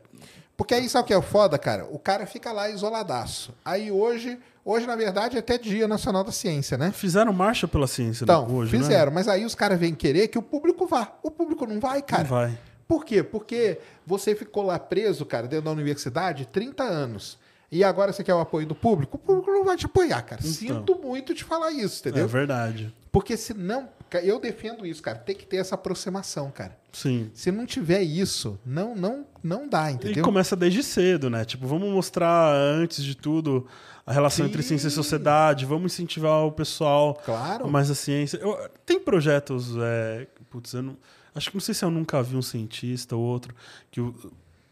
Porque 0.56 0.76
aí 0.76 0.88
sabe 0.88 1.06
o 1.06 1.08
que 1.08 1.14
é 1.14 1.18
o 1.18 1.22
foda, 1.24 1.58
cara? 1.58 1.86
O 1.90 1.98
cara 1.98 2.28
fica 2.28 2.52
lá 2.52 2.70
isoladaço. 2.70 3.52
Aí 3.66 3.92
hoje, 3.92 4.38
hoje 4.64 4.86
na 4.86 4.96
verdade 4.96 5.36
é 5.36 5.40
até 5.40 5.58
Dia 5.58 5.88
Nacional 5.88 6.24
da 6.24 6.32
Ciência, 6.32 6.78
né? 6.78 6.92
fizeram 6.92 7.34
marcha 7.34 7.68
pela 7.68 7.88
ciência 7.88 8.24
Então, 8.24 8.48
né, 8.48 8.54
hoje, 8.54 8.78
fizeram, 8.78 9.12
mas 9.12 9.28
aí 9.28 9.44
os 9.44 9.56
caras 9.56 9.80
vêm 9.80 9.96
querer 9.96 10.28
que 10.28 10.38
o 10.38 10.42
público 10.44 10.86
vá. 10.86 11.12
O 11.24 11.32
público 11.32 11.66
não 11.66 11.80
vai, 11.80 11.98
Né? 11.98 12.04
cara. 12.04 12.24
Não 12.24 12.30
vai. 12.30 12.58
Por 12.88 13.04
quê? 13.04 13.24
Porque 13.24 13.80
você 14.06 14.36
ficou 14.36 14.64
lá 14.64 14.78
preso, 14.78 15.26
cara, 15.26 15.48
dentro 15.48 15.66
da 15.66 15.72
universidade 15.72 16.46
30 16.46 16.84
anos. 16.84 17.40
E 17.72 17.84
agora 17.84 18.12
você 18.14 18.22
quer 18.24 18.34
o 18.36 18.40
apoio 18.42 18.68
do 18.68 18.76
público? 18.76 19.16
O 19.16 19.20
público 19.20 19.50
não 19.50 19.64
vai 19.64 19.78
te 19.78 19.86
apoiar, 19.88 20.22
cara. 20.24 20.42
Sinto 20.42 21.00
muito 21.02 21.34
te 21.34 21.44
falar 21.44 21.72
isso, 21.72 22.06
É 22.06 22.10
entendeu? 22.10 22.28
verdade. 22.28 22.94
Porque 23.12 23.36
senão, 23.36 23.90
ca- 24.10 24.22
eu 24.22 24.40
defendo 24.40 24.86
isso, 24.86 25.02
cara. 25.02 25.18
Tem 25.18 25.36
que 25.36 25.46
ter 25.46 25.58
essa 25.58 25.76
aproximação, 25.76 26.50
cara. 26.50 26.78
Sim. 26.94 27.30
Se 27.34 27.52
não 27.52 27.66
tiver 27.66 28.02
isso, 28.02 28.58
não, 28.66 28.96
não, 28.96 29.26
não 29.44 29.68
dá, 29.68 29.92
E 29.92 29.96
entendeu? 29.96 30.24
começa 30.24 30.56
desde 30.56 30.82
cedo, 30.82 31.30
né? 31.30 31.44
Tipo, 31.44 31.68
vamos 31.68 31.90
mostrar 31.90 32.54
antes 32.56 33.04
de 33.04 33.16
tudo 33.16 33.68
a 34.06 34.14
relação 34.14 34.46
entre 34.46 34.62
Sim. 34.62 34.70
ciência 34.70 34.88
e 34.88 34.92
sociedade, 34.92 35.66
vamos 35.66 35.94
incentivar 35.94 36.46
o 36.46 36.52
pessoal 36.52 37.16
Claro. 37.26 37.70
mais 37.70 37.92
a 37.92 37.96
ciência. 37.96 38.38
Eu- 38.38 38.58
tem 38.86 39.00
projetos, 39.00 39.74
é, 39.78 40.28
putz, 40.50 40.74
eu 40.74 40.82
não, 40.82 40.98
acho 41.36 41.50
que 41.50 41.56
não 41.56 41.62
sei 41.62 41.74
se 41.76 41.84
eu 41.84 41.92
nunca 41.92 42.22
vi 42.24 42.36
um 42.38 42.42
cientista 42.42 43.16
ou 43.16 43.22
outro 43.22 43.54
que, 43.92 44.02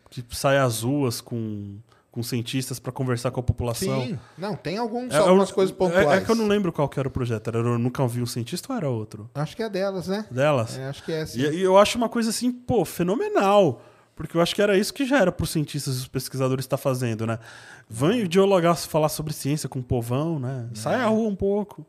que 0.10 0.24
sai 0.36 0.58
às 0.58 0.82
ruas 0.82 1.22
com, 1.22 1.78
com 2.20 2.24
cientistas 2.24 2.80
para 2.80 2.92
conversar 2.92 3.32
com 3.32 3.40
a 3.40 3.44
população. 3.44 4.02
Sim. 4.06 4.20
Não, 4.38 4.54
tem 4.56 4.78
alguns, 4.78 5.14
É, 5.14 5.18
algumas 5.18 5.50
eu- 5.50 5.56
coisas 5.56 5.74
é- 5.74 5.78
pontuais. 5.78 6.22
É, 6.22 6.26
que 6.26 6.30
eu 6.30 6.36
não 6.36 6.48
lembro 6.48 6.72
qual 6.74 6.90
que 6.90 7.00
era 7.00 7.08
o 7.08 7.12
projeto. 7.12 7.48
Era 7.48 7.60
eu 7.60 7.80
nunca 7.80 8.06
vi 8.08 8.22
um 8.22 8.26
cientista 8.26 8.72
ou 8.74 8.78
era 8.78 8.90
outro? 8.90 9.30
Acho 9.34 9.56
que 9.56 9.64
é 9.64 9.70
delas, 9.70 10.08
né? 10.08 10.26
Delas? 10.30 10.78
É, 10.78 10.86
acho 10.90 11.04
que 11.04 11.12
é 11.14 11.26
sim. 11.26 11.40
E, 11.40 11.56
e 11.56 11.62
eu 11.62 11.78
acho 11.78 11.98
uma 11.98 12.10
coisa 12.10 12.30
assim, 12.30 12.52
pô, 12.52 12.84
fenomenal. 12.84 13.82
Porque 14.16 14.36
eu 14.36 14.42
acho 14.42 14.54
que 14.54 14.62
era 14.62 14.78
isso 14.78 14.94
que 14.94 15.06
já 15.06 15.20
era 15.20 15.32
para 15.32 15.46
os 15.46 15.50
cientistas 15.50 15.96
e 15.96 15.98
os 16.00 16.08
pesquisadores 16.10 16.66
estar 16.66 16.76
fazendo, 16.78 17.26
né? 17.26 17.40
Vão 17.90 18.12
dialogar, 18.28 18.76
falar 18.76 19.08
sobre 19.08 19.32
ciência 19.32 19.70
com 19.70 19.80
o 19.80 19.84
povão, 19.84 20.38
né? 20.38 20.68
Sai 20.74 20.96
à 20.96 21.06
rua 21.08 21.30
um 21.30 21.36
pouco. 21.36 21.86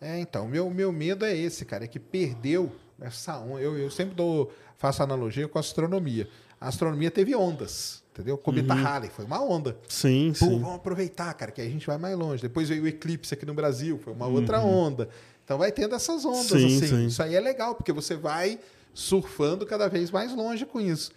É, 0.00 0.18
então, 0.18 0.48
meu, 0.48 0.68
meu 0.68 0.90
medo 0.92 1.24
é 1.24 1.34
esse, 1.34 1.64
cara, 1.64 1.84
é 1.84 1.86
que 1.86 2.00
perdeu 2.00 2.72
essa 3.00 3.38
onda. 3.38 3.60
Eu, 3.60 3.78
eu 3.78 3.88
sempre 3.90 4.14
dou, 4.16 4.52
faço 4.76 5.00
analogia 5.02 5.46
com 5.46 5.56
a 5.56 5.60
astronomia. 5.60 6.28
A 6.60 6.68
astronomia 6.68 7.10
teve 7.10 7.34
ondas, 7.36 8.02
entendeu? 8.14 8.38
Cometa 8.38 8.72
Halley 8.74 9.10
foi 9.10 9.24
uma 9.24 9.42
onda. 9.42 9.76
Sim, 9.88 10.32
Pô, 10.38 10.46
Uhum. 10.46 10.52
sim. 10.52 10.58
vamos 10.60 10.76
aproveitar, 10.76 11.34
cara, 11.34 11.50
que 11.50 11.60
aí 11.60 11.66
a 11.66 11.70
gente 11.70 11.86
vai 11.86 11.98
mais 11.98 12.16
longe. 12.16 12.40
Depois 12.40 12.68
veio 12.68 12.84
o 12.84 12.88
eclipse 12.88 13.34
aqui 13.34 13.44
no 13.44 13.52
Brasil, 13.54 13.98
foi 14.02 14.12
uma 14.12 14.26
outra 14.26 14.60
onda. 14.60 15.08
Então 15.44 15.58
vai 15.58 15.70
tendo 15.72 15.94
essas 15.94 16.24
ondas, 16.24 16.50
Uhum. 16.52 16.58
Sim, 16.70 16.76
assim. 16.78 16.86
sim. 16.86 17.06
Isso 17.06 17.22
aí 17.22 17.34
é 17.34 17.40
legal, 17.40 17.74
porque 17.74 17.92
você 17.92 18.14
vai 18.16 18.58
surfando 18.94 19.66
cada 19.66 19.88
vez 19.88 20.10
mais 20.10 20.32
longe 20.34 20.64
com 20.64 20.80
isso. 20.80 21.10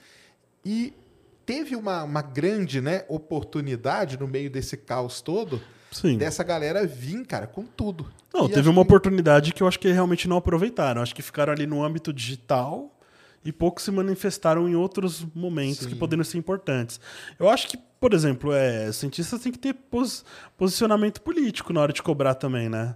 E 0.65 0.91
teve 1.45 1.76
uma, 1.76 2.03
uma 2.03 2.22
grande 2.22 2.82
né, 2.82 3.06
oportunidade 3.07 4.19
no 4.19 4.28
meio 4.28 4.49
desse 4.49 4.76
caos 4.76 5.22
todo 5.22 5.61
Sim. 5.91 6.18
dessa 6.18 6.44
galera 6.44 6.86
vir, 6.86 7.26
cara, 7.26 7.48
com 7.48 7.64
tudo. 7.64 8.11
Não, 8.34 8.48
E 8.48 8.52
teve 8.52 8.68
uma 8.68 8.82
que- 8.84 8.88
oportunidade 8.88 9.53
que 9.53 9.64
eu 9.64 9.68
acho 9.68 9.80
que 9.80 9.90
realmente 9.91 10.28
não 10.28 10.36
aproveitaram. 10.38 11.02
Acho 11.02 11.15
que 11.15 11.22
ficaram 11.22 11.53
ali 11.53 11.65
no 11.65 11.84
âmbito 11.84 12.11
digital 12.11 12.91
e 13.48 13.52
pouco 13.53 13.82
se 13.82 13.90
manifestaram 13.91 14.68
em 14.68 14.76
outros 14.76 15.26
momentos 15.34 15.80
Sim. 15.84 15.90
que 15.90 15.95
poderiam 15.95 16.24
ser 16.26 16.38
importantes. 16.38 16.99
Eu 17.40 17.49
acho 17.49 17.68
que, 17.68 17.78
por 17.99 18.14
exemplo, 18.14 18.52
é, 18.53 18.91
cientistas 18.91 19.40
têm 19.41 19.52
que 19.52 19.57
ter 19.57 19.74
pos- 19.74 20.26
posicionamento 20.57 21.22
político 21.22 21.72
na 21.72 21.80
hora 21.82 21.94
de 21.94 22.03
cobrar 22.03 22.36
também, 22.36 22.68
né? 22.68 22.95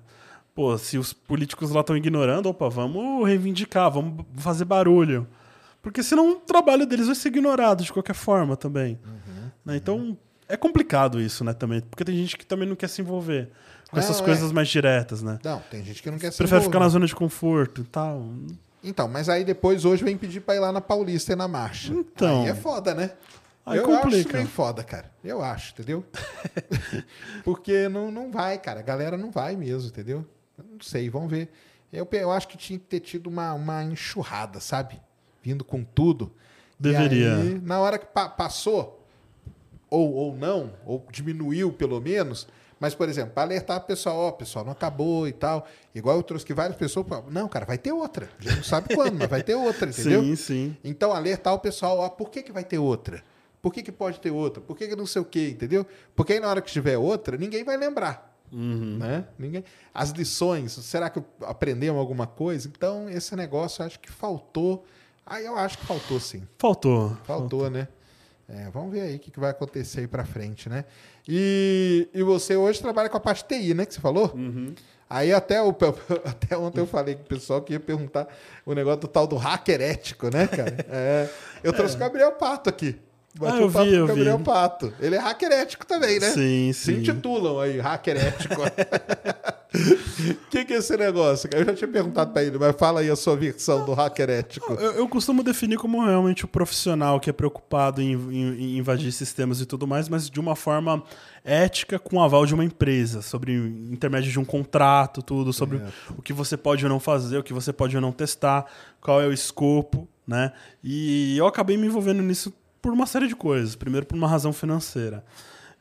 Pô, 0.53 0.77
se 0.77 0.97
os 0.97 1.13
políticos 1.13 1.71
lá 1.71 1.79
estão 1.79 1.95
ignorando, 1.95 2.47
opa, 2.49 2.67
vamos 2.67 3.25
reivindicar, 3.25 3.89
vamos 3.89 4.25
fazer 4.37 4.65
barulho. 4.65 5.25
Porque 5.81 6.03
senão 6.03 6.31
o 6.31 6.35
trabalho 6.35 6.85
deles 6.85 7.05
vai 7.07 7.15
ser 7.15 7.29
ignorado 7.29 7.83
de 7.83 7.93
qualquer 7.93 8.13
forma 8.13 8.57
também. 8.57 8.99
Uhum, 9.05 9.49
né? 9.65 9.77
Então, 9.77 10.17
é 10.49 10.57
complicado 10.57 11.21
isso, 11.21 11.43
né, 11.45 11.53
também. 11.53 11.79
Porque 11.79 12.03
tem 12.03 12.15
gente 12.17 12.37
que 12.37 12.45
também 12.45 12.67
não 12.67 12.75
quer 12.75 12.89
se 12.89 13.01
envolver 13.01 13.49
com 13.89 13.95
Não, 13.95 14.03
essas 14.03 14.19
é. 14.19 14.23
coisas 14.25 14.51
mais 14.51 14.67
diretas, 14.67 15.23
né? 15.23 15.39
Não, 15.43 15.59
tem 15.71 15.83
gente 15.85 16.03
que 16.03 16.11
não 16.11 16.19
quer 16.19 16.31
se 16.31 16.37
Prefere 16.37 16.61
ficar 16.61 16.79
na 16.79 16.85
envolver. 16.85 16.93
zona 16.93 17.05
de 17.07 17.15
conforto 17.15 17.81
e 17.81 17.85
tal. 17.85 18.27
Então, 18.83 19.07
mas 19.07 19.29
aí 19.29 19.43
depois 19.43 19.85
hoje 19.85 20.03
vem 20.03 20.17
pedir 20.17 20.41
pra 20.41 20.55
ir 20.55 20.59
lá 20.59 20.71
na 20.71 20.81
Paulista 20.81 21.33
e 21.33 21.35
na 21.35 21.47
marcha. 21.47 21.93
Então. 21.93 22.43
Aí 22.43 22.49
é 22.49 22.55
foda, 22.55 22.93
né? 22.95 23.11
Aí 23.65 23.77
eu 23.77 23.85
acho 23.93 24.01
complica. 24.03 24.37
meio 24.37 24.47
foda, 24.49 24.83
cara. 24.83 25.11
Eu 25.23 25.41
acho, 25.43 25.73
entendeu? 25.73 26.03
Porque 27.43 27.87
não, 27.89 28.11
não 28.11 28.31
vai, 28.31 28.57
cara. 28.57 28.79
A 28.79 28.83
galera 28.83 29.17
não 29.17 29.31
vai 29.31 29.55
mesmo, 29.55 29.87
entendeu? 29.89 30.25
Eu 30.57 30.63
não 30.63 30.81
sei, 30.81 31.09
vamos 31.09 31.29
ver. 31.29 31.51
Eu, 31.91 32.07
eu 32.11 32.31
acho 32.31 32.47
que 32.47 32.57
tinha 32.57 32.79
que 32.79 32.85
ter 32.85 32.99
tido 33.01 33.27
uma, 33.27 33.53
uma 33.53 33.83
enxurrada, 33.83 34.59
sabe? 34.59 34.99
Vindo 35.43 35.63
com 35.63 35.83
tudo. 35.83 36.31
Deveria. 36.79 37.35
aí, 37.35 37.61
na 37.63 37.79
hora 37.79 37.99
que 37.99 38.07
pa- 38.07 38.29
passou, 38.29 39.05
ou, 39.89 40.11
ou 40.13 40.35
não, 40.35 40.73
ou 40.85 41.05
diminuiu 41.11 41.71
pelo 41.71 41.99
menos, 42.01 42.47
mas, 42.81 42.95
por 42.95 43.07
exemplo, 43.07 43.31
para 43.35 43.43
alertar 43.43 43.77
o 43.77 43.81
pessoal, 43.81 44.17
ó, 44.17 44.31
pessoal, 44.31 44.65
não 44.65 44.71
acabou 44.71 45.27
e 45.27 45.31
tal. 45.31 45.67
Igual 45.93 46.17
eu 46.17 46.23
trouxe 46.23 46.43
que 46.43 46.51
várias 46.51 46.75
pessoas, 46.75 47.07
falavam, 47.07 47.29
não, 47.29 47.47
cara, 47.47 47.63
vai 47.63 47.77
ter 47.77 47.91
outra. 47.91 48.27
A 48.39 48.41
gente 48.41 48.55
não 48.55 48.63
sabe 48.63 48.87
quando, 48.97 49.19
mas 49.19 49.29
vai 49.29 49.43
ter 49.43 49.53
outra, 49.53 49.87
entendeu? 49.87 50.23
Sim, 50.23 50.35
sim. 50.35 50.77
Então, 50.83 51.13
alertar 51.13 51.53
o 51.53 51.59
pessoal, 51.59 51.99
ó, 51.99 52.09
por 52.09 52.31
que, 52.31 52.41
que 52.41 52.51
vai 52.51 52.63
ter 52.63 52.79
outra? 52.79 53.23
Por 53.61 53.71
que, 53.71 53.83
que 53.83 53.91
pode 53.91 54.19
ter 54.19 54.31
outra? 54.31 54.63
Por 54.63 54.75
que, 54.75 54.87
que 54.87 54.95
não 54.95 55.05
sei 55.05 55.21
o 55.21 55.25
quê, 55.25 55.49
entendeu? 55.49 55.85
Porque 56.15 56.33
aí 56.33 56.39
na 56.39 56.47
hora 56.47 56.59
que 56.59 56.71
tiver 56.71 56.97
outra, 56.97 57.37
ninguém 57.37 57.63
vai 57.63 57.77
lembrar. 57.77 58.35
Né? 58.51 59.25
Ninguém... 59.37 59.63
As 59.93 60.09
lições, 60.09 60.71
será 60.71 61.07
que 61.07 61.21
aprendemos 61.41 61.99
alguma 61.99 62.25
coisa? 62.25 62.67
Então, 62.67 63.07
esse 63.07 63.35
negócio 63.35 63.85
acho 63.85 63.99
que 63.99 64.11
faltou. 64.11 64.83
Aí 65.23 65.45
eu 65.45 65.55
acho 65.55 65.77
que 65.77 65.85
faltou 65.85 66.19
sim. 66.19 66.47
Faltou. 66.57 67.15
Faltou, 67.25 67.69
né? 67.69 67.87
É, 68.53 68.69
vamos 68.69 68.91
ver 68.91 69.01
aí 69.01 69.15
o 69.15 69.19
que, 69.19 69.31
que 69.31 69.39
vai 69.39 69.51
acontecer 69.51 70.01
aí 70.01 70.07
pra 70.07 70.25
frente, 70.25 70.67
né? 70.67 70.83
E, 71.27 72.09
e 72.13 72.21
você 72.21 72.55
hoje 72.55 72.81
trabalha 72.81 73.07
com 73.07 73.15
a 73.15 73.19
parte 73.19 73.45
TI, 73.45 73.73
né? 73.73 73.85
Que 73.85 73.93
você 73.93 74.01
falou? 74.01 74.33
Aí 75.09 75.33
até, 75.33 75.61
o, 75.61 75.69
até 76.25 76.57
ontem 76.57 76.81
eu 76.81 76.87
falei 76.87 77.15
com 77.15 77.21
o 77.21 77.25
pessoal 77.25 77.61
que 77.61 77.73
ia 77.73 77.79
perguntar 77.79 78.27
o 78.65 78.73
negócio 78.73 79.01
do 79.01 79.07
tal 79.07 79.25
do 79.25 79.35
hacker 79.37 79.81
ético, 79.81 80.29
né, 80.29 80.47
cara? 80.47 80.75
É, 80.89 81.29
eu 81.63 81.71
trouxe 81.71 81.95
o 81.95 81.99
Gabriel 81.99 82.31
Pato 82.33 82.69
aqui. 82.69 82.99
Bati 83.39 83.53
Ah, 83.57 83.61
eu 83.61 83.71
papo 83.71 83.85
vi, 83.85 83.91
com 83.91 83.95
eu 83.97 84.03
o 84.03 84.07
Gabriel 84.07 84.37
vi. 84.37 84.43
Pato. 84.43 84.93
Ele 84.99 85.15
é 85.15 85.19
hacker 85.19 85.51
ético 85.51 85.85
também, 85.85 86.19
né? 86.19 86.29
Sim, 86.31 86.71
Se 86.73 86.85
sim. 86.93 86.99
intitulam 86.99 87.59
aí, 87.59 87.79
hacker 87.79 88.17
ético. 88.17 88.55
O 88.61 88.65
que, 90.51 90.65
que 90.65 90.73
é 90.73 90.77
esse 90.77 90.97
negócio? 90.97 91.49
Eu 91.53 91.63
já 91.63 91.73
tinha 91.73 91.87
perguntado 91.87 92.33
pra 92.33 92.43
ele, 92.43 92.57
mas 92.59 92.75
fala 92.77 92.99
aí 92.99 93.09
a 93.09 93.15
sua 93.15 93.37
versão 93.37 93.85
do 93.85 93.93
hacker 93.93 94.29
ético. 94.29 94.73
Eu, 94.73 94.91
eu 94.93 95.07
costumo 95.07 95.43
definir 95.43 95.77
como 95.77 96.03
realmente 96.05 96.43
o 96.43 96.47
profissional 96.47 97.19
que 97.21 97.29
é 97.29 97.33
preocupado 97.33 98.01
em, 98.01 98.11
em- 98.13 98.53
em 98.61 98.77
invadir 98.77 99.11
sistemas 99.13 99.61
e 99.61 99.65
tudo 99.65 99.87
mais, 99.87 100.09
mas 100.09 100.29
de 100.29 100.39
uma 100.39 100.55
forma 100.55 101.01
ética 101.43 101.97
com 101.97 102.17
o 102.17 102.21
aval 102.21 102.45
de 102.45 102.53
uma 102.53 102.65
empresa, 102.65 103.21
sobre 103.21 103.53
intermédio 103.53 104.29
de 104.29 104.39
um 104.39 104.45
contrato, 104.45 105.21
tudo, 105.23 105.53
sobre 105.53 105.81
o 106.17 106.21
que 106.21 106.33
você 106.33 106.57
pode 106.57 106.83
ou 106.85 106.89
não 106.89 106.99
fazer, 106.99 107.37
o 107.37 107.43
que 107.43 107.53
você 107.53 107.71
pode 107.71 107.95
ou 107.95 108.01
não 108.01 108.11
testar, 108.11 108.65
qual 108.99 109.21
é 109.21 109.25
o 109.27 109.31
escopo, 109.33 110.05
né? 110.27 110.51
E 110.83 111.35
eu 111.37 111.47
acabei 111.47 111.77
me 111.77 111.87
envolvendo 111.87 112.21
nisso 112.21 112.53
por 112.81 112.91
uma 112.91 113.05
série 113.05 113.27
de 113.27 113.35
coisas. 113.35 113.75
Primeiro, 113.75 114.05
por 114.05 114.15
uma 114.15 114.27
razão 114.27 114.51
financeira. 114.51 115.23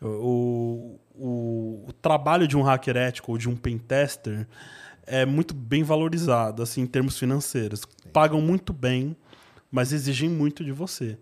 O, 0.01 0.99
o, 1.15 1.85
o 1.89 1.93
trabalho 2.01 2.49
de 2.49 2.57
um 2.57 2.63
hacker 2.63 2.97
ético 2.97 3.33
ou 3.33 3.39
de 3.39 3.49
um 3.49 3.57
pentester 3.57 4.47
é 5.07 5.27
muito 5.27 5.53
bem 5.55 5.83
valorizado, 5.83 6.63
assim, 6.63 6.83
em 6.83 6.87
termos 6.87 7.19
financeiros. 7.19 7.83
Pagam 8.13 8.41
muito 8.41 8.73
bem, 8.73 9.17
mas 9.71 9.93
exigem 9.93 10.29
muito 10.29 10.65
de 10.65 10.73
você. 10.73 11.19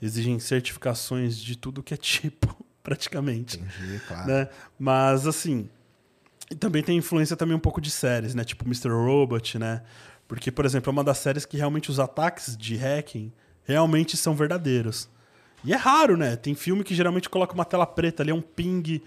Exigem 0.00 0.38
certificações 0.38 1.36
de 1.36 1.56
tudo 1.56 1.82
que 1.82 1.92
é 1.92 1.96
tipo, 1.96 2.56
praticamente. 2.82 3.58
Entendi, 3.58 4.00
claro. 4.06 4.28
Né? 4.28 4.48
Mas, 4.78 5.26
assim, 5.26 5.68
e 6.50 6.54
também 6.54 6.82
tem 6.82 6.98
influência 6.98 7.36
também 7.36 7.56
um 7.56 7.60
pouco 7.60 7.80
de 7.80 7.90
séries, 7.90 8.34
né? 8.34 8.44
Tipo 8.44 8.64
Mr. 8.64 8.90
Robot, 8.90 9.58
né? 9.58 9.82
Porque, 10.28 10.50
por 10.50 10.64
exemplo, 10.64 10.90
é 10.90 10.92
uma 10.92 11.04
das 11.04 11.18
séries 11.18 11.44
que 11.44 11.56
realmente 11.56 11.90
os 11.90 11.98
ataques 11.98 12.56
de 12.56 12.76
hacking 12.76 13.32
realmente 13.64 14.16
são 14.16 14.34
verdadeiros. 14.34 15.08
E 15.64 15.72
é 15.72 15.76
raro, 15.76 16.16
né? 16.16 16.36
Tem 16.36 16.54
filme 16.54 16.82
que 16.82 16.94
geralmente 16.94 17.28
coloca 17.28 17.54
uma 17.54 17.64
tela 17.64 17.86
preta 17.86 18.22
ali, 18.22 18.30
é 18.30 18.34
um 18.34 18.40
ping 18.40 19.02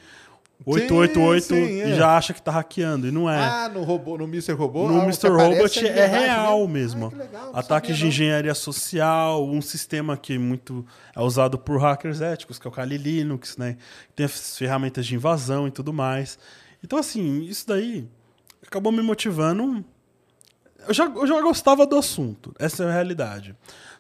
888 0.65 1.43
sim, 1.45 1.81
é. 1.81 1.89
e 1.89 1.95
já 1.95 2.15
acha 2.15 2.33
que 2.33 2.41
tá 2.41 2.51
hackeando. 2.51 3.07
E 3.07 3.11
não 3.11 3.29
é. 3.29 3.37
Ah, 3.37 3.69
no, 3.69 3.83
robô, 3.83 4.17
no 4.17 4.23
Mr. 4.23 4.53
Robô? 4.53 4.87
No 4.87 5.01
ah, 5.01 5.03
Mr. 5.03 5.27
Robot 5.29 5.79
é 5.79 5.91
verdade 5.91 6.25
real 6.25 6.67
mesmo. 6.67 7.07
Ah, 7.07 7.09
que 7.09 7.15
legal, 7.15 7.51
Ataques 7.53 7.97
de 7.97 8.07
engenharia 8.07 8.53
social, 8.55 9.45
um 9.45 9.61
sistema 9.61 10.15
que 10.15 10.37
muito 10.37 10.85
é 11.15 11.21
usado 11.21 11.57
por 11.57 11.79
hackers 11.79 12.21
éticos, 12.21 12.57
que 12.57 12.65
é 12.65 12.69
o 12.69 12.71
Kali 12.71 12.97
Linux, 12.97 13.57
né? 13.57 13.77
Tem 14.15 14.25
as 14.25 14.57
ferramentas 14.57 15.05
de 15.05 15.15
invasão 15.15 15.67
e 15.67 15.71
tudo 15.71 15.91
mais. 15.91 16.39
Então, 16.83 16.97
assim, 16.97 17.43
isso 17.43 17.67
daí 17.67 18.07
acabou 18.65 18.91
me 18.91 19.01
motivando 19.01 19.83
eu 20.87 20.93
já, 20.93 21.05
eu 21.05 21.27
já 21.27 21.41
gostava 21.41 21.85
do 21.85 21.97
assunto, 21.97 22.53
essa 22.59 22.83
é 22.83 22.87
a 22.87 22.93
realidade. 22.93 23.55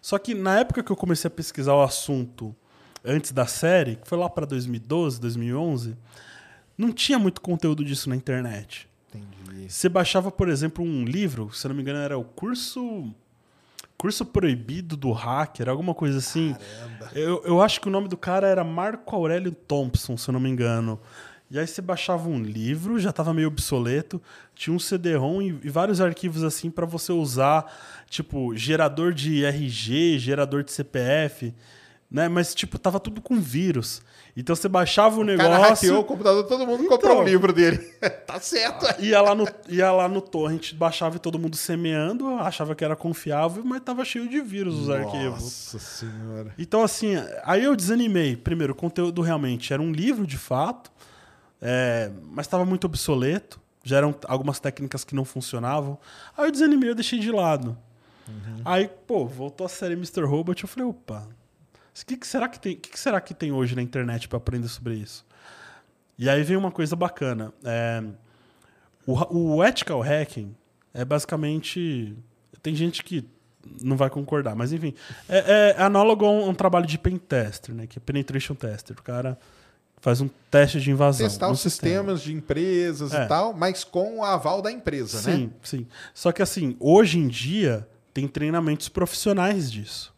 Só 0.05 0.19
que 0.19 0.35
na 0.35 0.59
época 0.59 0.83
que 0.83 0.91
eu 0.91 0.95
comecei 0.95 1.27
a 1.27 1.31
pesquisar 1.31 1.73
o 1.73 1.81
assunto 1.81 2.55
antes 3.03 3.31
da 3.31 3.47
série, 3.47 3.95
que 3.95 4.07
foi 4.07 4.19
lá 4.19 4.29
pra 4.29 4.45
2012, 4.45 5.19
2011, 5.19 5.97
não 6.77 6.91
tinha 6.91 7.17
muito 7.17 7.41
conteúdo 7.41 7.83
disso 7.83 8.07
na 8.07 8.15
internet. 8.15 8.87
Entendi. 9.09 9.67
Você 9.67 9.89
baixava, 9.89 10.29
por 10.29 10.47
exemplo, 10.47 10.85
um 10.85 11.03
livro, 11.03 11.51
se 11.51 11.65
eu 11.65 11.69
não 11.69 11.75
me 11.75 11.81
engano, 11.81 11.97
era 11.97 12.15
o 12.19 12.23
curso. 12.23 13.11
Curso 13.97 14.23
Proibido 14.27 14.95
do 14.95 15.11
Hacker, 15.11 15.69
alguma 15.69 15.95
coisa 15.95 16.19
assim. 16.19 16.55
Eu, 17.11 17.41
eu 17.43 17.59
acho 17.59 17.81
que 17.81 17.87
o 17.87 17.91
nome 17.91 18.07
do 18.07 18.15
cara 18.15 18.47
era 18.47 18.63
Marco 18.63 19.15
Aurélio 19.15 19.53
Thompson, 19.53 20.17
se 20.17 20.29
eu 20.29 20.33
não 20.33 20.39
me 20.39 20.51
engano. 20.51 20.99
E 21.49 21.59
aí 21.59 21.67
você 21.67 21.81
baixava 21.81 22.27
um 22.27 22.41
livro, 22.41 22.99
já 22.99 23.11
estava 23.11 23.33
meio 23.33 23.47
obsoleto, 23.47 24.19
tinha 24.55 24.75
um 24.75 24.79
CD-ROM 24.79 25.41
e, 25.41 25.47
e 25.63 25.69
vários 25.69 26.01
arquivos 26.01 26.43
assim 26.43 26.71
para 26.71 26.85
você 26.87 27.11
usar, 27.11 27.71
tipo, 28.09 28.55
gerador 28.55 29.13
de 29.13 29.45
RG, 29.45 30.17
gerador 30.17 30.63
de 30.63 30.71
CPF, 30.71 31.53
né? 32.09 32.27
Mas, 32.27 32.55
tipo, 32.55 32.79
tava 32.79 32.99
tudo 32.99 33.21
com 33.21 33.39
vírus. 33.39 34.01
Então 34.37 34.55
você 34.55 34.67
baixava 34.67 35.17
o, 35.17 35.21
O 35.21 35.23
negócio. 35.23 35.51
cara 35.51 35.69
hackeou 35.69 35.99
o 36.01 36.03
computador, 36.03 36.43
todo 36.45 36.65
mundo 36.65 36.83
comprou 36.87 37.11
Então. 37.13 37.21
um 37.21 37.25
livro 37.27 37.53
dele. 37.53 37.77
tá 38.27 38.39
certo. 38.39 39.01
Ia 39.01 39.21
lá, 39.21 39.33
no, 39.35 39.47
ia 39.69 39.91
lá 39.91 40.07
no 40.09 40.21
torrent, 40.21 40.73
baixava 40.73 41.15
e 41.15 41.19
todo 41.19 41.37
mundo 41.39 41.55
semeando, 41.55 42.27
achava 42.39 42.73
que 42.75 42.83
era 42.83 42.95
confiável, 42.95 43.63
mas 43.63 43.81
tava 43.81 44.03
cheio 44.03 44.27
de 44.27 44.41
vírus 44.41 44.75
os 44.79 44.89
arquivos. 44.89 45.41
Nossa 45.41 45.79
senhora. 45.79 46.53
Então, 46.57 46.83
assim, 46.83 47.13
aí 47.43 47.63
eu 47.63 47.75
desanimei. 47.75 48.35
Primeiro, 48.35 48.73
o 48.73 48.75
conteúdo 48.75 49.21
realmente 49.21 49.71
era 49.71 49.81
um 49.81 49.91
livro 49.91 50.25
de 50.27 50.37
fato, 50.37 50.91
é, 51.61 52.11
mas 52.23 52.45
estava 52.45 52.65
muito 52.65 52.85
obsoleto. 52.85 53.59
Já 53.83 53.97
eram 53.97 54.15
algumas 54.27 54.59
técnicas 54.59 55.03
que 55.03 55.13
não 55.13 55.23
funcionavam. 55.23 55.97
Aí 56.35 56.47
eu 56.47 56.51
desanimei, 56.51 56.89
eu 56.89 56.95
deixei 56.95 57.19
de 57.19 57.31
lado. 57.31 57.77
Aí, 58.63 58.89
pô, 59.05 59.25
voltou 59.27 59.65
a 59.65 59.69
série 59.69 59.93
Mr. 59.93 60.23
Robot, 60.23 60.63
eu 60.63 60.67
falei, 60.67 60.89
opa, 60.89 61.27
o 62.01 62.05
que, 62.05 62.17
que 62.17 62.27
será 62.27 62.49
que 62.49 62.59
tem? 62.59 62.75
Que, 62.75 62.89
que 62.89 62.99
será 62.99 63.21
que 63.21 63.33
tem 63.33 63.51
hoje 63.51 63.75
na 63.75 63.81
internet 63.81 64.27
para 64.27 64.37
aprender 64.37 64.67
sobre 64.67 64.95
isso? 64.95 65.25
E 66.17 66.29
aí 66.29 66.43
vem 66.43 66.57
uma 66.57 66.71
coisa 66.71 66.95
bacana. 66.95 67.53
É, 67.63 68.03
o, 69.05 69.55
o 69.55 69.63
ethical 69.63 70.01
hacking 70.01 70.55
é 70.93 71.05
basicamente. 71.05 72.17
Tem 72.61 72.75
gente 72.75 73.03
que 73.03 73.23
não 73.81 73.95
vai 73.95 74.09
concordar, 74.09 74.55
mas 74.55 74.73
enfim. 74.73 74.93
É, 75.29 75.75
é 75.77 75.81
análogo 75.81 76.25
a 76.25 76.31
um, 76.31 76.45
a 76.45 76.49
um 76.49 76.55
trabalho 76.55 76.85
de 76.85 76.97
pen 76.97 77.17
tester, 77.17 77.73
né? 77.73 77.87
Que 77.87 77.99
é 77.99 78.01
penetration 78.01 78.55
tester. 78.55 78.97
O 78.97 79.03
cara 79.03 79.37
faz 80.05 80.21
um 80.21 80.29
teste 80.51 80.79
de 80.79 80.91
invasão. 80.91 81.25
Testar 81.27 81.49
os 81.49 81.59
sistema. 81.59 82.13
sistemas 82.13 82.21
de 82.21 82.31
empresas 82.31 83.11
É. 83.11 83.25
e 83.25 83.27
tal, 83.27 83.53
mas 83.53 83.83
com 83.83 84.19
o 84.19 84.23
aval 84.23 84.61
da 84.61 84.71
empresa, 84.71 85.17
Sim, 85.19 85.45
né? 85.47 85.49
sim. 85.63 85.87
Só 86.13 86.31
que 86.31 86.43
assim, 86.43 86.77
hoje 86.79 87.17
em 87.17 87.27
dia 87.27 87.87
tem 88.13 88.27
treinamentos 88.27 88.87
profissionais 88.87 89.71
disso. 89.71 90.13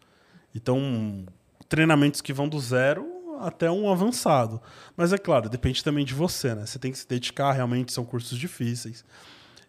Então, 0.53 1.26
treinamentos 1.69 2.19
que 2.19 2.34
vão 2.34 2.49
do 2.49 2.59
zero 2.59 3.07
até 3.39 3.72
um 3.72 3.89
avançado. 3.89 4.61
Mas 4.97 5.14
é 5.14 5.18
claro, 5.18 5.47
depende 5.47 5.81
também 5.81 6.03
de 6.03 6.14
você, 6.14 6.53
né? 6.53 6.65
Você 6.65 6.77
tem 6.77 6.91
que 6.91 6.97
se 6.97 7.07
dedicar, 7.07 7.53
realmente 7.53 7.93
são 7.93 8.03
cursos 8.03 8.38
difíceis. 8.38 9.05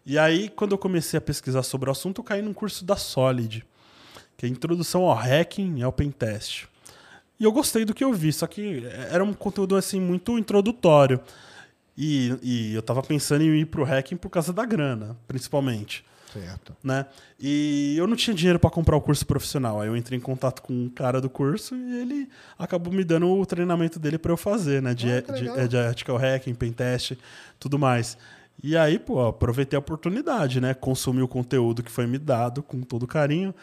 E 0.05 0.19
aí, 0.19 0.49
quando 0.49 0.73
eu 0.73 0.77
comecei 0.77 1.17
a 1.17 1.21
pesquisar 1.21 1.63
sobre 1.63 1.87
o 1.87 1.93
assunto, 1.93 2.19
eu 2.19 2.25
caí 2.25 2.41
num 2.41 2.53
curso 2.53 2.83
da 2.83 2.97
Solid, 2.97 3.65
que 4.35 4.45
é 4.45 4.49
Introdução 4.49 5.03
ao 5.03 5.13
Hacking 5.15 5.77
e 5.77 5.83
ao 5.83 5.93
Pentest. 5.93 6.67
E 7.39 7.43
eu 7.43 7.51
gostei 7.51 7.85
do 7.85 7.93
que 7.93 8.03
eu 8.03 8.13
vi, 8.13 8.33
só 8.33 8.45
que 8.45 8.83
era 9.09 9.23
um 9.23 9.33
conteúdo 9.33 9.75
assim 9.75 9.99
muito 9.99 10.37
introdutório. 10.37 11.19
E, 11.97 12.37
e 12.41 12.73
eu 12.73 12.81
tava 12.81 13.01
pensando 13.01 13.43
em 13.43 13.59
ir 13.59 13.65
pro 13.65 13.83
hacking 13.83 14.17
por 14.17 14.29
causa 14.29 14.51
da 14.51 14.65
grana, 14.65 15.17
principalmente. 15.27 16.03
Certo. 16.31 16.75
Né? 16.83 17.05
E 17.39 17.95
eu 17.97 18.05
não 18.05 18.15
tinha 18.15 18.33
dinheiro 18.35 18.59
para 18.59 18.69
comprar 18.69 18.95
o 18.95 19.01
curso 19.01 19.25
profissional. 19.25 19.81
Aí 19.81 19.87
eu 19.87 19.97
entrei 19.97 20.17
em 20.17 20.21
contato 20.21 20.61
com 20.61 20.73
um 20.73 20.89
cara 20.89 21.19
do 21.19 21.29
curso 21.29 21.75
e 21.75 22.01
ele 22.01 22.29
acabou 22.57 22.93
me 22.93 23.03
dando 23.03 23.27
o 23.27 23.45
treinamento 23.45 23.99
dele 23.99 24.17
para 24.17 24.31
eu 24.31 24.37
fazer, 24.37 24.81
né? 24.81 24.93
De, 24.93 25.11
Ah, 25.11 25.21
que 25.21 25.31
de, 25.33 25.49
é, 25.49 25.67
de 25.67 25.77
ethical 25.77 26.17
hacking, 26.17 26.53
pentest, 26.53 27.17
tudo 27.59 27.79
mais. 27.79 28.17
E 28.61 28.77
aí, 28.77 28.99
pô, 28.99 29.25
aproveitei 29.25 29.75
a 29.75 29.79
oportunidade, 29.79 30.61
né? 30.61 30.73
Consumi 30.73 31.21
o 31.21 31.27
conteúdo 31.27 31.81
que 31.81 31.91
foi 31.91 32.05
me 32.05 32.17
dado 32.17 32.61
com 32.61 32.81
todo 32.81 33.07
carinho 33.07 33.53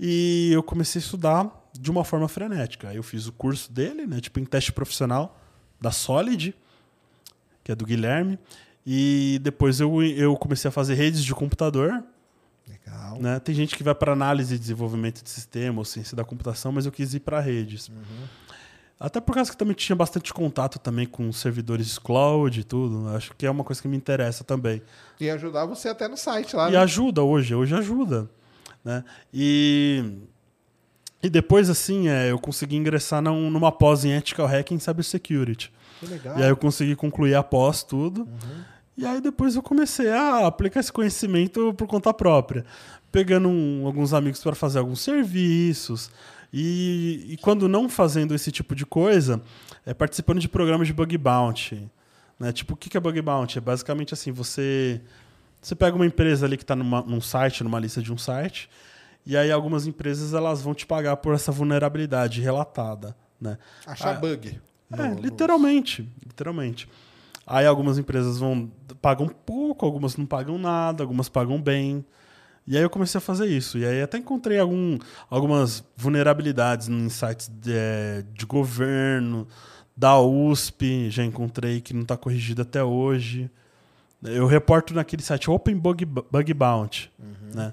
e 0.00 0.50
eu 0.52 0.62
comecei 0.62 1.00
a 1.00 1.04
estudar 1.04 1.57
de 1.72 1.90
uma 1.90 2.04
forma 2.04 2.28
frenética. 2.28 2.88
Aí 2.88 2.96
eu 2.96 3.02
fiz 3.02 3.26
o 3.26 3.32
curso 3.32 3.72
dele, 3.72 4.06
né? 4.06 4.20
Tipo, 4.20 4.40
em 4.40 4.44
teste 4.44 4.72
profissional 4.72 5.38
da 5.80 5.90
Solid, 5.90 6.54
que 7.62 7.72
é 7.72 7.74
do 7.74 7.84
Guilherme. 7.84 8.38
E 8.86 9.38
depois 9.42 9.80
eu, 9.80 10.02
eu 10.02 10.36
comecei 10.36 10.68
a 10.68 10.72
fazer 10.72 10.94
redes 10.94 11.22
de 11.22 11.34
computador, 11.34 12.02
Legal. 12.66 13.20
né? 13.20 13.38
Tem 13.38 13.54
gente 13.54 13.76
que 13.76 13.82
vai 13.82 13.94
para 13.94 14.12
análise 14.12 14.54
e 14.54 14.58
desenvolvimento 14.58 15.22
de 15.22 15.28
sistema 15.28 15.78
ou 15.78 15.84
ciência 15.84 16.16
da 16.16 16.24
computação, 16.24 16.72
mas 16.72 16.86
eu 16.86 16.92
quis 16.92 17.12
ir 17.12 17.20
para 17.20 17.40
redes. 17.40 17.90
Até 18.98 19.20
por 19.20 19.34
causa 19.34 19.50
que 19.50 19.56
também 19.56 19.74
tinha 19.74 19.94
bastante 19.94 20.32
contato 20.32 20.78
também 20.78 21.06
com 21.06 21.30
servidores 21.32 21.98
cloud 21.98 22.58
e 22.58 22.64
tudo. 22.64 23.08
Acho 23.10 23.32
que 23.36 23.46
é 23.46 23.50
uma 23.50 23.62
coisa 23.62 23.80
que 23.80 23.86
me 23.86 23.96
interessa 23.96 24.42
também. 24.42 24.82
E 25.20 25.30
ajudar 25.30 25.66
você 25.66 25.88
até 25.88 26.08
no 26.08 26.16
site 26.16 26.56
lá. 26.56 26.68
E 26.68 26.72
né? 26.72 26.78
ajuda 26.78 27.22
hoje, 27.22 27.54
hoje 27.54 27.74
ajuda. 27.74 28.28
Né? 28.84 29.04
E, 29.32 30.16
e 31.22 31.28
depois, 31.28 31.68
assim, 31.68 32.08
é, 32.08 32.30
eu 32.30 32.38
consegui 32.38 32.76
ingressar 32.76 33.20
num- 33.22 33.50
numa 33.50 33.72
pós 33.72 34.04
em 34.04 34.12
Ethical 34.12 34.46
Hacking 34.46 34.76
e 34.76 34.80
Cybersecurity. 34.80 35.72
Que 36.00 36.06
legal. 36.06 36.38
E 36.38 36.42
aí 36.42 36.48
eu 36.48 36.56
consegui 36.56 36.94
concluir 36.94 37.34
a 37.34 37.42
pós, 37.42 37.82
tudo. 37.82 38.28
E 38.96 39.04
aí 39.06 39.20
depois 39.20 39.54
eu 39.56 39.62
comecei 39.62 40.10
a 40.10 40.46
aplicar 40.46 40.80
esse 40.80 40.92
conhecimento 40.92 41.72
por 41.74 41.86
conta 41.86 42.12
própria. 42.14 42.64
Pegando 43.10 43.48
um- 43.48 43.86
alguns 43.86 44.12
amigos 44.12 44.42
para 44.42 44.54
fazer 44.54 44.78
alguns 44.78 45.00
serviços. 45.00 46.10
E, 46.52 47.26
e 47.30 47.36
quando 47.38 47.68
não 47.68 47.88
fazendo 47.88 48.34
esse 48.34 48.50
tipo 48.50 48.74
de 48.74 48.86
coisa, 48.86 49.40
é 49.84 49.92
participando 49.92 50.38
de 50.40 50.48
programas 50.48 50.86
de 50.86 50.92
bug 50.92 51.16
bounty. 51.18 51.88
Né? 52.38 52.52
Tipo, 52.52 52.74
o 52.74 52.76
que 52.76 52.88
que 52.88 52.96
é 52.96 53.00
bug 53.00 53.20
bounty? 53.20 53.58
É 53.58 53.60
basicamente 53.60 54.14
assim, 54.14 54.30
você... 54.32 55.00
Você 55.60 55.74
pega 55.74 55.96
uma 55.96 56.06
empresa 56.06 56.46
ali 56.46 56.56
que 56.56 56.62
está 56.62 56.76
num 56.76 57.20
site, 57.20 57.64
numa 57.64 57.80
lista 57.80 58.00
de 58.00 58.12
um 58.12 58.16
site, 58.16 58.70
e 59.26 59.36
aí 59.36 59.50
algumas 59.52 59.86
empresas 59.86 60.32
elas 60.34 60.62
vão 60.62 60.74
te 60.74 60.86
pagar 60.86 61.16
por 61.18 61.34
essa 61.34 61.52
vulnerabilidade 61.52 62.40
relatada. 62.40 63.14
Né? 63.40 63.56
Achar 63.86 64.16
Ah, 64.16 64.20
bug. 64.20 64.60
no- 64.90 65.02
é, 65.02 65.08
no- 65.14 65.20
literalmente, 65.20 66.08
literalmente. 66.26 66.88
Aí 67.46 67.64
algumas 67.66 67.98
empresas 67.98 68.38
vão 68.38 68.70
pagam 69.00 69.28
pouco, 69.28 69.86
algumas 69.86 70.16
não 70.16 70.26
pagam 70.26 70.58
nada, 70.58 71.02
algumas 71.02 71.28
pagam 71.28 71.60
bem. 71.60 72.04
E 72.66 72.76
aí 72.76 72.82
eu 72.82 72.90
comecei 72.90 73.16
a 73.18 73.22
fazer 73.22 73.46
isso. 73.46 73.78
E 73.78 73.86
aí 73.86 74.02
até 74.02 74.18
encontrei 74.18 74.58
algum, 74.58 74.98
algumas 75.30 75.82
vulnerabilidades 75.96 76.88
em 76.88 77.08
sites 77.08 77.48
de, 77.48 77.72
eh, 77.72 78.24
de 78.34 78.44
governo, 78.44 79.46
da 79.96 80.18
USP, 80.20 81.08
já 81.10 81.24
encontrei 81.24 81.80
que 81.80 81.94
não 81.94 82.02
está 82.02 82.16
corrigido 82.16 82.62
até 82.62 82.84
hoje. 82.84 83.50
Eu 84.22 84.46
reporto 84.46 84.92
naquele 84.94 85.22
site 85.22 85.50
Open 85.50 85.76
Bug, 85.76 86.04
Bug 86.04 86.52
Bounty. 86.54 87.10
Né? 87.54 87.72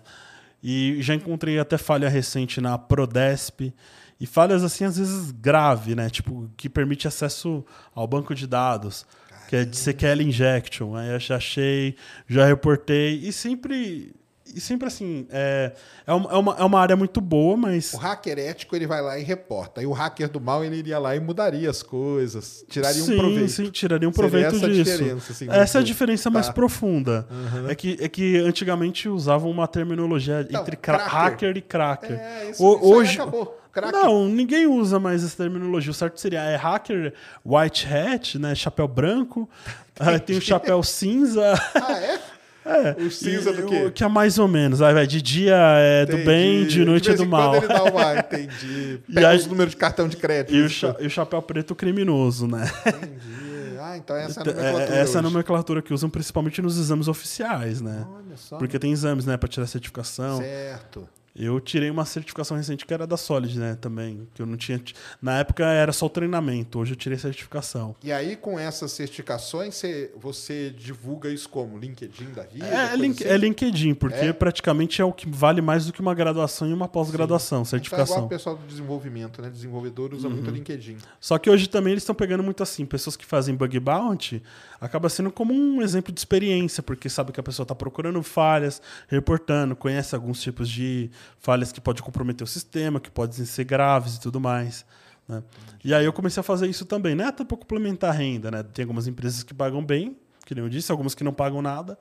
E 0.68 0.98
já 1.00 1.14
encontrei 1.14 1.60
até 1.60 1.78
falha 1.78 2.10
recente 2.10 2.60
na 2.60 2.76
Prodesp. 2.76 3.72
E 4.20 4.26
falhas 4.26 4.64
assim, 4.64 4.84
às 4.84 4.98
vezes 4.98 5.30
grave, 5.30 5.94
né? 5.94 6.10
Tipo, 6.10 6.50
que 6.58 6.68
permite 6.68 7.08
acesso 7.08 7.64
ao 7.94 8.08
banco 8.08 8.34
de 8.34 8.48
dados, 8.48 9.06
que 9.48 9.56
é 9.56 9.64
de 9.64 9.76
SQL 9.76 10.24
injection. 10.24 10.96
Aí 10.96 11.12
eu 11.12 11.20
já 11.20 11.36
achei, 11.36 11.96
já 12.28 12.48
reportei. 12.48 13.14
E 13.14 13.32
sempre. 13.32 14.16
E 14.54 14.62
sempre 14.62 14.88
assim, 14.88 15.26
é, 15.32 15.74
é, 16.06 16.14
uma, 16.14 16.32
é, 16.32 16.36
uma, 16.36 16.56
é 16.60 16.64
uma 16.64 16.80
área 16.80 16.96
muito 16.96 17.20
boa, 17.20 17.58
mas. 17.58 17.94
O 17.94 17.98
hacker 17.98 18.38
ético 18.38 18.76
ele 18.76 18.86
vai 18.86 19.02
lá 19.02 19.18
e 19.18 19.24
reporta. 19.24 19.82
E 19.82 19.86
o 19.86 19.92
hacker 19.92 20.30
do 20.30 20.40
mal 20.40 20.64
ele 20.64 20.76
iria 20.78 21.00
lá 21.00 21.16
e 21.16 21.20
mudaria 21.20 21.70
as 21.70 21.82
coisas, 21.82 22.64
tiraria 22.70 23.02
sim, 23.02 23.16
um 23.16 23.18
proveito. 23.18 23.50
Sim, 23.50 23.70
tiraria 23.72 24.08
um 24.08 24.14
Seria 24.14 24.30
proveito 24.30 24.56
essa 24.56 24.66
a 24.66 24.70
disso. 24.70 24.84
diferença, 24.84 25.32
assim, 25.32 25.48
essa 25.50 25.78
é 25.80 25.82
a 25.82 25.84
diferença 25.84 26.30
mais 26.30 26.48
Tá. 26.48 26.54
profunda. 26.54 27.28
É, 27.68 27.74
que, 27.76 27.98
é 28.00 28.08
que 28.08 28.38
antigamente 28.38 29.10
usavam 29.10 29.50
uma 29.50 29.68
terminologia 29.68 30.48
Não, 30.50 30.62
entre 30.62 30.76
cra- 30.76 31.00
cracker. 31.00 31.14
hacker 31.14 31.58
e 31.58 31.62
cracker. 31.62 32.12
É, 32.20 32.50
isso, 32.52 32.64
O- 32.64 32.76
isso 32.78 32.86
hoje, 32.94 33.14
acabou. 33.22 33.60
Cracker. 33.72 33.92
Não, 34.00 34.30
ninguém 34.30 34.68
usa 34.68 35.00
mais 35.00 35.22
essa 35.22 35.36
terminologia. 35.36 35.92
O 35.92 35.94
certo 35.94 36.18
seria 36.22 36.40
é 36.44 36.56
hacker 36.56 37.14
white 37.46 37.86
hat, 37.86 38.40
né? 38.40 38.56
Chapéu 38.56 38.88
branco. 38.88 39.50
Tem 40.26 40.38
o 40.38 40.42
chapéu 40.42 40.82
cinza. 40.84 41.54
Ah, 41.76 41.92
é? 42.00 42.20
É. 42.66 42.96
O 43.02 43.12
cinza 43.12 43.52
E 43.52 43.54
do 43.58 43.66
quê? 43.68 43.84
o 43.86 43.92
Que 43.92 44.04
é 44.04 44.08
mais 44.08 44.40
ou 44.40 44.48
menos. 44.48 44.82
Aí 44.82 44.94
vai 44.94 45.06
de 45.06 45.22
dia 45.22 45.56
é 45.56 46.06
do 46.06 46.14
Entendi. 46.14 46.26
bem, 46.26 46.66
de 46.66 46.84
noite 46.84 47.06
é 47.10 47.14
vez 47.14 47.20
do 47.20 47.28
mal. 47.30 47.56
Ele 47.56 47.68
dá 47.68 47.84
uma, 47.86 48.16
entendi. 48.18 49.00
E 49.08 49.14
Pega 49.14 49.30
aí- 49.30 49.38
os 49.38 49.46
números 49.46 49.72
de 49.72 49.78
cartão 49.78 50.08
de 50.08 50.18
crédito. 50.18 50.56
E 50.56 50.62
o, 50.62 50.70
cha- 50.70 50.96
e 51.00 51.06
o 51.06 51.10
chapéu 51.10 51.42
preto 51.42 51.76
criminoso, 51.76 52.48
né? 52.48 52.70
Entendi. 52.88 53.78
Ah, 53.80 53.98
então 53.98 54.16
essa 54.16 54.40
é 54.42 54.44
a 54.44 54.46
É, 54.50 54.54
nomenclatura 54.56 54.98
essa 55.00 55.18
é 55.18 55.20
a 55.20 55.22
nomenclatura 55.22 55.82
que 55.84 55.94
usam 55.94 56.10
principalmente 56.10 56.60
nos 56.62 56.78
exames 56.80 57.08
oficiais, 57.08 57.82
né? 57.82 58.04
Olha 58.10 58.36
só. 58.36 58.58
Porque 58.58 58.80
tem 58.80 58.92
exames, 58.92 59.26
né, 59.28 59.38
para 59.38 59.48
tirar 59.48 59.68
certificação. 59.68 60.40
Certo. 60.40 61.08
Eu 61.36 61.60
tirei 61.60 61.90
uma 61.90 62.06
certificação 62.06 62.56
recente 62.56 62.86
que 62.86 62.94
era 62.94 63.06
da 63.06 63.18
Solid, 63.18 63.60
né, 63.60 63.76
também, 63.80 64.26
que 64.34 64.42
eu 64.42 64.46
não 64.46 64.56
tinha, 64.56 64.82
na 65.22 65.40
época 65.40 65.66
era 65.66 65.92
só 65.92 66.06
o 66.06 66.10
treinamento, 66.10 66.80
hoje 66.80 66.94
eu 66.94 66.96
tirei 66.96 67.18
certificação. 67.18 67.94
E 68.02 68.10
aí, 68.12 68.38
com 68.38 68.58
essas 68.58 68.94
certificações, 68.94 69.76
você, 69.76 70.12
você 70.16 70.70
divulga 70.78 71.30
isso 71.30 71.50
como? 71.50 71.78
LinkedIn 71.78 72.32
da 72.34 72.44
vida? 72.44 72.66
É, 72.66 72.88
coisa 72.88 72.96
link- 72.96 73.24
assim? 73.24 73.34
é 73.34 73.38
LinkedIn, 73.38 73.94
porque 73.96 74.26
É? 74.26 74.32
praticamente 74.34 75.02
é 75.02 75.06
o 75.06 75.12
que 75.12 75.30
vale 75.30 75.62
mais 75.62 75.86
do 75.86 75.92
que 75.92 76.00
uma 76.00 76.14
graduação 76.14 76.70
e 76.70 76.74
uma 76.74 76.88
pós-graduação, 76.88 77.64
Então 77.64 77.78
é 77.78 77.82
igual 77.82 77.98
certificação. 78.06 78.26
o 78.26 78.30
pessoal 78.30 78.56
do 78.56 78.66
desenvolvimento, 78.66 79.42
né? 79.42 79.50
Desenvolvedor 79.50 80.14
usa 80.14 80.28
Uhum. 80.30 80.36
muito 80.36 80.50
LinkedIn. 80.50 80.98
Só 81.20 81.38
que 81.38 81.50
hoje 81.50 81.68
também 81.68 81.92
eles 81.92 82.04
estão 82.04 82.16
pegando 82.16 82.44
muito 82.44 82.64
assim, 82.64 82.86
pessoas 82.86 83.18
que 83.18 83.26
fazem 83.26 83.54
bug 83.56 83.78
bounty, 83.80 84.42
acaba 84.86 85.10
sendo 85.10 85.32
como 85.32 85.54
um 85.54 85.82
exemplo 85.82 86.14
de 86.14 86.20
experiência, 86.20 86.84
porque 86.84 87.10
sabe 87.10 87.32
que 87.32 87.40
a 87.40 87.44
pessoa 87.44 87.64
está 87.64 87.76
procurando 87.76 88.22
falhas, 88.22 88.82
reportando, 89.08 89.76
conhece 89.76 90.16
alguns 90.16 90.42
tipos 90.42 90.70
de 90.70 91.10
falhas 91.40 91.72
que 91.72 91.82
pode 91.82 92.02
comprometer 92.02 92.44
o 92.44 92.48
sistema, 92.48 93.00
que 93.00 93.10
podem 93.10 93.46
ser 93.46 93.64
graves 93.64 94.16
e 94.16 94.20
tudo 94.22 94.40
mais. 94.40 94.86
né? 95.28 95.44
E 95.84 95.94
aí 95.94 96.06
eu 96.06 96.14
comecei 96.14 96.40
a 96.40 96.44
fazer 96.44 96.68
isso 96.68 96.86
também, 96.86 97.16
né? 97.16 97.26
Até 97.26 97.44
para 97.44 97.58
complementar 97.58 98.12
a 98.12 98.14
renda, 98.14 98.52
né? 98.52 98.64
Tem 98.64 98.84
algumas 98.84 99.08
empresas 99.08 99.44
que 99.44 99.54
pagam 99.54 99.84
bem, 99.84 100.16
que 100.46 100.54
nem 100.54 100.64
eu 100.64 100.70
disse, 100.70 100.92
algumas 100.92 101.16
que 101.16 101.24
não 101.24 101.34
pagam 101.34 101.62
nada. 101.62 101.98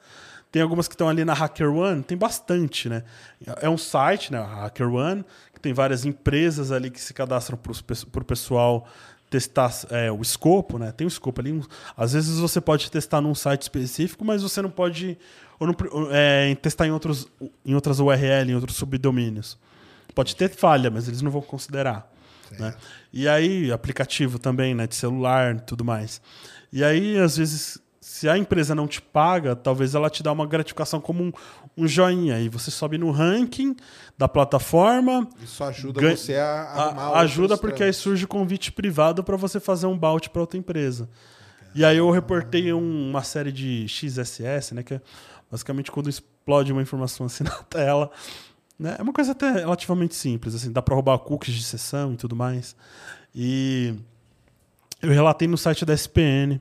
Tem 0.53 0.63
algumas 0.63 0.87
que 0.87 0.95
estão 0.95 1.09
ali 1.09 1.25
na 1.25 1.33
HackerOne, 1.33 2.05
tem 2.05 2.17
bastante, 2.17 2.89
né? 2.89 3.03
É 3.61 3.69
um 3.69 3.79
site, 3.79 4.31
né? 4.31 4.39
A 4.39 4.67
HackerOne, 4.67 5.25
que 5.53 5.61
tem 5.61 5.73
várias 5.73 6.05
empresas 6.05 6.71
ali 6.71 6.91
que 6.91 7.01
se 7.01 7.13
cadastram 7.13 7.59
para 7.59 8.23
o 8.23 8.25
pessoal 8.25 8.87
testar 9.31 9.73
é, 9.91 10.11
o 10.13 10.21
escopo, 10.23 10.79
né? 10.79 10.93
Tem 10.93 11.05
um 11.07 11.09
escopo 11.09 11.41
ali. 11.41 11.53
um- 11.53 11.63
Às 11.97 12.13
vezes 12.13 12.39
você 12.39 12.61
pode 12.61 12.91
testar 12.91 13.21
num 13.21 13.35
site 13.35 13.63
específico, 13.63 14.25
mas 14.25 14.43
você 14.43 14.63
não 14.63 14.71
pode 14.71 15.19
ou 15.59 15.67
não, 15.67 15.75
é, 16.11 16.55
testar 16.57 16.87
em, 16.87 16.91
outros, 16.91 17.29
em 17.65 17.75
outras 17.75 18.01
URL, 18.01 18.51
em 18.51 18.55
outros 18.55 18.77
subdomínios. 18.77 19.57
Pode 20.15 20.35
ter 20.37 20.49
falha, 20.51 20.91
mas 20.91 21.09
eles 21.09 21.23
não 21.23 21.31
vão 21.31 21.43
considerar. 21.43 22.13
Né? 22.59 22.75
E 23.13 23.27
aí, 23.29 23.73
aplicativo 23.73 24.39
também, 24.39 24.75
né? 24.75 24.87
De 24.87 24.95
celular 24.95 25.57
e 25.57 25.61
tudo 25.61 25.85
mais. 25.85 26.21
E 26.73 26.85
aí, 26.85 27.19
às 27.19 27.37
vezes, 27.37 27.79
se 28.01 28.29
a 28.29 28.37
empresa 28.39 28.75
não 28.75 28.87
te 28.87 29.01
paga, 29.01 29.57
talvez 29.57 29.95
ela 29.95 30.11
te 30.11 30.23
dá 30.23 30.31
uma 30.31 30.47
gratificação 30.47 31.01
como 31.01 31.23
um, 31.25 31.33
um 31.77 31.87
joinha. 31.89 32.41
E 32.41 32.49
você 32.49 32.71
sobe 32.71 32.97
no 32.99 33.11
ranking 33.11 33.75
da 34.17 34.29
plataforma. 34.29 35.29
Isso 35.43 35.63
ajuda 35.65 36.01
ganha- 36.01 36.17
você 36.17 36.37
a 36.37 36.63
a- 36.63 37.21
ajuda 37.21 37.57
porque 37.59 37.83
aí 37.83 37.93
surge 37.93 38.25
o 38.25 38.29
convite 38.29 38.71
privado 38.73 39.23
para 39.25 39.37
você 39.37 39.59
fazer 39.59 39.87
um 39.87 39.97
bout 39.99 40.31
para 40.31 40.41
outra 40.41 40.59
empresa. 40.59 41.09
E 41.75 41.85
aí 41.85 41.97
eu 41.97 42.09
reportei 42.11 42.73
um- 42.73 43.11
uma 43.11 43.23
série 43.25 43.51
de 43.51 43.87
XSS, 43.89 44.75
né? 44.75 44.83
Que 44.83 44.95
é 44.95 45.01
basicamente 45.51 45.91
quando 45.91 46.09
explode 46.09 46.73
uma 46.73 46.83
informação 46.83 47.27
assim 47.27 47.43
na 47.45 47.51
tela. 47.65 48.11
Né? 48.79 48.97
É 48.99 49.03
uma 49.03 49.13
coisa 49.13 49.33
até 49.33 49.51
relativamente 49.51 50.15
simples, 50.15 50.55
assim, 50.55 50.71
dá 50.73 50.83
para 50.83 50.95
roubar 50.95 51.19
cookies 51.19 51.55
de 51.55 51.63
sessão 51.65 52.13
e 52.13 52.17
tudo 52.17 52.35
mais. 52.37 52.75
E 53.35 53.95
eu 55.03 55.11
relatei 55.11 55.47
no 55.49 55.57
site 55.59 55.85
da 55.85 55.93
SPN, 55.95 56.61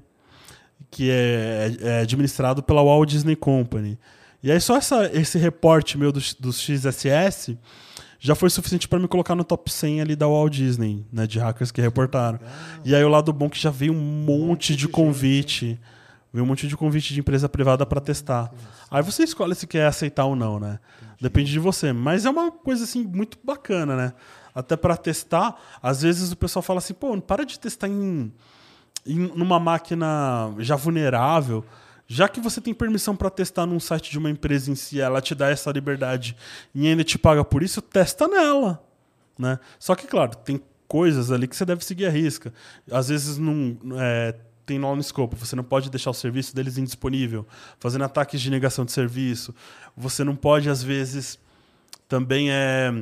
que 0.92 1.10
é, 1.10 1.76
é 1.82 2.00
administrado 2.02 2.62
pela 2.62 2.84
Walt 2.84 3.10
Disney 3.10 3.36
Company. 3.36 3.98
E 4.44 4.52
aí 4.52 4.60
só 4.60 4.76
essa, 4.76 5.10
esse 5.18 5.38
reporte 5.38 5.98
meu 5.98 6.12
dos, 6.12 6.34
dos 6.34 6.60
XSS 6.60 7.58
já 8.20 8.36
foi 8.36 8.50
suficiente 8.50 8.88
para 8.88 9.00
me 9.00 9.08
colocar 9.08 9.36
no 9.36 9.44
top 9.44 9.72
100 9.72 10.02
ali 10.02 10.16
da 10.16 10.28
Walt 10.28 10.54
Disney, 10.54 11.06
né, 11.12 11.26
de 11.26 11.40
hackers 11.40 11.72
que 11.72 11.82
reportaram. 11.82 12.40
E 12.84 12.94
aí 12.94 13.04
o 13.04 13.10
lado 13.10 13.32
bom 13.32 13.46
é 13.46 13.50
que 13.50 13.60
já 13.60 13.70
veio 13.70 13.94
um 13.94 14.00
monte 14.00 14.76
de 14.76 14.88
convite, 14.88 15.80
veio 16.32 16.44
um 16.44 16.48
monte 16.48 16.68
de 16.68 16.76
convite 16.76 17.14
de 17.14 17.22
empresa 17.22 17.48
privada 17.48 17.86
para 17.86 18.02
testar. 18.02 18.52
Aí 18.92 19.02
você 19.02 19.24
escolhe 19.24 19.56
se 19.56 19.66
quer 19.66 19.88
aceitar 19.88 20.26
ou 20.26 20.36
não, 20.36 20.60
né? 20.60 20.80
Depende 21.22 21.52
de 21.52 21.60
você, 21.60 21.94
mas 21.94 22.26
é 22.26 22.30
uma 22.30 22.52
coisa 22.52 22.84
assim 22.84 23.04
muito 23.04 23.38
bacana, 23.44 23.96
né? 23.96 24.14
Até 24.54 24.76
para 24.76 24.96
testar, 24.98 25.56
às 25.82 26.02
vezes 26.02 26.32
o 26.32 26.38
pessoal 26.38 26.62
fala 26.62 26.80
assim, 26.80 26.94
pô, 26.94 27.20
para 27.22 27.46
de 27.46 27.60
testar 27.60 27.88
em 27.88 28.32
em 29.06 29.20
numa 29.36 29.60
máquina 29.60 30.54
já 30.60 30.76
vulnerável, 30.76 31.64
já 32.08 32.28
que 32.28 32.40
você 32.40 32.60
tem 32.60 32.74
permissão 32.74 33.16
para 33.16 33.30
testar 33.30 33.66
num 33.66 33.80
site 33.80 34.12
de 34.12 34.18
uma 34.18 34.30
empresa 34.30 34.70
em 34.70 34.76
si, 34.76 35.00
ela 35.00 35.22
te 35.22 35.34
dá 35.34 35.50
essa 35.50 35.72
liberdade 35.72 36.36
e 36.74 36.88
ainda 36.88 37.04
te 37.04 37.18
paga 37.18 37.44
por 37.44 37.64
isso, 37.64 37.82
testa 37.82 38.28
nela, 38.28 38.84
né? 39.38 39.60
Só 39.80 39.96
que 39.96 40.06
claro, 40.08 40.36
tem 40.38 40.62
coisas 40.88 41.32
ali 41.32 41.48
que 41.48 41.56
você 41.56 41.66
deve 41.66 41.84
seguir 41.84 42.06
a 42.06 42.10
risca. 42.10 42.54
Às 42.92 43.10
vezes 43.10 43.38
não 43.38 43.78
é, 44.00 44.36
tem 44.66 44.78
no 44.78 44.98
escopo, 45.00 45.36
você 45.36 45.56
não 45.56 45.64
pode 45.64 45.90
deixar 45.90 46.12
o 46.12 46.14
serviço 46.14 46.56
deles 46.56 46.78
indisponível, 46.78 47.48
fazendo 47.80 48.04
ataques 48.04 48.42
de 48.42 48.50
negação 48.50 48.86
de 48.86 48.92
serviço. 48.92 49.56
Você 49.96 50.24
não 50.24 50.36
pode 50.36 50.70
às 50.70 50.84
vezes 50.84 51.40
também 52.08 52.52
é, 52.52 52.94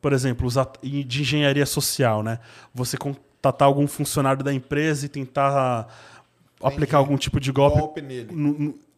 por 0.00 0.12
exemplo, 0.12 0.46
usar 0.46 0.70
de 0.82 1.20
engenharia 1.20 1.66
social, 1.66 2.22
né? 2.22 2.38
Você 2.74 2.96
contatar 2.96 3.66
algum 3.66 3.86
funcionário 3.86 4.42
da 4.42 4.52
empresa 4.52 5.06
e 5.06 5.08
tentar 5.08 5.88
aplicar 6.62 6.98
algum 6.98 7.16
tipo 7.16 7.40
de 7.40 7.50
golpe, 7.52 7.78
Golpe 7.78 8.02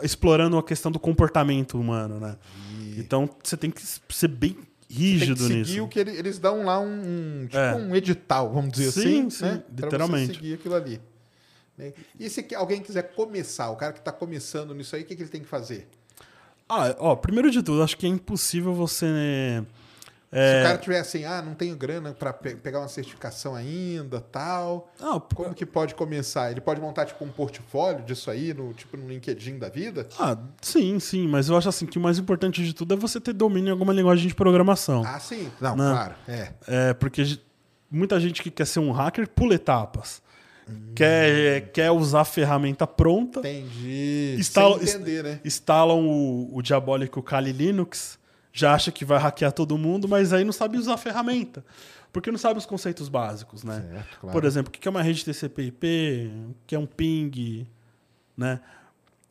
explorando 0.02 0.56
a 0.58 0.62
questão 0.62 0.90
do 0.90 0.98
comportamento 0.98 1.78
humano, 1.78 2.18
né? 2.18 2.36
Então 2.96 3.28
você 3.42 3.56
tem 3.56 3.70
que 3.70 3.80
ser 4.10 4.28
bem 4.28 4.50
Tem 4.54 4.64
rígido 4.88 5.36
que 5.36 5.42
seguir 5.42 5.54
nisso. 5.58 5.84
o 5.84 5.88
que 5.88 5.98
ele- 6.00 6.10
eles 6.16 6.38
dão 6.38 6.64
lá 6.64 6.78
um, 6.80 7.44
tipo 7.46 7.56
É. 7.56 7.74
um 7.74 7.94
edital, 7.96 8.52
vamos 8.52 8.72
dizer 8.72 8.90
Sim, 8.92 9.00
assim, 9.26 9.30
sim, 9.30 9.44
né? 9.44 9.62
Pra 9.76 9.86
literalmente. 9.86 10.26
você 10.26 10.34
seguir 10.34 10.54
aquilo 10.54 10.74
ali. 10.74 11.00
né? 11.78 11.92
E 12.20 12.28
se 12.28 12.46
alguém 12.54 12.82
quiser 12.82 13.14
começar, 13.14 13.70
o 13.70 13.76
cara 13.76 13.92
que 13.94 13.98
está 14.00 14.12
começando 14.12 14.74
nisso 14.74 14.94
aí, 14.94 15.02
o 15.02 15.04
que, 15.06 15.16
que 15.16 15.22
ele 15.22 15.30
tem 15.30 15.40
que 15.40 15.48
fazer? 15.48 15.88
Ah, 16.68 16.94
ó, 16.98 17.16
primeiro 17.16 17.50
de 17.50 17.62
tudo, 17.62 17.82
acho 17.82 17.96
que 17.96 18.04
é 18.04 18.08
impossível 18.10 18.74
você 18.74 19.06
né, 20.32 20.52
Se 20.54 20.60
o 20.60 20.62
cara 20.64 20.78
tiver 20.78 20.98
assim, 20.98 21.24
ah, 21.24 21.42
não 21.42 21.54
tenho 21.54 21.76
grana 21.76 22.12
para 22.14 22.32
pegar 22.32 22.78
uma 22.80 22.88
certificação 22.88 23.54
ainda, 23.54 24.20
tal, 24.20 24.90
Ah, 25.00 25.20
como 25.34 25.54
que 25.54 25.66
pode 25.66 25.94
começar? 25.94 26.50
Ele 26.50 26.60
pode 26.60 26.80
montar 26.80 27.04
tipo 27.04 27.22
um 27.24 27.28
portfólio 27.30 28.02
disso 28.04 28.30
aí, 28.30 28.54
no 28.54 28.72
tipo 28.72 28.96
no 28.96 29.06
LinkedIn 29.08 29.58
da 29.58 29.68
vida? 29.68 30.08
ah, 30.18 30.36
sim, 30.62 30.98
sim, 30.98 31.28
mas 31.28 31.48
eu 31.50 31.56
acho 31.56 31.68
assim 31.68 31.84
que 31.86 31.98
o 31.98 32.00
mais 32.00 32.18
importante 32.18 32.64
de 32.64 32.72
tudo 32.72 32.94
é 32.94 32.96
você 32.96 33.20
ter 33.20 33.32
domínio 33.34 33.68
em 33.68 33.72
alguma 33.72 33.92
linguagem 33.92 34.26
de 34.26 34.34
programação. 34.34 35.02
Ah, 35.06 35.20
sim. 35.20 35.50
Não, 35.60 35.76
Não. 35.76 35.92
claro. 35.94 36.14
É. 36.26 36.48
É, 36.66 36.94
porque 36.94 37.38
muita 37.90 38.18
gente 38.18 38.42
que 38.42 38.50
quer 38.50 38.66
ser 38.66 38.78
um 38.80 38.90
hacker 38.90 39.28
pula 39.28 39.54
etapas. 39.54 40.22
Quer, 40.94 41.72
quer 41.72 41.90
usar 41.90 42.20
a 42.20 42.24
ferramenta 42.24 42.86
pronta, 42.86 43.40
Entendi. 43.40 44.36
instala- 44.38 44.78
Sem 44.78 44.94
entender, 44.94 45.22
né? 45.24 45.40
instalam 45.44 46.06
o, 46.06 46.56
o 46.56 46.62
diabólico 46.62 47.22
Kali 47.22 47.52
Linux, 47.52 48.18
já 48.52 48.74
acha 48.74 48.92
que 48.92 49.04
vai 49.04 49.18
hackear 49.18 49.52
todo 49.52 49.76
mundo, 49.78 50.06
mas 50.08 50.32
aí 50.32 50.44
não 50.44 50.52
sabe 50.52 50.76
usar 50.78 50.94
a 50.94 50.98
ferramenta. 50.98 51.64
Porque 52.12 52.30
não 52.30 52.38
sabe 52.38 52.58
os 52.58 52.66
conceitos 52.66 53.08
básicos, 53.08 53.64
né? 53.64 53.80
Certo, 53.90 54.18
claro. 54.20 54.32
Por 54.38 54.44
exemplo, 54.44 54.68
o 54.68 54.78
que 54.78 54.86
é 54.86 54.90
uma 54.90 55.02
rede 55.02 55.24
TCP/IP, 55.24 56.30
o 56.50 56.54
que 56.66 56.74
é 56.74 56.78
um 56.78 56.84
ping, 56.86 57.66
né? 58.36 58.60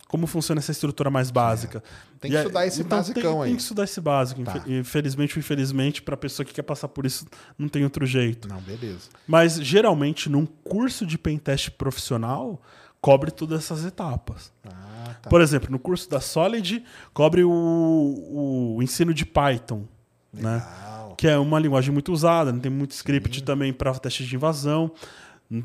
Como 0.07 0.25
funciona 0.27 0.59
essa 0.59 0.71
estrutura 0.71 1.09
mais 1.09 1.29
básica. 1.31 1.81
Tem 2.19 2.29
que 2.31 2.35
E 2.35 2.37
é- 2.37 2.41
estudar 2.41 2.65
esse 2.67 2.81
então, 2.81 2.97
basicão 2.97 3.21
tem, 3.21 3.41
aí. 3.43 3.47
Tem 3.49 3.55
que 3.55 3.61
estudar 3.61 3.83
esse 3.83 4.01
básico. 4.01 4.43
Tá. 4.43 4.57
Infe- 4.57 4.71
Infelizmente 4.79 5.35
ou 5.35 5.39
infelizmente, 5.39 6.01
para 6.01 6.15
a 6.15 6.17
pessoa 6.17 6.45
que 6.45 6.53
quer 6.53 6.63
passar 6.63 6.87
por 6.89 7.05
isso, 7.05 7.25
não 7.57 7.69
tem 7.69 7.83
outro 7.83 8.05
jeito. 8.05 8.47
Não, 8.47 8.59
beleza. 8.59 9.09
Mas 9.27 9.53
geralmente, 9.55 10.27
num 10.27 10.45
curso 10.45 11.05
de 11.05 11.17
pentest 11.17 11.69
profissional, 11.71 12.61
cobre 13.01 13.31
todas 13.31 13.59
essas 13.63 13.83
etapas. 13.85 14.53
Ah, 14.65 15.15
tá. 15.21 15.29
Por 15.29 15.41
exemplo, 15.41 15.71
no 15.71 15.79
curso 15.79 16.09
da 16.09 16.19
Solid, 16.21 16.83
cobre 17.13 17.43
o, 17.43 18.75
o 18.77 18.83
ensino 18.83 19.13
de 19.13 19.25
Python, 19.25 19.85
né? 20.31 20.53
Legal. 20.55 21.15
que 21.17 21.27
é 21.27 21.37
uma 21.37 21.59
linguagem 21.59 21.91
muito 21.91 22.11
usada, 22.13 22.51
né? 22.51 22.59
tem 22.61 22.71
muito 22.71 22.91
script 22.91 23.43
também 23.43 23.73
para 23.73 23.91
testes 23.95 24.27
de 24.27 24.35
invasão. 24.35 24.91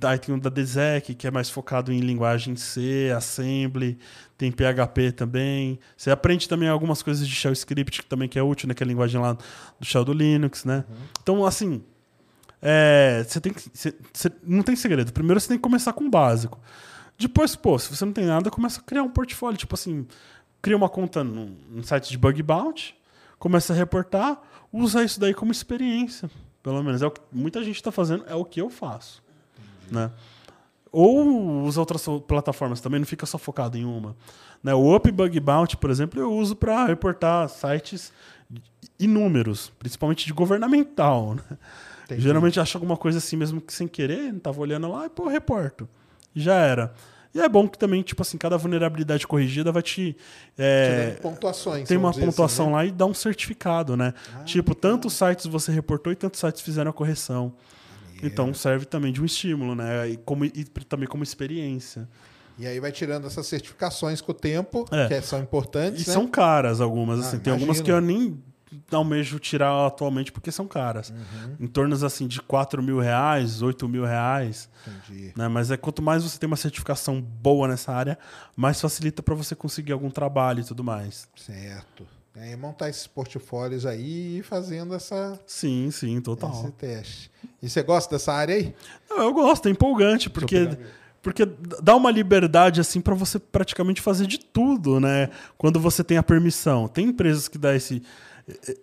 Aí 0.03 0.19
tem 0.19 0.35
o 0.35 0.41
da 0.41 0.51
DESEC, 0.51 1.15
que 1.15 1.29
é 1.29 1.31
mais 1.31 1.49
focado 1.49 1.93
em 1.93 2.01
linguagem 2.01 2.57
C, 2.57 3.13
Assembly, 3.17 3.97
tem 4.37 4.51
PHP 4.51 5.13
também. 5.13 5.79
Você 5.97 6.11
aprende 6.11 6.49
também 6.49 6.69
algumas 6.69 7.03
coisas 7.03 7.27
de 7.29 7.33
Shell 7.33 7.53
Script, 7.53 8.03
que 8.03 8.09
também 8.09 8.29
que 8.29 8.37
é 8.37 8.43
útil, 8.43 8.67
né? 8.67 8.75
que 8.75 8.83
é 8.83 8.85
a 8.85 8.89
linguagem 8.89 9.21
lá 9.21 9.35
do 9.35 9.85
Shell 9.87 10.05
do 10.05 10.13
Linux, 10.13 10.65
né? 10.65 10.85
Então, 11.23 11.47
assim, 11.47 11.85
é, 12.61 13.25
você 13.29 13.41
tem 13.41 13.53
que, 13.53 13.63
você- 13.73 13.95
você- 14.13 14.33
não 14.43 14.65
tem 14.65 14.75
segredo. 14.75 15.13
Primeiro 15.13 15.39
você 15.41 15.47
tem 15.49 15.57
que 15.57 15.63
começar 15.63 15.93
com 15.93 16.05
o 16.05 16.11
básico. 16.11 16.59
Depois, 17.19 17.57
pô, 17.57 17.79
se 17.79 17.95
você 17.95 18.05
não 18.05 18.13
tem 18.13 18.27
nada, 18.27 18.51
começa 18.51 18.81
a 18.81 18.83
criar 18.83 19.03
um 19.03 19.09
portfólio. 19.09 19.57
Tipo 19.57 19.75
assim, 19.75 20.07
cria 20.61 20.77
uma 20.77 20.89
conta 20.89 21.25
num, 21.25 21.57
num 21.71 21.83
site 21.83 22.11
de 22.11 22.19
bug 22.19 22.43
bounty, 22.43 22.95
começa 23.39 23.73
a 23.73 23.77
reportar, 23.77 24.41
usa 24.73 25.03
isso 25.03 25.19
daí 25.19 25.33
como 25.33 25.53
experiência. 25.53 26.31
Pelo 26.63 26.83
menos 26.83 27.01
é 27.01 27.07
o 27.07 27.11
que 27.11 27.21
muita 27.33 27.63
gente 27.63 27.77
está 27.77 27.93
fazendo, 27.93 28.25
é 28.27 28.35
o 28.35 28.45
que 28.45 28.61
eu 28.61 28.69
faço. 28.69 29.23
Né? 29.91 30.11
Ou 30.91 31.63
usa 31.63 31.79
outras 31.79 32.05
plataformas 32.27 32.81
também, 32.81 32.99
não 32.99 33.07
fica 33.07 33.25
só 33.27 33.39
focado 33.39 33.79
em 33.79 33.85
uma. 33.85 34.17
Né? 34.63 34.75
O 34.75 34.95
Up 34.95 35.11
Bug 35.11 35.39
Bounty, 35.39 35.77
por 35.77 35.91
exemplo, 35.91 36.21
eu 36.21 36.33
uso 36.33 36.57
para 36.57 36.87
reportar 36.87 37.49
sites 37.49 38.13
inúmeros, 38.99 39.73
principalmente 39.79 40.27
de 40.27 40.33
governamental. 40.33 41.35
Né? 41.35 41.43
Geralmente 42.19 42.59
acho 42.59 42.77
alguma 42.77 42.97
coisa 42.97 43.19
assim 43.19 43.37
mesmo 43.37 43.61
que 43.61 43.73
sem 43.73 43.87
querer, 43.87 44.33
não 44.33 44.41
tava 44.41 44.61
olhando 44.61 44.91
lá, 44.91 45.07
e 45.07 45.09
pô, 45.09 45.29
reporto. 45.29 45.89
Já 46.37 46.55
era. 46.57 46.93
E 47.35 47.41
é 47.41 47.49
bom 47.49 47.69
que 47.69 47.77
também, 47.79 48.03
tipo 48.03 48.23
assim, 48.23 48.39
cada 48.39 48.57
vulnerabilidade 48.57 49.27
corrigida 49.27 49.71
vai 49.73 49.83
te. 49.83 50.17
é, 50.57 51.11
Tirando 51.11 51.21
pontuações. 51.21 51.89
tem 51.89 51.97
uma 51.99 52.11
dizer 52.11 52.25
pontuação 52.25 52.67
assim, 52.67 52.73
né? 52.75 52.79
Ah, 52.79 52.83
lá 52.83 52.87
e 52.87 52.91
dá 52.93 53.05
um 53.07 53.13
certificado, 53.15 53.97
né? 53.97 54.15
tipo, 54.45 54.75
tantos 54.75 55.13
sites 55.15 55.45
você 55.47 55.71
reportou 55.73 56.13
e 56.13 56.17
tantos 56.17 56.41
sites 56.41 56.63
fizeram 56.63 56.91
a 56.91 56.95
correção. 56.95 57.53
Então 58.23 58.55
serve 58.55 58.87
também 58.87 59.13
de 59.13 59.21
um 59.21 59.25
estímulo, 59.27 59.75
né? 59.75 60.09
E, 60.09 60.17
como, 60.17 60.47
e 60.47 60.65
também 60.89 61.07
como 61.07 61.23
experiência. 61.23 62.09
E 62.59 62.67
aí 62.67 62.81
vai 62.81 62.91
tirando 62.91 63.27
essas 63.27 63.47
certificações 63.47 64.23
com 64.23 64.33
o 64.33 64.35
tempo, 64.35 64.87
É. 64.91 65.07
que 65.09 65.21
são 65.21 65.39
importantes, 65.41 66.07
E 66.07 66.09
né? 66.09 66.15
são 66.15 66.27
caras 66.27 66.81
algumas, 66.81 67.19
Ah, 67.23 67.29
assim. 67.29 67.39
Tem 67.39 67.53
algumas 67.53 67.83
que 67.83 67.91
imagino. 67.91 68.13
eu 68.15 68.19
nem 68.19 68.43
almejo 68.91 69.39
tirar 69.39 69.87
atualmente 69.87 70.33
porque 70.33 70.51
são 70.51 70.67
caras. 70.67 71.11
Uhum. 71.11 71.57
Em 71.61 71.67
torno 71.67 71.95
assim, 72.05 72.27
de 72.27 72.41
4 72.41 72.83
mil 72.83 72.99
reais, 72.99 73.63
8 73.63 73.89
mil 73.89 74.05
reais. 74.05 74.69
Entendi. 74.87 75.33
Né? 75.37 75.49
Mas 75.49 75.71
é 75.71 75.77
quanto 75.77 76.03
mais 76.03 76.23
você 76.25 76.39
tem 76.39 76.47
uma 76.47 76.57
certificação 76.57 77.21
boa 77.21 77.69
nessa 77.69 77.93
área, 77.93 78.19
mais 78.57 78.81
facilita 78.81 79.23
para 79.23 79.35
você 79.35 79.55
conseguir 79.55 79.93
algum 79.93 80.11
trabalho 80.11 80.61
e 80.61 80.65
tudo 80.65 80.83
mais. 80.83 81.29
Certo. 81.37 82.07
Aí 82.39 82.55
montar 82.55 82.91
esses 82.91 83.07
portfólios 83.07 83.87
aí 83.87 84.03
e 84.03 84.39
ir 84.39 84.43
fazendo 84.43 84.95
essa, 84.95 85.41
Sim, 85.47 85.91
sim, 85.91 86.21
total. 86.21 86.53
esse 86.53 86.71
teste. 86.73 87.31
E 87.63 87.69
você 87.69 87.83
gosta 87.83 88.15
dessa 88.15 88.33
área 88.33 88.55
aí? 88.55 88.75
Não, 89.09 89.23
eu 89.23 89.33
gosto, 89.33 89.69
é 89.69 89.71
empolgante, 89.71 90.29
porque, 90.29 90.69
porque 91.23 91.47
dá 91.83 91.97
uma 91.97 92.11
liberdade 92.11 92.79
assim 92.79 93.01
para 93.01 93.15
você 93.15 93.39
praticamente 93.39 94.03
fazer 94.03 94.27
de 94.27 94.39
tudo, 94.39 95.01
né? 95.01 95.31
Quando 95.57 95.81
você 95.81 96.05
tem 96.05 96.19
a 96.19 96.23
permissão. 96.23 96.87
Tem 96.87 97.07
empresas 97.07 97.49
que 97.49 97.57
dá 97.57 97.75
esse 97.75 98.03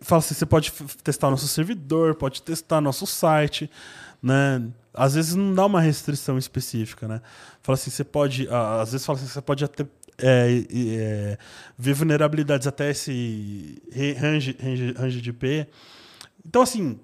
fala 0.02 0.20
assim, 0.20 0.34
você 0.34 0.46
pode 0.46 0.72
testar 1.04 1.30
nosso 1.30 1.48
servidor, 1.48 2.16
pode 2.16 2.42
testar 2.42 2.82
nosso 2.82 3.06
site, 3.06 3.70
né? 4.22 4.62
Às 4.94 5.16
vezes 5.16 5.36
não 5.36 5.54
dá 5.54 5.66
uma 5.66 5.82
restrição 5.82 6.38
específica, 6.38 7.08
né? 7.08 7.22
Fala 7.62 7.76
assim, 7.76 7.90
você 7.90 8.04
pode, 8.04 8.48
às 8.50 8.92
vezes 8.92 9.06
fala 9.06 9.18
assim, 9.18 9.28
você 9.28 9.42
pode 9.42 9.64
até 9.64 9.86
é, 10.18 10.66
é, 10.70 11.38
ver 11.78 11.94
vulnerabilidades 11.94 12.68
até 12.68 12.92
esse 12.92 13.82
range, 14.20 14.56
range, 14.62 14.92
range 14.94 15.22
de 15.22 15.30
IP. 15.30 15.68
Então, 16.46 16.62
assim, 16.62 17.00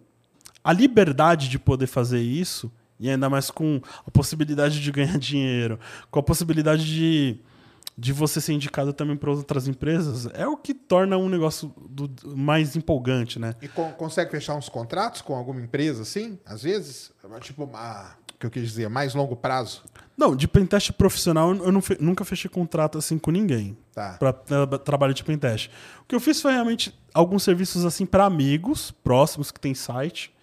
a 0.64 0.74
liberdade 0.74 1.50
de 1.50 1.58
poder 1.58 1.88
fazer 1.88 2.20
isso, 2.20 2.72
e 3.00 3.10
ainda 3.10 3.30
mais 3.30 3.50
com 3.50 3.82
a 4.06 4.12
possibilidade 4.12 4.82
de 4.82 4.92
ganhar 4.92 5.18
dinheiro, 5.20 5.80
com 6.12 6.20
a 6.20 6.24
possibilidade 6.24 6.86
de, 6.86 7.40
de 8.00 8.14
você 8.14 8.40
ser 8.40 8.54
indicado 8.54 8.94
também 8.94 9.18
para 9.18 9.30
outras 9.30 9.68
empresas, 9.68 10.28
é 10.34 10.48
o 10.48 10.56
que 10.56 10.74
torna 10.74 11.18
um 11.18 11.28
negócio 11.28 11.74
do- 11.90 12.10
mais 12.38 12.76
empolgante, 12.76 13.38
né? 13.38 13.54
E 13.62 13.68
con- 13.68 13.92
consegue 13.92 14.32
fechar 14.32 14.56
uns 14.56 14.70
contratos 14.70 15.22
com 15.22 15.36
alguma 15.36 15.60
empresa, 15.60 16.04
assim? 16.04 16.40
Às 16.46 16.64
vezes? 16.64 17.12
Tipo, 17.42 17.66
uma, 17.66 18.16
o 18.34 18.38
que 18.40 18.46
eu 18.46 18.50
quis 18.50 18.64
dizer, 18.64 18.90
mais 18.90 19.14
longo 19.14 19.36
prazo? 19.36 19.84
Não, 20.18 20.36
de 20.36 20.48
pentest 20.48 20.92
profissional 20.94 21.54
eu 21.54 21.72
não 21.72 21.82
nunca 22.00 22.24
fechei 22.24 22.50
contrato 22.50 22.98
assim 22.98 23.18
com 23.18 23.32
ninguém. 23.32 23.78
Tá. 23.94 24.18
Para 24.18 24.34
trabalho 24.80 25.14
de 25.14 25.24
pentest. 25.24 25.70
O 26.02 26.06
que 26.06 26.16
eu 26.16 26.20
fiz 26.20 26.42
foi 26.42 26.52
realmente 26.54 26.98
alguns 27.14 27.44
serviços 27.44 27.84
assim 27.86 28.06
para 28.06 28.26
amigos 28.26 28.92
próximos 28.92 29.52
que 29.52 29.60
tem 29.60 29.74
site 29.74 30.34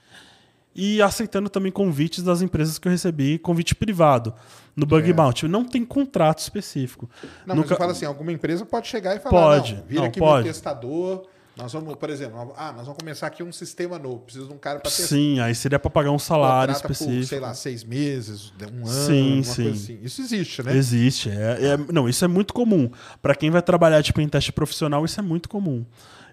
e 0.74 1.00
aceitando 1.00 1.48
também 1.48 1.72
convites 1.72 2.22
das 2.22 2.42
empresas 2.42 2.78
que 2.78 2.86
eu 2.86 2.92
recebi, 2.92 3.38
convite 3.38 3.74
privado 3.74 4.34
no 4.76 4.84
Bug 4.86 5.10
Bounty. 5.12 5.48
Não 5.48 5.64
tem 5.64 5.84
contrato 5.84 6.38
específico. 6.40 7.08
Não, 7.46 7.56
Nunca- 7.56 7.68
mas 7.68 7.70
eu 7.72 7.76
falo 7.78 7.90
assim, 7.92 8.04
alguma 8.04 8.30
empresa 8.30 8.64
pode 8.66 8.86
chegar 8.86 9.16
e 9.16 9.18
falar, 9.18 9.30
Pode. 9.60 9.74
não, 9.76 9.82
vira 9.84 10.00
Não, 10.02 10.08
aqui 10.08 10.18
pode. 10.18 10.44
meu 10.44 10.52
testador, 10.52 11.26
nós 11.56 11.72
vamos, 11.72 11.94
por 11.96 12.10
exemplo, 12.10 12.52
ah, 12.54 12.70
nós 12.72 12.84
vamos 12.84 12.98
começar 12.98 13.26
aqui 13.28 13.42
um 13.42 13.50
sistema 13.50 13.98
novo, 13.98 14.18
preciso 14.18 14.46
de 14.48 14.52
um 14.52 14.58
cara 14.58 14.78
para 14.78 14.90
testar. 14.90 15.06
Sim, 15.06 15.40
aí 15.40 15.54
seria 15.54 15.78
para 15.78 15.90
pagar 15.90 16.10
um 16.10 16.18
salário 16.18 16.74
Contrata 16.74 16.92
específico. 16.92 17.20
Por, 17.22 17.26
sei 17.28 17.40
lá, 17.40 17.54
seis 17.54 17.82
meses, 17.82 18.52
um 18.70 18.86
ano, 18.86 18.86
Sim, 18.86 19.42
sim. 19.42 19.62
coisa 19.62 19.70
assim. 19.78 19.98
Isso 20.02 20.20
existe, 20.20 20.62
né? 20.62 20.76
Existe. 20.76 21.30
É, 21.30 21.68
é- 21.72 21.92
não, 21.92 22.06
isso 22.06 22.22
é 22.24 22.28
muito 22.28 22.52
comum. 22.52 22.90
Para 23.22 23.34
quem 23.34 23.50
vai 23.50 23.62
trabalhar 23.62 24.02
de 24.02 24.12
pentest 24.12 24.52
profissional, 24.52 25.02
isso 25.06 25.18
é 25.18 25.22
muito 25.22 25.48
comum. 25.48 25.86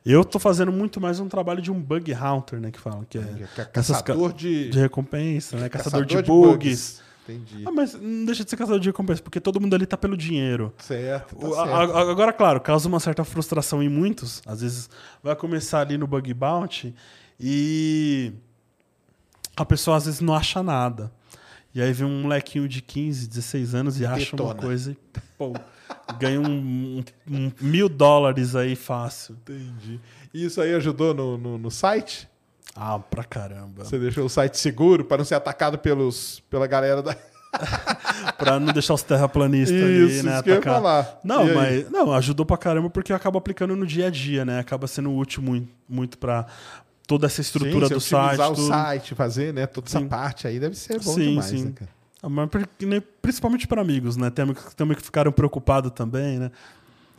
Eu 0.06 0.26
tô 0.26 0.38
fazendo 0.38 0.70
muito 0.74 1.00
mais 1.00 1.22
um 1.22 1.30
trabalho 1.30 1.62
de 1.62 1.72
um 1.72 1.82
bug 1.82 2.14
hunter, 2.14 2.60
né, 2.60 2.70
que 2.72 2.78
fala 2.82 3.06
que 3.10 3.18
é 3.18 3.22
Que 3.22 3.62
é 3.62 3.70
essas 3.76 4.02
caçador 4.02 4.34
de, 4.34 4.70
de 4.70 4.78
recompensa, 4.78 5.56
né, 5.56 5.70
caçador, 5.70 6.04
de, 6.06 6.16
caçador 6.18 6.52
bugs. 6.52 7.02
Entendi. 7.28 7.64
Ah, 7.66 7.72
mas 7.72 7.94
não 7.94 8.26
deixa 8.26 8.44
de 8.44 8.50
ser 8.50 8.58
caçador 8.58 8.80
de 8.80 8.90
recompensa, 8.90 9.22
porque 9.22 9.40
todo 9.40 9.60
mundo 9.60 9.74
ali 9.74 9.86
tá 9.86 9.96
pelo 9.98 10.18
dinheiro. 10.18 10.74
Certo, 10.78 11.36
tá 11.36 11.48
O- 11.48 11.54
certo. 11.56 11.70
a- 11.70 12.00
a- 12.00 12.12
agora, 12.12 12.34
claro, 12.34 12.60
causa 12.60 12.88
uma 12.88 13.00
certa 13.00 13.24
frustração 13.24 13.82
em 13.82 13.88
muitos. 13.90 14.42
Às 14.46 14.62
vezes 14.62 14.90
vai 15.24 15.36
começar 15.36 15.80
ali 15.82 15.98
no 15.98 16.06
bug 16.06 16.34
bounty 16.34 16.94
e 17.40 18.34
a 19.56 19.66
pessoa 19.66 19.98
às 19.98 20.06
vezes 20.06 20.20
não 20.22 20.34
acha 20.34 20.62
nada. 20.62 21.12
E 21.76 21.82
aí 21.82 21.92
vem 21.92 22.06
um 22.08 22.22
molequinho 22.24 22.68
de 22.68 22.82
15, 22.82 23.28
16 23.28 23.74
anos 23.74 24.00
e 24.00 24.06
acha 24.06 24.36
uma 24.36 24.54
coisa 24.54 24.92
e 24.92 24.98
pô, 25.38 25.54
ganha 26.20 26.40
um, 26.40 26.46
um- 26.48 27.04
um 27.28 27.52
mil 27.62 27.90
dólares 27.90 28.56
aí 28.56 28.76
fácil. 28.76 29.36
Entendi. 29.42 30.00
E 30.34 30.46
isso 30.46 30.62
aí 30.62 30.74
ajudou 30.76 31.14
no, 31.14 31.38
no, 31.38 31.58
no 31.58 31.72
site? 31.72 32.28
Ah, 32.76 32.98
pra 33.00 33.24
caramba. 33.24 33.86
Você 33.86 34.00
deixou 34.00 34.26
o 34.26 34.30
site 34.30 34.58
seguro 34.58 35.06
para 35.06 35.18
não 35.18 35.26
ser 35.26 35.36
atacado 35.36 35.78
pelos, 35.78 36.42
pela 36.50 36.66
galera 36.68 37.02
da. 37.02 37.16
Pra 38.38 38.60
não 38.60 38.74
deixar 38.74 38.96
os 38.96 39.04
terraplanistas 39.04 39.80
ali, 39.80 40.08
Isso, 40.18 40.26
né? 40.26 40.34
isso 40.34 40.44
que 40.44 40.50
eu 40.50 40.54
ia 40.56 40.60
atacar. 40.60 40.74
falar. 40.76 41.20
Não, 41.24 41.46
E 41.46 41.50
aí? 41.52 41.56
mas 41.56 41.92
não, 41.92 42.12
ajudou 42.14 42.46
pra 42.48 42.58
caramba 42.58 42.90
porque 42.90 43.14
acaba 43.14 43.38
aplicando 43.38 43.76
no 43.76 43.86
dia 43.86 44.08
a 44.08 44.10
dia, 44.10 44.44
né? 44.44 44.58
Acaba 44.60 44.88
sendo 44.88 45.14
útil 45.16 45.44
muito, 45.44 45.70
muito 45.88 46.18
para 46.18 46.48
toda 47.08 47.28
essa 47.28 47.42
estrutura 47.42 47.88
Sim, 47.88 47.94
do 47.94 48.00
site. 48.02 48.42
o 48.42 48.56
tudo. 48.56 48.68
site, 48.68 49.14
fazer, 49.16 49.54
né? 49.54 49.68
Toda 49.68 49.88
essa 49.88 50.00
Sim. 50.00 50.08
parte 50.08 50.48
aí 50.48 50.60
deve 50.60 50.76
ser 50.76 51.00
bom 51.00 51.14
sim, 51.14 51.30
demais, 51.30 51.46
sim. 51.46 51.66
né, 51.66 51.72
cara? 51.76 51.92
Ah, 52.24 52.30
mas 52.30 52.50
principalmente 53.22 53.68
para 53.68 53.82
amigos, 53.82 54.18
né? 54.18 54.32
Tem 54.32 54.44
amigos 54.44 54.64
que 54.66 54.76
também 54.76 54.98
ficaram 54.98 55.32
preocupados 55.32 55.92
também, 55.92 56.40
né? 56.40 56.50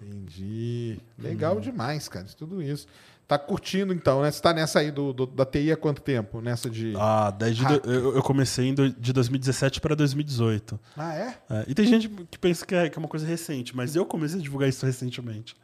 Entendi. 0.03 0.99
Hum. 1.19 1.23
Legal 1.23 1.61
demais, 1.61 2.09
cara. 2.09 2.27
Tudo 2.37 2.61
isso. 2.61 2.87
Tá 3.27 3.39
curtindo 3.39 3.93
então, 3.95 4.21
né? 4.21 4.31
Você 4.31 4.41
tá 4.43 4.53
nessa 4.53 4.81
aí 4.81 4.91
do, 4.91 5.13
do- 5.13 5.27
da 5.27 5.47
TI 5.47 5.73
há 5.73 5.77
quanto 5.79 6.03
tempo? 6.03 6.43
Nessa 6.43 6.69
de. 6.69 6.93
Ah, 6.97 7.31
desde 7.31 7.65
do- 7.65 7.91
eu, 7.91 8.17
eu 8.17 8.23
comecei 8.23 8.73
do- 8.75 8.91
de 8.91 9.13
2017 9.15 9.81
para 9.81 9.95
2018. 9.97 10.79
Ah, 10.97 11.15
é? 11.15 11.39
É, 11.49 11.65
e 11.67 11.75
tem 11.75 11.87
gente 11.87 12.07
que 12.09 12.39
pensa 12.39 12.67
que 12.67 12.75
é, 12.75 12.89
que 12.91 12.99
é 12.99 13.01
uma 13.01 13.09
coisa 13.09 13.27
recente, 13.27 13.75
mas 13.75 13.97
eu 13.97 14.05
comecei 14.05 14.39
a 14.39 14.43
divulgar 14.43 14.69
isso 14.69 14.85
recentemente. 14.85 15.57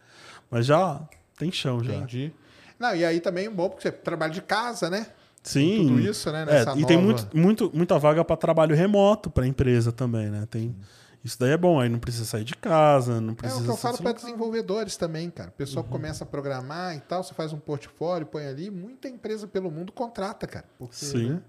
Mas 0.51 0.65
já 0.65 1.01
tem 1.39 1.53
chão 1.53 1.85
já. 1.85 1.95
Entendi. 1.97 2.33
Não, 2.79 2.95
e 2.97 3.05
aí 3.05 3.21
também 3.21 3.45
é 3.47 3.51
bom 3.51 3.69
porque 3.69 3.83
você 3.83 3.93
trabalha 3.93 4.33
de 4.33 4.41
casa, 4.41 4.89
né? 4.89 5.07
Sim. 5.43 5.87
Tudo 5.87 6.01
isso, 6.01 6.33
né? 6.33 6.47
É, 6.49 6.63
e 6.79 6.85
tem 6.87 6.97
nova- 6.97 7.07
muito, 7.07 7.37
muito, 7.37 7.71
muita 7.75 7.99
vaga 7.99 8.25
para 8.25 8.37
trabalho 8.37 8.75
remoto 8.75 9.29
para 9.31 9.47
empresa 9.47 9.93
também, 9.93 10.31
né? 10.31 10.47
Tem, 10.51 10.75
isso 11.25 11.39
daí 11.39 11.51
é 11.51 11.57
bom, 11.57 11.79
aí 11.79 11.89
não 11.89 11.99
precisa 11.99 12.25
sair 12.25 12.45
de 12.45 12.55
casa, 12.55 13.21
não 13.21 13.33
É 13.33 13.37
precisa 13.37 13.61
o 13.61 13.65
que 13.65 13.71
eu 13.71 13.77
falo 13.77 13.99
para 13.99 14.13
desenvolvedores 14.13 14.97
também, 14.97 15.29
cara. 15.31 15.51
O 15.51 15.53
pessoal 15.53 15.85
Uhum. 15.85 15.91
começa 15.91 16.25
a 16.25 16.27
programar 16.27 16.97
e 16.97 17.01
tal, 17.01 17.23
você 17.23 17.35
faz 17.35 17.53
um 17.53 17.59
portfólio, 17.59 18.27
põe 18.27 18.47
ali, 18.47 18.71
muita 18.71 19.09
empresa 19.09 19.47
pelo 19.47 19.71
mundo 19.71 19.93
contrata, 19.93 20.47
cara. 20.47 20.65
Porque, 20.79 20.97
Sim. 20.97 21.31
né, 21.31 21.43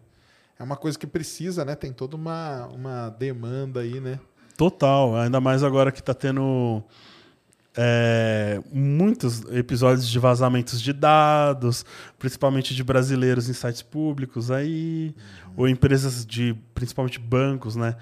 é 0.59 0.63
uma 0.63 0.75
coisa 0.75 0.97
que 0.99 1.07
precisa, 1.07 1.63
né? 1.65 1.75
Tem 1.75 1.91
toda 1.93 2.15
uma, 2.15 2.67
uma 2.67 3.09
demanda 3.09 3.79
aí, 3.79 3.99
né? 3.99 4.19
Total, 4.57 5.15
ainda 5.15 5.39
mais 5.41 5.63
agora 5.63 5.91
que 5.91 6.03
tá 6.03 6.13
tendo 6.13 6.83
é, 7.75 8.61
muitos 8.71 9.41
episódios 9.51 10.07
de 10.07 10.19
vazamentos 10.19 10.81
de 10.81 10.91
dados, 10.91 11.85
principalmente 12.19 12.75
de 12.75 12.83
brasileiros 12.83 13.49
em 13.49 13.53
sites 13.53 13.81
públicos 13.81 14.51
aí, 14.51 15.15
ou 15.55 15.67
empresas 15.67 16.25
de, 16.25 16.53
principalmente 16.75 17.17
bancos, 17.19 17.75
né? 17.75 17.95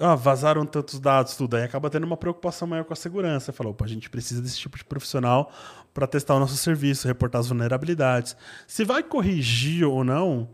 Ah, 0.00 0.14
vazaram 0.14 0.66
tantos 0.66 0.98
dados, 0.98 1.36
tudo. 1.36 1.56
Aí 1.56 1.62
acaba 1.62 1.88
tendo 1.88 2.04
uma 2.04 2.16
preocupação 2.16 2.66
maior 2.66 2.84
com 2.84 2.92
a 2.92 2.96
segurança. 2.96 3.52
Falou, 3.52 3.72
opa, 3.72 3.84
a 3.84 3.88
gente 3.88 4.10
precisa 4.10 4.42
desse 4.42 4.58
tipo 4.58 4.76
de 4.76 4.84
profissional 4.84 5.52
para 5.92 6.06
testar 6.06 6.34
o 6.34 6.40
nosso 6.40 6.56
serviço, 6.56 7.06
reportar 7.06 7.40
as 7.40 7.48
vulnerabilidades. 7.48 8.36
Se 8.66 8.84
vai 8.84 9.02
corrigir 9.02 9.84
ou 9.86 10.02
não, 10.02 10.48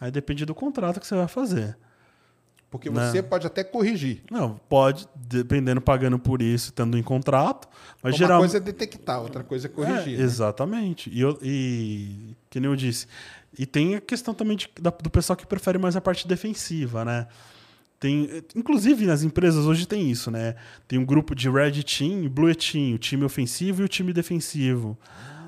aí 0.00 0.10
depende 0.10 0.44
do 0.44 0.54
contrato 0.54 1.00
que 1.00 1.06
você 1.06 1.14
vai 1.16 1.26
fazer. 1.28 1.76
Porque 2.70 2.90
Né. 2.90 3.08
você 3.10 3.22
pode 3.22 3.46
até 3.46 3.62
corrigir. 3.62 4.22
Não, 4.30 4.58
pode, 4.68 5.06
dependendo 5.14 5.80
pagando 5.80 6.18
por 6.18 6.42
isso, 6.42 6.66
estando 6.70 6.98
em 6.98 7.02
contrato, 7.04 7.68
mas 8.02 8.12
Uma 8.14 8.18
geralmente. 8.18 8.40
coisa 8.50 8.56
é 8.56 8.60
detectar, 8.60 9.20
outra 9.22 9.44
coisa 9.44 9.66
é 9.66 9.70
corrigir. 9.70 10.14
É, 10.14 10.18
né? 10.18 10.24
Exatamente. 10.24 11.08
E, 11.08 11.20
eu- 11.20 11.38
e 11.40 12.34
que 12.50 12.58
nem 12.58 12.68
eu 12.68 12.74
disse. 12.76 13.06
E 13.56 13.64
tem 13.64 13.94
a 13.94 14.00
questão 14.00 14.34
também 14.34 14.56
de- 14.56 14.68
da- 14.80 14.90
do 14.90 15.08
pessoal 15.08 15.36
que 15.36 15.46
prefere 15.46 15.78
mais 15.78 15.94
a 15.94 16.00
parte 16.00 16.26
defensiva, 16.26 17.04
né? 17.04 17.28
Tem, 18.04 18.28
inclusive 18.54 19.06
nas 19.06 19.22
empresas 19.22 19.64
hoje 19.64 19.88
tem 19.88 20.10
isso, 20.10 20.30
né? 20.30 20.56
Tem 20.86 20.98
um 20.98 21.06
grupo 21.06 21.34
de 21.34 21.48
Red 21.48 21.82
Team 21.84 22.24
e 22.24 22.28
Blue 22.28 22.54
Team, 22.54 22.96
o 22.96 22.98
time 22.98 23.24
ofensivo 23.24 23.80
e 23.80 23.84
o 23.86 23.88
time 23.88 24.12
defensivo. 24.12 24.94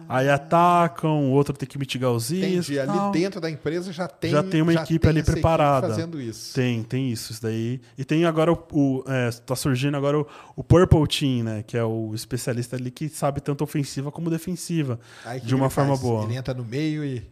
Aí 0.08 0.30
atacam, 0.30 1.26
o 1.26 1.32
outro 1.32 1.52
tem 1.52 1.68
que 1.68 1.78
mitigar 1.78 2.10
os 2.12 2.30
riscos. 2.30 2.70
Entendi. 2.70 2.78
Ali 2.78 2.96
tal. 2.96 3.12
dentro 3.12 3.40
da 3.42 3.50
empresa 3.50 3.92
já 3.92 4.08
tem, 4.08 4.30
Já 4.30 4.42
tem 4.42 4.62
uma 4.62 4.72
equipe 4.72 5.06
ali 5.06 5.20
essa 5.20 5.32
preparada. 5.32 5.88
fazendo 5.88 6.18
isso. 6.18 6.54
Tem, 6.54 6.82
tem 6.82 7.10
isso, 7.12 7.32
isso 7.32 7.42
daí. 7.42 7.78
E 7.98 8.06
tem 8.06 8.24
agora 8.24 8.50
o. 8.50 8.64
o 8.72 9.04
é, 9.06 9.30
tá 9.32 9.54
surgindo 9.54 9.94
agora 9.94 10.20
o, 10.20 10.26
o 10.56 10.64
Purple 10.64 11.06
Team, 11.06 11.44
né? 11.44 11.62
Que 11.62 11.76
é 11.76 11.84
o 11.84 12.14
especialista 12.14 12.74
ali 12.76 12.90
que 12.90 13.10
sabe 13.10 13.42
tanto 13.42 13.64
ofensiva 13.64 14.10
como 14.10 14.30
defensiva. 14.30 14.98
Aí, 15.26 15.40
de 15.40 15.54
uma 15.54 15.68
forma 15.68 15.90
faz? 15.90 16.00
boa. 16.00 16.24
Ele 16.24 16.36
entra 16.36 16.54
no 16.54 16.64
meio 16.64 17.04
e. 17.04 17.22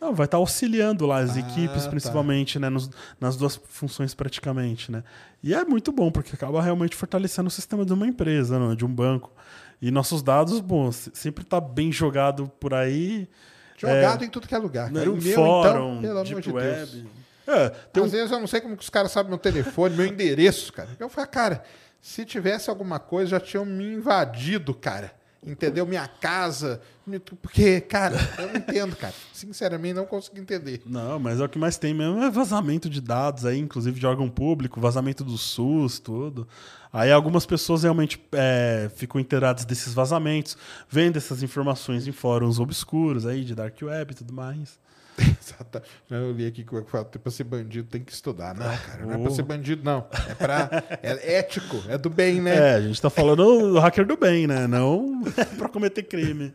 Não, 0.00 0.14
vai 0.14 0.26
estar 0.26 0.36
auxiliando 0.36 1.06
lá 1.06 1.18
as 1.18 1.36
equipes, 1.36 1.84
tá. 1.84 1.90
principalmente, 1.90 2.58
né? 2.58 2.68
nos- 2.68 2.88
nas 3.20 3.36
duas 3.36 3.56
funções 3.68 4.14
praticamente, 4.14 4.92
né? 4.92 5.02
E 5.42 5.52
é 5.54 5.64
muito 5.64 5.90
bom, 5.90 6.10
porque 6.10 6.34
acaba 6.34 6.62
realmente 6.62 6.94
fortalecendo 6.94 7.48
o 7.48 7.50
sistema 7.50 7.84
de 7.84 7.92
uma 7.92 8.06
empresa, 8.06 8.58
né, 8.58 8.76
de 8.76 8.84
um 8.84 8.88
banco. 8.88 9.32
E 9.82 9.90
nossos 9.90 10.22
dados, 10.22 10.60
bom, 10.60 10.90
se- 10.92 11.10
sempre 11.14 11.44
tá 11.44 11.60
bem 11.60 11.90
jogado 11.90 12.48
por 12.60 12.74
aí. 12.74 13.28
Jogado 13.76 14.24
em 14.24 14.28
tudo 14.28 14.46
que 14.48 14.54
é 14.54 14.58
lugar. 14.58 14.90
né, 14.90 15.00
Cara. 15.00 15.10
O 15.12 15.16
em 15.16 15.20
meu, 15.20 15.34
fórum, 15.34 15.68
então, 15.98 16.00
pelo 16.02 16.18
amor 16.20 16.40
de 16.42 16.50
Web. 16.52 16.90
Deus. 16.90 17.06
É, 17.46 17.68
tem 17.92 18.02
Às 18.02 18.08
um 18.08 18.12
vezes 18.12 18.30
eu 18.30 18.38
não 18.40 18.46
sei 18.46 18.60
como 18.60 18.76
que 18.76 18.82
os 18.82 18.90
caras 18.90 19.10
sabem 19.10 19.30
meu 19.30 19.38
telefone, 19.38 19.96
meu 19.96 20.06
endereço, 20.06 20.72
cara. 20.72 20.90
Eu 20.98 21.08
falo, 21.08 21.26
cara, 21.28 21.62
se 22.00 22.24
tivesse 22.24 22.68
alguma 22.70 22.98
coisa, 22.98 23.30
já 23.30 23.40
tinham 23.40 23.64
me 23.64 23.94
invadido, 23.94 24.74
cara. 24.74 25.12
Entendeu? 25.46 25.86
Minha 25.86 26.06
casa. 26.08 26.80
Porque, 27.40 27.80
cara, 27.80 28.16
eu 28.38 28.48
não 28.48 28.56
entendo, 28.56 28.96
cara. 28.96 29.14
Sinceramente, 29.32 29.94
não 29.94 30.04
consigo 30.04 30.38
entender. 30.38 30.82
Não, 30.84 31.18
mas 31.18 31.40
é 31.40 31.44
o 31.44 31.48
que 31.48 31.58
mais 31.58 31.78
tem 31.78 31.94
mesmo 31.94 32.22
é 32.22 32.30
vazamento 32.30 32.90
de 32.90 33.00
dados 33.00 33.46
aí, 33.46 33.58
inclusive 33.58 33.98
de 33.98 34.06
órgão 34.06 34.28
público, 34.28 34.80
vazamento 34.80 35.24
do 35.24 35.38
SUS, 35.38 35.98
tudo. 35.98 36.46
Aí 36.92 37.12
algumas 37.12 37.46
pessoas 37.46 37.82
realmente 37.82 38.20
é, 38.32 38.90
ficam 38.94 39.20
inteiradas 39.20 39.64
desses 39.64 39.94
vazamentos, 39.94 40.56
vendo 40.88 41.16
essas 41.16 41.42
informações 41.42 42.06
em 42.06 42.12
fóruns 42.12 42.58
obscuros 42.58 43.26
aí, 43.26 43.44
de 43.44 43.54
dark 43.54 43.80
web 43.80 44.12
e 44.12 44.14
tudo 44.14 44.32
mais. 44.32 44.78
Eu 46.10 46.32
li 46.32 46.46
aqui 46.46 46.64
que 46.64 46.82
falo, 46.84 47.04
pra 47.06 47.30
ser 47.32 47.44
bandido 47.44 47.88
tem 47.88 48.02
que 48.02 48.12
estudar. 48.12 48.54
Não, 48.54 48.64
cara, 48.64 49.04
não 49.06 49.12
é 49.14 49.18
pra 49.18 49.30
Oh. 49.30 49.34
ser 49.34 49.42
bandido, 49.42 49.82
não. 49.84 50.06
É 50.28 50.34
pra. 50.34 50.68
É 51.02 51.36
ético, 51.38 51.82
é 51.88 51.96
do 51.98 52.10
bem, 52.10 52.40
né? 52.40 52.56
É, 52.56 52.74
a 52.74 52.80
gente 52.80 53.00
tá 53.00 53.10
falando 53.10 53.72
do 53.72 53.78
hacker 53.78 54.06
do 54.06 54.16
bem, 54.16 54.46
né? 54.46 54.66
Não 54.66 55.22
pra 55.58 55.68
cometer 55.68 56.02
crime. 56.02 56.54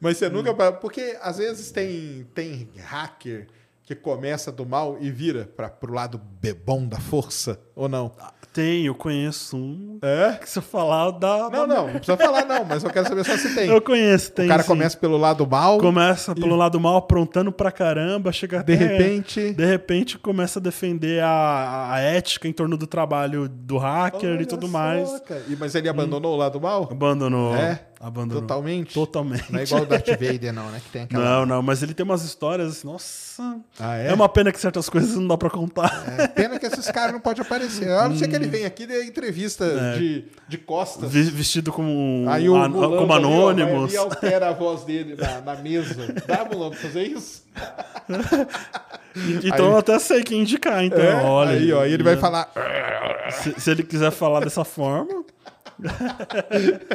Mas 0.00 0.18
você 0.18 0.28
nunca. 0.28 0.52
Porque 0.72 1.16
às 1.22 1.38
vezes 1.38 1.70
tem, 1.70 2.26
tem 2.34 2.68
hacker 2.84 3.46
que 3.82 3.94
começa 3.94 4.50
do 4.50 4.66
mal 4.66 4.98
e 5.00 5.10
vira 5.10 5.48
pra, 5.56 5.68
pro 5.68 5.92
lado 5.94 6.20
bebom 6.40 6.86
da 6.88 6.98
força, 6.98 7.58
ou 7.74 7.88
não? 7.88 8.12
Tem, 8.56 8.86
eu 8.86 8.94
conheço 8.94 9.54
um. 9.54 9.98
É? 10.00 10.32
Que 10.38 10.48
se 10.48 10.58
eu 10.58 10.62
falar, 10.62 11.10
dá. 11.10 11.50
Não, 11.52 11.66
não, 11.66 11.86
não 11.88 11.92
precisa 11.92 12.16
falar, 12.16 12.46
não, 12.46 12.64
mas 12.64 12.82
eu 12.82 12.88
quero 12.88 13.06
saber 13.06 13.22
só 13.22 13.36
se 13.36 13.54
tem. 13.54 13.68
Eu 13.68 13.82
conheço, 13.82 14.32
tem. 14.32 14.46
o 14.46 14.48
cara 14.48 14.62
sim. 14.62 14.68
começa 14.68 14.96
pelo 14.96 15.18
lado 15.18 15.46
mal, 15.46 15.76
Começa 15.76 16.34
pelo 16.34 16.56
lado 16.56 16.80
mal, 16.80 16.96
aprontando 16.96 17.52
pra 17.52 17.70
caramba, 17.70 18.32
chega 18.32 18.62
de 18.62 18.72
até- 18.72 18.82
repente. 18.82 19.52
De 19.52 19.66
repente 19.66 20.16
começa 20.16 20.58
a 20.58 20.62
defender 20.62 21.22
a, 21.22 21.92
a 21.92 22.00
ética 22.00 22.48
em 22.48 22.52
torno 22.52 22.78
do 22.78 22.86
trabalho 22.86 23.46
do 23.46 23.76
hacker 23.76 24.30
Olha 24.30 24.42
e 24.42 24.46
tudo 24.46 24.66
só, 24.66 24.72
mais. 24.72 25.20
cara. 25.20 25.42
E, 25.48 25.54
mas 25.54 25.74
ele 25.74 25.90
abandonou 25.90 26.32
o 26.32 26.36
lado 26.38 26.58
mal? 26.58 26.88
Abandonou. 26.90 27.54
É? 27.54 27.78
Abandonou. 27.98 28.42
Totalmente? 28.42 28.92
Totalmente. 28.92 29.50
Não 29.50 29.58
é 29.58 29.62
igual 29.62 29.82
o 29.82 29.86
Darth 29.86 30.06
Vader, 30.08 30.52
não, 30.52 30.70
né? 30.70 30.80
Que 30.84 30.90
tem 30.90 31.02
aquela. 31.02 31.24
Não, 31.24 31.46
não, 31.46 31.62
mas 31.62 31.82
ele 31.82 31.94
tem 31.94 32.04
umas 32.04 32.22
histórias 32.24 32.70
assim, 32.70 32.86
nossa. 32.86 33.56
Ah, 33.80 33.96
é? 33.96 34.08
é? 34.08 34.14
uma 34.14 34.28
pena 34.28 34.52
que 34.52 34.60
certas 34.60 34.88
coisas 34.88 35.14
não 35.16 35.26
dá 35.26 35.36
pra 35.38 35.48
contar. 35.48 36.04
É, 36.18 36.26
pena 36.28 36.58
que 36.58 36.66
esses 36.66 36.90
caras 36.90 37.12
não 37.12 37.20
podem 37.20 37.42
aparecer. 37.42 37.90
A 37.90 38.08
não 38.08 38.16
ser 38.16 38.28
que 38.28 38.36
ele 38.36 38.48
venha 38.48 38.66
aqui 38.66 38.82
e 38.82 38.86
dê 38.86 39.04
entrevista 39.04 39.96
de, 39.98 40.24
de 40.46 40.58
costas. 40.58 41.10
Vestido 41.12 41.72
como, 41.72 42.26
Aí 42.28 42.48
o 42.48 42.54
an- 42.56 42.68
Mulambo 42.68 42.96
como 42.98 43.12
anônimos. 43.14 43.92
E 43.92 43.96
altera 43.96 44.50
a 44.50 44.52
voz 44.52 44.84
dele 44.84 45.16
na, 45.16 45.40
na 45.40 45.54
mesa. 45.62 46.12
Dá, 46.26 46.44
Mulambo, 46.44 46.76
fazer 46.76 47.04
isso? 47.04 47.44
Então 49.42 49.66
Aí- 49.66 49.72
eu 49.72 49.78
até 49.78 49.98
sei 49.98 50.22
quem 50.22 50.42
indicar, 50.42 50.84
então. 50.84 51.00
É, 51.00 51.14
olha. 51.24 51.52
aí, 51.52 51.72
ó, 51.72 51.84
ele 51.86 52.02
vai 52.02 52.18
falar. 52.18 52.50
Se, 53.30 53.58
se 53.58 53.70
ele 53.70 53.82
quiser 53.82 54.10
falar 54.10 54.40
dessa 54.40 54.62
forma. 54.62 55.24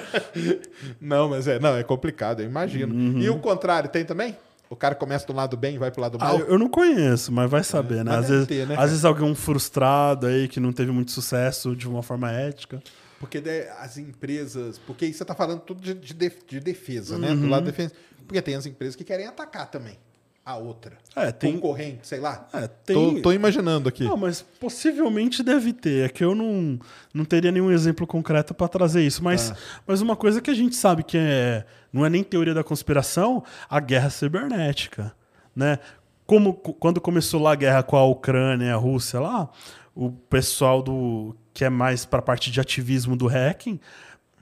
Não, 1.00 1.30
mas 1.30 1.48
é, 1.48 1.60
não, 1.60 1.76
é 1.78 1.84
complicado, 1.84 2.42
eu 2.42 2.46
imagino. 2.46 3.20
E 3.20 3.30
o 3.30 3.40
contrário, 3.40 3.90
tem 3.90 4.06
também? 4.06 4.36
O 4.70 4.76
cara 4.76 4.96
começa 4.96 5.28
do 5.28 5.34
lado 5.34 5.58
bem 5.58 5.76
e 5.76 5.78
vai 5.78 5.92
pro 5.92 6.02
lado 6.02 6.18
Ah, 6.22 6.26
mal? 6.26 6.40
eu, 6.40 6.48
eu 6.48 6.60
não 6.60 6.70
conheço, 6.70 7.32
mas 7.32 7.50
vai 7.50 7.64
saber, 7.64 8.06
né? 8.06 8.12
mas 8.12 8.24
Às 8.26 8.30
vezes, 8.30 8.48
ter, 8.48 8.68
né, 8.68 8.76
às 8.78 8.90
vezes 8.90 9.04
alguém 9.06 9.36
frustrado 9.36 10.28
aí 10.28 10.48
que 10.48 10.60
não 10.62 10.72
teve 10.72 10.92
muito 10.92 11.12
sucesso 11.12 11.76
de 11.76 11.88
uma 11.90 12.02
forma 12.02 12.32
ética. 12.32 12.82
Porque 13.20 13.42
daí 13.42 13.68
as 13.80 13.98
empresas. 13.98 14.80
Porque 14.80 15.06
aí 15.06 15.14
você 15.14 15.26
tá 15.26 15.36
falando 15.36 15.60
tudo 15.60 15.82
de, 15.82 15.94
de 15.94 16.14
def- 16.14 16.44
de 16.48 16.60
defesa, 16.60 17.18
né? 17.18 17.32
Uhum. 17.32 17.42
Do 17.42 17.48
lado 17.50 17.66
defesa. 17.66 17.92
Porque 18.26 18.42
tem 18.42 18.56
as 18.56 18.66
empresas 18.66 18.96
que 18.96 19.04
querem 19.04 19.28
atacar 19.28 19.70
também 19.70 19.98
a 20.46 20.58
outra. 20.58 20.98
É, 21.16 21.32
tem- 21.32 21.54
Concorrente, 21.54 22.08
sei 22.08 22.20
lá. 22.20 22.48
É, 22.54 22.68
tem- 22.68 23.16
Tô, 23.16 23.22
tô 23.22 23.32
imaginando 23.32 23.88
aqui. 23.88 24.04
Não, 24.04 24.18
mas 24.18 24.42
possivelmente 24.42 25.44
deve 25.44 25.72
ter. 25.74 26.06
É 26.06 26.10
que 26.10 26.24
eu 26.24 26.34
não, 26.34 26.80
não 27.14 27.24
teria 27.26 27.52
nenhum 27.52 27.72
exemplo 27.72 28.08
concreto 28.08 28.54
para 28.54 28.68
trazer 28.68 29.06
isso. 29.06 29.24
Mas, 29.24 29.54
mas 29.86 30.02
uma 30.02 30.16
coisa 30.16 30.42
que 30.42 30.50
a 30.50 30.54
gente 30.54 30.76
sabe 30.76 31.04
que 31.04 31.18
é, 31.18 31.66
não 31.94 32.06
é 32.06 32.10
nem 32.10 32.24
teoria 32.24 32.54
da 32.54 32.64
conspiração, 32.64 33.44
a 33.70 33.80
guerra 33.80 34.10
cibernética. 34.10 35.14
Né? 35.56 35.78
Como, 36.26 36.54
quando 36.54 37.00
começou 37.02 37.42
lá 37.42 37.52
a 37.52 37.56
guerra 37.56 37.84
com 37.84 37.98
a 37.98 38.06
Ucrânia 38.06 38.66
e 38.68 38.72
a 38.72 38.76
Rússia 38.78 39.20
lá, 39.20 39.50
o 39.94 40.10
pessoal 40.12 40.82
do 40.82 41.36
que 41.54 41.66
é 41.66 41.70
mais 41.70 42.06
para 42.06 42.20
a 42.20 42.22
parte 42.24 42.50
de 42.50 42.60
ativismo 42.62 43.16
do 43.18 43.28
hacking, 43.28 43.80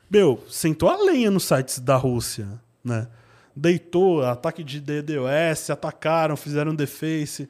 meu, 0.09 0.43
sentou 0.47 0.87
a 0.89 0.97
lenha 1.03 1.29
nos 1.31 1.43
sites 1.43 1.79
da 1.79 1.95
Rússia, 1.95 2.47
né? 2.83 3.07
Deitou, 3.55 4.23
ataque 4.25 4.63
de 4.63 4.79
DDoS, 4.79 5.69
atacaram, 5.69 6.35
fizeram 6.37 6.73
deface. 6.73 7.49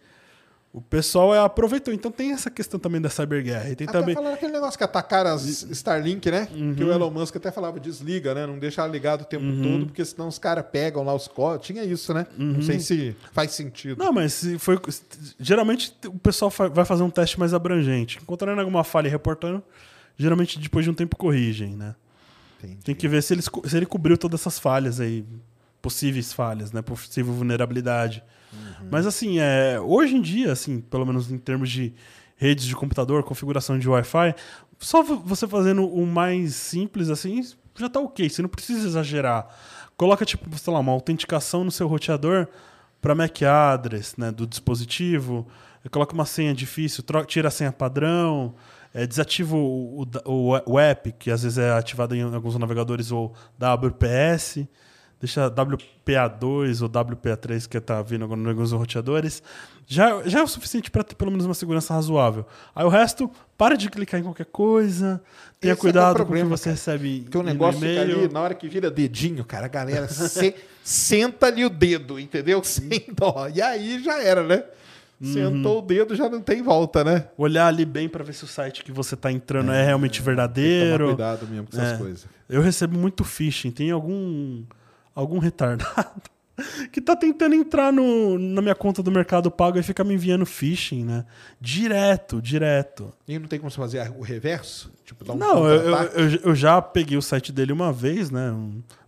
O 0.71 0.79
pessoal 0.81 1.33
é, 1.33 1.39
aproveitou. 1.39 1.91
Então 1.91 2.11
tem 2.11 2.31
essa 2.31 2.49
questão 2.51 2.79
também 2.79 3.01
da 3.01 3.09
cyberguerra. 3.09 3.69
E 3.71 3.75
tem 3.75 3.87
Até 3.87 3.99
também. 3.99 4.13
falaram 4.13 4.35
aquele 4.35 4.51
negócio 4.53 4.77
que 4.77 4.83
atacaram 4.83 5.31
as 5.31 5.43
Starlink, 5.63 6.29
né? 6.29 6.45
Que 6.45 6.83
Uhum. 6.83 6.89
o 6.89 6.93
Elon 6.93 7.09
Musk 7.09 7.35
até 7.35 7.51
falava, 7.51 7.79
desliga, 7.79 8.35
né? 8.35 8.45
Não 8.45 8.59
deixar 8.59 8.85
ligado 8.85 9.21
o 9.21 9.25
tempo 9.25 9.45
todo, 9.63 9.87
porque 9.87 10.05
senão 10.05 10.27
os 10.27 10.37
caras 10.37 10.63
pegam 10.71 11.03
lá 11.03 11.13
os 11.15 11.27
códigos. 11.27 11.65
Tinha 11.65 11.83
isso, 11.83 12.13
né? 12.13 12.27
Não 12.37 12.61
sei 12.61 12.79
se 12.79 13.15
faz 13.31 13.51
sentido. 13.51 13.99
Uhum. 13.99 14.05
Não, 14.05 14.13
mas 14.13 14.45
foi. 14.59 14.79
Geralmente 15.39 15.91
o 16.05 16.19
pessoal 16.19 16.51
vai 16.71 16.85
fazer 16.85 17.01
um 17.01 17.09
teste 17.09 17.39
mais 17.39 17.51
abrangente. 17.51 18.19
Encontrando 18.21 18.61
alguma 18.61 18.83
falha 18.83 19.07
e 19.07 19.11
reportando, 19.11 19.63
geralmente 20.17 20.59
depois 20.59 20.85
de 20.85 20.91
um 20.91 20.93
tempo 20.93 21.15
corrigem, 21.17 21.75
né? 21.75 21.95
Entendi. 22.59 22.77
Tem 22.83 22.93
que 22.93 23.07
ver 23.07 23.23
se 23.23 23.33
ele, 23.33 23.41
se 23.41 23.75
ele 23.75 23.87
cobriu 23.87 24.17
todas 24.19 24.41
essas 24.41 24.59
falhas 24.59 24.99
aí, 24.99 25.25
possíveis 25.81 26.33
falhas, 26.33 26.71
né? 26.71 26.81
Possível 26.81 27.33
vulnerabilidade. 27.33 28.23
Mas 28.89 29.05
assim, 29.05 29.39
é, 29.39 29.79
hoje 29.79 30.15
em 30.15 30.21
dia, 30.21 30.51
assim, 30.51 30.81
pelo 30.81 31.05
menos 31.05 31.31
em 31.31 31.37
termos 31.37 31.69
de 31.69 31.93
redes 32.35 32.65
de 32.65 32.75
computador, 32.75 33.23
configuração 33.23 33.77
de 33.77 33.87
Wi-Fi, 33.87 34.33
só 34.79 35.03
vo- 35.03 35.21
você 35.23 35.47
fazendo 35.47 35.85
o 35.87 36.05
mais 36.07 36.55
simples 36.55 37.09
assim, 37.09 37.45
já 37.75 37.89
tá 37.89 37.99
ok. 37.99 38.27
Você 38.29 38.41
não 38.41 38.49
precisa 38.49 38.87
exagerar. 38.87 39.47
Coloca, 39.95 40.25
tipo, 40.25 40.57
sei 40.57 40.73
lá, 40.73 40.79
uma 40.79 40.91
autenticação 40.93 41.63
no 41.63 41.71
seu 41.71 41.87
roteador 41.87 42.47
para 43.01 43.13
MAC 43.13 43.43
address, 43.45 44.15
né, 44.17 44.31
do 44.31 44.47
dispositivo. 44.47 45.45
Coloca 45.91 46.13
uma 46.13 46.25
senha 46.25 46.53
difícil, 46.53 47.03
tira 47.27 47.49
a 47.49 47.51
senha 47.51 47.71
padrão, 47.71 48.55
é, 48.93 49.05
desativa 49.05 49.55
o, 49.55 50.05
o, 50.25 50.71
o 50.73 50.79
app, 50.79 51.11
que 51.19 51.29
às 51.29 51.43
vezes 51.43 51.57
é 51.57 51.71
ativado 51.71 52.15
em 52.15 52.21
alguns 52.21 52.57
navegadores, 52.57 53.11
ou 53.11 53.33
WPS, 53.57 54.67
deixa 55.19 55.49
WPA2 55.51 56.81
ou 56.81 56.89
WPA3, 56.89 57.67
que 57.67 57.77
está 57.77 58.01
vindo 58.01 58.23
agora 58.25 58.39
em 58.39 58.47
alguns 58.47 58.71
roteadores. 58.71 59.43
Já, 59.87 60.21
já 60.27 60.39
é 60.39 60.43
o 60.43 60.47
suficiente 60.47 60.89
para 60.91 61.03
ter 61.03 61.15
pelo 61.15 61.31
menos 61.31 61.45
uma 61.45 61.53
segurança 61.55 61.93
razoável. 61.93 62.45
Aí 62.75 62.85
o 62.85 62.89
resto, 62.89 63.29
para 63.57 63.75
de 63.75 63.89
clicar 63.89 64.19
em 64.19 64.23
qualquer 64.23 64.45
coisa, 64.45 65.21
tenha 65.59 65.73
Esse 65.73 65.79
é 65.79 65.81
cuidado 65.81 66.15
com 66.17 66.21
o 66.21 66.25
problema, 66.25 66.49
que 66.51 66.57
você 66.57 66.65
cara. 66.65 66.75
recebe 66.75 67.21
Porque 67.21 67.37
o 67.37 67.43
negócio 67.43 67.79
fica 67.81 68.01
ali, 68.01 68.31
na 68.31 68.39
hora 68.39 68.53
que 68.53 68.67
vira 68.69 68.91
dedinho, 68.91 69.43
cara, 69.43 69.65
a 69.65 69.69
galera 69.69 70.07
se- 70.07 70.55
senta 70.83 71.47
ali 71.47 71.65
o 71.65 71.69
dedo, 71.69 72.19
entendeu? 72.19 72.63
Sem 72.63 73.05
dó. 73.15 73.49
E 73.53 73.61
aí 73.61 74.01
já 74.03 74.21
era, 74.21 74.43
né? 74.43 74.63
Uhum. 75.21 75.33
Sentou 75.33 75.79
o 75.79 75.81
dedo, 75.81 76.15
já 76.15 76.29
não 76.29 76.39
tem 76.39 76.61
volta, 76.61 77.03
né? 77.03 77.27
Olhar 77.37 77.67
ali 77.67 77.83
bem 77.83 78.07
para 78.07 78.23
ver 78.23 78.31
se 78.33 78.45
o 78.45 78.47
site 78.47 78.85
que 78.85 78.91
você 78.91 79.15
está 79.15 79.29
entrando 79.31 79.71
é, 79.71 79.83
realmente 79.83 80.11
Tem 80.13 80.19
que 80.21 80.25
verdadeiro. 80.25 80.97
tomar 80.97 81.07
cuidado 81.15 81.47
mesmo 81.47 81.67
com 81.67 81.77
essas 81.77 81.93
É. 81.93 81.97
coisas. 81.97 82.25
Eu 82.47 82.61
recebo 82.61 82.97
muito 82.97 83.23
phishing. 83.25 83.69
Tem 83.71 83.91
algum 83.91 84.63
algum 85.19 85.39
retardado 85.39 86.21
que 86.91 86.99
tá 86.99 87.15
tentando 87.15 87.55
entrar 87.55 87.91
no, 87.93 88.37
na 88.37 88.61
minha 88.61 88.75
conta 88.75 89.01
do 89.01 89.09
Mercado 89.11 89.49
Pago 89.49 89.77
e 89.79 89.83
fica 89.83 90.03
me 90.03 90.13
enviando 90.13 90.45
phishing, 90.45 91.05
né? 91.05 91.25
Direto, 91.59 92.41
direto. 92.41 93.13
E 93.27 93.39
não 93.39 93.47
tem 93.47 93.59
como 93.59 93.71
você 93.71 93.77
fazer 93.77 94.11
o 94.17 94.21
reverso? 94.21 94.91
Tipo, 95.05 95.23
dar 95.23 95.33
um 95.33 95.37
Não, 95.37 95.67
eu, 95.67 95.81
eu, 95.95 96.29
eu- 96.45 96.55
já 96.55 96.81
peguei 96.81 97.17
o 97.17 97.21
site 97.21 97.51
dele 97.51 97.71
uma 97.71 97.93
vez, 97.93 98.29
né? 98.29 98.51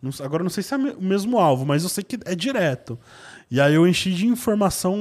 Não- 0.02 0.12
agora 0.22 0.44
não 0.44 0.50
sei 0.50 0.64
se 0.64 0.74
é 0.74 0.78
o 0.78 1.02
mesmo 1.02 1.38
alvo, 1.40 1.66
mas 1.66 1.84
eu 1.84 1.90
sei 1.90 2.04
que 2.04 2.18
é 2.26 2.36
direto. 2.36 2.98
E 3.50 3.60
aí 3.60 3.76
eu 3.76 3.86
enchi 3.86 4.14
de 4.14 4.26
informação 4.28 4.98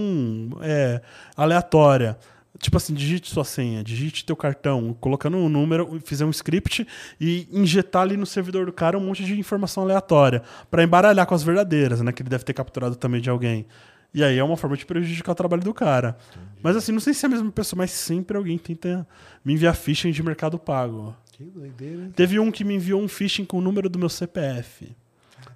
é, 0.61 1.01
aleatória. 1.37 2.19
Tipo 2.61 2.77
assim, 2.77 2.93
digite 2.93 3.31
sua 3.31 3.43
senha, 3.43 3.83
digite 3.83 4.23
teu 4.23 4.37
cartão, 4.37 4.95
colocando 5.01 5.39
um 5.39 5.49
número, 5.49 5.99
fizer 6.05 6.27
um 6.27 6.31
script 6.31 6.87
e 7.19 7.49
injetar 7.51 8.03
ali 8.03 8.19
no 8.19 8.27
servidor 8.27 8.67
do 8.67 8.73
cara 8.73 8.99
um 8.99 9.01
monte 9.01 9.25
de 9.25 9.39
informação 9.39 9.83
aleatória 9.83 10.43
para 10.71 10.85
embaralhar 10.85 11.27
com 11.27 11.35
as 11.35 11.43
verdadeiras, 11.43 12.03
né? 12.03 12.13
Que 12.13 12.21
ele 12.21 12.29
deve 12.29 12.45
ter 12.45 12.53
capturado 12.53 12.97
também 12.97 13.19
de 13.19 13.31
alguém. 13.31 13.67
E 14.13 14.23
aí 14.23 14.37
é 14.37 14.45
uma 14.45 14.59
forma 14.59 14.77
de 14.77 14.85
prejudicar 14.85 15.33
o 15.33 15.35
trabalho 15.35 15.63
do 15.63 15.73
cara. 15.73 16.19
Mas 16.63 16.77
assim, 16.77 16.93
não 16.93 17.01
sei 17.01 17.15
se 17.15 17.25
é 17.25 17.29
a 17.29 17.31
mesma 17.31 17.51
pessoa, 17.51 17.79
mas 17.79 17.93
sempre 17.93 18.37
alguém 18.37 18.59
tenta 18.59 19.09
me 19.43 19.55
enviar 19.55 19.75
phishing 19.75 20.11
de 20.11 20.23
mercado 20.23 20.59
pago. 20.59 21.17
Que 21.33 21.45
doideira, 21.45 22.03
hein? 22.03 22.13
Teve 22.15 22.39
um 22.39 22.51
que 22.51 22.63
me 22.63 22.75
enviou 22.75 23.01
um 23.01 23.09
phishing 23.09 23.47
com 23.47 23.57
o 23.57 23.63
número 23.63 23.89
do 23.89 23.99
meu 23.99 24.11
CPF. 24.11 24.95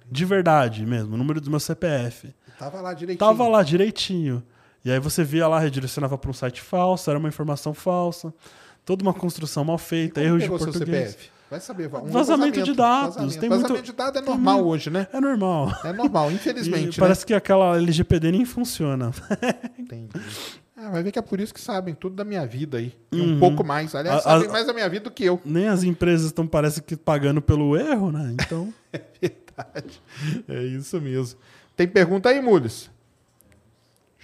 De 0.09 0.25
verdade 0.25 0.83
mesmo, 0.87 1.13
o 1.13 1.17
número 1.17 1.39
do 1.39 1.51
meu 1.51 1.59
CPF. 1.59 2.33
Tava 2.57 2.81
lá 2.81 2.93
direitinho. 2.93 3.19
Tava 3.19 3.47
lá 3.47 3.61
direitinho. 3.61 4.43
E 4.85 4.91
aí 4.91 4.99
você 4.99 5.23
via 5.23 5.47
lá, 5.47 5.59
redirecionava 5.59 6.15
para 6.17 6.29
um 6.29 6.33
site 6.33 6.61
falso, 6.61 7.09
era 7.09 7.17
uma 7.19 7.27
informação 7.27 7.73
falsa. 7.73 8.31
Toda 8.85 9.01
uma 9.01 9.13
construção 9.15 9.65
mal 9.65 9.79
feita, 9.79 10.21
erros 10.21 10.37
de 10.39 10.45
pegou 10.45 10.59
seu 10.59 10.67
português. 10.71 11.09
CPF? 11.11 11.29
Vai 11.49 11.59
saber. 11.59 11.87
Um 11.93 12.05
Vazamento 12.07 12.61
de 12.61 12.73
dados, 12.73 13.15
Vazamento, 13.15 13.39
tem 13.39 13.49
Vazamento 13.49 13.73
muito- 13.73 13.85
de 13.85 13.91
dados 13.93 14.21
é 14.21 14.25
normal 14.25 14.55
muito- 14.57 14.67
hoje, 14.69 14.89
né? 14.91 15.07
É 15.11 15.19
normal. 15.19 15.71
É 15.83 15.91
normal, 15.91 16.31
infelizmente. 16.31 16.99
parece 17.01 17.25
que 17.25 17.33
aquela 17.33 17.75
LGPD 17.77 18.31
nem 18.31 18.45
funciona. 18.45 19.07
né? 19.09 19.53
Entendi. 19.77 20.09
Ah, 20.77 20.89
vai 20.89 21.01
ver 21.01 21.11
que 21.11 21.17
é 21.17 21.21
por 21.21 21.39
isso 21.39 21.53
que 21.53 21.61
sabem 21.61 21.95
tudo 21.95 22.15
da 22.15 22.23
minha 22.25 22.45
vida 22.45 22.77
aí. 22.77 22.93
E 23.11 23.19
um 23.21 23.39
pouco 23.39 23.63
mais. 23.63 23.95
Aliás, 23.95 24.23
Uhum. 24.23 24.31
A- 24.31 24.33
a- 24.35 24.37
sabem 24.39 24.51
mais 24.51 24.67
da 24.67 24.73
minha 24.73 24.89
vida 24.89 25.05
do 25.05 25.11
que 25.11 25.23
eu. 25.23 25.41
nem 25.45 25.67
as 25.67 25.83
empresas 25.83 26.27
estão, 26.27 26.45
parece 26.45 26.81
que, 26.81 26.95
pagando 26.95 27.41
pelo 27.41 27.75
erro, 27.77 28.11
né? 28.11 28.33
Então. 28.33 28.71
Verdade. 29.21 30.01
É 30.47 30.61
isso 30.63 30.99
mesmo. 31.01 31.39
Tem 31.75 31.87
pergunta 31.87 32.29
aí, 32.29 32.41
Mules? 32.41 32.89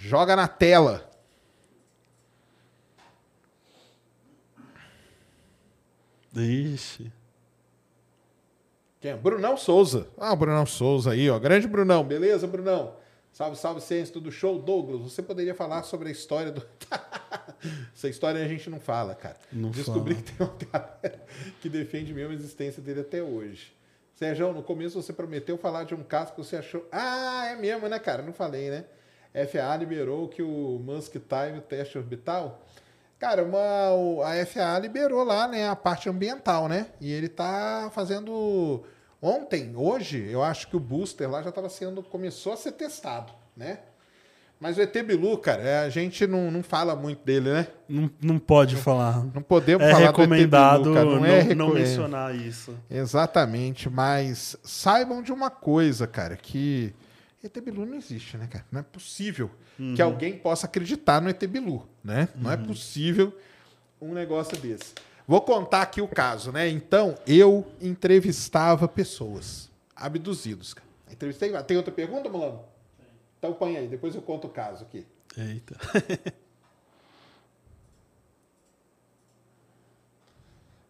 Joga 0.04 0.34
na 0.34 0.48
tela. 0.48 1.08
Ixi. 6.34 7.12
Quem? 9.00 9.12
é? 9.12 9.16
Brunão 9.16 9.56
Souza. 9.56 10.08
Ah, 10.18 10.32
o 10.32 10.36
Brunão 10.36 10.66
Souza 10.66 11.12
aí, 11.12 11.30
ó. 11.30 11.38
Grande 11.38 11.68
Brunão. 11.68 12.02
Beleza, 12.02 12.48
Brunão? 12.48 12.96
Salve, 13.32 13.56
salve, 13.56 13.80
ciência 13.80 14.20
do 14.20 14.32
show. 14.32 14.60
Douglas, 14.60 15.00
você 15.02 15.22
poderia 15.22 15.54
falar 15.54 15.84
sobre 15.84 16.08
a 16.08 16.12
história 16.12 16.50
do... 16.50 16.66
Essa 17.94 18.08
história 18.08 18.44
a 18.44 18.48
gente 18.48 18.68
não 18.68 18.80
fala, 18.80 19.14
cara. 19.14 19.36
Não 19.52 19.70
Descobri 19.70 20.14
fala. 20.16 20.24
que 20.26 20.32
tem 20.32 20.46
uma 20.46 20.56
galera 20.72 21.26
que 21.62 21.68
defende 21.68 22.12
mesmo 22.12 22.32
a 22.32 22.34
existência 22.34 22.82
dele 22.82 23.02
até 23.02 23.22
hoje. 23.22 23.72
Sérgio, 24.16 24.52
no 24.52 24.64
começo 24.64 25.00
você 25.00 25.12
prometeu 25.12 25.56
falar 25.56 25.84
de 25.84 25.94
um 25.94 26.02
caso 26.02 26.32
que 26.32 26.38
você 26.38 26.56
achou... 26.56 26.84
Ah, 26.90 27.46
é 27.52 27.56
mesmo, 27.56 27.88
né, 27.88 28.00
cara? 28.00 28.20
Não 28.20 28.32
falei, 28.32 28.68
né? 28.68 28.84
FAA 29.34 29.76
liberou 29.76 30.28
que 30.28 30.42
o 30.42 30.80
Musk 30.84 31.12
Time, 31.14 31.58
o 31.58 31.62
teste 31.62 31.98
orbital... 31.98 32.60
Cara, 33.18 33.44
uma, 33.44 33.60
a 34.26 34.44
FAA 34.44 34.80
liberou 34.80 35.22
lá, 35.22 35.46
né, 35.46 35.68
a 35.68 35.76
parte 35.76 36.08
ambiental, 36.08 36.66
né? 36.66 36.88
E 37.00 37.12
ele 37.12 37.28
tá 37.28 37.88
fazendo 37.94 38.82
ontem, 39.22 39.72
hoje, 39.76 40.26
eu 40.28 40.42
acho 40.42 40.66
que 40.66 40.76
o 40.76 40.80
booster 40.80 41.30
lá 41.30 41.40
já 41.40 41.50
estava 41.50 41.68
sendo 41.68 42.02
começou 42.02 42.52
a 42.52 42.56
ser 42.56 42.72
testado, 42.72 43.32
né? 43.56 43.78
Mas 44.58 44.76
o 44.76 44.82
ET 44.82 44.92
Bilu, 45.04 45.38
cara, 45.38 45.62
é, 45.62 45.78
a 45.84 45.88
gente 45.88 46.26
não, 46.26 46.50
não 46.50 46.64
fala 46.64 46.96
muito 46.96 47.24
dele, 47.24 47.52
né? 47.52 47.68
Não, 47.88 48.10
não 48.20 48.38
pode 48.40 48.74
falar. 48.74 49.24
Não 49.32 49.40
podemos 49.42 49.86
É 49.86 49.92
falar 49.92 50.06
recomendado 50.06 50.82
do 50.82 50.98
ET 50.98 51.04
Bilu, 51.04 51.20
cara. 51.20 51.20
não, 51.20 51.20
Não, 51.20 51.52
é 51.52 51.54
não 51.54 51.76
é. 51.76 51.80
mencionar 51.80 52.34
isso. 52.34 52.74
Exatamente, 52.90 53.88
mas 53.88 54.56
saibam 54.64 55.22
de 55.22 55.32
uma 55.32 55.48
coisa, 55.48 56.08
cara, 56.08 56.36
que 56.36 56.92
ET 57.42 57.60
Bilu 57.60 57.84
não 57.84 57.96
existe, 57.96 58.36
né, 58.36 58.46
cara? 58.46 58.64
Não 58.70 58.80
é 58.80 58.82
possível 58.82 59.50
Uhum. 59.78 59.94
que 59.94 60.02
alguém 60.02 60.38
possa 60.38 60.66
acreditar 60.66 61.20
no 61.20 61.28
ET 61.28 61.42
Bilu, 61.46 61.88
né? 62.04 62.28
Não 62.36 62.50
é 62.50 62.56
possível 62.56 63.36
um 64.00 64.12
negócio 64.12 64.56
desse. 64.58 64.94
Vou 65.26 65.40
contar 65.40 65.82
aqui 65.82 66.00
o 66.00 66.06
caso, 66.08 66.52
né? 66.52 66.68
Então, 66.68 67.16
eu 67.26 67.66
entrevistava 67.80 68.86
pessoas 68.86 69.70
abduzidos, 69.96 70.74
cara. 70.74 70.86
Entrevistei. 71.10 71.50
Tem 71.64 71.76
outra 71.76 71.92
pergunta, 71.92 72.28
Mulano? 72.28 72.64
Então 73.38 73.52
põe 73.54 73.76
aí, 73.76 73.88
depois 73.88 74.14
eu 74.14 74.22
conto 74.22 74.46
o 74.46 74.50
caso 74.50 74.84
aqui. 74.84 75.06
Eita. 75.36 75.76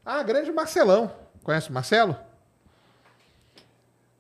Ah, 0.05 0.23
grande 0.23 0.51
Marcelão. 0.51 1.13
Conhece 1.45 1.71
o 1.71 1.73
Marcelo? 1.73 2.17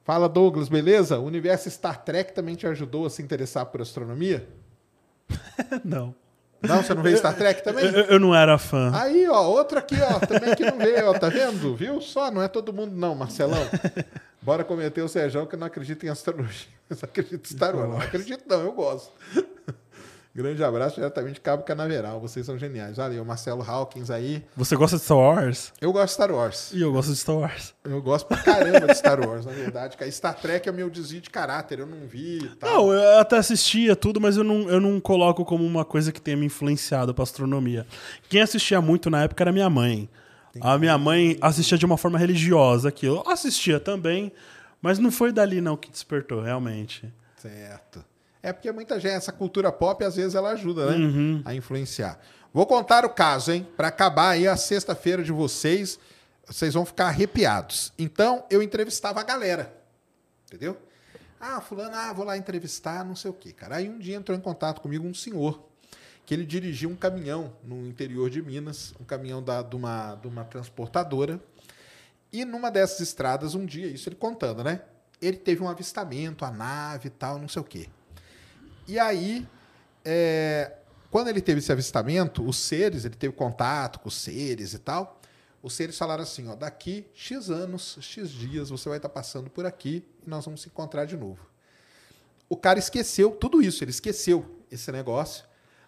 Fala, 0.04 0.28
Douglas, 0.28 0.68
beleza? 0.68 1.18
O 1.18 1.24
universo 1.24 1.70
Star 1.70 2.02
Trek 2.02 2.32
também 2.32 2.54
te 2.54 2.66
ajudou 2.66 3.06
a 3.06 3.10
se 3.10 3.22
interessar 3.22 3.66
por 3.66 3.80
astronomia? 3.80 4.48
não. 5.84 6.14
Não, 6.60 6.82
você 6.82 6.94
não 6.94 7.02
vê 7.02 7.16
Star 7.16 7.36
Trek 7.36 7.62
também? 7.64 7.84
Eu, 7.84 8.04
eu 8.04 8.20
não 8.20 8.34
era 8.34 8.56
fã. 8.56 8.92
Aí, 8.94 9.28
ó, 9.28 9.42
outro 9.48 9.78
aqui, 9.78 9.96
ó, 10.00 10.20
também 10.20 10.54
que 10.54 10.64
não 10.64 10.78
vê, 10.78 11.02
ó, 11.02 11.12
tá 11.12 11.28
vendo? 11.28 11.74
Viu? 11.74 12.00
Só, 12.00 12.30
não 12.30 12.40
é 12.40 12.46
todo 12.46 12.72
mundo 12.72 12.94
não, 12.94 13.14
Marcelão. 13.14 13.62
Bora 14.40 14.64
cometer 14.64 15.02
o 15.02 15.08
Sérgio 15.08 15.46
que 15.46 15.56
não 15.56 15.66
acredita 15.66 16.06
em 16.06 16.08
astrologia, 16.08 16.68
mas 16.88 17.02
acredita 17.02 17.48
em 17.48 17.56
Star 17.56 17.76
Wars. 17.76 17.90
Não 17.90 18.00
acredito 18.00 18.44
não, 18.48 18.60
eu 18.60 18.72
gosto. 18.72 19.12
Grande 20.34 20.64
abraço 20.64 20.94
diretamente 20.94 21.34
de 21.34 21.40
Cabo 21.42 21.62
Canaveral, 21.62 22.18
vocês 22.18 22.46
são 22.46 22.56
geniais. 22.56 22.96
Valeu, 22.96 23.22
Marcelo 23.22 23.62
Hawkins 23.62 24.10
aí. 24.10 24.42
Você 24.56 24.74
gosta 24.74 24.96
de 24.96 25.02
Star 25.02 25.18
Wars? 25.18 25.74
Eu 25.78 25.92
gosto 25.92 26.06
de 26.06 26.12
Star 26.12 26.30
Wars. 26.32 26.72
E 26.72 26.80
eu 26.80 26.90
gosto 26.90 27.10
de 27.10 27.16
Star 27.16 27.36
Wars. 27.36 27.74
Eu 27.84 28.00
gosto 28.00 28.26
pra 28.26 28.38
caramba 28.38 28.86
de 28.86 28.94
Star 28.94 29.20
Wars, 29.20 29.44
na 29.44 29.52
verdade. 29.52 29.98
Star 30.10 30.34
Trek 30.34 30.66
é 30.66 30.72
meu 30.72 30.88
desvio 30.88 31.20
de 31.20 31.28
caráter, 31.28 31.80
eu 31.80 31.86
não 31.86 32.06
vi 32.06 32.38
e 32.38 32.48
tal. 32.56 32.86
Não, 32.86 32.92
eu 32.94 33.20
até 33.20 33.36
assistia 33.36 33.94
tudo, 33.94 34.22
mas 34.22 34.38
eu 34.38 34.42
não, 34.42 34.70
eu 34.70 34.80
não 34.80 34.98
coloco 34.98 35.44
como 35.44 35.66
uma 35.66 35.84
coisa 35.84 36.10
que 36.10 36.20
tenha 36.20 36.36
me 36.36 36.46
influenciado 36.46 37.12
pra 37.12 37.24
astronomia. 37.24 37.86
Quem 38.30 38.40
assistia 38.40 38.80
muito 38.80 39.10
na 39.10 39.24
época 39.24 39.44
era 39.44 39.52
minha 39.52 39.68
mãe. 39.68 40.08
A 40.62 40.78
minha 40.78 40.96
mãe 40.96 41.36
assistia 41.42 41.76
de 41.76 41.84
uma 41.84 41.98
forma 41.98 42.18
religiosa 42.18 42.88
aquilo. 42.88 43.22
Eu 43.26 43.30
assistia 43.30 43.78
também, 43.78 44.32
mas 44.80 44.98
não 44.98 45.12
foi 45.12 45.30
dali 45.30 45.60
não 45.60 45.76
que 45.76 45.90
despertou, 45.90 46.40
realmente. 46.40 47.12
Certo. 47.36 48.02
É 48.42 48.52
porque 48.52 48.70
muita 48.72 48.98
gente, 48.98 49.12
essa 49.12 49.32
cultura 49.32 49.70
pop, 49.70 50.04
às 50.04 50.16
vezes 50.16 50.34
ela 50.34 50.50
ajuda, 50.50 50.90
né? 50.90 50.96
A 51.44 51.54
influenciar. 51.54 52.18
Vou 52.52 52.66
contar 52.66 53.04
o 53.04 53.10
caso, 53.10 53.52
hein? 53.52 53.66
Para 53.76 53.88
acabar 53.88 54.30
aí 54.30 54.48
a 54.48 54.56
sexta-feira 54.56 55.22
de 55.22 55.30
vocês, 55.30 55.98
vocês 56.46 56.74
vão 56.74 56.84
ficar 56.84 57.06
arrepiados. 57.06 57.92
Então, 57.98 58.44
eu 58.50 58.62
entrevistava 58.62 59.20
a 59.20 59.22
galera. 59.22 59.72
Entendeu? 60.46 60.76
Ah, 61.40 61.60
fulano, 61.60 61.94
ah, 61.94 62.12
vou 62.12 62.24
lá 62.24 62.36
entrevistar, 62.36 63.04
não 63.04 63.16
sei 63.16 63.30
o 63.30 63.34
quê, 63.34 63.52
cara. 63.52 63.76
Aí 63.76 63.88
um 63.88 63.98
dia 63.98 64.16
entrou 64.16 64.36
em 64.36 64.40
contato 64.40 64.80
comigo 64.80 65.06
um 65.06 65.14
senhor 65.14 65.72
que 66.24 66.34
ele 66.34 66.46
dirigia 66.46 66.88
um 66.88 66.94
caminhão 66.94 67.52
no 67.64 67.86
interior 67.86 68.30
de 68.30 68.40
Minas, 68.40 68.94
um 69.00 69.04
caminhão 69.04 69.42
da, 69.42 69.62
de, 69.62 69.74
uma, 69.74 70.14
de 70.16 70.28
uma 70.28 70.44
transportadora. 70.44 71.40
E 72.32 72.44
numa 72.44 72.70
dessas 72.70 73.00
estradas, 73.00 73.54
um 73.54 73.66
dia, 73.66 73.86
isso 73.86 74.08
ele 74.08 74.16
contando, 74.16 74.62
né? 74.62 74.82
Ele 75.20 75.36
teve 75.36 75.62
um 75.62 75.68
avistamento, 75.68 76.44
a 76.44 76.50
nave 76.50 77.08
e 77.08 77.10
tal, 77.10 77.38
não 77.38 77.48
sei 77.48 77.60
o 77.60 77.64
quê. 77.64 77.88
E 78.86 78.98
aí, 78.98 79.46
é, 80.04 80.72
quando 81.10 81.28
ele 81.28 81.40
teve 81.40 81.58
esse 81.58 81.70
avistamento, 81.70 82.42
os 82.42 82.56
seres, 82.56 83.04
ele 83.04 83.14
teve 83.14 83.34
contato 83.34 84.00
com 84.00 84.08
os 84.08 84.16
seres 84.16 84.72
e 84.72 84.78
tal. 84.78 85.20
Os 85.62 85.74
seres 85.74 85.96
falaram 85.96 86.22
assim: 86.22 86.48
ó, 86.48 86.56
daqui 86.56 87.06
X 87.14 87.50
anos, 87.50 87.98
X 88.00 88.30
dias, 88.30 88.70
você 88.70 88.88
vai 88.88 88.98
estar 88.98 89.10
passando 89.10 89.50
por 89.50 89.66
aqui 89.66 90.02
e 90.26 90.30
nós 90.30 90.44
vamos 90.44 90.62
se 90.62 90.68
encontrar 90.68 91.04
de 91.04 91.16
novo. 91.16 91.46
O 92.48 92.56
cara 92.56 92.78
esqueceu 92.78 93.30
tudo 93.32 93.62
isso, 93.62 93.84
ele 93.84 93.90
esqueceu 93.90 94.58
esse 94.70 94.90
negócio. 94.90 95.44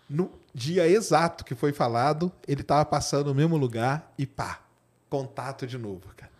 No 0.08 0.30
dia 0.52 0.86
exato 0.86 1.42
que 1.42 1.54
foi 1.54 1.72
falado, 1.72 2.30
ele 2.46 2.60
estava 2.60 2.84
passando 2.84 3.28
no 3.28 3.34
mesmo 3.34 3.56
lugar 3.56 4.12
e 4.18 4.26
pá, 4.26 4.62
contato 5.08 5.66
de 5.66 5.78
novo, 5.78 6.14
cara. 6.14 6.30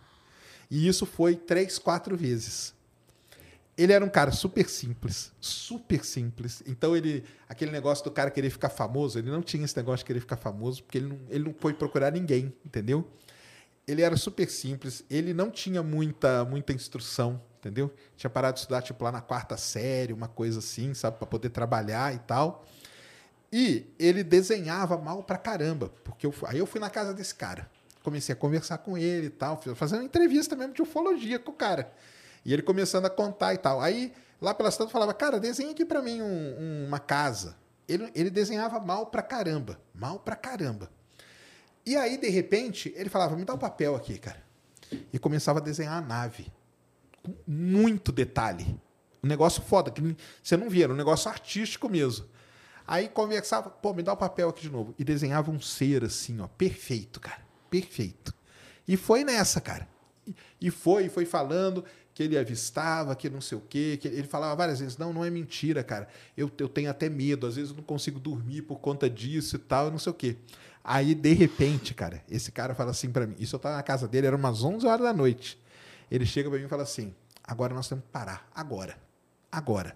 E 0.69 0.87
isso 0.87 1.07
foi 1.07 1.35
três, 1.35 1.79
quatro 1.79 2.15
vezes. 2.15 2.74
Ele 3.77 3.91
era 3.91 4.03
um 4.03 4.09
cara 4.09 4.31
super 4.31 4.69
simples, 4.69 5.33
super 5.39 6.05
simples. 6.05 6.63
Então 6.65 6.95
ele, 6.95 7.25
aquele 7.47 7.71
negócio 7.71 8.03
do 8.05 8.11
cara 8.11 8.31
querer 8.31 8.49
ficar 8.49 8.69
famoso, 8.69 9.19
ele 9.19 9.29
não 9.29 9.41
tinha 9.41 9.65
esse 9.65 9.75
negócio 9.75 9.99
de 9.99 10.05
querer 10.05 10.21
ficar 10.21 10.37
famoso, 10.37 10.83
porque 10.83 10.97
ele 10.97 11.07
não, 11.07 11.19
ele 11.29 11.43
não 11.43 11.53
foi 11.53 11.73
procurar 11.73 12.11
ninguém, 12.11 12.53
entendeu? 12.65 13.05
Ele 13.85 14.01
era 14.01 14.15
super 14.15 14.49
simples, 14.49 15.03
ele 15.09 15.33
não 15.33 15.51
tinha 15.51 15.83
muita, 15.83 16.45
muita 16.45 16.71
instrução, 16.71 17.41
entendeu? 17.59 17.93
Tinha 18.15 18.29
parado 18.29 18.55
de 18.55 18.61
estudar 18.61 18.81
tipo 18.81 19.03
lá 19.03 19.11
na 19.11 19.21
quarta 19.21 19.57
série, 19.57 20.13
uma 20.13 20.27
coisa 20.27 20.59
assim, 20.59 20.93
sabe, 20.93 21.17
para 21.17 21.27
poder 21.27 21.49
trabalhar 21.49 22.15
e 22.15 22.19
tal. 22.19 22.65
E 23.51 23.93
ele 23.99 24.23
desenhava 24.23 24.97
mal 24.97 25.21
pra 25.21 25.37
caramba, 25.37 25.89
porque 26.03 26.25
eu, 26.25 26.33
aí 26.45 26.59
eu 26.59 26.65
fui 26.65 26.79
na 26.79 26.89
casa 26.89 27.13
desse 27.13 27.35
cara, 27.35 27.69
comecei 28.03 28.33
a 28.33 28.35
conversar 28.35 28.77
com 28.77 28.97
ele 28.97 29.27
e 29.27 29.29
tal, 29.29 29.61
fazendo 29.75 30.03
entrevista 30.03 30.55
mesmo 30.55 30.73
de 30.73 30.81
ufologia 30.81 31.37
com 31.39 31.51
o 31.51 31.55
cara. 31.55 31.91
E 32.45 32.53
ele 32.53 32.61
começando 32.61 33.05
a 33.05 33.09
contar 33.09 33.53
e 33.53 33.57
tal. 33.57 33.81
Aí, 33.81 34.13
lá 34.39 34.53
pelas 34.53 34.77
tantas, 34.77 34.91
falava, 34.91 35.13
cara, 35.13 35.39
desenha 35.39 35.71
aqui 35.71 35.83
pra 35.83 36.01
mim 36.01 36.21
um- 36.21 36.25
um- 36.59 36.85
uma 36.87 36.99
casa. 36.99 37.57
Ele, 37.87 38.09
ele 38.15 38.29
desenhava 38.29 38.79
mal 38.79 39.07
pra 39.07 39.21
caramba. 39.21 39.79
Mal 39.93 40.19
pra 40.19 40.35
caramba. 40.35 40.89
E 41.85 41.95
aí, 41.95 42.17
de 42.17 42.29
repente, 42.29 42.93
ele 42.95 43.09
falava, 43.09 43.35
me 43.35 43.45
dá 43.45 43.53
um 43.53 43.57
papel 43.57 43.95
aqui, 43.95 44.17
cara. 44.17 44.43
E 45.11 45.17
começava 45.19 45.59
a 45.59 45.61
desenhar 45.61 45.97
a 45.97 46.01
nave. 46.05 46.51
Com 47.23 47.33
muito 47.47 48.11
detalhe. 48.11 48.79
Um 49.23 49.27
negócio 49.27 49.61
foda, 49.63 49.89
que 49.89 50.15
você 50.43 50.55
não 50.55 50.69
via, 50.69 50.83
era 50.85 50.93
um 50.93 50.95
negócio 50.95 51.29
artístico 51.29 51.89
mesmo. 51.89 52.25
Aí 52.87 53.09
conversava, 53.09 53.69
pô, 53.71 53.93
me 53.93 54.03
dá 54.03 54.13
o 54.13 54.17
papel 54.17 54.49
aqui 54.49 54.61
de 54.61 54.69
novo. 54.69 54.93
E 54.99 55.03
desenhava 55.03 55.49
um 55.49 55.59
ser 55.59 56.03
assim, 56.03 56.39
ó, 56.39 56.47
perfeito, 56.47 57.19
cara. 57.19 57.41
Perfeito. 57.69 58.31
E 58.87 58.95
foi 58.95 59.23
nessa, 59.23 59.59
cara. 59.59 59.87
E 60.61 60.69
foi, 60.71 61.09
foi 61.09 61.25
falando 61.25 61.83
que 62.15 62.23
ele 62.23 62.35
avistava, 62.35 63.15
que 63.15 63.29
não 63.29 63.41
sei 63.41 63.59
o 63.59 63.61
quê. 63.61 63.99
Que 64.01 64.07
ele 64.07 64.27
falava 64.27 64.55
várias 64.55 64.79
vezes, 64.79 64.97
não, 64.97 65.13
não 65.13 65.23
é 65.23 65.29
mentira, 65.29 65.83
cara. 65.83 66.07
Eu, 66.35 66.49
eu 66.57 66.67
tenho 66.67 66.89
até 66.89 67.07
medo, 67.07 67.45
às 67.45 67.55
vezes 67.55 67.69
eu 67.69 67.77
não 67.77 67.83
consigo 67.83 68.19
dormir 68.19 68.63
por 68.63 68.79
conta 68.79 69.07
disso 69.07 69.57
e 69.57 69.59
tal, 69.59 69.91
não 69.91 69.99
sei 69.99 70.11
o 70.11 70.15
quê. 70.15 70.37
Aí, 70.83 71.13
de 71.13 71.33
repente, 71.33 71.93
cara, 71.93 72.23
esse 72.27 72.51
cara 72.51 72.73
fala 72.73 72.89
assim 72.91 73.11
pra 73.11 73.27
mim, 73.27 73.35
isso 73.37 73.55
eu 73.55 73.59
tava 73.59 73.75
na 73.75 73.83
casa 73.83 74.07
dele, 74.07 74.27
era 74.27 74.35
umas 74.35 74.63
11 74.63 74.87
horas 74.87 75.05
da 75.05 75.13
noite. 75.13 75.59
Ele 76.09 76.25
chega 76.25 76.49
pra 76.49 76.57
mim 76.57 76.65
e 76.65 76.69
fala 76.69 76.83
assim, 76.83 77.13
Agora 77.47 77.73
nós 77.73 77.87
temos 77.87 78.03
que 78.03 78.11
parar. 78.11 78.47
Agora. 78.53 78.97
Agora. 79.51 79.95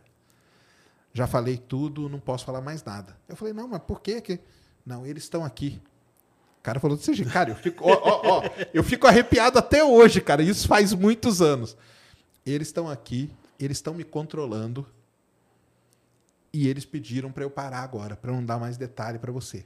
Já 1.11 1.25
falei 1.25 1.57
tudo, 1.57 2.07
não 2.07 2.19
posso 2.19 2.45
falar 2.45 2.61
mais 2.61 2.83
nada. 2.83 3.17
Eu 3.27 3.35
falei, 3.35 3.53
não, 3.53 3.67
mas 3.67 3.81
por 3.81 4.01
quê 4.01 4.21
que. 4.21 4.39
Não, 4.85 5.05
eles 5.05 5.23
estão 5.23 5.43
aqui. 5.43 5.81
O 6.59 6.61
cara 6.61 6.79
falou 6.79 6.95
desse 6.95 7.13
jeito. 7.13 7.31
Cara, 7.31 7.49
eu 7.49 7.55
fico, 7.55 7.83
ó, 7.87 7.93
ó, 7.93 8.21
ó, 8.37 8.43
eu 8.73 8.83
fico 8.83 9.07
arrepiado 9.07 9.57
até 9.57 9.83
hoje, 9.83 10.21
cara. 10.21 10.43
Isso 10.43 10.67
faz 10.67 10.93
muitos 10.93 11.41
anos. 11.41 11.75
Eles 12.49 12.67
estão 12.69 12.89
aqui, 12.89 13.29
eles 13.59 13.77
estão 13.77 13.93
me 13.93 14.03
controlando. 14.03 14.85
E 16.51 16.67
eles 16.67 16.83
pediram 16.85 17.31
para 17.31 17.43
eu 17.43 17.49
parar 17.49 17.81
agora, 17.83 18.15
para 18.15 18.31
não 18.31 18.43
dar 18.43 18.57
mais 18.59 18.75
detalhe 18.77 19.19
para 19.19 19.31
você. 19.31 19.65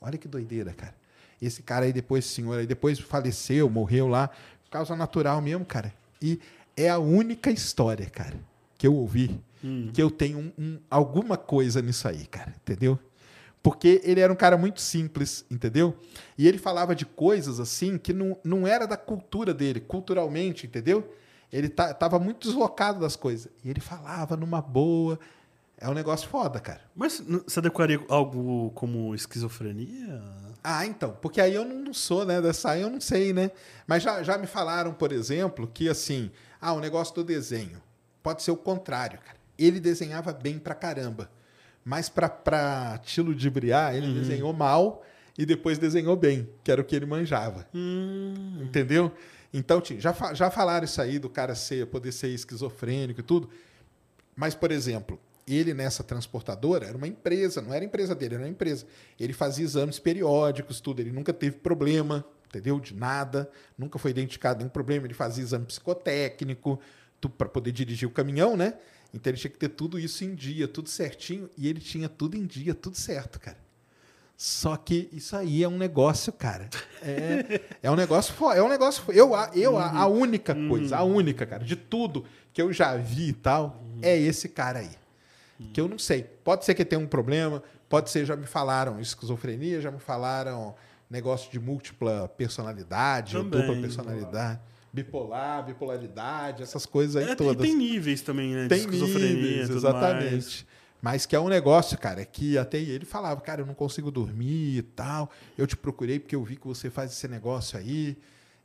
Olha 0.00 0.18
que 0.18 0.26
doideira, 0.26 0.72
cara. 0.72 0.94
Esse 1.40 1.62
cara 1.62 1.84
aí 1.84 1.92
depois, 1.92 2.24
esse 2.24 2.34
senhor 2.34 2.58
aí 2.58 2.66
depois 2.66 2.98
faleceu, 2.98 3.68
morreu 3.70 4.08
lá, 4.08 4.30
causa 4.70 4.96
natural 4.96 5.40
mesmo, 5.40 5.64
cara. 5.64 5.94
E 6.20 6.40
é 6.76 6.88
a 6.88 6.98
única 6.98 7.50
história, 7.50 8.06
cara, 8.10 8.36
que 8.76 8.86
eu 8.86 8.94
ouvi 8.94 9.40
que 9.94 10.02
eu 10.02 10.10
tenho 10.10 10.38
um- 10.38 10.52
um- 10.58 10.78
alguma 10.90 11.38
coisa 11.38 11.80
nisso 11.80 12.06
aí, 12.06 12.26
cara, 12.26 12.52
entendeu? 12.62 12.98
Porque 13.62 14.00
ele 14.04 14.20
era 14.20 14.30
um 14.30 14.36
cara 14.36 14.58
muito 14.58 14.78
simples, 14.80 15.42
entendeu? 15.50 15.96
E 16.36 16.46
ele 16.46 16.58
falava 16.58 16.94
de 16.94 17.06
coisas 17.06 17.58
assim 17.58 17.96
que 17.96 18.12
não, 18.12 18.36
não 18.44 18.66
era 18.66 18.86
da 18.86 18.96
cultura 18.96 19.54
dele, 19.54 19.80
culturalmente, 19.80 20.66
entendeu? 20.66 21.10
Ele 21.54 21.68
tá, 21.68 21.94
tava 21.94 22.18
muito 22.18 22.48
deslocado 22.48 22.98
das 22.98 23.14
coisas. 23.14 23.48
E 23.62 23.70
ele 23.70 23.78
falava 23.78 24.36
numa 24.36 24.60
boa. 24.60 25.20
É 25.78 25.88
um 25.88 25.94
negócio 25.94 26.28
foda, 26.28 26.58
cara. 26.58 26.80
Mas 26.96 27.22
você 27.46 27.60
adequaria 27.60 28.00
algo 28.08 28.72
como 28.72 29.14
esquizofrenia? 29.14 30.20
Ah, 30.64 30.84
então, 30.84 31.16
porque 31.22 31.40
aí 31.40 31.54
eu 31.54 31.64
não 31.64 31.94
sou, 31.94 32.24
né? 32.24 32.40
Dessa 32.42 32.72
aí 32.72 32.82
eu 32.82 32.90
não 32.90 33.00
sei, 33.00 33.32
né? 33.32 33.52
Mas 33.86 34.02
já, 34.02 34.20
já 34.24 34.36
me 34.36 34.48
falaram, 34.48 34.92
por 34.92 35.12
exemplo, 35.12 35.70
que 35.72 35.88
assim, 35.88 36.28
ah, 36.60 36.72
o 36.72 36.80
negócio 36.80 37.14
do 37.14 37.22
desenho 37.22 37.80
pode 38.20 38.42
ser 38.42 38.50
o 38.50 38.56
contrário, 38.56 39.20
cara. 39.20 39.38
Ele 39.56 39.78
desenhava 39.78 40.32
bem 40.32 40.58
pra 40.58 40.74
caramba. 40.74 41.30
Mas 41.84 42.08
pra, 42.08 42.28
pra 42.28 42.98
te 42.98 43.20
ludibriar, 43.20 43.94
ele 43.94 44.12
desenhou 44.12 44.52
mal 44.52 45.04
e 45.38 45.46
depois 45.46 45.78
desenhou 45.78 46.16
bem, 46.16 46.48
que 46.64 46.72
era 46.72 46.80
o 46.80 46.84
que 46.84 46.96
ele 46.96 47.06
manjava. 47.06 47.64
Entendeu? 48.60 49.12
Então, 49.56 49.80
já, 49.98 50.12
já 50.34 50.50
falaram 50.50 50.84
isso 50.84 51.00
aí 51.00 51.16
do 51.16 51.30
cara 51.30 51.54
ser, 51.54 51.86
poder 51.86 52.10
ser 52.10 52.26
esquizofrênico 52.30 53.20
e 53.20 53.22
tudo. 53.22 53.48
Mas, 54.34 54.52
por 54.52 54.72
exemplo, 54.72 55.16
ele 55.46 55.72
nessa 55.72 56.02
transportadora 56.02 56.86
era 56.86 56.96
uma 56.96 57.06
empresa, 57.06 57.62
não 57.62 57.72
era 57.72 57.84
empresa 57.84 58.16
dele, 58.16 58.34
era 58.34 58.42
uma 58.42 58.50
empresa. 58.50 58.84
Ele 59.18 59.32
fazia 59.32 59.64
exames 59.64 60.00
periódicos, 60.00 60.80
tudo. 60.80 60.98
Ele 60.98 61.12
nunca 61.12 61.32
teve 61.32 61.58
problema, 61.58 62.24
entendeu? 62.48 62.80
De 62.80 62.94
nada. 62.94 63.48
Nunca 63.78 63.96
foi 63.96 64.10
identificado 64.10 64.58
nenhum 64.58 64.70
problema. 64.70 65.06
Ele 65.06 65.14
fazia 65.14 65.44
exame 65.44 65.66
psicotécnico 65.66 66.80
para 67.38 67.48
poder 67.48 67.70
dirigir 67.70 68.08
o 68.08 68.10
caminhão, 68.10 68.56
né? 68.56 68.74
Então 69.14 69.30
ele 69.30 69.38
tinha 69.38 69.52
que 69.52 69.56
ter 69.56 69.68
tudo 69.68 70.00
isso 70.00 70.24
em 70.24 70.34
dia, 70.34 70.66
tudo 70.66 70.88
certinho. 70.88 71.48
E 71.56 71.68
ele 71.68 71.78
tinha 71.78 72.08
tudo 72.08 72.36
em 72.36 72.44
dia, 72.44 72.74
tudo 72.74 72.96
certo, 72.96 73.38
cara. 73.38 73.63
Só 74.36 74.76
que 74.76 75.08
isso 75.12 75.36
aí 75.36 75.62
é 75.62 75.68
um 75.68 75.78
negócio, 75.78 76.32
cara. 76.32 76.68
É, 77.00 77.60
é 77.82 77.90
um 77.90 77.94
negócio 77.94 78.34
É 78.52 78.62
um 78.62 78.68
negócio. 78.68 79.04
Eu, 79.12 79.34
a- 79.34 79.50
eu 79.54 79.78
a, 79.78 79.90
a 80.00 80.06
única 80.06 80.54
coisa, 80.68 80.96
a 80.96 81.04
única, 81.04 81.46
cara, 81.46 81.64
de 81.64 81.76
tudo 81.76 82.24
que 82.52 82.60
eu 82.60 82.72
já 82.72 82.96
vi 82.96 83.28
e 83.28 83.32
tal, 83.32 83.82
é 84.02 84.16
esse 84.18 84.48
cara 84.48 84.80
aí. 84.80 84.90
Que 85.72 85.80
eu 85.80 85.86
não 85.88 85.98
sei. 85.98 86.24
Pode 86.42 86.64
ser 86.64 86.74
que 86.74 86.84
tenha 86.84 87.00
um 87.00 87.06
problema, 87.06 87.62
pode 87.88 88.10
ser, 88.10 88.24
já 88.26 88.34
me 88.34 88.44
falaram 88.46 89.00
esquizofrenia, 89.00 89.80
já 89.80 89.90
me 89.90 90.00
falaram 90.00 90.74
negócio 91.08 91.50
de 91.50 91.60
múltipla 91.60 92.28
personalidade, 92.36 93.34
Também. 93.36 93.60
dupla 93.60 93.80
personalidade, 93.80 94.58
bipolar, 94.92 95.64
bipolaridade, 95.64 96.62
essas 96.64 96.84
coisas 96.86 97.16
aí 97.22 97.28
É, 97.28 97.32
e 97.32 97.36
todas. 97.36 97.64
tem 97.64 97.76
níveis 97.76 98.20
também, 98.20 98.52
né? 98.52 98.62
De 98.62 98.68
Tem 98.68 98.78
esquizofrenia 98.80 99.30
e 99.30 99.34
níveis, 99.36 99.70
exatamente. 99.70 100.32
mais. 100.32 100.66
Mas 101.04 101.26
que 101.26 101.36
é 101.36 101.38
um 101.38 101.50
negócio, 101.50 101.98
cara, 101.98 102.24
que 102.24 102.56
até 102.56 102.78
ele 102.78 103.04
falava, 103.04 103.38
cara, 103.38 103.60
eu 103.60 103.66
não 103.66 103.74
consigo 103.74 104.10
dormir 104.10 104.78
e 104.78 104.82
tal. 104.82 105.30
Eu 105.58 105.66
te 105.66 105.76
procurei 105.76 106.18
porque 106.18 106.34
eu 106.34 106.42
vi 106.42 106.56
que 106.56 106.66
você 106.66 106.88
faz 106.88 107.12
esse 107.12 107.28
negócio 107.28 107.78
aí. 107.78 108.16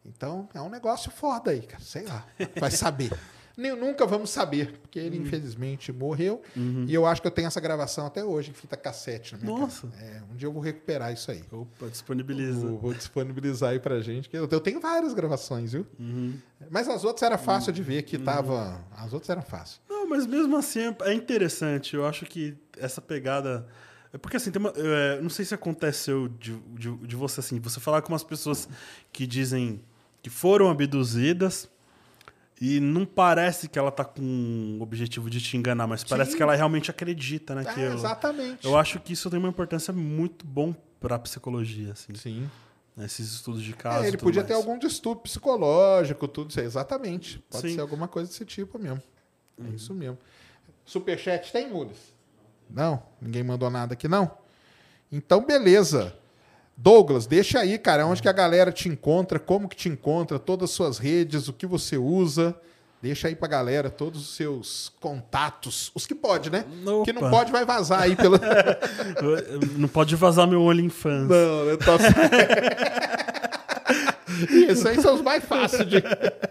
Então, 0.06 0.48
é 0.54 0.62
um 0.62 0.70
negócio 0.70 1.12
foda 1.12 1.52
aí, 1.52 1.62
cara. 1.62 1.84
Sei 1.84 2.06
lá. 2.06 2.26
Vai 2.58 2.72
saber. 2.72 3.12
Nem, 3.60 3.76
nunca 3.76 4.06
vamos 4.06 4.30
saber, 4.30 4.80
porque 4.82 4.98
ele, 4.98 5.18
Uhum. 5.18 5.24
infelizmente, 5.26 5.92
morreu. 5.92 6.42
E 6.88 6.94
eu 6.94 7.06
acho 7.06 7.22
que 7.22 7.28
eu 7.28 7.32
tenho 7.32 7.48
essa 7.48 7.60
gravação 7.60 8.06
até 8.06 8.24
hoje 8.24 8.52
em 8.52 8.54
fita 8.54 8.78
cassete 8.78 9.34
na 9.34 9.40
minha 9.44 9.60
Nossa. 9.60 9.88
É, 10.00 10.22
um 10.32 10.36
dia 10.36 10.48
eu 10.48 10.54
vou 10.54 10.62
recuperar 10.62 11.12
isso 11.14 11.30
aí. 11.30 11.44
Opa, 11.52 11.88
disponibiliza. 11.88 12.68
Vou, 12.68 12.78
vou 12.80 12.94
disponibilizar 12.94 13.72
aí 13.72 13.80
pra 13.80 14.00
gente. 14.02 14.30
Eu, 14.34 14.48
eu 14.50 14.60
tenho 14.60 14.80
várias 14.80 15.14
gravações, 15.14 15.74
viu? 15.74 15.86
Uhum. 16.00 16.34
Mas 16.72 16.88
as 16.88 17.04
outras 17.04 17.24
era 17.24 17.38
fácil 17.38 17.72
de 17.74 17.84
ver 17.84 18.04
que 18.04 18.18
tava. 18.18 18.84
As 18.96 19.14
outras 19.14 19.30
eram 19.30 19.42
fáceis. 19.42 19.82
Não, 19.90 20.08
mas 20.08 20.26
mesmo 20.26 20.56
assim 20.58 20.80
é- 20.80 20.96
é 21.02 21.14
interessante. 21.14 21.96
Eu 21.96 22.06
acho 22.06 22.26
que 22.26 22.56
essa 22.78 23.02
pegada. 23.02 23.68
É 24.12 24.18
porque 24.18 24.38
assim, 24.38 24.50
tem 24.50 24.60
uma, 24.60 24.74
é, 24.76 25.22
não 25.22 25.30
sei 25.30 25.46
se 25.46 25.54
aconteceu 25.54 26.28
de, 26.28 26.56
de, 26.74 26.92
de 26.98 27.16
você 27.16 27.42
assim, 27.42 27.60
você 27.60 27.80
falar 27.80 28.02
com 28.02 28.12
umas 28.12 28.24
pessoas 28.24 28.68
que 29.12 29.28
dizem 29.28 29.80
que 30.24 30.30
foram 30.30 30.68
abduzidas 30.70 31.70
e 32.62 32.80
não 32.80 33.06
parece 33.06 33.70
que 33.70 33.80
ela 33.80 33.92
tá 33.92 34.04
com 34.04 34.78
o 34.80 34.82
objetivo 34.82 35.30
de 35.30 35.40
te 35.40 35.56
enganar, 35.56 35.88
mas 35.88 36.04
parece 36.04 36.32
Sim. 36.32 36.38
que 36.38 36.44
ela 36.44 36.56
realmente 36.56 36.92
acredita 36.92 37.56
naquilo. 37.56 37.92
É, 37.92 37.94
exatamente. 37.94 38.66
Eu 38.66 38.78
acho 38.78 39.00
que 39.00 39.14
isso 39.14 39.30
tem 39.30 39.40
uma 39.40 39.48
importância 39.50 39.94
muito 39.94 40.46
bom 40.46 40.76
pra 41.00 41.18
psicologia, 41.18 41.94
assim. 41.94 42.14
Sim. 42.16 42.50
né, 42.98 43.06
Esses 43.06 43.32
estudos 43.34 43.64
de 43.64 43.74
caso. 43.74 44.04
É, 44.04 44.08
ele 44.10 44.18
podia 44.18 44.44
ter 44.44 44.54
mais. 44.54 44.66
algum 44.66 44.78
distúrbio 44.78 45.24
psicológico, 45.24 46.28
tudo 46.28 46.50
isso 46.50 46.60
aí. 46.60 46.66
Exatamente. 46.66 47.40
Pode 47.50 47.70
Sim. 47.70 47.76
ser 47.76 47.82
alguma 47.82 48.08
coisa 48.08 48.30
desse 48.30 48.44
tipo 48.46 48.78
mesmo. 48.78 49.02
É 49.64 49.76
isso 49.76 49.94
mesmo. 49.94 50.18
Superchat 50.86 51.52
tem, 51.52 51.70
Mules? 51.70 51.98
Não? 52.70 53.02
Ninguém 53.22 53.44
mandou 53.44 53.70
nada 53.70 53.94
aqui, 53.94 54.08
não? 54.08 54.32
Então, 55.12 55.46
beleza. 55.46 56.14
Douglas, 56.82 57.28
deixa 57.28 57.60
aí, 57.60 57.78
cara, 57.78 58.06
onde 58.06 58.22
que 58.22 58.30
a 58.30 58.32
galera 58.32 58.72
te 58.72 58.88
encontra, 58.88 59.38
como 59.38 59.68
que 59.68 59.76
te 59.76 59.90
encontra, 59.90 60.40
todas 60.40 60.70
as 60.70 60.76
suas 60.76 60.98
redes, 60.98 61.50
o 61.50 61.54
que 61.54 61.68
você 61.68 61.98
usa. 61.98 62.56
Deixa 63.02 63.28
aí 63.28 63.36
pra 63.36 63.50
galera 63.50 63.90
todos 63.90 64.22
os 64.22 64.36
seus 64.36 64.90
contatos. 65.00 65.92
Os 65.94 66.08
que 66.08 66.16
pode, 66.16 66.50
né? 66.50 66.64
Que 67.04 67.12
não 67.12 67.30
pode 67.30 67.52
vai 67.52 67.66
vazar 67.66 68.04
aí 68.04 68.16
pela... 68.16 68.40
Não 69.78 69.88
pode 69.90 70.16
vazar 70.16 70.48
meu 70.48 70.62
OnlyFans. 70.62 71.30
Não, 71.30 71.66
eu 71.66 71.78
tô... 71.78 71.92
Isso 74.70 74.88
aí 74.88 75.02
são 75.02 75.16
os 75.16 75.22
mais 75.22 75.44
fáceis 75.44 75.88
de... 75.88 76.04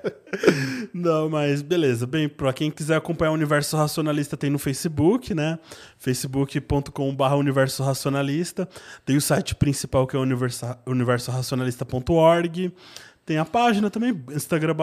Não, 0.93 1.29
mas 1.29 1.63
beleza. 1.63 2.07
Bem, 2.07 2.29
pra 2.29 2.53
quem 2.53 2.71
quiser 2.71 2.97
acompanhar 2.97 3.31
o 3.31 3.35
Universo 3.35 3.77
Racionalista, 3.77 4.37
tem 4.37 4.51
no 4.51 4.59
Facebook, 4.59 5.35
né? 5.35 5.59
facebook.com.br 5.99 7.35
Universo 7.37 7.83
Racionalista. 7.83 8.69
Tem 9.05 9.17
o 9.17 9.21
site 9.21 9.55
principal 9.55 10.07
que 10.07 10.17
é 10.17 10.21
universoracionalista.org. 10.87 12.73
Tem 13.25 13.39
a 13.39 13.45
página 13.45 13.91
também, 13.91 14.23
Instagram 14.31 14.75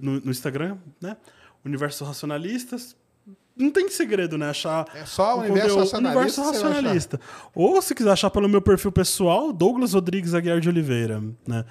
no, 0.00 0.20
no 0.20 0.30
Instagram, 0.30 0.76
né? 1.00 1.16
Universo 1.64 2.04
Racionalistas. 2.04 2.96
Não 3.56 3.70
tem 3.72 3.88
segredo, 3.88 4.38
né? 4.38 4.50
Achar 4.50 4.86
É 4.94 5.04
só 5.04 5.36
o 5.36 5.40
Universo 5.40 5.62
conteúdo- 5.74 5.80
Racionalista, 5.80 6.40
Universo. 6.42 6.64
Racionalista. 6.68 7.20
Ou 7.54 7.82
se 7.82 7.92
quiser 7.94 8.12
achar 8.12 8.30
pelo 8.30 8.48
meu 8.48 8.62
perfil 8.62 8.92
pessoal, 8.92 9.52
Douglas 9.52 9.94
Rodrigues 9.94 10.32
Aguiar 10.32 10.60
de 10.60 10.68
Oliveira, 10.68 11.20
né? 11.46 11.64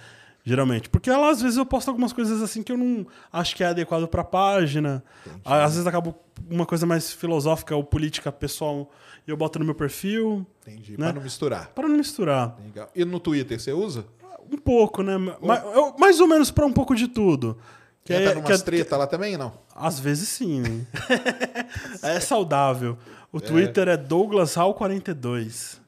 Geralmente. 0.48 0.90
Porque 0.90 1.12
lá, 1.12 1.30
às 1.30 1.42
vezes, 1.42 1.58
eu 1.58 1.66
posto 1.66 1.90
algumas 1.90 2.14
coisas 2.14 2.42
assim 2.42 2.64
que 2.64 2.72
eu 2.72 2.78
não 2.78 3.06
acho 3.34 3.54
que 3.54 3.64
é 3.64 3.68
adequado 3.68 4.08
pra 4.08 4.24
página. 4.24 5.04
Às 5.44 5.74
vezes 5.74 5.86
acaba 5.86 6.16
uma 6.50 6.66
coisa 6.66 6.86
mais 6.86 7.12
filosófica 7.12 7.76
ou 7.76 7.84
política 7.84 8.32
pessoal 8.32 8.90
e 9.28 9.32
eu 9.32 9.36
boto 9.36 9.60
no 9.60 9.66
meu 9.66 9.76
perfil. 9.76 10.48
Entendi, 10.66 10.92
Né? 10.94 11.08
pra 11.08 11.14
não 11.14 11.22
misturar. 11.22 11.68
Para 11.76 11.88
não 11.90 11.98
misturar. 11.98 12.56
Legal. 12.64 12.90
E 12.96 13.04
no 13.04 13.20
Twitter 13.20 13.60
você 13.60 13.74
usa? 13.74 14.06
Um 14.50 14.58
pouco, 14.58 15.04
né? 15.04 15.18
Ma- 15.18 15.58
eu- 15.76 15.94
mais 16.00 16.22
ou 16.22 16.28
menos 16.28 16.50
pra 16.50 16.66
um 16.66 16.72
pouco 16.72 16.96
de 16.96 17.10
tudo. 17.10 17.58
Que 18.06 18.14
Entra 18.14 18.32
é- 18.32 18.36
numas 18.36 18.48
que 18.48 18.54
é- 18.54 18.58
treta 18.64 18.96
lá 18.96 19.06
também, 19.06 19.36
não? 19.36 19.52
Às 19.76 20.00
vezes 20.00 20.30
sim. 20.30 20.88
é 22.02 22.20
saudável. 22.22 22.98
O 23.34 23.42
Twitter 23.42 23.90
é 23.90 23.98
Douglas 23.98 24.56
Hall 24.56 24.74
42. 24.74 25.82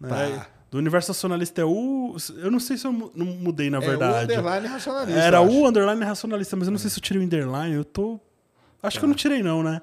Né? 0.00 0.08
Tá. 0.08 0.46
Do 0.70 0.78
Universo 0.78 1.12
Racionalista 1.12 1.60
é 1.60 1.64
o. 1.64 2.16
Eu 2.38 2.50
não 2.50 2.58
sei 2.60 2.76
se 2.76 2.86
eu 2.86 2.92
mu- 2.92 3.12
não 3.14 3.24
mudei, 3.26 3.70
na 3.70 3.78
É 3.78 3.80
o 3.80 3.82
verdade. 3.84 4.24
underline 4.32 4.66
racionalista. 4.66 5.20
Era 5.20 5.36
eu 5.38 5.44
acho. 5.44 5.52
o 5.52 5.66
underline 5.68 6.04
racionalista, 6.04 6.56
mas 6.56 6.66
eu 6.68 6.72
não 6.72 6.78
sei 6.78 6.90
se 6.90 6.98
eu 6.98 7.02
tirei 7.02 7.22
o 7.22 7.24
underline. 7.24 7.74
Eu 7.74 7.84
tô. 7.84 8.20
Acho 8.82 8.98
que 8.98 9.04
eu 9.04 9.08
não 9.08 9.14
tirei, 9.14 9.42
não, 9.42 9.62
né? 9.62 9.80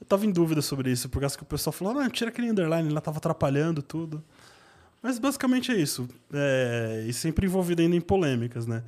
Eu 0.00 0.06
tava 0.06 0.24
em 0.26 0.30
dúvida 0.30 0.62
sobre 0.62 0.90
isso, 0.90 1.08
por 1.08 1.20
causa 1.20 1.36
que 1.36 1.42
o 1.42 1.46
pessoal 1.46 1.72
falou, 1.72 1.92
não, 1.94 2.08
tira 2.08 2.30
aquele 2.30 2.50
underline, 2.50 2.88
lá 2.90 3.00
tava 3.00 3.18
atrapalhando 3.18 3.82
tudo. 3.82 4.22
Mas 5.02 5.18
basicamente 5.18 5.72
é 5.72 5.76
isso. 5.76 6.08
É... 6.32 7.04
E 7.06 7.12
sempre 7.12 7.46
envolvido 7.46 7.80
ainda 7.82 7.96
em 7.96 8.00
polêmicas, 8.00 8.66
né? 8.66 8.82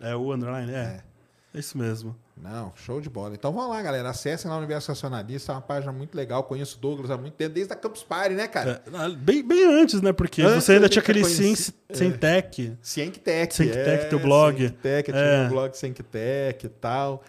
É 0.00 0.16
o 0.16 0.32
underline, 0.32 0.72
é. 0.72 1.02
É 1.54 1.58
isso 1.58 1.76
mesmo. 1.76 2.16
Não, 2.42 2.72
show 2.74 3.00
de 3.00 3.10
bola. 3.10 3.34
Então 3.34 3.52
vamos 3.52 3.68
lá, 3.70 3.82
galera. 3.82 4.08
Acessem 4.10 4.48
lá 4.50 4.56
o 4.56 4.58
Universo 4.58 4.88
Racionalista, 4.90 5.52
é 5.52 5.54
uma 5.56 5.60
página 5.60 5.92
muito 5.92 6.14
legal. 6.14 6.42
Conheço 6.44 6.78
o 6.78 6.80
Douglas 6.80 7.10
há 7.10 7.18
muito 7.18 7.34
tempo, 7.34 7.54
desde 7.54 7.72
a 7.72 7.76
Campus 7.76 8.02
Party, 8.02 8.34
né, 8.34 8.48
cara? 8.48 8.82
É, 8.86 9.08
bem, 9.10 9.42
bem 9.46 9.64
antes, 9.82 10.00
né? 10.00 10.12
Porque 10.12 10.40
Antes 10.42 10.64
você 10.64 10.72
ainda 10.72 10.88
tinha 10.88 11.02
aquele 11.02 11.20
conheci- 11.20 11.42
Ciência 11.42 11.74
Cientec. 11.92 12.72
Cienctech. 12.82 13.54
Cienctech, 13.54 14.08
teu 14.08 14.18
blog. 14.18 14.56
Cienctech, 14.58 15.12
tinha 15.12 15.22
É. 15.22 15.46
um 15.46 15.48
blog 15.50 15.72
e 16.64 16.68
tal. 16.68 17.22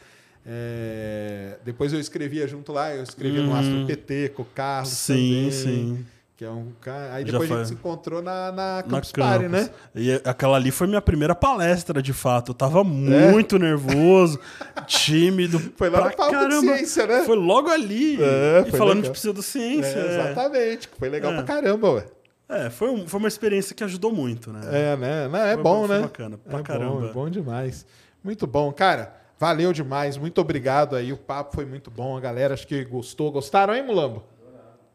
É, 0.46 1.58
Depois 1.64 1.94
eu 1.94 2.00
escrevia 2.00 2.48
junto 2.48 2.72
lá, 2.72 2.94
eu 2.96 3.04
escrevia 3.04 3.42
no 3.44 3.56
Astro 3.56 3.86
PT 3.86 4.30
com 4.30 4.42
o 4.42 4.46
Carlos. 4.46 4.90
Sim, 4.92 5.36
também, 5.36 5.52
sim. 5.52 6.06
Que 6.42 6.46
é 6.46 6.50
um 6.50 6.72
cara... 6.82 7.14
Aí 7.14 7.24
depois 7.24 7.52
a 7.52 7.58
gente 7.58 7.68
se 7.68 7.74
encontrou 7.76 8.20
na, 8.20 8.52
na 8.52 8.76
Na 8.78 8.82
Campus 8.84 9.12
campus. 9.12 9.30
Party, 9.30 9.48
né? 9.48 9.70
E 9.94 10.12
aquela 10.26 10.58
ali 10.58 10.72
foi 10.72 10.88
minha 10.88 11.00
primeira 11.00 11.36
palestra, 11.36 12.02
de 12.02 12.14
fato. 12.14 12.50
Eu 12.50 12.56
É? 12.56 12.58
tava 12.58 12.84
muito 12.84 13.60
nervoso, 13.60 14.40
tímido. 14.88 15.60
Foi 15.78 15.88
lá 15.92 16.00
pra 16.02 16.10
no 16.10 16.16
palco 16.16 16.34
de 16.36 16.42
caramba. 16.42 16.62
ciência, 16.78 17.06
né? 17.06 17.24
Foi 17.26 17.36
logo 17.36 17.70
ali. 17.70 18.18
É, 18.20 18.64
e 18.68 18.72
falando 18.72 18.96
legal. 18.98 19.12
de 19.14 19.20
pseudociência. 19.20 19.96
É, 20.00 20.00
é. 20.00 20.20
exatamente. 20.32 20.90
Foi 20.98 21.10
legal 21.10 21.32
É. 21.32 21.36
pra 21.36 21.44
caramba, 21.44 21.92
ué. 21.92 22.06
É, 22.50 22.72
foi, 22.72 22.90
um- 22.90 23.08
foi 23.08 23.20
uma 23.20 23.28
experiência 23.28 23.76
que 23.76 23.84
ajudou 23.84 24.12
muito, 24.12 24.52
né? 24.52 24.62
É, 24.72 24.98
né? 24.98 25.28
Não, 25.28 25.38
é 25.40 25.54
Foi 25.54 25.62
bom, 25.64 25.86
foi 25.86 25.96
né? 25.96 26.02
bacana, 26.02 26.38
pra 26.40 26.60
é 26.60 26.64
caramba. 26.64 27.02
Bom, 27.02 27.06
é 27.06 27.14
bom 27.14 27.30
demais. 27.30 27.86
Muito 28.24 28.48
bom. 28.48 28.72
Cara, 28.74 29.14
valeu 29.40 29.72
demais. 29.72 30.18
Muito 30.18 30.42
obrigado 30.42 30.96
aí. 30.96 31.14
O 31.14 31.18
papo 31.18 31.54
foi 31.54 31.66
muito 31.66 31.92
bom. 31.92 32.18
A 32.18 32.20
galera 32.20 32.56
acho 32.56 32.66
que 32.66 32.84
gostou. 32.84 33.32
Gostaram, 33.32 33.76
hein, 33.76 33.84
Mulambo? 33.86 34.24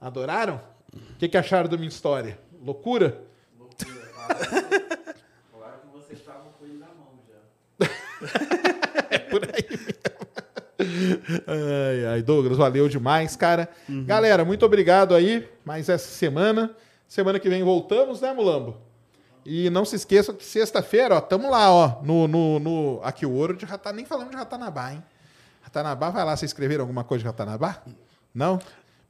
Adoraram? 0.01 0.61
O 0.97 1.19
que, 1.19 1.29
que 1.29 1.37
acharam 1.37 1.69
da 1.69 1.77
minha 1.77 1.89
história? 1.89 2.39
Loucura? 2.63 3.23
é 9.11 9.19
por 9.19 9.43
aí 9.45 9.67
mesmo. 9.71 9.97
Ai, 11.47 12.07
ai, 12.07 12.23
Douglas, 12.23 12.57
valeu 12.59 12.89
demais, 12.89 13.37
cara. 13.37 13.69
Galera, 14.05 14.45
muito 14.45 14.65
obrigado 14.65 15.15
aí. 15.15 15.49
Mais 15.65 15.89
essa 15.89 16.09
semana. 16.09 16.75
Semana 17.09 17.39
que 17.39 17.49
vem 17.49 17.63
voltamos, 17.63 18.21
né, 18.21 18.33
Mulambo? 18.33 18.77
E 19.45 19.71
não 19.71 19.85
se 19.85 19.95
esqueçam 19.95 20.35
que 20.35 20.45
sexta-feira, 20.45 21.15
ó, 21.15 21.21
tamo 21.21 21.49
lá, 21.49 21.71
ó, 21.71 22.03
no, 22.03 22.27
no, 22.27 22.59
no- 22.59 23.01
aqui 23.05 23.25
o 23.25 23.31
ouro 23.33 23.57
de 23.57 23.65
Ratanabá, 23.65 23.97
nem 23.97 24.05
falamos 24.05 24.33
de 24.33 24.37
Ratanabá, 24.37 24.93
hein? 24.93 25.03
Ratanabá, 25.63 26.11
vai 26.11 26.25
lá, 26.25 26.37
vocês 26.37 26.51
escreveram 26.51 26.83
alguma 26.83 27.05
coisa 27.05 27.23
de 27.23 27.27
Ratanabá? 27.27 27.81
Não? 28.35 28.59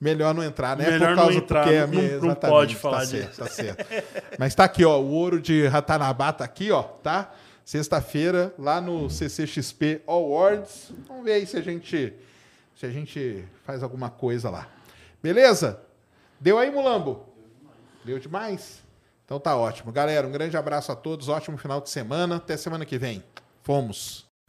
Melhor 0.00 0.34
não 0.34 0.44
entrar, 0.44 0.76
né? 0.76 0.90
Melhor 0.90 1.16
não 1.16 1.30
entrar, 1.32 1.62
porque 1.64 1.76
a 1.76 1.86
não- 1.86 1.88
minha- 1.88 2.18
não 2.20 2.34
pode 2.34 2.74
tá 2.74 2.80
falar 2.80 3.06
certo, 3.06 3.28
disso. 3.28 3.40
Tá 3.40 3.46
certo. 3.48 3.86
Mas 4.38 4.54
tá 4.54 4.64
aqui, 4.64 4.84
ó, 4.84 4.98
o 5.00 5.10
ouro 5.10 5.40
de 5.40 5.66
Ratanabá 5.66 6.32
tá 6.32 6.44
aqui, 6.44 6.70
ó, 6.70 6.82
tá? 6.82 7.32
Sexta-feira, 7.64 8.54
lá 8.58 8.80
no 8.80 9.08
CCXP 9.08 10.02
Awards. 10.06 10.92
Vamos 11.08 11.24
ver 11.24 11.32
aí 11.32 11.46
se 11.46 11.56
a 11.56 11.62
gente 11.62 12.12
se 12.76 12.84
a 12.84 12.90
gente 12.90 13.42
faz 13.64 13.82
alguma 13.82 14.10
coisa 14.10 14.50
lá. 14.50 14.68
Beleza? 15.22 15.80
Deu 16.38 16.58
aí, 16.58 16.70
Mulambo? 16.70 17.26
Deu 18.04 18.18
demais? 18.18 18.82
Então 19.24 19.40
tá 19.40 19.56
ótimo. 19.56 19.90
Galera, 19.90 20.26
um 20.26 20.30
grande 20.30 20.56
abraço 20.58 20.92
a 20.92 20.94
todos, 20.94 21.28
ótimo 21.30 21.56
final 21.56 21.80
de 21.80 21.88
semana. 21.88 22.36
Até 22.36 22.54
semana 22.56 22.84
que 22.84 22.98
vem. 22.98 23.24
Fomos. 23.62 24.25